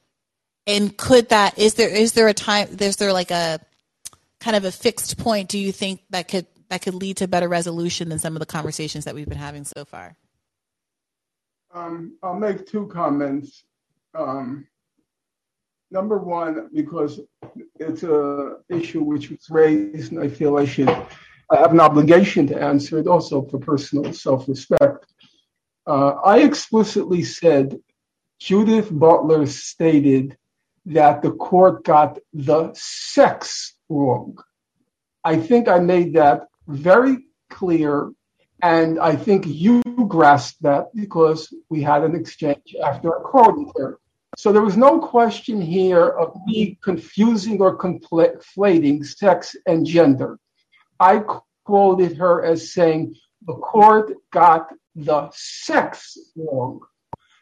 And 0.65 0.95
could 0.95 1.29
that 1.29 1.57
is 1.57 1.75
there 1.75 1.89
is 1.89 2.13
there 2.13 2.27
a 2.27 2.33
time 2.33 2.67
is 2.79 2.97
there 2.97 3.13
like 3.13 3.31
a 3.31 3.59
kind 4.39 4.55
of 4.55 4.65
a 4.65 4.71
fixed 4.71 5.17
point 5.17 5.49
do 5.49 5.57
you 5.57 5.71
think 5.71 6.01
that 6.09 6.27
could 6.27 6.45
that 6.69 6.81
could 6.81 6.93
lead 6.93 7.17
to 7.17 7.27
better 7.27 7.47
resolution 7.47 8.09
than 8.09 8.19
some 8.19 8.35
of 8.35 8.39
the 8.39 8.45
conversations 8.45 9.05
that 9.05 9.15
we've 9.15 9.29
been 9.29 9.37
having 9.37 9.63
so 9.63 9.85
far? 9.85 10.17
Um, 11.73 12.17
I'll 12.23 12.35
make 12.35 12.65
two 12.65 12.87
comments. 12.87 13.63
Um, 14.13 14.67
number 15.91 16.17
one, 16.17 16.69
because 16.73 17.19
it's 17.75 18.03
a 18.03 18.57
issue 18.69 19.03
which 19.03 19.29
was 19.29 19.49
raised, 19.49 20.11
and 20.11 20.21
I 20.21 20.27
feel 20.27 20.57
I 20.57 20.65
should 20.65 20.89
I 20.89 21.55
have 21.55 21.71
an 21.71 21.79
obligation 21.79 22.47
to 22.47 22.61
answer 22.61 22.99
it 22.99 23.07
also 23.07 23.41
for 23.43 23.57
personal 23.57 24.11
self-respect. 24.11 25.05
Uh, 25.85 26.15
I 26.25 26.39
explicitly 26.39 27.23
said 27.23 27.79
Judith 28.39 28.89
Butler 28.91 29.45
stated 29.45 30.37
that 30.87 31.21
the 31.21 31.31
court 31.31 31.85
got 31.85 32.19
the 32.33 32.71
sex 32.73 33.75
wrong. 33.87 34.37
I 35.23 35.37
think 35.37 35.69
I 35.69 35.79
made 35.79 36.13
that 36.13 36.47
very 36.67 37.25
clear, 37.49 38.11
and 38.61 38.99
I 38.99 39.15
think 39.15 39.45
you 39.47 39.81
grasped 40.07 40.61
that 40.63 40.93
because 40.93 41.53
we 41.69 41.81
had 41.81 42.03
an 42.03 42.15
exchange 42.15 42.75
after 42.83 43.17
I 43.17 43.21
quoted 43.23 43.71
her. 43.77 43.99
So 44.37 44.51
there 44.51 44.61
was 44.61 44.77
no 44.77 44.99
question 44.99 45.59
here 45.59 46.09
of 46.09 46.37
me 46.45 46.77
confusing 46.83 47.59
or 47.59 47.75
conflating 47.75 49.03
sex 49.03 49.55
and 49.65 49.83
gender. 49.83 50.37
I 50.99 51.23
quoted 51.65 52.17
her 52.17 52.45
as 52.45 52.71
saying 52.71 53.15
the 53.47 53.55
court 53.55 54.13
got 54.31 54.67
the 54.95 55.31
sex 55.33 56.15
wrong. 56.35 56.81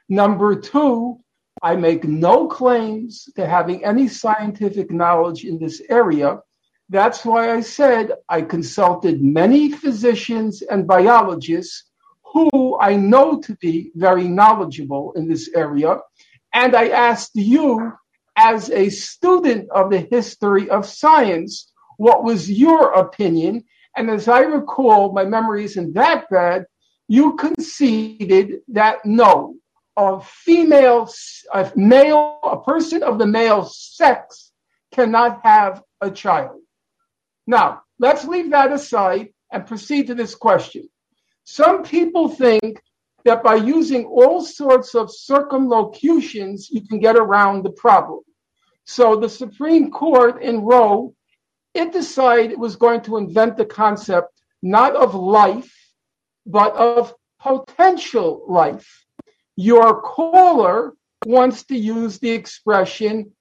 Number 0.07 0.55
two, 0.55 1.19
I 1.61 1.75
make 1.75 2.05
no 2.05 2.47
claims 2.47 3.27
to 3.35 3.45
having 3.45 3.83
any 3.83 4.07
scientific 4.07 4.89
knowledge 4.89 5.43
in 5.43 5.59
this 5.59 5.81
area. 5.89 6.39
That's 6.87 7.25
why 7.25 7.51
I 7.51 7.59
said 7.59 8.13
I 8.29 8.41
consulted 8.41 9.21
many 9.21 9.69
physicians 9.69 10.61
and 10.61 10.87
biologists 10.87 11.91
who 12.35 12.77
I 12.79 12.95
know 12.95 13.39
to 13.39 13.55
be 13.55 13.91
very 13.95 14.27
knowledgeable 14.27 15.13
in 15.15 15.27
this 15.27 15.49
area. 15.55 15.99
And 16.55 16.73
I 16.73 16.87
asked 16.87 17.35
you, 17.35 17.91
as 18.37 18.69
a 18.69 18.89
student 18.89 19.69
of 19.71 19.91
the 19.91 19.99
history 19.99 20.69
of 20.69 20.85
science, 20.85 21.69
what 21.97 22.23
was 22.23 22.49
your 22.49 22.93
opinion? 22.93 23.65
And 23.97 24.09
as 24.09 24.29
I 24.29 24.39
recall, 24.39 25.11
my 25.11 25.25
memory 25.25 25.65
isn't 25.65 25.93
that 25.95 26.29
bad. 26.29 26.65
You 27.09 27.35
conceded 27.35 28.61
that 28.69 29.05
no, 29.05 29.55
a 29.97 30.21
female, 30.21 31.09
a 31.53 31.71
male, 31.75 32.39
a 32.43 32.61
person 32.61 33.03
of 33.03 33.19
the 33.19 33.27
male 33.27 33.65
sex 33.65 34.53
cannot 34.93 35.41
have 35.43 35.83
a 35.99 36.09
child. 36.09 36.61
Now, 37.45 37.81
let's 37.99 38.23
leave 38.23 38.51
that 38.51 38.71
aside 38.71 39.33
and 39.51 39.67
proceed 39.67 40.07
to 40.07 40.15
this 40.15 40.35
question. 40.35 40.89
Some 41.43 41.83
people 41.83 42.29
think 42.29 42.81
that 43.25 43.43
by 43.43 43.55
using 43.55 44.05
all 44.05 44.41
sorts 44.41 44.95
of 44.95 45.09
circumlocutions, 45.09 46.69
you 46.69 46.87
can 46.87 46.99
get 46.99 47.15
around 47.15 47.63
the 47.63 47.71
problem. 47.71 48.21
So 48.85 49.15
the 49.15 49.29
Supreme 49.29 49.91
Court 49.91 50.41
in 50.41 50.61
Roe, 50.61 51.13
it 51.73 51.91
decided 51.91 52.51
it 52.51 52.59
was 52.59 52.75
going 52.75 53.01
to 53.01 53.17
invent 53.17 53.57
the 53.57 53.65
concept 53.65 54.31
not 54.61 54.95
of 54.95 55.15
life, 55.15 55.73
but 56.45 56.73
of 56.75 57.13
potential 57.41 58.45
life. 58.47 59.03
Your 59.55 60.01
caller 60.01 60.93
wants 61.25 61.63
to 61.63 61.75
use 61.75 62.19
the 62.19 62.31
expression 62.31 63.31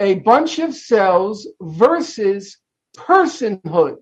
a 0.00 0.16
bunch 0.16 0.58
of 0.58 0.74
cells 0.74 1.46
versus 1.60 2.58
personhood. 2.96 3.96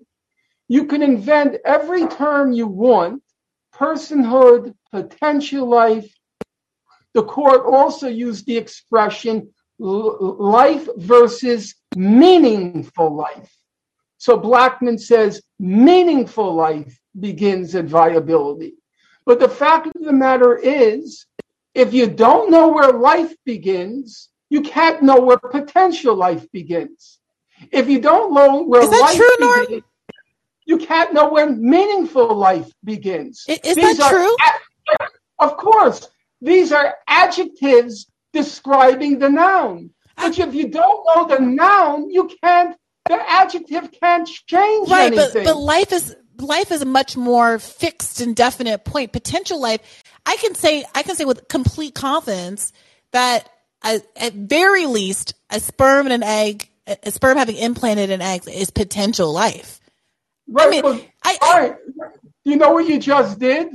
You 0.69 0.85
can 0.85 1.03
invent 1.03 1.57
every 1.65 2.07
term 2.07 2.53
you 2.53 2.67
want 2.67 3.21
personhood, 3.75 4.73
potential 4.91 5.67
life. 5.67 6.13
The 7.13 7.23
court 7.23 7.61
also 7.65 8.07
used 8.07 8.45
the 8.45 8.57
expression 8.57 9.49
life 9.79 10.87
versus 10.97 11.75
meaningful 11.95 13.15
life. 13.15 13.55
So 14.17 14.39
Blackmun 14.39 14.99
says 14.99 15.41
meaningful 15.59 16.53
life 16.53 16.97
begins 17.19 17.75
at 17.75 17.85
viability. 17.85 18.75
But 19.25 19.39
the 19.39 19.49
fact 19.49 19.87
of 19.87 20.01
the 20.01 20.13
matter 20.13 20.55
is, 20.57 21.25
if 21.73 21.93
you 21.93 22.07
don't 22.07 22.51
know 22.51 22.69
where 22.69 22.91
life 22.91 23.33
begins, 23.45 24.29
you 24.49 24.61
can't 24.61 25.01
know 25.01 25.19
where 25.19 25.37
potential 25.37 26.15
life 26.15 26.49
begins. 26.51 27.19
If 27.71 27.89
you 27.89 27.99
don't 27.99 28.33
know 28.33 28.63
where 28.63 28.83
Is 28.83 28.89
that 28.91 29.01
life 29.01 29.15
true, 29.15 29.35
Norm? 29.39 29.83
You 30.65 30.77
can't 30.77 31.13
know 31.13 31.29
where 31.29 31.49
meaningful 31.49 32.35
life 32.35 32.71
begins. 32.83 33.45
Is 33.47 33.75
These 33.75 33.97
that 33.97 34.09
true? 34.09 34.35
ad- 34.41 35.09
of 35.39 35.57
course, 35.57 36.07
these 36.41 36.71
are 36.71 36.95
adjectives 37.07 38.07
describing 38.31 39.19
the 39.19 39.29
noun. 39.29 39.91
But 40.17 40.37
if 40.37 40.53
you 40.53 40.69
don't 40.69 41.05
know 41.07 41.27
the 41.27 41.39
noun, 41.39 42.09
you 42.09 42.29
can't. 42.43 42.75
The 43.09 43.19
adjective 43.29 43.91
can't 43.91 44.27
change 44.27 44.89
Right, 44.89 45.13
but 45.13 45.35
anything. 45.35 45.43
but 45.43 45.57
life 45.57 45.91
is 45.91 46.15
life 46.37 46.71
is 46.71 46.81
a 46.81 46.85
much 46.85 47.17
more 47.17 47.59
fixed 47.59 48.21
and 48.21 48.35
definite 48.35 48.85
point. 48.85 49.11
Potential 49.11 49.59
life, 49.59 49.81
I 50.25 50.37
can 50.37 50.55
say 50.55 50.85
I 50.95 51.03
can 51.03 51.15
say 51.15 51.25
with 51.25 51.47
complete 51.49 51.95
confidence 51.95 52.71
that 53.11 53.49
at 53.83 54.33
very 54.33 54.85
least 54.85 55.33
a 55.49 55.59
sperm 55.59 56.05
and 56.05 56.13
an 56.13 56.23
egg, 56.23 56.69
a 56.87 57.11
sperm 57.11 57.37
having 57.37 57.57
implanted 57.57 58.09
an 58.09 58.21
egg 58.21 58.43
is 58.47 58.69
potential 58.69 59.33
life. 59.33 59.81
Right, 60.61 60.69
mean, 60.69 60.81
but- 60.81 61.05
I- 61.23 61.37
right. 61.41 61.75
You 62.45 62.57
know 62.57 62.71
what 62.71 62.87
you 62.87 62.99
just 62.99 63.39
did? 63.39 63.67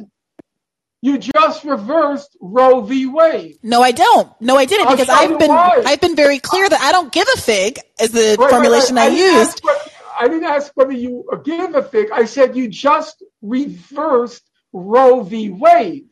You 1.01 1.17
just 1.17 1.65
reversed 1.65 2.37
Roe 2.41 2.81
v. 2.81 3.07
Wade. 3.07 3.57
No, 3.63 3.83
I 3.83 3.93
don't. 3.93 4.29
No, 4.41 4.57
I 4.57 4.65
didn't 4.65 4.91
because 4.91 5.09
I've 5.09 5.39
been 5.39 5.49
why. 5.49 5.83
I've 5.87 6.01
been 6.01 6.17
very 6.17 6.39
clear 6.41 6.69
that 6.69 6.81
I 6.81 6.91
don't 6.93 7.13
give 7.13 7.29
a 7.35 7.39
fig 7.41 7.79
as 8.01 8.11
the 8.11 8.37
Right, 8.39 8.51
formulation 8.51 8.97
right. 8.97 9.11
I, 9.13 9.15
didn't 9.15 9.39
used. 9.39 9.61
what- 9.65 9.93
I 10.21 10.27
didn't 10.27 10.45
ask 10.45 10.73
whether 10.75 10.93
you 10.93 11.25
give 11.45 11.75
a 11.77 11.83
fig. 11.83 12.11
I 12.11 12.25
said 12.25 12.57
you 12.57 12.67
just 12.69 13.23
reversed 13.43 14.43
Roe 14.73 15.23
v. 15.23 15.51
Wade 15.51 16.07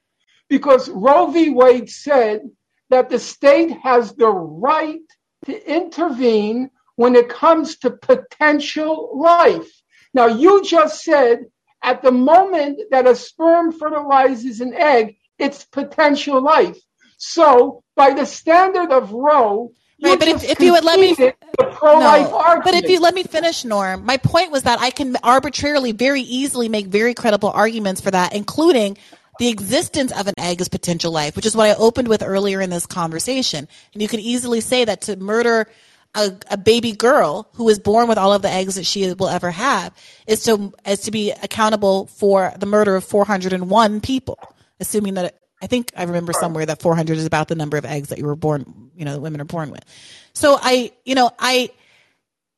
because 0.49 0.89
Roe 0.89 1.27
v. 1.27 1.51
Wade 1.51 1.91
said 1.91 2.49
that 2.91 3.11
the 3.11 3.19
state 3.19 3.73
has 3.83 4.15
the 4.15 4.29
right 4.31 5.01
to 5.47 5.71
intervene 5.71 6.71
when 6.95 7.17
it 7.17 7.29
comes 7.29 7.79
to 7.79 7.91
potential 7.91 9.11
life. 9.19 9.69
Now, 10.17 10.29
you 10.29 10.65
just 10.65 11.05
said 11.05 11.45
at 11.83 12.01
the 12.01 12.11
moment 12.11 12.81
that 12.91 13.07
a 13.07 13.15
sperm 13.15 13.71
fertilizes 13.71 14.63
an 14.63 14.73
egg, 14.73 15.19
it's 15.39 15.65
potential 15.67 16.41
life. 16.41 16.79
So, 17.19 17.83
by 17.97 18.15
the 18.15 18.25
standard 18.25 18.91
of 18.91 19.13
Roe, 19.13 19.73
Right, 20.03 20.19
but 20.19 20.29
if- 20.29 20.45
if 20.45 20.61
you 20.61 20.73
would 20.73 20.85
let 20.85 21.01
me- 21.01 21.17
No, 21.19 21.27
argument. 21.83 22.65
but 22.65 22.75
if 22.75 22.91
you 22.91 23.01
let 23.01 23.15
me 23.15 23.23
finish, 23.23 23.65
Norm, 23.65 24.05
my 24.05 24.19
point 24.19 24.51
was 24.51 24.63
that 24.65 24.79
I 24.81 24.91
can 24.91 25.17
arbitrarily, 25.23 25.93
very 25.93 26.21
easily 26.21 26.69
make 26.69 26.87
very 26.87 27.15
credible 27.15 27.51
arguments 27.51 28.03
for 28.03 28.11
that, 28.11 28.35
including 28.35 28.99
the 29.39 29.49
existence 29.49 30.13
of 30.13 30.27
an 30.29 30.35
egg 30.39 30.61
as 30.61 30.69
potential 30.69 31.13
life, 31.13 31.37
which 31.37 31.47
is 31.47 31.57
what 31.57 31.69
I 31.69 31.75
opened 31.75 32.09
with 32.09 32.23
earlier 32.23 32.61
in 32.61 32.71
this 32.71 32.87
conversation. 32.87 33.69
And 33.93 34.03
you 34.03 34.09
could 34.09 34.21
easily 34.21 34.61
say 34.61 34.85
that 34.85 35.03
to 35.03 35.17
murder 35.17 35.67
a, 36.17 36.33
a 36.51 36.57
baby 36.57 36.93
girl 36.93 37.49
who 37.55 37.69
is 37.69 37.79
born 37.79 38.09
with 38.09 38.19
all 38.19 38.33
of 38.33 38.43
the 38.43 38.49
eggs 38.49 38.75
that 38.75 38.87
she 38.87 39.13
will 39.13 39.29
ever 39.29 39.51
have 39.51 39.95
is 40.27 40.43
to 40.45 40.73
is 40.87 41.01
to 41.01 41.11
be 41.11 41.31
accountable 41.31 42.07
for 42.07 42.53
the 42.59 42.67
murder 42.67 42.97
of 42.97 43.05
401 43.05 44.01
people, 44.01 44.39
assuming 44.81 45.15
that 45.15 45.39
I 45.63 45.67
think 45.67 45.93
I 45.97 46.05
remember 46.05 46.33
somewhere 46.33 46.67
that 46.67 46.81
400 46.81 47.19
is 47.19 47.27
about 47.27 47.49
the 47.49 47.55
number 47.55 47.77
of 47.77 47.85
eggs 47.85 48.09
that 48.09 48.19
you 48.19 48.27
were 48.27 48.37
born, 48.37 48.91
you 48.97 49.05
know, 49.05 49.13
that 49.13 49.21
women 49.21 49.41
are 49.41 49.47
born 49.47 49.71
with. 49.71 49.85
So 50.33 50.59
I, 50.61 50.93
you 51.05 51.15
know, 51.15 51.31
I, 51.39 51.71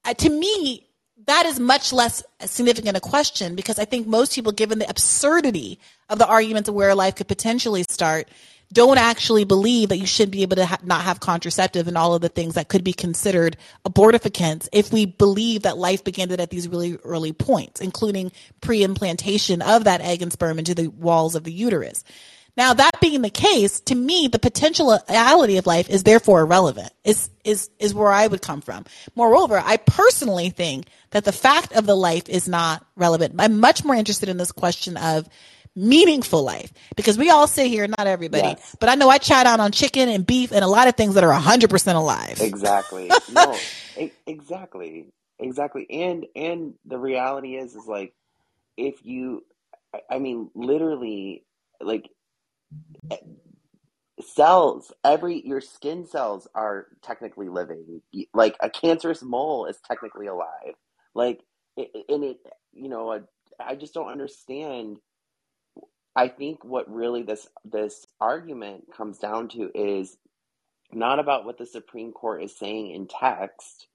uh, 0.05 0.15
to 0.15 0.31
me, 0.31 0.89
that 1.27 1.47
is 1.47 1.61
much 1.61 1.93
less 1.93 2.25
significant 2.45 2.97
a 2.97 3.01
question 3.01 3.55
because 3.55 3.79
I 3.79 3.85
think 3.85 4.07
most 4.07 4.35
people, 4.35 4.51
given 4.51 4.79
the 4.79 4.89
absurdity 4.89 5.79
of 6.09 6.19
the 6.19 6.27
arguments 6.27 6.69
of 6.69 6.75
where 6.75 6.95
life 6.95 7.17
could 7.17 7.29
potentially 7.29 7.85
start, 7.89 8.29
don't 8.73 8.99
actually 8.99 9.45
believe 9.45 9.89
that 9.89 9.99
you 9.99 10.07
should 10.07 10.31
be 10.31 10.43
able 10.43 10.57
to 10.57 10.67
ha- 10.67 10.79
not 10.83 11.03
have 11.03 11.21
contraceptive 11.21 11.89
and 11.89 11.97
all 11.97 12.15
of 12.15 12.21
the 12.21 12.29
things 12.29 12.55
that 12.55 12.69
could 12.69 12.85
be 12.85 12.93
considered 12.93 13.57
abortificants 13.87 14.69
if 14.73 14.93
we 14.93 15.07
believe 15.07 15.63
that 15.63 15.79
life 15.79 16.05
began 16.05 16.31
at 16.31 16.51
these 16.51 16.69
really 16.69 16.97
early 17.05 17.33
points, 17.33 17.81
including 17.81 18.31
pre-implantation 18.61 19.63
of 19.63 19.85
that 19.85 20.03
egg 20.03 20.21
and 20.21 20.33
sperm 20.33 20.59
into 20.59 20.75
the 20.75 20.89
walls 20.89 21.35
of 21.35 21.45
the 21.45 21.53
uterus. 21.53 22.05
Now, 22.59 22.75
that 22.75 23.01
being 23.01 23.23
the 23.23 23.31
case, 23.31 23.79
to 23.83 23.95
me, 23.95 24.27
the 24.27 24.41
potentiality 24.41 25.59
of 25.59 25.67
life 25.67 25.89
is 25.89 26.03
therefore 26.03 26.41
irrelevant. 26.41 26.93
Is 27.05 27.31
is 27.45 27.71
is 27.79 27.95
where 27.95 28.11
I 28.11 28.27
would 28.27 28.43
come 28.43 28.63
from. 28.63 28.85
Moreover, 29.15 29.63
I 29.65 29.77
personally 29.77 30.51
think 30.51 30.87
that 31.11 31.25
the 31.25 31.31
fact 31.31 31.73
of 31.73 31.87
the 31.87 31.95
life 31.95 32.29
is 32.29 32.49
not 32.49 32.85
relevant. 32.97 33.37
I'm 33.39 33.61
much 33.61 33.85
more 33.85 33.95
interested 33.95 34.29
in 34.29 34.39
this 34.39 34.51
question 34.51 34.97
of 34.97 35.29
meaningful 35.79 36.43
life 36.45 36.73
because 36.97 37.19
we 37.19 37.31
all 37.31 37.47
sit 37.49 37.69
here, 37.69 37.87
not 37.89 38.07
everybody, 38.07 38.59
Yes. 38.59 38.77
but 38.81 38.89
I 38.91 38.97
know 38.97 39.09
I 39.11 39.19
chat 39.19 39.47
out 39.47 39.61
on 39.61 39.73
chicken 39.73 40.09
and 40.11 40.27
beef 40.27 40.53
and 40.53 40.65
a 40.65 40.69
lot 40.69 40.89
of 40.89 40.97
things 40.97 41.15
that 41.15 41.25
are 41.25 41.33
100% 41.41 41.95
alive. 41.97 42.41
Exactly. 42.41 43.23
No, 43.29 43.69
e- 44.01 44.13
exactly. 44.27 45.11
Exactly. 45.41 45.87
And 45.91 46.27
and 46.37 46.75
the 46.87 46.99
reality 46.99 47.57
is 47.57 47.75
is 47.77 47.87
like 47.87 48.15
if 48.77 49.05
you 49.05 49.45
I- 49.95 50.01
mean 50.21 50.51
literally 50.55 51.45
like 51.81 52.11
cells 54.23 54.93
every 55.05 55.47
your 55.47 55.61
skin 55.61 56.07
cells 56.07 56.49
are 56.55 56.87
technically 57.03 57.49
living 57.49 58.03
like 58.35 58.57
a 58.61 58.71
cancerous 58.71 59.23
mole 59.23 59.67
is 59.67 59.79
technically 59.87 60.27
alive 60.27 60.75
like 61.15 61.41
and 61.77 62.25
it 62.25 62.39
you 62.73 62.89
know 62.89 63.13
I, 63.13 63.21
I 63.61 63.77
just 63.77 63.95
don't 63.95 64.09
understand 64.11 64.99
I 66.19 66.27
think 66.27 66.65
what 66.65 66.93
really 66.93 67.23
this 67.23 67.47
this 67.65 68.05
argument 68.21 68.87
comes 68.93 69.19
down 69.19 69.47
to 69.51 69.71
is 69.73 70.17
not 70.93 71.21
about 71.21 71.45
what 71.45 71.59
the 71.59 71.67
Supreme 71.67 72.11
Court 72.11 72.43
is 72.43 72.59
saying 72.59 72.91
in 72.91 73.07
text. 73.07 73.87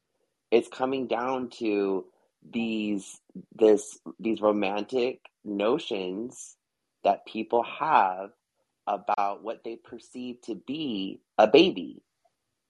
It's 0.49 0.69
coming 0.69 1.07
down 1.07 1.49
to 1.59 2.05
these 2.49 3.19
this 3.53 3.99
these 4.21 4.39
romantic 4.39 5.19
notions 5.43 6.55
that 7.03 7.25
people 7.25 7.63
have 7.63 8.29
about 8.87 9.43
what 9.43 9.65
they 9.65 9.75
perceive 9.75 10.39
to 10.43 10.55
be 10.55 11.19
a 11.37 11.47
baby 11.47 12.03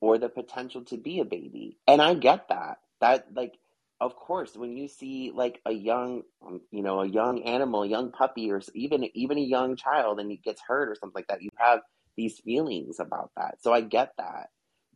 or 0.02 0.18
the 0.18 0.30
potential 0.30 0.82
to 0.86 0.98
be 0.98 1.20
a 1.20 1.26
baby. 1.26 1.78
And 1.88 2.02
I 2.02 2.16
get 2.16 2.48
that. 2.50 2.80
That 3.02 3.28
like 3.36 3.54
of 4.02 4.16
course, 4.16 4.56
when 4.56 4.76
you 4.76 4.88
see 4.88 5.32
like 5.34 5.62
a 5.66 5.72
young, 5.72 6.24
um, 6.46 6.62
you 6.72 6.84
know, 6.84 7.02
a 7.02 7.08
young 7.08 7.44
animal, 7.44 7.84
a 7.84 7.88
young 7.88 8.12
puppy, 8.12 8.52
or 8.52 8.62
even 8.74 9.06
even 9.16 9.38
a 9.38 9.42
young 9.42 9.76
child, 9.76 10.20
and 10.20 10.30
he 10.30 10.38
gets 10.38 10.62
hurt 10.68 10.90
or 10.90 10.96
something 10.96 11.16
like 11.16 11.28
that, 11.28 11.42
you 11.42 11.50
have 11.58 11.80
these 12.18 12.40
feelings 12.40 13.00
about 13.00 13.32
that. 13.38 13.56
So 13.62 13.74
I 13.74 13.82
get 13.82 14.12
that, 14.18 14.50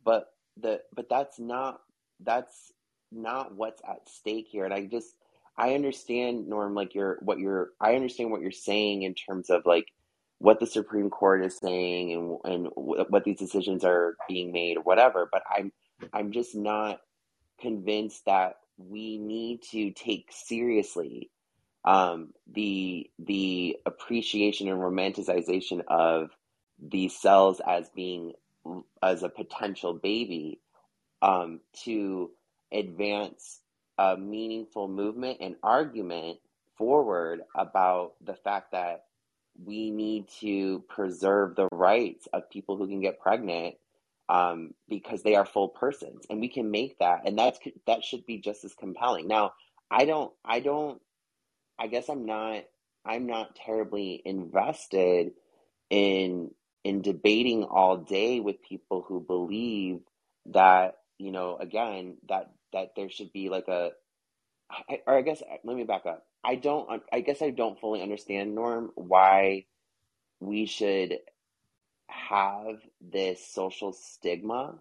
but 0.04 0.26
the 0.60 0.80
but 0.94 1.08
that's 1.08 1.38
not 1.38 1.80
that's 2.20 2.72
not 3.12 3.54
what's 3.54 3.80
at 3.88 4.08
stake 4.08 4.46
here. 4.50 4.64
And 4.64 4.74
I 4.74 4.86
just 4.86 5.08
I 5.56 5.74
understand 5.74 6.48
Norm, 6.48 6.74
like 6.74 6.94
you're 6.94 7.18
what 7.22 7.38
you're 7.38 7.70
I 7.80 7.94
understand 7.94 8.30
what 8.30 8.42
you're 8.42 8.50
saying 8.50 9.02
in 9.02 9.14
terms 9.14 9.50
of 9.50 9.62
like 9.64 9.86
what 10.38 10.60
the 10.60 10.66
Supreme 10.66 11.10
Court 11.10 11.44
is 11.44 11.58
saying 11.58 12.12
and 12.12 12.54
and 12.54 12.68
what 12.76 13.24
these 13.24 13.38
decisions 13.38 13.84
are 13.84 14.16
being 14.28 14.52
made 14.52 14.76
or 14.76 14.82
whatever. 14.82 15.28
But 15.32 15.42
I'm 15.50 15.72
I'm 16.12 16.32
just 16.32 16.54
not 16.54 17.00
convinced 17.60 18.22
that 18.26 18.54
we 18.78 19.18
need 19.18 19.62
to 19.70 19.90
take 19.90 20.30
seriously 20.30 21.30
um, 21.84 22.30
the 22.52 23.10
the 23.18 23.76
appreciation 23.86 24.68
and 24.68 24.78
romanticization 24.78 25.82
of 25.88 26.30
these 26.80 27.18
cells 27.18 27.60
as 27.66 27.88
being 27.90 28.32
as 29.02 29.22
a 29.22 29.28
potential 29.28 29.94
baby 29.94 30.60
um, 31.22 31.60
to 31.84 32.30
advance 32.72 33.60
a 33.98 34.16
meaningful 34.16 34.86
movement 34.86 35.38
and 35.40 35.56
argument 35.62 36.38
forward 36.76 37.40
about 37.56 38.12
the 38.24 38.34
fact 38.34 38.72
that 38.72 39.06
we 39.64 39.90
need 39.90 40.28
to 40.40 40.84
preserve 40.88 41.56
the 41.56 41.68
rights 41.72 42.28
of 42.32 42.48
people 42.50 42.76
who 42.76 42.86
can 42.86 43.00
get 43.00 43.18
pregnant 43.18 43.74
um, 44.28 44.72
because 44.88 45.22
they 45.22 45.34
are 45.34 45.46
full 45.46 45.68
persons, 45.68 46.26
and 46.28 46.40
we 46.40 46.48
can 46.48 46.70
make 46.70 46.98
that, 46.98 47.22
and 47.26 47.38
that's 47.38 47.58
that 47.86 48.04
should 48.04 48.26
be 48.26 48.38
just 48.38 48.64
as 48.64 48.74
compelling. 48.74 49.28
Now, 49.28 49.52
I 49.90 50.04
don't, 50.04 50.32
I 50.44 50.60
don't, 50.60 51.00
I 51.78 51.86
guess 51.86 52.08
I'm 52.08 52.26
not, 52.26 52.64
I'm 53.04 53.26
not 53.26 53.56
terribly 53.56 54.22
invested 54.24 55.32
in 55.90 56.50
in 56.84 57.02
debating 57.02 57.64
all 57.64 57.96
day 57.96 58.40
with 58.40 58.62
people 58.62 59.04
who 59.06 59.20
believe 59.20 60.00
that 60.46 60.96
you 61.18 61.32
know 61.32 61.56
again 61.58 62.16
that 62.28 62.50
that 62.72 62.90
there 62.96 63.10
should 63.10 63.32
be 63.32 63.48
like 63.48 63.68
a 63.68 63.90
or 65.06 65.16
I 65.18 65.22
guess 65.22 65.42
let 65.64 65.76
me 65.76 65.84
back 65.84 66.06
up. 66.06 66.24
I 66.44 66.56
don't 66.56 67.02
I 67.12 67.20
guess 67.20 67.42
I 67.42 67.50
don't 67.50 67.80
fully 67.80 68.02
understand 68.02 68.54
Norm 68.54 68.90
why 68.94 69.66
we 70.40 70.66
should 70.66 71.18
have 72.08 72.76
this 73.00 73.46
social 73.46 73.92
stigma 73.92 74.76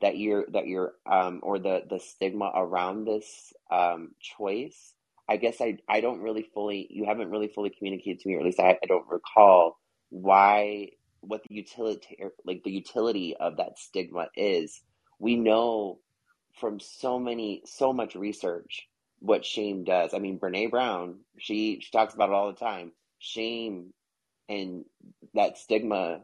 that 0.00 0.16
you're 0.18 0.46
that 0.52 0.66
you're 0.66 0.94
um 1.06 1.40
or 1.42 1.58
the 1.58 1.82
the 1.90 1.98
stigma 2.00 2.50
around 2.54 3.06
this 3.06 3.52
um 3.70 4.10
choice 4.20 4.94
i 5.28 5.36
guess 5.36 5.60
i 5.60 5.78
i 5.88 6.00
don't 6.00 6.20
really 6.22 6.46
fully 6.54 6.88
you 6.90 7.04
haven't 7.06 7.30
really 7.30 7.48
fully 7.48 7.70
communicated 7.70 8.20
to 8.20 8.28
me 8.28 8.36
or 8.36 8.40
at 8.40 8.46
least 8.46 8.60
i, 8.60 8.78
I 8.82 8.86
don't 8.88 9.08
recall 9.10 9.78
why 10.10 10.90
what 11.22 11.42
the 11.48 11.54
utility 11.56 12.18
like 12.46 12.62
the 12.64 12.72
utility 12.72 13.36
of 13.36 13.58
that 13.58 13.78
stigma 13.78 14.28
is. 14.36 14.82
We 15.20 15.36
know 15.36 16.00
from 16.60 16.80
so 16.80 17.18
many 17.18 17.62
so 17.66 17.92
much 17.92 18.14
research 18.16 18.88
what 19.20 19.44
shame 19.46 19.84
does. 19.84 20.14
I 20.14 20.20
mean 20.20 20.38
Brené 20.40 20.70
Brown 20.70 21.20
she 21.38 21.80
she 21.82 21.92
talks 21.92 22.14
about 22.14 22.30
it 22.30 22.34
all 22.34 22.52
the 22.52 22.58
time. 22.58 22.92
Shame 23.18 23.92
and 24.48 24.84
that 25.34 25.58
stigma 25.58 26.20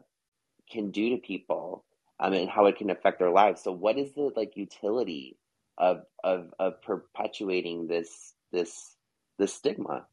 can 0.69 0.91
do 0.91 1.09
to 1.11 1.17
people 1.17 1.83
um, 2.19 2.33
and 2.33 2.49
how 2.49 2.65
it 2.65 2.77
can 2.77 2.89
affect 2.89 3.19
their 3.19 3.31
lives. 3.31 3.63
So, 3.63 3.71
what 3.71 3.97
is 3.97 4.13
the 4.13 4.31
like 4.35 4.55
utility 4.55 5.37
of 5.77 6.03
of 6.23 6.53
of 6.59 6.81
perpetuating 6.81 7.87
this 7.87 8.33
this 8.51 8.95
this 9.37 9.53
stigma? 9.53 10.05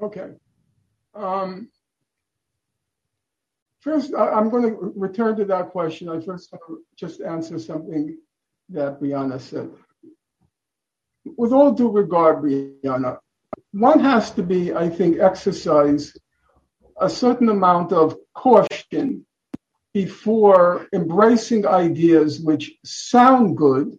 Okay. 0.00 0.30
Um, 1.14 1.68
first, 3.80 4.14
I, 4.14 4.38
am 4.38 4.50
going 4.50 4.62
to 4.62 4.92
return 4.96 5.36
to 5.36 5.44
that 5.46 5.70
question. 5.70 6.08
I 6.08 6.20
first 6.20 6.52
want 6.52 6.62
to 6.68 6.82
just 6.96 7.20
answer 7.20 7.58
something 7.58 8.16
that 8.68 9.00
Briahna 9.00 9.40
said. 9.40 9.70
With 11.36 11.52
all 11.52 11.72
due 11.72 11.90
regard, 11.90 12.42
Briahna, 12.42 13.18
one 13.72 14.00
has 14.00 14.30
to 14.32 14.42
be, 14.42 14.72
I 14.72 14.88
think, 14.88 15.18
exercise 15.18 16.16
a 17.00 17.08
certain 17.08 17.48
amount 17.48 17.92
of 17.92 18.16
caution 18.34 19.24
before 19.94 20.86
embracing 20.92 21.66
ideas 21.66 22.40
which 22.40 22.72
sound 22.84 23.56
good, 23.56 23.98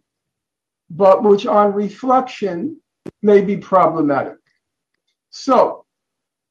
but 0.89 1.23
which 1.23 1.45
on 1.45 1.73
reflection 1.73 2.79
may 3.21 3.41
be 3.41 3.57
problematic. 3.57 4.37
So, 5.29 5.85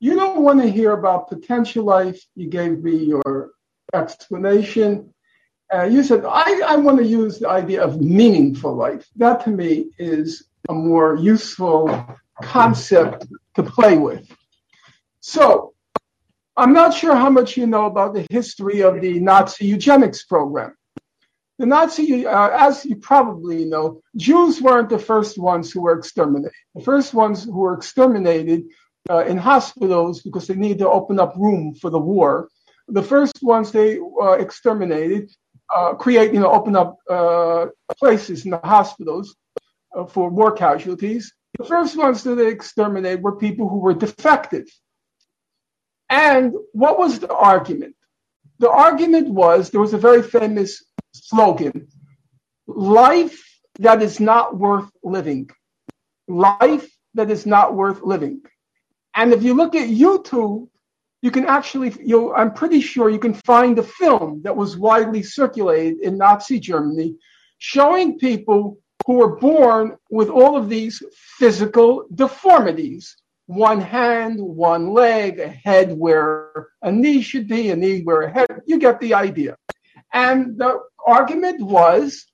you 0.00 0.14
don't 0.14 0.42
want 0.42 0.60
to 0.62 0.70
hear 0.70 0.92
about 0.92 1.28
potential 1.28 1.84
life. 1.84 2.20
You 2.36 2.48
gave 2.48 2.84
me 2.84 2.96
your 2.96 3.50
explanation. 3.92 5.12
Uh, 5.74 5.84
you 5.84 6.02
said, 6.02 6.24
I, 6.24 6.62
I 6.66 6.76
want 6.76 6.98
to 6.98 7.04
use 7.04 7.38
the 7.38 7.48
idea 7.48 7.82
of 7.82 8.00
meaningful 8.00 8.74
life. 8.74 9.06
That 9.16 9.44
to 9.44 9.50
me 9.50 9.90
is 9.98 10.44
a 10.68 10.74
more 10.74 11.16
useful 11.16 11.84
concept 12.42 13.26
to 13.56 13.62
play 13.62 13.98
with. 13.98 14.30
So, 15.20 15.74
I'm 16.58 16.72
not 16.72 16.92
sure 16.92 17.14
how 17.14 17.30
much 17.30 17.56
you 17.56 17.68
know 17.68 17.86
about 17.86 18.14
the 18.14 18.26
history 18.30 18.80
of 18.82 19.00
the 19.00 19.20
Nazi 19.20 19.66
eugenics 19.66 20.24
program. 20.24 20.74
The 21.60 21.66
Nazi, 21.66 22.26
uh, 22.26 22.48
as 22.48 22.84
you 22.84 22.96
probably 22.96 23.64
know, 23.64 24.02
Jews 24.16 24.60
weren't 24.60 24.88
the 24.88 24.98
first 24.98 25.38
ones 25.38 25.70
who 25.70 25.82
were 25.82 25.96
exterminated. 25.96 26.50
The 26.74 26.82
first 26.82 27.14
ones 27.14 27.44
who 27.44 27.58
were 27.58 27.74
exterminated 27.74 28.64
uh, 29.08 29.24
in 29.24 29.38
hospitals 29.38 30.20
because 30.22 30.48
they 30.48 30.56
needed 30.56 30.80
to 30.80 30.88
open 30.88 31.20
up 31.20 31.36
room 31.36 31.76
for 31.76 31.90
the 31.90 31.98
war. 32.00 32.48
The 32.88 33.04
first 33.04 33.38
ones 33.40 33.70
they 33.70 34.00
uh, 34.20 34.32
exterminated, 34.32 35.30
uh, 35.72 35.94
create, 35.94 36.34
you 36.34 36.40
know, 36.40 36.50
open 36.50 36.74
up 36.74 36.96
uh, 37.08 37.66
places 38.00 38.44
in 38.44 38.50
the 38.50 38.60
hospitals 38.64 39.36
uh, 39.96 40.06
for 40.06 40.28
war 40.28 40.50
casualties. 40.50 41.32
The 41.56 41.64
first 41.64 41.96
ones 41.96 42.24
that 42.24 42.34
they 42.34 42.48
exterminated 42.48 43.22
were 43.22 43.36
people 43.36 43.68
who 43.68 43.78
were 43.78 43.94
defective 43.94 44.66
and 46.10 46.54
what 46.72 46.98
was 46.98 47.18
the 47.18 47.32
argument? 47.32 47.94
The 48.58 48.70
argument 48.70 49.28
was 49.28 49.70
there 49.70 49.80
was 49.80 49.94
a 49.94 49.98
very 49.98 50.22
famous 50.22 50.84
slogan 51.12 51.88
life 52.66 53.44
that 53.78 54.02
is 54.02 54.20
not 54.20 54.56
worth 54.56 54.90
living. 55.02 55.50
Life 56.26 56.90
that 57.14 57.30
is 57.30 57.46
not 57.46 57.74
worth 57.74 58.02
living. 58.02 58.42
And 59.14 59.32
if 59.32 59.42
you 59.42 59.54
look 59.54 59.74
at 59.74 59.88
YouTube, 59.88 60.68
you 61.22 61.30
can 61.30 61.46
actually, 61.46 61.94
you 62.04 62.34
I'm 62.34 62.52
pretty 62.52 62.80
sure 62.80 63.10
you 63.10 63.18
can 63.18 63.34
find 63.34 63.78
a 63.78 63.82
film 63.82 64.42
that 64.44 64.56
was 64.56 64.76
widely 64.76 65.22
circulated 65.22 66.00
in 66.00 66.18
Nazi 66.18 66.60
Germany 66.60 67.16
showing 67.58 68.18
people 68.18 68.78
who 69.06 69.14
were 69.14 69.36
born 69.36 69.96
with 70.10 70.28
all 70.28 70.56
of 70.56 70.68
these 70.68 71.02
physical 71.38 72.06
deformities 72.14 73.16
one 73.48 73.80
hand, 73.80 74.38
one 74.38 74.92
leg, 74.92 75.40
a 75.40 75.48
head 75.48 75.96
where 75.96 76.68
a 76.82 76.92
knee 76.92 77.22
should 77.22 77.48
be, 77.48 77.70
a 77.70 77.76
knee 77.76 78.02
where 78.02 78.22
a 78.22 78.30
head. 78.30 78.60
You 78.66 78.78
get 78.78 79.00
the 79.00 79.14
idea. 79.14 79.56
And 80.12 80.58
the 80.58 80.80
argument 81.04 81.62
was 81.62 82.26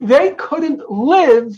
they 0.00 0.32
couldn't 0.32 0.90
live 0.90 1.54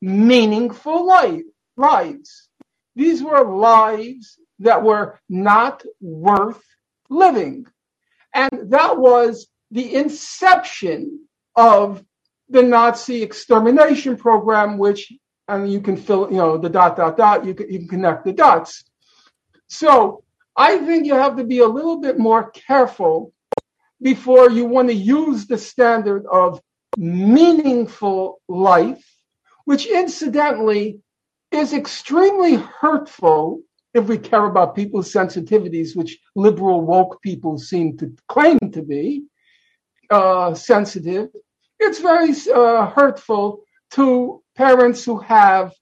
meaningful 0.00 1.06
life, 1.06 1.42
lives. 1.76 2.48
These 2.94 3.20
were 3.20 3.44
lives 3.44 4.38
that 4.60 4.84
were 4.84 5.18
not 5.28 5.82
worth 6.00 6.62
living. 7.10 7.66
And 8.32 8.70
that 8.70 8.96
was 8.96 9.48
the 9.72 9.92
inception 9.92 11.26
of 11.56 12.04
the 12.48 12.62
Nazi 12.62 13.24
extermination 13.24 14.16
program, 14.16 14.78
which 14.78 15.12
and 15.48 15.70
you 15.70 15.80
can 15.80 15.96
fill, 15.96 16.28
you 16.30 16.38
know, 16.38 16.58
the 16.58 16.68
dot, 16.68 16.96
dot, 16.96 17.16
dot, 17.16 17.44
you 17.44 17.54
can, 17.54 17.70
you 17.70 17.78
can 17.80 17.88
connect 17.88 18.24
the 18.24 18.32
dots. 18.32 18.84
So 19.68 20.24
I 20.56 20.78
think 20.78 21.06
you 21.06 21.14
have 21.14 21.36
to 21.36 21.44
be 21.44 21.58
a 21.58 21.66
little 21.66 22.00
bit 22.00 22.18
more 22.18 22.50
careful 22.50 23.32
before 24.00 24.50
you 24.50 24.64
want 24.64 24.88
to 24.88 24.94
use 24.94 25.46
the 25.46 25.58
standard 25.58 26.24
of 26.26 26.60
meaningful 26.96 28.40
life, 28.48 29.04
which 29.64 29.86
incidentally 29.86 31.00
is 31.52 31.72
extremely 31.72 32.56
hurtful 32.56 33.60
if 33.94 34.06
we 34.06 34.18
care 34.18 34.44
about 34.44 34.74
people's 34.74 35.12
sensitivities, 35.12 35.96
which 35.96 36.18
liberal 36.34 36.82
woke 36.82 37.20
people 37.22 37.58
seem 37.58 37.96
to 37.96 38.14
claim 38.28 38.58
to 38.72 38.82
be 38.82 39.24
uh, 40.10 40.54
sensitive. 40.54 41.28
It's 41.80 42.00
very 42.00 42.34
uh, 42.54 42.86
hurtful 42.90 43.64
to 43.92 44.42
parents 44.56 45.04
who 45.04 45.18
have 45.18 45.72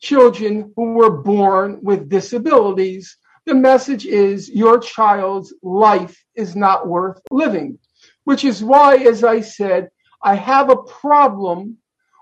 children 0.00 0.72
who 0.76 0.92
were 0.92 1.10
born 1.10 1.78
with 1.82 2.08
disabilities. 2.08 3.16
The 3.46 3.54
message 3.54 4.06
is 4.06 4.48
your 4.48 4.78
child's 4.78 5.52
life 5.62 6.16
is 6.34 6.54
not 6.54 6.86
worth 6.86 7.20
living, 7.30 7.78
which 8.24 8.44
is 8.44 8.62
why, 8.62 8.96
as 8.96 9.24
I 9.24 9.40
said, 9.40 9.90
I 10.22 10.34
have 10.34 10.70
a 10.70 10.76
problem 10.76 11.78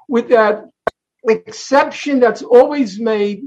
with 0.09 0.29
that 0.31 0.65
exception 1.29 2.21
that's 2.21 2.43
always 2.43 2.99
made. 2.99 3.43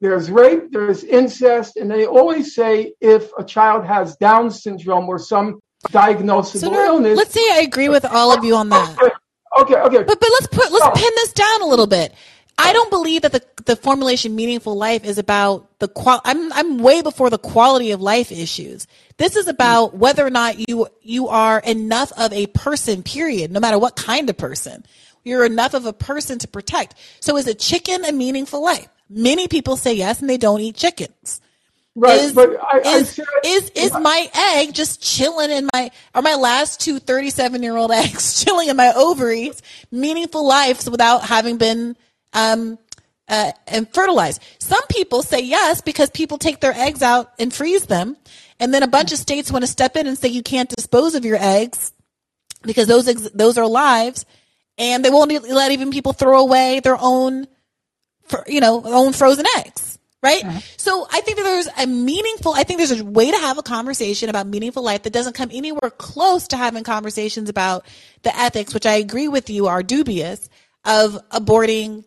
There's 0.00 0.30
rape, 0.30 0.70
there's 0.70 1.02
incest, 1.02 1.76
and 1.76 1.90
they 1.90 2.06
always 2.06 2.54
say 2.54 2.92
if 3.00 3.30
a 3.36 3.42
child 3.44 3.84
has 3.84 4.16
Down 4.16 4.50
syndrome 4.50 5.08
or 5.08 5.18
some 5.18 5.58
diagnosable 5.88 6.60
So 6.60 6.72
illness. 6.72 7.16
let's 7.16 7.32
say 7.34 7.40
I 7.52 7.62
agree 7.62 7.88
with 7.88 8.04
all 8.04 8.32
of 8.32 8.44
you 8.44 8.54
on 8.54 8.68
that. 8.68 9.17
Okay, 9.58 9.74
okay. 9.74 10.02
But 10.02 10.20
but 10.20 10.28
let's 10.30 10.46
put 10.48 10.70
let's 10.72 10.84
No. 10.84 10.90
pin 10.92 11.10
this 11.16 11.32
down 11.32 11.62
a 11.62 11.66
little 11.66 11.86
bit. 11.86 12.14
I 12.60 12.72
don't 12.72 12.90
believe 12.90 13.22
that 13.22 13.32
the 13.32 13.42
the 13.66 13.76
formulation 13.76 14.34
meaningful 14.34 14.74
life 14.76 15.04
is 15.04 15.18
about 15.18 15.78
the 15.78 15.88
qual. 15.88 16.20
I'm 16.24 16.52
I'm 16.52 16.78
way 16.78 17.02
before 17.02 17.30
the 17.30 17.38
quality 17.38 17.92
of 17.92 18.00
life 18.00 18.32
issues. 18.32 18.86
This 19.16 19.36
is 19.36 19.46
about 19.46 19.94
whether 19.94 20.26
or 20.26 20.30
not 20.30 20.68
you 20.68 20.88
you 21.02 21.28
are 21.28 21.60
enough 21.60 22.12
of 22.16 22.32
a 22.32 22.46
person. 22.48 23.02
Period. 23.02 23.52
No 23.52 23.60
matter 23.60 23.78
what 23.78 23.94
kind 23.96 24.28
of 24.28 24.36
person, 24.36 24.84
you're 25.24 25.44
enough 25.44 25.74
of 25.74 25.86
a 25.86 25.92
person 25.92 26.38
to 26.40 26.48
protect. 26.48 26.94
So 27.20 27.36
is 27.36 27.46
a 27.46 27.54
chicken 27.54 28.04
a 28.04 28.12
meaningful 28.12 28.62
life? 28.62 28.88
Many 29.10 29.48
people 29.48 29.76
say 29.76 29.94
yes, 29.94 30.20
and 30.20 30.28
they 30.28 30.36
don't 30.36 30.60
eat 30.60 30.76
chickens. 30.76 31.40
Right, 32.00 32.20
is, 32.20 32.32
but 32.32 32.50
I, 32.62 32.78
I 32.78 32.96
is, 32.96 33.10
said, 33.10 33.26
is 33.44 33.70
is 33.70 33.92
my 33.92 34.30
egg 34.34 34.72
just 34.72 35.02
chilling 35.02 35.50
in 35.50 35.68
my 35.72 35.90
are 36.14 36.22
my 36.22 36.36
last 36.36 36.80
two 36.80 37.00
37 37.00 37.62
year 37.62 37.76
old 37.76 37.90
eggs 37.92 38.44
chilling 38.44 38.68
in 38.68 38.76
my 38.76 38.92
ovaries 38.94 39.60
meaningful 39.90 40.46
lives 40.46 40.88
without 40.88 41.24
having 41.24 41.58
been 41.58 41.96
um 42.32 42.78
uh, 43.28 43.52
and 43.66 43.92
fertilized? 43.92 44.42
Some 44.60 44.86
people 44.88 45.22
say 45.22 45.40
yes 45.40 45.80
because 45.80 46.08
people 46.10 46.38
take 46.38 46.60
their 46.60 46.72
eggs 46.72 47.02
out 47.02 47.32
and 47.38 47.52
freeze 47.52 47.86
them 47.86 48.16
and 48.60 48.72
then 48.72 48.82
a 48.82 48.88
bunch 48.88 49.12
of 49.12 49.18
states 49.18 49.50
want 49.50 49.64
to 49.64 49.70
step 49.70 49.96
in 49.96 50.06
and 50.06 50.16
say 50.16 50.28
you 50.28 50.42
can't 50.42 50.68
dispose 50.68 51.14
of 51.14 51.24
your 51.24 51.38
eggs 51.40 51.92
because 52.62 52.86
those 52.86 53.08
eggs, 53.08 53.30
those 53.32 53.58
are 53.58 53.66
lives 53.66 54.24
and 54.78 55.04
they 55.04 55.10
won't 55.10 55.32
let 55.48 55.72
even 55.72 55.90
people 55.90 56.12
throw 56.12 56.40
away 56.40 56.80
their 56.80 56.96
own 56.98 57.46
for, 58.26 58.44
you 58.46 58.60
know, 58.60 58.82
own 58.84 59.12
frozen 59.12 59.46
eggs, 59.56 59.97
right? 60.22 60.42
So 60.76 61.06
I 61.10 61.20
think 61.20 61.36
that 61.36 61.44
there's 61.44 61.68
a 61.78 61.86
meaningful, 61.86 62.52
I 62.52 62.64
think 62.64 62.78
there's 62.78 63.00
a 63.00 63.04
way 63.04 63.30
to 63.30 63.36
have 63.36 63.58
a 63.58 63.62
conversation 63.62 64.28
about 64.28 64.46
meaningful 64.46 64.82
life 64.82 65.04
that 65.04 65.12
doesn't 65.12 65.34
come 65.34 65.50
anywhere 65.52 65.90
close 65.90 66.48
to 66.48 66.56
having 66.56 66.84
conversations 66.84 67.48
about 67.48 67.86
the 68.22 68.36
ethics, 68.36 68.74
which 68.74 68.86
I 68.86 68.94
agree 68.94 69.28
with 69.28 69.50
you 69.50 69.66
are 69.68 69.82
dubious 69.82 70.48
of 70.84 71.18
aborting, 71.30 72.04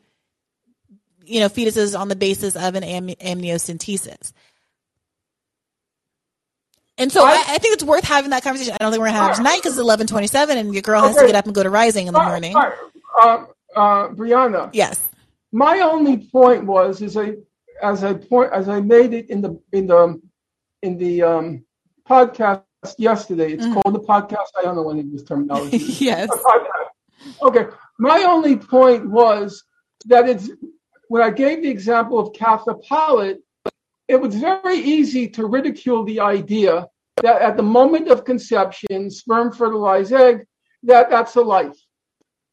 you 1.25 1.39
know, 1.39 1.49
fetuses 1.49 1.97
on 1.97 2.07
the 2.09 2.15
basis 2.15 2.55
of 2.55 2.75
an 2.75 2.83
am- 2.83 3.07
amniocentesis. 3.07 4.33
And 6.97 7.11
so 7.11 7.23
I, 7.23 7.43
I 7.47 7.57
think 7.57 7.73
it's 7.73 7.83
worth 7.83 8.03
having 8.03 8.29
that 8.31 8.43
conversation. 8.43 8.73
I 8.73 8.77
don't 8.77 8.91
think 8.91 8.99
we're 9.01 9.07
gonna 9.07 9.17
have 9.17 9.31
it 9.31 9.35
tonight 9.37 9.57
because 9.57 9.73
it's 9.73 9.81
eleven 9.81 10.05
twenty-seven, 10.05 10.55
and 10.57 10.73
your 10.73 10.83
girl 10.83 11.01
has 11.01 11.15
to 11.15 11.25
get 11.25 11.35
up 11.35 11.45
and 11.45 11.55
go 11.55 11.63
to 11.63 11.69
Rising 11.69 12.05
in 12.07 12.13
the 12.13 12.21
morning. 12.21 12.55
Uh, 12.55 12.71
uh, 13.19 13.45
uh, 13.75 14.07
Briahna, 14.09 14.69
Yes. 14.73 15.07
my 15.51 15.79
only 15.79 16.17
point 16.17 16.65
was 16.65 17.01
is 17.01 17.17
I 17.17 17.37
as 17.81 18.03
I 18.03 18.13
point 18.13 18.51
as 18.53 18.69
I 18.69 18.81
made 18.81 19.13
it 19.13 19.29
in 19.29 19.41
the 19.41 19.59
in 19.71 19.87
the 19.87 20.21
in 20.81 20.97
the 20.97 21.23
um, 21.23 21.65
podcast 22.07 22.63
yesterday. 22.97 23.53
It's 23.53 23.65
called 23.65 23.93
the 23.93 23.99
podcast. 23.99 24.47
I 24.57 24.63
don't 24.63 24.75
know 24.75 24.83
when 24.83 24.99
it 24.99 25.11
was 25.11 25.23
terminology. 25.23 25.77
yes. 25.99 26.29
Okay. 27.41 27.67
My 27.99 28.23
only 28.23 28.55
point 28.57 29.09
was 29.09 29.63
that 30.05 30.27
it's 30.27 30.49
when 31.07 31.21
I 31.21 31.29
gave 31.29 31.61
the 31.61 31.69
example 31.69 32.19
of 32.19 32.33
Katha 32.33 32.81
Pollitt, 32.83 33.39
it 34.07 34.19
was 34.19 34.35
very 34.35 34.77
easy 34.77 35.27
to 35.29 35.45
ridicule 35.45 36.03
the 36.03 36.19
idea 36.19 36.87
that 37.21 37.41
at 37.41 37.57
the 37.57 37.63
moment 37.63 38.07
of 38.09 38.25
conception, 38.25 39.11
sperm 39.11 39.51
fertilized 39.51 40.13
egg, 40.13 40.45
that 40.83 41.09
that's 41.09 41.35
a 41.35 41.41
life. 41.41 41.77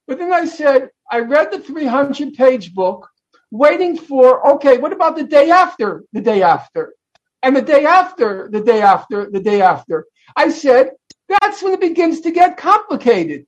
But 0.07 0.19
then 0.19 0.33
I 0.33 0.45
said, 0.45 0.91
I 1.11 1.21
read 1.21 1.51
the 1.51 1.61
300 1.61 2.35
page 2.35 2.75
book, 2.75 3.09
waiting 3.51 3.97
for, 3.97 4.55
okay, 4.55 4.79
what 4.79 4.93
about 4.93 5.17
the 5.17 5.25
day 5.25 5.51
after 5.51 6.05
the 6.13 6.21
day 6.21 6.43
after? 6.43 6.95
And 7.43 7.55
the 7.55 7.63
day 7.63 7.87
after 7.87 8.49
the 8.51 8.61
day 8.61 8.83
after 8.83 9.31
the 9.31 9.41
day 9.41 9.63
after. 9.63 10.07
I 10.37 10.51
said, 10.51 10.91
that's 11.29 11.63
when 11.63 11.75
it 11.75 11.81
begins 11.81 12.21
to 12.23 12.31
get 12.31 12.57
complicated. 12.57 13.47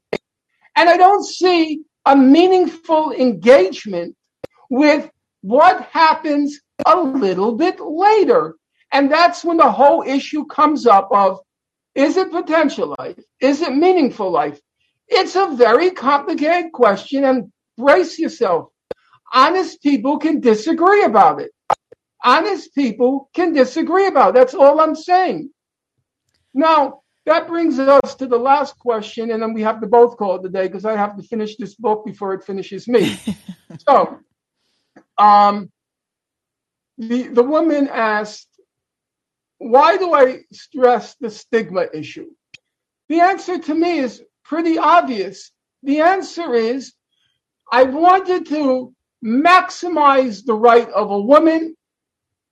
And 0.77 0.89
I 0.89 0.97
don't 0.97 1.25
see 1.25 1.83
a 2.07 2.17
meaningful 2.17 3.13
engagement 3.13 4.17
with 4.71 5.11
what 5.43 5.83
happens 5.85 6.61
a 6.87 6.97
little 6.99 7.53
bit 7.53 7.81
later. 7.81 8.57
And 8.93 9.11
that's 9.11 9.45
when 9.45 9.57
the 9.57 9.71
whole 9.71 10.03
issue 10.03 10.47
comes 10.47 10.87
up 10.87 11.09
of 11.13 11.41
is 11.95 12.17
it 12.17 12.31
potential 12.31 12.95
life? 12.99 13.19
Is 13.41 13.63
it 13.63 13.75
meaningful 13.75 14.31
life? 14.31 14.61
It's 15.09 15.35
a 15.35 15.51
very 15.55 15.91
complicated 15.91 16.73
question 16.73 17.25
and 17.25 17.53
brace 17.77 18.19
yourself. 18.19 18.69
Honest 19.33 19.83
people 19.83 20.19
can 20.19 20.41
disagree 20.41 21.05
about 21.05 21.41
it. 21.41 21.53
Honest 22.25 22.75
people 22.75 23.31
can 23.35 23.53
disagree 23.53 24.07
about 24.07 24.31
it. 24.31 24.35
That's 24.35 24.55
all 24.55 24.81
I'm 24.81 24.95
saying. 24.95 25.51
Now, 26.53 27.01
that 27.27 27.47
brings 27.47 27.79
us 27.79 28.15
to 28.17 28.27
the 28.27 28.39
last 28.39 28.79
question, 28.79 29.31
and 29.31 29.43
then 29.43 29.53
we 29.53 29.63
have 29.63 29.81
to 29.81 29.87
both 29.87 30.17
call 30.17 30.37
it 30.37 30.43
the 30.43 30.49
day 30.49 30.67
because 30.67 30.85
I 30.85 30.97
have 30.97 31.17
to 31.17 31.23
finish 31.23 31.57
this 31.57 31.75
book 31.75 32.05
before 32.05 32.35
it 32.35 32.45
finishes 32.45 32.89
me. 32.89 33.19
so, 33.89 34.19
um, 35.19 35.71
the 36.99 37.29
the 37.29 37.43
woman 37.43 37.89
asked, 37.89 38.49
"Why 39.59 39.97
do 39.97 40.13
I 40.15 40.41
stress 40.53 41.15
the 41.21 41.31
stigma 41.31 41.87
issue?" 41.95 42.31
The 43.09 43.21
answer 43.21 43.59
to 43.59 43.75
me 43.75 43.99
is 43.99 44.23
pretty 44.45 44.79
obvious. 44.79 45.53
The 45.83 46.01
answer 46.01 46.55
is, 46.55 46.93
I 47.71 47.85
wanted 47.85 48.47
to 48.47 48.95
maximize 49.25 50.45
the 50.45 50.55
right 50.55 50.89
of 50.91 51.11
a 51.11 51.21
woman. 51.21 51.77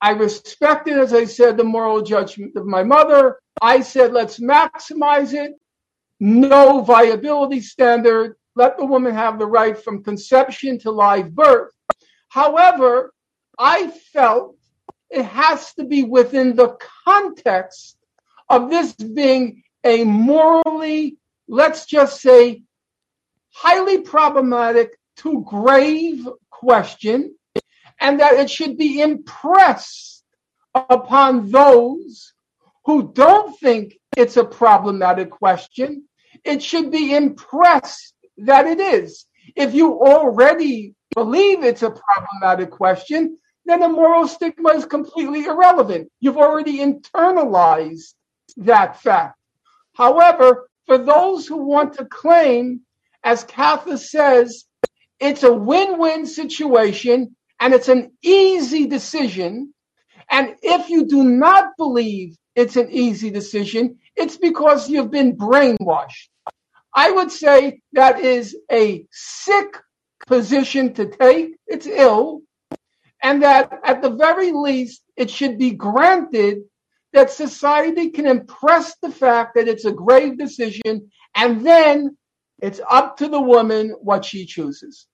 I 0.01 0.11
respected, 0.11 0.99
as 0.99 1.13
I 1.13 1.25
said, 1.25 1.57
the 1.57 1.65
moral 1.65 2.03
judgment 2.03 2.57
of 2.57 2.67
my 2.67 2.85
mother. 2.85 3.41
I 3.61 3.81
said, 3.81 4.13
let's 4.13 4.39
maximize 4.39 5.35
it. 5.35 5.53
No 6.21 6.83
viability 6.83 7.61
standard. 7.61 8.37
Let 8.55 8.77
the 8.77 8.85
woman 8.85 9.15
have 9.15 9.39
the 9.39 9.47
right 9.47 9.77
from 9.77 10.05
conception 10.05 10.79
to 10.81 10.91
live 10.91 11.35
birth. 11.35 11.73
However, 12.29 13.13
I 13.59 13.89
felt 14.13 14.57
it 15.11 15.25
has 15.25 15.75
to 15.75 15.85
be 15.85 16.03
within 16.05 16.55
the 16.55 16.77
context 17.05 17.97
of 18.49 18.71
this 18.71 18.93
being 18.93 19.63
a 19.85 20.05
morally, 20.05 21.17
let's 21.49 21.87
just 21.87 22.21
say, 22.21 22.63
highly 23.51 24.03
problematic 24.03 24.99
to 25.17 25.45
grave 25.49 26.29
question, 26.59 27.35
and 28.01 28.21
that 28.21 28.35
it 28.35 28.51
should 28.51 28.77
be 28.77 29.01
impressed 29.01 30.25
upon 30.75 31.51
those 31.51 32.33
who 32.85 33.13
don't 33.13 33.59
think 33.61 33.99
it's 34.17 34.37
a 34.37 34.45
problematic 34.45 35.31
question. 35.31 36.05
It 36.45 36.63
should 36.63 36.91
be 36.91 37.15
impressed 37.15 38.15
that 38.39 38.67
it 38.67 38.81
is. 38.81 39.27
If 39.57 39.75
you 39.75 40.01
already 40.01 40.95
believe 41.15 41.63
it's 41.63 41.83
a 41.83 41.91
problematic 41.91 42.71
question, 42.71 43.39
then 43.67 43.81
the 43.81 43.89
moral 43.89 44.27
stigma 44.27 44.71
is 44.71 44.87
completely 44.87 45.45
irrelevant. 45.45 46.11
You've 46.21 46.39
already 46.39 46.79
internalized 46.79 48.15
that 48.57 49.01
fact. 49.01 49.39
However, 49.95 50.69
for 50.87 50.99
those 50.99 51.47
who 51.47 51.59
want 51.59 51.95
to 51.95 52.05
claim, 52.07 52.81
as 53.25 53.45
Katha 53.45 53.99
says, 53.99 54.65
it's 55.21 55.43
a 55.43 55.53
win-win 55.53 56.27
situation 56.27 57.35
and 57.61 57.75
it's 57.75 57.89
an 57.89 58.13
easy 58.23 58.87
decision. 58.87 59.75
And 60.31 60.55
if 60.63 60.91
you 60.91 61.07
do 61.07 61.25
not 61.25 61.71
believe 61.77 62.37
it's 62.55 62.77
an 62.77 62.91
easy 62.91 63.31
decision, 63.31 63.99
it's 64.17 64.37
because 64.37 64.89
you've 64.89 65.11
been 65.11 65.37
brainwashed. 65.37 66.29
I 66.95 67.11
would 67.11 67.31
say 67.31 67.81
that 67.93 68.21
is 68.21 68.57
a 68.71 69.07
sick 69.11 69.77
position 70.27 70.95
to 70.95 71.07
take. 71.07 71.57
It's 71.67 71.87
ill. 71.87 72.43
And 73.23 73.43
that 73.43 73.73
at 73.85 74.03
the 74.03 74.11
very 74.11 74.53
least, 74.53 75.03
it 75.17 75.31
should 75.31 75.59
be 75.59 75.73
granted 75.73 76.59
that 77.13 77.31
society 77.31 78.11
can 78.11 78.27
impress 78.27 78.97
the 79.03 79.11
fact 79.11 79.57
that 79.57 79.67
it's 79.67 79.85
a 79.85 79.93
grave 79.93 80.39
decision 80.39 81.11
and 81.35 81.67
then 81.67 82.17
it's 82.61 82.81
up 82.89 83.17
to 83.17 83.29
the 83.29 83.41
woman 83.41 83.91
what 84.01 84.25
she 84.25 84.47
chooses. 84.47 85.08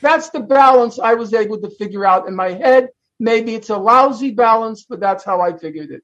That's 0.00 0.30
the 0.30 0.40
balance 0.40 0.98
I 0.98 1.14
was 1.14 1.34
able 1.34 1.60
to 1.60 1.70
figure 1.70 2.04
out 2.06 2.28
in 2.28 2.36
my 2.36 2.50
head. 2.52 2.88
Maybe 3.20 3.54
it's 3.54 3.70
a 3.70 3.76
lousy 3.76 4.30
balance, 4.30 4.84
but 4.88 5.00
that's 5.00 5.24
how 5.24 5.40
I 5.40 5.56
figured 5.56 5.90
it. 5.90 6.02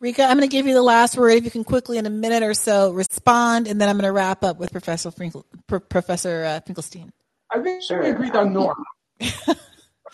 Rika, 0.00 0.22
I'm 0.24 0.36
going 0.36 0.48
to 0.48 0.52
give 0.52 0.66
you 0.66 0.74
the 0.74 0.82
last 0.82 1.16
word. 1.16 1.32
If 1.32 1.44
you 1.44 1.50
can 1.50 1.64
quickly, 1.64 1.98
in 1.98 2.06
a 2.06 2.10
minute 2.10 2.42
or 2.42 2.54
so, 2.54 2.92
respond, 2.92 3.66
and 3.66 3.80
then 3.80 3.88
I'm 3.88 3.96
going 3.96 4.04
to 4.04 4.12
wrap 4.12 4.44
up 4.44 4.58
with 4.58 4.70
Professor 4.70 5.10
Finkel, 5.10 5.44
Pro- 5.66 5.80
Professor 5.80 6.44
uh, 6.44 6.60
Finkelstein. 6.60 7.12
I 7.50 7.60
think 7.60 7.82
Sure. 7.82 8.02
we 8.02 8.10
agreed 8.10 8.36
on 8.36 8.52
norm. 8.52 8.84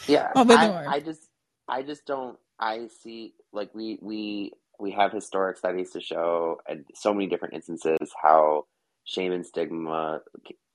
Yeah, 0.06 0.30
Oh, 0.36 0.46
I, 0.48 0.66
Norm. 0.68 0.88
I 0.88 1.00
just, 1.00 1.22
I 1.68 1.82
just 1.82 2.06
don't. 2.06 2.38
I 2.58 2.88
see 3.02 3.34
like 3.52 3.74
we 3.74 3.98
we 4.00 4.52
we 4.78 4.92
have 4.92 5.12
historic 5.12 5.56
studies 5.56 5.90
to 5.92 6.00
show, 6.00 6.60
and 6.68 6.84
so 6.94 7.12
many 7.12 7.26
different 7.26 7.54
instances 7.54 7.98
how 8.22 8.66
shame 9.04 9.32
and 9.32 9.44
stigma 9.44 10.20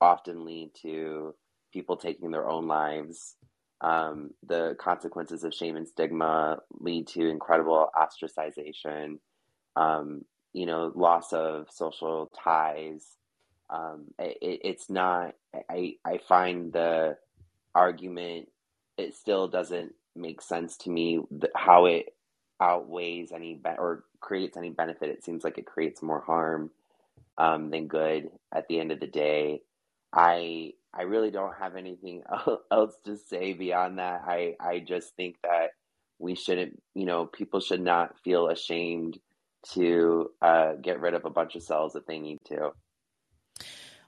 often 0.00 0.44
lead 0.44 0.70
to 0.82 1.34
people 1.72 1.96
taking 1.96 2.30
their 2.30 2.48
own 2.48 2.66
lives. 2.66 3.36
Um, 3.80 4.30
the 4.46 4.76
consequences 4.78 5.42
of 5.42 5.54
shame 5.54 5.76
and 5.76 5.88
stigma 5.88 6.58
lead 6.78 7.06
to 7.08 7.28
incredible 7.28 7.88
ostracization, 7.96 9.18
um, 9.76 10.24
you 10.52 10.66
know, 10.66 10.92
loss 10.94 11.32
of 11.32 11.68
social 11.70 12.30
ties. 12.44 13.06
Um, 13.70 14.06
it, 14.18 14.60
it's 14.64 14.90
not, 14.90 15.34
I, 15.70 15.94
I 16.04 16.18
find 16.28 16.72
the 16.72 17.16
argument, 17.74 18.48
it 18.98 19.14
still 19.14 19.48
doesn't 19.48 19.94
make 20.16 20.42
sense 20.42 20.76
to 20.78 20.90
me 20.90 21.20
how 21.54 21.86
it 21.86 22.14
outweighs 22.60 23.32
any 23.32 23.54
be- 23.54 23.70
or 23.78 24.04
creates 24.20 24.56
any 24.56 24.70
benefit. 24.70 25.08
It 25.08 25.24
seems 25.24 25.44
like 25.44 25.56
it 25.56 25.66
creates 25.66 26.02
more 26.02 26.20
harm 26.20 26.70
um, 27.38 27.70
than 27.70 27.86
good 27.86 28.30
at 28.54 28.68
the 28.68 28.78
end 28.78 28.92
of 28.92 29.00
the 29.00 29.06
day. 29.06 29.62
I 30.12 30.74
I 30.92 31.02
really 31.02 31.30
don't 31.30 31.54
have 31.56 31.76
anything 31.76 32.22
else 32.70 32.94
to 33.04 33.16
say 33.16 33.52
beyond 33.52 33.98
that. 33.98 34.22
I 34.26 34.56
I 34.60 34.80
just 34.80 35.14
think 35.16 35.36
that 35.42 35.70
we 36.18 36.34
shouldn't, 36.34 36.80
you 36.94 37.06
know, 37.06 37.26
people 37.26 37.60
should 37.60 37.80
not 37.80 38.18
feel 38.22 38.48
ashamed 38.48 39.18
to 39.72 40.30
uh, 40.42 40.74
get 40.74 41.00
rid 41.00 41.14
of 41.14 41.24
a 41.24 41.30
bunch 41.30 41.56
of 41.56 41.62
cells 41.62 41.96
if 41.96 42.06
they 42.06 42.18
need 42.18 42.38
to. 42.46 42.72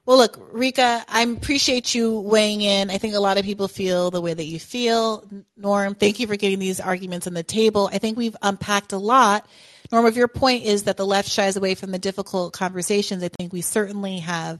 Well, 0.05 0.17
look, 0.17 0.37
Rika, 0.51 1.05
I 1.07 1.21
appreciate 1.21 1.95
you 1.95 2.19
weighing 2.19 2.61
in. 2.61 2.89
I 2.89 2.97
think 2.97 3.15
a 3.15 3.21
lot 3.21 3.37
of 3.37 3.45
people 3.45 3.69
feel 3.69 4.11
the 4.11 4.19
way 4.19 4.33
that 4.33 4.43
you 4.43 4.59
feel. 4.59 5.23
Norm, 5.55 5.95
thank 5.95 6.19
you 6.19 6.27
for 6.27 6.35
getting 6.35 6.59
these 6.59 6.81
arguments 6.81 7.25
on 7.25 7.33
the 7.33 7.43
table. 7.43 7.89
I 7.91 7.99
think 7.99 8.17
we've 8.17 8.35
unpacked 8.41 8.91
a 8.91 8.97
lot. 8.97 9.47
Norm, 9.93 10.05
if 10.05 10.17
your 10.17 10.27
point 10.27 10.65
is 10.65 10.83
that 10.83 10.97
the 10.97 11.05
left 11.05 11.29
shies 11.29 11.55
away 11.55 11.75
from 11.75 11.91
the 11.91 11.99
difficult 11.99 12.51
conversations, 12.51 13.23
I 13.23 13.29
think 13.29 13.53
we 13.53 13.61
certainly 13.61 14.19
have 14.19 14.59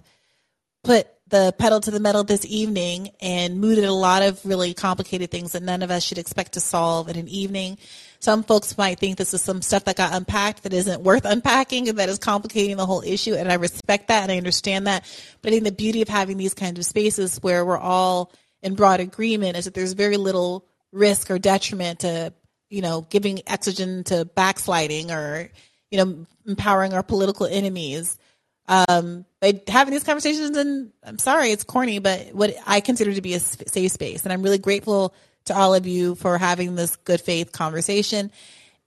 put 0.82 1.08
the 1.34 1.52
pedal 1.58 1.80
to 1.80 1.90
the 1.90 2.00
metal 2.00 2.24
this 2.24 2.46
evening 2.46 3.10
and 3.20 3.60
mooted 3.60 3.86
a 3.86 3.92
lot 3.92 4.22
of 4.22 4.40
really 4.46 4.76
complicated 4.76 5.32
things 5.32 5.54
that 5.54 5.64
none 5.64 5.82
of 5.82 5.90
us 5.90 6.04
should 6.04 6.20
expect 6.20 6.52
to 6.52 6.60
solve 6.60 7.10
in 7.10 7.18
an 7.18 7.28
evening. 7.28 7.80
Some 8.20 8.44
folks 8.44 8.78
might 8.78 9.00
think 9.00 9.18
this 9.18 9.34
is 9.34 9.42
some 9.42 9.64
stuff 9.64 9.86
that 9.86 9.98
got 9.98 10.14
unpacked 10.14 10.62
that 10.62 10.74
isn't 10.74 11.02
worth 11.02 11.26
unpacking 11.26 11.90
and 11.90 11.98
that 11.98 12.08
is 12.08 12.20
complicating 12.20 12.78
the 12.78 12.86
whole 12.86 13.02
issue. 13.02 13.34
And 13.34 13.52
I 13.52 13.56
respect 13.56 14.10
that 14.10 14.22
and 14.22 14.32
I 14.32 14.38
understand 14.38 14.86
that. 14.86 15.06
But 15.42 15.50
I 15.50 15.52
think 15.54 15.64
the 15.64 15.72
beauty 15.72 16.04
of 16.04 16.08
having 16.08 16.38
these 16.38 16.54
kinds 16.54 16.78
of 16.78 16.86
spaces 16.86 17.40
where 17.42 17.66
we're 17.66 17.80
all 17.80 18.32
in 18.62 18.76
broad 18.76 19.00
agreement 19.00 19.58
is 19.58 19.66
that 19.66 19.74
there's 19.74 19.94
very 19.94 20.18
little 20.18 20.68
risk 20.92 21.32
or 21.32 21.40
detriment 21.40 22.02
to, 22.02 22.32
you 22.70 22.84
know, 22.84 23.08
giving 23.10 23.42
oxygen 23.50 24.04
to 24.04 24.26
backsliding 24.26 25.10
or, 25.10 25.50
you 25.90 25.98
know, 25.98 26.28
empowering 26.46 26.94
our 26.94 27.02
political 27.02 27.48
enemies 27.48 28.20
um, 28.68 29.26
by 29.42 29.62
having 29.68 29.92
these 29.92 30.04
conversations. 30.04 30.56
And 30.58 30.92
I'm 31.04 31.20
sorry, 31.20 31.52
it's 31.52 31.64
corny, 31.64 32.00
but 32.00 32.34
what 32.34 32.56
I 32.66 32.80
consider 32.80 33.14
to 33.14 33.22
be 33.22 33.34
a 33.34 33.40
safe 33.40 33.92
space. 33.92 34.24
And 34.24 34.34
I'm 34.34 34.42
really 34.42 34.58
grateful 34.58 35.14
to 35.46 35.56
all 35.56 35.74
of 35.74 35.86
you 35.86 36.16
for 36.16 36.38
having 36.38 36.76
this 36.76 36.96
good 36.96 37.22
faith 37.22 37.52
conversation. 37.52 38.32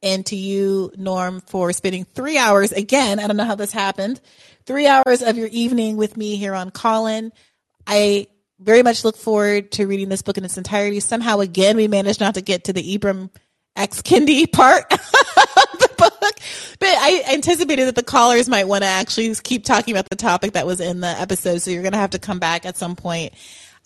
And 0.02 0.24
to 0.26 0.36
you, 0.36 0.92
Norm, 0.96 1.40
for 1.40 1.72
spending 1.72 2.04
three 2.04 2.38
hours 2.38 2.72
again. 2.72 3.18
I 3.18 3.26
don't 3.26 3.36
know 3.36 3.44
how 3.44 3.54
this 3.54 3.72
happened. 3.72 4.20
Three 4.64 4.86
hours 4.86 5.22
of 5.22 5.36
your 5.36 5.48
evening 5.48 5.96
with 5.96 6.16
me 6.16 6.36
here 6.36 6.54
on 6.54 6.70
Callin. 6.70 7.32
I 7.86 8.28
very 8.58 8.82
much 8.82 9.04
look 9.04 9.16
forward 9.16 9.72
to 9.72 9.86
reading 9.86 10.08
this 10.08 10.22
book 10.22 10.38
in 10.38 10.44
its 10.44 10.58
entirety. 10.58 11.00
Somehow, 11.00 11.40
again, 11.40 11.76
we 11.76 11.88
managed 11.88 12.20
not 12.20 12.34
to 12.34 12.40
get 12.40 12.64
to 12.64 12.72
the 12.72 12.98
Ibram 12.98 13.30
X 13.76 14.02
Kendi 14.02 14.50
part 14.50 14.90
of 14.92 14.98
the 14.98 15.90
book. 15.96 16.34
But 16.78 16.88
I 16.88 17.24
anticipated 17.32 17.86
that 17.86 17.94
the 17.94 18.02
callers 18.02 18.48
might 18.48 18.66
want 18.66 18.82
to 18.82 18.88
actually 18.88 19.34
keep 19.36 19.64
talking 19.64 19.94
about 19.94 20.08
the 20.10 20.16
topic 20.16 20.52
that 20.52 20.66
was 20.66 20.80
in 20.80 21.00
the 21.00 21.08
episode. 21.08 21.58
So 21.58 21.70
you're 21.70 21.82
going 21.82 21.92
to 21.92 21.98
have 21.98 22.10
to 22.10 22.18
come 22.18 22.38
back 22.38 22.66
at 22.66 22.76
some 22.76 22.96
point. 22.96 23.34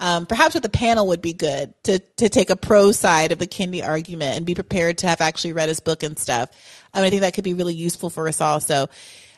Um, 0.00 0.24
perhaps 0.24 0.54
with 0.54 0.62
the 0.62 0.70
panel 0.70 1.08
would 1.08 1.20
be 1.20 1.34
good 1.34 1.74
to, 1.84 1.98
to 2.16 2.30
take 2.30 2.48
a 2.48 2.56
pro 2.56 2.90
side 2.90 3.32
of 3.32 3.38
the 3.38 3.46
Kendi 3.46 3.86
argument 3.86 4.36
and 4.36 4.46
be 4.46 4.54
prepared 4.54 4.98
to 4.98 5.08
have 5.08 5.20
actually 5.20 5.52
read 5.52 5.68
his 5.68 5.80
book 5.80 6.02
and 6.02 6.18
stuff. 6.18 6.50
Um, 6.94 7.04
I 7.04 7.10
think 7.10 7.20
that 7.20 7.34
could 7.34 7.44
be 7.44 7.52
really 7.52 7.74
useful 7.74 8.08
for 8.08 8.26
us 8.26 8.40
all. 8.40 8.60
So, 8.60 8.88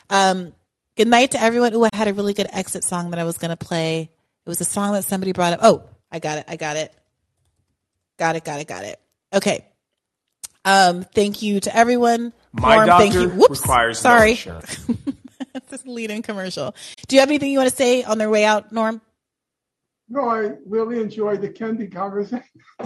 um, 0.09 0.53
good 0.95 1.09
night 1.09 1.31
to 1.31 1.41
everyone. 1.41 1.73
Ooh, 1.73 1.83
I 1.83 1.89
had 1.93 2.07
a 2.07 2.13
really 2.13 2.33
good 2.33 2.47
exit 2.53 2.85
song 2.85 3.11
that 3.11 3.19
I 3.19 3.25
was 3.25 3.37
going 3.37 3.49
to 3.49 3.57
play. 3.57 4.09
It 4.45 4.49
was 4.49 4.61
a 4.61 4.65
song 4.65 4.93
that 4.93 5.03
somebody 5.03 5.33
brought 5.33 5.53
up. 5.53 5.59
Oh, 5.61 5.83
I 6.09 6.19
got 6.19 6.37
it. 6.37 6.45
I 6.47 6.55
got 6.55 6.77
it. 6.77 6.93
Got 8.17 8.37
it. 8.37 8.45
Got 8.45 8.61
it. 8.61 8.67
Got 8.67 8.85
it. 8.85 9.01
Okay. 9.33 9.65
Um, 10.65 11.03
thank 11.13 11.41
you 11.41 11.59
to 11.61 11.75
everyone. 11.75 12.33
My 12.53 12.75
Norm, 12.75 12.87
doctor 12.87 13.03
thank 13.03 13.13
you. 13.15 13.29
Whoops, 13.29 13.61
requires 13.61 13.99
sorry. 13.99 14.39
no 14.45 14.57
insurance. 14.57 14.85
This 15.69 15.85
lead 15.85 16.09
in 16.11 16.21
commercial. 16.23 16.73
Do 17.07 17.15
you 17.15 17.19
have 17.19 17.29
anything 17.29 17.51
you 17.51 17.57
want 17.59 17.69
to 17.69 17.75
say 17.75 18.03
on 18.03 18.17
their 18.17 18.29
way 18.29 18.43
out, 18.45 18.71
Norm? 18.71 19.01
No, 20.09 20.27
I 20.29 20.51
really 20.67 20.99
enjoyed 20.99 21.41
the 21.41 21.49
Kendi 21.49 21.91
conversation. 21.91 22.43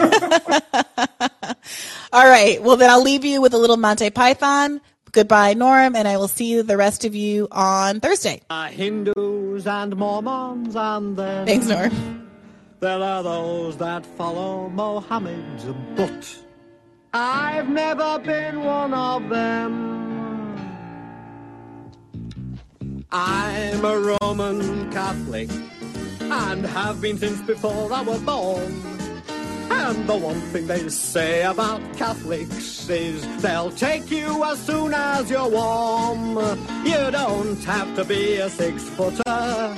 All 2.13 2.27
right. 2.29 2.61
Well, 2.61 2.77
then 2.77 2.89
I'll 2.89 3.01
leave 3.01 3.25
you 3.25 3.41
with 3.41 3.53
a 3.53 3.57
little 3.57 3.77
Monty 3.77 4.09
Python. 4.09 4.81
Goodbye, 5.11 5.53
Norm, 5.53 5.95
and 5.95 6.07
I 6.07 6.17
will 6.17 6.27
see 6.27 6.61
the 6.61 6.77
rest 6.77 7.05
of 7.05 7.15
you 7.15 7.47
on 7.51 7.99
Thursday. 7.99 8.41
Uh, 8.49 8.67
Hindus 8.67 9.65
and 9.65 9.95
Mormons, 9.95 10.75
and 10.75 11.17
then 11.17 11.45
Thanks, 11.45 11.67
Norm. 11.67 12.27
there 12.79 13.01
are 13.01 13.23
those 13.23 13.77
that 13.77 14.05
follow 14.05 14.69
Mohammed, 14.69 15.43
but 15.95 16.39
I've 17.19 17.67
never 17.67 18.19
been 18.19 18.63
one 18.63 18.93
of 18.93 19.27
them. 19.27 20.55
I'm 23.11 23.83
a 23.83 24.17
Roman 24.21 24.91
Catholic 24.91 25.49
and 26.21 26.63
have 26.63 27.01
been 27.01 27.17
since 27.17 27.41
before 27.41 27.91
I 27.91 28.01
was 28.01 28.21
born. 28.21 28.71
And 29.71 30.07
the 30.07 30.15
one 30.15 30.39
thing 30.51 30.67
they 30.67 30.87
say 30.89 31.41
about 31.41 31.81
Catholics 31.97 32.87
is 32.87 33.25
they'll 33.41 33.71
take 33.71 34.11
you 34.11 34.43
as 34.43 34.59
soon 34.59 34.93
as 34.93 35.31
you're 35.31 35.49
warm. 35.49 36.37
You 36.85 37.09
don't 37.09 37.63
have 37.63 37.95
to 37.95 38.05
be 38.05 38.35
a 38.35 38.47
six 38.47 38.83
footer. 38.89 39.75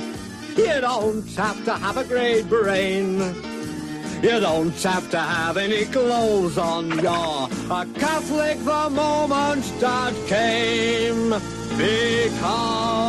You 0.58 0.82
don't 0.82 1.36
have 1.36 1.64
to 1.64 1.74
have 1.76 1.96
a 1.96 2.04
great 2.04 2.50
brain. 2.50 3.59
You 4.22 4.40
don't 4.42 4.84
have 4.84 5.10
to 5.12 5.18
have 5.18 5.56
any 5.56 5.86
clothes 5.86 6.58
on. 6.58 6.90
You're 7.00 7.48
a 7.72 7.86
Catholic 7.96 8.58
the 8.66 8.90
moment 8.90 9.64
that 9.80 10.14
came. 10.28 11.30
Because 11.78 13.02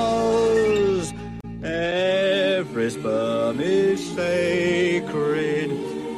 every 1.64 2.90
sperm 2.90 3.58
is 3.60 4.14
sacred. 4.14 5.72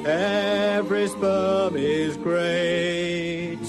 Every 0.07 1.09
sperm 1.09 1.75
is 1.77 2.19
great. 2.19 3.61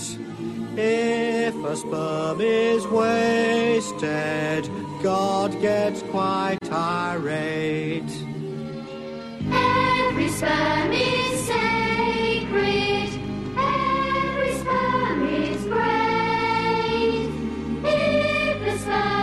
If 0.76 1.56
a 1.56 1.76
sperm 1.78 2.42
is 2.42 2.86
wasted, 2.88 4.70
God 5.02 5.62
gets 5.62 6.02
quite 6.04 6.58
irate. 6.70 8.12
Christmas. 18.84 19.23